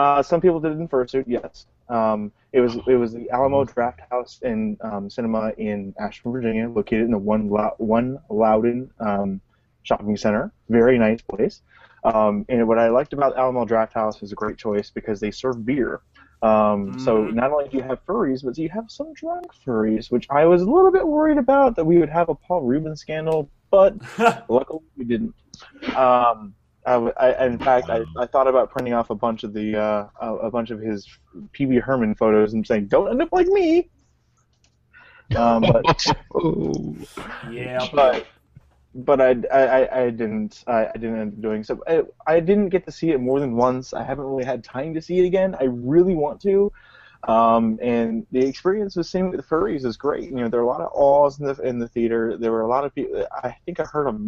Uh, 0.00 0.22
some 0.22 0.40
people 0.40 0.60
did 0.60 0.72
it 0.72 0.78
in 0.78 0.88
fursuit, 0.88 1.24
yes. 1.26 1.66
Um, 1.88 2.32
it 2.52 2.60
was 2.60 2.76
it 2.92 2.96
was 2.96 3.12
the 3.12 3.28
Alamo 3.30 3.64
Draft 3.64 4.00
House 4.10 4.40
and 4.42 4.62
um, 4.88 5.10
Cinema 5.10 5.52
in 5.58 5.94
Ashburn, 5.98 6.32
Virginia, 6.32 6.68
located 6.70 7.04
in 7.08 7.10
the 7.10 7.18
one 7.18 7.42
one 7.78 8.18
Loudoun 8.30 8.90
um, 8.98 9.40
shopping 9.82 10.16
center. 10.16 10.52
Very 10.68 10.98
nice 10.98 11.20
place. 11.20 11.56
Um, 12.02 12.46
and 12.48 12.66
what 12.66 12.78
I 12.78 12.88
liked 12.88 13.12
about 13.12 13.36
Alamo 13.36 13.66
Drafthouse 13.66 14.22
is 14.22 14.32
a 14.32 14.34
great 14.42 14.56
choice 14.56 14.88
because 14.90 15.20
they 15.20 15.30
serve 15.30 15.66
beer. 15.66 16.00
Um, 16.42 16.78
So 17.06 17.12
Mhm. 17.24 17.34
not 17.40 17.50
only 17.52 17.68
do 17.68 17.76
you 17.78 17.82
have 17.90 17.98
furries, 18.06 18.42
but 18.42 18.56
you 18.56 18.70
have 18.70 18.86
some 18.90 19.12
drunk 19.12 19.46
furries, 19.62 20.10
which 20.10 20.26
I 20.30 20.42
was 20.46 20.62
a 20.62 20.70
little 20.76 20.92
bit 20.98 21.06
worried 21.06 21.36
about 21.46 21.76
that 21.76 21.84
we 21.84 21.98
would 21.98 22.08
have 22.18 22.28
a 22.30 22.34
Paul 22.34 22.62
Reubens 22.62 23.00
scandal, 23.04 23.50
but 23.70 23.92
luckily 24.48 24.80
we 24.96 25.04
didn't. 25.12 25.34
Um, 25.94 26.54
I, 26.86 26.92
w- 26.92 27.12
I- 27.18 27.46
in 27.46 27.58
fact, 27.58 27.90
I, 27.90 28.04
I 28.18 28.26
thought 28.26 28.46
about 28.48 28.70
printing 28.70 28.94
off 28.94 29.10
a 29.10 29.14
bunch 29.14 29.44
of 29.44 29.52
the 29.52 29.76
uh, 29.76 30.08
a, 30.20 30.34
a 30.36 30.50
bunch 30.50 30.70
of 30.70 30.80
his 30.80 31.06
Pee 31.52 31.66
Wee 31.66 31.76
Herman 31.78 32.14
photos 32.14 32.54
and 32.54 32.66
saying, 32.66 32.86
"Don't 32.86 33.08
end 33.10 33.20
up 33.22 33.28
like 33.32 33.46
me." 33.48 33.90
Um, 35.36 35.62
but 35.62 35.84
yeah. 37.50 37.86
but 37.92 38.26
but 38.94 39.20
I, 39.20 39.36
I, 39.52 39.60
I- 39.84 40.02
I 40.04 40.10
didn't 40.10 40.64
I, 40.66 40.86
I 40.88 40.92
didn't 40.92 41.18
end 41.20 41.32
up 41.34 41.40
doing 41.42 41.62
so. 41.64 41.80
I, 41.86 42.02
I 42.26 42.40
didn't 42.40 42.70
get 42.70 42.84
to 42.86 42.92
see 42.92 43.10
it 43.10 43.20
more 43.20 43.40
than 43.40 43.54
once. 43.56 43.92
I 43.94 44.02
haven't 44.02 44.24
really 44.24 44.44
had 44.44 44.64
time 44.64 44.94
to 44.94 45.02
see 45.02 45.18
it 45.20 45.26
again. 45.26 45.54
I 45.60 45.64
really 45.64 46.14
want 46.14 46.40
to. 46.42 46.72
Um, 47.28 47.78
and 47.82 48.26
the 48.32 48.40
experience 48.40 48.96
of 48.96 49.04
seeing 49.04 49.28
with 49.30 49.36
the 49.38 49.46
furries 49.46 49.84
is 49.84 49.96
great. 49.98 50.30
You 50.30 50.36
know, 50.36 50.48
there 50.48 50.60
are 50.60 50.64
a 50.64 50.66
lot 50.66 50.80
of 50.80 50.90
awes 50.94 51.38
in 51.38 51.44
the 51.46 51.54
in 51.62 51.78
the 51.78 51.86
theater. 51.88 52.36
There 52.38 52.50
were 52.50 52.62
a 52.62 52.68
lot 52.68 52.84
of 52.84 52.94
people. 52.94 53.26
I 53.44 53.54
think 53.66 53.78
I 53.78 53.84
heard 53.84 54.08
a, 54.08 54.18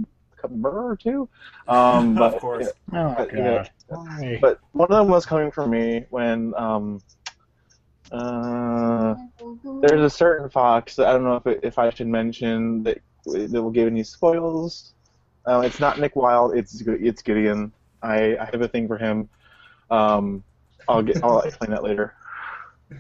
a 0.44 0.48
murder 0.48 0.88
or 0.88 0.96
two. 0.96 1.28
Um, 1.68 2.14
but 2.16 2.34
of 2.34 2.40
course. 2.40 2.68
Oh, 2.92 3.14
But, 3.16 3.32
you 3.32 3.42
know, 3.42 3.64
Why? 3.88 4.38
but 4.40 4.60
one 4.72 4.90
of 4.90 4.96
them 4.96 5.08
was 5.08 5.26
coming 5.26 5.50
from 5.50 5.70
me 5.70 6.06
when 6.10 6.54
um, 6.56 7.00
uh, 8.10 9.14
there's 9.80 10.00
a 10.00 10.10
certain 10.10 10.50
fox 10.50 10.96
that 10.96 11.06
I 11.06 11.12
don't 11.12 11.24
know 11.24 11.36
if 11.36 11.46
it, 11.46 11.60
if 11.62 11.78
I 11.78 11.90
should 11.90 12.08
mention 12.08 12.82
that 12.84 12.98
that 13.24 13.62
will 13.62 13.70
give 13.70 13.86
any 13.86 14.02
spoils. 14.02 14.92
Uh, 15.46 15.60
it's 15.60 15.80
not 15.80 15.98
Nick 15.98 16.14
Wilde. 16.14 16.56
It's 16.56 16.82
it's 16.86 17.22
Gideon. 17.22 17.72
I, 18.02 18.36
I 18.36 18.44
have 18.46 18.60
a 18.60 18.68
thing 18.68 18.86
for 18.88 18.98
him. 18.98 19.28
Um, 19.90 20.44
I'll 20.88 21.02
get 21.02 21.22
I'll 21.22 21.40
explain 21.40 21.70
that 21.70 21.82
later. 21.82 22.14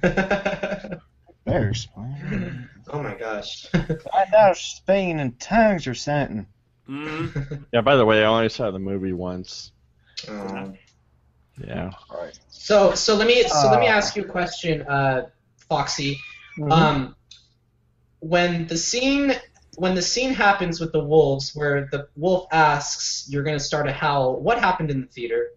There's. 1.44 1.88
oh 1.96 3.02
my 3.02 3.14
gosh. 3.14 3.66
I 3.74 4.24
know 4.32 4.52
Spain 4.54 5.18
and 5.18 5.38
tongues 5.38 5.86
or 5.86 5.94
something. 5.94 6.46
Mm. 6.88 7.64
Yeah, 7.72 7.80
by 7.80 7.96
the 7.96 8.04
way, 8.04 8.22
I 8.22 8.26
only 8.26 8.48
saw 8.48 8.70
the 8.70 8.78
movie 8.78 9.12
once. 9.12 9.72
Um, 10.28 10.74
Yeah. 11.64 11.90
so 12.48 12.94
so 12.94 13.14
let 13.14 13.26
me 13.26 13.42
so 13.48 13.70
let 13.70 13.80
me 13.80 13.88
Uh. 13.88 13.92
ask 13.92 14.16
you 14.16 14.22
a 14.22 14.28
question, 14.28 14.82
uh, 14.82 15.26
Foxy. 15.68 16.18
Mm-hmm. 16.58 16.72
Um, 16.72 17.16
when 18.20 18.66
the 18.66 18.76
scene 18.76 19.34
when 19.76 19.94
the 19.94 20.02
scene 20.02 20.34
happens 20.34 20.80
with 20.80 20.92
the 20.92 21.02
wolves, 21.02 21.54
where 21.54 21.88
the 21.90 22.08
wolf 22.16 22.46
asks, 22.52 23.26
"You're 23.28 23.42
going 23.42 23.56
to 23.56 23.64
start 23.64 23.88
a 23.88 23.92
howl," 23.92 24.40
what 24.40 24.58
happened 24.58 24.90
in 24.90 25.00
the 25.00 25.06
theater? 25.06 25.50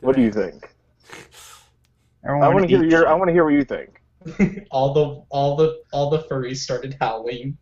What 0.00 0.16
do 0.16 0.22
you 0.22 0.30
think? 0.30 0.74
Everyone 2.24 2.44
I 2.46 2.48
want 2.52 2.68
to 2.68 2.68
hear 2.68 2.84
your. 2.84 3.08
I 3.08 3.14
want 3.14 3.28
to 3.28 3.32
hear 3.32 3.44
what 3.44 3.54
you 3.54 3.64
think. 3.64 4.00
all 4.70 4.92
the 4.92 5.22
all 5.30 5.56
the 5.56 5.80
all 5.92 6.10
the 6.10 6.20
furries 6.24 6.58
started 6.58 6.96
howling. 7.00 7.56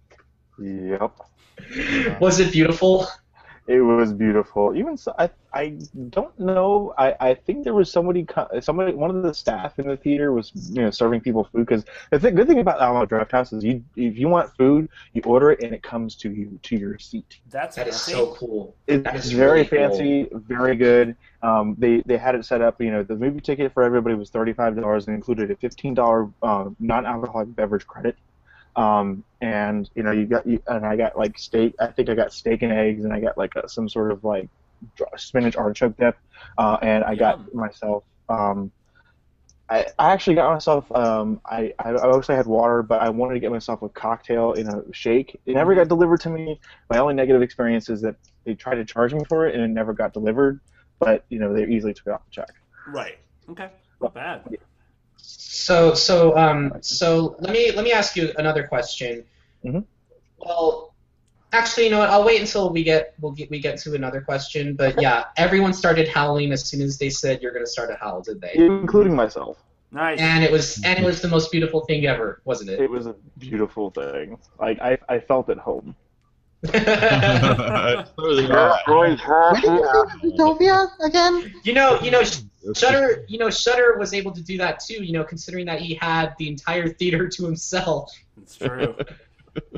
Yep. 0.58 1.12
Was 2.20 2.40
it 2.40 2.52
beautiful? 2.52 3.06
It 3.68 3.80
was 3.80 4.12
beautiful. 4.12 4.76
Even 4.76 4.96
so, 4.96 5.12
I 5.18 5.28
I 5.52 5.76
don't 6.10 6.38
know. 6.38 6.94
I, 6.96 7.16
I 7.18 7.34
think 7.34 7.64
there 7.64 7.74
was 7.74 7.90
somebody 7.90 8.24
somebody 8.60 8.94
one 8.94 9.10
of 9.10 9.24
the 9.24 9.34
staff 9.34 9.80
in 9.80 9.88
the 9.88 9.96
theater 9.96 10.32
was 10.32 10.52
you 10.72 10.82
know 10.82 10.90
serving 10.90 11.20
people 11.20 11.42
food 11.50 11.66
because 11.66 11.84
the 12.12 12.20
th- 12.20 12.36
good 12.36 12.46
thing 12.46 12.60
about 12.60 12.80
Alamo 12.80 13.06
Drafthouse 13.06 13.52
is 13.52 13.64
you 13.64 13.82
if 13.96 14.16
you 14.16 14.28
want 14.28 14.54
food 14.56 14.88
you 15.14 15.22
order 15.24 15.50
it 15.50 15.64
and 15.64 15.74
it 15.74 15.82
comes 15.82 16.14
to 16.18 16.30
you 16.30 16.60
to 16.62 16.76
your 16.76 16.96
seat. 17.00 17.40
That's 17.50 17.74
That 17.74 17.88
is 17.88 17.96
so 18.00 18.34
cool. 18.34 18.76
It- 18.86 19.02
That 19.02 19.16
it's 19.16 19.26
is 19.26 19.32
very 19.32 19.64
really 19.64 19.66
cool. 19.66 19.78
fancy, 19.78 20.28
very 20.32 20.76
good. 20.76 21.16
Um, 21.42 21.74
they 21.76 22.02
they 22.06 22.18
had 22.18 22.36
it 22.36 22.44
set 22.44 22.60
up. 22.60 22.80
You 22.80 22.92
know, 22.92 23.02
the 23.02 23.16
movie 23.16 23.40
ticket 23.40 23.72
for 23.74 23.82
everybody 23.82 24.14
was 24.14 24.30
thirty 24.30 24.52
five 24.52 24.76
dollars 24.76 25.08
and 25.08 25.16
included 25.16 25.50
a 25.50 25.56
fifteen 25.56 25.92
dollar 25.92 26.28
uh, 26.40 26.70
non 26.78 27.04
alcoholic 27.04 27.52
beverage 27.56 27.86
credit. 27.88 28.16
Um, 28.76 29.24
and 29.40 29.88
you 29.94 30.02
know, 30.02 30.12
you 30.12 30.26
got 30.26 30.46
you, 30.46 30.60
and 30.66 30.84
I 30.84 30.96
got 30.96 31.16
like 31.16 31.38
steak. 31.38 31.74
I 31.80 31.88
think 31.88 32.08
I 32.08 32.14
got 32.14 32.32
steak 32.32 32.62
and 32.62 32.72
eggs, 32.72 33.04
and 33.04 33.12
I 33.12 33.20
got 33.20 33.38
like 33.38 33.52
a, 33.56 33.68
some 33.68 33.88
sort 33.88 34.12
of 34.12 34.22
like 34.22 34.48
spinach 35.16 35.56
artichoke 35.56 35.96
dip. 35.96 36.16
Uh, 36.58 36.76
and 36.82 37.04
I 37.04 37.12
Yum. 37.12 37.18
got 37.18 37.54
myself. 37.54 38.04
Um, 38.28 38.72
I, 39.68 39.86
I 39.98 40.12
actually 40.12 40.36
got 40.36 40.52
myself. 40.52 40.90
Um, 40.92 41.40
I 41.46 41.72
I 41.78 41.94
also 41.94 42.36
had 42.36 42.46
water, 42.46 42.82
but 42.82 43.02
I 43.02 43.08
wanted 43.08 43.34
to 43.34 43.40
get 43.40 43.50
myself 43.50 43.82
a 43.82 43.88
cocktail 43.88 44.52
in 44.52 44.68
a 44.68 44.82
shake. 44.92 45.40
It 45.46 45.54
never 45.54 45.74
got 45.74 45.88
delivered 45.88 46.20
to 46.20 46.30
me. 46.30 46.60
My 46.90 46.98
only 46.98 47.14
negative 47.14 47.42
experience 47.42 47.88
is 47.88 48.00
that 48.02 48.16
they 48.44 48.54
tried 48.54 48.76
to 48.76 48.84
charge 48.84 49.12
me 49.12 49.24
for 49.28 49.46
it, 49.46 49.54
and 49.54 49.64
it 49.64 49.68
never 49.68 49.92
got 49.92 50.12
delivered. 50.12 50.60
But 51.00 51.24
you 51.30 51.38
know, 51.40 51.52
they 51.52 51.66
easily 51.66 51.94
took 51.94 52.06
it 52.06 52.10
off 52.10 52.24
the 52.26 52.30
check. 52.30 52.50
Right. 52.86 53.18
Okay. 53.50 53.70
Not 54.00 54.14
bad. 54.14 54.44
So 55.28 55.94
so 55.94 56.36
um 56.36 56.72
so 56.80 57.36
let 57.40 57.52
me 57.52 57.72
let 57.72 57.84
me 57.84 57.92
ask 57.92 58.14
you 58.16 58.32
another 58.38 58.64
question. 58.66 59.24
Mhm. 59.64 59.84
Well, 60.38 60.94
actually, 61.52 61.84
you 61.84 61.90
know 61.90 61.98
what? 61.98 62.10
I'll 62.10 62.24
wait 62.24 62.40
until 62.40 62.70
we 62.70 62.84
get 62.84 63.14
we'll 63.20 63.32
get 63.32 63.50
we 63.50 63.58
get 63.58 63.76
to 63.78 63.94
another 63.94 64.20
question. 64.20 64.76
But 64.76 65.00
yeah, 65.00 65.24
everyone 65.36 65.72
started 65.72 66.06
howling 66.08 66.52
as 66.52 66.68
soon 66.68 66.80
as 66.80 66.98
they 66.98 67.10
said 67.10 67.42
you're 67.42 67.52
gonna 67.52 67.66
start 67.66 67.90
a 67.90 67.96
howl, 67.96 68.22
did 68.22 68.40
they? 68.40 68.52
including 68.54 69.16
myself. 69.16 69.58
Nice. 69.90 70.20
And 70.20 70.44
it 70.44 70.52
was 70.52 70.82
and 70.84 70.98
it 70.98 71.04
was 71.04 71.20
the 71.20 71.28
most 71.28 71.50
beautiful 71.50 71.80
thing 71.86 72.06
ever, 72.06 72.40
wasn't 72.44 72.70
it? 72.70 72.80
It 72.80 72.90
was 72.90 73.06
a 73.06 73.16
beautiful 73.38 73.90
thing. 73.90 74.38
Like 74.60 74.78
I, 74.80 74.98
I 75.08 75.18
felt 75.18 75.48
at 75.50 75.58
home. 75.58 75.96
Clearly 76.62 78.44
Yeah, 78.44 78.48
not. 78.48 78.80
Where 78.86 79.08
did 79.10 79.20
you 79.20 80.20
see 80.22 80.28
Utopia 80.28 80.88
again? 81.04 81.54
you 81.64 81.72
know, 81.72 82.00
you 82.00 82.10
know, 82.10 82.22
Shutter, 82.74 83.24
you 83.28 83.38
know, 83.38 83.50
Shutter 83.50 83.96
was 83.98 84.12
able 84.14 84.32
to 84.32 84.42
do 84.42 84.58
that 84.58 84.80
too. 84.80 85.04
You 85.04 85.12
know, 85.12 85.24
considering 85.24 85.66
that 85.66 85.80
he 85.80 85.94
had 85.94 86.34
the 86.38 86.48
entire 86.48 86.88
theater 86.88 87.28
to 87.28 87.44
himself. 87.44 88.12
it's 88.42 88.56
true. 88.56 88.96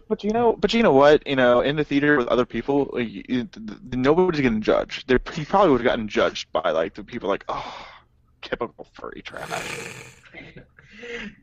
But 0.09 0.24
you 0.24 0.31
know, 0.32 0.55
but 0.59 0.74
you 0.74 0.82
know 0.82 0.93
what? 0.93 1.24
You 1.24 1.36
know, 1.36 1.60
in 1.60 1.77
the 1.77 1.85
theater 1.85 2.16
with 2.16 2.27
other 2.28 2.44
people, 2.44 2.90
like, 2.93 3.09
you, 3.09 3.23
you- 3.28 3.44
th- 3.44 3.65
th- 3.66 3.78
nobody's 3.94 4.40
getting 4.40 4.60
judged. 4.60 5.06
They're, 5.06 5.20
he 5.32 5.44
probably 5.44 5.70
would 5.70 5.81
have 5.82 5.85
gotten 5.86 6.09
judged 6.09 6.51
by 6.51 6.70
like 6.73 6.94
the 6.94 7.05
people 7.05 7.28
like, 7.28 7.44
oh, 7.48 7.86
typical 8.43 8.86
furry 8.94 9.23
trash. 9.23 9.48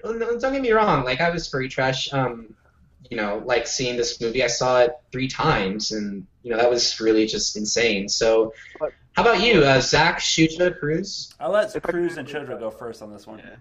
No, 0.03 0.11
no, 0.11 0.37
don't 0.37 0.51
get 0.51 0.61
me 0.61 0.71
wrong. 0.71 1.05
Like 1.05 1.21
I 1.21 1.29
was 1.29 1.47
furry 1.47 1.69
trash. 1.69 2.11
Um, 2.11 2.53
you 3.09 3.17
know, 3.17 3.41
like 3.45 3.67
seeing 3.67 3.97
this 3.97 4.19
movie, 4.21 4.43
I 4.43 4.47
saw 4.47 4.81
it 4.81 4.91
three 5.11 5.27
times, 5.27 5.91
and 5.91 6.25
you 6.43 6.51
know 6.51 6.57
that 6.57 6.69
was 6.69 6.99
really 6.99 7.25
just 7.25 7.55
insane. 7.57 8.09
So, 8.09 8.53
how 9.13 9.21
about 9.23 9.41
you, 9.41 9.61
uh, 9.63 9.79
Zack, 9.81 10.19
Shuja, 10.19 10.79
Kruz? 10.79 11.33
I'll 11.39 11.51
let 11.51 11.75
If 11.75 11.85
I- 11.85 11.91
Kruz 11.91 12.17
and 12.17 12.27
Chodra 12.27 12.59
go 12.59 12.69
first 12.71 13.01
on 13.01 13.11
this 13.11 13.25
one. 13.27 13.39
Yeah. 13.39 13.55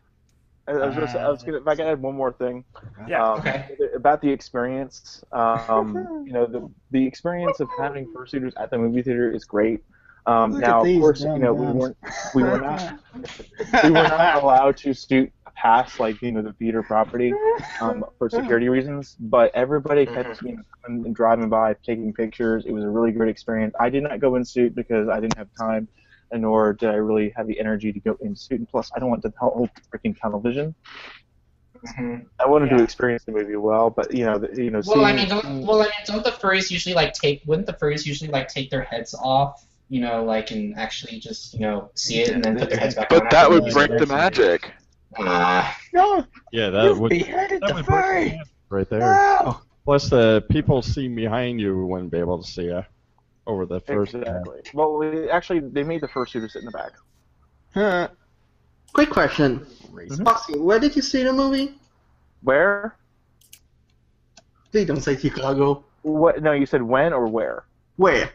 I, 0.66 0.73
I 0.73 0.87
was 0.87 0.95
gonna 0.95 1.12
say, 1.12 1.19
I 1.21 1.29
was 1.29 1.43
gonna, 1.43 1.59
if 1.59 1.69
I 1.69 1.75
could 1.77 1.87
add 1.87 2.01
one 2.01 2.15
more 2.15 2.33
thing. 2.33 2.65
Yeah. 3.07 3.23
um, 3.33 3.41
Okay. 3.41 3.77
About 3.95 4.23
the 4.23 4.31
experience, 4.31 5.23
um, 5.33 6.23
you 6.27 6.33
know, 6.33 6.47
the 6.47 6.71
the 6.91 7.07
experience 7.07 7.61
of 7.61 7.69
having 7.79 8.07
fursuiters 8.15 8.53
at 8.57 8.71
the 8.71 8.79
movie 8.79 9.03
theater 9.03 9.31
is 9.31 9.45
great. 9.45 9.83
Um, 10.27 10.59
now, 10.59 10.81
of 10.83 10.87
course, 11.01 11.21
you 11.21 11.27
dumb 11.27 11.41
know, 11.43 11.53
we 11.53 11.66
weren't 11.66 11.97
we 12.35 12.43
were 12.45 12.59
not 12.59 12.99
we 13.85 13.91
were 13.91 13.95
not 14.09 14.43
allowed 14.43 14.79
to 14.79 14.95
suit 14.95 15.31
past 15.56 16.01
like 16.01 16.20
you 16.22 16.32
know 16.32 16.43
the 16.43 16.52
theater 16.55 16.82
property 16.82 17.32
um, 17.81 18.05
for 18.18 18.28
security 18.39 18.68
reasons. 18.68 19.16
But 19.18 19.52
everybody 19.55 20.06
kept 20.06 20.43
you 20.43 20.56
know 20.89 21.12
driving 21.12 21.48
by, 21.48 21.74
taking 21.85 22.12
pictures. 22.12 22.64
It 22.66 22.72
was 22.72 22.85
a 22.85 22.89
really 22.89 23.12
great 23.12 23.31
experience. 23.31 23.74
I 23.81 23.89
did 23.90 24.02
not 24.02 24.20
go 24.20 24.36
in 24.36 24.44
suit 24.44 24.74
because 24.74 25.09
I 25.09 25.20
didn't 25.20 25.39
have 25.39 25.48
time, 25.59 25.89
and 26.31 26.43
nor 26.43 26.72
did 26.74 26.90
I 26.90 26.94
really 26.94 27.32
have 27.36 27.47
the 27.47 27.59
energy 27.59 27.93
to 27.93 28.01
go 28.01 28.16
in 28.20 28.36
suit. 28.36 28.59
And 28.59 28.68
plus, 28.68 28.90
I 28.94 28.98
don't 28.98 29.10
want 29.10 29.22
the 29.22 29.32
whole 29.39 29.68
freaking 29.94 30.18
tunnel 30.20 30.40
vision. 30.40 30.74
I 32.40 32.47
wanted 32.47 32.70
Yeah. 32.70 32.78
to 32.78 32.82
experience 32.82 33.24
the 33.24 33.32
movie 33.32 33.56
well, 33.56 33.90
but 33.90 34.12
you 34.14 34.24
know, 34.24 34.39
the, 34.39 34.62
you 34.62 34.70
know, 34.70 34.81
Well, 34.86 35.05
I 35.05 35.12
mean, 35.12 35.28
don't, 35.28 35.62
well, 35.62 35.81
I 35.82 35.85
mean, 35.85 35.93
don't 36.06 36.24
the 36.24 36.31
furries 36.31 36.70
usually 36.70 36.94
like 36.94 37.12
take? 37.12 37.43
Wouldn't 37.47 37.66
the 37.66 37.74
furries 37.74 38.06
usually 38.06 38.31
like 38.31 38.48
take 38.48 38.70
their 38.70 38.82
heads 38.82 39.14
off? 39.14 39.64
You 39.89 40.01
know, 40.01 40.24
like 40.24 40.51
and 40.51 40.74
actually 40.76 41.20
just 41.20 41.55
you 41.55 41.60
know 41.60 41.90
see 41.94 42.20
it 42.22 42.31
and 42.31 42.43
then 42.43 42.56
put 42.56 42.70
their 42.70 42.81
heads 42.81 42.94
back 42.94 43.12
on. 43.12 43.18
But 43.18 43.31
that 43.31 43.51
would 43.51 43.66
break 43.72 43.90
the 43.98 44.06
magic. 44.06 44.72
Ah. 45.19 45.77
No, 45.93 46.24
Yeah, 46.53 46.70
that 46.70 46.85
you 46.85 46.95
would, 47.01 47.11
beheaded 47.11 47.61
that 47.61 47.69
the 47.69 47.74
would 47.74 47.85
the 47.86 47.91
furry. 47.91 48.41
right 48.69 48.89
there. 48.91 49.01
No. 49.01 49.61
Plus, 49.85 50.09
the 50.09 50.45
people 50.51 50.81
seeing 50.82 51.15
behind 51.15 51.61
you 51.61 51.86
wouldn't 51.86 52.11
be 52.11 52.19
able 52.19 52.43
to 52.43 52.49
see 52.49 52.65
you 52.65 52.82
over 53.47 53.66
the 53.66 53.81
first. 53.81 54.15
exactly. 54.15 54.62
Well, 54.73 54.97
we, 54.97 55.28
actually, 55.31 55.61
they 55.61 55.82
made 55.85 56.01
the 56.01 56.09
fursuiter 56.09 56.51
sit 56.51 56.61
in 56.61 56.66
the 56.66 56.70
back. 56.73 56.93
Huh. 57.74 58.09
Quick 58.93 59.11
question. 59.11 59.66
Racist. 59.93 60.24
Foxy, 60.24 60.59
where 60.59 60.78
did 60.78 60.97
you 60.97 61.03
see 61.03 61.23
the 61.23 61.32
movie? 61.32 61.74
Where? 62.43 62.97
Please 64.70 64.86
don't 64.86 65.01
say 65.01 65.16
Chicago. 65.16 65.85
What? 66.03 66.43
No, 66.43 66.53
you 66.53 66.66
said 66.66 66.82
when 66.82 67.12
or 67.12 67.27
where? 67.28 67.65
Where? 67.97 68.31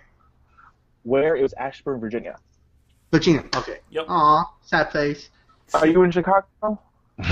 Where? 1.04 1.36
It 1.36 1.42
was 1.42 1.54
Ashburn, 1.54 2.00
Virginia. 2.00 2.38
Virginia. 3.12 3.44
Okay. 3.56 3.80
Yep. 3.90 4.06
Aw, 4.08 4.44
sad 4.62 4.92
face. 4.92 5.30
Are 5.74 5.88
you 5.88 6.04
in 6.04 6.12
Chicago? 6.12 6.80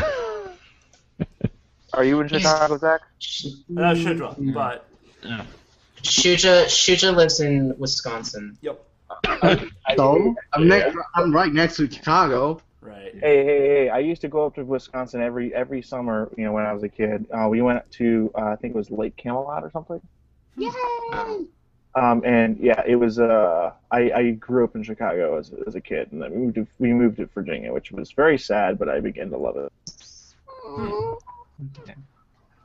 Are 1.93 2.03
you 2.03 2.19
in 2.21 2.27
Chicago, 2.27 2.77
Zack? 2.77 3.01
Uh, 3.01 3.93
Chodra, 3.93 4.53
but 4.53 4.87
Shuja 6.03 6.65
Shuja 6.65 7.15
lives 7.15 7.39
in 7.39 7.77
Wisconsin. 7.77 8.57
yep. 8.61 8.83
I, 9.25 9.69
So 9.95 10.35
I'm 10.53 10.63
yeah. 10.63 10.67
next. 10.67 10.97
I'm 11.15 11.33
right 11.33 11.53
next 11.53 11.77
to 11.77 11.89
Chicago. 11.89 12.61
Right. 12.81 13.13
Hey, 13.13 13.43
hey, 13.43 13.67
hey! 13.67 13.89
I 13.89 13.99
used 13.99 14.21
to 14.21 14.27
go 14.27 14.45
up 14.45 14.55
to 14.55 14.63
Wisconsin 14.63 15.21
every 15.21 15.53
every 15.53 15.81
summer. 15.81 16.29
You 16.37 16.45
know, 16.45 16.51
when 16.51 16.65
I 16.65 16.73
was 16.73 16.83
a 16.83 16.89
kid, 16.89 17.25
uh, 17.31 17.47
we 17.49 17.61
went 17.61 17.89
to 17.93 18.31
uh, 18.35 18.45
I 18.45 18.55
think 18.57 18.75
it 18.75 18.77
was 18.77 18.91
Lake 18.91 19.15
Camelot 19.17 19.63
or 19.63 19.71
something. 19.71 20.01
Yay! 20.57 21.47
Um, 21.97 22.21
and 22.23 22.59
yeah, 22.59 22.83
it 22.85 22.95
was. 22.95 23.17
Uh, 23.17 23.71
I, 23.89 24.11
I 24.11 24.31
grew 24.31 24.63
up 24.63 24.75
in 24.75 24.83
Chicago 24.83 25.35
as, 25.39 25.51
as 25.65 25.73
a 25.73 25.81
kid, 25.81 26.11
and 26.11 26.21
then 26.21 26.31
we 26.31 26.37
moved 26.37 26.55
to 26.55 26.67
we 26.77 26.93
moved 26.93 27.17
to 27.17 27.25
Virginia, 27.25 27.73
which 27.73 27.91
was 27.91 28.11
very 28.11 28.37
sad, 28.37 28.77
but 28.77 28.87
I 28.87 28.99
began 28.99 29.31
to 29.31 29.37
love 29.37 29.57
it. 29.57 29.73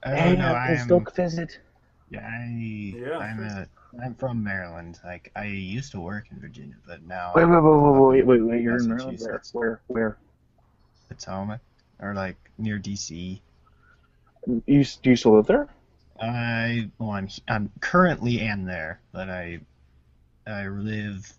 I 0.04 0.24
don't 0.24 0.38
know. 0.38 0.54
I'm, 0.54 1.06
visit. 1.16 1.60
yeah, 2.10 2.28
I, 2.28 2.44
Yeah. 2.94 3.18
I'm 3.18 3.42
a, 3.42 3.66
I'm 4.04 4.14
from 4.16 4.44
Maryland. 4.44 5.00
Like 5.02 5.32
I 5.34 5.46
used 5.46 5.92
to 5.92 6.00
work 6.00 6.26
in 6.30 6.38
Virginia, 6.38 6.74
but 6.86 7.02
now 7.02 7.32
Wait, 7.34 7.46
wait, 7.46 7.62
wait, 7.62 7.62
wait, 7.62 8.26
wait, 8.26 8.26
wait, 8.26 8.42
wait! 8.42 8.62
You're 8.62 8.76
in 8.76 8.88
Maryland. 8.88 9.18
Where? 9.18 9.40
Where? 9.52 9.80
Where? 9.86 10.18
Potomac 11.08 11.60
or 12.00 12.12
like 12.12 12.36
near 12.58 12.78
DC. 12.78 13.40
You 14.46 14.84
do 14.84 15.10
you 15.10 15.16
still 15.16 15.36
live 15.36 15.46
there? 15.46 15.68
I 16.20 16.88
well, 16.98 17.10
I'm 17.10 17.28
I'm 17.48 17.70
currently 17.80 18.40
am 18.40 18.64
there, 18.64 19.00
but 19.12 19.28
I 19.30 19.60
I 20.46 20.66
live 20.68 21.32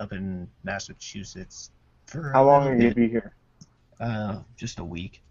up 0.00 0.12
in 0.12 0.48
Massachusetts 0.64 1.70
for 2.06 2.30
How 2.32 2.44
long 2.44 2.66
are 2.68 2.74
you 2.74 2.88
bit. 2.88 2.96
be 2.96 3.08
here? 3.08 3.32
Uh, 4.00 4.40
just 4.56 4.78
a 4.78 4.84
week. 4.84 5.22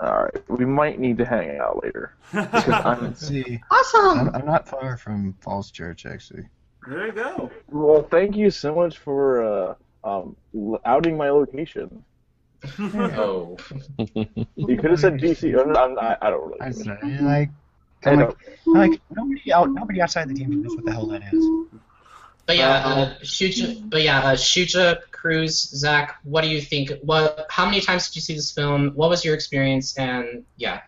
All 0.00 0.24
right, 0.24 0.50
we 0.50 0.64
might 0.64 0.98
need 0.98 1.18
to 1.18 1.24
hang 1.24 1.58
out 1.58 1.82
later. 1.84 2.14
Because 2.32 2.68
I'm, 2.68 3.02
Let's 3.02 3.20
see. 3.28 3.60
Awesome. 3.70 4.18
I'm, 4.28 4.34
I'm 4.36 4.46
not 4.46 4.68
far 4.68 4.96
from 4.96 5.34
Falls 5.40 5.70
Church 5.70 6.04
actually. 6.06 6.48
there 6.88 7.06
you 7.06 7.12
go. 7.12 7.50
well, 7.70 8.02
thank 8.02 8.36
you 8.36 8.50
so 8.50 8.74
much 8.74 8.98
for 8.98 9.42
uh, 9.44 9.74
um, 10.04 10.36
outing 10.84 11.16
my 11.16 11.30
location. 11.30 12.04
Oh. 12.78 13.56
You 14.56 14.76
could 14.78 14.90
have 14.90 15.00
said 15.00 15.14
DC. 15.20 15.52
I'm, 15.60 15.76
I'm, 15.76 15.98
I, 15.98 16.16
I 16.22 16.30
don't 16.30 16.46
really. 16.48 16.60
I 16.62 16.70
said, 16.70 16.98
shit. 17.02 17.20
like, 17.20 17.50
I 17.50 17.50
I'm 18.06 18.18
know. 18.18 18.34
like, 18.66 18.90
like 18.90 19.00
nobody 19.10 19.52
out, 19.52 19.70
nobody 19.70 20.00
outside 20.00 20.28
the 20.28 20.34
team 20.34 20.62
knows 20.62 20.74
what 20.76 20.84
the 20.84 20.92
hell 20.92 21.06
that 21.06 21.22
is. 21.32 21.44
But 22.46 22.58
yeah, 22.58 22.70
uh, 22.70 23.14
Shuja, 23.22 23.88
but 23.88 24.02
yeah, 24.02 24.20
uh, 24.20 24.34
Shuja, 24.34 24.98
Kruz, 25.10 25.74
Zack, 25.74 26.16
what 26.24 26.42
do 26.42 26.48
you 26.48 26.60
think? 26.60 26.92
What? 27.02 27.46
How 27.48 27.64
many 27.64 27.80
times 27.80 28.08
did 28.08 28.16
you 28.16 28.20
see 28.20 28.34
this 28.34 28.52
film? 28.52 28.90
What 28.94 29.08
was 29.08 29.24
your 29.24 29.34
experience? 29.34 29.96
And 29.96 30.44
yeah, 30.56 30.82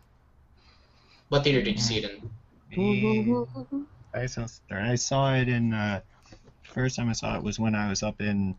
what 1.29 1.45
theater 1.45 1.63
did 1.63 1.77
you 1.77 1.81
see 1.81 2.05
it 2.05 2.11
in? 2.11 3.87
I 4.13 4.27
saw, 4.27 4.47
I 4.71 4.95
saw 4.97 5.35
it 5.35 5.49
in. 5.49 5.73
Uh, 5.73 6.01
first 6.65 6.97
time 6.97 7.09
I 7.09 7.13
saw 7.15 7.37
it 7.37 7.43
was 7.43 7.59
when 7.59 7.75
I 7.75 7.89
was 7.89 8.03
up 8.03 8.21
in 8.21 8.55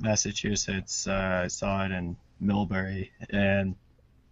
Massachusetts. 0.00 1.06
Uh, 1.06 1.42
I 1.44 1.48
saw 1.48 1.84
it 1.84 1.90
in 1.90 2.16
Millbury, 2.42 3.10
and 3.28 3.74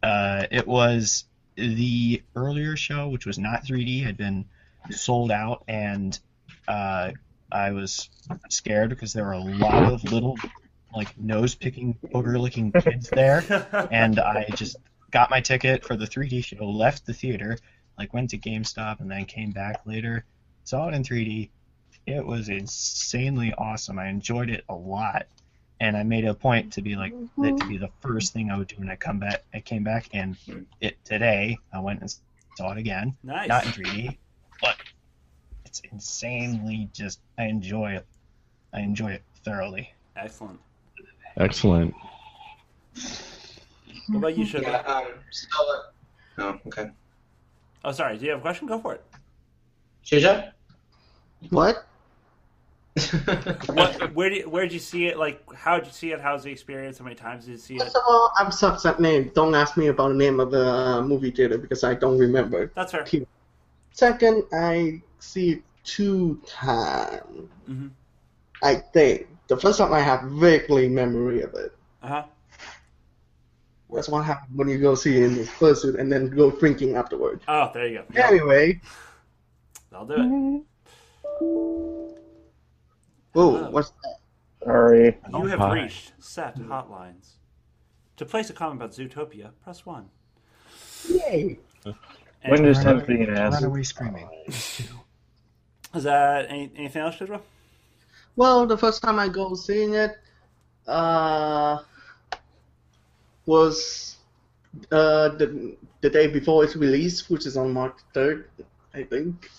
uh, 0.03 0.47
it 0.51 0.66
was 0.66 1.24
the 1.57 2.23
earlier 2.35 2.77
show, 2.77 3.09
which 3.09 3.27
was 3.27 3.39
not 3.39 3.65
3D, 3.65 4.05
had 4.05 4.16
been 4.16 4.45
sold 4.91 5.31
out, 5.31 5.65
and 5.69 6.19
uh, 6.69 7.12
I 7.51 7.70
was 7.73 8.09
scared 8.49 8.91
because 8.91 9.12
there 9.12 9.24
were 9.24 9.33
a 9.33 9.39
lot 9.39 9.93
of 9.93 10.05
little, 10.05 10.37
like 10.95 11.19
nose 11.19 11.55
picking, 11.55 11.97
booger 12.12 12.41
looking 12.41 12.73
kids 12.73 13.09
there, 13.11 13.45
and 13.91 14.19
I 14.19 14.47
just 14.55 14.77
got 15.11 15.31
my 15.31 15.41
ticket 15.41 15.85
for 15.85 15.97
the 15.97 16.07
3D 16.07 16.45
show, 16.45 16.69
left 16.69 17.07
the 17.07 17.15
theater, 17.15 17.59
like 17.99 18.12
went 18.12 18.31
to 18.31 18.39
GameStop, 18.39 19.01
and 19.01 19.11
then 19.11 19.24
came 19.24 19.51
back 19.51 19.81
later, 19.87 20.24
saw 20.65 20.89
it 20.89 20.95
in 20.95 21.03
3D. 21.03 21.51
It 22.07 22.24
was 22.24 22.49
insanely 22.49 23.53
awesome. 23.59 23.99
I 23.99 24.09
enjoyed 24.09 24.51
it 24.51 24.65
a 24.69 24.74
lot 24.74 25.27
and 25.81 25.97
I 25.97 26.03
made 26.03 26.24
a 26.24 26.35
point 26.35 26.73
to 26.74 26.82
be 26.82 26.97
like 26.97 27.12
that 27.12 27.43
to 27.43 27.53
mm-hmm. 27.53 27.69
be 27.69 27.78
the 27.78 27.90
first 28.01 28.32
thing 28.32 28.51
I 28.51 28.59
would 28.59 28.69
do 28.69 28.77
when 28.78 28.89
I 28.89 28.97
come 28.97 29.19
back. 29.19 29.44
I 29.53 29.61
came 29.61 29.85
back, 29.85 30.09
and 30.12 30.36
hmm. 30.47 30.61
it 30.81 30.97
today 31.05 31.59
I 31.73 31.81
went 31.81 32.01
and 32.01 32.15
saw 32.57 32.73
it 32.73 32.78
again, 32.78 33.16
Nice. 33.23 33.48
not 33.48 33.66
in 33.66 33.73
3D, 33.73 34.16
but 34.61 34.77
it's 35.65 35.81
insanely 35.93 36.89
just 36.93 37.20
I 37.39 37.44
enjoy 37.44 37.93
it. 37.93 38.07
I 38.73 38.81
enjoy 38.81 39.12
it 39.12 39.23
thoroughly. 39.44 39.93
Excellent. 40.16 40.59
Excellent. 41.36 41.94
What 44.09 44.19
about 44.19 44.39
you, 44.39 44.47
Sugar? 44.47 44.70
Yeah. 44.70 44.78
Um. 44.81 45.05
So. 45.31 45.48
Uh, 45.59 45.82
oh, 46.39 46.61
okay. 46.66 46.90
Oh, 47.85 47.93
sorry. 47.93 48.16
Do 48.16 48.24
you 48.24 48.31
have 48.31 48.40
a 48.40 48.43
question? 48.43 48.66
Go 48.66 48.78
for 48.78 48.94
it. 48.94 49.05
Shuja. 50.05 50.53
What? 51.51 51.86
What? 52.97 54.14
Where 54.14 54.31
did 54.31 54.47
where 54.47 54.62
did 54.64 54.73
you 54.73 54.78
see 54.78 55.06
it? 55.06 55.18
Like, 55.18 55.43
how 55.52 55.77
did 55.77 55.86
you 55.86 55.93
see 55.93 56.12
it? 56.12 56.20
How's 56.20 56.44
the 56.44 56.51
experience? 56.51 56.98
How 56.98 57.05
many 57.05 57.16
times 57.16 57.44
did 57.44 57.52
you 57.52 57.59
see 57.59 57.74
it? 57.77 57.82
First 57.82 57.97
of 57.97 58.02
all, 58.09 58.32
I'm 58.39 58.51
such 58.51 58.82
that 58.85 59.01
name. 59.01 59.31
Don't 59.35 59.55
ask 59.55 59.77
me 59.77 59.89
about 59.89 60.09
the 60.09 60.14
name 60.14 60.40
of 60.40 60.51
the 60.51 60.66
uh, 60.66 61.02
movie 61.02 61.31
theater 61.31 61.59
because 61.59 61.85
I 61.85 61.94
don't 61.94 62.18
remember. 62.18 62.73
That's 62.74 62.93
fair. 62.93 63.06
Second, 63.93 64.44
I 64.52 65.02
see 65.18 65.52
it 65.52 65.62
two 65.85 66.40
times. 66.47 67.51
Mhm. 67.68 67.90
I 68.62 68.77
think 68.77 69.28
the 69.48 69.56
first 69.59 69.78
time 69.78 69.93
I 69.93 70.01
have 70.01 70.23
vaguely 70.31 70.89
memory 70.89 71.43
of 71.43 71.55
it. 71.55 71.73
Uh 72.02 72.09
huh. 72.09 72.24
That's 73.93 74.09
what 74.09 74.24
happens 74.24 74.56
when 74.56 74.68
you 74.68 74.78
go 74.78 74.94
see 74.94 75.16
it 75.18 75.23
in 75.24 75.35
the 75.35 75.44
fursuit 75.44 75.98
and 75.98 76.10
then 76.10 76.31
go 76.31 76.51
drinking 76.51 76.97
afterwards. 76.97 77.44
Oh, 77.47 77.70
there 77.73 77.86
you 77.86 78.02
go. 78.10 78.20
Anyway, 78.20 78.81
I'll 79.93 80.06
do 80.06 80.64
it. 81.40 82.06
Oh, 83.37 83.71
what's 83.71 83.91
that? 83.91 84.17
Sorry. 84.65 85.05
You 85.07 85.15
Oh, 85.33 85.47
have 85.47 85.59
hi. 85.61 85.83
reached 85.83 86.13
set 86.19 86.59
hotlines. 86.59 87.35
To 88.17 88.25
place 88.25 88.51
a 88.51 88.53
comment 88.53 88.81
about 88.83 88.93
Zootopia, 88.97 89.51
press 89.63 89.85
one. 89.87 90.09
Yay! 91.09 91.59
And- 91.85 91.95
When 92.49 92.63
does 92.63 92.83
Tenth 92.83 93.07
being 93.07 93.23
an 93.23 93.35
Run 93.35 93.53
ass? 93.55 93.63
away 93.63 93.83
screaming. 93.83 94.29
Is 94.49 96.03
that 96.05 96.47
any, 96.49 96.71
anything 96.77 97.03
else, 97.03 97.17
Shidra? 97.17 97.41
Well, 98.37 98.67
the 98.67 98.77
first 98.77 99.03
time 99.03 99.19
I 99.19 99.29
go 99.29 99.55
seeing 99.55 99.95
it, 99.95 100.17
uh, 100.87 101.79
was 103.47 104.17
uh 104.93 105.29
the 105.31 105.77
the 106.01 106.11
day 106.11 106.27
before 106.27 106.65
its 106.65 106.77
release, 106.77 107.29
which 107.31 107.47
is 107.47 107.57
on 107.57 107.73
March 107.73 107.97
third, 108.13 108.49
I 108.95 109.03
think. 109.05 109.51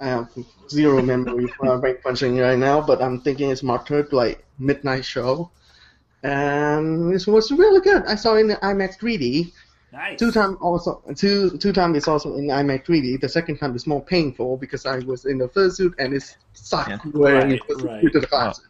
I 0.00 0.06
have 0.06 0.28
zero 0.70 1.02
memory 1.02 1.46
for 1.48 1.78
rank 1.84 2.02
punching 2.02 2.38
right 2.38 2.58
now, 2.58 2.80
but 2.80 3.02
I'm 3.02 3.20
thinking 3.20 3.50
it's 3.50 3.62
March 3.62 3.88
third, 3.88 4.12
like 4.12 4.44
midnight 4.58 5.04
show, 5.04 5.50
and 6.22 7.12
it 7.12 7.26
was 7.26 7.50
really 7.52 7.80
good. 7.80 8.04
I 8.06 8.14
saw 8.14 8.34
it 8.36 8.40
in 8.40 8.48
the 8.48 8.56
IMAX 8.56 8.98
3D. 8.98 9.52
Nice. 9.92 10.18
Two 10.20 10.30
time 10.30 10.56
also 10.60 11.02
two 11.16 11.58
two 11.58 11.72
time 11.72 11.96
is 11.96 12.06
also 12.06 12.36
in 12.36 12.46
IMAX 12.46 12.86
3D. 12.86 13.20
The 13.20 13.28
second 13.28 13.58
time 13.58 13.74
is 13.74 13.86
more 13.86 14.02
painful 14.02 14.56
because 14.56 14.86
I 14.86 15.00
was 15.00 15.24
in 15.24 15.38
the 15.38 15.48
fursuit 15.48 15.94
and 15.98 16.14
it 16.14 16.36
sucked 16.52 16.90
Yeah. 16.90 16.98
wearing 17.12 17.50
Right, 17.50 17.60
the 17.68 17.74
fursuit 17.74 17.84
right. 17.88 18.12
to 18.12 18.20
the 18.20 18.26
class. 18.26 18.60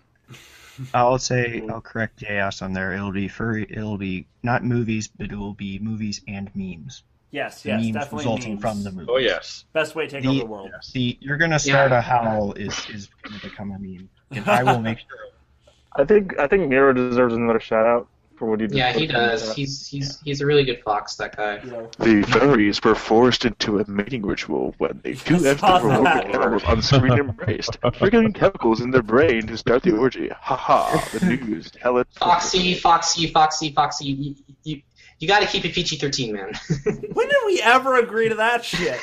I'll 0.94 1.19
say 1.19 1.62
I'll 1.69 1.82
correct 1.82 2.19
Chaos 2.20 2.62
on 2.62 2.73
there. 2.73 2.94
It'll 2.94 3.12
be 3.12 3.28
furry. 3.28 3.66
It'll 3.69 3.98
be 3.98 4.27
not 4.43 4.65
movies, 4.65 5.09
but 5.09 5.31
it 5.31 5.36
will 5.36 5.52
be 5.52 5.78
movies 5.78 6.23
and 6.27 6.51
memes. 6.55 7.02
Yes, 7.32 7.62
The 7.62 7.69
yes, 7.70 7.81
memes 7.82 7.93
definitely 7.94 8.19
resulting 8.19 8.51
memes. 8.55 8.61
from 8.61 8.82
the 8.82 8.90
movie. 8.93 9.07
Oh 9.11 9.19
yes. 9.19 9.65
Best 9.73 9.94
way 9.94 10.07
to 10.07 10.11
take 10.11 10.23
The- 10.23 10.28
over 10.31 10.39
the 10.40 10.44
world. 10.47 10.70
The 10.93 11.19
you're 11.20 11.36
gonna 11.36 11.59
start 11.59 11.90
Yeah. 11.93 11.98
a 11.98 12.01
howl 12.01 12.52
is 12.55 12.74
is 12.90 13.09
gonna 13.23 13.39
become 13.43 13.70
a 13.73 13.78
meme, 13.78 14.09
and 14.32 14.48
I 14.48 14.62
will 14.65 14.81
make 14.81 14.98
sure. 14.98 15.19
I 15.97 16.05
think 16.05 16.39
I 16.39 16.47
think 16.47 16.69
Miro 16.69 16.93
deserves 16.93 17.35
another 17.35 17.61
shout 17.61 17.86
out 17.86 18.09
for 18.36 18.47
what 18.48 18.61
he 18.61 18.66
did. 18.69 18.77
yeah, 18.77 18.93
he 18.93 19.07
does. 19.07 19.55
He's 19.55 19.86
he's 19.86 20.19
he's 20.23 20.40
a 20.40 20.47
really 20.47 20.65
good 20.65 20.82
fox. 20.82 21.15
That 21.16 21.36
guy. 21.36 21.61
You 21.62 21.70
know, 21.70 21.90
The 21.98 22.23
furries 22.23 22.82
were 22.85 22.94
forced 22.94 23.44
into 23.44 23.78
a 23.81 23.89
mating 23.90 24.23
ritual 24.24 24.74
when 24.78 24.98
they 25.05 25.15
two 25.28 25.35
I 25.35 25.39
entered 25.39 25.59
saw 25.61 25.78
the 25.78 25.98
organ 25.98 26.32
were 26.40 26.65
on-screen 26.66 27.12
embraced, 27.19 27.78
triggering 27.82 28.35
chemicals 28.35 28.81
in 28.81 28.90
their 28.90 29.02
brain 29.02 29.47
to 29.48 29.57
start 29.59 29.82
the 29.82 29.97
orgy. 29.97 30.28
Ha 30.31 30.57
ha! 30.57 31.09
The 31.12 31.27
news. 31.27 31.70
Tell 31.70 31.98
it. 31.98 32.09
Foxy, 32.16 32.74
Foxy, 32.74 33.27
Foxy, 33.28 33.73
Foxy. 33.73 34.05
You, 34.07 34.35
you, 34.65 34.82
you 35.20 35.28
got 35.28 35.40
to 35.40 35.47
keep 35.47 35.64
it 35.66 35.72
PG 35.74 35.97
thirteen, 35.97 36.32
man. 36.32 36.51
when 37.12 37.28
did 37.28 37.36
we 37.47 37.60
ever 37.62 37.98
agree 37.98 38.28
to 38.30 38.34
that 38.36 38.64
shit? 38.64 39.01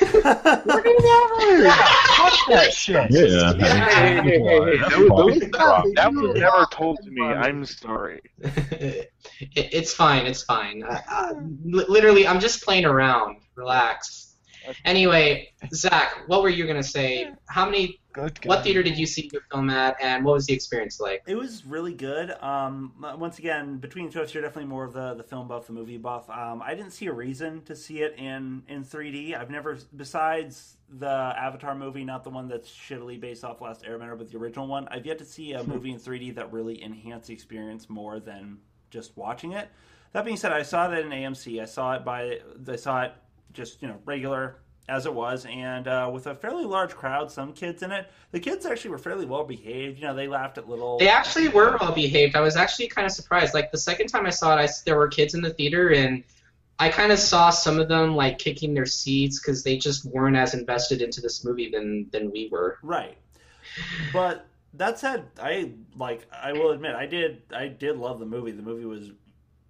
that 2.48 2.70
shit. 2.74 3.06
Yeah. 3.10 3.52
Hey, 3.54 3.68
hey, 3.68 4.22
hey, 4.22 4.40
hey, 4.40 4.76
hey, 4.76 4.78
Those- 4.90 5.08
those- 5.08 5.36
Exactly. 5.42 5.92
that 5.94 6.12
was 6.12 6.36
never 6.38 6.66
told 6.70 6.98
to 7.04 7.10
me. 7.10 7.22
I'm 7.22 7.64
sorry. 7.64 8.20
it, 8.40 9.10
it's 9.40 9.94
fine. 9.94 10.26
It's 10.26 10.42
fine. 10.42 10.82
I, 10.84 11.00
I, 11.08 11.32
literally, 11.64 12.26
I'm 12.26 12.40
just 12.40 12.62
playing 12.64 12.84
around. 12.84 13.36
Relax. 13.54 14.27
Anyway, 14.84 15.52
Zack, 15.72 16.22
what 16.26 16.42
were 16.42 16.48
you 16.48 16.66
gonna 16.66 16.82
say? 16.82 17.32
How 17.48 17.64
many? 17.64 18.00
Good 18.12 18.38
What 18.46 18.64
theater 18.64 18.82
did 18.82 18.98
you 18.98 19.06
see 19.06 19.30
the 19.32 19.40
film 19.50 19.70
at, 19.70 19.96
and 20.02 20.24
what 20.24 20.34
was 20.34 20.46
the 20.46 20.54
experience 20.54 20.98
like? 20.98 21.22
It 21.26 21.36
was 21.36 21.64
really 21.64 21.94
good. 21.94 22.32
Um, 22.42 22.92
once 23.16 23.38
again, 23.38 23.78
between 23.78 24.06
the 24.06 24.12
two 24.12 24.18
of 24.20 24.24
us, 24.24 24.34
you're 24.34 24.42
definitely 24.42 24.68
more 24.68 24.84
of 24.84 24.92
the, 24.92 25.14
the 25.14 25.22
film 25.22 25.46
buff, 25.46 25.66
the 25.66 25.72
movie 25.72 25.98
buff. 25.98 26.28
Um, 26.28 26.60
I 26.60 26.74
didn't 26.74 26.90
see 26.92 27.06
a 27.06 27.12
reason 27.12 27.62
to 27.62 27.76
see 27.76 28.00
it 28.00 28.16
in, 28.18 28.62
in 28.66 28.82
3D. 28.82 29.38
I've 29.38 29.50
never, 29.50 29.78
besides 29.94 30.78
the 30.88 31.06
Avatar 31.06 31.74
movie, 31.74 32.02
not 32.02 32.24
the 32.24 32.30
one 32.30 32.48
that's 32.48 32.68
shittily 32.70 33.20
based 33.20 33.44
off 33.44 33.60
Last 33.60 33.84
Airbender, 33.84 34.16
but 34.18 34.30
the 34.30 34.38
original 34.38 34.66
one, 34.66 34.88
I've 34.88 35.06
yet 35.06 35.18
to 35.18 35.24
see 35.24 35.52
a 35.52 35.62
movie 35.64 35.92
in 35.92 35.98
3D 35.98 36.34
that 36.36 36.52
really 36.52 36.82
enhanced 36.82 37.28
the 37.28 37.34
experience 37.34 37.88
more 37.88 38.18
than 38.18 38.58
just 38.90 39.16
watching 39.16 39.52
it. 39.52 39.68
That 40.12 40.24
being 40.24 40.38
said, 40.38 40.52
I 40.52 40.62
saw 40.62 40.88
that 40.88 41.00
in 41.00 41.10
AMC. 41.10 41.60
I 41.60 41.66
saw 41.66 41.94
it 41.94 42.04
by, 42.04 42.40
I 42.66 42.76
saw 42.76 43.02
it 43.02 43.12
just 43.58 43.82
you 43.82 43.88
know 43.88 43.98
regular 44.06 44.56
as 44.88 45.04
it 45.04 45.12
was, 45.12 45.44
and 45.44 45.86
uh, 45.86 46.08
with 46.10 46.26
a 46.26 46.34
fairly 46.34 46.64
large 46.64 46.94
crowd, 46.94 47.30
some 47.30 47.52
kids 47.52 47.82
in 47.82 47.92
it. 47.92 48.10
The 48.30 48.40
kids 48.40 48.64
actually 48.64 48.90
were 48.90 48.98
fairly 48.98 49.26
well 49.26 49.44
behaved. 49.44 49.98
You 49.98 50.06
know, 50.06 50.14
they 50.14 50.28
laughed 50.28 50.56
at 50.56 50.66
little. 50.66 50.98
They 50.98 51.08
actually 51.08 51.48
were 51.48 51.76
well 51.78 51.92
behaved. 51.92 52.36
I 52.36 52.40
was 52.40 52.56
actually 52.56 52.88
kind 52.88 53.04
of 53.04 53.12
surprised. 53.12 53.52
Like 53.52 53.70
the 53.70 53.78
second 53.78 54.06
time 54.06 54.24
I 54.24 54.30
saw 54.30 54.56
it, 54.56 54.62
I, 54.62 54.68
there 54.86 54.96
were 54.96 55.08
kids 55.08 55.34
in 55.34 55.42
the 55.42 55.50
theater, 55.50 55.90
and 55.90 56.24
I 56.78 56.88
kind 56.88 57.12
of 57.12 57.18
saw 57.18 57.50
some 57.50 57.78
of 57.78 57.88
them 57.88 58.16
like 58.16 58.38
kicking 58.38 58.72
their 58.72 58.86
seats 58.86 59.40
because 59.40 59.62
they 59.62 59.76
just 59.76 60.06
weren't 60.06 60.36
as 60.36 60.54
invested 60.54 61.02
into 61.02 61.20
this 61.20 61.44
movie 61.44 61.70
than 61.70 62.08
than 62.10 62.30
we 62.30 62.48
were. 62.50 62.78
Right. 62.82 63.18
But 64.12 64.46
that 64.74 64.98
said, 64.98 65.26
I 65.42 65.72
like 65.96 66.26
I 66.32 66.52
will 66.52 66.70
admit 66.70 66.94
I 66.94 67.04
did 67.04 67.42
I 67.54 67.68
did 67.68 67.98
love 67.98 68.20
the 68.20 68.26
movie. 68.26 68.52
The 68.52 68.62
movie 68.62 68.86
was 68.86 69.10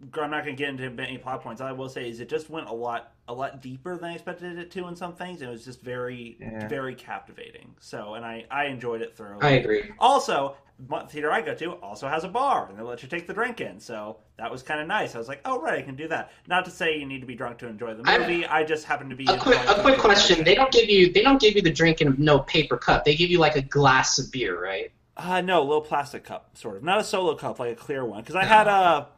I'm 0.00 0.30
not 0.30 0.44
going 0.44 0.56
to 0.56 0.62
get 0.62 0.68
into 0.68 1.02
any 1.02 1.18
plot 1.18 1.42
points. 1.42 1.60
I 1.60 1.72
will 1.72 1.88
say 1.88 2.08
is 2.08 2.20
it 2.20 2.28
just 2.28 2.50
went 2.50 2.68
a 2.68 2.72
lot 2.72 3.14
a 3.28 3.32
lot 3.34 3.60
deeper 3.60 3.96
than 3.96 4.10
I 4.10 4.14
expected 4.14 4.58
it 4.58 4.70
to 4.72 4.88
in 4.88 4.96
some 4.96 5.12
things. 5.14 5.42
It 5.42 5.48
was 5.48 5.64
just 5.64 5.82
very 5.82 6.36
Yeah. 6.40 6.66
very 6.66 6.94
captivating. 6.94 7.74
So, 7.78 8.14
and 8.14 8.24
I 8.24 8.46
I 8.50 8.64
enjoyed 8.66 9.02
it 9.02 9.14
thoroughly. 9.16 9.42
I 9.42 9.50
agree. 9.50 9.90
Also, 9.98 10.56
the 10.88 11.00
theater 11.08 11.30
I 11.30 11.42
go 11.42 11.54
to 11.54 11.72
also 11.74 12.08
has 12.08 12.24
a 12.24 12.28
bar, 12.28 12.68
and 12.68 12.78
they 12.78 12.82
let 12.82 13.02
you 13.02 13.08
take 13.08 13.26
the 13.26 13.34
drink 13.34 13.60
in. 13.60 13.78
So 13.80 14.16
that 14.38 14.50
was 14.50 14.62
kind 14.62 14.80
of 14.80 14.86
nice. 14.86 15.14
I 15.14 15.18
was 15.18 15.28
like, 15.28 15.40
oh 15.44 15.60
right, 15.60 15.78
I 15.78 15.82
can 15.82 15.94
do 15.96 16.08
that. 16.08 16.30
Not 16.46 16.64
to 16.64 16.70
say 16.70 16.96
you 16.98 17.04
need 17.04 17.20
to 17.20 17.26
be 17.26 17.34
drunk 17.34 17.58
to 17.58 17.66
enjoy 17.68 17.94
the 17.94 18.02
I- 18.08 18.18
movie. 18.18 18.46
I, 18.46 18.64
just 18.64 18.84
happen 18.86 19.08
to 19.10 19.16
be 19.16 19.26
A 19.26 19.36
quick 19.38 19.58
a 19.68 19.80
quick 19.82 19.98
question. 19.98 20.42
They 20.44 20.54
don't 20.54 20.72
give 20.72 20.88
you 20.88 21.12
they 21.12 21.22
don't 21.22 21.40
give 21.40 21.54
you 21.54 21.62
the 21.62 21.72
drink 21.72 22.00
in 22.00 22.14
no 22.18 22.38
paper 22.40 22.76
cup. 22.78 23.04
They 23.04 23.14
give 23.14 23.30
you 23.30 23.38
like 23.38 23.56
a 23.56 23.62
glass 23.62 24.18
of 24.18 24.32
beer, 24.32 24.62
right? 24.62 24.90
Uh, 25.16 25.40
no, 25.40 25.60
a 25.60 25.64
little 25.64 25.80
plastic 25.80 26.22
cup, 26.22 26.56
sort 26.56 26.76
of. 26.76 26.84
Not 26.84 27.00
a 27.00 27.04
solo 27.04 27.34
cup, 27.34 27.58
like 27.58 27.72
a 27.72 27.74
clear 27.74 28.04
one. 28.04 28.20
Because 28.20 28.36
I 28.36 28.44
had 28.44 28.68
a 28.68 29.08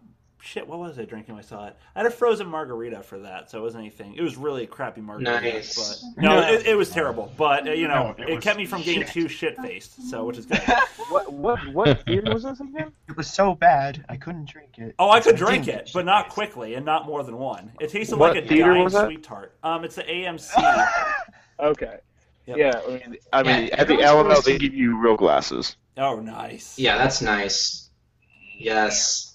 shit. 0.41 0.67
What 0.67 0.79
was 0.79 0.99
I 0.99 1.05
drinking 1.05 1.35
when 1.35 1.45
I 1.45 1.47
saw 1.47 1.67
it? 1.69 1.77
I 1.95 2.01
had 2.01 2.07
a 2.07 2.11
frozen 2.11 2.47
margarita 2.47 3.03
for 3.03 3.19
that, 3.21 3.51
so 3.51 3.59
it 3.59 3.63
wasn't 3.63 3.83
anything. 3.83 4.15
It 4.15 4.23
was 4.23 4.37
really 4.37 4.65
a 4.65 4.67
crappy 4.67 5.01
margarita. 5.01 5.41
Nice. 5.41 6.03
But 6.15 6.23
no, 6.23 6.41
it, 6.41 6.67
it 6.67 6.75
was 6.75 6.91
terrible. 6.91 7.33
But 7.37 7.69
uh, 7.69 7.73
you 7.73 7.89
know, 7.89 8.15
No, 8.19 8.25
it, 8.25 8.31
it 8.31 8.41
kept 8.41 8.57
me 8.59 8.67
from 8.67 8.83
getting 8.83 9.03
shit. 9.03 9.13
too 9.13 9.29
shit 9.29 9.57
faced. 9.59 10.09
So 10.11 10.25
which 10.25 10.39
is 10.39 10.47
good. 10.47 10.61
What 11.11 11.33
what 11.33 11.59
what 11.73 12.05
theater 12.05 12.33
was 12.33 12.45
this 12.45 12.61
again? 12.61 12.93
It 13.09 13.17
was 13.17 13.29
so 13.29 13.53
bad 13.55 14.05
I 14.09 14.17
couldn't 14.17 14.49
drink 14.49 14.79
it. 14.79 14.95
Oh, 14.99 15.11
I 15.11 15.19
could 15.19 15.37
So 15.39 15.45
drink 15.47 15.67
it, 15.67 15.91
but 15.93 16.05
not 16.05 16.29
quickly 16.29 16.75
and 16.75 16.87
not 16.87 17.05
more 17.05 17.25
than 17.25 17.37
one. 17.37 17.73
It 17.81 17.91
tasted 17.91 18.17
What 18.17 18.37
like 18.37 18.45
a 18.45 18.49
theater 18.49 18.71
dying 18.75 18.85
was 18.85 18.95
sweet 18.95 19.25
tart. 19.25 19.57
Um, 19.65 19.83
it's 19.85 19.97
the 19.97 20.05
AMC. 20.05 20.51
Okay. 21.59 21.99
Yep. 22.47 22.57
Yeah, 22.57 22.81
I 22.87 22.91
mean, 22.91 23.17
I 23.35 23.43
mean, 23.43 23.67
Yeah, 23.67 23.75
at 23.77 23.87
the 23.89 23.95
everyone's 24.01 24.03
Alamo, 24.05 24.41
they 24.41 24.57
give 24.57 24.73
you 24.73 24.97
real 24.99 25.17
glasses. 25.17 25.77
oh, 25.99 26.21
nice. 26.21 26.79
Yeah, 26.79 26.97
that's 26.97 27.21
nice. 27.21 27.91
Yes. 28.57 29.30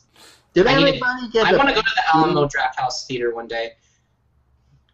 Did 0.56 0.68
I 0.68 0.76
need 0.78 0.82
to- 0.84 0.88
anybody 0.90 1.30
get 1.32 1.46
I 1.46 1.56
want 1.56 1.70
to 1.70 1.76
go 1.76 1.82
to 1.82 1.92
the 1.96 2.16
Alamo 2.18 2.48
Drafthouse 2.48 3.06
Theater 3.06 3.36
one 3.36 3.48
day. 3.48 3.74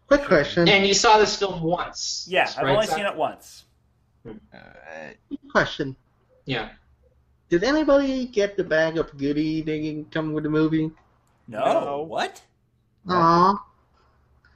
quick 0.08 0.24
question? 0.24 0.68
And 0.68 0.86
you 0.86 0.92
saw 0.92 1.16
this 1.18 1.36
film 1.38 1.62
once. 1.62 2.26
Yeah, 2.28 2.50
I've 2.56 2.64
right, 2.64 2.74
only 2.74 2.86
seen 2.86 3.06
it 3.06 3.16
once. 3.16 3.64
Uh, 4.26 4.58
Question. 5.50 5.96
Yeah. 6.44 6.70
Did 7.48 7.64
anybody 7.64 8.26
get 8.26 8.56
the 8.56 8.64
bag 8.64 8.98
of 8.98 9.16
goodie 9.16 9.62
they 9.62 10.04
come 10.10 10.32
with 10.32 10.44
the 10.44 10.50
movie? 10.50 10.90
No. 11.48 11.64
No. 11.64 12.02
What? 12.02 12.40
Aw. 13.08 13.54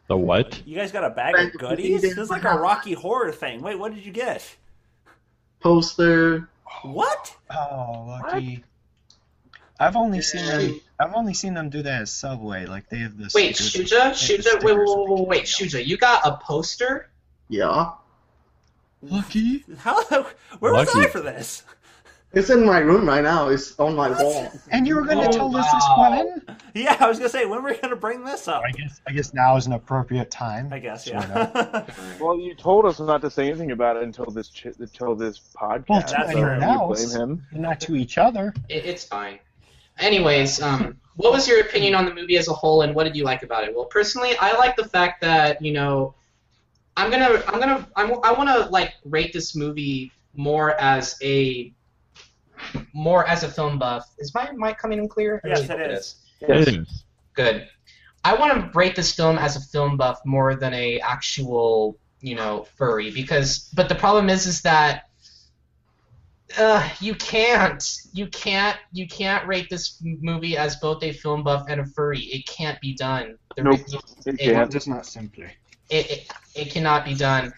The 0.08 0.16
what? 0.16 0.62
You 0.66 0.76
guys 0.76 0.92
got 0.92 1.04
a 1.04 1.10
bag 1.10 1.34
Bag 1.34 1.48
of 1.48 1.54
of 1.54 1.60
goodies? 1.60 2.00
goodies. 2.00 2.02
This 2.02 2.18
is 2.18 2.30
like 2.30 2.44
a 2.44 2.56
Rocky 2.58 2.94
Horror 2.94 3.32
thing. 3.32 3.60
Wait, 3.60 3.76
what 3.78 3.94
did 3.94 4.04
you 4.06 4.12
get? 4.12 4.56
Poster. 5.60 6.48
What? 6.82 7.34
oh, 7.50 8.04
lucky. 8.06 8.64
I've 9.78 9.96
only 9.96 10.22
seen 10.22 10.46
them. 10.46 10.80
I've 10.98 11.14
only 11.14 11.34
seen 11.34 11.54
them 11.54 11.68
do 11.70 11.82
that 11.82 12.02
at 12.02 12.08
Subway. 12.08 12.66
Like 12.66 12.88
they 12.88 12.98
have 12.98 13.16
this. 13.18 13.34
Wait, 13.34 13.56
stickers- 13.56 13.90
Shuja? 13.90 14.04
like 14.04 14.12
Shuja? 14.14 14.62
Wait, 14.64 14.76
wait, 14.76 14.86
wait, 14.86 15.08
wait, 15.20 15.28
wait. 15.28 15.44
Shuja, 15.44 15.84
you 15.84 15.96
got 15.96 16.26
a 16.26 16.36
poster? 16.42 17.10
Yeah. 17.48 17.90
Lucky. 19.02 19.64
How? 19.78 20.02
Where 20.58 20.72
was 20.72 20.88
I 20.94 21.06
for 21.08 21.20
this? 21.20 21.62
It's 22.32 22.50
in 22.50 22.66
my 22.66 22.78
room 22.80 23.08
right 23.08 23.22
now. 23.22 23.48
It's 23.48 23.78
on 23.78 23.94
my 23.94 24.10
What? 24.10 24.18
wall. 24.22 24.52
And 24.70 24.86
you 24.86 24.96
were 24.96 25.02
going 25.04 25.18
to 25.20 25.28
Oh, 25.28 25.32
tell 25.32 25.56
us 25.56 25.64
this 25.72 25.84
wow. 25.96 26.10
when? 26.10 26.56
Yeah, 26.74 26.96
I 27.00 27.08
was 27.08 27.16
gonna 27.18 27.30
say 27.30 27.46
when 27.46 27.62
were 27.62 27.70
we 27.70 27.78
gonna 27.78 27.96
bring 27.96 28.24
this 28.24 28.46
up? 28.48 28.62
I 28.66 28.70
guess. 28.72 29.00
I 29.06 29.12
guess 29.12 29.32
now 29.32 29.56
is 29.56 29.66
an 29.66 29.72
appropriate 29.72 30.30
time. 30.30 30.70
I 30.70 30.78
guess 30.78 31.06
Sort 31.06 31.22
yeah. 31.22 31.84
Well, 32.20 32.38
you 32.38 32.54
told 32.54 32.84
us 32.84 33.00
not 33.00 33.22
to 33.22 33.30
say 33.30 33.48
anything 33.48 33.70
about 33.70 33.96
it 33.96 34.02
until 34.02 34.26
this 34.26 34.48
ch- 34.48 34.66
until 34.78 35.14
this 35.14 35.40
podcast. 35.58 35.88
Well, 35.88 36.02
to 36.02 36.08
so 36.08 36.16
anyone 36.24 36.56
you 36.60 36.66
else. 36.66 37.14
blame 37.14 37.20
him. 37.20 37.46
Not 37.52 37.80
to 37.82 37.94
each 37.96 38.18
other. 38.18 38.52
It, 38.68 38.84
it's 38.84 39.04
fine. 39.04 39.38
Anyways, 39.98 40.60
um, 40.60 40.98
what 41.16 41.32
was 41.32 41.48
your 41.48 41.60
opinion 41.60 41.94
on 41.94 42.04
the 42.04 42.14
movie 42.14 42.36
as 42.36 42.48
a 42.48 42.52
whole, 42.52 42.82
and 42.82 42.94
what 42.94 43.04
did 43.04 43.16
you 43.16 43.24
like 43.24 43.42
about 43.42 43.64
it? 43.64 43.74
Well, 43.74 43.86
personally, 43.86 44.36
I 44.38 44.56
like 44.56 44.76
the 44.76 44.84
fact 44.84 45.20
that 45.22 45.60
you 45.62 45.72
know, 45.72 46.14
I'm 46.96 47.10
gonna, 47.10 47.42
I'm 47.48 47.60
gonna, 47.60 47.88
I'm, 47.96 48.12
I 48.22 48.32
want 48.32 48.48
to 48.48 48.70
like 48.70 48.94
rate 49.04 49.32
this 49.32 49.56
movie 49.56 50.12
more 50.34 50.78
as 50.80 51.16
a, 51.22 51.72
more 52.92 53.26
as 53.26 53.42
a 53.42 53.48
film 53.48 53.78
buff. 53.78 54.06
Is 54.18 54.34
my 54.34 54.50
mic 54.52 54.78
coming 54.78 54.98
in 54.98 55.08
clear? 55.08 55.40
Yes, 55.44 55.60
really 55.68 55.82
it 55.82 55.90
hope 55.90 55.98
is. 55.98 56.14
It 56.40 56.68
is. 56.68 57.04
Good. 57.34 57.68
I 58.24 58.34
want 58.34 58.52
to 58.54 58.76
rate 58.76 58.96
this 58.96 59.14
film 59.14 59.38
as 59.38 59.56
a 59.56 59.60
film 59.60 59.96
buff 59.96 60.20
more 60.24 60.56
than 60.56 60.74
a 60.74 60.98
actual, 60.98 61.96
you 62.20 62.34
know, 62.34 62.66
furry 62.76 63.10
because 63.10 63.70
but 63.74 63.88
the 63.88 63.94
problem 63.94 64.28
is 64.28 64.46
is 64.46 64.62
that 64.62 65.04
uh, 66.58 66.88
you 67.00 67.14
can't 67.16 67.82
you 68.12 68.26
can't 68.28 68.78
you 68.92 69.06
can't 69.08 69.46
rate 69.46 69.68
this 69.68 70.00
movie 70.02 70.56
as 70.56 70.76
both 70.76 71.02
a 71.02 71.12
film 71.12 71.42
buff 71.42 71.66
and 71.68 71.80
a 71.80 71.84
furry. 71.86 72.20
It 72.20 72.46
can't 72.46 72.80
be 72.80 72.94
done. 72.94 73.36
The 73.56 73.64
Nope. 73.64 73.80
re- 73.92 73.98
It 74.26 74.40
It- 74.40 74.52
can't. 74.52 75.06
Simply. 75.06 75.46
it, 75.90 76.10
it 76.10 76.30
it 76.54 76.70
cannot 76.70 77.04
be 77.04 77.14
done. 77.14 77.52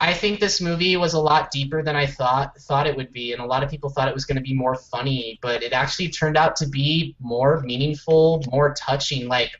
I 0.00 0.12
think 0.12 0.40
this 0.40 0.60
movie 0.60 0.96
was 0.96 1.14
a 1.14 1.20
lot 1.20 1.52
deeper 1.52 1.80
than 1.82 1.94
I 1.94 2.06
thought 2.06 2.58
thought 2.62 2.86
it 2.88 2.96
would 2.96 3.12
be, 3.12 3.32
and 3.32 3.40
a 3.40 3.46
lot 3.46 3.62
of 3.62 3.70
people 3.70 3.88
thought 3.90 4.08
it 4.08 4.14
was 4.14 4.24
going 4.24 4.36
to 4.36 4.42
be 4.42 4.54
more 4.54 4.74
funny, 4.74 5.38
but 5.42 5.62
it 5.62 5.72
actually 5.72 6.08
turned 6.08 6.36
out 6.36 6.56
to 6.56 6.66
be 6.66 7.14
more 7.20 7.60
meaningful, 7.60 8.42
more 8.50 8.74
touching. 8.74 9.28
Like, 9.28 9.50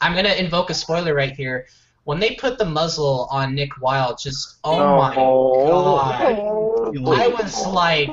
I'm 0.00 0.12
going 0.12 0.24
to 0.26 0.38
invoke 0.38 0.70
a 0.70 0.74
spoiler 0.74 1.14
right 1.14 1.32
here. 1.32 1.66
When 2.04 2.20
they 2.20 2.36
put 2.36 2.58
the 2.58 2.64
muzzle 2.66 3.26
on 3.30 3.54
Nick 3.56 3.80
Wilde, 3.80 4.18
just 4.22 4.58
oh 4.62 4.98
my 4.98 5.14
god, 5.16 6.73
I 6.92 7.28
was 7.28 7.66
like, 7.66 8.08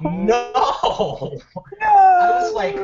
no. 0.00 1.40
I 1.82 2.40
was 2.40 2.52
like, 2.54 2.76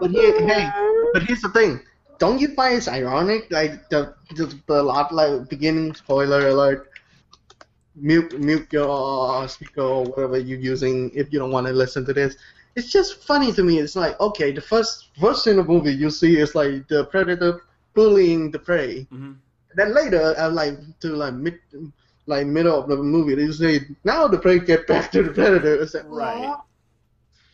But 0.00 0.10
here, 0.10 0.32
hey, 0.46 0.70
but 1.12 1.22
here's 1.22 1.40
the 1.42 1.50
thing. 1.50 1.80
Don't 2.18 2.40
you 2.40 2.54
find 2.54 2.76
it's 2.76 2.88
ironic? 2.88 3.50
Like 3.50 3.88
the 3.88 4.14
the, 4.36 4.54
the 4.66 4.82
lot 4.82 5.12
like 5.12 5.48
beginning 5.48 5.94
spoiler 5.94 6.48
alert. 6.48 6.90
Mute 7.96 8.38
mute 8.38 8.68
your 8.72 9.48
speaker 9.48 9.82
or 9.82 10.04
whatever 10.04 10.38
you're 10.38 10.58
using 10.58 11.10
if 11.14 11.32
you 11.32 11.38
don't 11.38 11.50
want 11.50 11.66
to 11.66 11.72
listen 11.72 12.04
to 12.06 12.12
this. 12.12 12.36
It's 12.76 12.90
just 12.92 13.24
funny 13.24 13.52
to 13.52 13.62
me. 13.62 13.78
It's 13.78 13.96
like 13.96 14.18
okay, 14.20 14.52
the 14.52 14.60
first 14.60 15.08
first 15.20 15.46
in 15.46 15.56
the 15.56 15.64
movie 15.64 15.92
you 15.92 16.10
see 16.10 16.38
is 16.38 16.54
like 16.54 16.86
the 16.88 17.04
predator 17.06 17.62
bullying 17.94 18.50
the 18.50 18.58
prey. 18.58 19.06
Mhm. 19.12 19.36
Then 19.74 19.94
later, 19.94 20.34
uh, 20.38 20.50
like 20.50 20.78
to 21.00 21.08
like 21.08 21.34
mid 21.34 21.58
like 22.26 22.46
middle 22.46 22.78
of 22.78 22.88
the 22.88 22.96
movie, 22.96 23.34
they 23.34 23.50
say 23.52 23.80
now 24.04 24.26
the 24.28 24.38
prey 24.38 24.58
get 24.58 24.86
back 24.86 25.10
to 25.12 25.22
the 25.22 25.32
predator. 25.32 25.82
It's 25.82 25.94
like, 25.94 26.04
Right. 26.06 26.56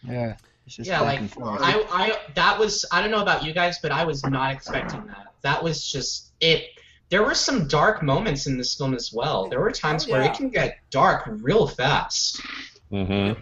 Yeah. 0.03 0.37
Just 0.67 0.89
yeah, 0.89 1.01
like. 1.01 1.21
I, 1.41 1.85
I, 1.91 2.19
that 2.35 2.59
was 2.59 2.85
I 2.91 3.01
don't 3.01 3.13
know 3.13 3.23
about 3.23 3.45
you 3.45 3.53
guys, 3.53 3.79
but 3.79 3.93
I 3.93 4.05
was 4.05 4.25
not 4.25 4.53
expecting 4.53 5.07
that. 5.07 5.33
That 5.43 5.63
was 5.63 5.87
just 5.87 6.33
it. 6.41 6.65
There 7.09 7.23
were 7.23 7.35
some 7.37 7.69
dark 7.69 8.03
moments 8.03 8.49
in 8.49 8.59
this 8.59 8.75
film 8.75 8.93
as 8.93 9.13
well. 9.13 9.49
There 9.49 9.61
were 9.61 9.71
times 9.71 10.09
Oh, 10.09 10.13
where 10.13 10.23
it 10.23 10.35
can 10.35 10.49
get 10.51 10.79
dark 10.91 11.23
real 11.27 11.69
fast. 11.69 12.41
Mm-hmm. 12.91 13.41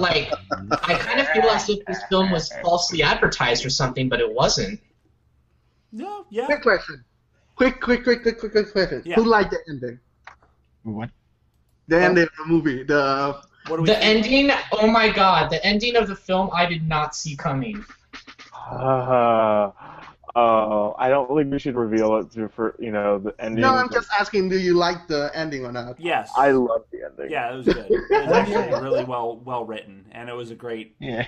Like 0.00 0.32
I 0.72 0.94
kind 0.94 1.20
of 1.20 1.28
feel 1.28 1.44
as 1.44 1.68
if 1.68 1.84
this 1.86 2.02
film 2.08 2.32
was 2.32 2.52
falsely 2.62 3.02
advertised 3.02 3.64
or 3.64 3.70
something, 3.70 4.08
but 4.08 4.18
it 4.18 4.32
wasn't. 4.32 4.80
No, 5.94 6.26
yeah. 6.28 6.46
Quick 6.46 6.62
question. 6.62 7.04
Quick, 7.56 7.80
quick, 7.80 8.02
quick, 8.02 8.22
quick, 8.22 8.38
quick, 8.40 8.52
quick 8.52 8.72
question. 8.72 9.02
Yeah. 9.04 9.14
Who 9.14 9.24
liked 9.24 9.52
the 9.52 9.60
ending? 9.70 10.00
What? 10.82 11.08
The 11.88 12.02
ending 12.02 12.24
of 12.24 12.30
the 12.36 12.44
movie. 12.46 12.82
The 12.82 13.40
What 13.68 13.76
do 13.76 13.82
we 13.82 13.86
The 13.88 13.94
think? 13.94 14.26
ending, 14.26 14.50
oh 14.72 14.86
my 14.88 15.08
god, 15.08 15.50
the 15.50 15.64
ending 15.64 15.96
of 15.96 16.08
the 16.08 16.16
film 16.16 16.50
I 16.52 16.66
did 16.66 16.86
not 16.88 17.14
see 17.14 17.36
coming. 17.36 17.84
Uh, 18.70 19.70
uh, 20.34 20.90
I 20.98 21.08
don't 21.08 21.28
think 21.36 21.52
we 21.52 21.58
should 21.60 21.76
reveal 21.76 22.16
it 22.16 22.30
through 22.32 22.48
for 22.48 22.74
you 22.80 22.90
know 22.90 23.18
the 23.18 23.34
ending. 23.38 23.60
no, 23.62 23.70
I'm 23.74 23.88
just 23.90 24.08
asking. 24.18 24.48
Do 24.48 24.58
you 24.58 24.74
like 24.74 25.06
the 25.06 25.30
ending 25.34 25.64
or 25.64 25.70
not? 25.72 26.00
Yes. 26.00 26.32
I 26.36 26.50
love 26.50 26.84
the 26.90 27.04
ending. 27.04 27.30
yeah, 27.30 27.52
it 27.52 27.56
was 27.56 27.66
good. 27.66 27.86
It 27.88 28.10
was 28.10 28.32
actually 28.32 28.68
really 28.82 29.04
well 29.04 29.36
well 29.44 29.64
written, 29.64 30.06
and 30.12 30.28
it 30.28 30.32
was 30.34 30.50
a 30.50 30.54
great 30.56 30.96
Yeah. 30.98 31.26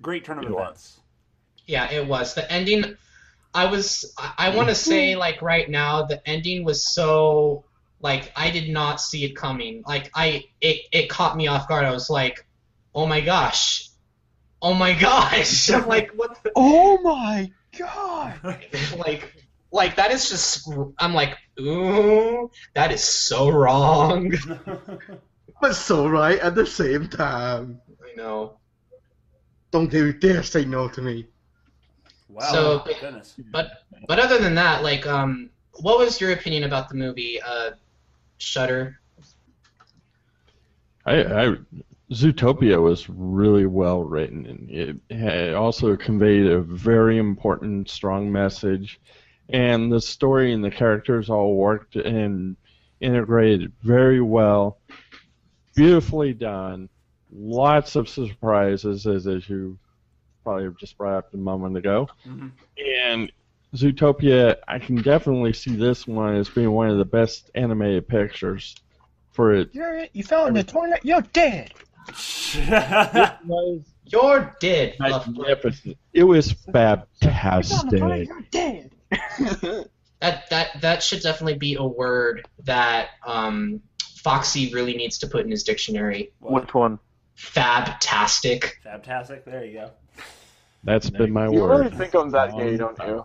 great 0.00 0.24
turn 0.24 0.38
of 0.38 0.44
It 0.44 0.50
was. 0.50 0.60
events. 0.62 1.00
Yeah, 1.66 1.90
it 1.90 2.06
was. 2.06 2.34
The 2.34 2.50
ending 2.50 2.96
I 3.54 3.66
was 3.66 4.14
I, 4.18 4.32
I 4.38 4.56
want 4.56 4.68
to 4.68 4.74
say 4.74 5.12
hmm. 5.14 5.18
like 5.18 5.42
right 5.42 5.68
now 5.68 6.04
the 6.04 6.26
ending 6.28 6.64
was 6.64 6.82
so 6.82 7.64
like 8.00 8.32
I 8.36 8.50
did 8.50 8.68
not 8.68 9.00
see 9.00 9.24
it 9.24 9.34
coming. 9.34 9.82
Like 9.86 10.10
I 10.14 10.44
it 10.60 10.82
it 10.92 11.08
caught 11.08 11.36
me 11.36 11.46
off 11.46 11.68
guard. 11.68 11.84
I 11.84 11.90
was 11.90 12.10
like, 12.10 12.46
"Oh 12.94 13.06
my 13.06 13.20
gosh. 13.20 13.88
Oh 14.62 14.74
my 14.74 14.92
gosh." 14.92 15.70
I'm 15.72 15.86
like, 15.86 16.12
"What 16.14 16.42
the 16.42 16.52
oh 16.56 16.98
my 17.02 17.50
god. 17.78 18.40
like 18.98 19.34
like 19.70 19.96
that 19.96 20.10
is 20.10 20.28
just 20.28 20.68
I'm 20.98 21.14
like, 21.14 21.36
"Ooh, 21.60 22.50
that 22.74 22.92
is 22.92 23.02
so 23.02 23.50
wrong." 23.50 24.32
But 25.60 25.74
so 25.74 26.08
right 26.08 26.38
at 26.38 26.54
the 26.54 26.66
same 26.66 27.08
time. 27.08 27.80
I 27.90 28.14
know. 28.14 28.58
Don't 29.72 29.92
you 29.92 30.12
dare 30.12 30.44
say 30.44 30.64
no 30.64 30.88
to 30.88 31.02
me. 31.02 31.26
Wow. 32.28 32.52
So- 32.52 32.82
my 32.86 32.94
goodness. 33.00 33.34
But 33.50 33.82
but 34.06 34.18
other 34.18 34.38
than 34.38 34.54
that, 34.54 34.82
like 34.82 35.06
um 35.06 35.50
what 35.80 35.98
was 35.98 36.20
your 36.20 36.32
opinion 36.32 36.64
about 36.64 36.88
the 36.88 36.94
movie 36.94 37.40
uh 37.40 37.72
Shutter? 38.38 39.00
I, 41.06 41.22
I 41.24 41.56
Zootopia 42.12 42.80
was 42.82 43.08
really 43.08 43.66
well 43.66 44.02
written, 44.02 44.46
and 44.46 44.70
it 44.70 44.96
had 45.14 45.54
also 45.54 45.96
conveyed 45.96 46.46
a 46.46 46.60
very 46.60 47.18
important, 47.18 47.90
strong 47.90 48.32
message, 48.32 49.00
and 49.50 49.92
the 49.92 50.00
story 50.00 50.52
and 50.52 50.64
the 50.64 50.70
characters 50.70 51.28
all 51.28 51.56
worked 51.56 51.96
and 51.96 52.56
integrated 53.00 53.72
very 53.82 54.20
well, 54.20 54.78
beautifully 55.74 56.32
done. 56.32 56.88
Lots 57.30 57.94
of 57.94 58.08
surprises, 58.08 59.06
as 59.06 59.26
as 59.26 59.48
you 59.48 59.78
probably 60.48 60.70
just 60.80 60.96
brought 60.96 61.14
up 61.18 61.34
a 61.34 61.36
moment 61.36 61.76
ago, 61.76 62.08
Mhm. 62.26 62.52
and 63.04 63.32
Zootopia. 63.74 64.56
I 64.66 64.78
can 64.78 64.96
definitely 64.96 65.52
see 65.52 65.76
this 65.76 66.06
one 66.06 66.36
as 66.36 66.48
being 66.48 66.70
one 66.72 66.88
of 66.88 66.96
the 66.96 67.04
best 67.04 67.50
animated 67.54 68.08
pictures 68.08 68.74
for 69.32 69.52
it 69.54 69.68
You're, 69.72 70.06
you 70.14 70.24
fell 70.24 70.46
in 70.46 70.54
the 70.54 70.62
toilet. 70.64 71.00
You're 71.02 71.20
dead. 71.20 71.72
was 73.46 73.82
You're 74.06 74.56
dead, 74.58 74.96
magnificent. 74.98 75.98
It 76.14 76.24
was 76.24 76.50
You 76.50 76.72
fell 76.72 76.92
in 76.94 77.88
the 77.90 77.98
toilet. 77.98 78.28
fantastic. 78.28 78.28
You're 78.28 78.42
dead. 78.50 78.90
That 80.20 80.50
that 80.50 80.80
that 80.80 81.02
should 81.04 81.20
definitely 81.22 81.58
be 81.58 81.76
a 81.76 81.84
word 81.84 82.44
that 82.64 83.10
um, 83.24 83.80
Foxy 84.16 84.74
really 84.74 84.96
needs 84.96 85.18
to 85.18 85.28
put 85.28 85.44
in 85.44 85.50
his 85.52 85.62
dictionary. 85.62 86.32
Which 86.40 86.74
one? 86.74 86.98
Fabtastic. 87.36 88.70
Fantastic. 88.82 89.44
There 89.44 89.64
you 89.64 89.74
go. 89.74 89.90
That's 90.84 91.10
been 91.10 91.32
my 91.32 91.48
You 91.48 91.66
really 91.66 91.90
think 91.90 92.14
I'm 92.14 92.30
that 92.30 92.56
gay, 92.56 92.76
don't 92.76 92.98
you? 92.98 93.24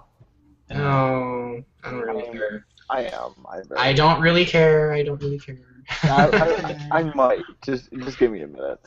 Oh, 0.72 1.64
I 1.84 1.90
don't 1.92 2.02
really 2.02 2.32
care. 2.32 2.66
I 2.90 3.04
am. 3.06 3.34
I'm 3.50 3.68
very- 3.68 3.80
I 3.80 3.94
don't 3.94 4.22
really 4.22 4.46
care. 4.46 4.92
I 4.94 5.04
don't 5.04 5.22
really 5.22 5.40
care. 5.40 5.58
I, 6.04 6.28
I, 6.34 6.88
I 7.00 7.04
might 7.16 7.42
just 7.64 7.92
just 7.94 8.18
give 8.18 8.32
me 8.32 8.42
a 8.42 8.48
minute. 8.48 8.80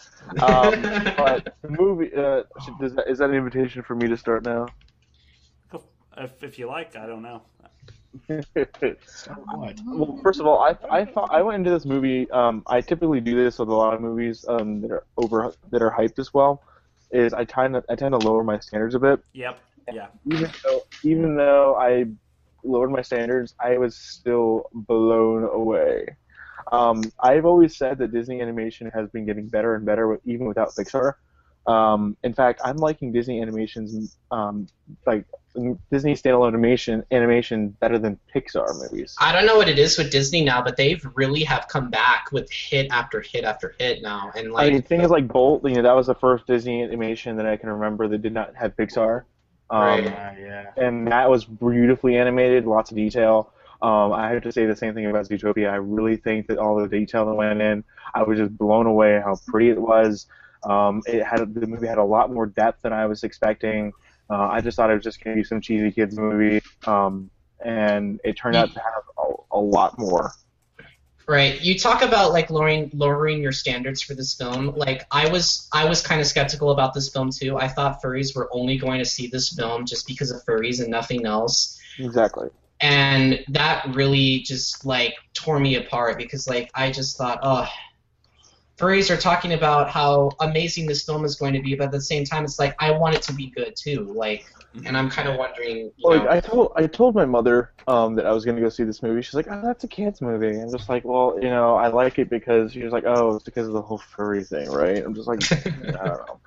Um, 0.43 0.83
but 1.17 1.57
the 1.63 1.69
movie 1.69 2.11
uh, 2.15 2.43
does 2.81 2.95
that, 2.95 3.09
is 3.09 3.19
that 3.19 3.31
an 3.31 3.37
invitation 3.37 3.83
for 3.83 3.95
me 3.95 4.09
to 4.09 4.17
start 4.17 4.45
now? 4.45 4.67
If, 6.19 6.43
if 6.43 6.59
you 6.59 6.67
like, 6.67 6.97
I 6.97 7.07
don't 7.07 7.23
know. 7.23 7.43
What? 9.55 9.77
well, 9.87 10.19
first 10.23 10.41
of 10.41 10.47
all, 10.47 10.61
I 10.63 10.75
I 10.91 11.05
thought 11.05 11.31
I 11.31 11.43
went 11.43 11.57
into 11.57 11.71
this 11.71 11.85
movie. 11.85 12.31
Um, 12.31 12.63
I 12.67 12.81
typically 12.81 13.21
do 13.21 13.37
this 13.37 13.59
with 13.59 13.69
a 13.69 13.75
lot 13.75 13.93
of 13.93 14.01
movies 14.01 14.45
um, 14.49 14.81
that 14.81 14.91
are 14.91 15.05
over 15.19 15.53
that 15.71 15.83
are 15.83 15.91
hyped 15.91 16.19
as 16.19 16.33
well. 16.33 16.63
Is 17.11 17.33
I 17.33 17.45
tend 17.45 17.75
to 17.75 17.85
I 17.89 17.95
tend 17.95 18.13
to 18.13 18.19
lower 18.19 18.43
my 18.43 18.59
standards 18.59 18.95
a 18.95 18.99
bit. 18.99 19.21
Yep. 19.33 19.61
Yeah. 19.93 20.09
Even 20.27 20.51
though 20.65 20.83
even 21.03 21.37
though 21.37 21.77
I 21.77 22.07
lowered 22.65 22.91
my 22.91 23.03
standards, 23.03 23.55
I 23.61 23.79
was 23.79 23.97
still 23.97 24.69
blown 24.73 25.45
away. 25.45 26.17
Um, 26.73 27.03
I've 27.21 27.47
always 27.47 27.77
said 27.77 27.99
that 27.99 28.13
Disney 28.13 28.41
animation 28.41 28.91
has 28.93 29.09
been 29.11 29.25
getting 29.25 29.47
better 29.49 29.77
and 29.77 29.87
better, 29.87 30.09
with, 30.09 30.21
even 30.25 30.47
without 30.47 30.71
Pixar. 30.71 31.15
Um, 31.67 32.17
in 32.23 32.33
fact, 32.33 32.61
I'm 32.65 32.77
liking 32.77 33.13
Disney 33.13 33.43
animations, 33.43 34.17
um, 34.31 34.69
like 35.07 35.25
Disney 35.91 36.15
standalone 36.15 36.49
animation, 36.49 37.05
animation 37.11 37.71
better 37.81 37.99
than 37.99 38.19
Pixar 38.35 38.81
movies. 38.81 39.17
I 39.21 39.33
don't 39.33 39.47
know 39.47 39.57
what 39.57 39.69
it 39.69 39.79
is 39.79 39.99
with 39.99 40.11
Disney 40.13 40.45
now, 40.45 40.63
but 40.63 40.77
they've 40.77 41.05
really 41.15 41.43
have 41.45 41.67
come 41.69 41.91
back 41.91 42.31
with 42.31 42.51
hit 42.53 42.89
after 42.91 43.21
hit 43.21 43.45
after 43.45 43.75
hit 43.79 44.03
now, 44.03 44.31
and 44.37 44.49
I 44.49 44.51
like 44.51 44.73
mean, 44.73 44.83
things 44.83 45.11
like 45.11 45.27
Bolt, 45.27 45.65
you 45.65 45.75
know, 45.75 45.83
that 45.83 45.97
was 45.97 46.07
the 46.07 46.15
first 46.15 46.47
Disney 46.47 46.83
animation 46.83 47.37
that 47.37 47.47
I 47.47 47.57
can 47.57 47.71
remember 47.71 48.07
that 48.09 48.23
did 48.23 48.35
not 48.35 48.55
have 48.55 48.77
Pixar. 48.77 49.25
Um, 49.69 49.81
Right. 49.81 50.05
Yeah. 50.39 50.71
and 50.77 51.09
that 51.09 51.29
was 51.29 51.45
beautifully 51.45 52.17
animated, 52.17 52.67
lots 52.67 52.91
of 52.93 52.97
detail. 52.97 53.53
Um, 53.83 54.13
I 54.13 54.31
have 54.31 54.43
to 54.45 54.53
say 54.53 54.65
the 54.67 54.77
same 54.77 54.95
thing 54.95 55.07
about 55.07 55.27
Zootopia. 55.27 55.71
I 55.71 55.77
really 55.77 56.17
think 56.17 56.47
that 56.47 56.59
all 56.59 56.77
the 56.77 56.89
detail 56.89 57.27
that 57.27 57.35
went 57.35 57.61
in, 57.61 57.85
I 58.15 58.23
was 58.23 58.39
just 58.39 58.57
blown 58.57 58.87
away 58.87 59.21
how 59.23 59.37
pretty 59.49 59.71
it 59.71 59.81
was. 59.81 60.27
Um, 60.65 61.03
it 61.07 61.25
had 61.25 61.55
the 61.55 61.67
movie 61.67 61.87
had 61.87 61.99
a 61.99 62.05
lot 62.05 62.33
more 62.33 62.47
depth 62.47 62.83
than 62.83 62.93
I 62.93 63.07
was 63.07 63.23
expecting. 63.23 63.93
Uh, 64.29 64.49
I 64.49 64.61
just 64.61 64.77
thought 64.77 64.91
it 64.91 64.95
was 64.95 65.05
just 65.05 65.23
going 65.23 65.37
to 65.37 65.41
be 65.41 65.45
some 65.45 65.61
cheesy 65.61 65.93
kids 65.93 66.19
movie, 66.19 66.61
um, 66.87 67.31
and 67.65 68.21
it 68.25 68.37
turned 68.37 68.57
out 68.57 68.73
to 68.73 68.81
have 68.81 69.03
a, 69.19 69.57
a 69.57 69.61
lot 69.61 69.99
more. 69.99 70.33
Right. 71.29 71.61
You 71.61 71.77
talk 71.77 72.03
about 72.03 72.33
like 72.33 72.51
lowering 72.51 72.91
lowering 72.95 73.43
your 73.43 73.51
standards 73.51 74.01
for 74.01 74.15
this 74.15 74.35
film. 74.35 74.77
Like 74.77 75.07
I 75.11 75.29
was 75.29 75.69
I 75.73 75.89
was 75.89 76.01
kind 76.01 76.21
of 76.21 76.27
skeptical 76.29 76.71
about 76.71 76.95
this 76.95 77.09
film 77.09 77.31
too. 77.31 77.59
I 77.59 77.67
thought 77.67 78.01
furries 78.01 78.37
were 78.37 78.49
only 78.53 78.79
going 78.79 79.01
to 79.01 79.05
see 79.05 79.27
this 79.27 79.53
film 79.53 79.87
just 79.87 80.07
because 80.07 80.31
of 80.31 80.45
furries 80.45 80.81
and 80.81 80.89
nothing 80.89 81.27
else. 81.27 81.81
Exactly. 81.99 82.49
And 82.81 83.45
that 83.49 83.93
really 83.95 84.41
just 84.41 84.87
like 84.87 85.15
tore 85.35 85.59
me 85.59 85.75
apart 85.77 86.17
because 86.17 86.47
like 86.47 86.71
I 86.75 86.93
just 86.93 87.17
thought, 87.17 87.41
oh, 87.43 87.69
furries 88.79 89.11
are 89.11 89.17
talking 89.17 89.53
about 89.55 89.91
how 89.91 90.37
amazing 90.41 90.87
this 90.87 91.05
film 91.05 91.25
is 91.25 91.37
going 91.37 91.55
to 91.55 91.63
be, 91.63 91.75
but 91.75 91.85
at 91.87 91.93
the 91.93 92.01
same 92.01 92.25
time 92.25 92.45
it's 92.45 92.59
like 92.59 92.75
I 92.81 92.93
want 92.93 93.15
it 93.15 93.23
to 93.23 93.35
be 93.35 93.51
good 93.51 93.75
too. 93.77 94.13
Like 94.15 94.45
and 94.85 94.97
I'm 94.97 95.11
kind 95.11 95.29
of 95.29 95.37
wondering, 95.37 95.91
you 95.97 96.11
Like 96.11 96.23
know, 96.23 96.29
I 96.29 96.41
told 96.41 96.73
I 96.77 96.87
told 96.87 97.15
my 97.15 97.25
mother 97.25 97.73
um, 97.89 98.15
that 98.17 98.27
I 98.27 98.33
was 98.33 98.45
going 98.45 98.57
to 98.57 98.63
go 98.63 98.69
see 98.69 98.85
this 98.85 99.03
movie. 99.03 99.23
She's 99.23 99.35
like, 99.35 99.49
"Oh, 99.51 99.61
that's 99.65 99.83
a 99.85 99.89
kids 99.89 100.21
movie." 100.21 100.61
I'm 100.61 100.71
just 100.71 100.89
like, 100.89 101.05
"Well, 101.05 101.39
you 101.41 101.49
know, 101.49 101.77
I 101.77 101.89
like 101.89 102.19
it 102.19 102.31
because." 102.31 102.73
She 102.73 102.83
was 102.85 102.93
like, 102.93 103.05
"Oh, 103.07 103.37
it's 103.37 103.45
because 103.45 103.67
of 103.67 103.73
the 103.73 103.83
whole 103.83 103.99
furry 103.99 104.45
thing, 104.45 104.71
right?" 104.71 105.03
I'm 105.05 105.15
just 105.15 105.27
like, 105.27 105.41
I 105.67 106.07
don't 106.07 106.19
know. 106.29 106.41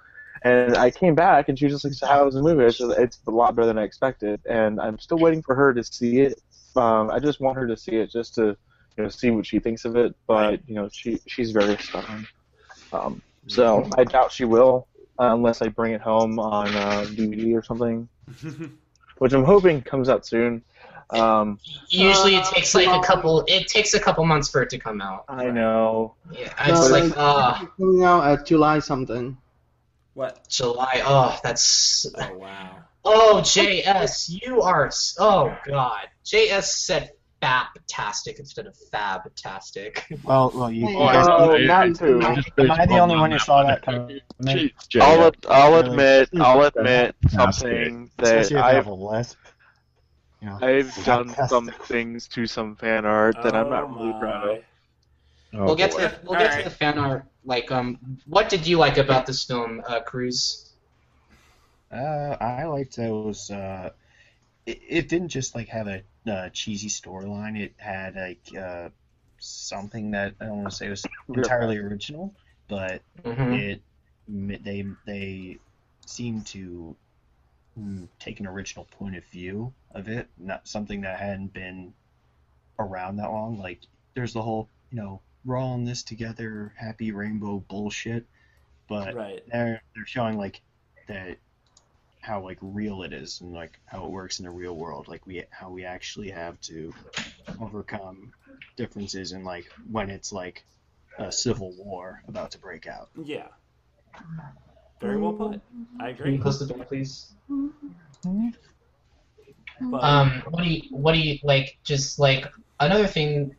And 0.44 0.78
I 0.78 0.92
came 0.92 1.16
back, 1.16 1.50
and 1.50 1.58
she 1.60 1.66
was 1.66 1.74
just 1.74 1.84
like, 1.86 1.94
"So 1.94 2.08
how 2.08 2.26
was 2.26 2.36
the 2.36 2.44
movie?" 2.44 2.66
I 2.66 2.72
said, 2.72 2.92
"It's 3.00 3.20
a 3.28 3.32
lot 3.32 3.56
better 3.56 3.68
than 3.68 3.80
I 3.80 3.84
expected," 3.84 4.42
and 4.48 4.80
I'm 4.80 5.00
still 5.00 5.20
waiting 5.20 5.42
for 5.42 5.56
her 5.56 5.74
to 5.74 5.84
see 5.84 6.20
it. 6.22 6.40
Um, 6.76 7.10
I 7.12 7.20
just 7.20 7.42
want 7.42 7.58
her 7.58 7.68
to 7.68 7.76
see 7.78 7.96
it 7.98 8.12
just 8.12 8.36
to, 8.36 8.56
you 9.00 9.06
know, 9.06 9.10
see 9.10 9.32
what 9.32 9.46
she 9.46 9.60
thinks 9.60 9.86
of 9.86 9.96
it. 9.96 10.14
But 10.28 10.68
you 10.68 10.76
know, 10.76 10.90
she 10.92 11.20
she's 11.26 11.52
very 11.52 11.78
stubborn. 11.78 12.28
Um, 12.92 13.22
so 13.48 13.90
I 13.98 14.04
doubt 14.04 14.32
she 14.32 14.46
will, 14.46 14.88
uh, 15.20 15.34
unless 15.34 15.62
I 15.62 15.70
bring 15.70 15.94
it 15.94 16.02
home 16.02 16.38
on 16.40 16.68
uh, 16.68 17.06
DVD 17.08 17.58
or 17.58 17.64
something 17.64 18.08
which 19.18 19.34
I'm 19.34 19.44
hoping 19.44 19.82
comes 19.82 20.10
out 20.10 20.26
soon. 20.26 20.64
Um, 21.12 21.60
usually 21.88 22.36
it 22.36 22.46
takes 22.46 22.76
like 22.76 22.88
a 22.88 23.02
couple 23.06 23.44
it 23.48 23.68
takes 23.68 23.94
a 23.94 24.00
couple 24.00 24.26
months 24.26 24.50
for 24.50 24.62
it 24.62 24.70
to 24.72 24.78
come 24.78 25.02
out. 25.02 25.26
I 25.28 25.50
know. 25.50 26.16
Yeah, 26.32 26.54
it's 26.66 26.92
like 26.92 27.12
uh 27.16 27.66
coming 27.78 28.04
out 28.04 28.26
at 28.28 28.46
July 28.46 28.80
something. 28.80 29.38
What? 30.14 30.48
July. 30.50 31.02
Oh, 31.04 31.40
that's. 31.44 32.06
Oh 32.16 32.38
wow. 32.38 32.78
Oh, 33.06 33.40
JS, 33.44 34.42
you 34.42 34.62
are. 34.62 34.92
Oh 35.18 35.58
God, 35.66 36.08
JS 36.26 36.64
said 36.64 37.12
fabtastic 37.42 38.40
instead 38.40 38.68
of 38.68 38.76
fabtastic. 38.94 40.02
Well, 40.24 40.52
well, 40.54 40.72
you. 40.72 40.88
Oh, 40.90 41.06
guys- 41.08 41.28
no, 41.28 41.54
I- 41.56 41.66
not- 41.66 42.02
I- 42.02 42.10
not- 42.10 42.32
I'm 42.58 42.66
Am 42.66 42.72
I 42.72 42.86
the 42.86 42.98
only 43.00 43.16
one 43.16 43.32
who 43.32 43.40
saw 43.40 43.58
one. 43.58 43.68
that 43.68 43.82
coming? 43.82 44.20
Jeez, 44.44 45.02
I'll 45.02 45.32
I'll 45.50 45.76
admit 45.80 46.30
I'll 46.40 46.64
admit 46.64 47.16
something 47.30 48.10
that 48.18 48.26
Especially 48.40 48.46
if 48.46 48.52
you 48.52 48.58
have 48.58 48.76
I've 48.76 48.88
a 48.88 48.94
lisp. 48.94 49.38
You 50.42 50.48
know, 50.50 50.58
I've 50.62 51.06
done 51.06 51.36
some 51.48 51.68
things 51.84 52.28
to 52.30 52.46
some 52.48 52.76
fan 52.78 53.06
art 53.06 53.36
that 53.44 53.56
I'm 53.56 53.68
Oh, 53.68 53.70
not 53.70 53.98
really 53.98 54.20
proud 54.20 54.48
of. 54.50 54.58
Oh, 55.54 55.66
we'll 55.66 55.76
get 55.76 55.92
boy. 55.92 55.98
to 56.04 56.08
the, 56.10 56.16
we'll 56.24 56.34
All 56.34 56.40
get 56.40 56.50
right. 56.54 56.64
to 56.64 56.70
the 56.70 56.76
fan 56.76 56.98
art. 57.00 57.26
Like, 57.44 57.72
um, 57.72 57.98
what 58.28 58.50
did 58.50 58.68
you 58.68 58.78
like 58.78 58.98
about 58.98 59.26
this 59.26 59.44
film, 59.44 59.82
uh, 59.88 60.00
Kruz? 60.08 60.70
Uh, 61.92 62.38
I 62.40 62.66
liked 62.66 62.96
that 62.98 63.08
it 63.08 63.12
was. 63.12 63.50
Uh, 63.50 63.90
it, 64.66 64.80
it 64.88 65.10
didn't 65.10 65.30
just 65.30 65.56
like 65.56 65.68
have 65.70 65.88
a 65.88 66.04
uh, 66.28 66.50
cheesy 66.50 66.90
storyline. 66.90 67.58
It 67.60 67.74
had 67.78 68.16
like 68.16 68.56
uh, 68.58 68.90
something 69.40 70.12
that 70.12 70.36
I 70.40 70.46
don't 70.46 70.60
want 70.60 70.72
to 70.72 70.76
say 70.76 70.90
was 70.90 71.06
entirely 71.34 71.78
original, 71.78 72.34
but 72.68 73.02
Mm-hmm. 73.24 73.56
it 73.56 73.82
they 74.28 74.86
they 75.06 75.60
seemed 76.06 76.46
to 76.48 76.96
mm, 77.80 78.08
take 78.20 78.40
an 78.40 78.48
original 78.48 78.86
point 78.86 79.16
of 79.16 79.26
view 79.26 79.74
of 79.92 80.08
it, 80.10 80.28
not 80.38 80.68
something 80.68 81.02
that 81.02 81.20
hadn't 81.20 81.54
been 81.54 81.94
around 82.80 83.18
that 83.18 83.32
long. 83.32 83.58
Like 83.60 83.80
there's 84.16 84.34
the 84.34 84.42
whole 84.42 84.70
you 84.92 84.98
know 84.98 85.22
we're 85.46 85.58
all 85.58 85.76
in 85.76 85.86
this 85.86 86.04
together, 86.04 86.74
happy 86.78 87.12
rainbow 87.12 87.60
bullshit, 87.70 88.26
but 88.88 89.16
Right. 89.16 89.44
they're 89.52 89.82
they're 89.96 90.06
showing 90.06 90.38
like 90.38 90.62
that 91.08 91.38
how 92.22 92.42
like 92.42 92.58
real 92.62 93.04
it 93.04 93.14
is 93.14 93.42
and 93.42 93.54
like 93.54 93.80
how 93.86 94.06
it 94.06 94.12
works 94.12 94.40
in 94.40 94.46
the 94.46 94.52
real 94.52 94.76
world 94.76 95.08
like 95.08 95.26
we 95.26 95.44
how 95.52 95.70
we 95.70 95.86
actually 95.86 96.30
have 96.30 96.60
to 96.62 96.94
overcome 97.62 98.32
differences 98.76 99.32
and 99.32 99.46
like 99.46 99.66
when 99.90 100.10
it's 100.10 100.32
like 100.32 100.64
a 101.18 101.32
civil 101.32 101.74
war 101.78 102.22
about 102.28 102.52
to 102.52 102.58
break 102.60 102.88
out 102.88 103.10
Yeah. 103.24 103.48
Very 105.02 105.18
well 105.18 105.34
put. 105.34 105.62
I 106.00 106.12
Can 106.12 106.26
you 106.26 106.32
agree. 106.34 106.38
close 106.40 106.60
the 106.60 106.66
door, 106.74 106.84
please? 106.84 107.34
But, 109.82 110.04
Um, 110.04 110.44
what 110.50 110.64
do 110.64 110.70
you 110.70 110.82
what 110.92 111.14
do 111.14 111.20
you 111.20 111.40
like? 111.44 111.78
Just 111.86 112.20
like 112.20 112.46
another 112.80 113.08
thing. 113.08 113.56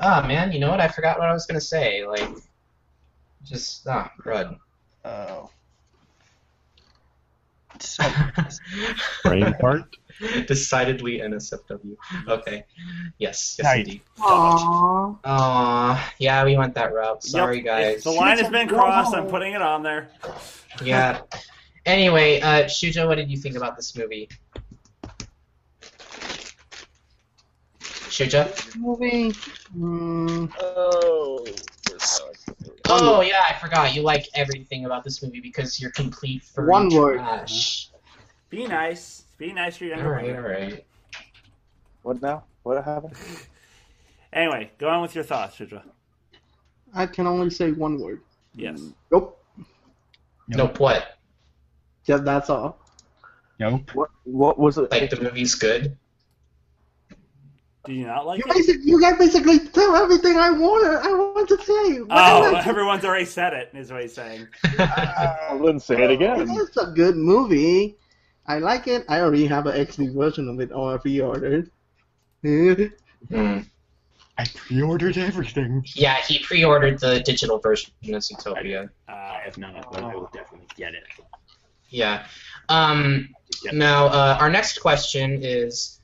Ah, 0.00 0.24
man, 0.26 0.50
you 0.50 0.58
know 0.58 0.70
what? 0.70 0.80
I 0.80 0.88
forgot 0.88 1.18
what 1.18 1.28
I 1.28 1.32
was 1.32 1.46
gonna 1.46 1.60
say. 1.60 2.04
Like, 2.04 2.28
just 3.44 3.86
ah, 3.86 4.10
crud. 4.18 4.56
oh 5.04 5.50
so 7.82 8.04
brain 9.24 9.52
part. 9.60 9.96
Decidedly 10.46 11.20
NSFW. 11.20 11.96
Okay. 12.28 12.64
Yes. 13.18 13.56
Yes, 13.58 13.64
Right. 13.64 13.78
indeed. 13.86 14.00
Aww. 14.18 15.18
Aw, 15.24 16.12
yeah, 16.18 16.44
we 16.44 16.58
went 16.58 16.74
that 16.74 16.92
route. 16.92 17.22
Sorry, 17.24 17.56
yep, 17.56 17.64
guys. 17.64 17.96
if 17.96 18.04
the 18.04 18.10
line 18.10 18.36
has 18.36 18.50
been 18.50 18.68
crossed. 18.68 19.14
I'm 19.14 19.28
putting 19.28 19.54
it 19.54 19.62
on 19.62 19.82
there. 19.82 20.10
Yeah. 20.82 21.22
Anyway, 21.86 22.40
uh, 22.42 22.64
Shujo, 22.64 23.06
what 23.08 23.14
did 23.14 23.30
you 23.30 23.38
think 23.38 23.56
about 23.56 23.76
this 23.76 23.96
movie? 23.96 24.28
Shujo? 27.80 28.76
Movie. 28.76 29.30
Mm, 29.78 30.52
Oh. 30.60 31.46
Oh 32.92 33.20
yeah, 33.20 33.42
I 33.48 33.54
forgot. 33.54 33.94
You 33.94 34.02
like 34.02 34.26
everything 34.34 34.84
about 34.84 35.04
this 35.04 35.22
movie 35.22 35.40
because 35.40 35.80
you're 35.80 35.90
complete 35.92 36.42
for 36.42 36.66
One 36.66 36.88
word. 36.94 37.16
trash. 37.18 37.90
Be 38.48 38.66
nice. 38.66 39.24
Be 39.38 39.52
nice 39.52 39.78
to 39.78 39.86
your 39.86 39.94
All 39.96 40.00
younger 40.02 40.14
right, 40.16 40.36
all 40.36 40.42
brother. 40.42 40.48
right. 40.72 40.86
What 42.02 42.20
now? 42.22 42.44
What 42.62 42.84
happened? 42.84 43.14
Anyway, 44.32 44.70
go 44.78 44.88
on 44.88 45.02
with 45.02 45.12
your 45.16 45.24
thoughts, 45.24 45.56
Shudra. 45.56 45.82
I 46.94 47.06
can 47.06 47.26
only 47.26 47.50
say 47.50 47.72
one 47.72 47.98
word. 47.98 48.20
Yes. 48.54 48.80
Nope. 49.10 49.44
Nope. 50.46 50.78
What? 50.78 51.18
Just 52.06 52.24
that's 52.24 52.48
all. 52.48 52.78
nope 53.58 53.90
What 53.92 54.10
what 54.22 54.56
was 54.56 54.78
it? 54.78 54.88
Like 54.92 55.10
the 55.10 55.20
movie's 55.20 55.56
good? 55.56 55.96
Do 57.86 57.94
you 57.94 58.06
not 58.06 58.26
like 58.26 58.38
You, 58.38 58.44
it? 58.46 58.54
basic, 58.54 58.76
you 58.84 59.00
guys 59.00 59.16
basically 59.18 59.58
tell 59.58 59.96
everything 59.96 60.36
I 60.36 60.50
wanted. 60.50 60.98
I 60.98 61.12
want 61.12 61.48
to 61.48 61.56
say. 61.62 62.00
What 62.02 62.08
Oh, 62.10 62.54
everyone's 62.64 63.04
already 63.04 63.24
said 63.24 63.54
it, 63.54 63.70
is 63.74 63.90
what 63.90 64.02
he's 64.02 64.14
saying. 64.14 64.46
I 64.78 65.56
wouldn't 65.58 65.82
say 65.82 66.02
it 66.02 66.10
again. 66.10 66.46
It's 66.50 66.76
a 66.76 66.86
good 66.94 67.16
movie. 67.16 67.96
I 68.46 68.58
like 68.58 68.86
it. 68.86 69.04
I 69.08 69.20
already 69.20 69.46
have 69.46 69.66
an 69.66 69.76
XD 69.86 70.14
version 70.14 70.48
of 70.48 70.60
it 70.60 70.72
or 70.72 70.98
pre-ordered. 70.98 71.70
Hmm. 72.42 73.58
I 74.38 74.44
pre-ordered 74.54 75.18
everything. 75.18 75.84
Yeah, 75.94 76.16
he 76.22 76.38
pre-ordered 76.40 76.98
the 77.00 77.20
digital 77.20 77.58
version 77.58 77.92
of 78.04 78.22
Zootopia. 78.22 78.88
I 79.08 79.12
Uh, 79.12 79.40
have 79.44 79.58
not, 79.58 79.90
but 79.92 80.02
I 80.02 80.14
will 80.14 80.30
definitely 80.32 80.66
get 80.76 80.94
it. 80.94 81.04
Yeah. 81.90 82.26
Um, 82.68 83.28
Get 83.62 83.74
now, 83.74 84.06
uh, 84.06 84.38
our 84.40 84.48
next 84.50 84.78
question 84.80 85.40
is: 85.42 85.99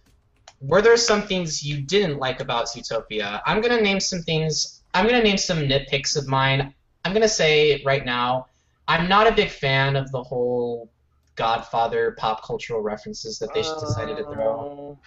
Were 0.61 0.81
there 0.83 0.97
some 0.97 1.23
things 1.23 1.63
you 1.63 1.81
didn't 1.83 2.19
like 2.19 2.41
about 2.41 2.67
Zootopia? 2.67 3.41
I'm 3.47 3.61
gonna 3.61 3.81
name 3.81 4.01
some 4.01 4.23
things. 4.23 4.83
I'm 4.95 5.07
gonna 5.07 5.23
name 5.23 5.37
some 5.39 5.59
nitpicks 5.59 6.17
of 6.17 6.27
mine. 6.27 6.75
I'm 7.05 7.13
gonna 7.13 7.29
say 7.29 7.83
right 7.85 8.05
now, 8.05 8.47
I'm 8.89 9.09
not 9.09 9.27
a 9.27 9.33
big 9.33 9.51
fan 9.51 9.97
of 9.97 10.11
the 10.13 10.23
whole 10.23 10.91
Godfather 11.35 12.13
pop 12.19 12.43
cultural 12.45 12.81
references 12.81 13.39
that 13.41 13.53
they 13.53 13.63
decided 13.63 14.17
to 14.17 14.25
throw. 14.25 14.99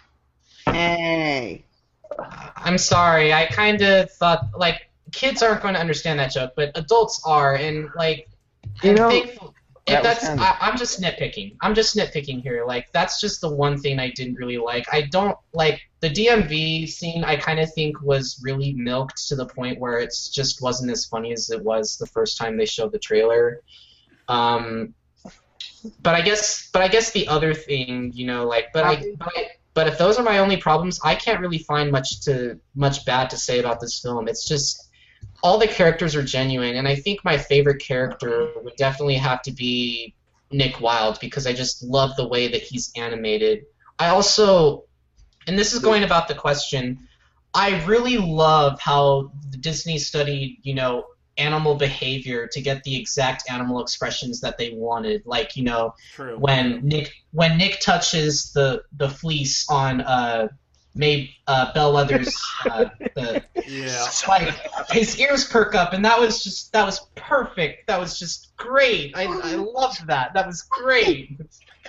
Oh. 0.67 0.71
Hey. 0.71 1.65
I'm 2.55 2.77
sorry. 2.77 3.33
I 3.33 3.45
kind 3.47 3.81
of 3.81 4.11
thought 4.11 4.45
like 4.55 4.89
kids 5.11 5.41
aren't 5.41 5.61
going 5.61 5.73
to 5.73 5.79
understand 5.79 6.19
that 6.19 6.31
joke, 6.31 6.53
but 6.55 6.71
adults 6.75 7.21
are, 7.25 7.55
and 7.55 7.89
like, 7.95 8.29
You 8.83 8.89
and 8.91 8.99
know, 8.99 9.09
thankful- 9.09 9.55
that 9.91 10.03
that's 10.03 10.27
kind 10.27 10.39
of- 10.39 10.45
I, 10.45 10.57
I'm 10.61 10.77
just 10.77 11.01
nitpicking. 11.01 11.55
I'm 11.61 11.75
just 11.75 11.95
nitpicking 11.95 12.41
here. 12.41 12.65
Like 12.65 12.87
that's 12.93 13.19
just 13.21 13.41
the 13.41 13.49
one 13.53 13.77
thing 13.77 13.99
I 13.99 14.11
didn't 14.11 14.35
really 14.35 14.57
like. 14.57 14.85
I 14.93 15.03
don't 15.03 15.37
like 15.53 15.81
the 16.01 16.09
DMV 16.09 16.87
scene. 16.87 17.23
I 17.23 17.35
kind 17.35 17.59
of 17.59 17.73
think 17.73 18.01
was 18.01 18.39
really 18.43 18.73
milked 18.73 19.27
to 19.27 19.35
the 19.35 19.45
point 19.45 19.79
where 19.79 19.99
it's 19.99 20.29
just 20.29 20.61
wasn't 20.61 20.91
as 20.91 21.05
funny 21.05 21.31
as 21.33 21.49
it 21.49 21.63
was 21.63 21.97
the 21.97 22.07
first 22.07 22.37
time 22.37 22.57
they 22.57 22.65
showed 22.65 22.91
the 22.91 22.99
trailer. 22.99 23.61
Um, 24.27 24.93
but 26.03 26.15
I 26.15 26.21
guess, 26.21 26.69
but 26.71 26.81
I 26.81 26.87
guess 26.87 27.11
the 27.11 27.27
other 27.27 27.53
thing, 27.53 28.11
you 28.13 28.25
know, 28.27 28.45
like, 28.45 28.67
but 28.73 28.83
I, 28.83 28.95
but 29.17 29.29
I, 29.35 29.47
but 29.73 29.87
if 29.87 29.97
those 29.97 30.17
are 30.19 30.23
my 30.23 30.39
only 30.39 30.57
problems, 30.57 30.99
I 31.03 31.15
can't 31.15 31.39
really 31.39 31.59
find 31.59 31.91
much 31.91 32.21
to 32.21 32.59
much 32.75 33.05
bad 33.05 33.29
to 33.29 33.37
say 33.37 33.59
about 33.59 33.79
this 33.79 33.99
film. 33.99 34.27
It's 34.27 34.45
just 34.47 34.88
all 35.43 35.57
the 35.57 35.67
characters 35.67 36.15
are 36.15 36.23
genuine, 36.23 36.75
and 36.75 36.87
I 36.87 36.95
think 36.95 37.23
my 37.23 37.37
favorite 37.37 37.81
character 37.81 38.51
would 38.63 38.75
definitely 38.75 39.15
have 39.15 39.41
to 39.43 39.51
be 39.51 40.13
Nick 40.51 40.81
Wilde 40.81 41.19
because 41.19 41.47
I 41.47 41.53
just 41.53 41.83
love 41.83 42.15
the 42.15 42.27
way 42.27 42.47
that 42.47 42.61
he's 42.61 42.91
animated. 42.95 43.65
I 43.97 44.09
also, 44.09 44.85
and 45.47 45.57
this 45.57 45.73
is 45.73 45.79
going 45.79 46.03
about 46.03 46.27
the 46.27 46.35
question, 46.35 47.07
I 47.53 47.83
really 47.85 48.17
love 48.17 48.79
how 48.79 49.31
Disney 49.59 49.97
studied, 49.97 50.59
you 50.61 50.73
know, 50.73 51.05
animal 51.37 51.75
behavior 51.75 52.47
to 52.47 52.61
get 52.61 52.83
the 52.83 52.95
exact 52.95 53.49
animal 53.49 53.81
expressions 53.81 54.41
that 54.41 54.57
they 54.57 54.71
wanted. 54.71 55.23
Like, 55.25 55.55
you 55.55 55.63
know, 55.63 55.95
true. 56.13 56.37
when 56.37 56.85
Nick 56.85 57.13
when 57.31 57.57
Nick 57.57 57.79
touches 57.79 58.51
the 58.51 58.83
the 58.97 59.09
fleece 59.09 59.67
on 59.69 60.01
uh 60.01 60.49
May 60.95 61.29
uh, 61.47 61.71
Bellwether's 61.73 62.35
uh, 62.69 62.85
the 63.15 63.43
Yeah. 63.67 64.07
like 64.27 64.53
his 64.91 65.19
ears 65.19 65.45
perk 65.45 65.75
up 65.75 65.93
and 65.93 66.03
that 66.05 66.19
was 66.19 66.43
just 66.43 66.71
that 66.73 66.85
was 66.85 67.07
perfect. 67.15 67.87
That 67.87 67.99
was 67.99 68.17
just 68.17 68.55
great. 68.57 69.15
I 69.15 69.23
I 69.23 69.55
loved 69.55 70.07
that. 70.07 70.33
That 70.33 70.47
was 70.47 70.63
great. 70.63 71.37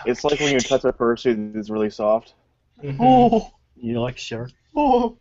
It's 0.07 0.25
like 0.25 0.41
when 0.41 0.53
you 0.53 0.61
touch 0.61 0.85
a 0.85 0.93
fursuit 0.93 1.55
that's 1.55 1.71
really 1.71 1.91
soft. 1.91 2.35
Mhm. 2.83 2.97
Oh, 3.01 3.51
you 3.77 4.01
like 4.01 4.19
shark? 4.19 4.51
Oh. 4.77 5.17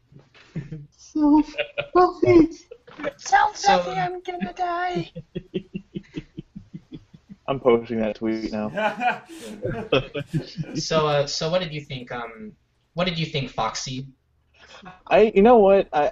So 0.92 1.44
fluffy. 1.92 2.50
So, 3.18 4.18
gonna 4.26 4.54
die. 4.54 5.12
I'm 7.48 7.60
posting 7.60 8.00
that 8.02 8.18
tweet 8.18 8.52
now. 8.52 8.70
so 10.76 11.08
uh, 11.08 11.26
so 11.26 11.50
what 11.50 11.62
did 11.62 11.74
you 11.74 11.82
think? 11.82 12.12
Um, 12.12 12.54
what 13.00 13.08
did 13.08 13.18
you 13.18 13.26
think, 13.26 13.50
Foxy? 13.50 14.08
I, 15.08 15.32
you 15.34 15.42
know 15.42 15.58
what, 15.58 15.88
I, 15.94 16.12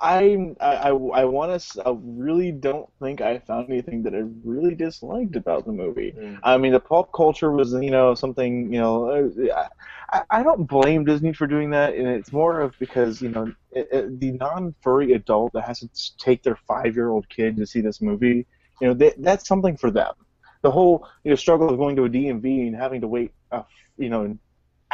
I, 0.00 0.52
I, 0.60 0.88
I 0.88 1.24
want 1.26 1.60
to. 1.60 1.82
I 1.86 1.96
really 2.02 2.50
don't 2.50 2.88
think 3.00 3.20
I 3.20 3.38
found 3.38 3.70
anything 3.70 4.02
that 4.02 4.16
I 4.16 4.22
really 4.42 4.74
disliked 4.74 5.36
about 5.36 5.64
the 5.64 5.70
movie. 5.70 6.12
Mm. 6.18 6.40
I 6.42 6.56
mean, 6.56 6.72
the 6.72 6.80
pop 6.80 7.12
culture 7.12 7.52
was, 7.52 7.72
you 7.72 7.92
know, 7.92 8.16
something, 8.16 8.72
you 8.72 8.80
know. 8.80 9.30
uh, 9.54 9.68
I, 10.12 10.22
I 10.28 10.42
don't 10.42 10.64
blame 10.66 11.04
Disney 11.04 11.32
for 11.32 11.46
doing 11.46 11.70
that, 11.70 11.94
and 11.94 12.08
it's 12.08 12.32
more 12.32 12.58
of 12.58 12.76
because, 12.80 13.22
you 13.22 13.28
know, 13.28 13.52
it, 13.70 13.86
it, 13.92 14.18
the 14.18 14.32
non-furry 14.32 15.12
adult 15.12 15.52
that 15.52 15.66
has 15.68 15.78
to 15.78 15.88
take 16.18 16.42
their 16.42 16.58
five-year-old 16.66 17.28
kid 17.28 17.56
to 17.58 17.64
see 17.64 17.80
this 17.80 18.02
movie, 18.02 18.44
you 18.80 18.88
know, 18.88 18.94
that, 18.94 19.22
that's 19.22 19.46
something 19.46 19.76
for 19.76 19.92
them. 19.92 20.14
The 20.62 20.72
whole, 20.72 21.06
you 21.22 21.30
know, 21.30 21.36
struggle 21.36 21.70
of 21.70 21.78
going 21.78 21.94
to 21.94 22.06
a 22.06 22.08
DMV 22.08 22.66
and 22.66 22.74
having 22.74 23.02
to 23.02 23.06
wait, 23.06 23.30
uh, 23.52 23.62
you 23.96 24.08
know, 24.08 24.36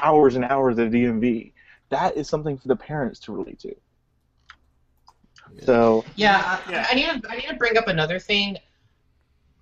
hours 0.03 0.37
and 0.37 0.45
hours 0.45 0.79
at 0.79 0.91
DMV, 0.91 1.53
that 1.91 2.17
is 2.17 2.29
something 2.29 2.57
for 2.57 2.69
the 2.69 2.77
parents 2.77 3.21
to 3.21 3.33
relate 3.33 3.59
to. 3.61 3.75
So, 5.65 6.05
Yeah, 6.17 6.61
I, 6.67 6.71
Yeah. 6.71 6.87
I 6.91 6.95
need 6.95 7.23
to 7.23 7.31
I 7.31 7.37
need 7.37 7.49
to 7.49 7.57
bring 7.57 7.77
up 7.77 7.89
another 7.89 8.19
thing. 8.19 8.57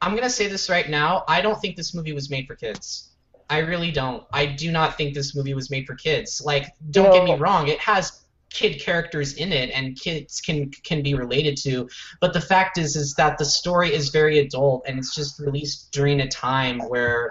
I'm 0.01 0.15
gonna 0.15 0.31
say 0.31 0.47
this 0.47 0.69
right 0.69 0.89
now. 0.89 1.25
I 1.29 1.41
don't 1.41 1.61
think 1.61 1.77
this 1.77 1.95
movie 1.95 2.13
was 2.13 2.31
made 2.31 2.47
for 2.47 2.55
kids. 2.55 3.11
I 3.51 3.59
really 3.59 3.91
don't. 3.91 4.25
I 4.33 4.47
do 4.47 4.71
not 4.71 4.97
think 4.97 5.15
this 5.15 5.35
movie 5.35 5.55
was 5.55 5.71
made 5.71 5.87
for 5.87 5.95
kids. 5.95 6.43
Like, 6.45 6.67
don't 6.91 7.13
get 7.13 7.25
me 7.25 7.35
wrong. 7.37 7.69
It 7.69 7.79
has 7.79 8.25
kid 8.51 8.81
characters 8.81 9.35
in 9.35 9.53
it, 9.53 9.71
and 9.71 9.99
kids 9.99 10.41
can 10.41 10.71
can 10.85 11.03
be 11.03 11.15
related 11.15 11.57
to. 11.59 11.89
But 12.21 12.33
the 12.33 12.41
fact 12.41 12.79
is, 12.79 12.95
is 12.95 13.15
that 13.15 13.39
the 13.39 13.45
story 13.45 13.93
is 13.93 14.11
very 14.11 14.39
adult, 14.39 14.85
and 14.87 14.99
it's 14.99 15.15
just 15.15 15.41
released 15.41 15.91
during 15.93 16.21
a 16.21 16.29
time 16.29 16.79
where 16.81 17.31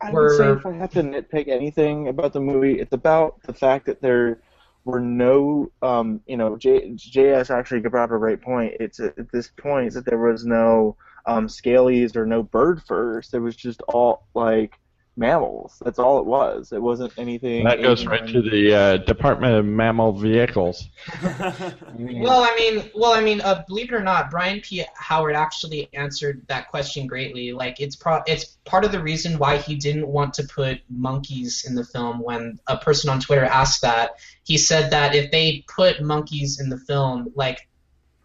I 0.00 0.10
would 0.12 0.36
say 0.36 0.50
if 0.50 0.64
I 0.64 0.72
have 0.72 0.92
to 0.92 1.02
nitpick 1.02 1.48
anything 1.48 2.08
about 2.08 2.32
the 2.32 2.40
movie, 2.40 2.78
it's 2.78 2.92
about 2.92 3.42
the 3.42 3.52
fact 3.52 3.86
that 3.86 4.00
there 4.00 4.40
were 4.84 5.00
no, 5.00 5.70
um, 5.82 6.20
you 6.26 6.36
know, 6.36 6.56
J- 6.56 6.90
JS 6.92 7.50
actually 7.50 7.80
brought 7.80 8.04
up 8.04 8.12
a 8.12 8.18
great 8.18 8.40
point. 8.40 8.74
It's 8.80 9.00
at 9.00 9.18
at 9.18 9.30
this 9.32 9.48
point 9.48 9.94
that 9.94 10.04
there 10.04 10.18
was 10.18 10.44
no 10.44 10.96
um, 11.26 11.46
scalies 11.46 12.16
or 12.16 12.26
no 12.26 12.42
bird 12.42 12.82
furs. 12.82 13.30
There 13.30 13.40
was 13.40 13.56
just 13.56 13.82
all 13.82 14.26
like 14.34 14.78
mammals. 15.18 15.80
That's 15.84 15.98
all 15.98 16.20
it 16.20 16.26
was. 16.26 16.72
It 16.72 16.80
wasn't 16.80 17.12
anything. 17.18 17.64
That 17.64 17.82
goes 17.82 18.06
right 18.06 18.26
to 18.26 18.40
the 18.40 18.74
uh, 18.74 18.96
Department 18.98 19.54
of 19.54 19.64
Mammal 19.64 20.12
Vehicles. 20.12 20.88
Well, 21.98 22.42
I 22.42 22.54
mean, 22.56 22.90
well, 22.94 23.12
I 23.12 23.20
mean, 23.20 23.40
uh, 23.40 23.64
believe 23.66 23.92
it 23.92 23.94
or 23.94 24.02
not, 24.02 24.30
Byron 24.30 24.60
P. 24.60 24.84
Howard 24.94 25.34
actually 25.34 25.88
answered 25.92 26.44
that 26.48 26.68
question 26.68 27.06
greatly. 27.06 27.52
Like, 27.52 27.80
it's 27.80 27.96
pro- 27.96 28.22
it's 28.26 28.56
part 28.64 28.84
of 28.84 28.92
the 28.92 29.02
reason 29.02 29.38
why 29.38 29.56
he 29.56 29.74
didn't 29.74 30.06
want 30.06 30.34
to 30.34 30.44
put 30.44 30.80
monkeys 30.88 31.64
in 31.66 31.74
the 31.74 31.84
film. 31.84 32.20
When 32.20 32.58
a 32.66 32.76
person 32.76 33.10
on 33.10 33.20
Twitter 33.20 33.44
asked 33.44 33.82
that, 33.82 34.12
he 34.44 34.58
said 34.58 34.90
that 34.90 35.14
if 35.14 35.30
they 35.30 35.64
put 35.68 36.02
monkeys 36.02 36.60
in 36.60 36.68
the 36.68 36.78
film, 36.78 37.32
like, 37.34 37.68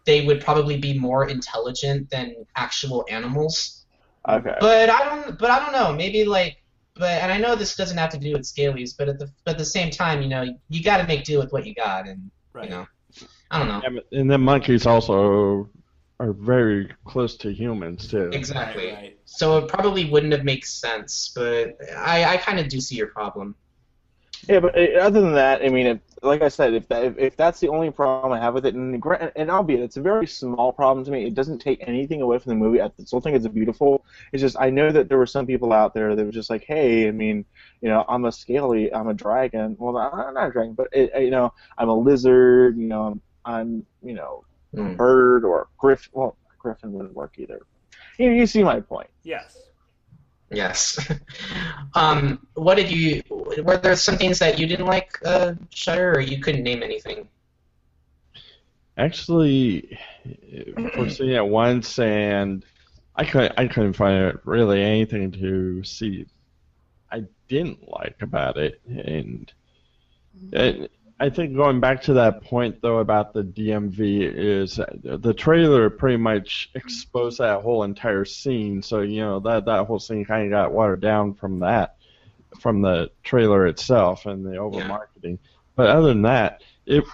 they 0.04 0.24
would 0.24 0.40
probably 0.40 0.78
be 0.78 0.98
more 0.98 1.26
intelligent 1.28 2.10
than 2.10 2.46
actual 2.56 3.04
animals. 3.08 3.84
Okay. 4.28 4.56
But 4.60 4.90
I 4.90 5.04
don't, 5.04 5.38
but 5.38 5.50
I 5.50 5.58
don't 5.58 5.72
know. 5.72 5.92
Maybe 5.92 6.24
like, 6.24 6.58
but 6.96 7.10
and 7.22 7.32
I 7.32 7.38
know 7.38 7.54
this 7.54 7.76
doesn't 7.76 7.98
have 7.98 8.10
to 8.10 8.18
do 8.18 8.32
with 8.32 8.42
scalies, 8.42 8.96
but 8.96 9.08
at 9.08 9.18
the 9.18 9.30
but 9.44 9.52
at 9.52 9.58
the 9.58 9.64
same 9.64 9.90
time, 9.90 10.22
you 10.22 10.28
know, 10.28 10.46
you 10.68 10.82
got 10.82 10.98
to 10.98 11.06
make 11.06 11.24
do 11.24 11.38
with 11.38 11.52
what 11.52 11.66
you 11.66 11.74
got, 11.74 12.06
and 12.06 12.30
right. 12.52 12.64
you 12.64 12.70
know, 12.70 12.86
I 13.50 13.58
don't 13.58 13.68
know. 13.68 14.00
Yeah, 14.12 14.18
And 14.20 14.30
then 14.30 14.40
monkeys 14.42 14.86
also 14.86 15.68
are 16.20 16.32
very 16.32 16.88
close 17.04 17.36
to 17.38 17.52
humans 17.52 18.08
too. 18.08 18.30
Exactly. 18.32 18.86
Right, 18.86 18.94
right. 18.94 19.18
So 19.24 19.58
it 19.58 19.68
probably 19.68 20.04
wouldn't 20.04 20.32
have 20.32 20.44
made 20.44 20.64
sense, 20.64 21.32
but 21.34 21.76
I, 21.96 22.24
I 22.24 22.36
kind 22.36 22.60
of 22.60 22.68
do 22.68 22.80
see 22.80 22.94
your 22.94 23.08
problem. 23.08 23.56
Yeah, 24.48 24.60
but 24.60 24.76
uh, 24.78 25.00
other 25.00 25.20
than 25.20 25.34
that, 25.34 25.62
I 25.62 25.68
mean, 25.70 25.86
if, 25.86 26.00
like 26.22 26.42
I 26.42 26.48
said, 26.48 26.74
if, 26.74 26.88
that, 26.88 27.04
if 27.04 27.18
if 27.18 27.36
that's 27.36 27.60
the 27.60 27.68
only 27.68 27.90
problem 27.90 28.32
I 28.32 28.40
have 28.40 28.54
with 28.54 28.66
it, 28.66 28.74
and 28.74 28.94
and 29.36 29.50
albeit 29.50 29.80
it's 29.80 29.96
a 29.96 30.02
very 30.02 30.26
small 30.26 30.72
problem 30.72 31.04
to 31.06 31.10
me, 31.10 31.26
it 31.26 31.34
doesn't 31.34 31.60
take 31.60 31.82
anything 31.86 32.20
away 32.20 32.38
from 32.38 32.50
the 32.50 32.56
movie. 32.56 32.80
I 32.82 32.90
still 33.04 33.20
think 33.20 33.36
it's 33.36 33.46
beautiful. 33.48 34.04
It's 34.32 34.40
just 34.42 34.56
I 34.60 34.70
know 34.70 34.90
that 34.92 35.08
there 35.08 35.18
were 35.18 35.26
some 35.26 35.46
people 35.46 35.72
out 35.72 35.94
there 35.94 36.14
that 36.14 36.24
were 36.24 36.32
just 36.32 36.50
like, 36.50 36.64
hey, 36.66 37.08
I 37.08 37.10
mean, 37.10 37.46
you 37.80 37.88
know, 37.88 38.04
I'm 38.08 38.24
a 38.26 38.32
scaly, 38.32 38.92
I'm 38.92 39.08
a 39.08 39.14
dragon. 39.14 39.76
Well, 39.78 39.96
I'm 39.96 40.34
not 40.34 40.48
a 40.48 40.52
dragon, 40.52 40.74
but 40.74 40.88
it, 40.92 41.10
you 41.22 41.30
know, 41.30 41.52
I'm 41.78 41.88
a 41.88 41.94
lizard. 41.96 42.76
You 42.78 42.88
know, 42.88 43.02
I'm, 43.04 43.22
I'm 43.46 43.86
you 44.02 44.14
know, 44.14 44.44
a 44.78 44.82
Hmm. 44.82 44.94
bird 44.96 45.44
or 45.44 45.68
griffin. 45.78 46.10
Well, 46.14 46.36
griffin 46.58 46.92
wouldn't 46.92 47.14
work 47.14 47.34
either. 47.38 47.60
You, 48.18 48.30
you 48.30 48.46
see 48.46 48.62
my 48.64 48.80
point. 48.80 49.10
Yes. 49.24 49.56
Yes. 50.54 50.98
um, 51.94 52.46
what 52.54 52.76
did 52.76 52.90
you? 52.90 53.22
Were 53.30 53.76
there 53.76 53.96
some 53.96 54.16
things 54.16 54.38
that 54.38 54.58
you 54.58 54.66
didn't 54.66 54.86
like, 54.86 55.18
uh, 55.24 55.54
Shutter, 55.70 56.12
or 56.12 56.20
you 56.20 56.40
couldn't 56.40 56.62
name 56.62 56.82
anything? 56.82 57.28
Actually, 58.96 59.98
for 60.94 61.08
seeing 61.10 61.30
it 61.30 61.46
once, 61.46 61.98
and 61.98 62.64
I 63.16 63.24
couldn't, 63.24 63.54
I 63.58 63.66
couldn't 63.66 63.94
find 63.94 64.38
really 64.44 64.82
anything 64.82 65.32
to 65.32 65.82
see. 65.84 66.26
I 67.10 67.24
didn't 67.48 67.88
like 67.88 68.16
about 68.22 68.56
it, 68.56 68.80
and 68.86 69.52
it, 70.52 70.90
I 71.24 71.30
think 71.30 71.56
going 71.56 71.80
back 71.80 72.02
to 72.02 72.12
that 72.14 72.42
point 72.42 72.82
though 72.82 72.98
about 72.98 73.32
the 73.32 73.42
DMV 73.42 74.30
is 74.30 74.78
the 75.02 75.32
trailer 75.32 75.88
pretty 75.88 76.18
much 76.18 76.68
exposed 76.74 77.38
that 77.38 77.62
whole 77.62 77.82
entire 77.82 78.26
scene. 78.26 78.82
So 78.82 79.00
you 79.00 79.22
know 79.22 79.40
that 79.40 79.64
that 79.64 79.86
whole 79.86 79.98
scene 79.98 80.26
kind 80.26 80.44
of 80.44 80.50
got 80.50 80.72
watered 80.72 81.00
down 81.00 81.32
from 81.32 81.60
that, 81.60 81.96
from 82.60 82.82
the 82.82 83.10
trailer 83.22 83.66
itself 83.66 84.26
and 84.26 84.44
the 84.44 84.58
over 84.58 84.84
marketing. 84.84 85.38
But 85.76 85.88
other 85.88 86.08
than 86.08 86.20
that, 86.22 86.60
it 86.84 87.04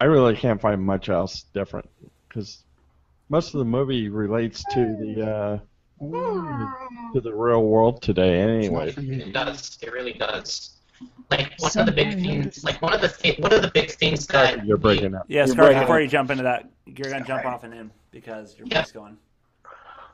I 0.00 0.06
really 0.06 0.34
can't 0.34 0.58
find 0.58 0.82
much 0.82 1.10
else 1.10 1.44
different 1.52 1.90
because 2.26 2.62
most 3.28 3.52
of 3.52 3.58
the 3.58 3.66
movie 3.66 4.08
relates 4.08 4.64
to 4.72 4.96
the 4.96 5.30
uh, 5.30 5.58
to 7.12 7.20
the 7.20 7.34
real 7.34 7.64
world 7.64 8.00
today 8.00 8.40
anyway. 8.40 8.94
It 8.96 9.34
does. 9.34 9.76
It 9.82 9.92
really 9.92 10.14
does. 10.14 10.77
Like 11.30 11.52
one 11.58 11.70
of 11.76 11.86
the 11.86 11.92
big 11.92 12.14
things. 12.14 12.64
Like 12.64 12.80
one 12.80 12.92
of 12.94 13.00
the 13.00 13.08
th- 13.08 13.38
one 13.38 13.52
of 13.52 13.62
the 13.62 13.70
big 13.70 13.90
things 13.90 14.26
that 14.28 14.64
You're 14.64 14.76
breaking 14.78 15.14
up. 15.14 15.26
Yeah, 15.28 15.44
You're 15.46 15.54
Scar, 15.54 15.72
before 15.74 15.96
up. 15.96 16.02
you 16.02 16.08
jump 16.08 16.30
into 16.30 16.42
that, 16.44 16.68
you're 16.86 17.10
gonna 17.10 17.24
jump 17.24 17.44
off 17.44 17.64
and 17.64 17.74
in 17.74 17.90
because 18.10 18.56
your 18.58 18.66
Yeah. 18.68 18.82
voice 18.82 18.92
going. 18.92 19.16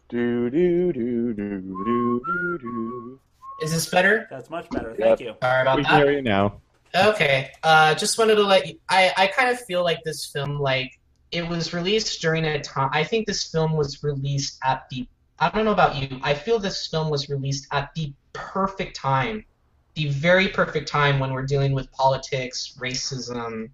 Do 0.08 0.50
do 0.50 0.92
do 0.92 1.32
do 1.32 1.60
do 1.60 2.22
do 2.24 2.58
do. 2.60 3.20
Is 3.62 3.72
this 3.72 3.88
better? 3.88 4.26
That's 4.30 4.50
much 4.50 4.68
better. 4.70 4.94
Thank 4.98 5.20
you. 5.20 5.34
Sorry 5.42 5.62
about 5.62 5.76
We 5.76 5.82
that. 5.84 5.88
can 5.88 5.98
hear 6.02 6.10
you 6.12 6.22
now. 6.22 6.60
Okay. 6.94 7.50
Uh, 7.62 7.94
just 7.94 8.18
wanted 8.18 8.34
to 8.36 8.42
let 8.42 8.66
you. 8.66 8.78
I, 8.88 9.12
I 9.16 9.26
kind 9.28 9.50
of 9.50 9.60
feel 9.60 9.82
like 9.82 10.02
this 10.04 10.26
film, 10.26 10.58
like, 10.58 10.98
it 11.32 11.46
was 11.48 11.72
released 11.72 12.20
during 12.20 12.44
a 12.44 12.60
time. 12.60 12.90
I 12.92 13.02
think 13.04 13.26
this 13.26 13.44
film 13.50 13.72
was 13.72 14.02
released 14.02 14.58
at 14.64 14.88
the. 14.90 15.06
I 15.38 15.50
don't 15.50 15.64
know 15.64 15.72
about 15.72 15.96
you. 15.96 16.20
I 16.22 16.34
feel 16.34 16.58
this 16.58 16.86
film 16.86 17.10
was 17.10 17.28
released 17.28 17.66
at 17.72 17.92
the 17.94 18.12
perfect 18.32 18.94
time. 18.96 19.44
The 19.94 20.08
very 20.10 20.48
perfect 20.48 20.88
time 20.88 21.20
when 21.20 21.32
we're 21.32 21.46
dealing 21.46 21.72
with 21.72 21.90
politics, 21.92 22.76
racism, 22.80 23.70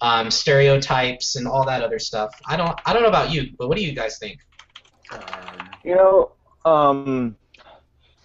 um, 0.00 0.30
stereotypes, 0.30 1.34
and 1.36 1.48
all 1.48 1.64
that 1.66 1.82
other 1.82 1.98
stuff. 1.98 2.30
I 2.46 2.56
don't. 2.56 2.78
I 2.86 2.92
don't 2.92 3.02
know 3.02 3.08
about 3.08 3.32
you, 3.32 3.52
but 3.58 3.68
what 3.68 3.76
do 3.76 3.84
you 3.84 3.92
guys 3.92 4.18
think? 4.18 4.38
Um, 5.10 5.70
You 5.84 5.96
know, 5.96 6.32
um, 6.64 7.36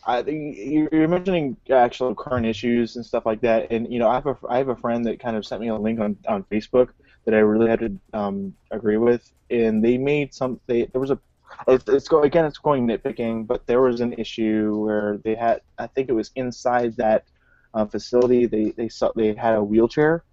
I, 0.05 0.19
you- 0.21 0.89
you're 0.91 1.07
mentioning 1.07 1.57
actual 1.71 2.13
current 2.13 2.45
issues 2.45 2.95
and 2.97 3.05
stuff 3.05 3.25
like 3.25 3.41
that, 3.41 3.71
and 3.71 3.91
you 3.91 3.99
know, 3.99 4.09
I 4.09 4.15
have 4.15 4.27
a 4.27 4.37
I 4.49 4.57
have 4.57 4.69
a 4.69 4.75
friend 4.75 5.05
that 5.05 5.19
kind 5.19 5.35
of 5.37 5.45
sent 5.45 5.61
me 5.61 5.69
a 5.69 5.75
link 5.75 5.99
on, 5.99 6.17
on 6.27 6.43
Facebook 6.45 6.89
that 7.25 7.33
I 7.33 7.39
really 7.39 7.69
had 7.69 7.79
to 7.79 7.99
um, 8.13 8.53
agree 8.69 8.97
with, 8.97 9.31
and 9.49 9.83
they 9.83 9.97
made 9.97 10.33
some. 10.33 10.59
They, 10.67 10.85
there 10.85 11.01
was 11.01 11.11
a. 11.11 11.19
It's, 11.67 11.87
it's 11.87 12.07
go 12.07 12.23
again. 12.23 12.45
It's 12.45 12.57
going 12.57 12.87
nitpicking, 12.87 13.47
but 13.47 13.65
there 13.67 13.81
was 13.81 14.01
an 14.01 14.13
issue 14.13 14.75
where 14.77 15.17
they 15.23 15.35
had. 15.35 15.61
I 15.77 15.87
think 15.87 16.09
it 16.09 16.13
was 16.13 16.31
inside 16.35 16.95
that 16.97 17.25
uh, 17.73 17.85
facility. 17.85 18.45
They 18.47 18.71
they 18.71 18.89
saw 18.89 19.11
they 19.15 19.33
had 19.35 19.55
a 19.55 19.63
wheelchair, 19.63 20.23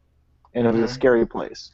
and 0.55 0.67
it 0.67 0.73
was 0.73 0.83
a 0.83 0.89
Mhm. 0.89 0.95
scary 0.95 1.27
place. 1.27 1.73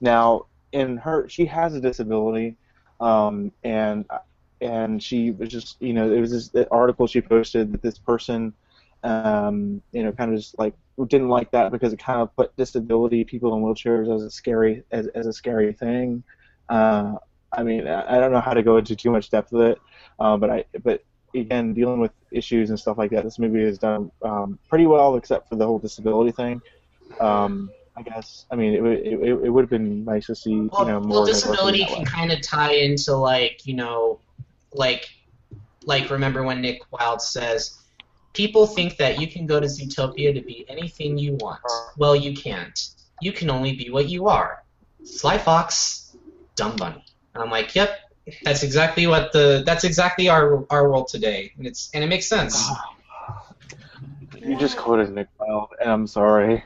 Now, 0.00 0.46
in 0.72 0.96
her, 0.98 1.28
she 1.28 1.46
has 1.46 1.74
a 1.74 1.80
disability, 1.80 2.56
um, 3.00 3.52
and 3.64 4.06
and 4.60 5.02
she 5.02 5.30
was 5.32 5.48
just 5.48 5.80
you 5.80 5.92
know 5.94 6.10
it 6.10 6.20
was 6.20 6.30
this 6.32 6.48
the 6.50 6.68
article 6.70 7.06
she 7.06 7.20
posted 7.20 7.72
that 7.72 7.82
this 7.82 7.98
person 7.98 8.54
um, 9.02 9.82
you 9.92 10.02
know 10.02 10.12
kind 10.12 10.32
of 10.32 10.38
just 10.38 10.58
like 10.58 10.74
didn't 11.08 11.28
like 11.28 11.50
that 11.50 11.70
because 11.70 11.92
it 11.92 11.98
kind 11.98 12.20
of 12.20 12.34
put 12.36 12.56
disability 12.56 13.24
people 13.24 13.54
in 13.56 13.62
wheelchairs 13.62 14.14
as 14.14 14.22
a 14.22 14.30
scary 14.30 14.82
as, 14.92 15.06
as 15.08 15.26
a 15.26 15.32
scary 15.32 15.72
thing 15.72 16.22
uh, 16.68 17.14
I 17.56 17.62
mean 17.62 17.86
I, 17.88 18.18
don't 18.20 18.32
know 18.32 18.40
how 18.40 18.54
to 18.54 18.62
go 18.62 18.76
into 18.76 18.94
too 18.94 19.10
much 19.10 19.30
depth 19.30 19.52
with 19.52 19.68
it 19.68 19.78
uh, 20.20 20.36
but 20.36 20.50
I 20.50 20.64
but 20.84 21.02
again 21.34 21.74
dealing 21.74 22.00
with 22.00 22.12
issues 22.30 22.70
and 22.70 22.78
stuff 22.78 22.98
like 22.98 23.10
that 23.10 23.24
this 23.24 23.38
movie 23.38 23.64
has 23.64 23.78
done 23.78 24.10
um, 24.22 24.58
pretty 24.68 24.86
well 24.86 25.16
except 25.16 25.48
for 25.48 25.56
the 25.56 25.66
whole 25.66 25.78
disability 25.78 26.32
thing 26.32 26.60
um, 27.20 27.70
I 27.96 28.02
guess 28.02 28.46
I 28.50 28.56
mean 28.56 28.74
it, 28.74 28.82
would- 28.82 28.98
it, 28.98 29.18
it 29.46 29.50
would 29.50 29.62
have 29.62 29.70
been 29.70 30.04
nice 30.04 30.26
to 30.26 30.34
see 30.34 30.68
Well, 30.72 30.86
you 30.86 30.92
know 30.92 31.00
more 31.00 31.18
well 31.18 31.26
disability 31.26 31.84
can 31.86 32.04
kind 32.04 32.30
of 32.30 32.40
tie 32.42 32.72
into 32.74 33.14
like 33.14 33.66
you 33.66 33.74
know, 33.74 34.20
like 34.72 35.08
like 35.86 36.10
remember 36.10 36.42
when 36.42 36.60
Nick 36.60 36.80
Wilde 36.92 37.22
says, 37.22 37.78
people 38.34 38.66
think 38.66 38.98
that 38.98 39.20
you 39.20 39.28
can 39.28 39.46
go 39.46 39.60
to 39.60 39.66
Zootopia 39.66 40.34
to 40.34 40.42
be 40.42 40.66
anything 40.68 41.16
you 41.16 41.34
want. 41.34 41.60
Well, 41.96 42.14
you 42.16 42.34
can't. 42.36 42.78
You 43.22 43.32
can 43.32 43.48
only 43.48 43.74
be 43.76 43.88
what 43.88 44.08
you 44.10 44.26
are. 44.26 44.64
Sly 45.04 45.38
Fox, 45.38 46.16
dumb 46.56 46.76
bunny. 46.76 47.02
And 47.36 47.44
I'm 47.44 47.50
like, 47.50 47.74
yep, 47.74 48.00
that's 48.42 48.62
exactly 48.62 49.06
what 49.06 49.30
the 49.32 49.62
that's 49.66 49.84
exactly 49.84 50.28
our 50.30 50.64
our 50.70 50.88
world 50.90 51.08
today, 51.08 51.52
and 51.58 51.66
it's 51.66 51.90
and 51.92 52.02
it 52.02 52.06
makes 52.08 52.26
sense. 52.26 52.68
You 54.42 54.56
just 54.56 54.76
quoted 54.78 55.12
Nick 55.12 55.28
Wilde, 55.38 55.74
and 55.80 55.90
I'm 55.90 56.06
sorry. 56.06 56.64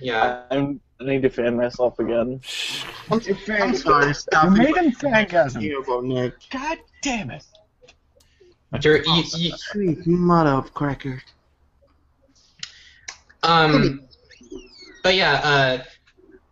Yeah. 0.00 0.42
I'm, 0.50 0.80
I 1.00 1.04
need 1.04 1.22
to 1.22 1.30
fan 1.30 1.56
myself 1.56 1.98
again. 1.98 2.40
I'm, 3.10 3.20
I'm 3.48 3.74
sorry, 3.74 4.14
You 4.44 4.50
made 4.50 4.68
it. 4.68 4.76
him 4.76 4.92
fangasm. 4.92 5.60
Here 5.60 5.80
about 5.80 6.04
Nick. 6.04 6.34
God 6.50 6.78
damn 7.02 7.30
it. 7.30 7.44
You're, 8.82 9.02
you, 9.02 9.22
you, 9.36 9.52
Sweet 9.56 10.06
mother 10.06 10.50
of 10.50 10.72
cracker. 10.72 11.22
um, 13.42 14.02
but 15.02 15.14
yeah, 15.14 15.34
uh, 15.42 15.84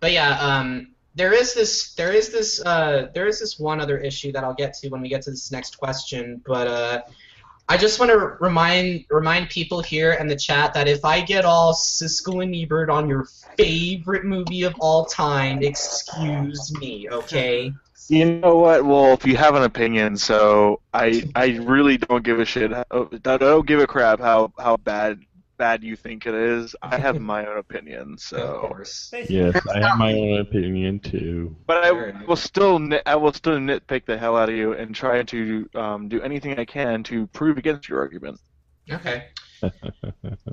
but 0.01 0.13
yeah, 0.13 0.39
um, 0.41 0.90
there 1.15 1.33
is 1.33 1.55
this, 1.55 1.95
there 1.95 2.13
is 2.13 2.31
this, 2.31 2.61
uh, 2.65 3.09
there 3.15 3.27
is 3.27 3.41
this 3.41 3.59
one 3.59 3.81
other 3.81 3.99
issue 3.99 4.33
that 4.33 4.45
I'll 4.45 4.55
get 4.55 4.75
to 4.75 4.89
when 4.89 5.01
we 5.01 5.09
get 5.09 5.23
to 5.23 5.31
this 5.31 5.51
next 5.51 5.79
question. 5.79 6.41
But 6.47 6.67
uh, 6.67 7.03
I 7.71 7.77
just 7.77 8.01
want 8.01 8.11
to 8.11 8.19
remind 8.41 9.05
remind 9.11 9.49
people 9.49 9.81
here 9.81 10.15
in 10.15 10.27
the 10.27 10.35
chat 10.35 10.75
that 10.75 10.89
if 10.89 11.05
I 11.05 11.21
get 11.21 11.45
all 11.45 11.73
Siskel 11.73 12.43
and 12.43 12.53
Ebert 12.53 12.91
on 12.91 13.09
your 13.09 13.29
favorite 13.57 14.25
movie 14.25 14.65
of 14.65 14.75
all 14.81 15.05
time, 15.05 15.63
excuse 15.63 16.77
me, 16.81 17.09
okay? 17.09 17.73
You 18.09 18.25
know 18.41 18.57
what, 18.57 18.85
Wolf? 18.85 19.25
You 19.25 19.37
have 19.37 19.55
an 19.55 19.63
opinion, 19.63 20.17
so 20.17 20.81
I 20.93 21.23
I 21.37 21.61
really 21.63 21.97
don't 21.97 22.25
give 22.25 22.41
a 22.41 22.45
shit. 22.45 22.73
I 22.73 22.85
don't 23.37 23.67
give 23.67 23.79
a 23.79 23.87
crap 23.87 24.19
how 24.19 24.53
how 24.59 24.77
bad 24.77 25.21
bad 25.61 25.85
you 25.85 25.95
think 25.97 26.27
it 26.27 26.35
is. 26.35 26.75
I 26.83 26.97
have 26.99 27.21
my 27.35 27.45
own 27.47 27.59
opinion, 27.59 28.15
Of 28.15 28.21
so. 28.21 28.59
course. 28.67 29.13
Yes, 29.29 29.55
I 29.69 29.79
have 29.87 29.99
my 29.99 30.13
own 30.15 30.41
opinion 30.47 30.99
too. 31.01 31.55
But 31.67 31.85
Fair 31.85 32.17
I 32.17 32.25
will 32.25 32.37
still 32.51 32.79
nit, 32.79 33.03
I 33.07 33.17
will 33.17 33.33
still 33.33 33.59
nitpick 33.59 34.07
the 34.07 34.17
hell 34.17 34.37
out 34.37 34.49
of 34.49 34.57
you 34.57 34.73
and 34.73 34.95
try 34.95 35.23
to 35.23 35.69
um, 35.75 36.09
do 36.09 36.21
anything 36.23 36.59
I 36.59 36.65
can 36.65 37.03
to 37.05 37.27
prove 37.39 37.59
against 37.59 37.89
your 37.89 37.99
argument. 38.01 38.41
Okay. 38.91 39.29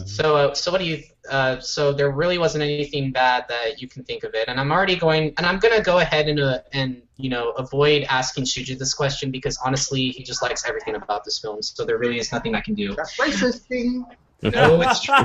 So, 0.05 0.35
uh, 0.35 0.53
so 0.53 0.71
what 0.71 0.79
do 0.79 0.85
you? 0.85 1.03
Uh, 1.29 1.59
so 1.59 1.93
there 1.93 2.11
really 2.11 2.37
wasn't 2.37 2.63
anything 2.63 3.11
bad 3.11 3.45
that 3.49 3.81
you 3.81 3.87
can 3.87 4.03
think 4.03 4.23
of 4.23 4.33
it, 4.33 4.47
and 4.47 4.59
I'm 4.59 4.71
already 4.71 4.95
going, 4.95 5.33
and 5.37 5.45
I'm 5.45 5.59
gonna 5.59 5.81
go 5.81 5.99
ahead 5.99 6.27
and 6.27 6.39
uh, 6.39 6.59
and 6.73 7.01
you 7.17 7.29
know 7.29 7.51
avoid 7.51 8.03
asking 8.09 8.43
Shuji 8.45 8.77
this 8.77 8.93
question 8.93 9.31
because 9.31 9.57
honestly, 9.65 10.09
he 10.09 10.23
just 10.23 10.41
likes 10.41 10.67
everything 10.67 10.95
about 10.95 11.23
this 11.25 11.39
film, 11.39 11.61
so 11.61 11.85
there 11.85 11.97
really 11.97 12.19
is 12.19 12.31
nothing 12.31 12.53
I 12.55 12.61
can 12.61 12.75
do. 12.75 12.95
That's 12.95 13.15
racist 13.17 13.61
thing. 13.71 14.05
No, 14.43 14.82
it's 14.82 15.01
true. 15.01 15.16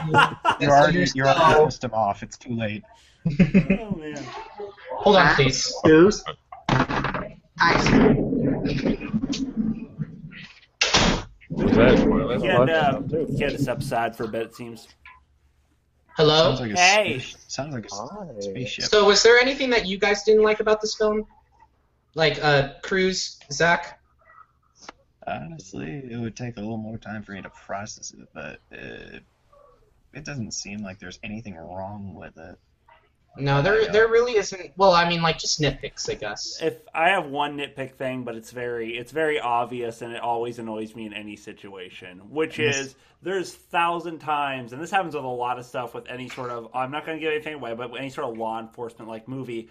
you're 0.61 0.71
already, 0.73 1.07
you're 1.15 1.27
already 1.29 1.65
pissed 1.67 1.85
him 1.85 1.93
off. 1.95 2.23
It's 2.23 2.37
too 2.39 2.55
late. 2.55 2.83
oh 3.27 3.95
man. 3.97 4.25
Hold 4.93 5.17
on, 5.17 5.35
please. 5.35 5.73
Juice. 5.85 6.25
Ice. 6.69 7.87
Was 11.51 11.73
that 11.77 12.41
You 12.43 12.51
had, 12.51 12.71
uh, 12.71 13.01
you 13.09 13.45
had 13.45 13.51
to 13.57 13.59
step 13.63 13.79
aside 13.81 14.17
for 14.17 14.25
a 14.25 14.29
bit, 14.29 14.43
it 14.47 14.55
seems. 14.55 14.89
Hello. 16.17 16.55
Sounds 16.55 16.61
like 16.61 16.73
a 16.73 16.81
Hey. 16.81 17.19
space- 17.19 17.37
sounds 17.49 17.75
like 17.75 17.87
a 17.91 17.95
Hi. 17.95 18.41
spaceship. 18.41 18.85
So, 18.87 19.05
was 19.07 19.23
there 19.23 19.39
anything 19.39 19.71
that 19.71 19.87
you 19.87 19.99
guys 19.99 20.23
didn't 20.25 20.43
like 20.43 20.61
about 20.61 20.81
this 20.81 20.95
film? 20.95 21.27
Like, 22.15 22.43
uh, 22.43 22.71
Kruz, 22.83 23.37
Zack? 23.51 23.99
Honestly, 25.27 26.03
it 26.11 26.19
would 26.19 26.37
take 26.37 26.57
a 26.57 26.61
little 26.61 26.77
more 26.77 26.99
time 26.99 27.23
for 27.23 27.33
me 27.33 27.43
to 27.43 27.51
process 27.51 28.13
it, 28.13 28.29
but 28.35 28.59
uh, 28.73 29.19
it 30.13 30.25
doesn't 30.25 30.53
seem 30.53 30.83
like 30.83 30.99
there's 30.99 31.19
anything 31.23 31.57
wrong 31.57 32.15
with 32.15 32.37
it. 32.37 32.59
No, 33.37 33.63
there, 33.63 33.91
there 33.91 34.09
really 34.09 34.37
isn't. 34.37 34.73
Well, 34.77 34.93
I 34.93 35.09
mean, 35.09 35.23
like 35.23 35.39
just 35.39 35.59
nitpicks, 35.61 36.11
I 36.11 36.15
guess. 36.15 36.59
If 36.61 36.77
I 36.95 37.11
have 37.11 37.27
one 37.27 37.57
nitpick 37.57 37.95
thing, 37.95 38.25
but 38.25 38.35
it's 38.35 38.51
very 38.51 38.97
it's 38.97 39.11
very 39.11 39.41
obvious 39.41 40.03
and 40.03 40.13
it 40.13 40.21
always 40.21 40.59
annoys 40.59 40.95
me 40.95 41.07
in 41.07 41.15
any 41.15 41.37
situation, 41.37 42.19
which 42.31 42.59
is 42.59 42.95
there's 43.23 43.55
thousand 43.55 44.19
times, 44.19 44.75
and 44.75 44.83
this 44.83 44.91
happens 44.91 45.15
with 45.15 45.25
a 45.25 45.29
lot 45.29 45.59
of 45.59 45.65
stuff 45.65 45.95
with 45.95 46.09
any 46.09 46.29
sort 46.29 46.51
of 46.51 46.69
I'm 46.75 46.91
not 46.91 47.07
going 47.07 47.17
to 47.17 47.21
give 47.21 47.33
anything 47.33 47.55
away, 47.55 47.75
but 47.75 47.91
any 47.97 48.11
sort 48.11 48.31
of 48.31 48.37
law 48.37 48.61
enforcement 48.61 49.09
like 49.09 49.27
movie, 49.27 49.71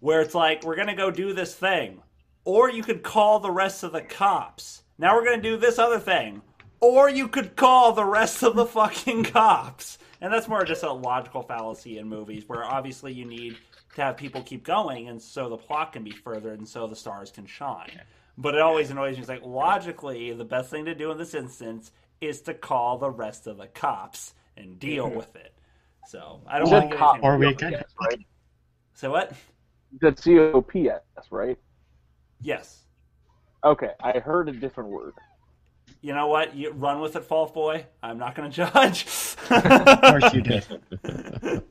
where 0.00 0.20
it's 0.20 0.34
like 0.34 0.62
we're 0.62 0.76
going 0.76 0.88
to 0.88 0.94
go 0.94 1.10
do 1.10 1.32
this 1.32 1.54
thing, 1.54 2.02
or 2.44 2.70
you 2.70 2.82
could 2.82 3.02
call 3.02 3.40
the 3.40 3.50
rest 3.50 3.84
of 3.84 3.92
the 3.92 4.02
cops. 4.02 4.82
Now 4.98 5.14
we're 5.14 5.24
going 5.24 5.40
to 5.40 5.48
do 5.50 5.56
this 5.56 5.78
other 5.78 6.00
thing, 6.00 6.42
or 6.80 7.08
you 7.08 7.28
could 7.28 7.54
call 7.54 7.92
the 7.92 8.04
rest 8.04 8.42
of 8.42 8.56
the 8.56 8.66
fucking 8.66 9.24
cops. 9.24 9.98
And 10.20 10.32
that's 10.32 10.48
more 10.48 10.64
just 10.64 10.82
a 10.82 10.92
logical 10.92 11.42
fallacy 11.42 11.98
in 11.98 12.08
movies 12.08 12.44
where 12.48 12.64
obviously 12.64 13.12
you 13.12 13.24
need 13.24 13.56
to 13.94 14.02
have 14.02 14.16
people 14.16 14.42
keep 14.42 14.64
going 14.64 15.08
and 15.08 15.22
so 15.22 15.48
the 15.48 15.56
plot 15.56 15.92
can 15.92 16.02
be 16.02 16.10
furthered 16.10 16.58
and 16.58 16.68
so 16.68 16.88
the 16.88 16.96
stars 16.96 17.30
can 17.30 17.46
shine. 17.46 18.00
But 18.36 18.56
it 18.56 18.60
always 18.60 18.90
annoys 18.90 19.14
me. 19.14 19.20
It's 19.20 19.28
like 19.28 19.44
logically 19.44 20.32
the 20.32 20.44
best 20.44 20.70
thing 20.70 20.84
to 20.86 20.94
do 20.94 21.12
in 21.12 21.18
this 21.18 21.34
instance 21.34 21.92
is 22.20 22.40
to 22.42 22.54
call 22.54 22.98
the 22.98 23.10
rest 23.10 23.46
of 23.46 23.58
the 23.58 23.68
cops 23.68 24.34
and 24.56 24.78
deal 24.78 25.06
mm-hmm. 25.06 25.18
with 25.18 25.36
it. 25.36 25.54
So 26.08 26.40
I 26.46 26.58
don't 26.58 26.66
You 26.68 26.72
want 26.72 26.84
to 26.84 26.88
get 26.90 26.98
cop, 26.98 27.14
anything. 27.14 27.30
Or 27.30 27.38
we 27.38 27.46
yes, 27.46 27.56
could- 27.58 28.06
right? 28.06 28.26
So 28.94 29.10
what? 29.12 29.32
You 29.92 29.98
said 30.02 30.18
C-O-P-S, 30.18 31.00
right? 31.30 31.56
Yes. 32.42 32.87
Okay, 33.64 33.90
I 34.00 34.18
heard 34.18 34.48
a 34.48 34.52
different 34.52 34.90
word. 34.90 35.14
You 36.00 36.14
know 36.14 36.28
what? 36.28 36.54
You 36.54 36.70
run 36.70 37.00
with 37.00 37.16
it, 37.16 37.24
Fall 37.24 37.46
Boy. 37.46 37.86
I'm 38.02 38.18
not 38.18 38.34
going 38.34 38.50
to 38.52 38.56
judge. 38.56 39.06
Of 39.50 40.00
course 40.00 40.32
you 40.34 40.42
did. 40.42 40.64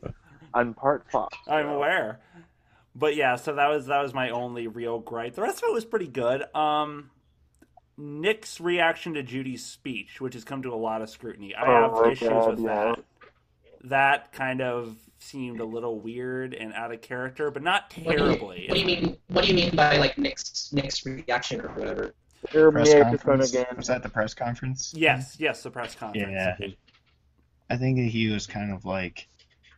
I'm 0.53 0.74
part 0.74 1.09
Fox. 1.11 1.38
I'm 1.48 1.67
aware. 1.67 2.19
But 2.95 3.16
yeah, 3.16 3.35
so 3.35 3.56
that 3.56 3.67
was 3.69 3.85
that 3.88 4.01
was 4.01 4.14
my 4.14 4.32
only 4.32 4.67
real 4.67 4.99
gripe. 4.99 5.35
The 5.35 5.43
rest 5.43 5.64
of 5.64 5.69
it 5.69 5.74
was 5.74 5.85
pretty 5.85 6.07
good. 6.07 6.43
Um, 6.56 7.11
Nick's 7.95 8.59
reaction 8.59 9.14
to 9.16 9.24
Judy's 9.24 9.64
speech, 9.66 10.19
which 10.19 10.33
has 10.33 10.43
come 10.43 10.64
to 10.64 10.74
a 10.74 10.75
lot 10.75 11.01
of 11.01 11.09
scrutiny, 11.09 11.56
I 11.56 11.66
have 11.66 11.91
Oh, 11.93 12.09
issues 12.09 12.30
God, 12.30 12.49
with 12.51 12.59
yeah. 12.59 12.93
that. 12.95 13.03
That 13.84 14.32
kind 14.32 14.62
of 14.62 14.96
seemed 15.20 15.60
a 15.60 15.66
little 15.66 16.00
weird 16.00 16.54
and 16.54 16.74
out 16.74 16.92
of 16.94 17.02
character, 17.02 17.52
but 17.52 17.64
not 17.64 17.94
What 18.04 18.18
do 18.18 18.24
you, 18.24 18.30
terribly. 18.30 18.66
what 18.68 18.74
do 18.76 18.80
you 18.80 18.86
mean? 18.86 19.18
What 19.30 19.44
do 19.44 19.50
you 19.50 19.56
mean 19.56 19.76
by 19.76 19.98
like 19.98 20.18
Nick's 20.18 20.72
Nick's 20.74 21.06
reaction 21.06 21.62
or 21.62 21.70
whatever? 21.70 22.14
Your 22.54 22.72
Press 22.72 22.94
conference. 22.94 23.50
again. 23.52 23.66
Was 23.76 23.88
that 23.88 24.04
the 24.04 24.10
press 24.10 24.34
conference? 24.34 24.94
Yes, 24.96 25.36
yes, 25.40 25.64
the 25.64 25.72
press 25.72 25.96
conference. 25.96 26.32
Yeah. 26.60 26.68
I 27.70 27.78
think 27.78 27.98
he 28.12 28.30
was 28.30 28.46
kind 28.48 28.72
of 28.72 28.86
like 28.86 29.28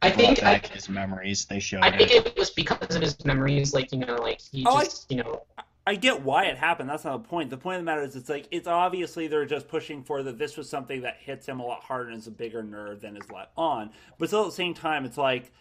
I 0.01 0.09
brought 0.09 0.17
think 0.19 0.39
I, 0.39 0.53
back 0.53 0.67
his 0.67 0.89
memories. 0.89 1.45
They 1.45 1.59
showed 1.59 1.81
I 1.81 1.97
think 1.97 2.11
it. 2.11 2.27
it 2.27 2.37
was 2.37 2.51
because 2.51 2.95
of 2.95 3.01
his 3.01 3.23
memories, 3.25 3.73
like 3.73 3.91
you 3.91 3.99
know, 3.99 4.15
like 4.15 4.41
he 4.41 4.65
Oh, 4.67 4.75
I- 4.75 4.83
just 4.85 5.09
you 5.11 5.17
know. 5.23 5.41
I 5.89 5.95
get 5.95 6.21
why 6.21 6.45
it 6.45 6.55
happened. 6.55 6.87
That's 6.87 7.03
not 7.03 7.23
the 7.23 7.27
point. 7.27 7.49
The 7.49 7.57
point 7.57 7.77
of 7.77 7.81
the 7.81 7.85
matter 7.85 8.03
is, 8.03 8.15
it's 8.15 8.29
like 8.29 8.45
it's 8.51 8.67
obviously 8.67 9.25
they're 9.25 9.47
just 9.47 9.67
pushing 9.67 10.03
for 10.03 10.21
that. 10.21 10.37
This 10.37 10.55
was 10.55 10.69
something 10.69 11.01
that 11.01 11.17
hits 11.19 11.47
him 11.47 11.59
a 11.59 11.65
lot 11.65 11.81
harder 11.81 12.11
and 12.11 12.19
is 12.19 12.27
a 12.27 12.31
bigger 12.31 12.61
nerve 12.61 13.01
than 13.01 13.17
is 13.17 13.31
let 13.31 13.49
on. 13.57 13.89
But 14.19 14.27
still, 14.27 14.41
at 14.41 14.45
the 14.45 14.51
same 14.51 14.75
time, 14.75 15.03
it's 15.03 15.17
like, 15.17 15.51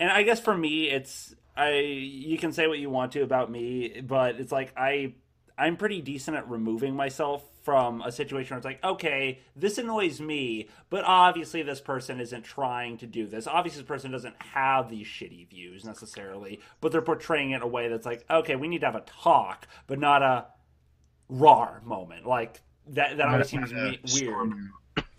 and 0.00 0.10
I 0.10 0.22
guess 0.22 0.40
for 0.40 0.56
me, 0.56 0.88
it's 0.88 1.34
I. 1.54 1.72
You 1.80 2.38
can 2.38 2.52
say 2.52 2.66
what 2.68 2.78
you 2.78 2.88
want 2.88 3.12
to 3.12 3.22
about 3.22 3.50
me, 3.50 4.00
but 4.00 4.36
it's 4.36 4.50
like 4.50 4.72
I. 4.78 5.12
I'm 5.58 5.76
pretty 5.76 6.00
decent 6.00 6.38
at 6.38 6.48
removing 6.48 6.96
myself 6.96 7.42
from 7.66 8.00
a 8.02 8.12
situation 8.12 8.50
where 8.54 8.58
it's 8.58 8.64
like, 8.64 8.82
okay, 8.84 9.40
this 9.56 9.76
annoys 9.76 10.20
me, 10.20 10.68
but 10.88 11.02
obviously 11.04 11.64
this 11.64 11.80
person 11.80 12.20
isn't 12.20 12.44
trying 12.44 12.96
to 12.96 13.08
do 13.08 13.26
this. 13.26 13.48
Obviously, 13.48 13.82
this 13.82 13.88
person 13.88 14.12
doesn't 14.12 14.40
have 14.40 14.88
these 14.88 15.04
shitty 15.04 15.48
views 15.50 15.84
necessarily, 15.84 16.60
but 16.80 16.92
they're 16.92 17.02
portraying 17.02 17.50
it 17.50 17.56
in 17.56 17.62
a 17.62 17.66
way 17.66 17.88
that's 17.88 18.06
like, 18.06 18.24
okay, 18.30 18.54
we 18.54 18.68
need 18.68 18.82
to 18.82 18.86
have 18.86 18.94
a 18.94 19.00
talk, 19.00 19.66
but 19.88 19.98
not 19.98 20.22
a 20.22 20.46
raw 21.28 21.72
moment. 21.84 22.24
Like 22.24 22.62
that. 22.90 23.16
That 23.16 23.26
always 23.30 23.48
seems 23.48 23.72
me- 23.72 23.98
weird. 24.14 24.52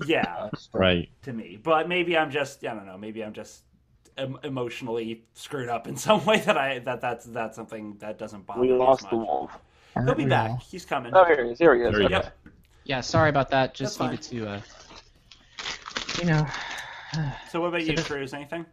Yeah, 0.05 0.49
Right. 0.71 1.09
to 1.23 1.33
me. 1.33 1.59
But 1.61 1.89
maybe 1.89 2.17
I'm 2.17 2.31
just, 2.31 2.65
I 2.65 2.73
don't 2.73 2.85
know. 2.85 2.97
Maybe 2.97 3.25
I'm 3.25 3.33
just 3.33 3.63
em- 4.17 4.39
emotionally 4.45 5.25
screwed 5.33 5.67
up 5.67 5.85
in 5.85 5.97
some 6.07 6.23
way 6.23 6.39
that 6.39 6.57
I 6.57 6.79
that 6.79 7.01
that's 7.01 7.25
that's 7.25 7.57
something 7.57 7.97
that 7.99 8.17
doesn't 8.17 8.45
bother 8.45 8.61
We 8.61 8.67
me. 8.69 8.73
as 8.75 8.79
lost 8.79 9.09
the 9.09 9.17
much. 9.17 9.27
wolf. 9.27 9.51
He'll 10.05 10.13
be 10.13 10.25
back. 10.25 10.61
He's 10.61 10.85
coming. 10.85 11.11
Oh, 11.15 11.25
here 11.25 11.43
he 11.43 11.49
is. 11.53 11.57
Here 11.57 11.73
he 11.73 11.81
is. 11.81 11.91
There 11.91 11.99
he 12.01 12.05
Okay. 12.05 12.17
is. 12.17 12.23
Yep. 12.25 12.36
Yeah, 12.87 13.01
sorry 13.01 13.29
about 13.29 13.49
that. 13.49 13.73
Just 13.73 13.99
That's 13.99 14.11
needed 14.11 14.47
to, 14.47 14.47
uh, 14.49 14.61
you 16.19 16.25
know. 16.25 16.47
So 17.49 17.59
what 17.59 17.67
about 17.67 17.85
you, 17.85 17.93
Kruz? 17.93 18.33
Anything? 18.33 18.65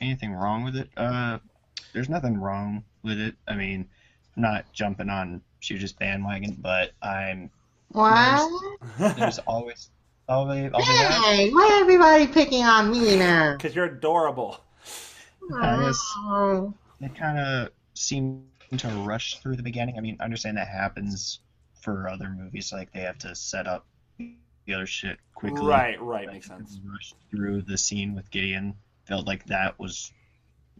Anything 0.00 0.32
wrong 0.32 0.62
with 0.62 0.76
it? 0.76 0.88
Uh, 0.96 1.38
there's 1.92 2.08
nothing 2.08 2.38
wrong 2.40 2.84
with 3.02 3.18
it. 3.18 3.34
I 3.48 3.56
mean, 3.56 3.88
I'm 4.36 4.42
not 4.42 4.72
jumping 4.72 5.10
on 5.10 5.42
Shutter's 5.58 5.92
bandwagon, 5.92 6.56
but 6.60 6.92
I'm 7.02 7.50
What? 7.88 8.48
there's 9.16 9.38
always 9.46 9.90
always 10.28 10.70
always 10.72 10.86
Hey, 10.86 11.50
why 11.50 11.78
everybody 11.82 12.28
picking 12.28 12.62
on 12.62 12.92
me 12.92 13.16
now? 13.16 13.56
Because 13.56 13.74
you're 13.74 13.86
adorable. 13.86 14.60
I 15.60 15.82
guess 15.82 16.00
Oh. 16.18 16.72
they 17.00 17.08
kind 17.08 17.38
of 17.38 17.70
seem 17.94 18.44
to 18.76 18.88
rush 18.88 19.40
through 19.40 19.56
the 19.56 19.64
beginning. 19.64 19.98
I 19.98 20.00
mean, 20.00 20.16
I 20.20 20.24
understand 20.24 20.56
that 20.58 20.68
happens 20.68 21.40
for 21.80 22.08
other 22.08 22.28
movies, 22.28 22.72
like 22.72 22.92
they 22.92 23.00
have 23.00 23.18
to 23.18 23.34
set 23.34 23.66
up 23.66 23.86
the 24.18 24.74
other 24.74 24.86
shit 24.86 25.18
quickly. 25.34 25.66
Right, 25.66 26.00
right, 26.00 26.26
makes 26.26 26.46
sense. 26.46 26.80
Rush 26.84 27.14
through 27.30 27.62
the 27.62 27.78
scene 27.78 28.14
with 28.14 28.30
Gideon. 28.30 28.74
Felt 29.06 29.26
like 29.26 29.44
that 29.46 29.78
was 29.78 30.12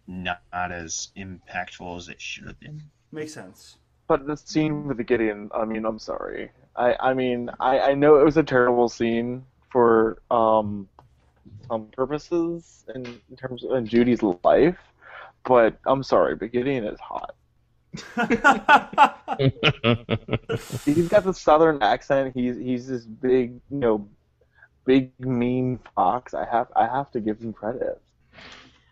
not, 0.07 0.43
not 0.53 0.73
as 0.73 1.09
impactful 1.17 1.97
as 1.97 2.09
it 2.09 2.21
should 2.21 2.47
have 2.47 2.61
been. 2.61 2.83
Makes 3.13 3.35
sense. 3.35 3.79
But 4.07 4.27
the 4.27 4.37
scene 4.37 4.87
with 4.87 4.97
the 4.97 5.05
Gideon, 5.05 5.51
I 5.55 5.65
mean, 5.65 5.85
I'm 5.85 5.99
sorry. 5.99 6.51
I, 6.77 6.97
I 7.01 7.15
mean, 7.15 7.51
I, 7.61 7.81
I 7.81 7.95
know 7.95 8.17
it 8.17 8.25
was 8.25 8.37
a 8.37 8.43
terrible 8.43 8.89
scene 8.89 9.45
for 9.71 10.21
um, 10.31 10.89
some 11.69 11.87
purposes 11.87 12.85
in, 12.95 13.07
in 13.31 13.37
terms 13.37 13.65
of 13.65 13.73
in 13.73 13.87
Judy's 13.87 14.23
life, 14.45 14.79
but 15.45 15.79
I'm 15.87 16.03
sorry, 16.03 16.35
but 16.37 16.53
Gideon 16.53 16.85
is 16.85 16.99
hot. 17.01 17.35
He's 17.95 18.33
got 21.09 21.25
the 21.25 21.35
southern 21.35 21.83
accent. 21.83 22.35
He's 22.35 22.57
he's 22.57 22.87
this 22.87 23.05
big, 23.05 23.61
you 23.71 23.79
know, 23.79 24.09
big 24.85 25.13
mean 25.19 25.81
fox. 25.95 26.35
I 26.35 26.45
have 26.45 26.69
I 26.77 26.87
have 26.87 27.11
to 27.13 27.21
give 27.21 27.41
him 27.41 27.53
credit. 27.53 28.01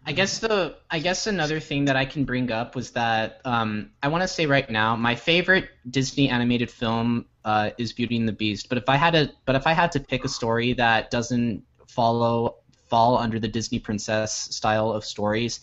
I 0.05 0.13
guess 0.13 0.39
the 0.39 0.77
I 0.91 0.99
guess 1.01 1.27
another 1.27 1.61
thing 1.61 1.85
that 1.85 1.97
I 1.97 2.07
can 2.07 2.25
bring 2.25 2.51
up 2.51 2.75
was 2.75 2.93
that 2.93 3.41
um, 3.45 3.91
I 4.03 4.09
want 4.09 4.23
to 4.23 4.29
say 4.29 4.47
right 4.47 4.69
now 4.69 4.97
my 4.97 5.15
favorite 5.15 5.69
Disney 5.89 6.29
animated 6.29 6.71
film 6.71 7.27
uh, 7.45 7.71
is 7.79 7.93
Beauty 7.93 8.17
and 8.17 8.27
the 8.27 8.33
Beast. 8.33 8.69
But 8.69 8.79
if 8.79 8.89
I 8.89 8.97
had 8.97 9.13
to 9.13 9.31
but 9.45 9.55
if 9.55 9.67
I 9.67 9.75
had 9.75 9.93
to 9.93 10.01
pick 10.01 10.25
a 10.25 10.29
story 10.29 10.73
that 10.73 11.11
doesn't 11.11 11.63
follow 11.89 12.57
fall 12.89 13.19
under 13.19 13.39
the 13.39 13.49
Disney 13.49 13.79
princess 13.79 14.33
style 14.33 14.93
of 14.93 15.05
stories, 15.05 15.61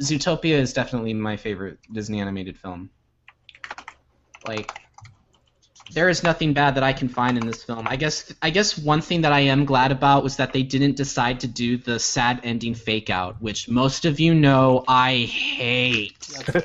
Zootopia 0.00 0.58
is 0.58 0.72
definitely 0.72 1.14
my 1.14 1.36
favorite 1.36 1.78
Disney 1.92 2.20
animated 2.20 2.58
film. 2.58 2.90
Like 4.46 4.70
there 5.92 6.08
is 6.08 6.22
nothing 6.22 6.52
bad 6.52 6.74
that 6.74 6.82
I 6.82 6.92
can 6.92 7.08
find 7.08 7.38
in 7.38 7.46
this 7.46 7.62
film. 7.62 7.86
I 7.88 7.96
guess 7.96 8.32
I 8.42 8.50
guess 8.50 8.76
one 8.76 9.00
thing 9.00 9.22
that 9.22 9.32
I 9.32 9.40
am 9.40 9.64
glad 9.64 9.92
about 9.92 10.24
was 10.24 10.36
that 10.36 10.52
they 10.52 10.62
didn't 10.62 10.96
decide 10.96 11.40
to 11.40 11.46
do 11.46 11.76
the 11.76 11.98
sad 11.98 12.40
ending 12.42 12.74
fake 12.74 13.08
out, 13.08 13.40
which 13.40 13.68
most 13.68 14.04
of 14.04 14.18
you 14.18 14.34
know 14.34 14.84
I 14.88 15.16
hate. 15.16 16.14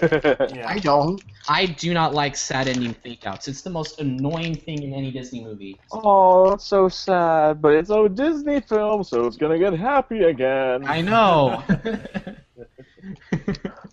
Yeah. 0.52 0.68
I 0.68 0.80
don't. 0.80 1.22
I 1.48 1.66
do 1.66 1.94
not 1.94 2.14
like 2.14 2.36
sad 2.36 2.68
ending 2.68 2.94
fake 2.94 3.26
outs. 3.26 3.48
It's 3.48 3.62
the 3.62 3.70
most 3.70 4.00
annoying 4.00 4.56
thing 4.56 4.84
in 4.84 4.94
any 4.94 5.12
Disney 5.12 5.44
movie. 5.44 5.80
oh, 5.92 6.50
that's 6.50 6.66
so 6.66 6.90
sad. 6.90 7.62
But 7.62 7.76
it's 7.76 7.90
a 7.90 8.10
Disney 8.10 8.60
film, 8.62 9.04
so 9.04 9.28
it's 9.28 9.38
gonna 9.38 9.60
get 9.60 9.74
happy 9.74 10.24
again. 10.24 10.86
I 10.86 11.02
know. 11.02 11.64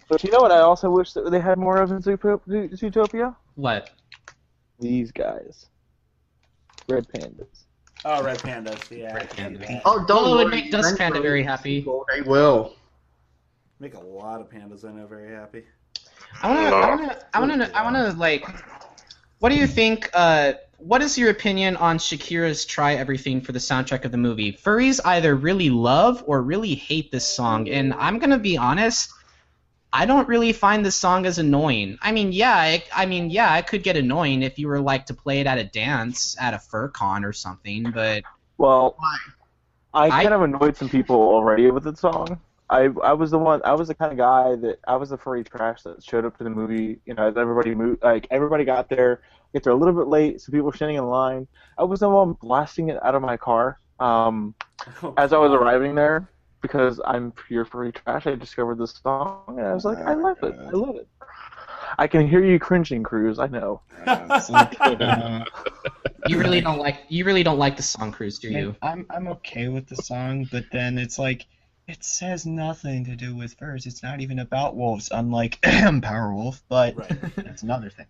But 0.09 0.25
you 0.25 0.31
know 0.31 0.41
what? 0.41 0.53
I 0.53 0.61
also 0.61 0.91
wish 0.91 1.13
that 1.13 1.31
they 1.31 1.41
had 1.41 1.59
more 1.59 1.81
of 1.81 1.91
in 1.91 1.99
Zootopia. 2.01 3.37
what? 3.57 3.91
These 4.81 5.11
guys, 5.11 5.67
red 6.89 7.07
pandas. 7.09 7.65
Oh, 8.05 8.23
red 8.23 8.39
pandas. 8.39 8.97
Yeah. 8.97 9.15
Red 9.15 9.29
pandas. 9.31 9.83
Oh, 9.85 10.05
don't 10.07 10.25
Oh, 10.25 10.33
it 10.39 10.45
would 10.45 10.51
make 10.51 10.71
Dust 10.71 10.97
Panda 10.97 11.21
very 11.21 11.43
happy. 11.43 11.83
Well, 11.85 12.07
they 12.15 12.23
will. 12.23 12.77
Make 13.81 13.95
a 13.95 14.01
lot 14.01 14.41
of 14.41 14.49
pandas 14.49 14.85
I 14.85 14.93
know 14.93 15.07
very 15.07 15.35
happy. 15.35 15.65
I 16.43 16.49
wanna, 16.49 16.77
I 16.77 16.89
wanna, 16.89 17.19
I 17.35 17.41
wanna, 17.41 17.71
I 17.75 17.83
wanna 17.83 18.13
like. 18.13 18.49
What 19.41 19.49
do 19.51 19.57
you 19.57 19.67
think? 19.67 20.11
Uh, 20.15 20.55
what 20.79 21.03
is 21.03 21.19
your 21.19 21.31
opinion 21.31 21.77
on 21.77 21.99
Shakira's 21.99 22.65
"Try 22.65 22.95
Everything" 22.95 23.41
for 23.41 23.53
the 23.53 23.59
soundtrack 23.59 24.05
of 24.05 24.13
the 24.13 24.19
movie? 24.19 24.53
Furries 24.53 25.01
either 25.05 25.35
really 25.35 25.71
love 25.71 26.23
or 26.27 26.43
really 26.43 26.75
hate 26.75 27.11
this 27.13 27.27
song, 27.27 27.69
and 27.69 27.93
I'm 27.95 28.19
gonna 28.19 28.39
be 28.39 28.57
honest. 28.57 29.13
I 29.93 30.05
don't 30.07 30.29
really 30.29 30.53
find 30.53 30.85
this 30.85 30.97
song 30.97 31.25
as 31.27 31.39
annoying. 31.39 31.97
I 32.03 32.13
mean, 32.13 32.31
yeah, 32.31 32.67
it, 32.67 32.85
I 32.95 33.07
mean, 33.07 33.31
yeah, 33.31 33.57
it 33.57 33.67
could 33.67 33.83
get 33.83 33.97
annoying 33.97 34.43
if 34.43 34.59
you 34.59 34.69
were 34.69 34.81
like 34.81 35.07
to 35.07 35.15
play 35.15 35.41
it 35.41 35.47
at 35.47 35.57
a 35.59 35.65
dance 35.65 36.37
at 36.39 36.53
a 36.53 36.59
fur 36.59 36.89
con 36.89 37.25
or 37.25 37.33
something, 37.33 37.91
but 37.91 38.23
Well, 38.59 38.97
I 39.95 40.07
I- 40.07 40.23
kind 40.23 40.35
of 40.35 40.43
annoyed 40.43 40.77
some 40.77 40.89
people 40.89 41.17
already 41.17 41.71
with 41.71 41.85
the 41.85 41.97
song. 41.97 42.41
I 42.71 42.91
I 43.03 43.15
was 43.15 43.31
the 43.31 43.39
one. 43.39 43.63
I 43.65 43.73
was 43.73 43.89
the 43.89 43.95
kind 43.95 44.13
of 44.13 44.19
guy 44.19 44.55
that 44.57 44.79
I 44.87 44.97
was 44.97 45.09
the 45.09 45.17
furry 45.17 45.43
trash 45.43 45.83
that 45.85 46.05
showed 46.05 46.27
up 46.27 46.37
to 46.39 46.45
the 46.45 46.51
movie. 46.51 47.01
You 47.07 47.15
know, 47.15 47.33
everybody 47.35 47.75
moved, 47.75 48.03
like 48.03 48.27
everybody 48.31 48.65
got 48.67 48.91
there, 48.91 49.23
get 49.53 49.65
there 49.65 49.73
a 49.73 49.77
little 49.77 49.95
bit 49.95 50.09
late, 50.09 50.41
so 50.41 50.53
people 50.53 50.67
were 50.67 50.73
standing 50.73 50.97
in 50.99 51.07
line. 51.07 51.47
I 51.79 51.85
was 51.85 52.01
the 52.01 52.09
one 52.09 52.35
blasting 52.41 52.89
it 52.91 53.03
out 53.05 53.15
of 53.15 53.23
my 53.23 53.37
car. 53.37 53.79
Um, 54.01 54.55
as 55.17 55.33
I 55.33 55.39
was 55.39 55.53
arriving 55.53 55.95
there, 55.95 56.31
because 56.63 57.01
I'm 57.05 57.33
pure 57.33 57.65
free 57.65 57.93
trash, 57.93 58.27
I 58.27 58.35
discovered 58.35 58.79
this 58.79 59.01
song 59.03 59.45
and 59.49 59.61
I 59.67 59.75
was 59.75 59.85
like, 59.85 59.99
I 59.99 60.15
love 60.15 60.37
it. 60.43 60.55
I 60.55 60.71
love 60.71 60.97
it. 60.97 61.09
I 61.99 62.07
can 62.07 62.29
hear 62.29 62.45
you 62.45 62.59
cringing, 62.59 63.03
Kruz. 63.03 63.39
I 63.39 63.47
know. 63.47 63.81
Uh, 64.07 65.45
you 66.27 66.39
really 66.39 66.61
don't 66.61 66.79
like 66.79 66.99
you 67.09 67.25
really 67.25 67.43
don't 67.43 67.59
like 67.59 67.77
the 67.77 67.83
song, 67.83 68.13
Kruz, 68.13 68.41
do 68.41 68.49
you? 68.49 68.77
I'm 68.83 69.07
I'm 69.11 69.29
okay 69.29 69.69
with 69.69 69.87
the 69.87 69.97
song, 69.97 70.49
but 70.51 70.65
then 70.71 70.99
it's 70.99 71.19
like 71.19 71.47
it 71.87 72.05
says 72.05 72.45
nothing 72.45 73.05
to 73.07 73.17
do 73.17 73.35
with 73.35 73.55
furs. 73.55 73.87
It's 73.87 74.03
not 74.03 74.21
even 74.21 74.39
about 74.41 74.77
wolves, 74.77 75.09
unlike 75.11 75.61
Powerwolf. 75.63 76.61
But 76.69 76.97
Right. 76.97 77.37
that's 77.37 77.63
another 77.63 77.91
thing. 77.91 78.07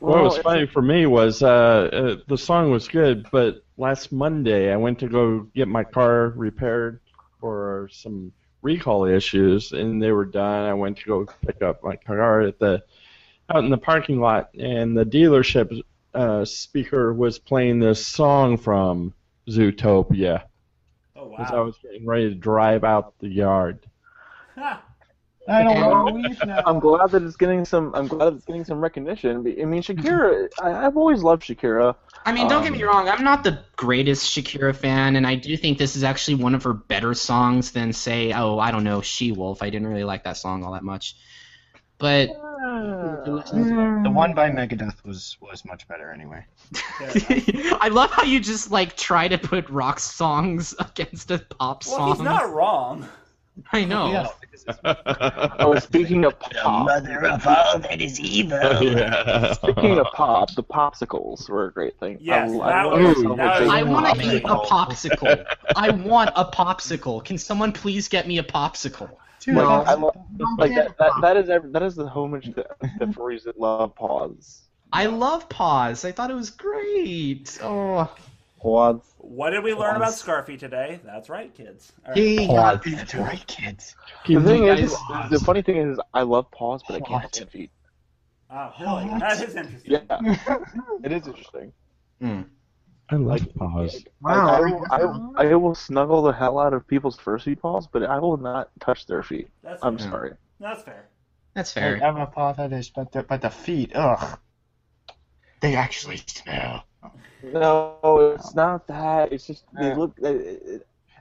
What 0.00 0.24
was 0.24 0.38
funny 0.38 0.66
for 0.66 0.80
me 0.80 1.06
was 1.06 1.42
uh, 1.42 1.46
uh, 1.48 2.16
the 2.26 2.38
song 2.38 2.70
was 2.70 2.88
good, 2.88 3.26
but 3.30 3.62
last 3.76 4.12
Monday 4.12 4.72
I 4.72 4.76
went 4.76 4.98
to 5.00 5.08
go 5.08 5.40
get 5.54 5.68
my 5.68 5.84
car 5.84 6.30
repaired 6.30 7.00
for 7.38 7.88
some 7.92 8.32
recall 8.62 9.04
issues, 9.04 9.72
and 9.72 10.02
they 10.02 10.10
were 10.10 10.24
done. 10.24 10.66
I 10.66 10.74
went 10.74 10.98
to 10.98 11.06
go 11.06 11.26
pick 11.46 11.62
up 11.62 11.84
my 11.84 11.96
car 11.96 12.40
at 12.40 12.58
the 12.58 12.82
out 13.54 13.64
in 13.64 13.70
the 13.70 13.78
parking 13.78 14.20
lot, 14.20 14.54
and 14.58 14.96
the 14.96 15.04
dealership 15.04 15.82
uh, 16.14 16.44
speaker 16.44 17.12
was 17.12 17.38
playing 17.38 17.78
this 17.78 18.06
song 18.06 18.56
from 18.56 19.12
Zootopia 19.48 20.44
Oh 21.20 21.34
as 21.36 21.50
I 21.50 21.60
was 21.60 21.76
getting 21.82 22.06
ready 22.06 22.30
to 22.30 22.34
drive 22.34 22.84
out 22.84 23.12
the 23.18 23.28
yard. 23.28 23.80
Ha. 25.50 25.56
I 25.58 25.62
don't 25.64 25.76
And- 25.76 25.86
want 25.90 26.08
to 26.08 26.14
leave 26.28 26.46
now. 26.46 26.62
I'm 26.66 26.78
glad 26.78 27.10
that 27.10 27.22
it's 27.22 27.36
getting 27.36 27.64
some. 27.64 27.92
I'm 27.94 28.06
glad 28.06 28.34
it's 28.34 28.44
getting 28.44 28.64
some 28.64 28.80
recognition. 28.80 29.38
I 29.38 29.64
mean, 29.64 29.82
Shakira. 29.82 30.48
I, 30.62 30.86
I've 30.86 30.96
always 30.96 31.22
loved 31.22 31.42
Shakira. 31.42 31.94
I 32.24 32.32
mean, 32.32 32.48
don't 32.48 32.62
get 32.62 32.72
me 32.72 32.82
Um, 32.82 32.88
wrong. 32.88 33.08
I'm 33.08 33.24
not 33.24 33.42
the 33.44 33.58
greatest 33.76 34.26
Shakira 34.36 34.74
fan, 34.76 35.16
and 35.16 35.26
I 35.26 35.34
do 35.34 35.56
think 35.56 35.78
this 35.78 35.96
is 35.96 36.04
actually 36.04 36.36
one 36.36 36.54
of 36.54 36.62
her 36.64 36.72
better 36.74 37.14
songs 37.14 37.72
than, 37.72 37.92
say, 37.92 38.32
oh, 38.32 38.58
I 38.58 38.70
don't 38.70 38.84
know, 38.84 39.00
She 39.02 39.32
Wolf. 39.32 39.62
I 39.62 39.70
didn't 39.70 39.88
really 39.88 40.04
like 40.04 40.24
that 40.24 40.36
song 40.36 40.62
all 40.64 40.72
that 40.72 40.84
much. 40.84 41.16
But 41.98 42.28
The 42.28 44.10
one 44.12 44.34
by 44.34 44.50
Megadeth 44.50 45.04
was 45.04 45.36
was 45.40 45.64
much 45.64 45.86
better 45.88 46.10
anyway. 46.12 46.44
I 47.80 47.88
love 47.92 48.10
how 48.10 48.22
you 48.22 48.40
just 48.40 48.70
like 48.70 48.96
try 48.96 49.28
to 49.28 49.36
put 49.38 49.68
rock 49.68 50.00
songs 50.00 50.74
against 50.78 51.30
a 51.30 51.38
pop 51.38 51.84
Well, 51.86 51.96
song. 51.96 52.08
he's 52.14 52.20
not 52.22 52.52
wrong. 52.52 53.06
I 53.72 53.84
know. 53.84 54.10
Yeah. 54.12 54.28
Oh, 55.58 55.78
speaking 55.78 56.24
of 56.24 56.38
pop, 56.38 56.86
Mother 56.86 57.24
of 57.26 57.46
all 57.46 57.78
that 57.78 58.00
is 58.00 58.20
evil. 58.20 58.58
yeah. 58.82 59.52
speaking 59.54 59.98
of 59.98 60.06
pop, 60.14 60.54
the 60.54 60.62
popsicles 60.62 61.48
were 61.48 61.66
a 61.66 61.72
great 61.72 61.98
thing. 61.98 62.18
Yes, 62.20 62.50
I, 62.52 62.54
I 62.54 62.86
was- 62.86 63.18
love 63.18 63.38
was- 63.38 63.68
I 63.68 63.82
want 63.82 64.18
to 64.20 64.36
eat 64.36 64.42
a 64.44 64.48
popsicle. 64.48 65.44
I 65.76 65.90
want 65.90 66.30
a 66.36 66.44
popsicle. 66.44 67.24
Can 67.24 67.38
someone 67.38 67.72
please 67.72 68.08
get 68.08 68.26
me 68.28 68.38
a 68.38 68.42
popsicle? 68.42 69.10
Dude, 69.40 69.56
Like, 69.56 69.66
that's- 69.66 69.88
I 69.88 69.94
love, 69.94 70.16
like 70.58 70.74
that, 70.74 70.98
that, 70.98 71.12
that 71.22 71.36
is 71.38 71.48
ev- 71.48 71.72
that 71.72 71.82
is 71.82 71.94
the 71.96 72.06
homage 72.06 72.44
to 72.54 72.66
the 72.98 73.06
furries 73.06 73.44
that 73.44 73.58
love 73.58 73.94
pause. 73.94 74.62
I 74.92 75.06
love 75.06 75.48
Pause. 75.48 76.04
I 76.04 76.12
thought 76.12 76.30
it 76.30 76.34
was 76.34 76.50
great. 76.50 77.58
Oh, 77.62 78.12
Pause. 78.60 79.14
What 79.16 79.50
did 79.50 79.64
we 79.64 79.72
learn 79.72 79.96
about 79.96 80.12
Scarfy 80.12 80.58
today? 80.58 81.00
That's 81.04 81.30
right, 81.30 81.54
kids. 81.54 81.92
All 82.04 82.12
right. 82.12 82.18
He 82.18 82.46
got 82.46 82.84
That's 82.84 83.14
right, 83.14 83.46
kids. 83.46 83.96
The 84.26 84.40
thing 84.40 84.64
is, 84.66 84.94
the 85.30 85.40
funny 85.40 85.62
thing 85.62 85.76
is, 85.76 85.98
I 86.12 86.22
love 86.22 86.50
paws, 86.50 86.82
but 86.86 86.96
I 86.96 87.00
can't 87.00 87.34
stand 87.34 87.50
feet. 87.50 87.70
Oh, 88.50 88.72
really? 88.80 89.18
That 89.20 89.40
is 89.40 89.54
interesting. 89.54 89.92
Yeah, 89.92 90.00
it 91.04 91.12
is 91.12 91.26
interesting. 91.26 91.72
Hmm. 92.20 92.42
I 93.08 93.16
like 93.16 93.54
paws. 93.54 94.04
Wow. 94.20 94.48
I, 94.48 94.56
I, 94.56 95.04
will, 95.04 95.34
I, 95.36 95.46
I 95.46 95.54
will 95.54 95.74
snuggle 95.74 96.22
the 96.22 96.32
hell 96.32 96.58
out 96.58 96.74
of 96.74 96.86
people's 96.86 97.16
fursuit 97.16 97.60
paws, 97.60 97.88
but 97.90 98.02
I 98.02 98.18
will 98.18 98.36
not 98.36 98.70
touch 98.80 99.06
their 99.06 99.22
feet. 99.22 99.48
That's 99.62 99.82
I'm 99.82 99.96
fair. 99.98 100.10
sorry. 100.10 100.32
That's 100.60 100.82
fair. 100.82 101.08
that's 101.54 101.72
fair. 101.72 101.96
I 101.96 101.98
fair. 101.98 102.12
have 102.12 102.16
a 102.16 102.26
paw 102.26 102.52
fetish, 102.52 102.92
but 102.94 103.10
the, 103.12 103.22
but 103.22 103.40
the 103.40 103.50
feet, 103.50 103.92
ugh. 103.94 104.38
They 105.60 105.76
actually 105.76 106.18
smell. 106.26 106.84
No, 107.42 108.34
it's 108.36 108.54
not 108.54 108.86
that. 108.88 109.32
It's 109.32 109.46
just 109.46 109.64
they 109.78 109.94
look. 109.94 110.16
uh, 110.22 110.34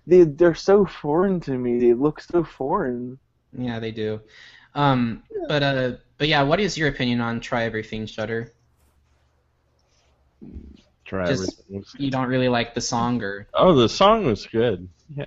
They 0.07 0.23
they're 0.23 0.55
so 0.55 0.85
foreign 0.85 1.39
to 1.41 1.51
me. 1.57 1.79
They 1.79 1.93
look 1.93 2.19
so 2.21 2.43
foreign. 2.43 3.19
Yeah, 3.57 3.79
they 3.79 3.91
do. 3.91 4.21
Um, 4.75 5.23
but 5.47 5.63
uh, 5.63 5.91
but 6.17 6.27
yeah, 6.27 6.43
what 6.43 6.59
is 6.59 6.77
your 6.77 6.89
opinion 6.89 7.21
on 7.21 7.39
Try 7.39 7.63
Everything 7.63 8.05
Shutter? 8.05 8.53
Try 11.05 11.27
Just- 11.27 11.61
everything. 11.69 11.85
You 11.97 12.11
don't 12.11 12.27
really 12.27 12.49
like 12.49 12.73
the 12.73 12.81
song, 12.81 13.21
or 13.23 13.47
Oh, 13.53 13.73
the 13.75 13.89
song 13.89 14.25
was 14.25 14.45
good. 14.45 14.87
Yeah. 15.15 15.25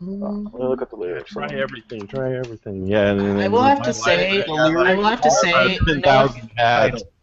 Let 0.00 0.54
me 0.54 0.66
look 0.66 0.80
at 0.80 0.88
the 0.88 0.96
lyrics. 0.96 1.32
Try 1.32 1.48
everything. 1.52 2.06
Try 2.06 2.34
everything. 2.34 2.86
Yeah. 2.86 3.10
And, 3.10 3.40
I 3.40 3.48
will 3.48 3.62
have 3.62 3.82
to 3.82 3.92
say, 3.92 4.42
I 4.42 4.46
will 4.46 5.04
have 5.04 5.20
to 5.20 5.30
say, 5.30 5.78
ten 5.78 6.00
no. 6.00 6.28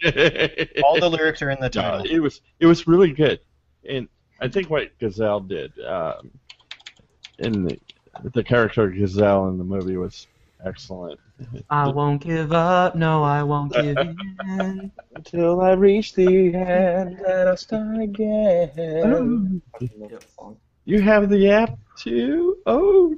All 0.84 1.00
the 1.00 1.10
lyrics 1.10 1.42
are 1.42 1.50
in 1.50 1.60
the 1.60 1.72
No, 1.74 1.82
title. 1.82 2.06
it 2.06 2.20
was 2.20 2.42
it 2.60 2.68
was 2.68 2.86
really 2.86 3.12
good, 3.12 3.40
and 3.90 4.08
I 4.40 4.48
think 4.48 4.70
what 4.70 4.98
Gazelle 5.00 5.40
did 5.40 5.80
um, 5.80 6.30
in 7.40 7.64
the 7.66 7.80
the 8.34 8.44
character 8.44 8.90
Gazelle 8.90 9.48
in 9.50 9.58
the 9.58 9.64
movie 9.64 9.98
was 9.98 10.28
excellent. 10.64 11.20
I 11.72 11.88
won't 11.88 12.22
give 12.22 12.52
up. 12.52 12.96
No, 12.96 13.24
I 13.24 13.42
won't 13.42 13.74
give 13.74 13.98
in. 13.98 14.92
Until 15.16 15.62
I 15.62 15.72
reach 15.72 16.14
the 16.14 16.54
end, 16.54 17.20
and 17.22 17.50
I 17.50 17.56
start 17.56 18.02
again. 18.02 19.62
You 20.88 21.01
have 21.01 21.30
the 21.30 21.49
app 21.51 21.77
too? 21.98 22.59
Oh, 22.66 23.14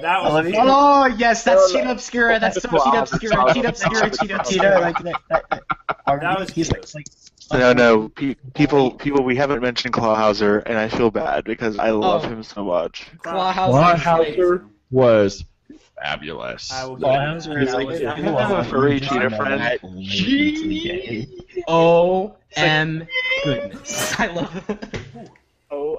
That 0.00 0.22
was 0.22 0.32
Olivia? 0.32 0.54
Oh 0.62 1.04
yes, 1.04 1.44
that's 1.44 1.70
No, 1.74 1.80
Cheat. 1.80 1.86
Obscura. 1.90 2.40
That's 2.40 2.62
so 2.62 2.68
Cheat 2.70 2.94
Obscura. 2.94 3.52
Cheat 3.52 3.64
Obscura. 3.66 4.08
Cheat 4.10 4.20
Cheetah, 4.20 4.36
Obscura. 4.40 4.80
like 4.80 4.98
that. 5.00 5.20
that, 5.28 5.50
that, 5.50 6.20
That 6.22 6.38
was 6.40 6.48
he's 6.50 6.70
cute. 6.70 6.94
like, 6.94 7.60
No, 7.60 7.74
no, 7.74 8.08
pe- 8.08 8.36
people, 8.54 8.92
people. 8.92 9.22
We 9.22 9.36
haven't 9.36 9.60
mentioned 9.60 9.92
Clawhauser, 9.92 10.62
and 10.64 10.78
I 10.78 10.88
feel 10.88 11.10
bad 11.10 11.44
because 11.44 11.78
I 11.78 11.90
love 11.90 12.24
Oh. 12.24 12.28
him 12.28 12.42
so 12.42 12.64
much. 12.64 13.06
Clawhauser. 13.18 13.96
Clawhauser 14.00 14.64
was 14.90 15.44
fabulous. 16.02 16.72
I 16.72 16.86
will 16.86 16.96
Clawhauser 16.96 17.62
is 17.62 17.74
like 17.74 17.86
was- 17.86 18.00
the 18.00 18.06
I 18.08 18.16
have 18.48 18.50
a 18.50 18.64
furry 18.64 18.98
cheetah 18.98 19.28
friend. 19.36 19.60
O 21.68 22.34
M 22.56 23.06
goodness. 23.44 24.18
I 24.18 24.26
love 24.28 24.70
it. 24.70 25.30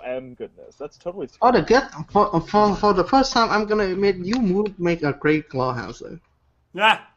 Oh, 0.08 0.16
m 0.18 0.34
goodness, 0.36 0.76
that's 0.78 0.98
totally. 0.98 1.28
Oh, 1.42 1.52
the 1.52 1.62
good 1.62 1.84
for, 2.12 2.40
for 2.42 2.76
for 2.76 2.94
the 2.94 3.04
first 3.04 3.34
time, 3.34 3.50
I'm 3.50 3.66
gonna 3.66 3.84
admit 3.86 4.18
you 4.18 4.40
would 4.40 4.80
make 4.80 5.04
a 5.04 5.14
great 5.14 5.50
Clawhauser. 5.50 6.20
Ah, 6.78 7.08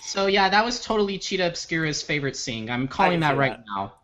So 0.00 0.26
yeah, 0.26 0.48
that 0.48 0.64
was 0.64 0.84
totally 0.84 1.18
Cheetah 1.18 1.46
Obscura's 1.46 2.02
favorite 2.02 2.36
sing. 2.36 2.70
I'm 2.70 2.88
calling 2.88 3.20
that 3.20 3.36
right 3.36 3.56
see 3.56 3.64
now. 3.76 3.94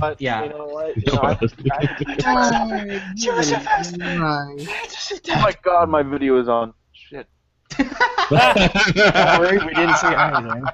But 0.00 0.20
Yeah. 0.20 0.44
you 0.44 0.50
know 0.50 0.66
what? 0.66 0.96
You 1.04 1.12
know, 1.12 1.22
I, 1.22 1.36
Right. 4.18 4.68
oh 5.30 5.40
my 5.42 5.54
god, 5.62 5.88
my 5.88 6.02
video 6.02 6.40
is 6.40 6.48
on. 6.48 6.72
Shit. 6.92 7.26
Don't 8.30 9.38
worry, 9.40 9.58
we 9.58 9.74
didn't 9.74 9.96
see 9.96 10.14
anything. 10.14 10.64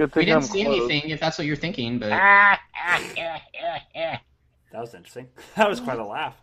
Good 0.00 0.14
thing 0.14 0.20
We 0.22 0.24
didn't 0.24 0.36
I'm 0.36 0.48
see 0.48 0.64
close. 0.64 0.90
anything, 0.90 1.10
if 1.10 1.20
that's 1.20 1.36
what 1.36 1.46
you're 1.46 1.56
thinking, 1.56 1.98
but 1.98 2.08
that 2.08 2.60
was 4.72 4.94
interesting. 4.94 5.28
That 5.56 5.68
was 5.68 5.78
quite 5.78 5.98
a 5.98 6.06
laugh. 6.06 6.40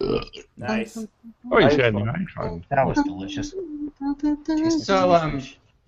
Nice. 0.56 0.96
oh, 0.96 1.58
he's 1.58 1.76
got 1.76 1.88
an 1.94 2.06
iPhone. 2.06 2.64
That 2.70 2.86
was 2.86 2.96
delicious. 3.04 3.54
so 4.84 5.12
um, 5.14 5.42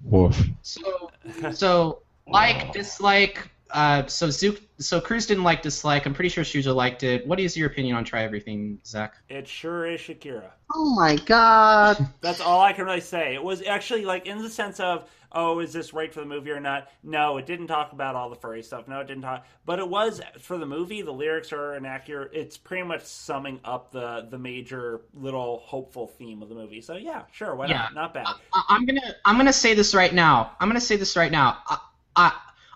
Woof. 0.05 0.41
so 0.63 1.11
so 1.53 2.03
like 2.29 2.73
dislike. 2.75 3.49
Uh, 3.71 4.07
so 4.07 4.31
Zook, 4.31 4.61
so 4.79 5.01
Kruz 5.01 5.27
didn't 5.27 5.43
like 5.43 5.63
dislike. 5.63 6.07
I'm 6.07 6.15
pretty 6.15 6.29
sure 6.29 6.45
Shuja 6.45 6.73
liked 6.73 7.03
it. 7.03 7.27
What 7.27 7.41
is 7.41 7.57
your 7.57 7.67
opinion 7.67 7.97
on 7.97 8.05
Try 8.05 8.23
Everything, 8.23 8.79
Zack? 8.87 9.15
It 9.29 9.49
sure 9.49 9.87
is 9.87 10.01
Shakira. 10.01 10.51
Oh 10.73 10.95
my 10.95 11.17
god. 11.17 12.09
That's 12.21 12.41
all 12.41 12.61
I 12.61 12.73
can 12.73 12.85
really 12.85 13.01
say. 13.01 13.35
It 13.35 13.43
was 13.43 13.63
actually 13.67 14.05
like 14.05 14.27
in 14.27 14.39
the 14.39 14.51
sense 14.51 14.79
of, 14.79 15.11
oh, 15.35 15.59
is 15.61 15.73
this 15.73 15.93
right 15.93 16.13
for 16.13 16.21
the 16.21 16.27
movie 16.27 16.51
or 16.51 16.61
not? 16.61 16.89
No, 17.03 17.37
it 17.37 17.47
didn't 17.47 17.67
talk 17.67 17.93
about 17.93 18.15
all 18.17 18.31
the 18.31 18.37
furry 18.37 18.63
stuff. 18.63 18.89
No, 18.89 19.01
it 19.01 19.07
didn't 19.07 19.23
talk. 19.23 19.47
But 19.67 19.79
it 19.79 19.89
was 19.89 20.21
for 20.41 20.57
the 20.59 20.67
movie. 20.67 21.03
The 21.03 21.13
lyrics 21.13 21.53
are 21.53 21.75
inaccurate. 21.75 22.31
It's 22.33 22.57
pretty 22.57 22.85
much 22.85 23.05
summing 23.05 23.61
up 23.65 23.93
the 23.93 24.27
the 24.31 24.39
major 24.39 25.03
little 25.13 25.59
hopeful 25.65 26.07
theme 26.07 26.43
of 26.43 26.49
the 26.49 26.55
movie. 26.55 26.81
So 26.81 26.97
yeah, 26.97 27.23
sure, 27.33 27.55
why 27.55 27.67
Yeah. 27.67 27.79
not? 27.79 27.95
Not 27.95 28.15
bad. 28.15 28.27
I, 28.53 28.63
I'm 28.69 28.87
gonna 28.87 29.15
I'm 29.25 29.37
gonna 29.37 29.53
say 29.53 29.75
this 29.75 29.95
right 29.95 30.13
now. 30.15 30.53
I'm 30.61 30.69
gonna 30.69 30.81
say 30.81 30.97
this 30.97 31.17
right 31.17 31.33
now. 31.33 31.59
I, 31.67 31.79
I 32.17 32.33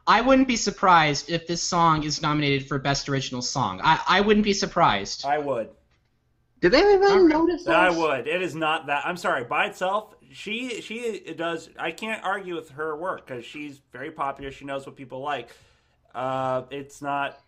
I 0.06 0.20
wouldn't 0.22 0.48
be 0.48 0.56
surprised 0.56 1.30
if 1.30 1.46
this 1.46 1.62
song 1.62 2.02
is 2.02 2.22
nominated 2.22 2.66
for 2.66 2.78
best 2.78 3.08
original 3.08 3.42
song. 3.42 3.80
I, 3.84 4.00
I 4.08 4.20
wouldn't 4.22 4.44
be 4.44 4.54
surprised. 4.54 5.24
I 5.26 5.38
would. 5.38 5.68
Did 6.60 6.74
anyone 6.74 7.12
Alright. 7.12 7.28
notice 7.28 7.68
I 7.68 7.90
would. 7.90 8.26
It 8.26 8.42
is 8.42 8.54
not 8.54 8.86
that. 8.86 9.06
I'm 9.06 9.16
sorry. 9.16 9.44
By 9.44 9.66
itself, 9.66 10.14
she 10.30 10.80
she 10.80 11.20
does. 11.36 11.70
I 11.78 11.90
can't 11.90 12.22
argue 12.24 12.54
with 12.54 12.70
her 12.70 12.96
work 12.96 13.26
because 13.26 13.44
she's 13.44 13.80
very 13.92 14.10
popular. 14.10 14.50
She 14.50 14.64
knows 14.64 14.86
what 14.86 14.96
people 14.96 15.20
like. 15.20 15.50
Uh, 16.14 16.62
it's 16.70 17.00
not 17.02 17.38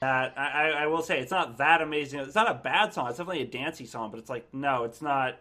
that. 0.00 0.34
I, 0.36 0.50
I 0.50 0.68
I 0.82 0.86
will 0.86 1.02
say 1.02 1.20
it's 1.20 1.30
not 1.30 1.58
that 1.58 1.80
amazing. 1.82 2.20
It's 2.20 2.34
not 2.34 2.50
a 2.50 2.54
bad 2.54 2.92
song. 2.94 3.08
It's 3.08 3.18
definitely 3.18 3.42
a 3.42 3.46
dancey 3.46 3.86
song, 3.86 4.10
but 4.10 4.18
it's 4.20 4.30
like 4.30 4.52
no, 4.52 4.84
it's 4.84 5.02
not. 5.02 5.38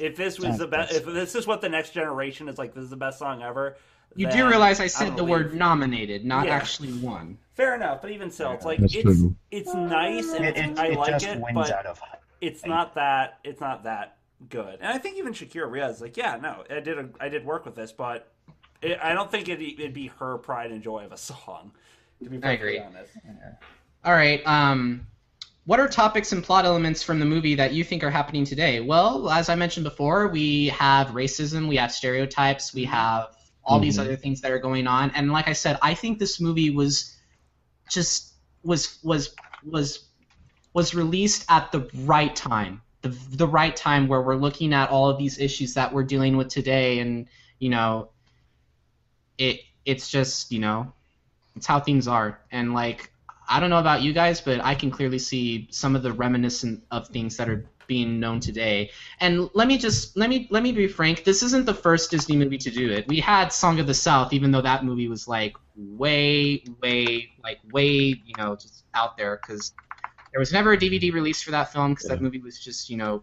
If 0.00 0.16
this 0.16 0.40
was 0.40 0.58
the 0.58 0.66
best, 0.66 0.92
if 0.94 1.04
this 1.04 1.34
is 1.34 1.46
what 1.46 1.60
the 1.60 1.68
next 1.68 1.90
generation 1.90 2.48
is 2.48 2.58
like, 2.58 2.74
this 2.74 2.84
is 2.84 2.90
the 2.90 2.96
best 2.96 3.18
song 3.18 3.42
ever. 3.42 3.76
You 4.16 4.28
do 4.30 4.48
realize 4.48 4.80
I 4.80 4.84
I 4.84 4.86
said 4.86 5.06
don't 5.06 5.16
the 5.16 5.22
believe- 5.24 5.46
word 5.46 5.54
nominated, 5.54 6.24
not 6.24 6.46
Yeah. 6.46 6.54
actually 6.54 6.92
won. 6.94 7.38
Fair 7.54 7.74
enough, 7.74 8.00
but 8.02 8.10
even 8.10 8.30
still, 8.30 8.52
it's 8.52 8.64
like 8.64 8.80
it's 8.80 8.92
true. 8.92 9.34
it's 9.50 9.72
nice 9.74 10.32
and 10.32 10.44
It, 10.44 10.56
it, 10.56 10.78
I 10.78 10.86
it 10.88 10.98
like 10.98 11.12
just 11.18 11.26
it, 11.26 11.40
wins 11.40 11.54
but 11.54 11.70
out 11.70 11.86
of 11.86 12.00
it's 12.40 12.64
not 12.66 12.94
that 12.96 13.38
it's 13.44 13.60
not 13.60 13.84
that 13.84 14.13
good. 14.48 14.78
And 14.80 14.86
I 14.86 14.98
think 14.98 15.16
even 15.18 15.32
Shakira 15.32 15.70
realized 15.70 16.00
like, 16.00 16.16
yeah, 16.16 16.36
no, 16.40 16.64
I 16.70 16.80
did 16.80 16.98
a, 16.98 17.08
I 17.20 17.28
did 17.28 17.44
work 17.44 17.64
with 17.64 17.74
this, 17.74 17.92
but 17.92 18.32
it, 18.82 18.98
I 19.02 19.14
don't 19.14 19.30
think 19.30 19.48
it'd, 19.48 19.62
it'd 19.80 19.94
be 19.94 20.08
her 20.18 20.38
pride 20.38 20.70
and 20.70 20.82
joy 20.82 21.04
of 21.04 21.12
a 21.12 21.16
song. 21.30 21.72
To 22.24 22.30
be 22.30 22.38
I 22.42 22.52
perfectly 22.52 22.52
agree. 22.52 22.80
honest. 22.80 23.12
All 24.04 24.12
right. 24.12 24.44
Um, 24.46 25.06
what 25.64 25.80
are 25.80 25.88
topics 25.88 26.32
and 26.32 26.42
plot 26.44 26.64
elements 26.66 27.02
from 27.02 27.18
the 27.18 27.24
movie 27.26 27.54
that 27.54 27.72
you 27.72 27.84
think 27.84 28.04
are 28.04 28.10
happening 28.10 28.44
today? 28.44 28.80
Well, 28.80 29.30
as 29.30 29.48
I 29.48 29.54
mentioned 29.54 29.84
before, 29.84 30.28
we 30.28 30.68
have 30.68 31.08
racism, 31.08 31.68
we 31.68 31.76
have 31.76 31.92
stereotypes, 31.92 32.74
we 32.74 32.84
have 32.84 33.36
all 33.64 33.80
these 33.80 33.96
Mhm. 33.96 34.00
other 34.00 34.16
things 34.16 34.40
that 34.42 34.52
are 34.52 34.58
going 34.58 34.86
on. 34.86 35.10
And 35.12 35.32
like 35.32 35.48
I 35.48 35.54
said, 35.54 35.78
I 35.82 35.94
think 35.94 36.18
this 36.18 36.40
movie 36.40 36.70
was 36.70 37.16
just 37.90 38.34
was 38.64 38.98
was 39.04 39.34
was 39.64 40.06
was 40.74 40.94
released 40.94 41.46
at 41.50 41.72
the 41.72 41.90
right 41.94 42.36
time. 42.36 42.82
The, 43.04 43.36
the 43.36 43.46
right 43.46 43.76
time 43.76 44.08
where 44.08 44.22
we're 44.22 44.36
looking 44.36 44.72
at 44.72 44.88
all 44.88 45.10
of 45.10 45.18
these 45.18 45.38
issues 45.38 45.74
that 45.74 45.92
we're 45.92 46.04
dealing 46.04 46.38
with 46.38 46.48
today 46.48 47.00
and 47.00 47.26
you 47.58 47.68
know 47.68 48.08
it 49.36 49.60
it's 49.84 50.08
just 50.08 50.50
you 50.50 50.58
know 50.58 50.90
it's 51.54 51.66
how 51.66 51.80
things 51.80 52.08
are. 52.08 52.40
And 52.50 52.72
like 52.72 53.12
i 53.46 53.60
don't 53.60 53.68
know 53.68 53.78
about 53.78 54.00
you 54.00 54.14
guys 54.14 54.40
but 54.40 54.64
i 54.64 54.74
can 54.74 54.90
clearly 54.90 55.18
see 55.18 55.68
some 55.70 55.94
of 55.94 56.02
the 56.02 56.10
reminiscent 56.10 56.82
of 56.90 57.08
things 57.08 57.36
that 57.36 57.46
are 57.46 57.66
being 57.86 58.20
known 58.20 58.40
today. 58.40 58.90
And 59.20 59.50
let 59.54 59.68
me 59.68 59.78
just 59.78 60.16
let 60.16 60.28
me 60.30 60.48
let 60.50 60.62
me 60.62 60.72
be 60.72 60.86
frank. 60.88 61.24
This 61.24 61.42
isn't 61.42 61.66
the 61.66 61.74
first 61.74 62.10
disney 62.10 62.36
movie 62.36 62.58
to 62.58 62.70
do 62.70 62.90
it. 62.90 63.06
We 63.08 63.20
had 63.20 63.52
song 63.52 63.80
of 63.80 63.86
the 63.86 63.94
south 63.94 64.32
even 64.32 64.50
though 64.50 64.62
that 64.62 64.84
movie 64.84 65.08
was 65.08 65.28
like 65.28 65.56
way 65.76 66.64
way 66.82 67.30
like 67.42 67.58
way 67.70 67.88
you 68.24 68.34
know 68.38 68.56
just 68.56 68.84
out 68.94 69.16
there 69.16 69.40
because 69.42 69.72
there 70.34 70.40
was 70.40 70.52
never 70.52 70.72
a 70.72 70.76
dvd 70.76 71.12
release 71.12 71.40
for 71.40 71.52
that 71.52 71.72
film 71.72 71.92
because 71.92 72.08
that 72.08 72.20
movie 72.20 72.40
was 72.40 72.58
just 72.58 72.90
you 72.90 72.96
know 72.96 73.22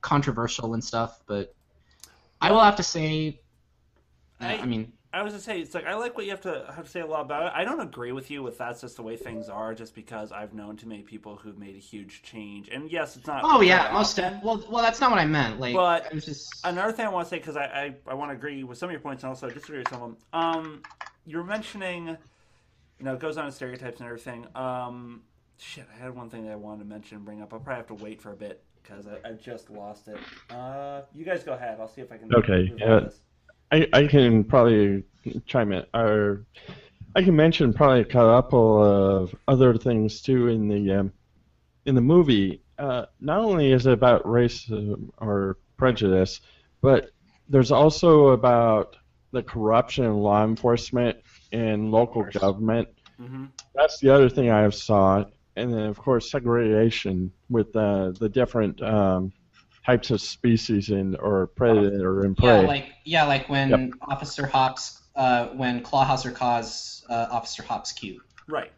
controversial 0.00 0.74
and 0.74 0.84
stuff 0.84 1.20
but 1.26 1.54
i 2.40 2.50
will 2.50 2.60
have 2.60 2.76
to 2.76 2.82
say 2.82 3.40
I, 4.40 4.58
I 4.58 4.66
mean 4.66 4.92
I 5.14 5.22
was 5.22 5.32
gonna 5.32 5.42
say 5.42 5.60
it's 5.60 5.74
like 5.74 5.86
I 5.86 5.94
like 5.94 6.16
what 6.16 6.24
you 6.24 6.32
have 6.32 6.40
to 6.40 6.72
have 6.74 6.86
to 6.86 6.90
say 6.90 7.00
a 7.00 7.06
lot 7.06 7.20
about 7.20 7.46
it. 7.46 7.52
I 7.54 7.62
don't 7.62 7.78
agree 7.78 8.10
with 8.10 8.32
you 8.32 8.42
with 8.42 8.58
that's 8.58 8.80
just 8.80 8.96
the 8.96 9.02
way 9.02 9.16
things 9.16 9.48
are, 9.48 9.72
just 9.72 9.94
because 9.94 10.32
I've 10.32 10.54
known 10.54 10.76
too 10.76 10.88
many 10.88 11.02
people 11.02 11.36
who've 11.36 11.56
made 11.56 11.76
a 11.76 11.78
huge 11.78 12.22
change. 12.24 12.68
And 12.68 12.90
yes, 12.90 13.16
it's 13.16 13.28
not. 13.28 13.42
Oh 13.44 13.60
yeah, 13.60 13.92
most 13.92 14.18
often. 14.18 14.40
well, 14.42 14.64
well, 14.68 14.82
that's 14.82 15.00
not 15.00 15.12
what 15.12 15.20
I 15.20 15.24
meant. 15.24 15.60
Like, 15.60 15.72
But 15.72 16.12
I 16.12 16.18
just 16.18 16.52
Another 16.64 16.90
thing 16.90 17.06
I 17.06 17.10
want 17.10 17.26
to 17.26 17.30
say 17.30 17.38
because 17.38 17.56
I, 17.56 17.64
I, 17.64 17.94
I 18.08 18.14
want 18.14 18.32
to 18.32 18.36
agree 18.36 18.64
with 18.64 18.76
some 18.76 18.88
of 18.88 18.92
your 18.92 19.00
points 19.00 19.22
and 19.22 19.30
also 19.30 19.48
disagree 19.48 19.78
with 19.78 19.88
some 19.88 20.02
of 20.02 20.08
them. 20.08 20.16
Um, 20.32 20.82
you're 21.26 21.44
mentioning, 21.44 22.08
you 22.08 23.04
know, 23.04 23.14
it 23.14 23.20
goes 23.20 23.36
on 23.36 23.44
to 23.44 23.52
stereotypes 23.52 24.00
and 24.00 24.08
everything. 24.08 24.48
Um, 24.56 25.22
shit, 25.58 25.86
I 25.94 26.02
had 26.02 26.14
one 26.14 26.30
thing 26.30 26.44
that 26.44 26.52
I 26.52 26.56
wanted 26.56 26.80
to 26.80 26.88
mention 26.88 27.16
and 27.16 27.24
bring 27.24 27.42
up. 27.42 27.52
I'll 27.52 27.60
probably 27.60 27.76
have 27.76 27.98
to 27.98 28.04
wait 28.04 28.20
for 28.20 28.32
a 28.32 28.36
bit 28.36 28.62
because 28.82 29.06
I, 29.06 29.28
I 29.28 29.32
just 29.32 29.70
lost 29.70 30.08
it. 30.08 30.18
Uh, 30.50 31.02
you 31.14 31.24
guys 31.24 31.42
go 31.42 31.52
ahead. 31.52 31.78
I'll 31.80 31.88
see 31.88 32.00
if 32.00 32.12
I 32.12 32.18
can. 32.18 32.34
Okay, 32.34 32.72
yeah. 32.76 33.00
this. 33.00 33.20
I, 33.72 33.88
I 33.92 34.06
can 34.06 34.44
probably 34.44 35.04
chime 35.46 35.72
in, 35.72 35.84
or 35.94 36.44
I 37.16 37.22
can 37.22 37.34
mention 37.34 37.72
probably 37.72 38.00
a 38.00 38.04
couple 38.04 38.82
of 38.82 39.34
other 39.48 39.76
things 39.76 40.20
too 40.20 40.48
in 40.48 40.68
the 40.68 40.92
um, 40.92 41.12
in 41.86 41.94
the 41.94 42.00
movie. 42.00 42.60
Uh, 42.78 43.06
not 43.20 43.40
only 43.40 43.72
is 43.72 43.86
it 43.86 43.92
about 43.92 44.28
race 44.28 44.70
uh, 44.70 44.96
or 45.18 45.58
prejudice, 45.76 46.40
but 46.80 47.10
there's 47.48 47.70
also 47.70 48.28
about 48.28 48.96
the 49.32 49.42
corruption 49.42 50.04
in 50.04 50.14
law 50.14 50.44
enforcement 50.44 51.18
and 51.52 51.90
local 51.90 52.24
government. 52.24 52.88
Mhm. 53.20 53.48
That's 53.74 53.98
the 53.98 54.10
other 54.10 54.28
thing 54.28 54.50
I 54.50 54.62
have 54.62 54.74
saw, 54.74 55.24
and 55.56 55.72
then 55.72 55.84
of 55.86 55.98
course 55.98 56.30
segregation 56.30 57.32
with 57.48 57.74
uh, 57.76 58.10
the 58.18 58.28
different 58.28 58.82
um, 58.82 59.32
types 59.86 60.10
of 60.10 60.20
species 60.20 60.90
in 60.90 61.14
or 61.16 61.46
predator 61.48 62.22
and 62.24 62.36
prey. 62.36 62.48
yeah, 62.48 62.58
prey. 62.58 62.66
like 62.66 62.86
yeah, 63.04 63.24
like 63.24 63.48
when 63.48 63.92
Officer 64.02 64.46
Hopps, 64.46 65.00
uh, 65.16 65.46
when 65.48 65.82
Clawhauser 65.82 66.34
calls 66.34 67.04
uh, 67.08 67.26
Officer 67.30 67.62
Hopps 67.62 67.92
cute. 67.92 68.22
Right. 68.48 68.72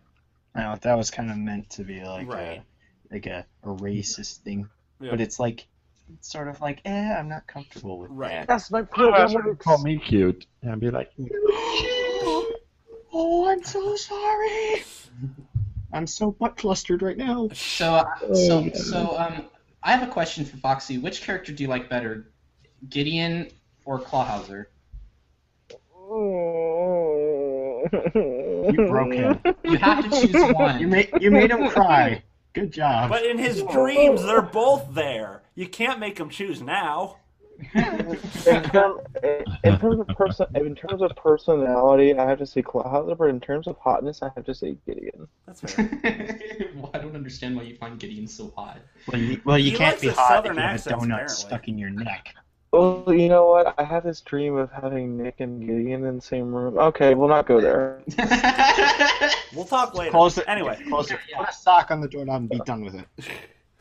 Now 0.55 0.75
that 0.77 0.97
was 0.97 1.11
kind 1.11 1.31
of 1.31 1.37
meant 1.37 1.71
to 1.71 1.85
be 1.85 2.03
like 2.03 2.29
Right. 2.29 2.63
a 3.11 3.15
like 3.15 3.27
a, 3.27 3.47
a 3.63 3.69
racist 3.69 4.39
thing, 4.39 4.69
Yeah. 5.01 5.11
but 5.11 5.21
it's 5.21 5.39
like 5.39 5.67
it's 6.13 6.31
sort 6.31 6.49
of 6.49 6.61
like 6.61 6.81
eh, 6.85 7.15
I'm 7.15 7.29
not 7.29 7.47
comfortable 7.47 7.99
with 8.01 8.11
Right. 8.11 8.31
that. 8.31 8.49
That's 8.49 8.71
my 8.71 8.81
That's 8.83 8.93
program. 8.95 9.33
what 9.33 9.45
they 9.45 9.55
call 9.55 9.83
me 9.83 9.99
cute. 9.99 10.47
And 10.63 10.73
I'd 10.73 10.81
be 10.81 10.91
like, 10.91 11.11
Oh, 13.19 13.47
I'm 13.49 13.63
so 13.65 13.97
sorry. 13.97 14.85
I'm 15.97 16.07
so 16.07 16.33
butt 16.33 16.61
flustered 16.61 17.01
right 17.01 17.17
now. 17.17 17.49
So 17.55 17.95
uh, 17.95 18.35
so 18.35 18.71
so 18.73 19.17
um, 19.19 19.47
I 19.83 19.93
have 19.93 20.07
a 20.07 20.13
question 20.13 20.45
for 20.45 20.59
Foxy. 20.59 20.99
Which 20.99 21.23
character 21.23 21.53
do 21.53 21.63
you 21.63 21.71
like 21.71 21.89
better, 21.89 22.31
Gideon 22.91 23.51
or 23.85 23.99
Clawhauser? 24.01 24.67
You 28.67 28.89
broke 28.89 29.13
him. 29.13 29.39
You 29.65 29.79
have 29.79 30.11
to 30.11 30.27
choose 30.27 30.53
one. 30.55 30.81
You 30.81 30.89
made 30.89 31.09
you 31.21 31.31
made 31.31 31.53
him 31.53 31.69
cry. 31.69 32.23
Good 32.53 32.73
job. 32.73 33.11
But 33.11 33.25
in 33.25 33.39
his 33.39 33.63
dreams, 33.63 34.25
they're 34.25 34.43
both 34.43 34.93
there. 34.93 35.43
You 35.55 35.69
can't 35.69 36.01
make 36.01 36.19
him 36.19 36.29
choose 36.29 36.61
now. 36.61 37.19
In, 37.75 38.63
term, 38.65 39.01
in 39.65 39.79
terms 39.79 40.01
of 40.01 40.09
person, 40.09 40.47
in 40.55 40.75
terms 40.75 41.03
of 41.03 41.15
personality, 41.17 42.15
I 42.15 42.29
have 42.29 42.39
to 42.39 42.47
say 42.47 42.63
Clawhauser, 42.63 43.17
but 43.17 43.29
in 43.29 43.41
terms 43.41 43.67
of 43.67 43.77
hotness, 43.79 44.23
I 44.23 44.31
have 44.35 44.45
to 44.45 44.55
say 44.55 44.77
Gideon. 44.87 45.29
That's 45.47 45.61
fair. 45.73 46.41
well, 46.77 46.91
I 46.95 46.99
don't 46.99 47.15
understand 47.15 47.57
why 47.57 47.63
you 47.63 47.77
find 47.77 47.99
Gideon 47.99 48.27
so 48.27 48.53
hot. 48.57 48.79
Well, 49.09 49.21
you, 49.21 49.41
well, 49.45 49.59
you 49.59 49.77
can't 49.77 50.01
be 50.01 50.09
hot 50.09 50.47
if 50.47 50.55
you 50.55 50.61
have 50.61 50.75
a 50.75 50.91
donut 50.91 51.05
apparently. 51.05 51.29
stuck 51.29 51.69
in 51.69 51.79
your 51.79 51.91
neck. 51.91 52.35
Well, 52.73 53.05
you 53.09 53.29
know 53.29 53.47
what? 53.47 53.75
I 53.79 53.85
have 53.85 54.05
this 54.05 54.21
dream 54.21 54.57
of 54.57 54.71
having 54.71 55.17
Nick 55.17 55.41
and 55.41 55.61
Gideon 55.61 56.05
in 56.05 56.17
the 56.17 56.23
same 56.23 56.55
room. 56.55 56.77
Okay, 56.79 57.15
we'll 57.15 57.29
not 57.29 57.47
go 57.47 57.61
there. 57.61 58.03
We'll 59.55 59.65
talk 59.65 59.95
later. 59.95 60.11
Close 60.11 60.37
it. 60.37 60.45
Anyway, 60.47 60.79
Close 60.89 61.11
it. 61.11 61.19
Put 61.35 61.49
a 61.49 61.53
sock 61.53 61.91
on 61.91 62.01
the 62.01 62.09
doorknob 62.09 62.43
and 62.43 62.51
be 62.51 62.59
done 62.61 62.85
with 62.85 62.95
it. 62.95 63.07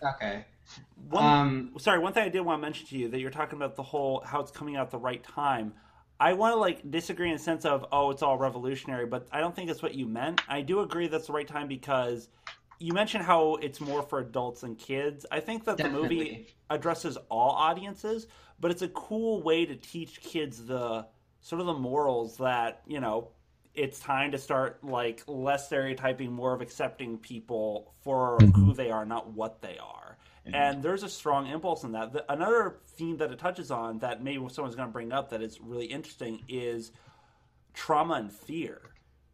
okay. 0.02 0.46
One, 1.10 1.24
Um, 1.24 1.72
sorry, 1.80 2.00
one 2.00 2.14
thing 2.14 2.24
I 2.24 2.30
did 2.30 2.42
want 2.42 2.60
to 2.60 2.62
mention 2.62 2.88
to 2.88 2.98
you 2.98 3.10
that 3.10 3.20
you're 3.20 3.32
talking 3.32 3.58
about 3.58 3.76
the 3.76 3.84
whole 3.84 4.24
how 4.26 4.40
it's 4.40 4.52
coming 4.52 4.76
out 4.76 4.88
at 4.88 4.92
the 4.92 4.98
right 4.98 5.24
time. 5.24 5.74
I 6.20 6.34
want 6.34 6.54
to 6.54 6.60
like 6.60 6.90
disagree 6.90 7.30
in 7.30 7.38
the 7.38 7.44
sense 7.44 7.66
of 7.66 7.86
oh 7.92 8.10
it's 8.12 8.22
all 8.24 8.38
revolutionary, 8.38 9.06
but 9.06 9.28
I 9.32 9.40
don't 9.40 9.56
think 9.56 9.68
that's 9.68 9.82
what 9.84 9.96
you 9.96 10.06
meant. 10.08 10.42
I 10.48 10.62
do 10.62 10.80
agree 10.82 11.08
that's 11.08 11.28
the 11.28 11.34
right 11.34 11.48
time 11.48 11.68
because 11.68 12.30
you 12.80 12.94
mentioned 12.94 13.24
how 13.24 13.56
it's 13.56 13.80
more 13.80 14.02
for 14.02 14.20
adults 14.20 14.64
and 14.64 14.78
kids. 14.78 15.26
I 15.32 15.40
think 15.40 15.66
that 15.66 15.78
the 15.78 15.90
movie 15.90 16.48
addresses 16.70 17.18
all 17.30 17.52
audiences, 17.52 18.28
but 18.60 18.72
it's 18.72 18.82
a 18.82 18.90
cool 18.90 19.44
way 19.44 19.66
to 19.66 19.76
teach 19.76 20.22
kids 20.22 20.66
the 20.66 21.06
sort 21.42 21.60
of 21.60 21.68
the 21.68 21.74
morals 21.74 22.38
that 22.38 22.82
you 22.88 23.00
know 23.00 23.30
it's 23.74 24.00
time 24.00 24.32
to 24.32 24.38
start 24.38 24.84
like 24.84 25.22
less 25.28 25.68
stereotyping, 25.68 26.32
more 26.32 26.54
of 26.54 26.62
accepting 26.62 27.18
people 27.18 27.94
for 28.04 28.38
who 28.56 28.74
they 28.74 28.90
are, 28.90 29.06
not 29.06 29.32
what 29.32 29.62
they 29.62 29.78
are. 29.78 30.05
Mm-hmm. 30.46 30.56
And 30.56 30.84
there's 30.84 31.04
a 31.04 31.10
strong 31.10 31.48
impulse 31.48 31.84
in 31.84 31.94
that. 31.94 32.14
The, 32.14 32.32
another 32.32 32.78
theme 32.88 33.18
that 33.18 33.32
it 33.32 33.40
touches 33.40 33.72
on 33.72 34.00
that 34.00 34.24
maybe 34.24 34.48
someone's 34.50 34.76
going 34.76 34.88
to 34.88 34.94
bring 34.94 35.12
up 35.12 35.30
that 35.32 35.42
is 35.42 35.60
really 35.60 35.86
interesting 35.86 36.42
is 36.48 36.92
trauma 37.74 38.16
and 38.16 38.32
fear. 38.32 38.82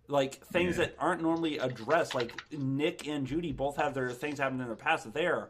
Like 0.08 0.46
things 0.48 0.78
that 0.78 0.96
aren't 1.00 1.22
normally 1.22 1.58
addressed. 1.58 2.16
Like 2.16 2.34
Nick 2.52 3.08
and 3.08 3.26
Judy 3.26 3.52
both 3.52 3.78
have 3.78 3.94
their 3.94 4.12
things 4.12 4.40
happened 4.40 4.62
in 4.62 4.68
their 4.68 4.76
past 4.76 5.06
that 5.06 5.14
they're 5.14 5.50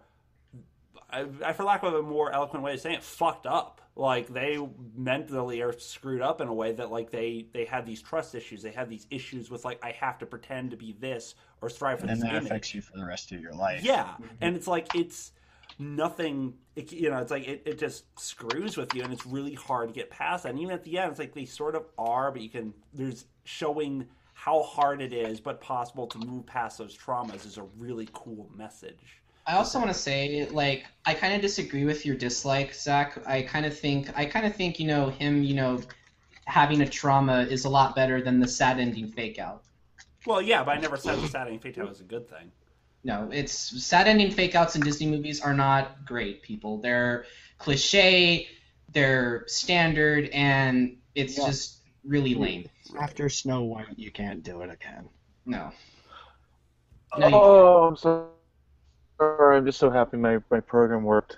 I, 1.12 1.26
I, 1.46 1.54
for 1.54 1.64
lack 1.64 1.84
of 1.84 1.94
a 1.94 2.02
more 2.02 2.32
eloquent 2.32 2.64
way 2.64 2.74
of 2.74 2.80
saying 2.80 2.96
it, 2.96 3.04
fucked 3.04 3.46
up. 3.46 3.82
Like 3.96 4.28
they 4.28 4.58
mentally 4.96 5.62
are 5.62 5.78
screwed 5.78 6.22
up 6.22 6.40
in 6.40 6.48
a 6.48 6.54
way 6.54 6.72
that 6.72 6.90
like 6.90 7.12
they 7.12 7.48
they 7.52 7.66
had 7.66 7.86
these 7.86 8.02
trust 8.02 8.34
issues. 8.34 8.62
They 8.62 8.72
had 8.72 8.90
these 8.90 9.06
issues 9.12 9.52
with 9.52 9.66
like 9.66 9.84
I 9.84 9.92
have 9.92 10.18
to 10.20 10.26
pretend 10.26 10.72
to 10.72 10.78
be 10.78 10.96
this 10.98 11.36
or 11.62 11.70
strive 11.70 12.00
for 12.00 12.06
And 12.06 12.16
this 12.16 12.22
that 12.24 12.36
image. 12.36 12.46
affects 12.46 12.74
you 12.74 12.82
for 12.82 12.98
the 12.98 13.06
rest 13.06 13.34
of 13.34 13.42
your 13.42 13.52
life. 13.52 13.84
Yeah, 13.84 14.16
and 14.40 14.56
it's 14.56 14.68
like 14.68 14.96
it's 14.96 15.34
nothing. 15.80 16.54
It, 16.76 16.92
you 16.92 17.10
know, 17.10 17.18
it's 17.18 17.32
like 17.32 17.48
it, 17.48 17.64
it 17.66 17.80
just 17.80 18.06
screws 18.20 18.78
with 18.78 18.94
you, 18.96 19.04
and 19.04 19.12
it's 19.12 19.26
really 19.26 19.54
hard 19.54 19.90
to 19.90 19.94
get 19.94 20.10
past 20.10 20.44
that. 20.44 20.50
And 20.50 20.60
even 20.60 20.74
at 20.74 20.84
the 20.84 20.98
end, 20.98 21.12
it's 21.12 21.20
like 21.20 21.34
they 21.34 21.46
sort 21.46 21.76
of 21.76 21.86
are, 21.98 22.32
but 22.32 22.42
you 22.42 22.50
can. 22.50 22.74
There's 22.94 23.26
showing 23.44 24.08
how 24.34 24.64
hard 24.64 25.02
it 25.02 25.14
is, 25.14 25.40
but 25.40 25.62
possible 25.62 26.08
to 26.08 26.18
move 26.18 26.46
past 26.46 26.78
those 26.78 26.98
traumas 26.98 27.46
is 27.46 27.58
a 27.58 27.64
really 27.78 28.10
cool 28.14 28.50
message. 28.56 29.22
I 29.46 29.54
also 29.56 29.80
want 29.80 29.92
to 29.92 29.98
say, 29.98 30.48
like, 30.52 30.86
I 31.06 31.14
kind 31.14 31.34
of 31.34 31.42
disagree 31.42 31.86
with 31.86 32.06
your 32.06 32.16
dislike, 32.16 32.74
Zack. 32.74 33.20
I 33.28 33.42
kind 33.42 33.66
of 33.66 33.78
think, 33.78 34.16
I 34.18 34.26
kind 34.26 34.46
of 34.46 34.56
think, 34.56 34.80
you 34.80 34.88
know, 34.88 35.10
him, 35.10 35.44
you 35.44 35.56
know, 35.56 35.82
having 36.46 36.82
a 36.82 36.88
trauma 36.88 37.42
is 37.42 37.66
a 37.66 37.70
lot 37.70 37.96
better 37.96 38.22
than 38.22 38.40
the 38.40 38.48
sad 38.48 38.80
ending 38.80 39.08
fake 39.08 39.40
out. 39.40 39.64
Well, 40.26 40.42
yeah, 40.42 40.64
but 40.64 40.78
I 40.78 40.80
never 40.80 40.98
said 40.98 41.20
the 41.20 41.28
sad 41.28 41.48
ending 41.48 41.60
fake 41.60 41.78
out 41.78 41.90
was 41.90 42.02
a 42.02 42.04
good 42.04 42.30
thing. 42.30 42.52
No, 43.04 43.30
it's 43.32 43.54
sad 43.84 44.08
ending 44.08 44.32
fake 44.32 44.54
outs 44.56 44.76
in 44.76 44.82
Disney 44.82 45.08
movies 45.08 45.42
are 45.42 45.54
not 45.54 46.06
great, 46.06 46.44
people. 46.44 46.78
They're 46.78 47.26
cliche, 47.58 48.48
they're 48.94 49.44
standard, 49.48 50.30
and 50.30 50.98
it's 51.16 51.38
Yeah. 51.38 51.48
just 51.48 51.80
really 52.04 52.36
lame. 52.36 52.70
After 53.00 53.28
Snow 53.30 53.64
White, 53.64 53.98
you 53.98 54.12
can't 54.12 54.44
do 54.44 54.62
it 54.62 54.70
again. 54.70 55.10
No. 55.46 55.72
No, 57.18 57.28
you- 57.28 57.36
Oh, 57.36 57.88
I'm 57.88 57.96
so 57.96 58.30
sorry. 59.18 59.58
I'm 59.58 59.66
just 59.66 59.80
so 59.80 59.90
happy 59.90 60.18
my, 60.18 60.40
my 60.50 60.60
program 60.60 61.04
worked. 61.04 61.38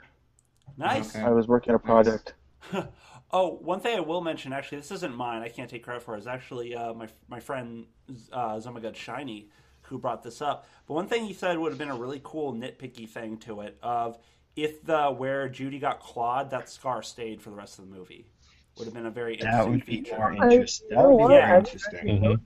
Nice. 0.77 1.15
Okay. 1.15 1.23
I 1.23 1.29
was 1.29 1.47
working 1.47 1.71
on 1.71 1.75
a 1.75 1.79
project. 1.79 2.33
oh, 3.31 3.49
one 3.61 3.79
thing 3.79 3.95
I 3.97 3.99
will 4.01 4.21
mention, 4.21 4.51
actually, 4.53 4.79
this 4.79 4.91
isn't 4.91 5.15
mine. 5.15 5.41
I 5.41 5.49
can't 5.49 5.69
take 5.69 5.83
credit 5.83 6.03
for 6.03 6.15
it. 6.15 6.17
It's 6.19 6.27
actually 6.27 6.75
uh, 6.75 6.93
my 6.93 7.07
my 7.27 7.39
friend 7.39 7.85
uh, 8.31 8.55
Zomagud 8.55 8.95
Shiny 8.95 9.49
who 9.93 9.99
brought 9.99 10.23
this 10.23 10.41
up. 10.41 10.67
But 10.87 10.95
one 10.95 11.07
thing 11.07 11.25
he 11.25 11.33
said 11.33 11.57
would 11.57 11.71
have 11.71 11.79
been 11.79 11.89
a 11.89 11.95
really 11.95 12.21
cool 12.23 12.53
nitpicky 12.53 13.07
thing 13.09 13.37
to 13.39 13.61
it 13.61 13.77
of 13.81 14.17
if 14.55 14.83
the 14.83 15.09
where 15.11 15.49
Judy 15.49 15.79
got 15.79 15.99
clawed, 15.99 16.51
that 16.51 16.69
scar 16.69 17.01
stayed 17.03 17.41
for 17.41 17.49
the 17.49 17.55
rest 17.55 17.79
of 17.79 17.89
the 17.89 17.95
movie. 17.95 18.27
Would 18.75 18.85
have 18.85 18.93
been 18.93 19.05
a 19.05 19.11
very 19.11 19.35
That 19.39 19.67
interesting 19.67 19.69
would 19.69 19.85
be 19.85 20.01
feature. 20.01 20.09
more 20.09 20.33
interesting. 20.33 20.87
That 20.89 21.05
would 21.05 21.17
be 21.17 21.27
Yeah. 21.27 21.39
more 21.45 21.53
interesting. 21.53 22.07
Mhm. 22.07 22.41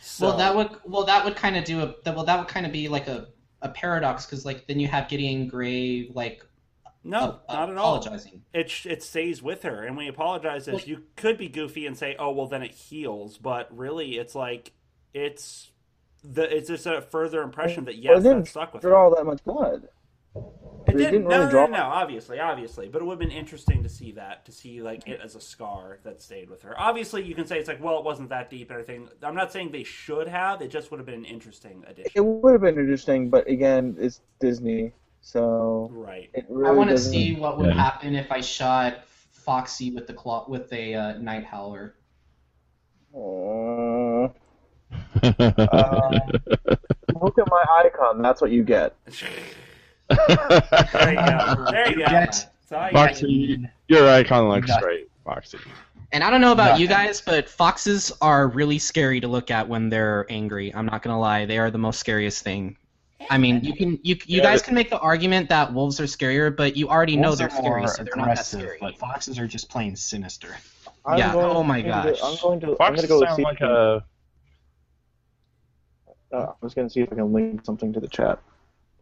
So, 0.00 0.26
well, 0.26 0.36
that 0.36 0.54
would 0.54 0.70
well 0.84 1.04
that 1.04 1.24
would 1.24 1.36
kind 1.36 1.56
of 1.56 1.64
do 1.64 1.80
a 1.82 1.94
that, 2.04 2.14
well 2.14 2.24
that 2.24 2.38
would 2.38 2.48
kind 2.48 2.66
of 2.66 2.72
be 2.72 2.88
like 2.88 3.08
a, 3.08 3.28
a 3.62 3.68
paradox 3.68 4.26
because 4.26 4.44
like 4.44 4.66
then 4.66 4.80
you 4.80 4.88
have 4.88 5.08
Gideon 5.08 5.48
Grey 5.48 6.10
like 6.14 6.42
no, 7.04 7.40
uh, 7.48 7.56
not 7.56 7.70
at 7.70 7.76
all. 7.76 8.16
apologizing. 8.16 8.42
It 8.52 8.72
it 8.86 9.02
stays 9.02 9.42
with 9.42 9.62
her, 9.62 9.82
and 9.84 9.96
when 9.96 10.06
you 10.06 10.12
apologize, 10.12 10.64
this 10.64 10.86
you 10.86 11.04
could 11.16 11.36
be 11.38 11.48
goofy 11.48 11.86
and 11.86 11.96
say, 11.96 12.16
"Oh, 12.18 12.30
well, 12.32 12.46
then 12.46 12.62
it 12.62 12.72
heals," 12.72 13.36
but 13.38 13.76
really, 13.76 14.16
it's 14.18 14.34
like 14.34 14.72
it's 15.12 15.70
the 16.32 16.56
it's 16.56 16.68
just 16.68 16.86
a 16.86 17.00
further 17.00 17.42
impression 17.42 17.84
that 17.84 17.94
Well, 17.94 18.02
yes, 18.02 18.20
it 18.20 18.22
didn't 18.22 18.38
that 18.44 18.48
stuck 18.48 18.72
with 18.74 18.82
draw 18.82 19.10
her. 19.10 19.16
that 19.16 19.24
much 19.24 19.42
blood. 19.44 19.88
It 20.34 20.42
it 20.94 20.98
didn't. 20.98 21.12
didn't 21.12 21.22
no, 21.24 21.28
really 21.30 21.44
no, 21.46 21.50
draw- 21.50 21.66
no, 21.66 21.76
no, 21.78 21.82
obviously, 21.84 22.38
obviously, 22.38 22.88
but 22.88 23.02
it 23.02 23.04
would 23.04 23.12
have 23.14 23.18
been 23.28 23.36
interesting 23.36 23.82
to 23.82 23.88
see 23.88 24.12
that, 24.12 24.44
to 24.46 24.52
see 24.52 24.80
like 24.82 25.08
it 25.08 25.20
as 25.22 25.34
a 25.34 25.40
scar 25.40 25.98
that 26.04 26.22
stayed 26.22 26.48
with 26.48 26.62
her. 26.62 26.78
Obviously, 26.78 27.24
you 27.24 27.34
can 27.34 27.44
say 27.46 27.58
it's 27.58 27.66
like, 27.68 27.82
well, 27.82 27.98
it 27.98 28.04
wasn't 28.04 28.28
that 28.28 28.50
deep 28.50 28.70
and 28.70 28.80
everything. 28.80 29.08
I'm 29.22 29.34
not 29.34 29.50
saying 29.52 29.72
they 29.72 29.82
should 29.82 30.28
have. 30.28 30.62
It 30.62 30.68
just 30.68 30.90
would 30.90 30.98
have 31.00 31.06
been 31.06 31.14
an 31.16 31.24
interesting 31.24 31.82
addition. 31.88 32.12
It 32.14 32.20
would 32.24 32.52
have 32.52 32.60
been 32.60 32.78
interesting, 32.78 33.30
but 33.30 33.48
again, 33.48 33.96
it's 33.98 34.20
Disney, 34.38 34.92
so 35.22 35.88
Right. 35.92 36.30
it 36.34 36.46
really 36.48 36.68
I 36.68 36.72
want 36.72 36.88
to 36.90 36.94
doesn't- 36.94 37.10
see 37.12 37.34
what 37.34 37.58
would 37.58 37.66
Yeah. 37.68 37.82
happen 37.82 38.14
if 38.14 38.30
I 38.30 38.40
shot 38.40 39.04
Foxy 39.32 39.90
with 39.90 40.06
the 40.06 40.14
claw 40.14 40.44
with 40.48 40.72
a 40.72 40.94
uh, 40.94 41.18
night 41.18 41.44
howler. 41.44 41.94
Aw. 43.12 44.05
Uh, 45.22 46.20
look 47.20 47.38
at 47.38 47.48
my 47.50 47.64
icon. 47.84 48.22
That's 48.22 48.40
what 48.40 48.50
you 48.50 48.62
get. 48.62 48.94
There 49.08 49.28
you 50.08 50.36
go. 50.36 51.66
There 51.70 51.88
you 51.90 51.96
go. 51.96 52.04
Get- 52.06 52.48
So 52.68 52.76
I 52.76 52.90
Foxy, 52.92 53.64
your 53.88 54.08
icon 54.08 54.48
looks 54.48 54.68
Nothing. 54.68 54.82
great, 54.84 55.08
Foxy. 55.24 55.58
And 56.12 56.22
I 56.24 56.30
don't 56.30 56.40
know 56.40 56.52
about 56.52 56.78
you 56.80 56.86
guys, 56.88 57.20
but 57.20 57.48
foxes 57.48 58.12
are 58.20 58.48
really 58.48 58.78
scary 58.78 59.20
to 59.20 59.28
look 59.28 59.50
at 59.50 59.68
when 59.68 59.88
they're 59.88 60.26
angry. 60.30 60.74
I'm 60.74 60.86
not 60.86 61.02
gonna 61.02 61.18
lie, 61.18 61.44
they 61.46 61.58
are 61.58 61.70
the 61.70 61.78
most 61.78 62.00
scariest 62.00 62.42
thing. 62.42 62.76
I 63.30 63.38
mean, 63.38 63.62
you 63.64 63.74
can 63.74 63.92
you 64.02 64.14
you 64.26 64.38
Yeah, 64.38 64.42
guys 64.42 64.62
can 64.62 64.74
make 64.74 64.90
the 64.90 64.98
argument 64.98 65.48
that 65.48 65.72
wolves 65.72 65.98
are 66.00 66.04
scarier, 66.04 66.54
but 66.54 66.76
you 66.76 66.88
already 66.88 67.16
know 67.16 67.34
they're 67.34 67.50
scary, 67.50 67.86
so 67.88 68.02
they're 68.04 68.14
not 68.16 68.34
that 68.36 68.44
scary. 68.46 68.78
But 68.80 68.98
foxes 68.98 69.38
are 69.38 69.46
just 69.46 69.68
plain 69.68 69.96
sinister. 69.96 70.56
I'm 71.04 71.18
Yeah, 71.18 71.32
going 71.32 71.56
oh 71.56 71.62
my 71.62 71.82
gosh. 71.82 72.18
I'm 72.22 72.36
going 72.42 72.60
to. 72.60 72.68
I'm 72.72 72.76
Foxes 72.76 73.06
going 73.08 73.20
to 73.20 73.24
go 73.24 73.24
sound 73.24 73.36
see. 73.36 73.42
like 73.44 73.60
a. 73.60 74.04
uh, 76.36 76.52
I 76.52 76.54
was 76.60 76.74
going 76.74 76.88
to 76.88 76.92
see 76.92 77.00
if 77.00 77.12
I 77.12 77.16
can 77.16 77.32
link 77.32 77.64
something 77.64 77.92
to 77.92 78.00
the 78.00 78.08
chat. 78.08 78.40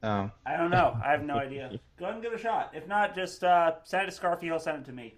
Oh. 0.03 0.31
I 0.47 0.57
don't 0.57 0.71
know. 0.71 0.97
I 1.05 1.11
have 1.11 1.25
no 1.25 1.35
idea. 1.47 1.79
Go 1.99 2.05
ahead 2.05 2.15
and 2.15 2.23
give 2.23 2.33
it 2.33 2.41
a 2.41 2.43
shot. 2.43 2.73
If 2.75 2.87
not, 2.87 3.15
just 3.15 3.43
uh, 3.43 3.73
send 3.85 4.09
it 4.09 4.15
to 4.15 4.21
Scarfy. 4.21 4.43
He'll 4.43 4.59
send 4.59 4.83
it 4.83 4.85
to 4.87 4.93
me. 4.93 5.15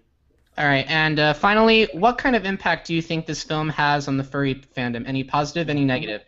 All 0.57 0.65
right, 0.65 0.85
and 0.89 1.19
uh, 1.19 1.33
finally, 1.33 1.87
what 1.93 2.17
kind 2.17 2.35
of 2.35 2.43
impact 2.43 2.87
do 2.87 2.95
you 2.95 3.01
think 3.01 3.27
this 3.27 3.43
film 3.43 3.69
has 3.69 4.07
on 4.07 4.17
the 4.17 4.23
furry 4.23 4.55
fandom? 4.55 5.07
Any 5.07 5.23
positive, 5.23 5.69
any 5.69 5.85
negative? 5.85 6.23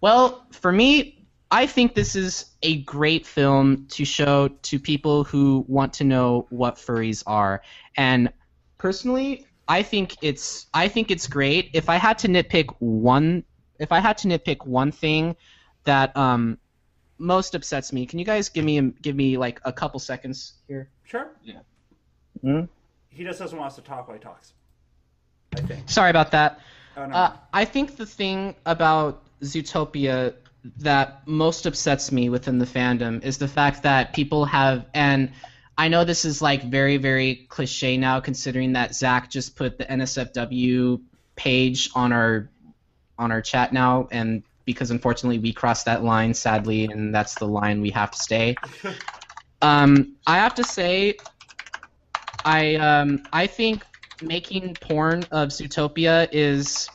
Well, 0.00 0.46
for 0.52 0.72
me, 0.72 1.26
I 1.50 1.66
think 1.66 1.94
this 1.94 2.16
is 2.16 2.46
a 2.62 2.78
great 2.82 3.26
film 3.26 3.86
to 3.90 4.06
show 4.06 4.48
to 4.48 4.78
people 4.78 5.24
who 5.24 5.66
want 5.68 5.92
to 5.94 6.04
know 6.04 6.46
what 6.48 6.76
furries 6.76 7.22
are. 7.26 7.60
And 7.96 8.32
personally, 8.78 9.46
I 9.68 9.82
think 9.82 10.16
it's 10.22 10.66
I 10.74 10.88
think 10.88 11.10
it's 11.10 11.26
great. 11.26 11.70
If 11.74 11.88
I 11.88 11.96
had 11.96 12.18
to 12.20 12.28
nitpick 12.28 12.74
one, 12.78 13.44
if 13.78 13.92
I 13.92 14.00
had 14.00 14.18
to 14.18 14.28
nitpick 14.28 14.66
one 14.66 14.92
thing 14.92 15.36
that 15.84 16.16
um, 16.16 16.58
most 17.18 17.54
upsets 17.54 17.92
me, 17.92 18.06
can 18.06 18.18
you 18.18 18.24
guys 18.24 18.48
give 18.48 18.64
me 18.64 18.80
give 18.80 19.16
me 19.16 19.36
like 19.36 19.60
a 19.64 19.72
couple 19.72 20.00
seconds 20.00 20.54
here? 20.68 20.88
Sure. 21.04 21.28
Yeah. 21.42 21.60
Hmm? 22.42 22.62
He 23.08 23.24
just 23.24 23.38
doesn't 23.38 23.56
want 23.56 23.68
us 23.68 23.76
to 23.76 23.82
talk 23.82 24.08
while 24.08 24.16
he 24.16 24.22
talks. 24.22 24.52
I 25.56 25.60
think. 25.60 25.88
Sorry 25.88 26.10
about 26.10 26.32
that. 26.32 26.60
Oh 26.96 27.06
no. 27.06 27.14
Uh, 27.14 27.36
I 27.52 27.64
think 27.64 27.96
the 27.96 28.06
thing 28.06 28.54
about 28.66 29.22
Zootopia 29.40 30.34
that 30.78 31.26
most 31.26 31.66
upsets 31.66 32.10
me 32.10 32.30
within 32.30 32.58
the 32.58 32.66
fandom 32.66 33.22
is 33.22 33.38
the 33.38 33.48
fact 33.48 33.82
that 33.82 34.14
people 34.14 34.46
have, 34.46 34.86
and 34.94 35.32
I 35.76 35.88
know 35.88 36.04
this 36.04 36.24
is 36.24 36.40
like 36.40 36.62
very, 36.62 36.96
very 36.96 37.46
cliche 37.48 37.96
now, 37.96 38.20
considering 38.20 38.72
that 38.72 38.94
Zack 38.94 39.30
just 39.30 39.56
put 39.56 39.76
the 39.76 39.84
NSFW 39.84 41.02
page 41.36 41.90
on 41.94 42.12
our 42.12 42.48
on 43.18 43.32
our 43.32 43.40
chat 43.42 43.72
now, 43.72 44.08
and 44.10 44.42
because 44.64 44.90
unfortunately 44.90 45.38
we 45.38 45.52
crossed 45.52 45.84
that 45.84 46.02
line, 46.02 46.34
sadly, 46.34 46.84
and 46.86 47.14
that's 47.14 47.34
the 47.34 47.46
line 47.46 47.80
we 47.80 47.90
have 47.90 48.10
to 48.10 48.18
stay. 48.18 48.54
Um, 49.62 50.16
I 50.26 50.36
have 50.36 50.54
to 50.56 50.64
say, 50.64 51.14
I 52.44 52.74
um, 52.74 53.22
I 53.32 53.46
think 53.46 53.82
making 54.20 54.74
porn 54.74 55.24
of 55.30 55.48
Zootopia 55.48 56.28
is 56.32 56.86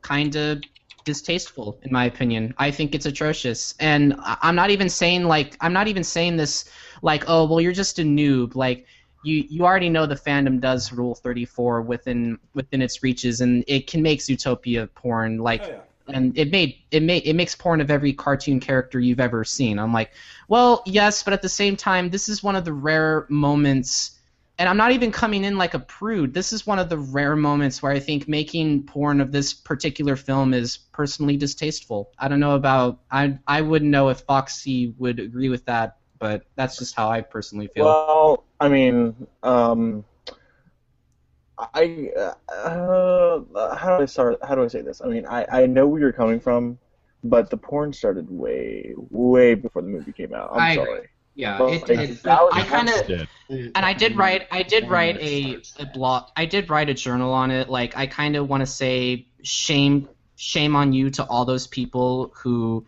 kind 0.00 0.34
of 0.36 0.62
distasteful 1.04 1.78
in 1.82 1.92
my 1.92 2.04
opinion. 2.04 2.54
I 2.58 2.70
think 2.70 2.94
it's 2.94 3.06
atrocious. 3.06 3.74
And 3.80 4.14
I- 4.20 4.38
I'm 4.42 4.54
not 4.54 4.70
even 4.70 4.88
saying 4.88 5.24
like 5.24 5.56
I'm 5.60 5.72
not 5.72 5.88
even 5.88 6.04
saying 6.04 6.36
this 6.36 6.68
like 7.02 7.24
oh 7.28 7.44
well 7.46 7.60
you're 7.60 7.72
just 7.72 7.98
a 7.98 8.02
noob 8.02 8.54
like 8.54 8.86
you 9.22 9.44
you 9.48 9.64
already 9.64 9.88
know 9.88 10.06
the 10.06 10.14
fandom 10.14 10.60
does 10.60 10.92
rule 10.92 11.14
34 11.14 11.82
within 11.82 12.38
within 12.54 12.82
its 12.82 13.02
reaches 13.02 13.40
and 13.40 13.64
it 13.66 13.86
can 13.86 14.02
make 14.02 14.20
Zootopia 14.20 14.88
porn 14.94 15.38
like 15.38 15.62
oh 15.64 15.70
yeah. 15.70 16.14
and 16.14 16.38
it 16.38 16.50
made 16.50 16.76
it 16.90 17.02
made 17.02 17.26
it 17.26 17.34
makes 17.34 17.54
porn 17.54 17.80
of 17.80 17.90
every 17.90 18.12
cartoon 18.12 18.60
character 18.60 19.00
you've 19.00 19.20
ever 19.20 19.44
seen. 19.44 19.78
I'm 19.78 19.92
like, 19.92 20.12
well, 20.46 20.82
yes, 20.86 21.22
but 21.22 21.32
at 21.32 21.42
the 21.42 21.48
same 21.48 21.76
time, 21.76 22.10
this 22.10 22.28
is 22.28 22.42
one 22.42 22.56
of 22.56 22.64
the 22.64 22.72
rare 22.72 23.26
moments, 23.28 24.18
and 24.58 24.68
I'm 24.68 24.76
not 24.76 24.92
even 24.92 25.10
coming 25.10 25.44
in 25.44 25.58
like 25.58 25.74
a 25.74 25.80
prude. 25.80 26.32
This 26.32 26.52
is 26.52 26.66
one 26.66 26.78
of 26.78 26.88
the 26.88 26.98
rare 26.98 27.36
moments 27.36 27.82
where 27.82 27.92
I 27.92 27.98
think 27.98 28.28
making 28.28 28.84
porn 28.84 29.20
of 29.20 29.32
this 29.32 29.52
particular 29.52 30.16
film 30.16 30.54
is 30.54 30.76
personally 30.76 31.36
distasteful. 31.36 32.12
I 32.18 32.28
don't 32.28 32.40
know 32.40 32.54
about 32.54 33.00
I 33.10 33.38
I 33.48 33.62
wouldn't 33.62 33.90
know 33.90 34.08
if 34.10 34.20
Foxy 34.20 34.94
would 34.96 35.18
agree 35.18 35.48
with 35.48 35.64
that, 35.66 35.97
but 36.18 36.44
that's 36.56 36.78
just 36.78 36.94
how 36.94 37.08
I 37.08 37.20
personally 37.20 37.68
feel. 37.68 37.84
Well, 37.86 38.44
I 38.60 38.68
mean, 38.68 39.26
um, 39.42 40.04
I 41.58 42.10
uh, 42.16 42.34
how 43.76 43.96
do 43.96 44.02
I 44.02 44.06
start? 44.06 44.38
How 44.46 44.54
do 44.54 44.62
I 44.64 44.68
say 44.68 44.82
this? 44.82 45.00
I 45.00 45.08
mean, 45.08 45.26
I 45.26 45.46
I 45.50 45.66
know 45.66 45.86
where 45.86 46.00
you're 46.00 46.12
coming 46.12 46.40
from, 46.40 46.78
but 47.24 47.50
the 47.50 47.56
porn 47.56 47.92
started 47.92 48.30
way 48.30 48.94
way 48.96 49.54
before 49.54 49.82
the 49.82 49.88
movie 49.88 50.12
came 50.12 50.34
out. 50.34 50.50
I'm 50.52 50.60
I 50.60 50.72
agree. 50.72 50.84
sorry. 50.84 51.08
yeah, 51.34 51.58
well, 51.58 51.72
it 51.72 51.84
did. 51.86 52.18
I 52.26 52.64
kind 52.64 52.88
of 52.88 53.28
and 53.50 53.84
I 53.84 53.92
did 53.92 54.16
write 54.16 54.46
I 54.50 54.62
did 54.62 54.88
write 54.88 55.16
a, 55.18 55.60
a 55.78 55.86
blog 55.86 56.24
I 56.36 56.46
did 56.46 56.70
write 56.70 56.88
a 56.88 56.94
journal 56.94 57.32
on 57.32 57.50
it. 57.50 57.68
Like 57.68 57.96
I 57.96 58.06
kind 58.06 58.36
of 58.36 58.48
want 58.48 58.60
to 58.60 58.66
say 58.66 59.26
shame 59.42 60.08
shame 60.36 60.76
on 60.76 60.92
you 60.92 61.10
to 61.10 61.24
all 61.24 61.44
those 61.44 61.66
people 61.66 62.32
who 62.36 62.86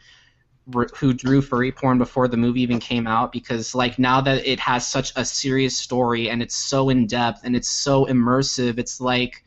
who 0.97 1.12
drew 1.12 1.40
furry 1.42 1.73
porn 1.73 1.99
before 1.99 2.28
the 2.28 2.36
movie 2.36 2.62
even 2.62 2.78
came 2.78 3.07
out 3.07 3.32
because 3.32 3.74
like 3.74 3.99
now 3.99 4.20
that 4.20 4.47
it 4.47 4.60
has 4.60 4.86
such 4.86 5.12
a 5.16 5.24
serious 5.24 5.76
story 5.76 6.31
and 6.31 6.42
it's 6.42 6.57
so 6.57 6.89
in 6.89 7.07
depth 7.07 7.40
and 7.44 7.57
it's 7.57 7.68
so 7.68 8.07
immersive 8.07 8.78
it's 8.78 9.00
like 9.00 9.44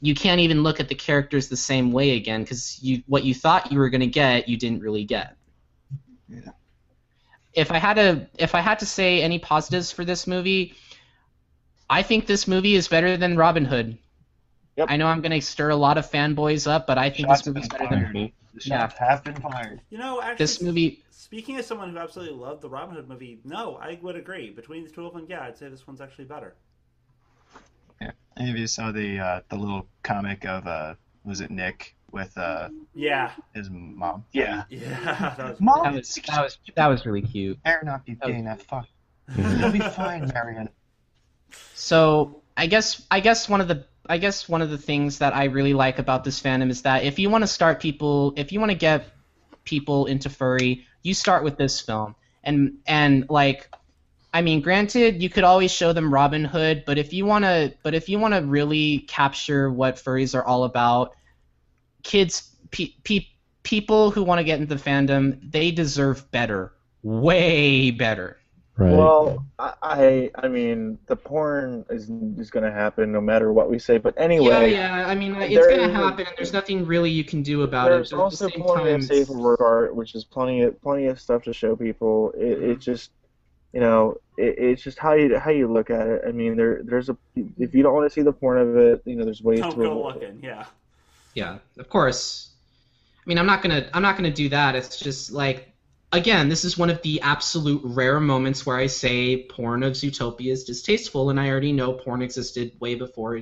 you 0.00 0.14
can't 0.14 0.40
even 0.40 0.62
look 0.62 0.80
at 0.80 0.88
the 0.88 0.94
characters 0.94 1.48
the 1.48 1.56
same 1.56 1.92
way 1.92 2.16
again 2.16 2.42
because 2.42 2.78
you 2.82 3.02
what 3.06 3.24
you 3.24 3.34
thought 3.34 3.72
you 3.72 3.78
were 3.78 3.88
going 3.88 4.00
to 4.00 4.06
get 4.06 4.48
you 4.48 4.56
didn't 4.56 4.80
really 4.80 5.04
get 5.04 5.36
Yeah. 6.28 6.50
if 7.54 7.70
I 7.70 7.78
had 7.78 7.94
to 7.94 8.26
if 8.38 8.54
I 8.54 8.60
had 8.60 8.80
to 8.80 8.86
say 8.86 9.22
any 9.22 9.38
positives 9.38 9.92
for 9.92 10.04
this 10.04 10.26
movie, 10.26 10.74
I 11.88 12.02
think 12.02 12.26
this 12.26 12.48
movie 12.48 12.74
is 12.74 12.88
better 12.88 13.16
than 13.16 13.36
Robin 13.36 13.64
Hood. 13.64 13.96
Yep. 14.76 14.88
I 14.90 14.96
know 14.96 15.06
I'm 15.06 15.20
gonna 15.20 15.40
stir 15.40 15.70
a 15.70 15.76
lot 15.76 15.98
of 15.98 16.10
fanboys 16.10 16.66
up, 16.70 16.86
but 16.86 16.98
I 16.98 17.10
think 17.10 17.28
Shots 17.28 17.42
this 17.42 17.46
movie's 17.46 17.68
been 17.68 17.88
better 17.88 18.10
than. 18.12 18.32
The 18.54 18.60
shots 18.60 18.96
have 18.98 19.24
been 19.24 19.34
fired. 19.34 19.80
You 19.90 19.98
know, 19.98 20.20
actually, 20.22 20.36
this 20.44 20.62
movie. 20.62 21.02
Speaking 21.10 21.56
as 21.56 21.66
someone 21.66 21.90
who 21.90 21.98
absolutely 21.98 22.36
loved 22.36 22.62
the 22.62 22.68
Robin 22.68 22.94
Hood 22.94 23.08
movie, 23.08 23.40
no, 23.44 23.76
I 23.76 23.98
would 24.02 24.14
agree. 24.16 24.50
Between 24.50 24.84
the 24.84 24.90
two 24.90 25.06
of 25.06 25.14
them, 25.14 25.26
yeah, 25.28 25.42
I'd 25.42 25.56
say 25.58 25.68
this 25.68 25.86
one's 25.86 26.00
actually 26.00 26.26
better. 26.26 26.54
Yeah. 28.00 28.10
Any 28.36 28.50
of 28.50 28.56
you 28.56 28.66
saw 28.66 28.92
the 28.92 29.18
uh, 29.18 29.40
the 29.48 29.56
little 29.56 29.86
comic 30.02 30.44
of 30.44 30.66
uh, 30.66 30.94
was 31.24 31.40
it 31.40 31.50
Nick 31.50 31.94
with 32.12 32.36
uh, 32.38 32.68
Yeah, 32.94 33.32
his 33.54 33.68
mom? 33.70 34.24
Yeah. 34.32 34.64
yeah, 34.68 35.34
that 35.36 35.48
was 35.50 35.60
Mom, 35.60 35.82
That 35.84 35.94
was 35.94 36.14
that 36.26 36.42
was 36.42 36.58
that 36.76 36.86
was 36.86 37.06
really 37.06 37.22
cute. 37.22 37.60
better 37.64 37.82
not 37.84 38.04
be 38.04 38.14
getting 38.14 38.44
that 38.44 38.62
fuck. 38.62 38.86
You'll 39.36 39.72
be 39.72 39.80
fine, 39.80 40.30
Marion. 40.32 40.68
So 41.74 42.42
I 42.56 42.66
guess 42.66 43.06
I 43.10 43.20
guess 43.20 43.48
one 43.48 43.60
of 43.60 43.68
the 43.68 43.84
I 44.06 44.18
guess 44.18 44.48
one 44.48 44.62
of 44.62 44.70
the 44.70 44.78
things 44.78 45.18
that 45.18 45.34
I 45.34 45.44
really 45.44 45.74
like 45.74 45.98
about 45.98 46.24
this 46.24 46.40
fandom 46.40 46.70
is 46.70 46.82
that 46.82 47.04
if 47.04 47.18
you 47.18 47.30
want 47.30 47.42
to 47.42 47.48
start 47.48 47.80
people, 47.80 48.34
if 48.36 48.52
you 48.52 48.60
want 48.60 48.70
to 48.70 48.76
get 48.76 49.06
people 49.64 50.06
into 50.06 50.28
furry, 50.28 50.86
you 51.02 51.14
start 51.14 51.44
with 51.44 51.56
this 51.56 51.80
film. 51.80 52.14
And 52.42 52.78
and 52.86 53.26
like 53.30 53.70
I 54.34 54.42
mean, 54.42 54.60
granted, 54.60 55.22
you 55.22 55.30
could 55.30 55.44
always 55.44 55.70
show 55.70 55.92
them 55.92 56.12
Robin 56.12 56.44
Hood, 56.44 56.82
but 56.84 56.98
if 56.98 57.12
you 57.12 57.24
want 57.24 57.44
to 57.44 57.72
but 57.82 57.94
if 57.94 58.08
you 58.08 58.18
want 58.18 58.34
to 58.34 58.42
really 58.42 59.00
capture 59.00 59.70
what 59.70 59.96
furries 59.96 60.34
are 60.34 60.44
all 60.44 60.64
about, 60.64 61.14
kids 62.02 62.50
pe- 62.70 62.94
pe- 63.04 63.28
people 63.62 64.10
who 64.10 64.22
want 64.22 64.40
to 64.40 64.44
get 64.44 64.60
into 64.60 64.74
the 64.74 64.80
fandom, 64.80 65.38
they 65.50 65.70
deserve 65.70 66.30
better. 66.30 66.72
Way 67.02 67.90
better. 67.90 68.38
Right. 68.76 68.92
Well, 68.92 69.46
I, 69.56 69.72
I 69.82 70.30
I 70.34 70.48
mean, 70.48 70.98
the 71.06 71.14
porn 71.14 71.86
is 71.90 72.10
is 72.38 72.50
going 72.50 72.64
to 72.64 72.72
happen 72.72 73.12
no 73.12 73.20
matter 73.20 73.52
what 73.52 73.70
we 73.70 73.78
say. 73.78 73.98
But 73.98 74.14
anyway, 74.16 74.72
yeah. 74.72 74.98
yeah. 74.98 75.08
I 75.08 75.14
mean, 75.14 75.36
it's 75.36 75.66
gonna 75.68 75.92
happen, 75.92 76.26
and 76.26 76.36
there's 76.36 76.52
nothing 76.52 76.84
really 76.84 77.10
you 77.10 77.22
can 77.22 77.44
do 77.44 77.62
about 77.62 77.90
there's 77.90 78.08
it. 78.08 78.16
There's 78.16 78.20
also 78.20 78.46
at 78.46 78.52
the 78.52 78.58
same 78.58 78.66
plenty 78.66 78.90
time, 78.90 79.00
of 79.00 79.04
safe 79.04 79.28
work 79.28 79.60
art, 79.60 79.94
which 79.94 80.16
is 80.16 80.24
plenty 80.24 80.62
of 80.62 80.80
plenty 80.82 81.06
of 81.06 81.20
stuff 81.20 81.44
to 81.44 81.52
show 81.52 81.76
people. 81.76 82.32
It, 82.36 82.40
mm-hmm. 82.40 82.70
it 82.72 82.80
just, 82.80 83.12
you 83.72 83.78
know, 83.78 84.16
it, 84.36 84.58
it's 84.58 84.82
just 84.82 84.98
how 84.98 85.12
you 85.12 85.38
how 85.38 85.52
you 85.52 85.72
look 85.72 85.90
at 85.90 86.08
it. 86.08 86.22
I 86.26 86.32
mean, 86.32 86.56
there 86.56 86.82
there's 86.82 87.08
a 87.08 87.16
if 87.36 87.76
you 87.76 87.84
don't 87.84 87.94
want 87.94 88.10
to 88.10 88.12
see 88.12 88.22
the 88.22 88.32
porn 88.32 88.58
of 88.58 88.76
it, 88.76 89.02
you 89.04 89.14
know, 89.14 89.24
there's 89.24 89.40
ways 89.40 89.60
Don't 89.60 89.70
to 89.70 89.76
go 89.76 89.92
avoid 89.92 90.16
it. 90.16 90.20
looking. 90.22 90.42
Yeah. 90.42 90.64
yeah, 91.34 91.58
of 91.78 91.88
course. 91.88 92.50
I 93.24 93.28
mean, 93.28 93.38
I'm 93.38 93.46
not 93.46 93.62
gonna 93.62 93.88
I'm 93.94 94.02
not 94.02 94.16
gonna 94.16 94.32
do 94.32 94.48
that. 94.48 94.74
It's 94.74 94.98
just 94.98 95.30
like 95.30 95.73
again, 96.14 96.48
this 96.48 96.64
is 96.64 96.78
one 96.78 96.90
of 96.90 97.02
the 97.02 97.20
absolute 97.20 97.80
rare 97.84 98.20
moments 98.20 98.64
where 98.64 98.76
I 98.76 98.86
say 98.86 99.44
porn 99.44 99.82
of 99.82 99.92
Zootopia 99.92 100.52
is 100.52 100.64
distasteful, 100.64 101.30
and 101.30 101.38
I 101.38 101.48
already 101.50 101.72
know 101.72 101.92
porn 101.92 102.22
existed 102.22 102.72
way 102.80 102.94
before 102.94 103.40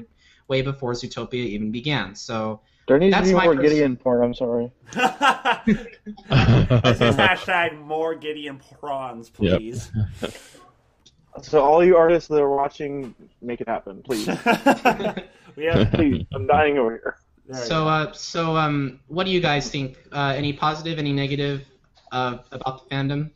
way 0.49 0.63
before 0.63 0.93
Zootopia 0.93 1.35
even 1.35 1.71
began. 1.71 2.15
So 2.15 2.61
There 2.89 2.99
needs 2.99 3.15
That's 3.15 3.29
to 3.29 3.33
be 3.33 3.37
my 3.37 3.45
more 3.45 3.55
pers- 3.55 3.71
Gideon 3.71 3.97
porn. 3.97 4.23
I'm 4.25 4.35
sorry. 4.35 4.73
This 5.67 7.01
is 7.01 7.17
hashtag 7.17 7.79
more 7.81 8.15
Gideon 8.15 8.61
prawns, 8.81 9.31
Yep. 9.39 9.59
please. 9.59 9.91
So 11.41 11.63
all 11.65 11.83
you 11.83 11.97
artists 11.97 12.29
that 12.29 12.43
are 12.43 12.55
watching, 12.55 13.15
make 13.41 13.63
it 13.63 13.67
happen, 13.69 14.03
please. 14.03 14.27
we 15.57 15.65
have. 15.65 15.91
please, 15.93 16.27
I'm 16.35 16.47
dying 16.47 16.77
over 16.77 16.91
here. 16.91 17.17
there 17.49 17.65
so 17.65 17.89
uh 17.89 18.13
so 18.13 18.55
um 18.55 19.01
what 19.09 19.25
do 19.25 19.31
you 19.33 19.41
guys 19.41 19.71
think? 19.71 19.97
Uh, 20.13 20.35
any 20.37 20.53
positive, 20.53 20.99
any 20.99 21.11
negative 21.15 21.65
uh, 22.13 22.39
about 22.53 22.89
the 22.89 22.95
fandom? 22.95 23.31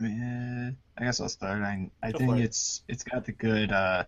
Yeah, 0.00 0.70
I 0.98 1.04
guess 1.04 1.20
I'll 1.20 1.28
start. 1.28 1.62
I 1.62 1.90
I 2.02 2.12
Go 2.12 2.18
think 2.18 2.38
it. 2.38 2.44
it's 2.44 2.82
it's 2.88 3.04
got 3.04 3.24
the 3.24 3.32
good. 3.32 3.72
Uh, 3.72 4.04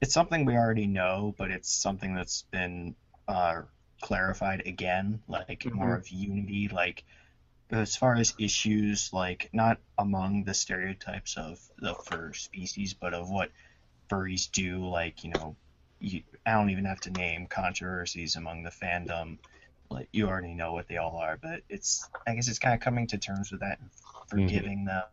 it's 0.00 0.14
something 0.14 0.44
we 0.44 0.56
already 0.56 0.86
know, 0.86 1.34
but 1.38 1.50
it's 1.50 1.70
something 1.72 2.14
that's 2.14 2.42
been 2.52 2.96
uh, 3.28 3.62
clarified 4.02 4.66
again, 4.66 5.22
like 5.28 5.66
more 5.72 5.94
of 5.96 6.08
unity. 6.10 6.68
Like 6.68 7.04
as 7.70 7.96
far 7.96 8.16
as 8.16 8.34
issues, 8.38 9.12
like 9.12 9.50
not 9.52 9.78
among 9.98 10.44
the 10.44 10.54
stereotypes 10.54 11.36
of 11.36 11.60
the 11.78 11.94
fur 11.94 12.32
species, 12.34 12.94
but 12.94 13.14
of 13.14 13.30
what 13.30 13.50
furries 14.10 14.50
do. 14.50 14.86
Like 14.88 15.24
you 15.24 15.30
know, 15.30 15.56
you, 16.00 16.22
I 16.46 16.52
don't 16.52 16.70
even 16.70 16.86
have 16.86 17.00
to 17.02 17.10
name 17.10 17.46
controversies 17.48 18.36
among 18.36 18.64
the 18.64 18.70
fandom. 18.70 19.38
Like 19.92 20.08
you 20.12 20.28
already 20.28 20.54
know 20.54 20.72
what 20.72 20.88
they 20.88 20.96
all 20.96 21.16
are, 21.16 21.38
but 21.40 21.60
it's 21.68 22.08
I 22.26 22.34
guess 22.34 22.48
it's 22.48 22.58
kind 22.58 22.74
of 22.74 22.80
coming 22.80 23.06
to 23.08 23.18
terms 23.18 23.50
with 23.50 23.60
that 23.60 23.78
and 23.80 23.90
forgiving 24.28 24.84
them 24.84 25.04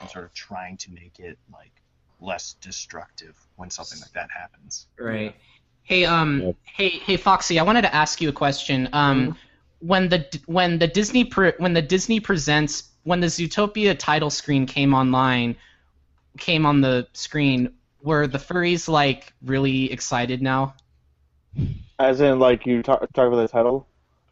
and 0.00 0.10
sort 0.10 0.24
of 0.24 0.32
trying 0.34 0.76
to 0.78 0.92
make 0.92 1.18
it 1.18 1.38
like 1.52 1.72
less 2.20 2.54
destructive 2.60 3.36
when 3.56 3.70
something 3.70 4.00
like 4.00 4.12
that 4.12 4.30
happens. 4.30 4.86
Right. 4.98 5.34
Hey, 5.82 6.04
um, 6.04 6.40
Yep. 6.40 6.56
hey, 6.64 6.88
hey, 6.88 7.16
Foxy. 7.16 7.58
I 7.58 7.62
wanted 7.62 7.82
to 7.82 7.94
ask 7.94 8.20
you 8.20 8.28
a 8.28 8.32
question. 8.32 8.88
Um, 8.92 9.36
when 9.80 10.08
the 10.08 10.26
when 10.46 10.78
the 10.78 10.86
Disney 10.86 11.24
pre- 11.24 11.52
when 11.58 11.74
the 11.74 11.82
Disney 11.82 12.18
presents 12.18 12.90
when 13.04 13.20
the 13.20 13.28
Zootopia 13.28 13.96
title 13.96 14.30
screen 14.30 14.66
came 14.66 14.92
online, 14.92 15.56
came 16.38 16.66
on 16.66 16.80
the 16.80 17.06
screen, 17.12 17.72
were 18.02 18.26
the 18.26 18.38
furries 18.38 18.88
like 18.88 19.32
really 19.44 19.92
excited 19.92 20.42
now? 20.42 20.74
As 21.98 22.20
in, 22.20 22.40
like 22.40 22.66
you 22.66 22.82
talk, 22.82 23.00
talk 23.12 23.28
about 23.28 23.36
the 23.36 23.48
title. 23.48 23.86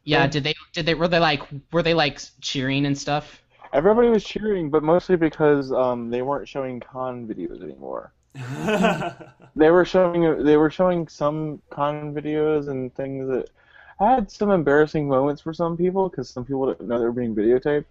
Yeah. 0.04 0.26
Did 0.26 0.44
they 0.44 0.54
did 0.72 0.86
they 0.86 0.94
were 0.94 1.08
they 1.08 1.18
like 1.18 1.42
were 1.72 1.82
they 1.82 1.94
like 1.94 2.20
cheering 2.40 2.86
and 2.86 2.96
stuff? 2.96 3.42
Everybody 3.72 4.08
was 4.08 4.24
cheering, 4.24 4.70
but 4.70 4.82
mostly 4.82 5.16
because 5.16 5.72
um, 5.72 6.10
they 6.10 6.22
weren't 6.22 6.48
showing 6.48 6.80
con 6.80 7.26
videos 7.26 7.62
anymore. 7.62 8.12
They 9.56 9.70
were 9.70 9.84
showing 9.84 10.44
they 10.44 10.56
were 10.56 10.70
showing 10.70 11.06
some 11.08 11.62
con 11.70 12.12
videos 12.14 12.68
and 12.68 12.94
things 12.94 13.28
that 13.28 13.50
had 13.98 14.30
some 14.30 14.50
embarrassing 14.50 15.08
moments 15.08 15.40
for 15.42 15.52
some 15.54 15.76
people 15.76 16.08
because 16.08 16.28
some 16.28 16.44
people 16.44 16.66
didn't 16.66 16.88
know 16.88 16.98
they 16.98 17.04
were 17.04 17.12
being 17.12 17.34
videotaped. 17.34 17.86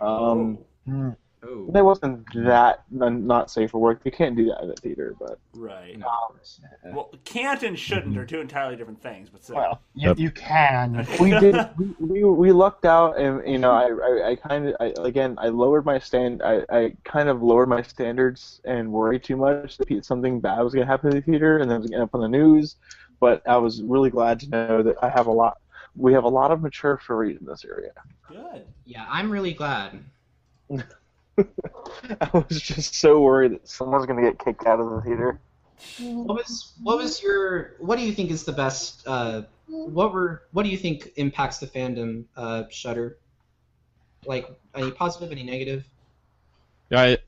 Um, 0.00 0.58
Oh. 0.88 1.16
Oh. 1.42 1.66
They 1.70 1.82
wasn't 1.82 2.26
that 2.34 2.84
not 2.90 3.50
safe 3.50 3.70
for 3.70 3.78
work. 3.78 4.00
You 4.04 4.10
can't 4.10 4.34
do 4.36 4.46
that 4.46 4.62
in 4.62 4.70
a 4.70 4.74
theater, 4.74 5.14
but 5.18 5.38
right. 5.54 5.94
Um, 5.94 6.00
no. 6.00 6.92
Well, 6.92 7.10
can't 7.24 7.62
and 7.62 7.78
shouldn't 7.78 8.16
are 8.16 8.24
two 8.24 8.40
entirely 8.40 8.76
different 8.76 9.00
things, 9.02 9.28
but 9.28 9.44
still. 9.44 9.56
Well, 9.56 9.80
you, 9.94 10.08
Yep. 10.08 10.18
you 10.18 10.30
can. 10.30 11.06
we 11.20 11.30
did 11.30 11.56
we, 11.78 11.94
we, 12.00 12.24
we 12.24 12.52
lucked 12.52 12.84
out 12.84 13.18
and 13.18 13.46
you 13.48 13.58
know 13.58 13.70
I 13.70 13.88
I, 13.88 14.30
I 14.30 14.36
kind 14.36 14.68
of 14.68 14.76
I, 14.80 14.92
again 15.06 15.36
I 15.38 15.48
lowered 15.48 15.84
my 15.84 15.98
stand 15.98 16.42
I, 16.42 16.64
I 16.70 16.92
kind 17.04 17.28
of 17.28 17.42
lowered 17.42 17.68
my 17.68 17.82
standards 17.82 18.60
and 18.64 18.90
worried 18.90 19.22
too 19.22 19.36
much 19.36 19.76
that 19.76 20.04
something 20.04 20.40
bad 20.40 20.62
was 20.62 20.72
gonna 20.72 20.86
happen 20.86 21.10
in 21.10 21.16
the 21.16 21.22
theater 21.22 21.58
and 21.58 21.70
then 21.70 21.76
it 21.76 21.80
was 21.80 21.90
gonna 21.90 22.02
end 22.02 22.08
up 22.08 22.14
on 22.14 22.22
the 22.22 22.28
news, 22.28 22.76
but 23.20 23.46
I 23.46 23.58
was 23.58 23.82
really 23.82 24.10
glad 24.10 24.40
to 24.40 24.48
know 24.48 24.82
that 24.82 24.96
I 25.02 25.10
have 25.10 25.26
a 25.26 25.32
lot 25.32 25.58
we 25.96 26.12
have 26.12 26.24
a 26.24 26.28
lot 26.28 26.50
of 26.50 26.60
mature 26.62 27.00
furries 27.06 27.40
in 27.40 27.46
this 27.46 27.64
area. 27.64 27.92
Good. 28.28 28.66
Yeah, 28.84 29.06
I'm 29.08 29.30
really 29.30 29.52
glad. 29.52 30.02
I 32.20 32.30
was 32.32 32.60
just 32.60 32.94
so 32.94 33.20
worried 33.20 33.52
that 33.52 33.68
someone's 33.68 34.06
gonna 34.06 34.22
get 34.22 34.38
kicked 34.38 34.66
out 34.66 34.80
of 34.80 34.90
the 34.90 35.02
theater. 35.02 35.40
What 35.98 36.36
was 36.36 36.72
what 36.82 36.96
was 36.98 37.22
your 37.22 37.74
what 37.78 37.96
do 37.96 38.04
you 38.04 38.12
think 38.12 38.30
is 38.30 38.44
the 38.44 38.52
best? 38.52 39.06
Uh, 39.06 39.42
what 39.68 40.12
were 40.12 40.42
what 40.52 40.62
do 40.62 40.68
you 40.68 40.78
think 40.78 41.12
impacts 41.16 41.58
the 41.58 41.66
fandom? 41.66 42.24
Uh, 42.36 42.64
Shutter. 42.70 43.18
Like 44.24 44.48
any 44.74 44.90
positive, 44.90 45.30
any 45.30 45.44
negative? 45.44 45.84
Yeah, 46.90 47.02
I 47.02 47.18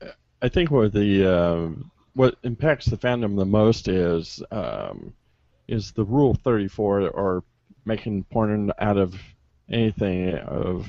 I 0.41 0.49
think 0.49 0.71
what 0.71 0.93
the 0.93 1.25
um, 1.25 1.91
what 2.13 2.35
impacts 2.43 2.85
the 2.85 2.97
fandom 2.97 3.37
the 3.37 3.45
most 3.45 3.87
is 3.87 4.41
um, 4.51 5.13
is 5.67 5.91
the 5.91 6.03
Rule 6.03 6.33
34 6.33 7.09
or 7.09 7.43
making 7.85 8.23
porn 8.25 8.71
out 8.79 8.97
of 8.97 9.15
anything 9.69 10.35
of 10.35 10.87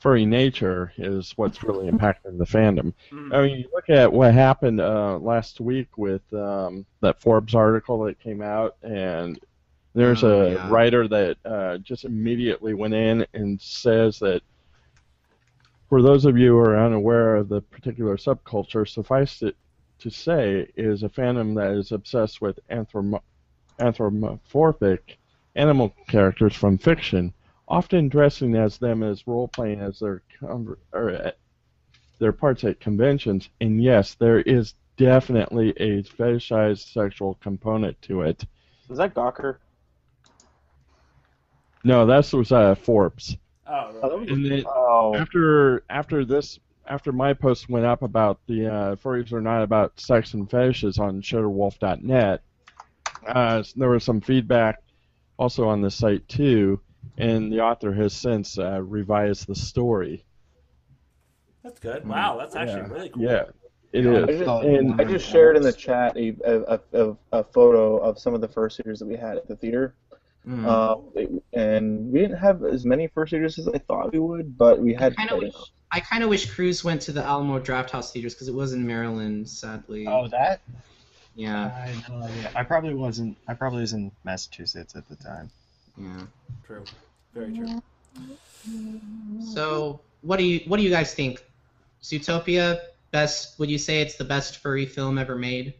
furry 0.00 0.24
nature 0.24 0.92
is 0.96 1.32
what's 1.36 1.62
really 1.62 1.88
impacting 1.90 2.38
the 2.38 2.44
fandom. 2.44 2.92
Mm. 3.10 3.34
I 3.34 3.42
mean, 3.42 3.58
you 3.58 3.68
look 3.72 3.90
at 3.90 4.12
what 4.12 4.32
happened 4.34 4.80
uh, 4.80 5.18
last 5.18 5.60
week 5.60 5.98
with 5.98 6.22
um, 6.32 6.86
that 7.00 7.20
Forbes 7.20 7.54
article 7.54 7.98
that 8.04 8.20
came 8.20 8.42
out, 8.42 8.76
and 8.82 9.38
there's 9.94 10.22
Oh, 10.22 10.42
a 10.42 10.52
yeah. 10.52 10.70
writer 10.70 11.08
that 11.08 11.36
uh, 11.44 11.78
just 11.78 12.04
immediately 12.04 12.74
went 12.74 12.94
in 12.94 13.26
and 13.34 13.60
says 13.60 14.18
that 14.20 14.42
for 15.88 16.02
those 16.02 16.24
of 16.26 16.36
you 16.36 16.50
who 16.52 16.58
are 16.58 16.78
unaware 16.78 17.36
of 17.36 17.48
the 17.48 17.62
particular 17.62 18.16
subculture, 18.16 18.86
suffice 18.86 19.42
it 19.42 19.56
to 20.00 20.10
say, 20.10 20.68
is 20.76 21.02
a 21.02 21.08
fandom 21.08 21.54
that 21.56 21.72
is 21.72 21.90
obsessed 21.92 22.40
with 22.40 22.60
anthromo- 22.70 23.22
anthropomorphic 23.80 25.18
animal 25.56 25.92
characters 26.06 26.54
from 26.54 26.78
fiction, 26.78 27.32
often 27.68 28.08
dressing 28.08 28.56
as 28.56 28.78
them 28.78 29.02
as 29.02 29.26
role 29.26 29.48
playing 29.48 29.80
as 29.80 29.98
their 30.00 30.22
conver- 30.40 30.78
or 30.92 31.10
uh, 31.10 31.30
their 32.18 32.32
parts 32.32 32.64
at 32.64 32.80
conventions. 32.80 33.50
And 33.60 33.82
yes, 33.82 34.14
there 34.14 34.40
is 34.40 34.74
definitely 34.96 35.70
a 35.76 36.02
fetishized 36.02 36.92
sexual 36.92 37.34
component 37.40 38.00
to 38.02 38.22
it. 38.22 38.44
Is 38.90 38.96
that 38.98 39.14
Gawker? 39.14 39.58
No, 41.84 42.06
that 42.06 42.32
was 42.32 42.50
uh, 42.52 42.74
Forbes. 42.74 43.36
Oh, 43.66 43.90
Oh, 44.02 44.08
that 44.08 44.18
was- 44.18 44.30
And 44.30 44.44
then 44.44 44.64
Oh, 44.66 45.14
after 45.14 45.84
after 45.90 46.24
this 46.24 46.58
after 46.86 47.12
my 47.12 47.34
post 47.34 47.68
went 47.68 47.84
up 47.84 48.02
about 48.02 48.40
the 48.46 48.66
uh, 48.66 48.96
furries 48.96 49.30
are 49.32 49.42
not 49.42 49.62
about 49.62 50.00
sex 50.00 50.32
and 50.32 50.50
fetishes 50.50 50.98
on 50.98 51.20
shutterwolf.net, 51.20 52.40
uh, 53.26 53.62
there 53.76 53.90
was 53.90 54.04
some 54.04 54.22
feedback 54.22 54.78
also 55.38 55.68
on 55.68 55.82
the 55.82 55.90
site 55.90 56.26
too, 56.28 56.80
and 57.16 57.52
the 57.52 57.60
author 57.60 57.92
has 57.92 58.12
since 58.12 58.58
uh, 58.58 58.82
revised 58.82 59.46
the 59.46 59.54
story. 59.54 60.24
That's 61.62 61.80
good. 61.80 62.06
Wow, 62.06 62.36
that's 62.38 62.54
actually 62.56 62.82
Yeah. 62.82 62.92
really 62.92 63.08
cool. 63.10 63.22
Yeah, 63.22 63.44
it 63.92 64.04
Yeah, 64.04 64.24
I 64.24 64.26
just, 64.26 64.64
And 64.64 65.00
I 65.00 65.04
just 65.04 65.28
shared 65.28 65.56
in 65.56 65.62
the 65.62 65.72
chat 65.72 66.16
a, 66.16 66.36
a, 66.44 66.80
a, 66.92 67.16
a 67.32 67.44
photo 67.44 67.98
of 67.98 68.18
some 68.18 68.34
of 68.34 68.40
the 68.40 68.48
first 68.48 68.76
series 68.76 68.98
that 69.00 69.06
we 69.06 69.16
had 69.16 69.36
at 69.36 69.48
the 69.48 69.56
theater. 69.56 69.94
Mm. 70.46 70.64
Um, 70.66 71.38
and 71.52 72.10
we 72.12 72.20
didn't 72.20 72.38
have 72.38 72.64
as 72.64 72.86
many 72.86 73.06
first 73.08 73.30
series 73.30 73.58
as 73.58 73.68
I 73.68 73.78
thought 73.78 74.12
we 74.12 74.18
would, 74.18 74.56
but 74.56 74.78
we 74.78 74.94
had. 74.94 75.14
kind 75.16 75.30
of 75.30 75.42
I 75.90 76.00
kind 76.00 76.22
of 76.22 76.28
wish 76.28 76.50
Kruz 76.50 76.84
went 76.84 77.02
to 77.02 77.12
the 77.12 77.22
Alamo 77.24 77.58
Drafthouse 77.58 78.12
theaters 78.12 78.34
because 78.34 78.48
it 78.48 78.54
was 78.54 78.72
in 78.72 78.86
Maryland. 78.86 79.48
Sadly, 79.48 80.06
Oh, 80.06 80.28
that? 80.28 80.60
yeah, 81.34 81.66
I 81.66 81.88
had 81.88 82.08
no 82.12 82.22
idea. 82.22 82.50
I 82.54 82.62
probably 82.62 82.94
wasn't. 82.94 83.36
I 83.46 83.54
probably 83.54 83.80
was 83.80 83.92
in 83.92 84.10
Massachusetts 84.24 84.94
at 84.96 85.08
the 85.08 85.16
time. 85.16 85.50
Yeah. 86.00 86.26
True. 86.64 86.84
Very 87.34 87.56
true. 87.56 87.82
So, 89.40 90.00
what 90.22 90.38
do 90.38 90.44
you 90.44 90.60
what 90.66 90.78
do 90.78 90.82
you 90.82 90.90
guys 90.90 91.14
think? 91.14 91.44
Zootopia 92.02 92.80
best? 93.10 93.58
Would 93.58 93.70
you 93.70 93.78
say 93.78 94.00
it's 94.00 94.16
the 94.16 94.24
best 94.24 94.58
furry 94.58 94.86
film 94.86 95.18
ever 95.18 95.36
made? 95.36 95.74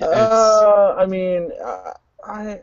Uh, 0.00 0.94
I 0.98 1.06
mean, 1.06 1.50
uh, 1.62 1.92
I 2.24 2.60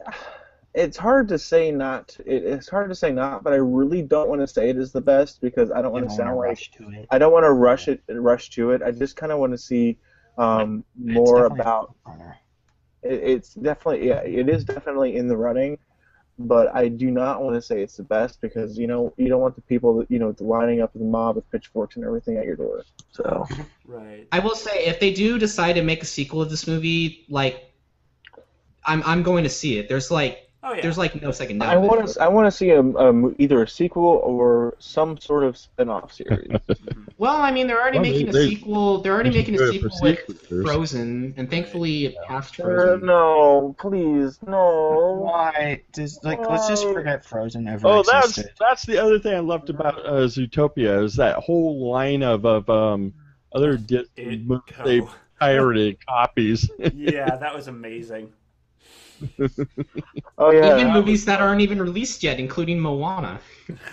it's 0.74 0.98
hard 0.98 1.28
to 1.30 1.40
say 1.40 1.72
not. 1.72 2.16
It, 2.26 2.44
it's 2.44 2.70
hard 2.70 2.90
to 2.90 2.96
say 2.96 3.12
not, 3.12 3.44
but 3.44 3.54
I 3.54 3.58
really 3.58 4.02
don't 4.02 4.30
want 4.30 4.42
to 4.42 4.48
say 4.48 4.70
it 4.70 4.78
is 4.78 4.92
the 4.92 5.02
best 5.02 5.42
because 5.42 5.72
I 5.72 5.82
don't 5.82 5.92
want 5.92 6.10
to 6.10 6.16
sound 6.16 6.38
like 6.38 6.50
rush 6.50 6.72
to 6.72 6.90
it. 6.90 7.08
I 7.10 7.18
don't 7.18 7.32
want 7.32 7.46
to 7.46 7.52
rush 7.52 7.88
it, 7.88 8.02
rush 8.10 8.50
to 8.52 8.72
it. 8.72 8.82
I 8.82 8.92
just 8.92 9.16
kind 9.16 9.32
of 9.32 9.40
want 9.40 9.54
to 9.54 9.58
see 9.58 9.98
um, 10.38 10.84
more 10.98 11.46
about. 11.46 11.96
runner. 12.06 12.38
It, 13.04 13.24
it's 13.24 13.54
definitely 13.54 14.08
yeah, 14.08 14.22
it 14.22 14.50
is 14.50 14.66
definitely 14.66 15.16
in 15.16 15.28
the 15.28 15.38
running, 15.38 15.78
but 16.38 16.74
I 16.76 16.88
do 16.90 17.12
not 17.12 17.42
want 17.44 17.56
to 17.56 17.62
say 17.62 17.82
it's 17.82 17.98
the 17.98 18.04
best 18.04 18.42
because 18.42 18.78
you 18.78 18.88
know 18.88 19.14
you 19.18 19.30
don't 19.30 19.42
want 19.42 19.56
the 19.56 19.62
people 19.62 20.00
that 20.00 20.12
you 20.12 20.20
know 20.20 20.36
lining 20.40 20.82
up 20.82 20.94
the 20.94 21.00
mob 21.00 21.36
with 21.38 21.50
pitchforks 21.52 21.96
and 21.96 22.06
everything 22.06 22.38
at 22.38 22.46
your 22.46 22.56
door. 22.56 22.86
So 23.12 23.48
Right. 23.86 24.28
I 24.32 24.40
will 24.40 24.56
say, 24.56 24.86
if 24.86 25.00
they 25.00 25.14
do 25.14 25.40
decide 25.40 25.74
to 25.74 25.82
make 25.84 26.04
a 26.04 26.06
sequel 26.06 26.42
of 26.42 26.50
this 26.50 26.68
movie, 26.68 27.26
like, 27.30 27.74
I'm 28.86 29.04
I'm 29.06 29.24
going 29.24 29.44
to 29.44 29.50
see 29.50 29.78
it. 29.80 29.90
There's 29.90 30.12
like 30.12 30.49
Oh 30.62 30.74
yeah. 30.74 30.82
there's 30.82 30.98
like 30.98 31.22
no 31.22 31.32
second. 31.32 31.64
I 31.64 31.78
want 31.78 32.10
to 32.10 32.22
I 32.22 32.28
want 32.28 32.48
to 32.48 32.52
see 32.52 32.72
a, 32.72 32.82
a 32.82 33.32
either 33.38 33.64
a 33.64 33.68
sequel 33.68 34.04
or 34.24 34.76
some 34.80 35.18
sort 35.18 35.44
of 35.46 35.58
spin-off 35.58 36.14
series. 36.14 36.52
Well, 37.18 37.36
I 37.36 37.52
mean, 37.52 37.68
they're 37.68 37.82
already 37.82 37.98
Well, 38.00 38.10
making 38.12 38.30
a 38.30 38.34
sequel. 38.34 39.02
They're 39.02 39.12
already 39.14 39.32
making 39.32 39.56
a 39.56 39.58
do 39.58 39.64
it 39.72 39.82
for 39.82 39.90
sequel 39.90 40.00
with 40.30 40.40
sequels. 40.42 40.66
Frozen, 40.66 41.34
and 41.36 41.50
thankfully 41.50 42.06
it 42.06 42.16
passed 42.26 42.58
Uh, 42.60 42.64
Frozen. 42.64 43.06
no, 43.06 43.76
please, 43.78 44.40
no. 44.48 45.20
Why? 45.22 45.84
Just 45.94 46.24
like 46.24 46.40
let's 46.50 46.70
just 46.70 46.86
forget 46.86 47.26
Frozen 47.26 47.68
ever 47.68 47.86
Oh, 47.88 48.04
that's 48.04 48.30
existed. 48.38 48.54
that's 48.58 48.86
the 48.86 48.98
other 49.04 49.20
thing 49.20 49.34
I 49.36 49.40
loved 49.40 49.70
about 49.70 50.06
uh, 50.06 50.12
Zootopia 50.28 51.04
is 51.04 51.16
that 51.18 51.36
whole 51.38 51.90
line 51.92 52.24
of 52.24 52.46
of 52.46 52.70
um 52.70 53.14
other 53.54 53.76
Disney 53.76 54.38
movies 54.38 54.62
they 54.86 55.02
pirated 55.42 56.06
copies. 56.06 56.70
yeah, 56.94 57.36
that 57.36 57.54
was 57.54 57.68
amazing. 57.76 58.32
Oh 60.38 60.52
yeah. 60.52 60.80
even 60.80 60.94
movies 60.94 61.26
that 61.26 61.42
aren't 61.42 61.62
even 61.62 61.82
released 61.82 62.24
yet, 62.24 62.40
including 62.40 62.80
Moana. 62.80 63.40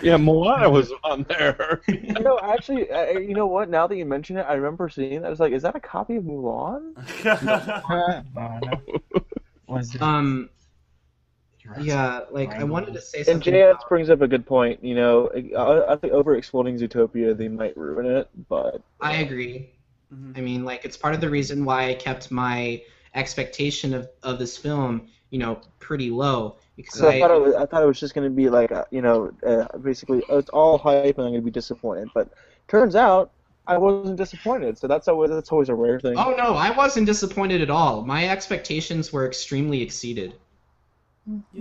yeah, 0.01 0.15
Moana 0.17 0.69
was 0.69 0.91
on 1.03 1.25
there. 1.29 1.81
You 1.87 2.23
know, 2.23 2.39
actually, 2.41 2.89
uh, 2.89 3.19
you 3.19 3.33
know 3.35 3.47
what? 3.47 3.69
Now 3.69 3.85
that 3.87 3.95
you 3.97 4.05
mention 4.05 4.37
it, 4.37 4.43
I 4.47 4.53
remember 4.53 4.87
seeing 4.89 5.21
that. 5.21 5.27
I 5.27 5.29
was 5.29 5.39
like, 5.39 5.51
is 5.53 5.61
that 5.63 5.75
a 5.75 5.79
copy 5.79 6.15
of 6.15 6.23
Mulan? 6.23 6.93
No. 8.35 8.81
Was 9.67 9.93
it? 9.93 10.01
Um, 10.01 10.49
yeah, 11.81 12.21
like 12.31 12.53
I 12.53 12.63
wanted 12.63 12.93
to 12.93 13.01
say 13.01 13.19
And 13.19 13.25
something. 13.27 13.53
JS 13.53 13.71
about- 13.71 13.89
brings 13.89 14.09
up 14.09 14.21
a 14.21 14.27
good 14.27 14.45
point. 14.45 14.81
You 14.83 14.95
know, 14.95 15.29
I, 15.57 15.93
I 15.93 15.95
think 15.97 16.13
over 16.13 16.35
exploding 16.35 16.77
Zootopia, 16.77 17.37
they 17.37 17.49
might 17.49 17.75
ruin 17.75 18.05
it, 18.05 18.29
but 18.47 18.81
I 19.01 19.15
agree. 19.17 19.71
Mhm. 20.13 20.37
I 20.37 20.41
mean, 20.41 20.63
like 20.63 20.85
it's 20.85 20.95
part 20.95 21.13
of 21.13 21.19
the 21.19 21.29
reason 21.29 21.65
why 21.65 21.89
I 21.89 21.93
kept 21.95 22.31
my 22.31 22.81
expectation 23.13 23.93
of, 23.93 24.07
of 24.23 24.39
this 24.39 24.57
film, 24.57 25.09
you 25.29 25.39
know, 25.39 25.61
pretty 25.79 26.09
low 26.09 26.57
because 26.75 26.99
so 26.99 27.07
I, 27.07 27.13
I, 27.13 27.19
thought 27.19 27.31
it 27.31 27.41
was, 27.41 27.55
I 27.55 27.65
thought 27.65 27.83
it 27.83 27.87
was 27.87 27.99
just 27.99 28.13
going 28.15 28.29
to 28.29 28.35
be 28.35 28.49
like, 28.49 28.71
uh, 28.71 28.85
you 28.91 29.01
know, 29.01 29.31
uh, 29.45 29.77
basically 29.79 30.23
oh, 30.29 30.37
it's 30.37 30.49
all 30.49 30.77
hype 30.77 31.17
and 31.17 31.25
I'm 31.27 31.33
going 31.33 31.41
to 31.41 31.45
be 31.45 31.51
disappointed. 31.51 32.11
But 32.13 32.29
turns 32.67 32.95
out 32.95 33.31
I 33.67 33.77
wasn't 33.77 34.17
disappointed. 34.17 34.77
So 34.77 34.87
that's 34.87 35.07
always 35.07 35.31
that's 35.31 35.51
always 35.51 35.69
a 35.69 35.75
rare 35.75 35.99
thing. 35.99 36.15
oh 36.17 36.33
no, 36.37 36.55
I 36.55 36.71
wasn't 36.71 37.05
disappointed 37.05 37.61
at 37.61 37.69
all. 37.69 38.05
My 38.05 38.29
expectations 38.29 39.11
were 39.11 39.25
extremely 39.25 39.81
exceeded, 39.81 40.39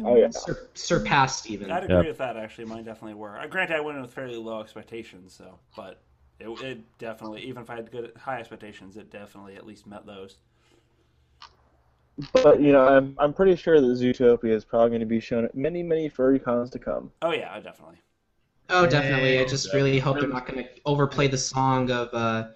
Oh, 0.05 0.15
yeah. 0.17 0.31
Sur- 0.31 0.69
surpassed 0.75 1.51
even. 1.51 1.71
I'd 1.71 1.85
agree 1.85 1.97
Yep. 1.97 2.07
with 2.07 2.19
that. 2.19 2.37
Actually, 2.37 2.67
mine 2.67 2.85
definitely 2.85 3.15
were. 3.15 3.39
Uh, 3.39 3.47
granted, 3.49 3.77
I 3.77 3.81
went 3.81 3.97
in 3.97 4.03
with 4.03 4.13
fairly 4.13 4.37
low 4.37 4.61
expectations, 4.61 5.35
so 5.35 5.59
but 5.75 6.03
it, 6.39 6.49
it 6.63 6.99
definitely, 6.99 7.43
even 7.43 7.63
if 7.63 7.71
I 7.71 7.77
had 7.77 7.91
good 7.91 8.13
high 8.17 8.39
expectations, 8.39 8.97
it 8.97 9.11
definitely 9.11 9.57
at 9.57 9.67
least 9.67 9.87
met 9.87 10.07
those. 10.07 10.37
But 12.33 12.61
you 12.61 12.73
know, 12.73 12.87
I'm 12.87 13.15
I'm 13.19 13.33
pretty 13.33 13.57
sure 13.57 13.81
that 13.81 13.87
Zootopia 13.87 14.51
is 14.51 14.65
probably 14.65 14.91
going 14.91 15.01
to 15.01 15.07
be 15.07 15.21
shown 15.21 15.45
at 15.45 15.55
many 15.55 15.83
many 15.83 16.09
furry 16.09 16.39
cons 16.39 16.71
to 16.71 16.79
come. 16.79 17.13
Oh 17.23 17.33
yeah, 17.33 17.59
definitely. 17.61 17.99
Oh, 18.69 18.87
definitely. 18.87 19.39
I 19.39 19.45
just 19.45 19.73
really 19.73 19.99
hope 19.99 20.19
they're 20.19 20.29
not 20.29 20.47
going 20.47 20.65
to 20.65 20.71
overplay 20.85 21.29
the 21.29 21.39
song 21.39 21.91
of 21.91 22.09
uh, 22.13 22.49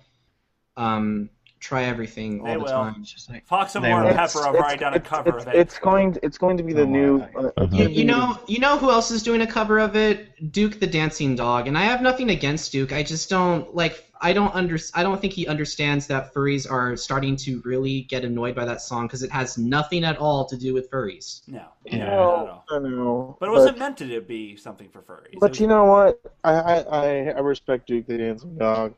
um, 0.76 1.30
"Try 1.60 1.84
Everything" 1.84 2.40
all 2.40 2.46
They 2.46 2.54
the 2.54 2.58
will. 2.60 2.66
time. 2.66 2.96
It's 3.00 3.12
just 3.12 3.30
like 3.30 3.46
Fox 3.46 3.74
and 3.76 3.84
They 3.84 3.90
Warren 3.90 4.06
will. 4.08 4.14
Pepper 4.14 4.42
have 4.44 4.54
already 4.54 4.78
done 4.78 4.94
a 4.94 5.00
cover 5.00 5.36
it's, 5.36 5.46
of 5.46 5.52
it. 5.52 5.56
it's 5.58 5.78
going 5.78 6.18
it's 6.22 6.38
going 6.38 6.56
to 6.56 6.62
be 6.62 6.72
the 6.72 6.82
Oh, 6.82 6.86
new. 6.86 7.18
wow. 7.18 7.52
Uh, 7.56 7.64
it's 7.64 7.74
You, 7.74 7.88
you 7.88 8.04
know, 8.04 8.38
you 8.48 8.58
know 8.58 8.78
who 8.78 8.90
else 8.90 9.10
is 9.10 9.22
doing 9.22 9.42
a 9.42 9.46
cover 9.46 9.78
of 9.78 9.94
it? 9.94 10.50
Duke 10.52 10.80
the 10.80 10.86
Dancing 10.86 11.36
Dog, 11.36 11.68
and 11.68 11.76
I 11.78 11.82
have 11.82 12.02
nothing 12.02 12.30
against 12.30 12.72
Duke. 12.72 12.92
I 12.92 13.02
just 13.02 13.28
don't 13.30 13.74
like. 13.74 14.06
I 14.22 14.34
don't 14.34 14.54
under. 14.54 14.78
I 14.94 15.02
don't 15.02 15.18
think 15.18 15.32
he 15.32 15.46
understands 15.46 16.06
that 16.08 16.34
furries 16.34 16.70
are 16.70 16.94
starting 16.96 17.36
to 17.36 17.62
really 17.64 18.02
get 18.02 18.22
annoyed 18.22 18.54
by 18.54 18.66
that 18.66 18.82
song 18.82 19.06
because 19.06 19.22
it 19.22 19.30
has 19.30 19.56
nothing 19.56 20.04
at 20.04 20.18
all 20.18 20.44
to 20.46 20.56
do 20.58 20.74
with 20.74 20.90
furries. 20.90 21.40
no, 21.48 21.62
Yeah. 21.86 21.98
no, 21.98 22.04
not 22.06 22.12
at 22.12 22.18
all. 22.18 22.64
I 22.70 22.78
know. 22.80 23.36
But 23.40 23.48
it 23.48 23.52
wasn't 23.52 23.78
meant 23.78 23.96
to 23.98 24.20
be 24.20 24.56
something 24.56 24.88
for 24.90 25.00
furries. 25.00 25.38
But 25.40 25.50
was- 25.52 25.60
you 25.60 25.66
know 25.68 25.84
what? 25.86 26.20
I 26.44 26.52
I, 26.52 26.74
I, 26.80 27.06
I 27.30 27.40
respect 27.40 27.86
Duke 27.86 28.06
the 28.06 28.18
Dancing 28.18 28.56
Dog 28.58 28.92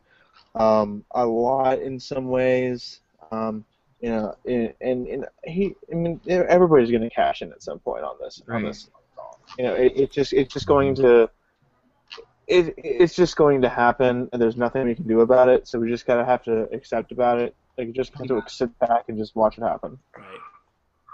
um, 0.54 1.04
a 1.10 1.24
lot 1.24 1.80
in 1.80 1.98
some 2.00 2.28
ways. 2.28 3.00
Um, 3.30 3.64
you 4.00 4.10
know, 4.10 4.34
and, 4.44 4.74
and, 4.80 5.06
and 5.06 5.26
he, 5.44 5.74
I 5.90 5.94
mean, 5.94 6.20
everybody's 6.26 6.90
going 6.90 7.02
to 7.02 7.10
cash 7.10 7.40
in 7.40 7.52
at 7.52 7.62
some 7.62 7.78
point 7.78 8.04
on 8.04 8.16
this. 8.20 8.42
On 8.48 8.64
this. 8.64 8.90
You 9.58 9.64
know, 9.64 9.74
it, 9.74 9.92
it 9.96 10.12
just 10.12 10.32
it's 10.32 10.52
just 10.52 10.66
going 10.66 10.94
to. 10.96 11.30
It, 12.48 12.74
it's 12.76 13.14
just 13.14 13.36
going 13.36 13.62
to 13.62 13.68
happen, 13.68 14.28
and 14.32 14.42
there's 14.42 14.56
nothing 14.56 14.84
we 14.84 14.94
can 14.96 15.06
do 15.06 15.20
about 15.20 15.48
it. 15.48 15.68
So 15.68 15.78
we 15.78 15.88
just 15.88 16.06
gotta 16.06 16.24
have 16.24 16.42
to 16.44 16.68
accept 16.72 17.12
about 17.12 17.38
it. 17.38 17.54
Like, 17.78 17.92
just 17.92 18.12
have 18.14 18.26
to 18.26 18.42
sit 18.48 18.76
back 18.80 19.04
and 19.08 19.16
just 19.16 19.36
watch 19.36 19.56
it 19.56 19.62
happen. 19.62 19.98
right. 20.16 20.26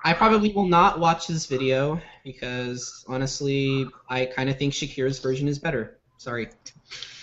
I 0.05 0.15
probably 0.15 0.53
will 0.53 0.67
not 0.67 1.01
watch 1.01 1.27
this 1.27 1.47
video 1.47 2.01
because 2.25 3.05
honestly, 3.09 3.87
I 4.09 4.27
kind 4.27 4.49
of 4.49 4.57
think 4.57 4.73
Shakira's 4.73 5.19
version 5.19 5.49
is 5.49 5.59
better. 5.59 5.99
Sorry. 6.19 6.49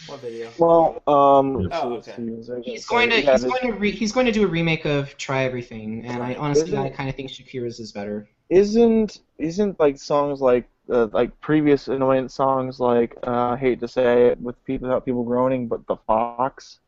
What 0.07 0.21
video? 0.21 0.49
Well, 0.59 1.01
um, 1.07 1.69
Oh, 1.71 1.93
okay. 1.95 2.13
see, 2.15 2.29
was 2.31 2.49
I 2.49 2.53
gonna 2.53 2.63
He's 2.65 2.85
going 2.85 3.09
to 3.09 3.21
he's 3.21 3.43
going 3.43 3.61
to 3.61 3.71
re, 3.73 3.91
he's 3.91 4.11
going 4.11 4.25
to 4.27 4.31
do 4.31 4.43
a 4.43 4.47
remake 4.47 4.85
of 4.85 5.15
Try 5.17 5.43
Everything, 5.43 6.05
and 6.05 6.21
I 6.21 6.35
honestly 6.35 6.67
Isn't- 6.67 6.79
I 6.79 6.89
kind 6.89 7.09
of 7.09 7.15
think 7.15 7.31
Shakira's 7.31 7.79
is 7.79 7.91
better. 7.91 8.27
isn't 8.49 9.19
isn't 9.39 9.79
like 9.79 9.97
songs 9.97 10.41
like 10.41 10.67
uh, 10.91 11.07
like 11.11 11.39
previous 11.41 11.87
annoyance 11.87 12.35
songs 12.35 12.79
like 12.79 13.15
uh, 13.25 13.31
I 13.53 13.57
hate 13.57 13.79
to 13.79 13.87
say 13.87 14.27
it 14.27 14.39
with 14.39 14.63
people 14.65 14.87
without 14.87 15.03
people 15.05 15.23
groaning, 15.23 15.67
but 15.67 15.85
the 15.87 15.95
Fox 16.07 16.79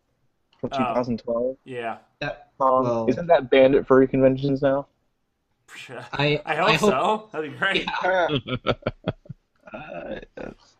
from 0.62 0.70
Oh. 0.74 0.78
2012 0.78 1.58
Yeah. 1.66 1.98
that 2.20 2.52
song 2.60 2.84
Well- 2.84 3.08
isn't 3.10 3.28
that 3.28 3.50
banned 3.50 3.74
at 3.76 3.88
furry 3.88 4.08
conventions 4.08 4.62
now? 4.62 4.86
I 6.14 6.42
I 6.46 6.56
hope, 6.56 6.80
so. 6.80 7.30
That'd 7.32 7.52
be 7.52 7.58
great. 7.58 7.88
uh, 9.74 10.20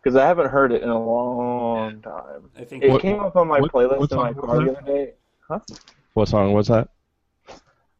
Because 0.08 0.22
I 0.22 0.26
haven't 0.26 0.48
heard 0.48 0.72
it 0.72 0.80
in 0.82 0.88
a 0.88 0.98
long 0.98 2.00
time. 2.00 2.48
I 2.58 2.64
think 2.64 2.82
It 2.82 2.90
What- 2.90 3.02
came 3.02 3.20
up 3.20 3.36
on 3.36 3.46
my 3.46 3.60
what- 3.60 3.70
playlist 3.72 3.98
what 3.98 4.10
in 4.10 4.16
my 4.16 4.32
car 4.32 4.56
was 4.56 4.64
the 4.64 4.78
other 4.78 4.86
day. 4.90 5.12
Huh? 5.46 5.58
What 6.14 6.28
song 6.28 6.54
was 6.54 6.68
that? 6.68 6.88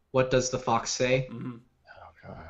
What 0.09 0.31
does 0.31 0.49
the 0.49 0.57
fox 0.57 0.89
say? 0.89 1.27
Mhm. 1.31 1.59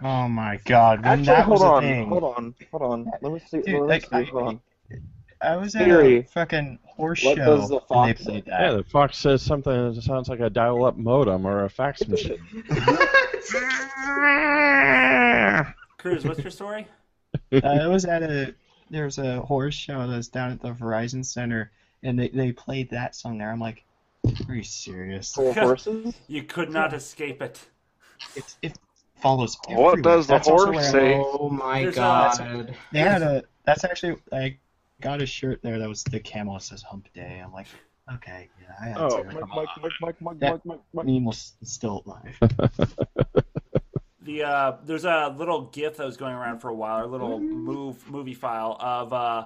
oh 0.01 0.29
my 0.29 0.61
god, 0.63 0.99
when 1.01 1.07
Actually, 1.09 1.25
that 1.25 1.43
hold 1.43 1.59
was 1.59 1.61
a 1.61 1.65
on, 1.73 1.81
thing. 1.81 2.07
hold 2.07 2.23
on, 2.23 2.55
hold 2.71 2.83
on. 2.83 3.11
Let 3.21 3.33
me 3.33 3.39
see. 3.39 3.57
Dude, 3.61 3.65
let 3.67 3.81
me 3.81 3.87
like, 3.87 4.03
see. 4.03 4.09
I- 4.15 4.23
hold 4.23 4.43
on. 4.47 4.61
I 5.41 5.55
was 5.57 5.75
at 5.75 5.83
Siri, 5.83 6.19
a 6.19 6.23
fucking 6.23 6.79
horse 6.85 7.19
show. 7.19 7.29
what 7.31 7.37
show 7.37 7.45
does 7.57 7.67
the 7.69 7.75
and 7.75 7.83
they 8.07 8.13
fox 8.13 8.23
played 8.23 8.43
Yeah, 8.47 8.71
the 8.71 8.83
Fox 8.85 9.17
says 9.17 9.41
something 9.41 9.93
that 9.93 10.01
sounds 10.01 10.29
like 10.29 10.39
a 10.39 10.49
dial-up 10.49 10.95
modem 10.95 11.45
or 11.45 11.65
a 11.65 11.69
fax 11.69 12.07
machine. 12.07 12.39
Kruz, 15.99 16.25
what's 16.25 16.39
your 16.39 16.51
story? 16.51 16.87
uh, 17.51 17.59
I 17.63 17.87
was 17.87 18.05
at 18.05 18.23
a 18.23 18.55
there's 18.89 19.17
a 19.17 19.41
horse 19.41 19.75
show 19.75 20.07
that's 20.07 20.27
down 20.27 20.51
at 20.51 20.61
the 20.61 20.73
Verizon 20.73 21.25
Center, 21.25 21.71
and 22.03 22.17
they 22.19 22.29
they 22.29 22.51
played 22.51 22.89
that 22.91 23.15
song 23.15 23.37
there. 23.37 23.51
I'm 23.51 23.59
like, 23.59 23.83
are 24.47 24.55
you 24.55 24.63
serious? 24.63 25.33
Full 25.33 25.53
horses. 25.53 26.15
You 26.27 26.43
could 26.43 26.69
not 26.69 26.93
escape 26.93 27.41
it. 27.41 27.59
It 28.35 28.55
it 28.61 28.77
follows. 29.21 29.57
What 29.69 30.01
does 30.01 30.27
the 30.27 30.33
That's 30.33 30.47
horse 30.47 30.91
say? 30.91 31.15
Oh 31.23 31.49
my 31.49 31.83
There's 31.83 31.95
a- 31.95 31.99
god. 31.99 32.75
They 32.91 32.99
had 32.99 33.21
a. 33.21 33.43
That's 33.65 33.83
actually 33.83 34.17
I 34.31 34.57
got 35.01 35.21
a 35.21 35.25
shirt 35.25 35.61
there 35.61 35.79
that 35.79 35.87
was 35.87 36.03
the 36.03 36.19
camel 36.19 36.55
that 36.55 36.63
says 36.63 36.81
Hump 36.81 37.07
Day. 37.13 37.41
I'm 37.43 37.53
like, 37.53 37.67
okay, 38.15 38.49
yeah, 38.61 38.73
I 38.81 38.85
had 38.89 38.97
Oh, 38.97 39.09
to. 39.09 39.23
Mike, 39.23 39.39
Come 39.39 39.49
Mike, 39.49 39.67
on. 39.77 39.81
Mike, 39.81 39.91
Mike, 40.01 40.21
Mike, 40.21 40.35
Yeah. 40.41 40.49
Mike, 40.51 40.61
Mike, 40.65 40.79
Mike. 40.93 41.05
Nemo's 41.05 41.53
still 41.63 42.03
alive. 42.05 42.37
The 44.29 44.43
uh, 44.43 44.77
there's 44.85 45.05
a 45.05 45.33
little 45.35 45.63
GIF 45.73 45.97
that 45.97 46.05
was 46.05 46.15
going 46.17 46.35
around 46.35 46.59
for 46.59 46.69
a 46.69 46.75
while, 46.75 47.03
a 47.03 47.07
little 47.07 47.39
Mm. 47.39 47.49
move 47.49 48.11
movie 48.11 48.35
file 48.35 48.77
of 48.79 49.11
uh, 49.11 49.45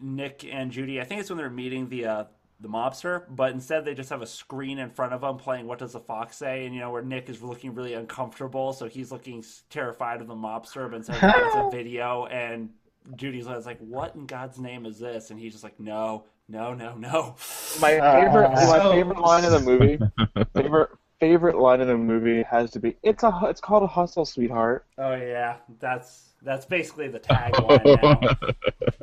Nick 0.00 0.44
and 0.48 0.70
Judy. 0.70 1.00
I 1.00 1.04
think 1.04 1.20
it's 1.20 1.30
when 1.30 1.36
they're 1.36 1.50
meeting 1.50 1.88
the 1.88 2.06
uh, 2.06 2.24
the 2.60 2.68
mobster, 2.68 3.24
but 3.28 3.50
instead 3.50 3.84
they 3.84 3.94
just 3.94 4.10
have 4.10 4.22
a 4.22 4.26
screen 4.26 4.78
in 4.78 4.88
front 4.90 5.12
of 5.12 5.22
them 5.22 5.36
playing 5.36 5.66
"What 5.66 5.80
Does 5.80 5.94
the 5.94 5.98
Fox 6.00 6.36
Say?" 6.36 6.64
and 6.64 6.72
you 6.74 6.80
know 6.80 6.90
where 6.92 7.02
Nick 7.02 7.28
is 7.28 7.42
looking 7.42 7.74
really 7.74 7.94
uncomfortable, 7.94 8.72
so 8.72 8.86
he's 8.86 9.10
looking 9.10 9.44
terrified 9.68 10.20
of 10.20 10.28
the 10.28 10.34
mobster, 10.36 10.88
but 10.88 10.98
instead 10.98 11.16
it's 11.20 11.56
a 11.56 11.68
video, 11.72 12.26
and 12.26 12.70
Judy's 13.16 13.46
like, 13.46 13.80
"What 13.80 14.14
in 14.14 14.26
God's 14.26 14.60
name 14.60 14.86
is 14.86 15.00
this?" 15.00 15.30
And 15.32 15.40
he's 15.40 15.52
just 15.52 15.64
like, 15.64 15.80
"No, 15.80 16.24
no, 16.48 16.72
no, 16.72 16.94
no." 16.96 17.34
My 17.80 17.98
favorite, 17.98 18.46
Uh, 18.46 18.52
my 18.52 18.78
so- 18.78 18.92
favorite 18.92 19.18
line 19.18 19.44
in 19.44 19.50
the 19.50 19.60
movie, 19.60 19.98
favorite 20.54 20.90
favorite 21.22 21.56
line 21.56 21.80
in 21.80 21.86
the 21.86 21.96
movie 21.96 22.42
has 22.50 22.72
to 22.72 22.80
be, 22.80 22.96
"It's 23.04 23.22
a, 23.22 23.30
it's 23.44 23.60
called 23.60 23.84
a 23.84 23.86
hustle, 23.86 24.24
sweetheart." 24.24 24.86
Oh 24.98 25.14
yeah, 25.14 25.58
that's 25.78 26.32
That's 26.42 26.66
basically 26.66 27.06
the 27.06 27.20
tagline 27.20 28.02
now. 28.02 28.20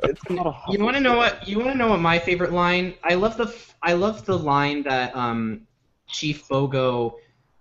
It's 0.02 0.30
not 0.30 0.46
a 0.46 0.54
You 0.72 0.82
want 0.84 0.96
to 0.96 1.00
know 1.00 1.16
what? 1.16 1.46
You 1.48 1.58
want 1.58 1.70
to 1.72 1.76
know 1.76 1.88
what 1.88 2.00
my 2.00 2.18
favorite 2.18 2.52
line? 2.52 2.94
I 3.04 3.14
love 3.14 3.36
the 3.36 3.44
f- 3.44 3.74
I 3.82 3.92
love 3.94 4.24
the 4.26 4.38
line 4.38 4.82
that 4.84 5.14
um, 5.14 5.66
Chief 6.08 6.46
Bogo 6.48 7.14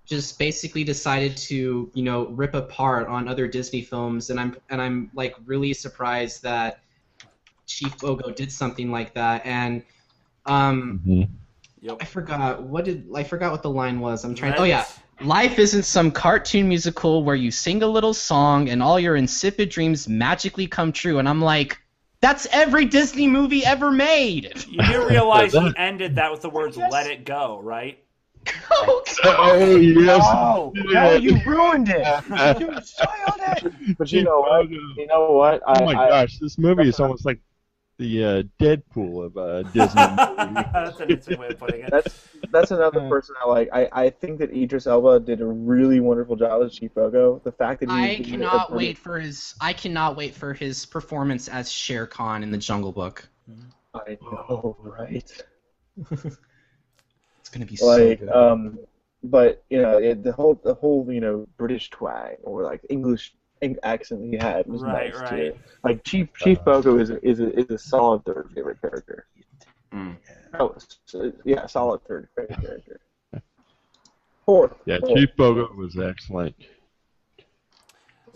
just 0.06 0.40
basically 0.40 0.84
decided 0.84 1.38
to 1.38 1.92
you 1.94 2.04
know 2.04 2.28
rip 2.28 2.54
apart 2.54 3.08
on 3.08 3.28
other 3.28 3.48
Disney 3.48 3.82
films, 3.82 4.30
and 4.30 4.40
I'm 4.40 4.56
and 4.70 4.82
I'm 4.82 5.12
like 5.14 5.36
really 5.46 5.74
surprised 5.74 6.44
that 6.44 6.80
Chief 7.66 7.96
Bogo 7.98 8.36
did 8.36 8.52
something 8.52 8.92
like 8.92 9.14
that. 9.14 9.46
And 9.46 9.84
um, 10.46 11.02
Mhm. 11.83 11.98
I 12.01 12.06
forgot 12.06 12.64
what 12.64 12.85
did 12.85 13.08
I 13.16 13.24
forgot 13.24 13.51
what 13.51 13.64
the 13.64 13.69
line 13.69 13.99
was. 13.99 14.24
I'm 14.24 14.35
trying. 14.35 14.56
Oh 14.58 14.64
yeah, 14.64 14.85
Life 15.22 15.59
isn't 15.59 15.83
some 15.83 16.11
cartoon 16.11 16.69
musical 16.69 17.24
where 17.24 17.35
you 17.35 17.51
sing 17.51 17.83
a 17.83 17.88
little 17.88 18.14
song 18.14 18.69
and 18.69 18.82
all 18.82 18.99
your 18.99 19.16
insipid 19.16 19.69
dreams 19.69 20.08
magically 20.08 20.67
come 20.67 20.91
true. 20.93 21.19
And 21.19 21.27
I'm 21.27 21.41
like, 21.41 21.77
that's 22.22 22.48
every 22.51 22.85
Disney 22.85 23.27
movie 23.27 23.66
ever 23.66 23.91
made. 23.91 24.66
You 24.69 24.82
do 24.83 25.08
realize 25.08 25.53
he 25.53 25.74
ended 25.77 26.16
that 26.16 26.32
with 26.32 26.41
the 26.41 26.49
words 26.49 26.77
"Let 26.77 27.08
it 27.08 27.25
go," 27.25 27.59
right? 27.61 27.99
Oh 29.25 29.77
yes. 29.77 30.24
Oh, 30.25 30.72
no, 30.74 31.16
you 31.16 31.41
ruined 31.45 31.90
it. 31.90 32.08
You 32.59 32.82
spoiled 32.82 33.41
it. 33.41 33.98
But 33.98 34.11
you 34.11 34.24
know 34.24 34.40
what? 34.40 34.69
You 34.69 35.08
know 35.08 35.32
what? 35.32 35.61
I, 35.67 35.82
Oh 35.82 35.85
my 35.85 35.93
I, 35.93 36.08
gosh, 36.09 36.38
this 36.38 36.58
movie 36.58 36.88
is 36.88 36.99
almost 36.99 37.25
like 37.25 37.40
the 38.00 38.24
uh, 38.24 38.44
Deadpool 38.60 39.26
of 39.26 39.38
uh, 39.38 39.61
Disney. 39.64 39.94
That's 40.74 41.00
an 41.00 41.10
interesting 41.10 41.38
way 41.40 41.50
of 41.50 41.60
putting 41.60 41.82
it. 41.82 41.92
That's 41.92 42.28
that's 42.52 42.72
another 42.72 43.08
person 43.10 43.36
I 43.44 43.48
like. 43.48 43.69
I, 43.74 43.90
I 43.92 44.10
think 44.10 44.40
that 44.40 44.52
Idris 44.52 44.88
Elba 44.88 45.19
did 45.19 45.42
a 45.42 45.45
really 45.45 46.00
wonderful 46.00 46.36
job 46.38 46.64
as 46.64 46.74
Chief 46.74 46.94
Bogo. 46.95 47.44
The 47.44 47.52
fact 47.52 47.82
that 47.82 47.90
he 47.92 47.95
I 47.95 48.16
cannot 48.24 48.69
pretty- 48.69 48.88
wait 48.88 48.98
for 48.98 49.19
his. 49.19 49.53
I 49.61 49.74
cannot 49.74 50.16
wait 50.16 50.34
for 50.34 50.53
his 50.53 50.86
performance 50.86 51.48
as 51.50 51.69
Shere 51.72 52.08
Khan 52.08 52.42
in 52.42 52.50
the 52.52 52.58
Jungle 52.58 52.92
Book. 52.94 53.28
I 53.94 54.18
know, 54.22 54.78
right? 54.82 55.44
It's 56.11 57.50
gonna 57.52 57.66
be 57.66 57.76
so 57.76 57.88
Like, 57.88 58.19
good. 58.19 58.30
um, 58.30 58.80
but 59.24 59.64
you 59.69 59.82
know, 59.82 59.98
it, 59.98 60.24
the 60.24 60.32
whole 60.32 60.60
the 60.64 60.74
whole 60.74 61.06
you 61.11 61.19
know 61.19 61.48
British 61.58 61.90
twang 61.90 62.36
or 62.44 62.64
like 62.64 62.82
English 62.90 63.34
eng- 63.34 63.39
accent 63.84 64.24
he 64.24 64.38
had 64.38 64.66
was 64.68 64.82
Right, 64.82 65.12
nice 65.14 65.22
right. 65.22 65.54
too. 65.54 65.60
Like 65.84 66.04
Chief 66.04 66.28
Chief 66.38 66.60
Bogo 66.60 67.00
is 67.00 67.10
a, 67.10 67.26
is 67.28 67.40
a, 67.40 67.58
is 67.60 67.70
a 67.70 67.78
solid 67.78 68.24
third 68.26 68.50
favorite 68.56 68.80
character. 68.82 69.26
Mm. 69.94 70.18
Oh, 70.60 70.76
s- 70.76 71.00
yeah, 71.46 71.66
solid 71.66 72.02
third 72.08 72.28
favorite 72.36 72.62
character. 72.62 73.00
Fourth. 74.46 74.74
Yeah, 74.86 75.00
fourth. 75.00 75.16
Chief 75.18 75.30
Bogo 75.38 75.76
was 75.76 75.98
excellent. 75.98 76.56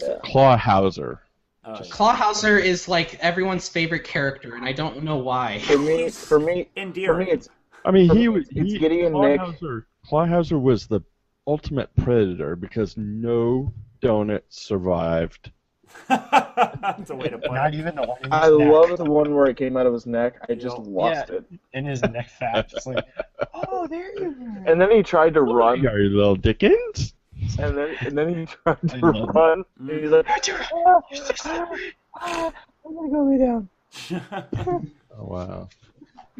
Yeah. 0.01 0.17
Clawhauser. 0.25 1.19
Oh, 1.65 1.73
Clawhauser 1.83 2.61
is 2.61 2.87
like 2.87 3.15
everyone's 3.19 3.69
favorite 3.69 4.03
character, 4.03 4.55
and 4.55 4.65
I 4.65 4.73
don't 4.73 5.03
know 5.03 5.17
why. 5.17 5.59
For 5.59 5.77
me, 5.77 6.09
for 6.09 6.39
me, 6.39 6.67
for 6.75 7.15
me, 7.17 7.27
it's 7.29 7.47
I 7.85 7.91
mean, 7.91 8.09
he 8.15 8.27
was. 8.27 8.47
it's 8.51 8.73
he, 8.73 8.79
Gideon 8.79 9.13
Nick. 9.13 9.39
Clawhauser, 9.39 9.85
Clawhauser 10.09 10.61
was 10.61 10.87
the 10.87 11.01
ultimate 11.47 11.89
predator 11.95 12.55
because 12.55 12.95
no 12.97 13.73
donut 14.03 14.41
survived. 14.49 15.51
That's 16.09 17.09
a 17.09 17.15
way 17.15 17.29
to 17.29 17.37
put 17.37 17.51
Not 17.53 17.73
even 17.73 17.95
the 17.95 18.03
one 18.03 18.17
I 18.31 18.47
neck. 18.49 18.51
love 18.51 18.97
the 18.97 19.05
one 19.05 19.33
where 19.35 19.47
it 19.47 19.57
came 19.57 19.77
out 19.77 19.85
of 19.85 19.93
his 19.93 20.05
neck. 20.05 20.35
I 20.49 20.53
just 20.55 20.77
Yeah. 20.77 20.83
lost 20.85 21.29
it. 21.29 21.45
in 21.73 21.85
his 21.85 22.01
neck 22.03 22.29
fat. 22.29 22.67
Just 22.69 22.87
like, 22.87 23.05
oh, 23.53 23.87
there 23.87 24.13
you 24.15 24.35
are. 24.65 24.71
And 24.71 24.79
then 24.81 24.91
he 24.91 25.03
tried 25.03 25.33
to 25.35 25.41
Run, 25.41 25.81
run, 25.83 26.01
you 26.01 26.09
little 26.09 26.35
Dickens. 26.35 27.13
and 27.59 27.77
then 27.77 27.95
and 28.05 28.17
then 28.17 28.29
he 28.35 28.45
tried 28.45 28.81
to 28.89 28.97
love 28.97 29.35
run. 29.35 29.63
And 29.79 29.99
he's 30.01 30.11
like, 30.11 30.25
Oh, 30.73 31.01
"Ah, 31.45 31.69
ah, 32.15 32.51
I'm 32.85 32.95
gonna 32.95 33.09
go 33.11 33.23
lay 33.29 33.37
down. 33.37 33.69
Oh 35.15 35.25
wow. 35.25 35.69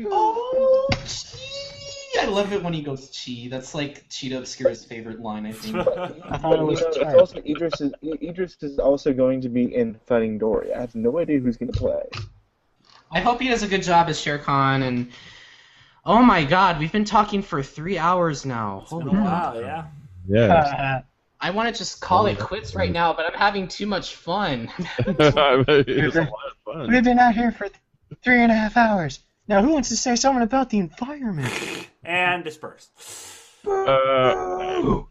Oh, 0.06 0.90
Chi! 0.92 1.93
I 2.22 2.26
love 2.26 2.54
it 2.54 2.62
when 2.62 2.74
he 2.74 2.82
goes 2.82 3.10
Chi. 3.10 3.48
That's 3.50 3.74
like 3.74 4.08
Cheetah 4.10 4.38
Obscure's 4.38 4.86
favorite 4.86 5.20
line, 5.20 5.46
I 5.46 5.52
think. 5.54 5.76
I 5.76 5.84
But, 5.84 6.18
you 6.18 6.58
know, 6.58 6.70
it's 6.72 6.98
also 6.98 7.38
Idris 7.40 7.82
is 7.82 7.94
Idris 8.04 8.58
is 8.62 8.80
also 8.80 9.14
going 9.14 9.42
to 9.42 9.50
be 9.50 9.74
in 9.76 10.00
Finding 10.06 10.38
Dory. 10.38 10.74
I 10.74 10.82
have 10.82 10.96
no 10.96 11.20
idea 11.20 11.40
who's 11.40 11.58
gonna 11.58 11.72
play. 11.72 12.04
I 13.12 13.20
hope 13.20 13.42
he 13.42 13.48
does 13.48 13.64
a 13.64 13.68
good 13.68 13.84
job 13.84 14.10
as 14.10 14.20
Shere 14.20 14.40
Khan, 14.40 14.84
and 14.84 15.12
oh 16.06 16.22
my 16.22 16.44
god, 16.44 16.80
we've 16.80 16.92
been 16.92 17.06
talking 17.06 17.42
for 17.42 17.62
three 17.62 17.98
hours 17.98 18.46
now. 18.46 18.82
It's 18.82 18.92
been 18.92 19.02
Holy 19.02 19.18
a 19.18 19.22
crap. 19.22 19.54
while, 19.54 19.62
yeah. 19.62 19.86
Yes. 20.28 21.04
I 21.42 21.50
want 21.50 21.74
to 21.74 21.78
just 21.78 22.00
call 22.00 22.28
it 22.28 22.38
oh. 22.40 22.46
quits 22.46 22.74
right 22.74 22.92
now, 22.92 23.12
but 23.12 23.26
I'm 23.26 23.38
having 23.38 23.68
too 23.68 23.86
much 23.86 24.16
fun. 24.16 24.70
it's 25.00 25.36
a 25.36 25.40
lot 25.40 25.70
of 25.70 26.26
fun. 26.64 26.90
We've 26.90 27.04
been 27.04 27.20
out 27.20 27.36
here 27.36 27.52
for 27.52 27.68
three 28.24 28.42
and 28.42 28.50
a 28.50 28.56
half 28.56 28.78
hours. 28.78 29.20
Now, 29.46 29.62
who 29.62 29.74
wants 29.74 29.90
to 29.90 29.98
say 29.98 30.16
something 30.16 30.42
about 30.42 30.70
the 30.70 30.80
environment? 30.80 31.52
And 32.04 32.44
disperse. 32.44 32.90
Uh, 33.66 35.04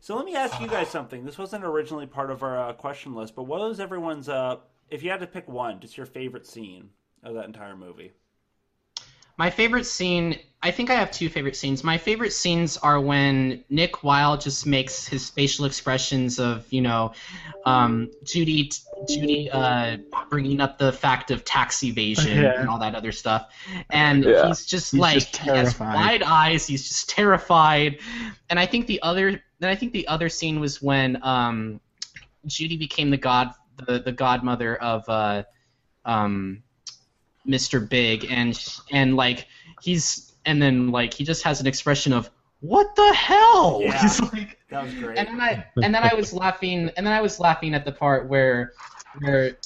So 0.00 0.16
let 0.16 0.24
me 0.24 0.34
ask 0.34 0.58
you 0.58 0.68
guys 0.68 0.88
something. 0.88 1.26
This 1.26 1.36
wasn't 1.36 1.64
originally 1.64 2.06
part 2.06 2.30
of 2.30 2.42
our 2.42 2.70
uh, 2.70 2.72
question 2.72 3.14
list, 3.14 3.34
but 3.34 3.42
what 3.42 3.60
was 3.60 3.78
everyone's? 3.78 4.26
Uh, 4.26 4.56
if 4.88 5.02
you 5.02 5.10
had 5.10 5.20
to 5.20 5.26
pick 5.26 5.46
one, 5.46 5.80
just 5.80 5.98
your 5.98 6.06
favorite 6.06 6.46
scene 6.46 6.88
of 7.22 7.34
that 7.34 7.44
entire 7.44 7.76
movie? 7.76 8.12
My 9.38 9.50
favorite 9.50 9.84
scene, 9.86 10.36
I 10.62 10.72
think 10.72 10.90
I 10.90 10.94
have 10.94 11.12
two 11.12 11.28
favorite 11.28 11.54
scenes. 11.54 11.84
My 11.84 11.96
favorite 11.96 12.32
scenes 12.32 12.76
are 12.76 13.00
when 13.00 13.62
Nick 13.70 14.02
Wilde 14.02 14.40
just 14.40 14.66
makes 14.66 15.06
his 15.06 15.30
facial 15.30 15.64
expressions 15.64 16.40
of, 16.40 16.66
you 16.72 16.80
know, 16.80 17.12
um, 17.64 18.10
Judy, 18.24 18.72
Judy 19.08 19.48
uh, 19.48 19.98
bringing 20.28 20.60
up 20.60 20.76
the 20.78 20.92
fact 20.92 21.30
of 21.30 21.44
tax 21.44 21.84
evasion 21.84 22.38
Yeah. 22.42 22.60
and 22.60 22.68
all 22.68 22.80
that 22.80 22.96
other 22.96 23.12
stuff, 23.12 23.48
and 23.90 24.24
Yeah. 24.24 24.48
he's 24.48 24.66
just 24.66 24.90
He's 24.90 25.00
like 25.00 25.14
just 25.18 25.36
he 25.36 25.50
has 25.50 25.78
wide 25.78 26.24
eyes. 26.24 26.66
He's 26.66 26.88
just 26.88 27.08
terrified, 27.08 27.98
and 28.50 28.58
I 28.58 28.66
think 28.66 28.88
the 28.88 29.00
other, 29.02 29.40
then 29.60 29.70
I 29.70 29.76
think 29.76 29.92
the 29.92 30.08
other 30.08 30.28
scene 30.28 30.58
was 30.58 30.82
when 30.82 31.22
um, 31.22 31.80
Judy 32.46 32.76
became 32.76 33.10
the 33.10 33.16
god, 33.16 33.52
the 33.86 34.00
the 34.00 34.12
godmother 34.12 34.74
of. 34.76 35.08
Uh, 35.08 35.44
um, 36.04 36.62
Mr. 37.48 37.86
Big 37.86 38.26
and 38.30 38.58
and 38.90 39.16
like 39.16 39.46
he's 39.80 40.32
and 40.44 40.60
then 40.60 40.90
like 40.90 41.14
he 41.14 41.24
just 41.24 41.42
has 41.44 41.60
an 41.60 41.66
expression 41.66 42.12
of 42.12 42.30
what 42.60 42.94
the 42.96 43.12
hell? 43.14 43.80
Yeah. 43.82 43.98
He's 44.02 44.20
like 44.20 44.58
That 44.70 44.84
was 44.84 44.94
great. 44.94 45.18
and 45.18 45.28
then 45.28 45.40
I 45.40 45.64
and 45.82 45.94
then 45.94 46.02
I 46.02 46.14
was 46.14 46.32
laughing 46.32 46.90
and 46.96 47.06
then 47.06 47.12
I 47.12 47.20
was 47.20 47.38
laughing 47.38 47.74
at 47.74 47.84
the 47.84 47.92
part 47.92 48.28
where 48.28 48.72
where 49.20 49.56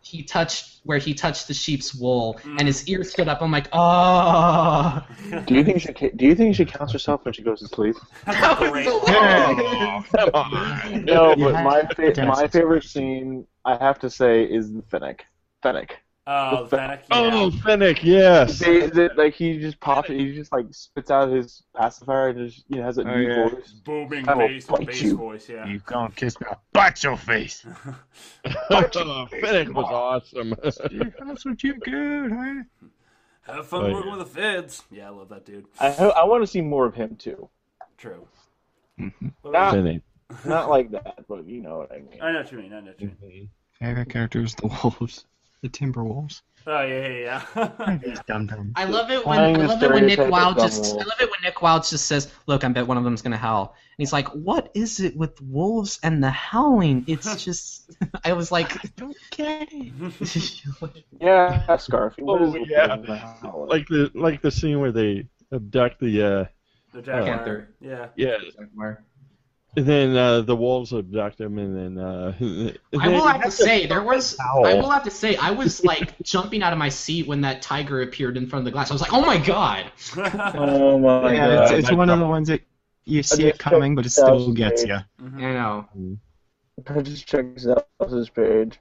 he 0.00 0.22
touched 0.22 0.80
where 0.84 0.98
he 0.98 1.14
touched 1.14 1.48
the 1.48 1.54
sheep's 1.54 1.94
wool 1.94 2.38
mm. 2.42 2.58
and 2.58 2.66
his 2.66 2.86
ears 2.88 3.10
stood 3.10 3.28
up. 3.28 3.40
I'm 3.40 3.50
like, 3.52 3.68
oh 3.72 5.02
Do 5.46 5.54
you 5.54 5.64
think 5.64 5.80
she 5.80 5.92
ca- 5.92 6.10
do 6.14 6.26
you 6.26 6.34
think 6.34 6.56
she 6.56 6.64
counts 6.64 6.92
herself 6.92 7.24
when 7.24 7.32
she 7.32 7.42
goes 7.42 7.60
to 7.60 7.68
sleep? 7.68 7.96
That's 8.26 8.60
a 8.60 8.70
great. 8.70 8.86
come 8.86 10.30
on. 10.34 11.04
No, 11.04 11.34
but 11.36 11.52
my 11.52 11.86
fa- 11.94 12.24
my 12.26 12.48
favorite 12.48 12.84
scene 12.84 13.46
I 13.64 13.76
have 13.76 13.98
to 14.00 14.10
say 14.10 14.44
is 14.44 14.72
the 14.72 14.82
Fennec. 14.82 15.24
Fennec. 15.62 15.96
Oh, 16.26 16.66
Fennec. 16.66 17.04
Yeah. 17.10 17.16
Oh, 17.34 17.50
Finnick, 17.50 18.02
yes. 18.02 18.58
They, 18.58 18.86
they, 18.86 19.08
like 19.10 19.34
he 19.34 19.58
just 19.58 19.78
pops, 19.78 20.08
he 20.08 20.34
just 20.34 20.52
like 20.52 20.66
spits 20.70 21.10
out 21.10 21.30
his 21.30 21.62
pacifier 21.76 22.28
and 22.28 22.48
just 22.50 22.64
you 22.68 22.76
know, 22.78 22.84
has 22.84 22.96
a 22.96 23.02
Oh, 23.02 23.14
deep 23.18 23.28
yeah. 23.28 23.48
voice. 23.50 23.72
booming 23.84 24.28
I 24.28 24.34
bass, 24.34 24.66
bass 24.66 25.02
you. 25.02 25.16
voice. 25.18 25.48
Yeah. 25.50 25.66
You 25.66 25.80
gonna 25.80 26.10
kiss 26.12 26.40
me? 26.40 26.46
I'll 26.48 26.62
bite 26.72 27.02
your 27.04 27.18
face. 27.18 27.66
oh, 28.46 29.28
Finnick 29.30 29.74
was 29.74 29.84
awesome. 29.86 30.54
That's 30.62 31.44
what 31.44 31.62
you 31.62 31.74
good, 31.74 32.32
huh? 32.32 32.62
Have 33.42 33.66
fun 33.66 33.84
Oh, 33.84 33.92
working 33.92 34.10
yeah. 34.12 34.16
with 34.16 34.26
the 34.26 34.34
feds. 34.40 34.82
Yeah, 34.90 35.08
I 35.08 35.10
love 35.10 35.28
that 35.28 35.44
dude. 35.44 35.66
I 35.78 35.88
I 35.88 36.24
want 36.24 36.42
to 36.42 36.46
see 36.46 36.62
more 36.62 36.86
of 36.86 36.94
him 36.94 37.16
too. 37.16 37.50
True. 37.98 38.26
Mhm. 38.98 39.32
What 39.42 39.52
Nah. 39.52 39.68
about- 39.68 39.74
Finnick. 39.74 40.02
Not 40.46 40.70
like 40.70 40.90
that, 40.92 41.26
but 41.28 41.46
you 41.46 41.60
know 41.60 41.76
what 41.76 41.92
I 41.92 41.98
mean. 41.98 42.22
I 42.22 42.32
know 42.32 42.38
what 42.38 42.50
you 42.50 42.58
mean. 42.58 42.72
I 42.72 42.80
know 42.80 42.86
what 42.92 43.00
you 43.02 43.10
mean. 43.20 43.50
Favorite 43.78 44.08
characters: 44.08 44.54
the 44.54 44.68
wolves, 44.68 45.26
the 45.64 45.70
Timberwolves. 45.70 46.42
Oh 46.66 46.82
yeah, 46.82 47.08
yeah, 47.08 47.42
yeah. 47.56 47.98
These 48.04 48.20
dum 48.26 48.46
dum. 48.46 48.72
I 48.76 48.84
love 48.84 49.10
it 49.10 49.26
when 49.26 49.38
I 49.38 49.52
love 49.52 49.82
it 49.82 49.90
when 49.90 50.06
Nick 50.06 50.18
Wilde 50.30 50.58
just 50.58 50.94
I 50.94 50.98
love 50.98 51.20
it 51.20 51.30
when 51.30 51.40
Nick 51.42 51.62
Wilde 51.62 51.86
just 51.88 52.06
says, 52.06 52.30
"Look, 52.46 52.64
I 52.64 52.68
bet 52.68 52.86
one 52.86 52.98
of 52.98 53.04
them's 53.04 53.22
gonna 53.22 53.38
howl." 53.38 53.68
And 53.72 54.02
he's 54.02 54.12
like, 54.12 54.28
"What 54.28 54.70
is 54.74 55.00
it 55.00 55.16
with 55.16 55.40
wolves 55.40 56.00
and 56.02 56.22
the 56.22 56.30
howling? 56.30 57.04
It's 57.06 57.42
just." 57.44 57.90
I 58.24 58.34
was 58.34 58.52
like, 58.52 58.94
Don't 58.96 59.16
get 59.30 59.68
it. 59.72 60.92
Yeah, 61.20 61.76
Scarf. 61.78 62.14
Oh, 62.20 62.54
is- 62.54 62.68
yeah. 62.68 62.96
Like 63.54 63.88
the 63.88 64.10
like 64.14 64.42
the 64.42 64.50
scene 64.50 64.80
where 64.80 64.92
they 64.92 65.26
abduct 65.50 66.00
the 66.00 66.22
uh 66.22 66.44
the 66.92 67.02
Jaguar. 67.02 67.24
Panther. 67.24 67.74
Yeah. 67.80 68.08
yeah 68.16 68.36
and 69.76 69.86
then 69.86 70.16
uh, 70.16 70.40
the 70.42 70.54
wolves 70.54 70.92
abduct 70.92 71.40
him 71.40 71.58
and 71.58 71.96
then 71.96 72.04
uh 72.04 72.32
I 73.00 73.08
will 73.08 73.26
have 73.26 73.42
to 73.42 73.50
say 73.50 73.86
there 73.86 74.02
was. 74.02 74.36
Howl. 74.38 74.66
I 74.66 74.74
will 74.74 74.90
have 74.90 75.04
to 75.04 75.10
say 75.10 75.36
I 75.36 75.50
was 75.50 75.84
like 75.84 76.20
jumping 76.22 76.62
out 76.62 76.72
of 76.72 76.78
my 76.78 76.88
seat 76.88 77.26
when 77.26 77.40
that 77.42 77.62
tiger 77.62 78.02
appeared 78.02 78.36
in 78.36 78.46
front 78.46 78.60
of 78.60 78.64
the 78.66 78.70
glass. 78.70 78.90
I 78.90 78.94
was 78.94 79.00
like, 79.00 79.12
"Oh 79.12 79.22
my 79.22 79.38
god!" 79.38 79.90
Oh 80.16 80.98
my 80.98 81.32
yeah, 81.32 81.46
god. 81.46 81.74
it's, 81.74 81.88
it's 81.88 81.96
one 81.96 82.10
of 82.10 82.18
the 82.18 82.26
ones 82.26 82.48
that 82.48 82.62
you 83.04 83.22
see 83.22 83.46
it 83.46 83.58
coming, 83.58 83.94
but 83.94 84.06
it 84.06 84.10
still 84.10 84.48
out 84.48 84.54
gets 84.54 84.82
Dave. 84.84 85.02
you. 85.20 85.46
I 85.46 85.52
know. 85.52 85.88
I 86.86 87.00
just 87.02 87.26
checked 87.26 87.60
Zell's 87.60 88.30
page. 88.30 88.78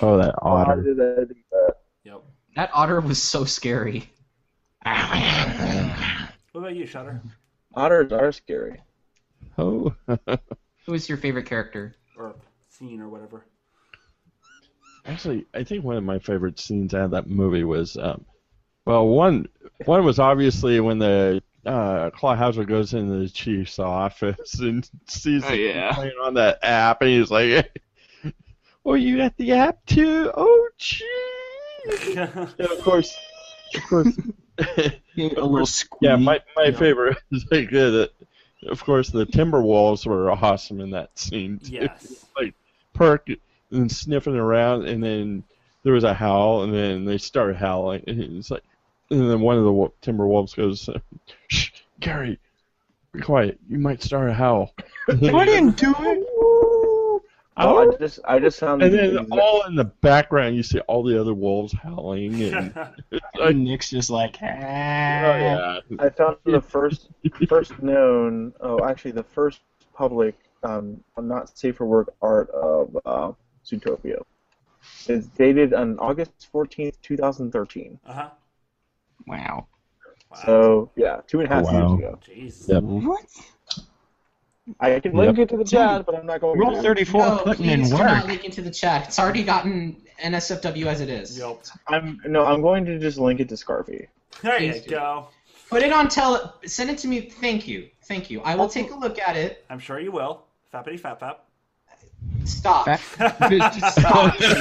Oh, 0.00 0.16
that 0.18 0.34
otter. 0.42 0.82
did 0.82 0.96
that? 0.96 1.76
Yep. 2.04 2.22
That 2.56 2.70
otter 2.72 3.00
was 3.00 3.22
so 3.22 3.44
scary. 3.44 4.10
What 4.84 6.32
about 6.54 6.74
you, 6.74 6.86
Shutter? 6.86 7.22
Otters 7.74 8.12
are 8.12 8.32
scary. 8.32 8.80
Oh. 9.60 9.94
Who 10.86 10.94
is 10.94 11.08
your 11.08 11.18
favorite 11.18 11.46
character? 11.46 11.94
Or 12.16 12.34
scene 12.70 13.00
or 13.00 13.08
whatever. 13.08 13.44
Actually, 15.06 15.46
I 15.54 15.64
think 15.64 15.84
one 15.84 15.96
of 15.96 16.04
my 16.04 16.18
favorite 16.18 16.58
scenes 16.58 16.94
out 16.94 17.02
of 17.06 17.10
that 17.12 17.26
movie 17.28 17.64
was, 17.64 17.96
um, 17.96 18.24
well, 18.86 19.06
one 19.06 19.46
one 19.84 20.04
was 20.04 20.18
obviously 20.18 20.80
when 20.80 20.98
the 20.98 21.42
uh, 21.66 22.10
Clawhauser 22.10 22.66
goes 22.66 22.94
into 22.94 23.18
the 23.18 23.28
chief's 23.28 23.78
office 23.78 24.58
and 24.60 24.88
sees 25.08 25.44
Oh, 25.44 25.48
him 25.50 25.58
yeah. 25.60 25.92
playing 25.94 26.16
on 26.22 26.34
that 26.34 26.58
app, 26.62 27.00
and 27.02 27.10
he's 27.10 27.30
like, 27.30 27.82
"Oh, 28.84 28.94
you 28.94 29.16
got 29.18 29.36
the 29.36 29.52
app 29.52 29.84
too? 29.86 30.30
Oh, 30.34 30.68
gee!" 30.78 31.04
And 32.16 32.58
of 32.60 32.80
course, 32.82 33.14
of 33.74 33.82
course, 33.88 34.18
A 34.58 34.92
little 35.16 35.66
squeak. 35.66 35.98
yeah. 36.02 36.16
My 36.16 36.40
my 36.56 36.66
you 36.66 36.72
know. 36.72 36.78
favorite 36.78 37.18
is 37.32 37.44
like 37.50 37.68
uh, 37.68 37.90
the, 37.90 38.10
of 38.68 38.84
course, 38.84 39.10
the 39.10 39.26
timber 39.26 39.60
Timberwolves 39.60 40.06
were 40.06 40.30
awesome 40.30 40.80
in 40.80 40.90
that 40.90 41.18
scene. 41.18 41.58
Too. 41.58 41.72
yes. 41.72 42.26
like 42.38 42.54
perk 42.92 43.28
and 43.70 43.90
sniffing 43.90 44.36
around, 44.36 44.86
and 44.86 45.02
then 45.02 45.44
there 45.82 45.94
was 45.94 46.04
a 46.04 46.14
howl, 46.14 46.62
and 46.62 46.74
then 46.74 47.04
they 47.04 47.18
started 47.18 47.56
howling, 47.56 48.04
and 48.06 48.20
it's 48.38 48.50
like, 48.50 48.62
and 49.10 49.28
then 49.28 49.40
one 49.40 49.56
of 49.56 49.64
the 49.64 49.72
wo- 49.72 49.92
timber 50.02 50.26
wolves 50.26 50.54
goes, 50.54 50.88
"Shh, 51.48 51.70
Gary, 52.00 52.38
be 53.12 53.20
quiet. 53.20 53.58
You 53.68 53.78
might 53.78 54.02
start 54.02 54.30
a 54.30 54.34
howl." 54.34 54.74
I 55.08 55.14
didn't 55.44 55.76
do 55.76 55.94
it. 55.98 56.19
Oh, 57.62 57.92
I 57.92 57.96
just 57.96 58.20
I 58.24 58.38
just 58.38 58.58
found 58.60 58.82
And 58.82 58.92
then 58.92 59.10
exact- 59.18 59.30
all 59.32 59.62
in 59.66 59.74
the 59.74 59.84
background, 59.84 60.56
you 60.56 60.62
see 60.62 60.80
all 60.80 61.02
the 61.02 61.20
other 61.20 61.34
wolves 61.34 61.72
howling, 61.72 62.42
and 62.42 62.74
like, 63.38 63.56
Nick's 63.56 63.90
just 63.90 64.10
like, 64.10 64.38
oh 64.42 64.46
ah. 64.46 64.50
yeah, 64.50 65.80
I 65.98 66.08
found 66.10 66.36
the 66.44 66.60
first 66.60 67.08
first 67.48 67.80
known 67.82 68.52
oh 68.60 68.84
actually 68.84 69.12
the 69.12 69.22
first 69.24 69.60
public 69.94 70.34
um 70.62 71.02
not 71.18 71.56
safe 71.56 71.76
for 71.76 71.86
work 71.86 72.14
art 72.22 72.50
of 72.50 72.96
uh, 73.04 73.32
Zootopia. 73.64 74.22
It's 75.08 75.26
dated 75.28 75.74
on 75.74 75.98
August 75.98 76.48
fourteenth, 76.50 77.00
two 77.02 77.16
thousand 77.16 77.52
thirteen. 77.52 77.98
Uh 78.06 78.12
huh. 78.12 78.30
wow. 79.26 79.66
Wow. 80.30 80.38
So 80.44 80.90
yeah, 80.96 81.20
two 81.26 81.40
and 81.40 81.50
a 81.50 81.54
half 81.54 81.64
Wow. 81.64 81.98
years 81.98 81.98
ago. 81.98 82.18
Jeez. 82.24 82.68
Yep. 82.68 82.82
What? 82.84 83.26
I 84.78 85.00
can 85.00 85.14
link 85.14 85.38
it 85.38 85.48
to 85.50 85.56
the 85.56 85.64
chat, 85.64 86.06
but 86.06 86.14
I'm 86.14 86.26
not 86.26 86.40
going 86.40 86.58
Roll 86.58 86.74
to. 86.76 86.82
34 86.82 87.20
no, 87.20 87.38
putting 87.38 87.56
please 87.66 87.72
in 87.72 87.82
do 87.84 88.04
not 88.04 88.18
work. 88.18 88.26
link 88.26 88.44
into 88.44 88.62
the 88.62 88.70
chat. 88.70 89.08
It's 89.08 89.18
already 89.18 89.42
gotten 89.42 89.96
NSFW 90.22 90.86
as 90.86 91.00
it 91.00 91.08
is. 91.08 91.38
Yep. 91.38 91.64
I'm 91.88 92.20
no, 92.26 92.44
I'm 92.44 92.62
going 92.62 92.84
to 92.86 92.98
just 92.98 93.18
link 93.18 93.40
it 93.40 93.48
to 93.48 93.54
Scarfy. 93.54 94.06
There 94.42 94.62
you 94.62 94.80
do. 94.80 94.90
go. 94.90 95.28
Put 95.68 95.82
it 95.82 95.92
on 95.92 96.08
tele. 96.08 96.52
Send 96.66 96.90
it 96.90 96.98
to 96.98 97.08
me. 97.08 97.20
Thank 97.22 97.66
you. 97.68 97.88
Thank 98.04 98.30
you. 98.30 98.40
I 98.42 98.54
will 98.56 98.68
take 98.68 98.90
a 98.90 98.94
look 98.94 99.18
at 99.20 99.36
it. 99.36 99.64
I'm 99.70 99.78
sure 99.78 100.00
you 100.00 100.12
will. 100.12 100.42
Fappity 100.74 101.00
fap 101.00 101.20
fap. 101.20 101.36
Stop. 102.44 102.86
Fat- 102.86 103.00
Stop. 103.92 104.36
Fat- 104.36 104.56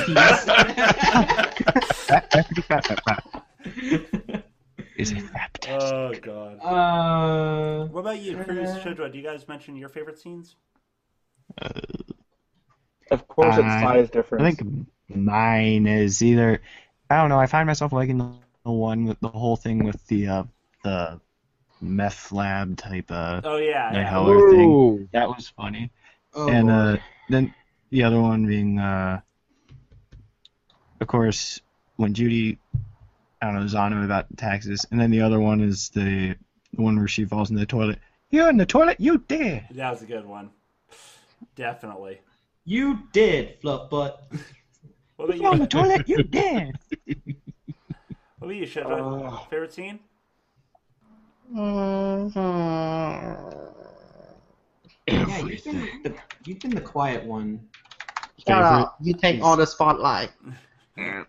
fappity 2.32 2.64
fat 2.64 2.86
fat 2.86 3.04
fat. 3.04 4.44
Is 5.00 5.12
it 5.12 5.22
fat? 5.22 5.66
oh 5.70 6.14
god. 6.22 6.60
uh, 6.62 7.86
What 7.88 8.02
about 8.02 8.20
you, 8.20 8.36
Kruz 8.36 8.84
Shudra? 8.84 9.10
Do 9.10 9.18
you 9.18 9.24
guys 9.24 9.48
mention 9.48 9.78
your 9.78 9.88
favorite 9.88 10.20
scenes? 10.20 10.58
Of 13.12 13.28
course, 13.28 13.58
it's 13.58 13.66
Uh, 13.66 13.80
size 13.82 14.10
difference. 14.10 14.44
I 14.44 14.52
think 14.52 14.88
mine 15.08 15.88
is 15.88 16.22
either 16.22 16.62
I 17.10 17.16
don't 17.16 17.30
know. 17.30 17.40
I 17.40 17.48
find 17.48 17.66
myself 17.66 17.94
liking 17.94 18.18
the, 18.18 18.30
the 18.66 18.72
one 18.72 19.06
with 19.06 19.20
the 19.22 19.30
whole 19.30 19.56
thing 19.56 19.84
with 19.86 20.06
the 20.08 20.28
uh, 20.28 20.44
the 20.84 21.20
meth 21.82 22.32
lab 22.32 22.78
type 22.78 23.10
uh, 23.10 23.40
Oh 23.44 23.58
yeah. 23.58 23.94
Yeah. 23.94 24.04
Howler 24.04 24.52
thing. 24.52 25.10
That 25.14 25.30
was 25.30 25.48
funny. 25.56 25.92
oh, 26.34 26.50
and 26.50 26.70
uh, 26.70 26.98
then 27.30 27.54
the 27.90 28.04
other 28.04 28.20
one 28.22 28.46
being, 28.46 28.78
uh, 28.80 29.22
of 31.02 31.08
course, 31.08 31.62
when 31.96 32.14
Judy, 32.14 32.60
I 33.42 33.46
don't 33.46 33.56
know, 33.56 33.64
is 33.64 33.76
on 33.76 33.94
him 33.94 34.04
about 34.04 34.26
taxes, 34.38 34.86
and 34.92 35.00
then 35.00 35.12
the 35.12 35.22
other 35.22 35.40
one 35.40 35.62
is 35.62 35.90
the 35.90 36.36
the 36.74 36.82
one 36.82 36.98
where 36.98 37.08
she 37.08 37.26
falls 37.26 37.50
in 37.50 37.56
the 37.56 37.66
toilet. 37.66 38.00
You're 38.30 38.50
in 38.50 38.58
the 38.58 38.66
toilet, 38.66 39.00
you 39.00 39.24
did. 39.28 39.64
That 39.72 39.92
was 39.92 40.02
a 40.02 40.06
good 40.06 40.26
one. 40.26 40.52
Definitely. 41.56 42.20
you 42.64 43.00
did, 43.12 43.58
fluff 43.62 43.90
butt. 43.90 44.32
What 45.16 45.26
about 45.26 45.38
You're 45.38 45.52
on 45.52 45.60
the 45.60 45.68
toilet, 45.68 46.08
you 46.08 46.24
did. 46.24 46.78
What 47.06 48.48
about 48.48 48.56
you, 48.56 48.66
Shudra? 48.66 49.04
Uh, 49.04 49.38
Favorite 49.50 49.74
scene? 49.74 50.00
Yeah, 55.08 55.40
you've 55.40 55.64
been 55.64 56.02
the 56.04 56.16
you've 56.46 56.60
been 56.60 56.76
the 56.76 56.82
quiet 56.82 57.24
one. 57.24 57.68
Shut 58.48 58.62
up. 58.62 58.98
You 59.02 59.14
take 59.14 59.42
all 59.42 59.58
the 59.58 59.66
spotlight. 59.66 60.32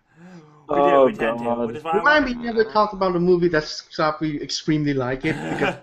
We 0.71 0.81
did. 0.81 0.93
Oh, 0.93 1.05
we 1.05 1.11
did. 1.11 1.19
God. 1.19 1.67
Which 1.67 1.77
is 1.77 1.83
why 1.83 1.91
I 1.91 1.97
Remind 1.97 2.25
want- 2.25 2.37
me 2.39 2.45
never 2.45 2.63
talk 2.63 2.93
about 2.93 3.15
a 3.15 3.19
movie 3.19 3.47
that's 3.47 3.83
Sharpie 3.95 4.41
extremely 4.41 4.93
like 4.93 5.25
it 5.25 5.35
because 5.51 5.75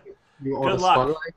you 0.43 0.57
all 0.57 0.65
Good 0.65 0.79
the 0.79 0.83
luck. 0.83 0.95
spotlight. 0.95 1.35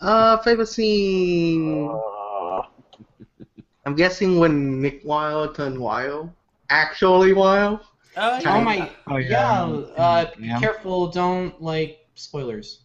Uh, 0.00 0.36
favorite 0.42 0.66
scene. 0.66 1.88
uh, 1.88 2.62
I'm 3.86 3.94
guessing 3.94 4.38
when 4.38 4.80
Nick 4.82 5.02
Wilde 5.04 5.54
turned 5.54 5.78
wild. 5.78 6.30
Actually 6.70 7.32
wild. 7.32 7.80
Oh, 8.16 8.40
Oh 8.46 8.60
my. 8.60 8.90
Oh, 9.06 9.16
yeah. 9.16 9.62
Uh, 9.64 10.26
be 10.36 10.46
Yeah. 10.46 10.58
careful. 10.58 11.08
Don't 11.08 11.60
like 11.62 12.06
spoilers. 12.14 12.80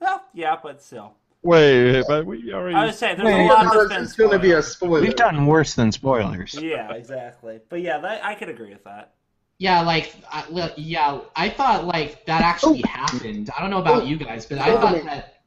Well, 0.00 0.22
yeah, 0.34 0.56
but 0.62 0.82
still. 0.82 1.14
Wait, 1.42 2.04
but 2.06 2.24
we 2.24 2.52
already. 2.52 2.76
I 2.76 2.86
was 2.86 2.98
saying 2.98 3.16
there's 3.16 3.26
Wait, 3.26 3.46
a 3.46 3.52
lot 3.52 3.74
that's 3.74 3.88
been 3.88 4.02
It's 4.04 4.12
gonna 4.14 4.38
be 4.38 4.52
a 4.52 4.62
spoiler. 4.62 5.00
We've 5.00 5.16
done 5.16 5.46
worse 5.46 5.74
than 5.74 5.90
spoilers. 5.90 6.54
Yeah, 6.54 6.92
exactly. 6.92 7.60
But 7.68 7.80
yeah, 7.80 7.98
that, 7.98 8.24
I 8.24 8.34
could 8.36 8.48
agree 8.48 8.70
with 8.70 8.84
that. 8.84 9.14
Yeah, 9.58 9.82
like, 9.82 10.14
I, 10.30 10.44
well, 10.50 10.72
yeah, 10.76 11.20
I 11.34 11.48
thought 11.48 11.84
like 11.84 12.24
that 12.26 12.42
actually 12.42 12.82
oh. 12.84 12.88
happened. 12.88 13.50
I 13.56 13.60
don't 13.60 13.70
know 13.70 13.80
about 13.80 14.02
oh. 14.02 14.06
you 14.06 14.16
guys, 14.16 14.46
but 14.46 14.58
I 14.58 14.76
thought 14.76 15.04
that. 15.04 15.42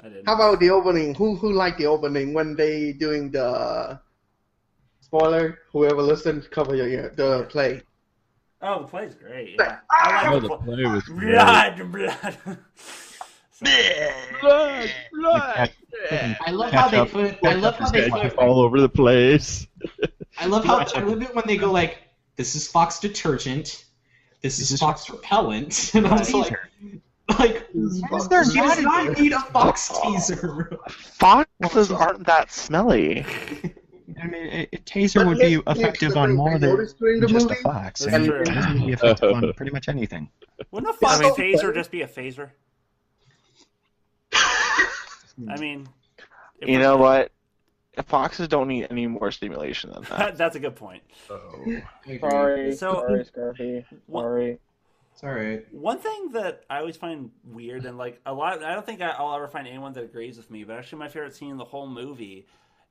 I 0.00 0.08
didn't. 0.08 0.26
How 0.26 0.34
about 0.34 0.60
the 0.60 0.70
opening? 0.70 1.14
Who 1.14 1.36
who 1.36 1.52
liked 1.52 1.78
the 1.78 1.86
opening 1.86 2.34
when 2.34 2.54
they 2.54 2.92
doing 2.92 3.30
the 3.30 3.98
spoiler? 5.00 5.58
Whoever 5.72 6.02
listened, 6.02 6.50
cover 6.50 6.74
your 6.74 6.88
ear. 6.88 7.12
The 7.16 7.44
play. 7.44 7.82
Oh, 8.62 8.82
the 8.82 8.88
play's 8.88 9.14
great. 9.14 9.56
Yeah, 9.58 9.78
I 9.90 10.26
Oh, 10.28 10.32
like 10.32 10.42
the 10.42 10.48
the 10.48 10.56
play. 10.56 10.74
play 10.74 10.84
was 10.86 11.04
great. 11.04 11.32
Blood, 11.32 11.92
blood. 11.92 12.58
Blood, 13.60 14.90
blood. 15.12 15.70
I 16.12 16.50
love 16.50 16.72
how 16.72 16.88
they 16.88 17.04
put. 17.04 17.38
I 17.44 17.54
love 17.54 17.76
how 17.76 17.90
they 17.90 18.08
put. 18.08 18.36
all 18.36 18.60
over 18.60 18.80
the 18.80 18.88
place. 18.88 19.66
I 20.38 20.46
love 20.46 20.64
how 20.64 20.78
I 20.78 21.00
love 21.00 21.22
it 21.22 21.34
when 21.34 21.44
they 21.46 21.56
go 21.56 21.70
like, 21.70 21.98
"This 22.36 22.54
is 22.54 22.66
Fox 22.68 22.98
detergent. 23.00 23.84
This 24.40 24.58
is 24.58 24.70
is 24.70 24.80
Fox 24.80 25.10
repellent," 25.10 25.90
and 25.94 26.06
I 26.06 26.18
was 26.18 26.32
like, 26.32 26.52
like, 27.38 27.68
is 27.74 28.28
there 28.28 28.44
she 28.44 28.56
not 28.58 28.76
does 28.76 28.84
not 28.84 29.18
need 29.18 29.32
a 29.32 29.40
Fox 29.40 29.90
teaser. 30.02 30.78
Foxes 30.88 31.90
aren't 31.92 32.26
that 32.26 32.50
smelly. 32.50 33.24
I 34.22 34.26
mean, 34.26 34.46
a, 34.46 34.68
a 34.72 34.78
taser 34.78 35.26
would 35.26 35.38
be 35.38 35.54
effective 35.66 36.16
on 36.16 36.34
more 36.34 36.58
than 36.58 36.70
noticed 36.70 36.98
during 36.98 37.26
just 37.26 37.50
a 37.50 37.54
fox. 37.56 38.00
That's 38.00 38.14
I 38.14 38.18
mean, 38.18 38.26
true. 38.28 38.40
it 38.42 38.48
would 38.48 38.86
be 38.86 38.92
effective 38.92 39.32
on 39.32 39.52
pretty 39.54 39.72
much 39.72 39.88
anything. 39.88 40.28
Wouldn't 40.70 40.94
a 40.94 40.98
Fox 40.98 41.20
I 41.20 41.22
mean- 41.22 41.34
phaser 41.34 41.72
just 41.74 41.90
be 41.90 42.02
a 42.02 42.08
phaser? 42.08 42.50
I 45.48 45.54
hmm. 45.54 45.60
mean, 45.60 45.88
You 46.60 46.66
we're- 46.68 46.78
know 46.82 46.96
what? 46.96 47.32
Foxes 48.06 48.48
don't 48.48 48.68
need 48.68 48.86
any 48.90 49.06
more 49.06 49.30
stimulation 49.30 49.90
than 49.92 50.02
that. 50.04 50.36
that's 50.38 50.56
a 50.56 50.60
good 50.60 50.76
point. 50.76 51.02
Sorry, 51.28 52.72
So- 52.76 52.94
sorry, 52.94 53.20
um, 53.20 53.24
Scarfy. 53.24 53.84
What- 54.06 54.22
Sorry. 54.22 54.58
It's 55.12 55.24
all 55.24 55.30
right. 55.32 55.74
One 55.74 55.98
thing 55.98 56.30
that 56.32 56.64
I 56.70 56.78
always 56.78 56.96
find 56.96 57.30
weird, 57.44 57.84
and 57.84 57.98
like 57.98 58.20
a 58.24 58.32
lot, 58.32 58.62
I 58.62 58.72
don't 58.74 58.86
think 58.86 59.02
I- 59.02 59.10
I'll 59.10 59.34
ever 59.34 59.48
find 59.48 59.66
anyone 59.66 59.92
that 59.94 60.04
agrees 60.04 60.36
with 60.36 60.50
me, 60.50 60.64
but 60.64 60.76
actually 60.78 61.00
my 61.00 61.08
favorite 61.08 61.34
scene 61.34 61.50
in 61.50 61.56
the 61.58 61.64
whole 61.64 61.88
movie, 61.88 62.46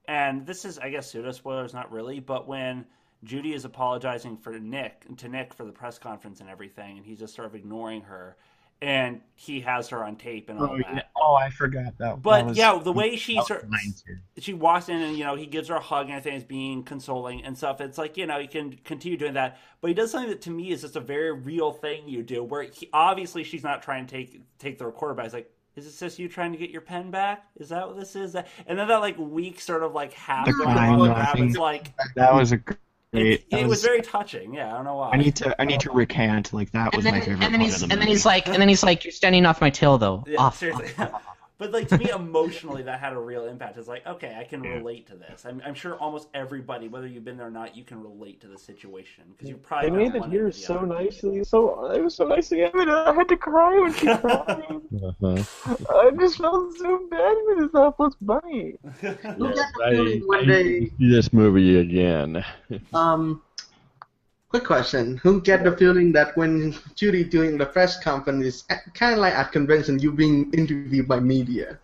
and 0.07 0.45
this 0.45 0.65
is, 0.65 0.77
I 0.77 0.89
guess, 0.89 1.09
pseudo 1.09 1.31
spoilers, 1.31 1.73
not 1.73 1.91
really, 1.91 2.19
but 2.19 2.47
when 2.47 2.85
Judy 3.23 3.53
is 3.53 3.65
apologizing 3.65 4.37
for 4.37 4.59
Nick 4.59 5.05
to 5.17 5.27
Nick 5.29 5.53
for 5.53 5.65
the 5.65 5.71
press 5.71 5.97
conference 5.97 6.39
and 6.39 6.49
everything, 6.49 6.97
and 6.97 7.05
he's 7.05 7.19
just 7.19 7.35
sort 7.35 7.47
of 7.47 7.55
ignoring 7.55 8.01
her, 8.01 8.35
and 8.81 9.21
he 9.35 9.59
has 9.61 9.89
her 9.89 10.03
on 10.03 10.15
tape 10.15 10.49
and 10.49 10.59
all 10.59 10.69
Oh, 10.71 10.77
that. 10.77 10.93
yeah. 10.93 11.01
oh 11.17 11.35
I 11.35 11.49
forgot 11.49 11.97
that. 11.97 12.21
But 12.21 12.37
that 12.39 12.45
was, 12.47 12.57
yeah, 12.57 12.79
the 12.81 12.93
way 12.93 13.15
she 13.17 13.35
that 13.35 13.45
sort 13.47 13.67
she 14.37 14.53
walks 14.53 14.87
in 14.89 15.01
and 15.01 15.17
you 15.17 15.23
know 15.25 15.35
he 15.35 15.45
gives 15.45 15.67
her 15.67 15.75
a 15.75 15.79
hug 15.81 16.05
and 16.07 16.13
everything 16.15 16.37
is 16.37 16.43
being 16.45 16.83
consoling 16.83 17.43
and 17.43 17.57
stuff. 17.57 17.81
It's 17.81 17.97
like 17.97 18.15
you 18.17 18.25
know 18.25 18.39
he 18.39 18.47
can 18.47 18.71
continue 18.85 19.17
doing 19.17 19.33
that, 19.33 19.57
but 19.81 19.89
he 19.89 19.93
does 19.93 20.11
something 20.11 20.29
that 20.29 20.41
to 20.43 20.49
me 20.51 20.71
is 20.71 20.81
just 20.81 20.95
a 20.95 21.01
very 21.01 21.31
real 21.33 21.71
thing 21.71 22.07
you 22.07 22.23
do. 22.23 22.43
Where 22.43 22.63
he, 22.63 22.89
obviously 22.93 23.43
she's 23.43 23.63
not 23.63 23.81
trying 23.83 24.05
to 24.07 24.11
take 24.15 24.41
take 24.59 24.77
the 24.77 24.85
recorder, 24.85 25.13
but 25.13 25.25
it's 25.25 25.33
like 25.33 25.51
Is 25.75 25.85
this 25.85 25.99
just 25.99 26.19
you 26.19 26.29
trying 26.29 26.51
to 26.53 26.57
get 26.57 26.69
your 26.69 26.81
pen 26.81 27.11
back? 27.11 27.45
Is 27.57 27.69
that 27.69 27.85
what 27.87 27.97
this 27.99 28.15
is? 28.15 28.35
And 28.35 28.45
then 28.79 28.87
that 28.87 28.97
like 29.01 29.17
weak 29.17 29.59
sort 29.59 29.83
of 29.83 29.93
like 29.93 30.13
half 30.13 30.45
The 30.45 30.51
look 30.53 30.69
crying 30.69 30.93
on 30.93 30.99
the 30.99 31.05
laughing. 31.13 31.53
like 31.53 31.91
That 32.15 32.33
was 32.33 32.51
a. 32.53 32.59
it, 33.11 33.45
it 33.49 33.67
was 33.67 33.83
very 33.83 34.01
touching. 34.01 34.53
Yeah, 34.53 34.71
I 34.71 34.75
don't 34.75 34.85
know 34.85 34.95
why. 34.95 35.11
I 35.11 35.17
need 35.17 35.35
to. 35.37 35.59
I 35.59 35.65
need 35.65 35.79
to 35.81 35.91
recant. 35.91 36.53
Like 36.53 36.71
that 36.71 36.95
was 36.95 37.05
And 37.05 37.15
my 37.15 37.21
favorite 37.21 37.43
and 37.43 37.53
then 37.53 37.61
part 37.61 37.71
he's 37.71 37.81
of 37.81 37.89
the 37.89 37.93
and 37.93 38.01
then 38.01 38.07
he's 38.07 38.25
like 38.25 38.47
and 38.47 38.61
then 38.61 38.69
he's 38.69 38.83
like 38.83 39.03
you're 39.03 39.11
standing 39.11 39.45
off 39.45 39.61
my 39.61 39.69
tail 39.69 39.97
though. 39.97 40.23
Yeah, 40.27 40.39
off, 40.39 40.57
seriously. 40.57 40.89
off. 40.99 41.23
But 41.59 41.71
like 41.73 41.89
to 41.89 41.97
me, 41.97 42.09
emotionally, 42.09 42.83
that 42.83 43.01
had 43.01 43.11
a 43.11 43.19
real 43.19 43.45
impact. 43.45 43.77
It's 43.77 43.89
like, 43.89 44.07
okay, 44.07 44.35
I 44.39 44.45
can 44.45 44.63
Yeah. 44.63 44.75
relate 44.75 45.07
to 45.07 45.15
this. 45.15 45.45
I'm, 45.45 45.61
I'm 45.65 45.73
sure 45.73 45.95
almost 45.95 46.29
everybody, 46.33 46.87
whether 46.87 47.05
you've 47.05 47.25
been 47.25 47.35
there 47.35 47.47
or 47.47 47.51
not, 47.51 47.75
you 47.75 47.83
can 47.83 48.01
relate 48.01 48.39
to 48.41 48.47
the 48.47 48.57
situation 48.57 49.25
because 49.31 49.49
you 49.49 49.57
probably. 49.57 49.89
They 49.89 49.95
probably 49.95 50.05
made 50.05 50.07
it 50.09 50.13
the 50.13 50.19
one 50.21 50.31
year 50.31 50.43
or 50.47 50.51
the 50.51 50.53
so 50.53 50.81
nicely. 50.85 51.43
So 51.43 51.91
it 51.91 52.01
was 52.01 52.15
so 52.15 52.27
nice 52.27 52.47
to 52.49 52.55
get 52.55 52.73
it. 52.73 52.87
I 52.87 53.13
had 53.13 53.27
to 53.27 53.35
cry 53.37 53.77
when 53.77 53.93
she 53.93 54.05
cried. 54.15 54.81
Uh-huh. 55.03 55.43
I 55.89 56.11
just 56.17 56.37
felt 56.37 56.77
so 56.77 57.07
bad 57.11 57.35
when 57.47 57.63
it's 57.65 57.73
not 57.73 57.99
was 57.99 58.15
funny. 58.25 58.75
You 59.37 59.53
get 59.53 59.65
I, 59.83 59.89
feeling 59.91 60.21
when 60.27 60.39
I 60.39 60.45
they 60.45 60.63
need 60.63 60.79
to 60.79 60.95
see 60.97 61.09
this 61.11 61.33
movie 61.33 61.79
again. 61.79 62.43
um. 62.93 63.41
Quick 64.49 64.63
question: 64.65 65.17
Who 65.17 65.41
get 65.41 65.63
the 65.63 65.77
feeling 65.77 66.11
that 66.13 66.35
when 66.35 66.75
Judy 66.95 67.23
doing 67.23 67.57
the 67.57 67.67
press 67.67 68.01
conference, 68.03 68.63
kind 68.95 69.13
of 69.13 69.19
like 69.19 69.35
at 69.35 69.51
convention, 69.51 69.99
you 69.99 70.11
being 70.11 70.51
interviewed 70.53 71.07
by 71.07 71.19
media? 71.19 71.77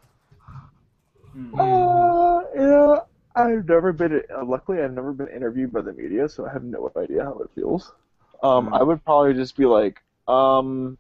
Hmm. 1.34 1.60
Uh, 1.60 2.42
yeah, 2.56 3.00
I've 3.36 3.68
never 3.68 3.94
been. 3.94 4.24
Uh, 4.36 4.44
luckily, 4.44 4.82
I've 4.82 4.94
never 4.94 5.14
been 5.14 5.28
interviewed 5.28 5.72
by 5.74 5.82
the 5.82 5.94
media, 5.94 6.28
so 6.28 6.48
I 6.48 6.54
have 6.54 6.64
no 6.64 6.92
idea 6.98 7.24
how 7.24 7.38
it 7.40 7.52
feels. 7.54 7.92
Um, 8.42 8.74
I 8.74 8.82
would 8.82 9.04
probably 9.06 9.36
just 9.36 9.56
be 9.56 9.66
like, 9.66 10.02
um, 10.28 10.98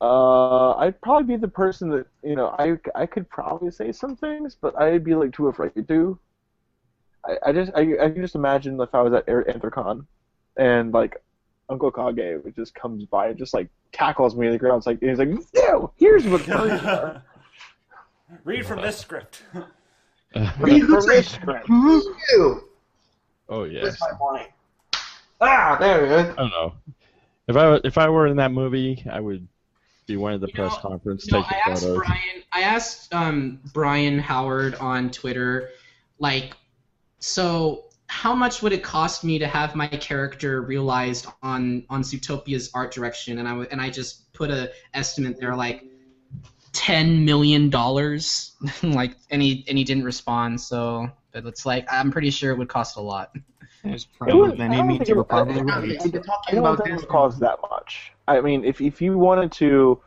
uh, 0.00 0.74
I'd 0.76 1.00
probably 1.00 1.34
be 1.34 1.40
the 1.40 1.48
person 1.48 1.90
that 1.90 2.06
you 2.22 2.36
know. 2.36 2.54
I 2.56 2.78
I 2.94 3.06
could 3.06 3.28
probably 3.28 3.72
say 3.72 3.90
some 3.90 4.14
things, 4.14 4.56
but 4.60 4.80
I'd 4.80 5.02
be 5.02 5.16
like 5.16 5.32
too 5.32 5.48
afraid 5.48 5.88
to. 5.88 6.18
I, 7.24 7.36
I 7.46 7.52
just 7.52 7.72
I, 7.74 7.80
I 8.00 8.10
can 8.10 8.22
just 8.22 8.36
imagine 8.36 8.80
if 8.80 8.94
I 8.94 9.02
was 9.02 9.12
at 9.12 9.24
Air 9.28 9.44
Anthrocon, 9.44 10.06
and 10.56 10.92
like 10.92 11.16
Uncle 11.68 11.90
Kage 11.90 12.42
would 12.44 12.54
just 12.56 12.74
comes 12.74 13.04
by 13.04 13.28
and 13.28 13.38
just 13.38 13.54
like 13.54 13.68
tackles 13.92 14.34
me 14.36 14.46
to 14.46 14.52
the 14.52 14.58
ground. 14.58 14.78
It's 14.78 14.86
like 14.86 15.00
he's 15.00 15.18
like, 15.18 15.28
no, 15.54 15.92
here's 15.96 16.26
what 16.26 16.42
furries 16.42 16.84
are. 16.84 17.22
Read 18.44 18.64
from 18.66 18.80
this 18.82 18.96
script. 18.98 19.42
Read 20.60 20.82
From 20.84 20.90
this 20.92 21.06
said 21.06 21.24
script. 21.42 21.68
you. 21.68 22.68
oh 23.48 23.60
Where's 23.62 23.72
yes. 23.72 23.98
my 24.00 24.12
point? 24.16 24.48
Ah, 25.40 25.76
there 25.80 26.04
it 26.06 26.12
is. 26.12 26.32
I 26.34 26.36
don't 26.36 26.50
know. 26.50 26.74
If 27.48 27.56
I 27.56 27.80
if 27.82 27.98
I 27.98 28.08
were 28.08 28.28
in 28.28 28.36
that 28.36 28.52
movie, 28.52 29.04
I 29.10 29.18
would 29.20 29.48
be 30.06 30.16
one 30.16 30.32
of 30.34 30.40
the 30.40 30.46
You 30.48 30.54
press 30.54 30.72
know- 30.74 30.90
conference 30.90 31.26
You 31.26 31.32
know, 31.32 31.42
taking 31.42 31.58
I 31.66 31.70
asked 31.70 31.82
photos. 31.82 32.06
Byron. 32.06 32.42
I 32.52 32.60
asked 32.62 33.14
um, 33.14 33.60
Byron 33.74 34.18
Howard 34.20 34.74
on 34.76 35.10
Twitter, 35.10 35.70
like, 36.18 36.56
so 37.20 37.84
how 38.10 38.34
much 38.34 38.60
would 38.60 38.72
it 38.72 38.82
cost 38.82 39.22
me 39.22 39.38
to 39.38 39.46
have 39.46 39.76
my 39.76 39.86
character 39.86 40.62
realized 40.62 41.26
on 41.44 41.84
on 41.88 42.02
Zootopia's 42.02 42.68
art 42.74 42.92
direction? 42.92 43.38
And 43.38 43.46
I 43.46 43.52
w- 43.52 43.68
and 43.70 43.80
I 43.80 43.88
just 43.88 44.32
put 44.32 44.50
a 44.50 44.72
estimate 44.94 45.38
there, 45.38 45.54
like 45.54 45.84
ten 46.72 47.24
million 47.24 47.70
dollars. 47.70 48.56
like, 48.82 49.16
and 49.30 49.40
he 49.40 49.64
and 49.68 49.78
he 49.78 49.84
didn't 49.84 50.02
respond. 50.04 50.60
So, 50.60 51.08
but 51.30 51.46
it's 51.46 51.64
like 51.64 51.86
I'm 51.90 52.10
pretty 52.10 52.30
sure 52.30 52.50
it 52.50 52.58
would 52.58 52.68
cost 52.68 52.96
a 52.96 53.00
lot. 53.00 53.30
There's 53.84 54.02
It 54.02 54.08
probably 54.18 54.40
would- 54.40 54.54
I 54.60 54.68
many 54.68 54.76
don't 54.78 54.88
means 54.88 55.08
you 55.08 55.14
it 55.14 55.16
were 55.16 55.22
would- 55.22 55.28
probably 55.28 55.60
I- 55.60 55.62
right. 55.62 56.00
I 56.02 56.54
don't 56.54 56.76
think 56.78 56.88
it 56.88 56.96
would 56.96 57.08
cost 57.08 57.38
that 57.40 57.60
much. 57.70 58.12
I 58.26 58.40
mean, 58.40 58.64
if 58.64 58.80
if 58.80 59.00
you 59.00 59.16
wanted 59.18 59.52
to, 59.52 60.02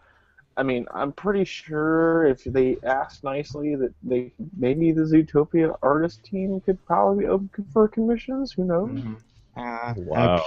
I 0.56 0.64
mean, 0.64 0.86
I'm 0.94 1.12
pretty 1.12 1.46
sure 1.46 2.26
if 2.26 2.44
they 2.44 2.78
asked 2.84 3.24
nicely 3.24 3.76
that 3.76 3.94
they 4.04 4.32
maybe 4.58 4.92
the 4.92 5.02
Zootopia 5.02 5.76
artist 5.82 6.24
team 6.24 6.62
could 6.62 6.84
probably 6.86 7.24
be 7.26 7.30
open 7.30 7.50
for 7.74 7.88
commissions. 7.88 8.52
Who 8.52 8.66
knows? 8.66 8.90
Mhm. 8.92 9.18
Uh, 9.58 9.94
Wow. 9.98 10.44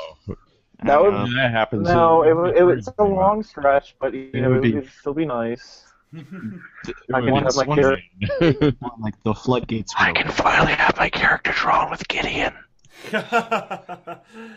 I 0.78 0.86
That 0.86 1.02
would- 1.02 1.12
know. 1.12 1.26
That 1.34 1.50
happens. 1.50 1.88
No, 1.88 2.22
it 2.22 2.36
would, 2.36 2.56
it 2.56 2.62
would, 2.64 2.78
it's 2.78 2.88
a 2.98 3.02
long 3.04 3.42
stretch, 3.42 3.96
but 3.98 4.12
you 4.14 4.30
It 4.32 4.40
know, 4.42 4.50
would 4.50 4.58
it 4.58 4.62
be- 4.62 4.74
would 4.74 4.88
still 4.90 5.14
be 5.14 5.24
nice. 5.26 5.84
I 6.16 6.22
can 6.22 6.60
be 7.26 7.32
have 7.32 7.56
my 7.56 7.64
character. 7.74 8.72
Like 9.00 9.20
the 9.24 9.34
floodgates. 9.34 9.92
would 9.98 10.18
open. 10.18 10.30
finally 10.32 10.72
have 10.72 10.96
my 10.98 11.08
character 11.10 11.52
drawn 11.52 11.90
with 11.90 12.06
Gideon. 12.08 12.54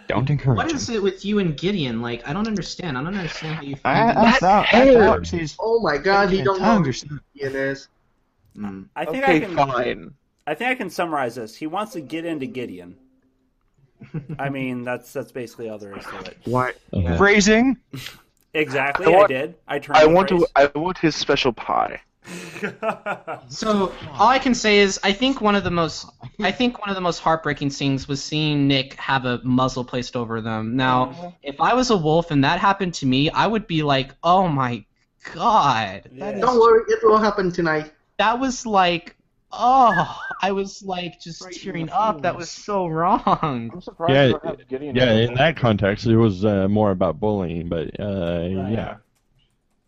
Don't 0.08 0.30
encourage 0.30 0.58
What 0.58 0.70
him. 0.70 0.76
is 0.76 0.90
it 0.90 1.02
with 1.04 1.24
you 1.26 1.40
and 1.40 1.56
Gideon? 1.58 2.02
Like, 2.02 2.28
I 2.28 2.34
don't 2.34 2.48
understand. 2.48 2.98
I 2.98 3.04
don't 3.04 3.16
understand 3.16 3.56
how 3.56 3.62
you 3.62 3.76
I, 3.84 4.14
find. 4.14 4.18
I 4.18 4.32
thought. 4.34 4.66
I 4.74 4.78
hair. 4.78 5.06
thought 5.06 5.28
she's. 5.28 5.56
Oh 5.60 5.80
my 5.82 5.98
God, 5.98 6.30
he 6.30 6.42
don't 6.42 6.60
know 6.60 6.66
who 6.66 6.72
understand. 6.78 7.20
it 7.36 7.54
is. 7.56 7.90
Mm. 8.58 8.88
I 8.96 9.06
think 9.06 9.24
I 9.26 9.40
can. 9.40 9.56
fine. 9.56 10.14
I 10.48 10.56
think 10.56 10.72
I 10.72 10.76
can 10.76 10.90
summarize 10.90 11.36
this. 11.36 11.56
He 11.56 11.68
wants 11.68 11.94
to 11.94 12.02
get 12.02 12.26
into 12.26 12.46
Gideon. 12.48 12.96
I 14.40 14.50
mean, 14.50 14.84
that's 14.84 15.14
that's 15.14 15.32
basically 15.32 15.70
all 15.70 15.78
there 15.78 15.98
is 15.98 16.06
to 16.06 16.18
it. 16.20 16.38
What 16.46 16.78
phrasing? 17.18 17.78
Exactly, 18.54 19.14
I 19.14 19.20
I, 19.20 19.28
did. 19.28 19.56
I 19.68 19.80
turned. 19.80 19.98
I 19.98 20.06
the 20.06 20.10
want 20.10 20.30
to. 20.30 20.48
I 20.56 20.72
want 20.76 20.98
his 20.98 21.16
special 21.16 21.54
pie. 21.54 22.02
So 23.50 23.94
all 24.14 24.28
I 24.28 24.38
can 24.38 24.54
say 24.54 24.80
is 24.80 25.00
I 25.04 25.12
think 25.12 25.42
one 25.42 25.56
of 25.56 25.64
the 25.64 25.72
most 25.72 26.08
I 26.42 26.52
think 26.52 26.80
one 26.80 26.90
of 26.90 26.96
the 26.96 27.02
most 27.02 27.20
heartbreaking 27.20 27.70
scenes 27.72 28.08
was 28.08 28.24
seeing 28.24 28.68
Nick 28.68 28.94
have 28.96 29.26
a 29.26 29.40
muzzle 29.44 29.84
placed 29.84 30.16
over 30.16 30.40
them. 30.42 30.76
Now, 30.76 31.34
if 31.42 31.60
I 31.60 31.74
was 31.74 31.90
a 31.90 31.98
wolf 31.98 32.32
and 32.32 32.44
that 32.44 32.60
happened 32.60 32.94
to 32.96 33.06
me, 33.06 33.30
I 33.32 33.48
would 33.48 33.66
be 33.66 33.82
like, 33.82 34.14
"Oh 34.24 34.48
my 34.48 34.86
god." 35.34 36.10
That 36.20 36.36
is 36.36 36.42
Don't 36.42 36.60
worry, 36.60 36.84
it 36.90 37.00
will 37.04 37.18
happen 37.18 37.52
tonight. 37.52 37.92
that 38.18 38.40
was 38.40 38.66
like 38.66 39.16
oh, 39.52 40.20
I 40.42 40.52
was 40.52 40.84
like 40.84 41.20
just 41.20 41.44
Right 41.44 41.54
tearing 41.54 41.90
up. 41.90 42.22
That 42.22 42.36
was 42.36 42.52
so 42.52 42.88
wrong. 42.88 43.72
I'm 43.74 43.82
surprised. 43.82 44.14
Yeah, 44.14 44.26
they 44.26 44.32
don't 44.32 44.46
have 44.46 44.68
Gideon 44.68 44.96
Yeah, 44.96 45.12
in 45.14 45.34
that 45.36 45.58
context, 45.58 46.06
it 46.06 46.18
was 46.18 46.46
uh, 46.46 46.68
more 46.68 46.92
about 46.92 47.20
bullying, 47.20 47.68
but 47.68 48.00
uh, 48.00 48.48
Right. 48.52 48.72
yeah. 48.72 48.98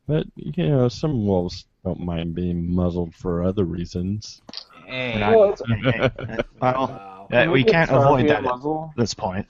But 0.07 0.25
you 0.35 0.67
know, 0.67 0.87
some 0.89 1.25
wolves 1.25 1.65
don't 1.83 1.99
mind 1.99 2.35
being 2.35 2.73
muzzled 2.73 3.13
for 3.15 3.43
other 3.43 3.63
reasons. 3.65 4.41
Hey. 4.85 5.15
We're 5.19 5.37
Well, 5.37 5.53
it's- 5.53 5.83
hey, 5.83 6.09
hey, 6.25 6.37
well, 6.61 7.27
Wow. 7.31 7.39
uh, 7.47 7.51
we 7.51 7.63
can't 7.63 7.89
avoid 7.89 8.27
that 8.29 8.45
at 8.45 8.95
this 8.95 9.13
point. 9.13 9.47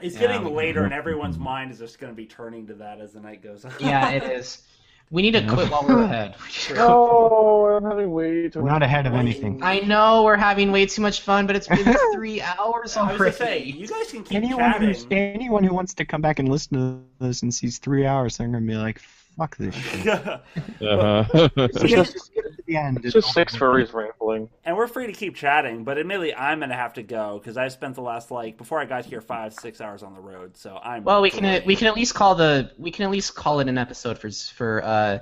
It's 0.00 0.14
Yeah, 0.14 0.20
getting 0.32 0.54
later, 0.54 0.84
and 0.84 0.92
everyone's 0.92 1.38
mind 1.38 1.70
is 1.72 1.78
just 1.78 1.98
going 1.98 2.12
to 2.12 2.16
be 2.16 2.26
turning 2.26 2.66
to 2.68 2.74
that 2.74 3.00
as 3.00 3.12
the 3.12 3.20
night 3.20 3.42
goes 3.42 3.64
on. 3.64 3.72
yeah, 3.80 4.10
it 4.10 4.22
is. 4.24 4.62
We 5.10 5.20
need 5.22 5.32
to 5.32 5.46
quit 5.46 5.70
while 5.70 5.84
we're 5.86 6.02
ahead. 6.02 6.34
No, 6.74 7.66
I'm 7.76 7.84
having 7.84 8.10
way 8.12 8.48
too 8.48 8.60
We're 8.62 8.70
not 8.70 8.82
ahead 8.82 9.06
of 9.06 9.12
anything. 9.14 9.62
I 9.62 9.80
know 9.80 10.22
we're 10.24 10.36
having 10.36 10.72
way 10.72 10.86
too 10.86 11.02
much 11.02 11.20
fun, 11.20 11.46
but 11.46 11.54
it's 11.54 11.68
been 11.68 11.94
three 12.14 12.40
hours 12.40 12.96
I 12.96 13.10
was 13.12 13.18
gonna 13.18 13.32
say, 13.32 13.62
you 13.62 13.86
guys 13.86 14.10
can 14.10 14.24
keep 14.24 14.36
Anyone 14.36 14.72
who's 14.80 15.02
chatting. 15.04 15.18
anyone 15.18 15.62
who 15.64 15.74
wants 15.74 15.92
to 15.94 16.04
come 16.06 16.22
back 16.22 16.38
and 16.38 16.48
listen 16.48 16.78
to 17.18 17.24
this 17.24 17.42
and 17.42 17.52
sees 17.54 17.78
three 17.78 18.06
hours, 18.06 18.38
they're 18.38 18.46
gonna 18.48 18.60
be 18.62 18.74
like, 18.76 19.02
"Fuck 19.36 19.56
this 19.56 19.74
shit." 19.74 20.06
Uh-huh. 20.06 21.48
Just 21.56 21.86
just- 21.86 22.34
get 22.34 22.44
to 22.44 22.62
the 22.66 22.76
end. 22.76 23.04
It's 23.04 23.12
just 23.14 23.32
six 23.32 23.54
furries 23.56 23.92
rambling. 23.92 24.48
and 24.64 24.76
we're 24.76 24.86
free 24.86 25.06
to 25.06 25.12
keep 25.12 25.34
chatting, 25.36 25.84
but 25.84 25.98
admittedly, 25.98 26.34
I'm 26.34 26.58
going 26.60 26.70
to 26.70 26.76
have 26.76 26.94
to 26.94 27.02
go 27.02 27.38
because 27.38 27.56
I 27.56 27.68
spent 27.68 27.94
the 27.94 28.00
last 28.02 28.30
like 28.30 28.56
before 28.56 28.80
I 28.80 28.84
got 28.84 29.04
here 29.04 29.20
five 29.20 29.54
six 29.54 29.80
hours 29.80 30.02
on 30.02 30.14
the 30.14 30.20
road. 30.20 30.56
So 30.56 30.78
I'm 30.82 31.04
Well, 31.04 31.20
we 31.22 31.30
can 31.30 31.42
delayed. 31.42 31.66
we 31.66 31.76
can 31.76 31.86
at 31.88 31.94
least 31.94 32.14
call 32.14 32.34
the 32.34 32.70
we 32.78 32.90
can 32.90 33.04
at 33.04 33.10
least 33.10 33.34
call 33.34 33.60
it 33.60 33.68
an 33.68 33.76
episode 33.78 34.18
for 34.18 34.30
for 34.30 34.82
uh 34.84 35.18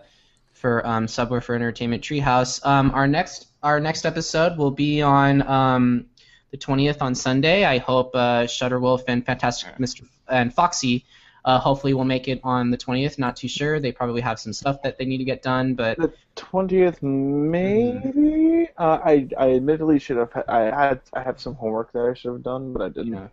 for 0.52 0.86
um 0.86 1.07
Subwoofer 1.07 1.55
Entertainment 1.55 2.02
Treehouse. 2.02 2.65
Um, 2.65 2.92
our 2.94 3.08
next 3.08 3.49
our 3.62 3.81
next 3.81 4.07
episode 4.07 4.57
will 4.57 4.70
be 4.70 5.02
on 5.02 5.42
um 5.49 6.07
the 6.52 6.57
twentieth 6.57 7.00
on 7.02 7.15
Sunday. 7.15 7.65
I 7.65 7.78
hope 7.78 8.10
uh, 8.15 8.42
Shutterwolf 8.44 9.05
and 9.08 9.24
Fantastic 9.24 9.74
Mr. 9.78 10.07
and 10.28 10.52
Foxy. 10.52 11.05
Uh, 11.45 11.59
hopefully 11.59 11.93
we'll 11.93 12.05
make 12.05 12.29
it 12.29 12.41
on 12.45 12.71
the 12.71 12.77
20th. 12.77 13.19
Not 13.19 13.35
too 13.37 13.49
sure. 13.49 13.81
They 13.81 13.91
probably 13.91 14.21
have 14.21 14.39
some 14.39 14.53
stuff 14.53 14.81
that 14.83 14.97
they 14.97 15.05
need 15.05 15.19
to 15.19 15.25
get 15.25 15.43
done, 15.43 15.75
but 15.75 15.99
The 15.99 16.12
twentieth, 16.37 17.03
maybe. 17.03 18.69
Uh, 18.79 18.99
I 19.05 19.29
I 19.37 19.53
admittedly 19.55 19.99
should 19.99 20.19
have. 20.19 20.31
I 20.49 20.61
had 20.65 21.01
I 21.12 21.23
had 21.23 21.41
some 21.41 21.55
homework 21.55 21.93
that 21.93 22.07
I 22.09 22.15
should 22.15 22.33
have 22.33 22.43
done, 22.43 22.73
but 22.73 22.83
I 22.83 22.89
didn't. 22.89 23.12
Yeah. 23.15 23.29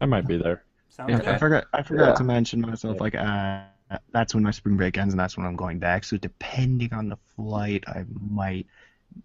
I 0.00 0.06
might 0.06 0.26
be 0.26 0.38
there. 0.38 0.62
Sounds 0.88 1.12
Okay. 1.20 1.30
I 1.30 1.38
forgot. 1.38 1.64
I 1.74 1.82
forgot 1.82 2.08
Yeah. 2.08 2.14
to 2.14 2.24
mention 2.24 2.60
myself. 2.62 3.00
Like, 3.00 3.14
uh, 3.14 3.62
that's 4.12 4.34
when 4.34 4.42
my 4.42 4.50
spring 4.50 4.76
break 4.78 4.96
ends, 4.98 5.12
and 5.12 5.20
that's 5.20 5.36
when 5.36 5.46
I'm 5.46 5.56
going 5.56 5.78
back. 5.78 6.04
So 6.04 6.16
depending 6.16 6.92
on 6.94 7.08
the 7.10 7.16
flight, 7.36 7.84
I 7.86 8.04
might 8.30 8.66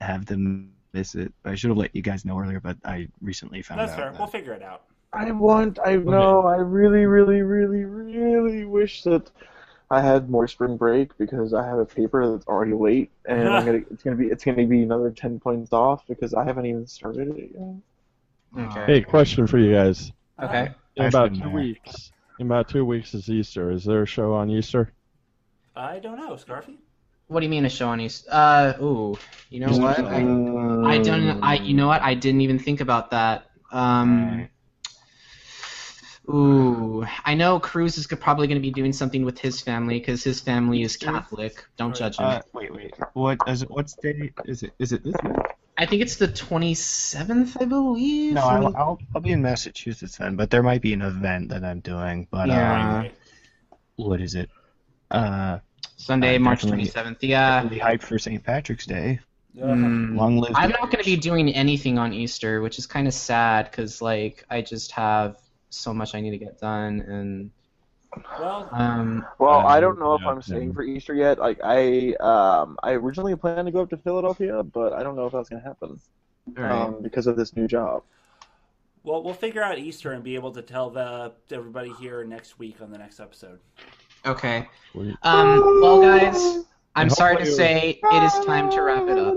have 0.02 0.26
them 0.26 0.72
miss 0.94 1.16
it. 1.16 1.34
I 1.46 1.56
should 1.56 1.70
have 1.70 1.78
let 1.78 1.96
you 1.96 2.02
guys 2.02 2.26
know 2.26 2.38
earlier, 2.38 2.60
but 2.60 2.78
I 2.84 3.08
recently 3.22 3.62
found 3.62 3.80
That's 3.80 3.94
out. 3.94 3.98
fair. 3.98 4.12
that- 4.12 4.20
We'll 4.20 4.28
figure 4.28 4.54
it 4.54 4.62
out. 4.62 4.84
I 5.14 5.32
want. 5.32 5.80
I 5.84 5.98
know. 5.98 6.46
I 6.46 6.58
really, 6.58 7.06
really, 7.06 7.42
really, 7.42 7.84
really 7.84 8.66
wish 8.66 9.04
that 9.04 9.30
I 9.90 10.02
had 10.02 10.30
more 10.30 10.48
spring 10.48 10.78
break 10.78 11.18
because 11.18 11.54
I 11.54 11.66
have 11.66 11.80
a 11.80 11.86
paper 11.86 12.32
that's 12.32 12.48
already 12.48 12.74
late, 12.74 13.12
and 13.26 13.50
I'm 13.50 13.66
gonna. 13.66 13.82
It's 13.92 14.04
gonna 14.04 14.16
be. 14.16 14.28
It's 14.28 14.46
gonna 14.46 14.66
be 14.66 14.84
another 14.84 15.12
ten 15.12 15.40
points 15.40 15.74
off 15.74 16.08
because 16.08 16.34
I 16.34 16.46
haven't 16.46 16.66
even 16.66 16.88
started 16.88 17.38
it 17.38 17.52
yet. 17.54 18.68
okay. 18.68 18.86
Hey, 18.86 19.02
question 19.02 19.48
for 19.48 19.58
you 19.58 19.74
guys. 19.74 20.14
Okay. 20.42 20.70
In 20.96 21.06
about 21.06 21.34
two 21.34 21.42
know. 21.42 21.50
weeks, 21.50 22.12
in 22.40 22.46
about 22.46 22.70
two 22.70 22.86
weeks 22.86 23.14
is 23.14 23.30
Easter. 23.30 23.70
Is 23.70 23.84
there 23.84 24.04
a 24.04 24.08
show 24.08 24.34
on 24.34 24.50
Easter? 24.50 24.94
I 25.76 26.00
don't 26.00 26.18
know, 26.18 26.34
Scarfy. 26.34 26.78
What 27.28 27.42
do 27.42 27.46
you 27.46 27.50
mean 27.50 27.66
a 27.66 27.70
show 27.70 27.90
on 27.90 28.00
Easter? 28.00 28.30
Uh, 28.32 28.74
ooh, 28.82 29.18
you 29.50 29.60
know 29.60 29.78
what? 29.78 30.00
I, 30.00 30.18
I 30.18 30.98
don't. 31.00 31.44
I 31.44 31.56
you 31.56 31.74
know 31.74 31.88
what? 31.88 32.02
I 32.02 32.14
didn't 32.14 32.42
even 32.42 32.60
think 32.60 32.80
about 32.80 33.12
that. 33.12 33.48
Um, 33.74 34.48
ooh, 36.30 37.06
I 37.26 37.36
know 37.36 37.60
Kruz 37.60 37.98
is 37.98 38.08
probably 38.08 38.48
going 38.48 38.58
to 38.58 38.62
be 38.62 38.72
doing 38.72 38.94
something 38.94 39.26
with 39.26 39.40
his 39.40 39.62
family 39.62 40.00
because 40.00 40.24
his 40.24 40.40
family 40.40 40.82
is 40.82 40.98
Catholic. 40.98 41.66
Don't 41.78 41.96
judge 41.96 42.18
him. 42.18 42.26
Uh, 42.26 42.42
wait, 42.54 42.74
wait. 42.74 42.94
What 43.14 43.40
is 43.48 43.64
it? 43.64 43.70
What's 43.70 43.96
day? 43.96 44.32
Is 44.46 44.64
it? 44.64 44.72
Is 44.80 44.92
it 44.92 45.04
this 45.04 45.16
week? 45.24 45.36
I 45.78 45.86
think 45.86 46.02
it's 46.04 46.18
the 46.18 46.28
27th, 46.28 47.60
I 47.60 47.66
believe. 47.66 48.34
No, 48.36 48.42
I'll, 48.42 48.76
I'll 48.76 49.00
I'll 49.16 49.22
be 49.22 49.32
in 49.32 49.42
Massachusetts 49.42 50.18
then, 50.18 50.36
but 50.36 50.52
there 50.52 50.62
might 50.62 50.82
be 50.82 50.94
an 50.94 51.02
event 51.02 51.50
that 51.50 51.64
I'm 51.64 51.80
doing. 51.80 52.28
But 52.30 52.50
Yeah. 52.50 53.00
um, 53.00 53.10
what 53.96 54.22
is 54.22 54.36
it? 54.36 54.50
Uh, 55.10 55.60
Sunday, 55.98 56.36
uh, 56.36 56.40
March 56.40 56.64
27th. 56.64 57.18
Yeah. 57.22 57.62
definitely 57.64 57.80
hyped 57.80 58.04
for 58.04 58.20
St. 58.20 58.44
Patrick's 58.44 58.86
Day. 58.86 59.20
Mm. 59.58 60.16
Long 60.16 60.38
live. 60.38 60.52
I'm 60.56 60.70
not 60.70 60.92
going 60.92 61.04
to 61.04 61.04
be 61.04 61.18
doing 61.18 61.54
anything 61.54 61.98
on 61.98 62.14
Easter, 62.14 62.62
which 62.62 62.78
is 62.80 62.86
kind 62.86 63.08
of 63.08 63.14
sad 63.14 63.70
because 63.70 64.02
like 64.02 64.46
I 64.50 64.62
just 64.62 64.92
have 64.92 65.38
so 65.72 65.94
much 65.94 66.14
I 66.16 66.22
need 66.22 66.32
to 66.32 66.38
get 66.38 66.60
done 66.60 67.02
and 67.02 67.52
Well, 68.40 68.68
um 68.72 69.26
Well, 69.40 69.60
Um, 69.60 69.66
I 69.66 69.80
don't 69.80 69.98
know 70.00 70.14
if 70.16 70.22
I'm 70.26 70.42
staying 70.42 70.74
for 70.74 70.84
Easter 70.84 71.14
yet. 71.16 71.40
Like 71.40 71.60
I, 71.64 72.14
um, 72.20 72.78
I 72.84 72.92
originally 72.92 73.36
planned 73.36 73.66
to 73.68 73.72
go 73.72 73.82
up 73.82 73.90
to 73.92 73.98
Philadelphia, 73.98 74.64
but 74.64 74.94
I 74.94 75.02
don't 75.02 75.16
know 75.16 75.26
if 75.26 75.34
that's 75.34 75.50
gonna 75.50 75.62
happen 75.64 76.00
alright. 76.58 76.72
um, 76.72 77.02
because 77.02 77.26
of 77.28 77.38
this 77.38 77.56
new 77.56 77.68
job. 77.68 78.04
well, 79.04 79.24
we'll 79.24 79.34
figure 79.34 79.64
out 79.64 79.80
Easter 79.80 80.12
and 80.12 80.24
be 80.24 80.36
able 80.36 80.52
to 80.52 80.62
tell 80.62 80.90
the 80.90 81.34
everybody 81.52 81.94
here 82.00 82.24
next 82.24 82.60
week 82.60 82.82
on 82.82 82.92
the 82.92 82.98
next 82.98 83.20
episode. 83.20 83.60
okay. 84.26 84.68
Um 85.24 85.60
well 85.82 86.02
guys, 86.02 86.66
I'm 86.96 87.10
sorry 87.10 87.38
to 87.38 87.46
say 87.46 88.00
it 88.04 88.24
is 88.24 88.46
time 88.46 88.70
to 88.72 88.82
wrap 88.82 89.08
it 89.08 89.18
up. 89.18 89.36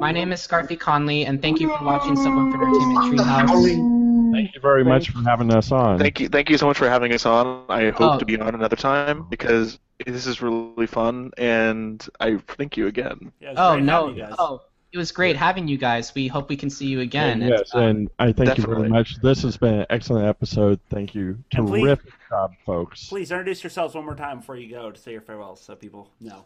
My 0.00 0.10
name 0.12 0.32
is 0.32 0.46
Scarfy 0.46 0.78
Conley 0.78 1.24
and 1.26 1.40
thank 1.40 1.60
you 1.60 1.68
for 1.78 1.84
watching 1.84 2.16
Someone 2.16 2.50
for 2.50 2.58
Entertainment 2.60 3.18
Treehouse. 3.20 3.95
Thank 4.36 4.54
you 4.54 4.60
very 4.60 4.84
much 4.84 5.10
for 5.10 5.18
having 5.22 5.52
us 5.52 5.72
on. 5.72 5.98
Thank 5.98 6.20
you, 6.20 6.28
thank 6.28 6.50
you 6.50 6.58
so 6.58 6.66
much 6.66 6.78
for 6.78 6.88
having 6.88 7.12
us 7.12 7.26
on. 7.26 7.64
I 7.68 7.90
hope 7.90 8.14
Oh. 8.14 8.18
to 8.18 8.24
be 8.24 8.38
on 8.38 8.54
another 8.54 8.76
time 8.76 9.26
because 9.28 9.78
this 10.04 10.26
is 10.26 10.40
really 10.42 10.86
fun, 10.86 11.32
and 11.38 12.06
I 12.20 12.36
thank 12.36 12.76
you 12.76 12.86
again. 12.86 13.32
Yeah, 13.40 13.54
Oh 13.56 13.78
no. 13.78 14.02
having 14.08 14.16
you 14.16 14.22
guys. 14.24 14.34
Oh, 14.38 14.62
it 14.92 14.98
was 14.98 15.10
great 15.12 15.36
having 15.36 15.68
you 15.68 15.76
guys. 15.78 16.14
We 16.14 16.28
hope 16.28 16.48
we 16.48 16.56
can 16.56 16.70
see 16.70 16.86
you 16.86 17.00
again. 17.00 17.42
And 17.42 17.50
yes, 17.50 17.70
And, 17.74 17.82
uh, 17.82 17.86
and 17.86 18.10
I 18.18 18.32
thank 18.32 18.56
you 18.58 18.64
very 18.64 18.88
much. 18.88 19.16
This 19.20 19.42
has 19.42 19.56
been 19.56 19.74
an 19.80 19.86
excellent 19.90 20.26
episode. 20.26 20.80
Thank 20.90 21.14
you. 21.14 21.38
And 21.54 21.66
please- 21.66 21.82
Terrific 21.84 22.12
job, 22.30 22.52
folks. 22.64 23.08
Please 23.08 23.30
introduce 23.30 23.62
yourselves 23.62 23.94
one 23.94 24.04
more 24.04 24.14
time 24.14 24.38
before 24.38 24.56
you 24.56 24.70
go 24.70 24.90
to 24.90 24.98
say 25.00 25.12
your 25.12 25.20
farewells, 25.22 25.60
so 25.60 25.74
people 25.74 26.10
know. 26.20 26.44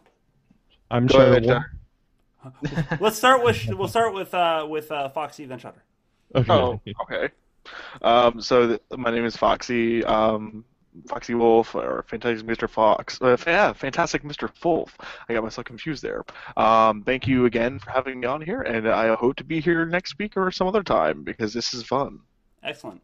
I'm 0.89 1.07
Go 1.07 1.15
sure. 1.19 1.29
ahead, 1.29 1.43
John. 1.45 1.65
Let's 2.99 3.17
start 3.17 3.43
with 3.43 3.67
we'll 3.69 3.87
start 3.87 4.13
with 4.13 4.33
uh, 4.33 4.65
with 4.69 4.91
uh, 4.91 5.09
Foxy 5.09 5.45
then 5.45 5.59
Shutter. 5.59 5.83
Okay. 6.33 6.51
Oh, 6.51 6.81
okay. 7.03 7.29
Um, 8.01 8.41
so 8.41 8.67
th- 8.67 8.81
my 8.97 9.11
name 9.11 9.25
is 9.25 9.35
Foxy. 9.35 10.03
Um, 10.03 10.65
Foxy 11.07 11.33
Wolf 11.35 11.73
or 11.75 12.03
Fantastic 12.07 12.45
Mr. 12.45 12.69
Fox. 12.69 13.21
Uh, 13.21 13.37
yeah, 13.47 13.73
Fantastic 13.73 14.23
Mr. 14.23 14.51
Wolf. 14.63 14.97
I 15.27 15.33
got 15.33 15.43
myself 15.43 15.65
confused 15.65 16.03
there. 16.03 16.23
Um, 16.57 17.03
thank 17.03 17.27
you 17.27 17.45
again 17.45 17.79
for 17.79 17.91
having 17.91 18.19
me 18.19 18.27
on 18.27 18.41
here, 18.41 18.61
and 18.61 18.87
I 18.87 19.15
hope 19.15 19.37
to 19.37 19.43
be 19.43 19.61
here 19.61 19.85
next 19.85 20.17
week 20.19 20.35
or 20.35 20.51
some 20.51 20.67
other 20.67 20.83
time 20.83 21.23
because 21.23 21.53
this 21.53 21.73
is 21.73 21.83
fun. 21.83 22.19
Excellent. 22.63 23.01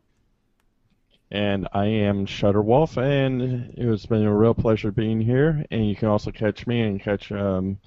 And 1.30 1.68
I 1.74 1.86
am 1.86 2.26
Shutterwolf, 2.26 2.98
and 2.98 3.74
it 3.78 3.86
has 3.86 4.06
been 4.06 4.24
a 4.24 4.34
real 4.34 4.54
pleasure 4.54 4.92
being 4.92 5.20
here. 5.20 5.66
And 5.72 5.88
you 5.88 5.96
can 5.96 6.08
also 6.08 6.32
catch 6.32 6.66
me 6.68 6.82
and 6.82 7.02
catch 7.02 7.32
um, 7.34 7.80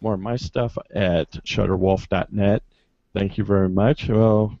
more 0.00 0.14
of 0.14 0.20
my 0.20 0.36
stuff 0.36 0.78
at 0.94 1.30
shutterwolf.net. 1.44 2.62
Thank 3.14 3.36
you 3.36 3.44
very 3.44 3.68
much. 3.68 4.08
Well, 4.08 4.58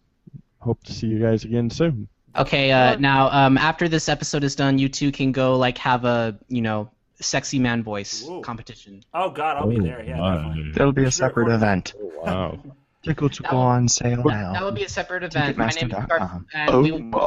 hope 0.62 0.82
to 0.84 0.92
see 0.92 1.06
you 1.08 1.18
guys 1.18 1.44
again 1.44 1.70
soon. 1.70 2.08
Okay, 2.36 2.72
uh, 2.72 2.96
now 2.96 3.28
um, 3.30 3.58
after 3.58 3.88
this 3.88 4.08
episode 4.08 4.42
is 4.44 4.54
done, 4.56 4.78
you 4.78 4.88
two 4.88 5.12
can 5.12 5.32
go 5.32 5.56
like 5.56 5.76
have 5.78 6.04
a 6.04 6.38
you 6.48 6.62
know 6.62 6.90
sexy 7.20 7.58
man 7.58 7.82
voice 7.82 8.24
Ooh. 8.26 8.40
competition. 8.40 9.02
Oh 9.12 9.30
God, 9.30 9.56
I'll 9.58 9.68
be 9.68 9.78
Oh, 9.78 9.82
there. 9.82 10.02
Yeah, 10.02 10.16
my. 10.16 10.36
definitely. 10.36 10.72
That'll 10.72 10.92
be 10.92 11.04
a 11.04 11.10
separate 11.10 11.48
or- 11.48 11.54
event. 11.54 11.94
Wow. 11.98 12.58
Tickets 13.04 13.38
That 13.38 13.50
go 13.50 13.56
will- 13.56 13.62
on 13.64 13.88
sale 13.88 14.22
now. 14.24 14.52
That 14.52 14.60
now. 14.60 14.64
would 14.66 14.76
be 14.76 14.84
a 14.84 14.88
separate 14.88 15.24
event. 15.24 15.56
My 15.58 15.66
name 15.70 15.90
is 15.90 15.96
Ticketmaster.com. 15.96 16.06
Garf, 16.08 16.44
and 16.54 16.70
Oh 16.70 16.82
we, 16.82 16.90
That 16.90 16.94
would 16.94 17.02
be 17.02 17.08
my! 17.08 17.18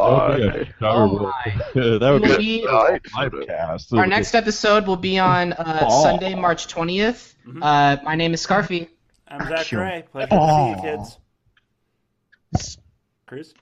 Oh 0.88 1.34
Shutterwolf. 1.76 2.00
that 2.00 2.12
would 2.12 2.22
we 2.22 2.30
will 2.30 2.38
be 2.38 2.58
be, 2.62 2.64
a 2.64 2.72
Right. 2.72 3.02
live 3.18 3.34
cast. 3.46 3.94
our 3.94 4.08
next 4.08 4.34
episode 4.36 4.88
will 4.88 4.96
be 4.96 5.20
on 5.20 5.52
uh, 5.54 5.80
Oh. 5.90 6.04
Sunday, 6.04 6.34
March 6.34 6.68
twentieth. 6.68 7.36
Mhm. 7.46 7.60
Uh, 7.62 8.02
my 8.04 8.16
name 8.16 8.34
is 8.34 8.46
Scarfy. 8.46 8.88
I'm 9.28 9.46
Zack 9.50 9.68
Gray. 9.70 10.04
Pleasure 10.12 10.28
to 10.30 10.36
see 10.36 10.38
you, 10.38 10.76
Oh. 10.78 10.82
kids. 10.82 12.80
Kruz. 13.28 13.54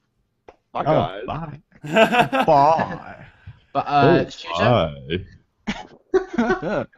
My 0.73 0.81
Oh, 0.81 0.83
God. 0.83 1.25
bye. 1.25 1.59
Bye. 1.83 2.43
Bye. 2.45 3.25
But 3.73 3.85
uh, 3.87 4.25
Shuja? 4.25 5.25
Bye. 5.65 6.85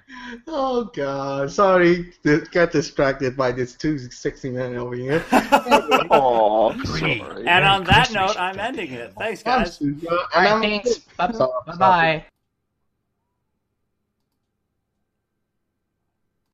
Oh 0.47 0.85
god, 0.95 1.51
sorry, 1.51 2.11
to 2.23 2.41
get 2.51 2.71
distracted 2.71 3.37
by 3.37 3.51
this 3.51 3.73
two 3.75 3.97
sexy 3.97 4.49
men 4.49 4.75
over 4.75 4.95
here. 4.95 5.23
Aw, 5.31 6.73
sorry. 6.83 7.47
and 7.47 7.63
on 7.65 7.83
that 7.85 8.11
note, 8.11 8.35
I'm 8.39 8.59
ending 8.59 8.91
it. 8.91 9.13
Thanks, 9.17 9.43
guys. 9.43 9.79
I'm 9.81 9.95
Suja, 9.95 10.11
All 10.11 10.27
and 10.35 10.61
right, 10.61 10.81
thanks. 10.83 10.99
Bye 11.17 11.31
Sorry, 11.31 11.77
bye. 11.77 12.25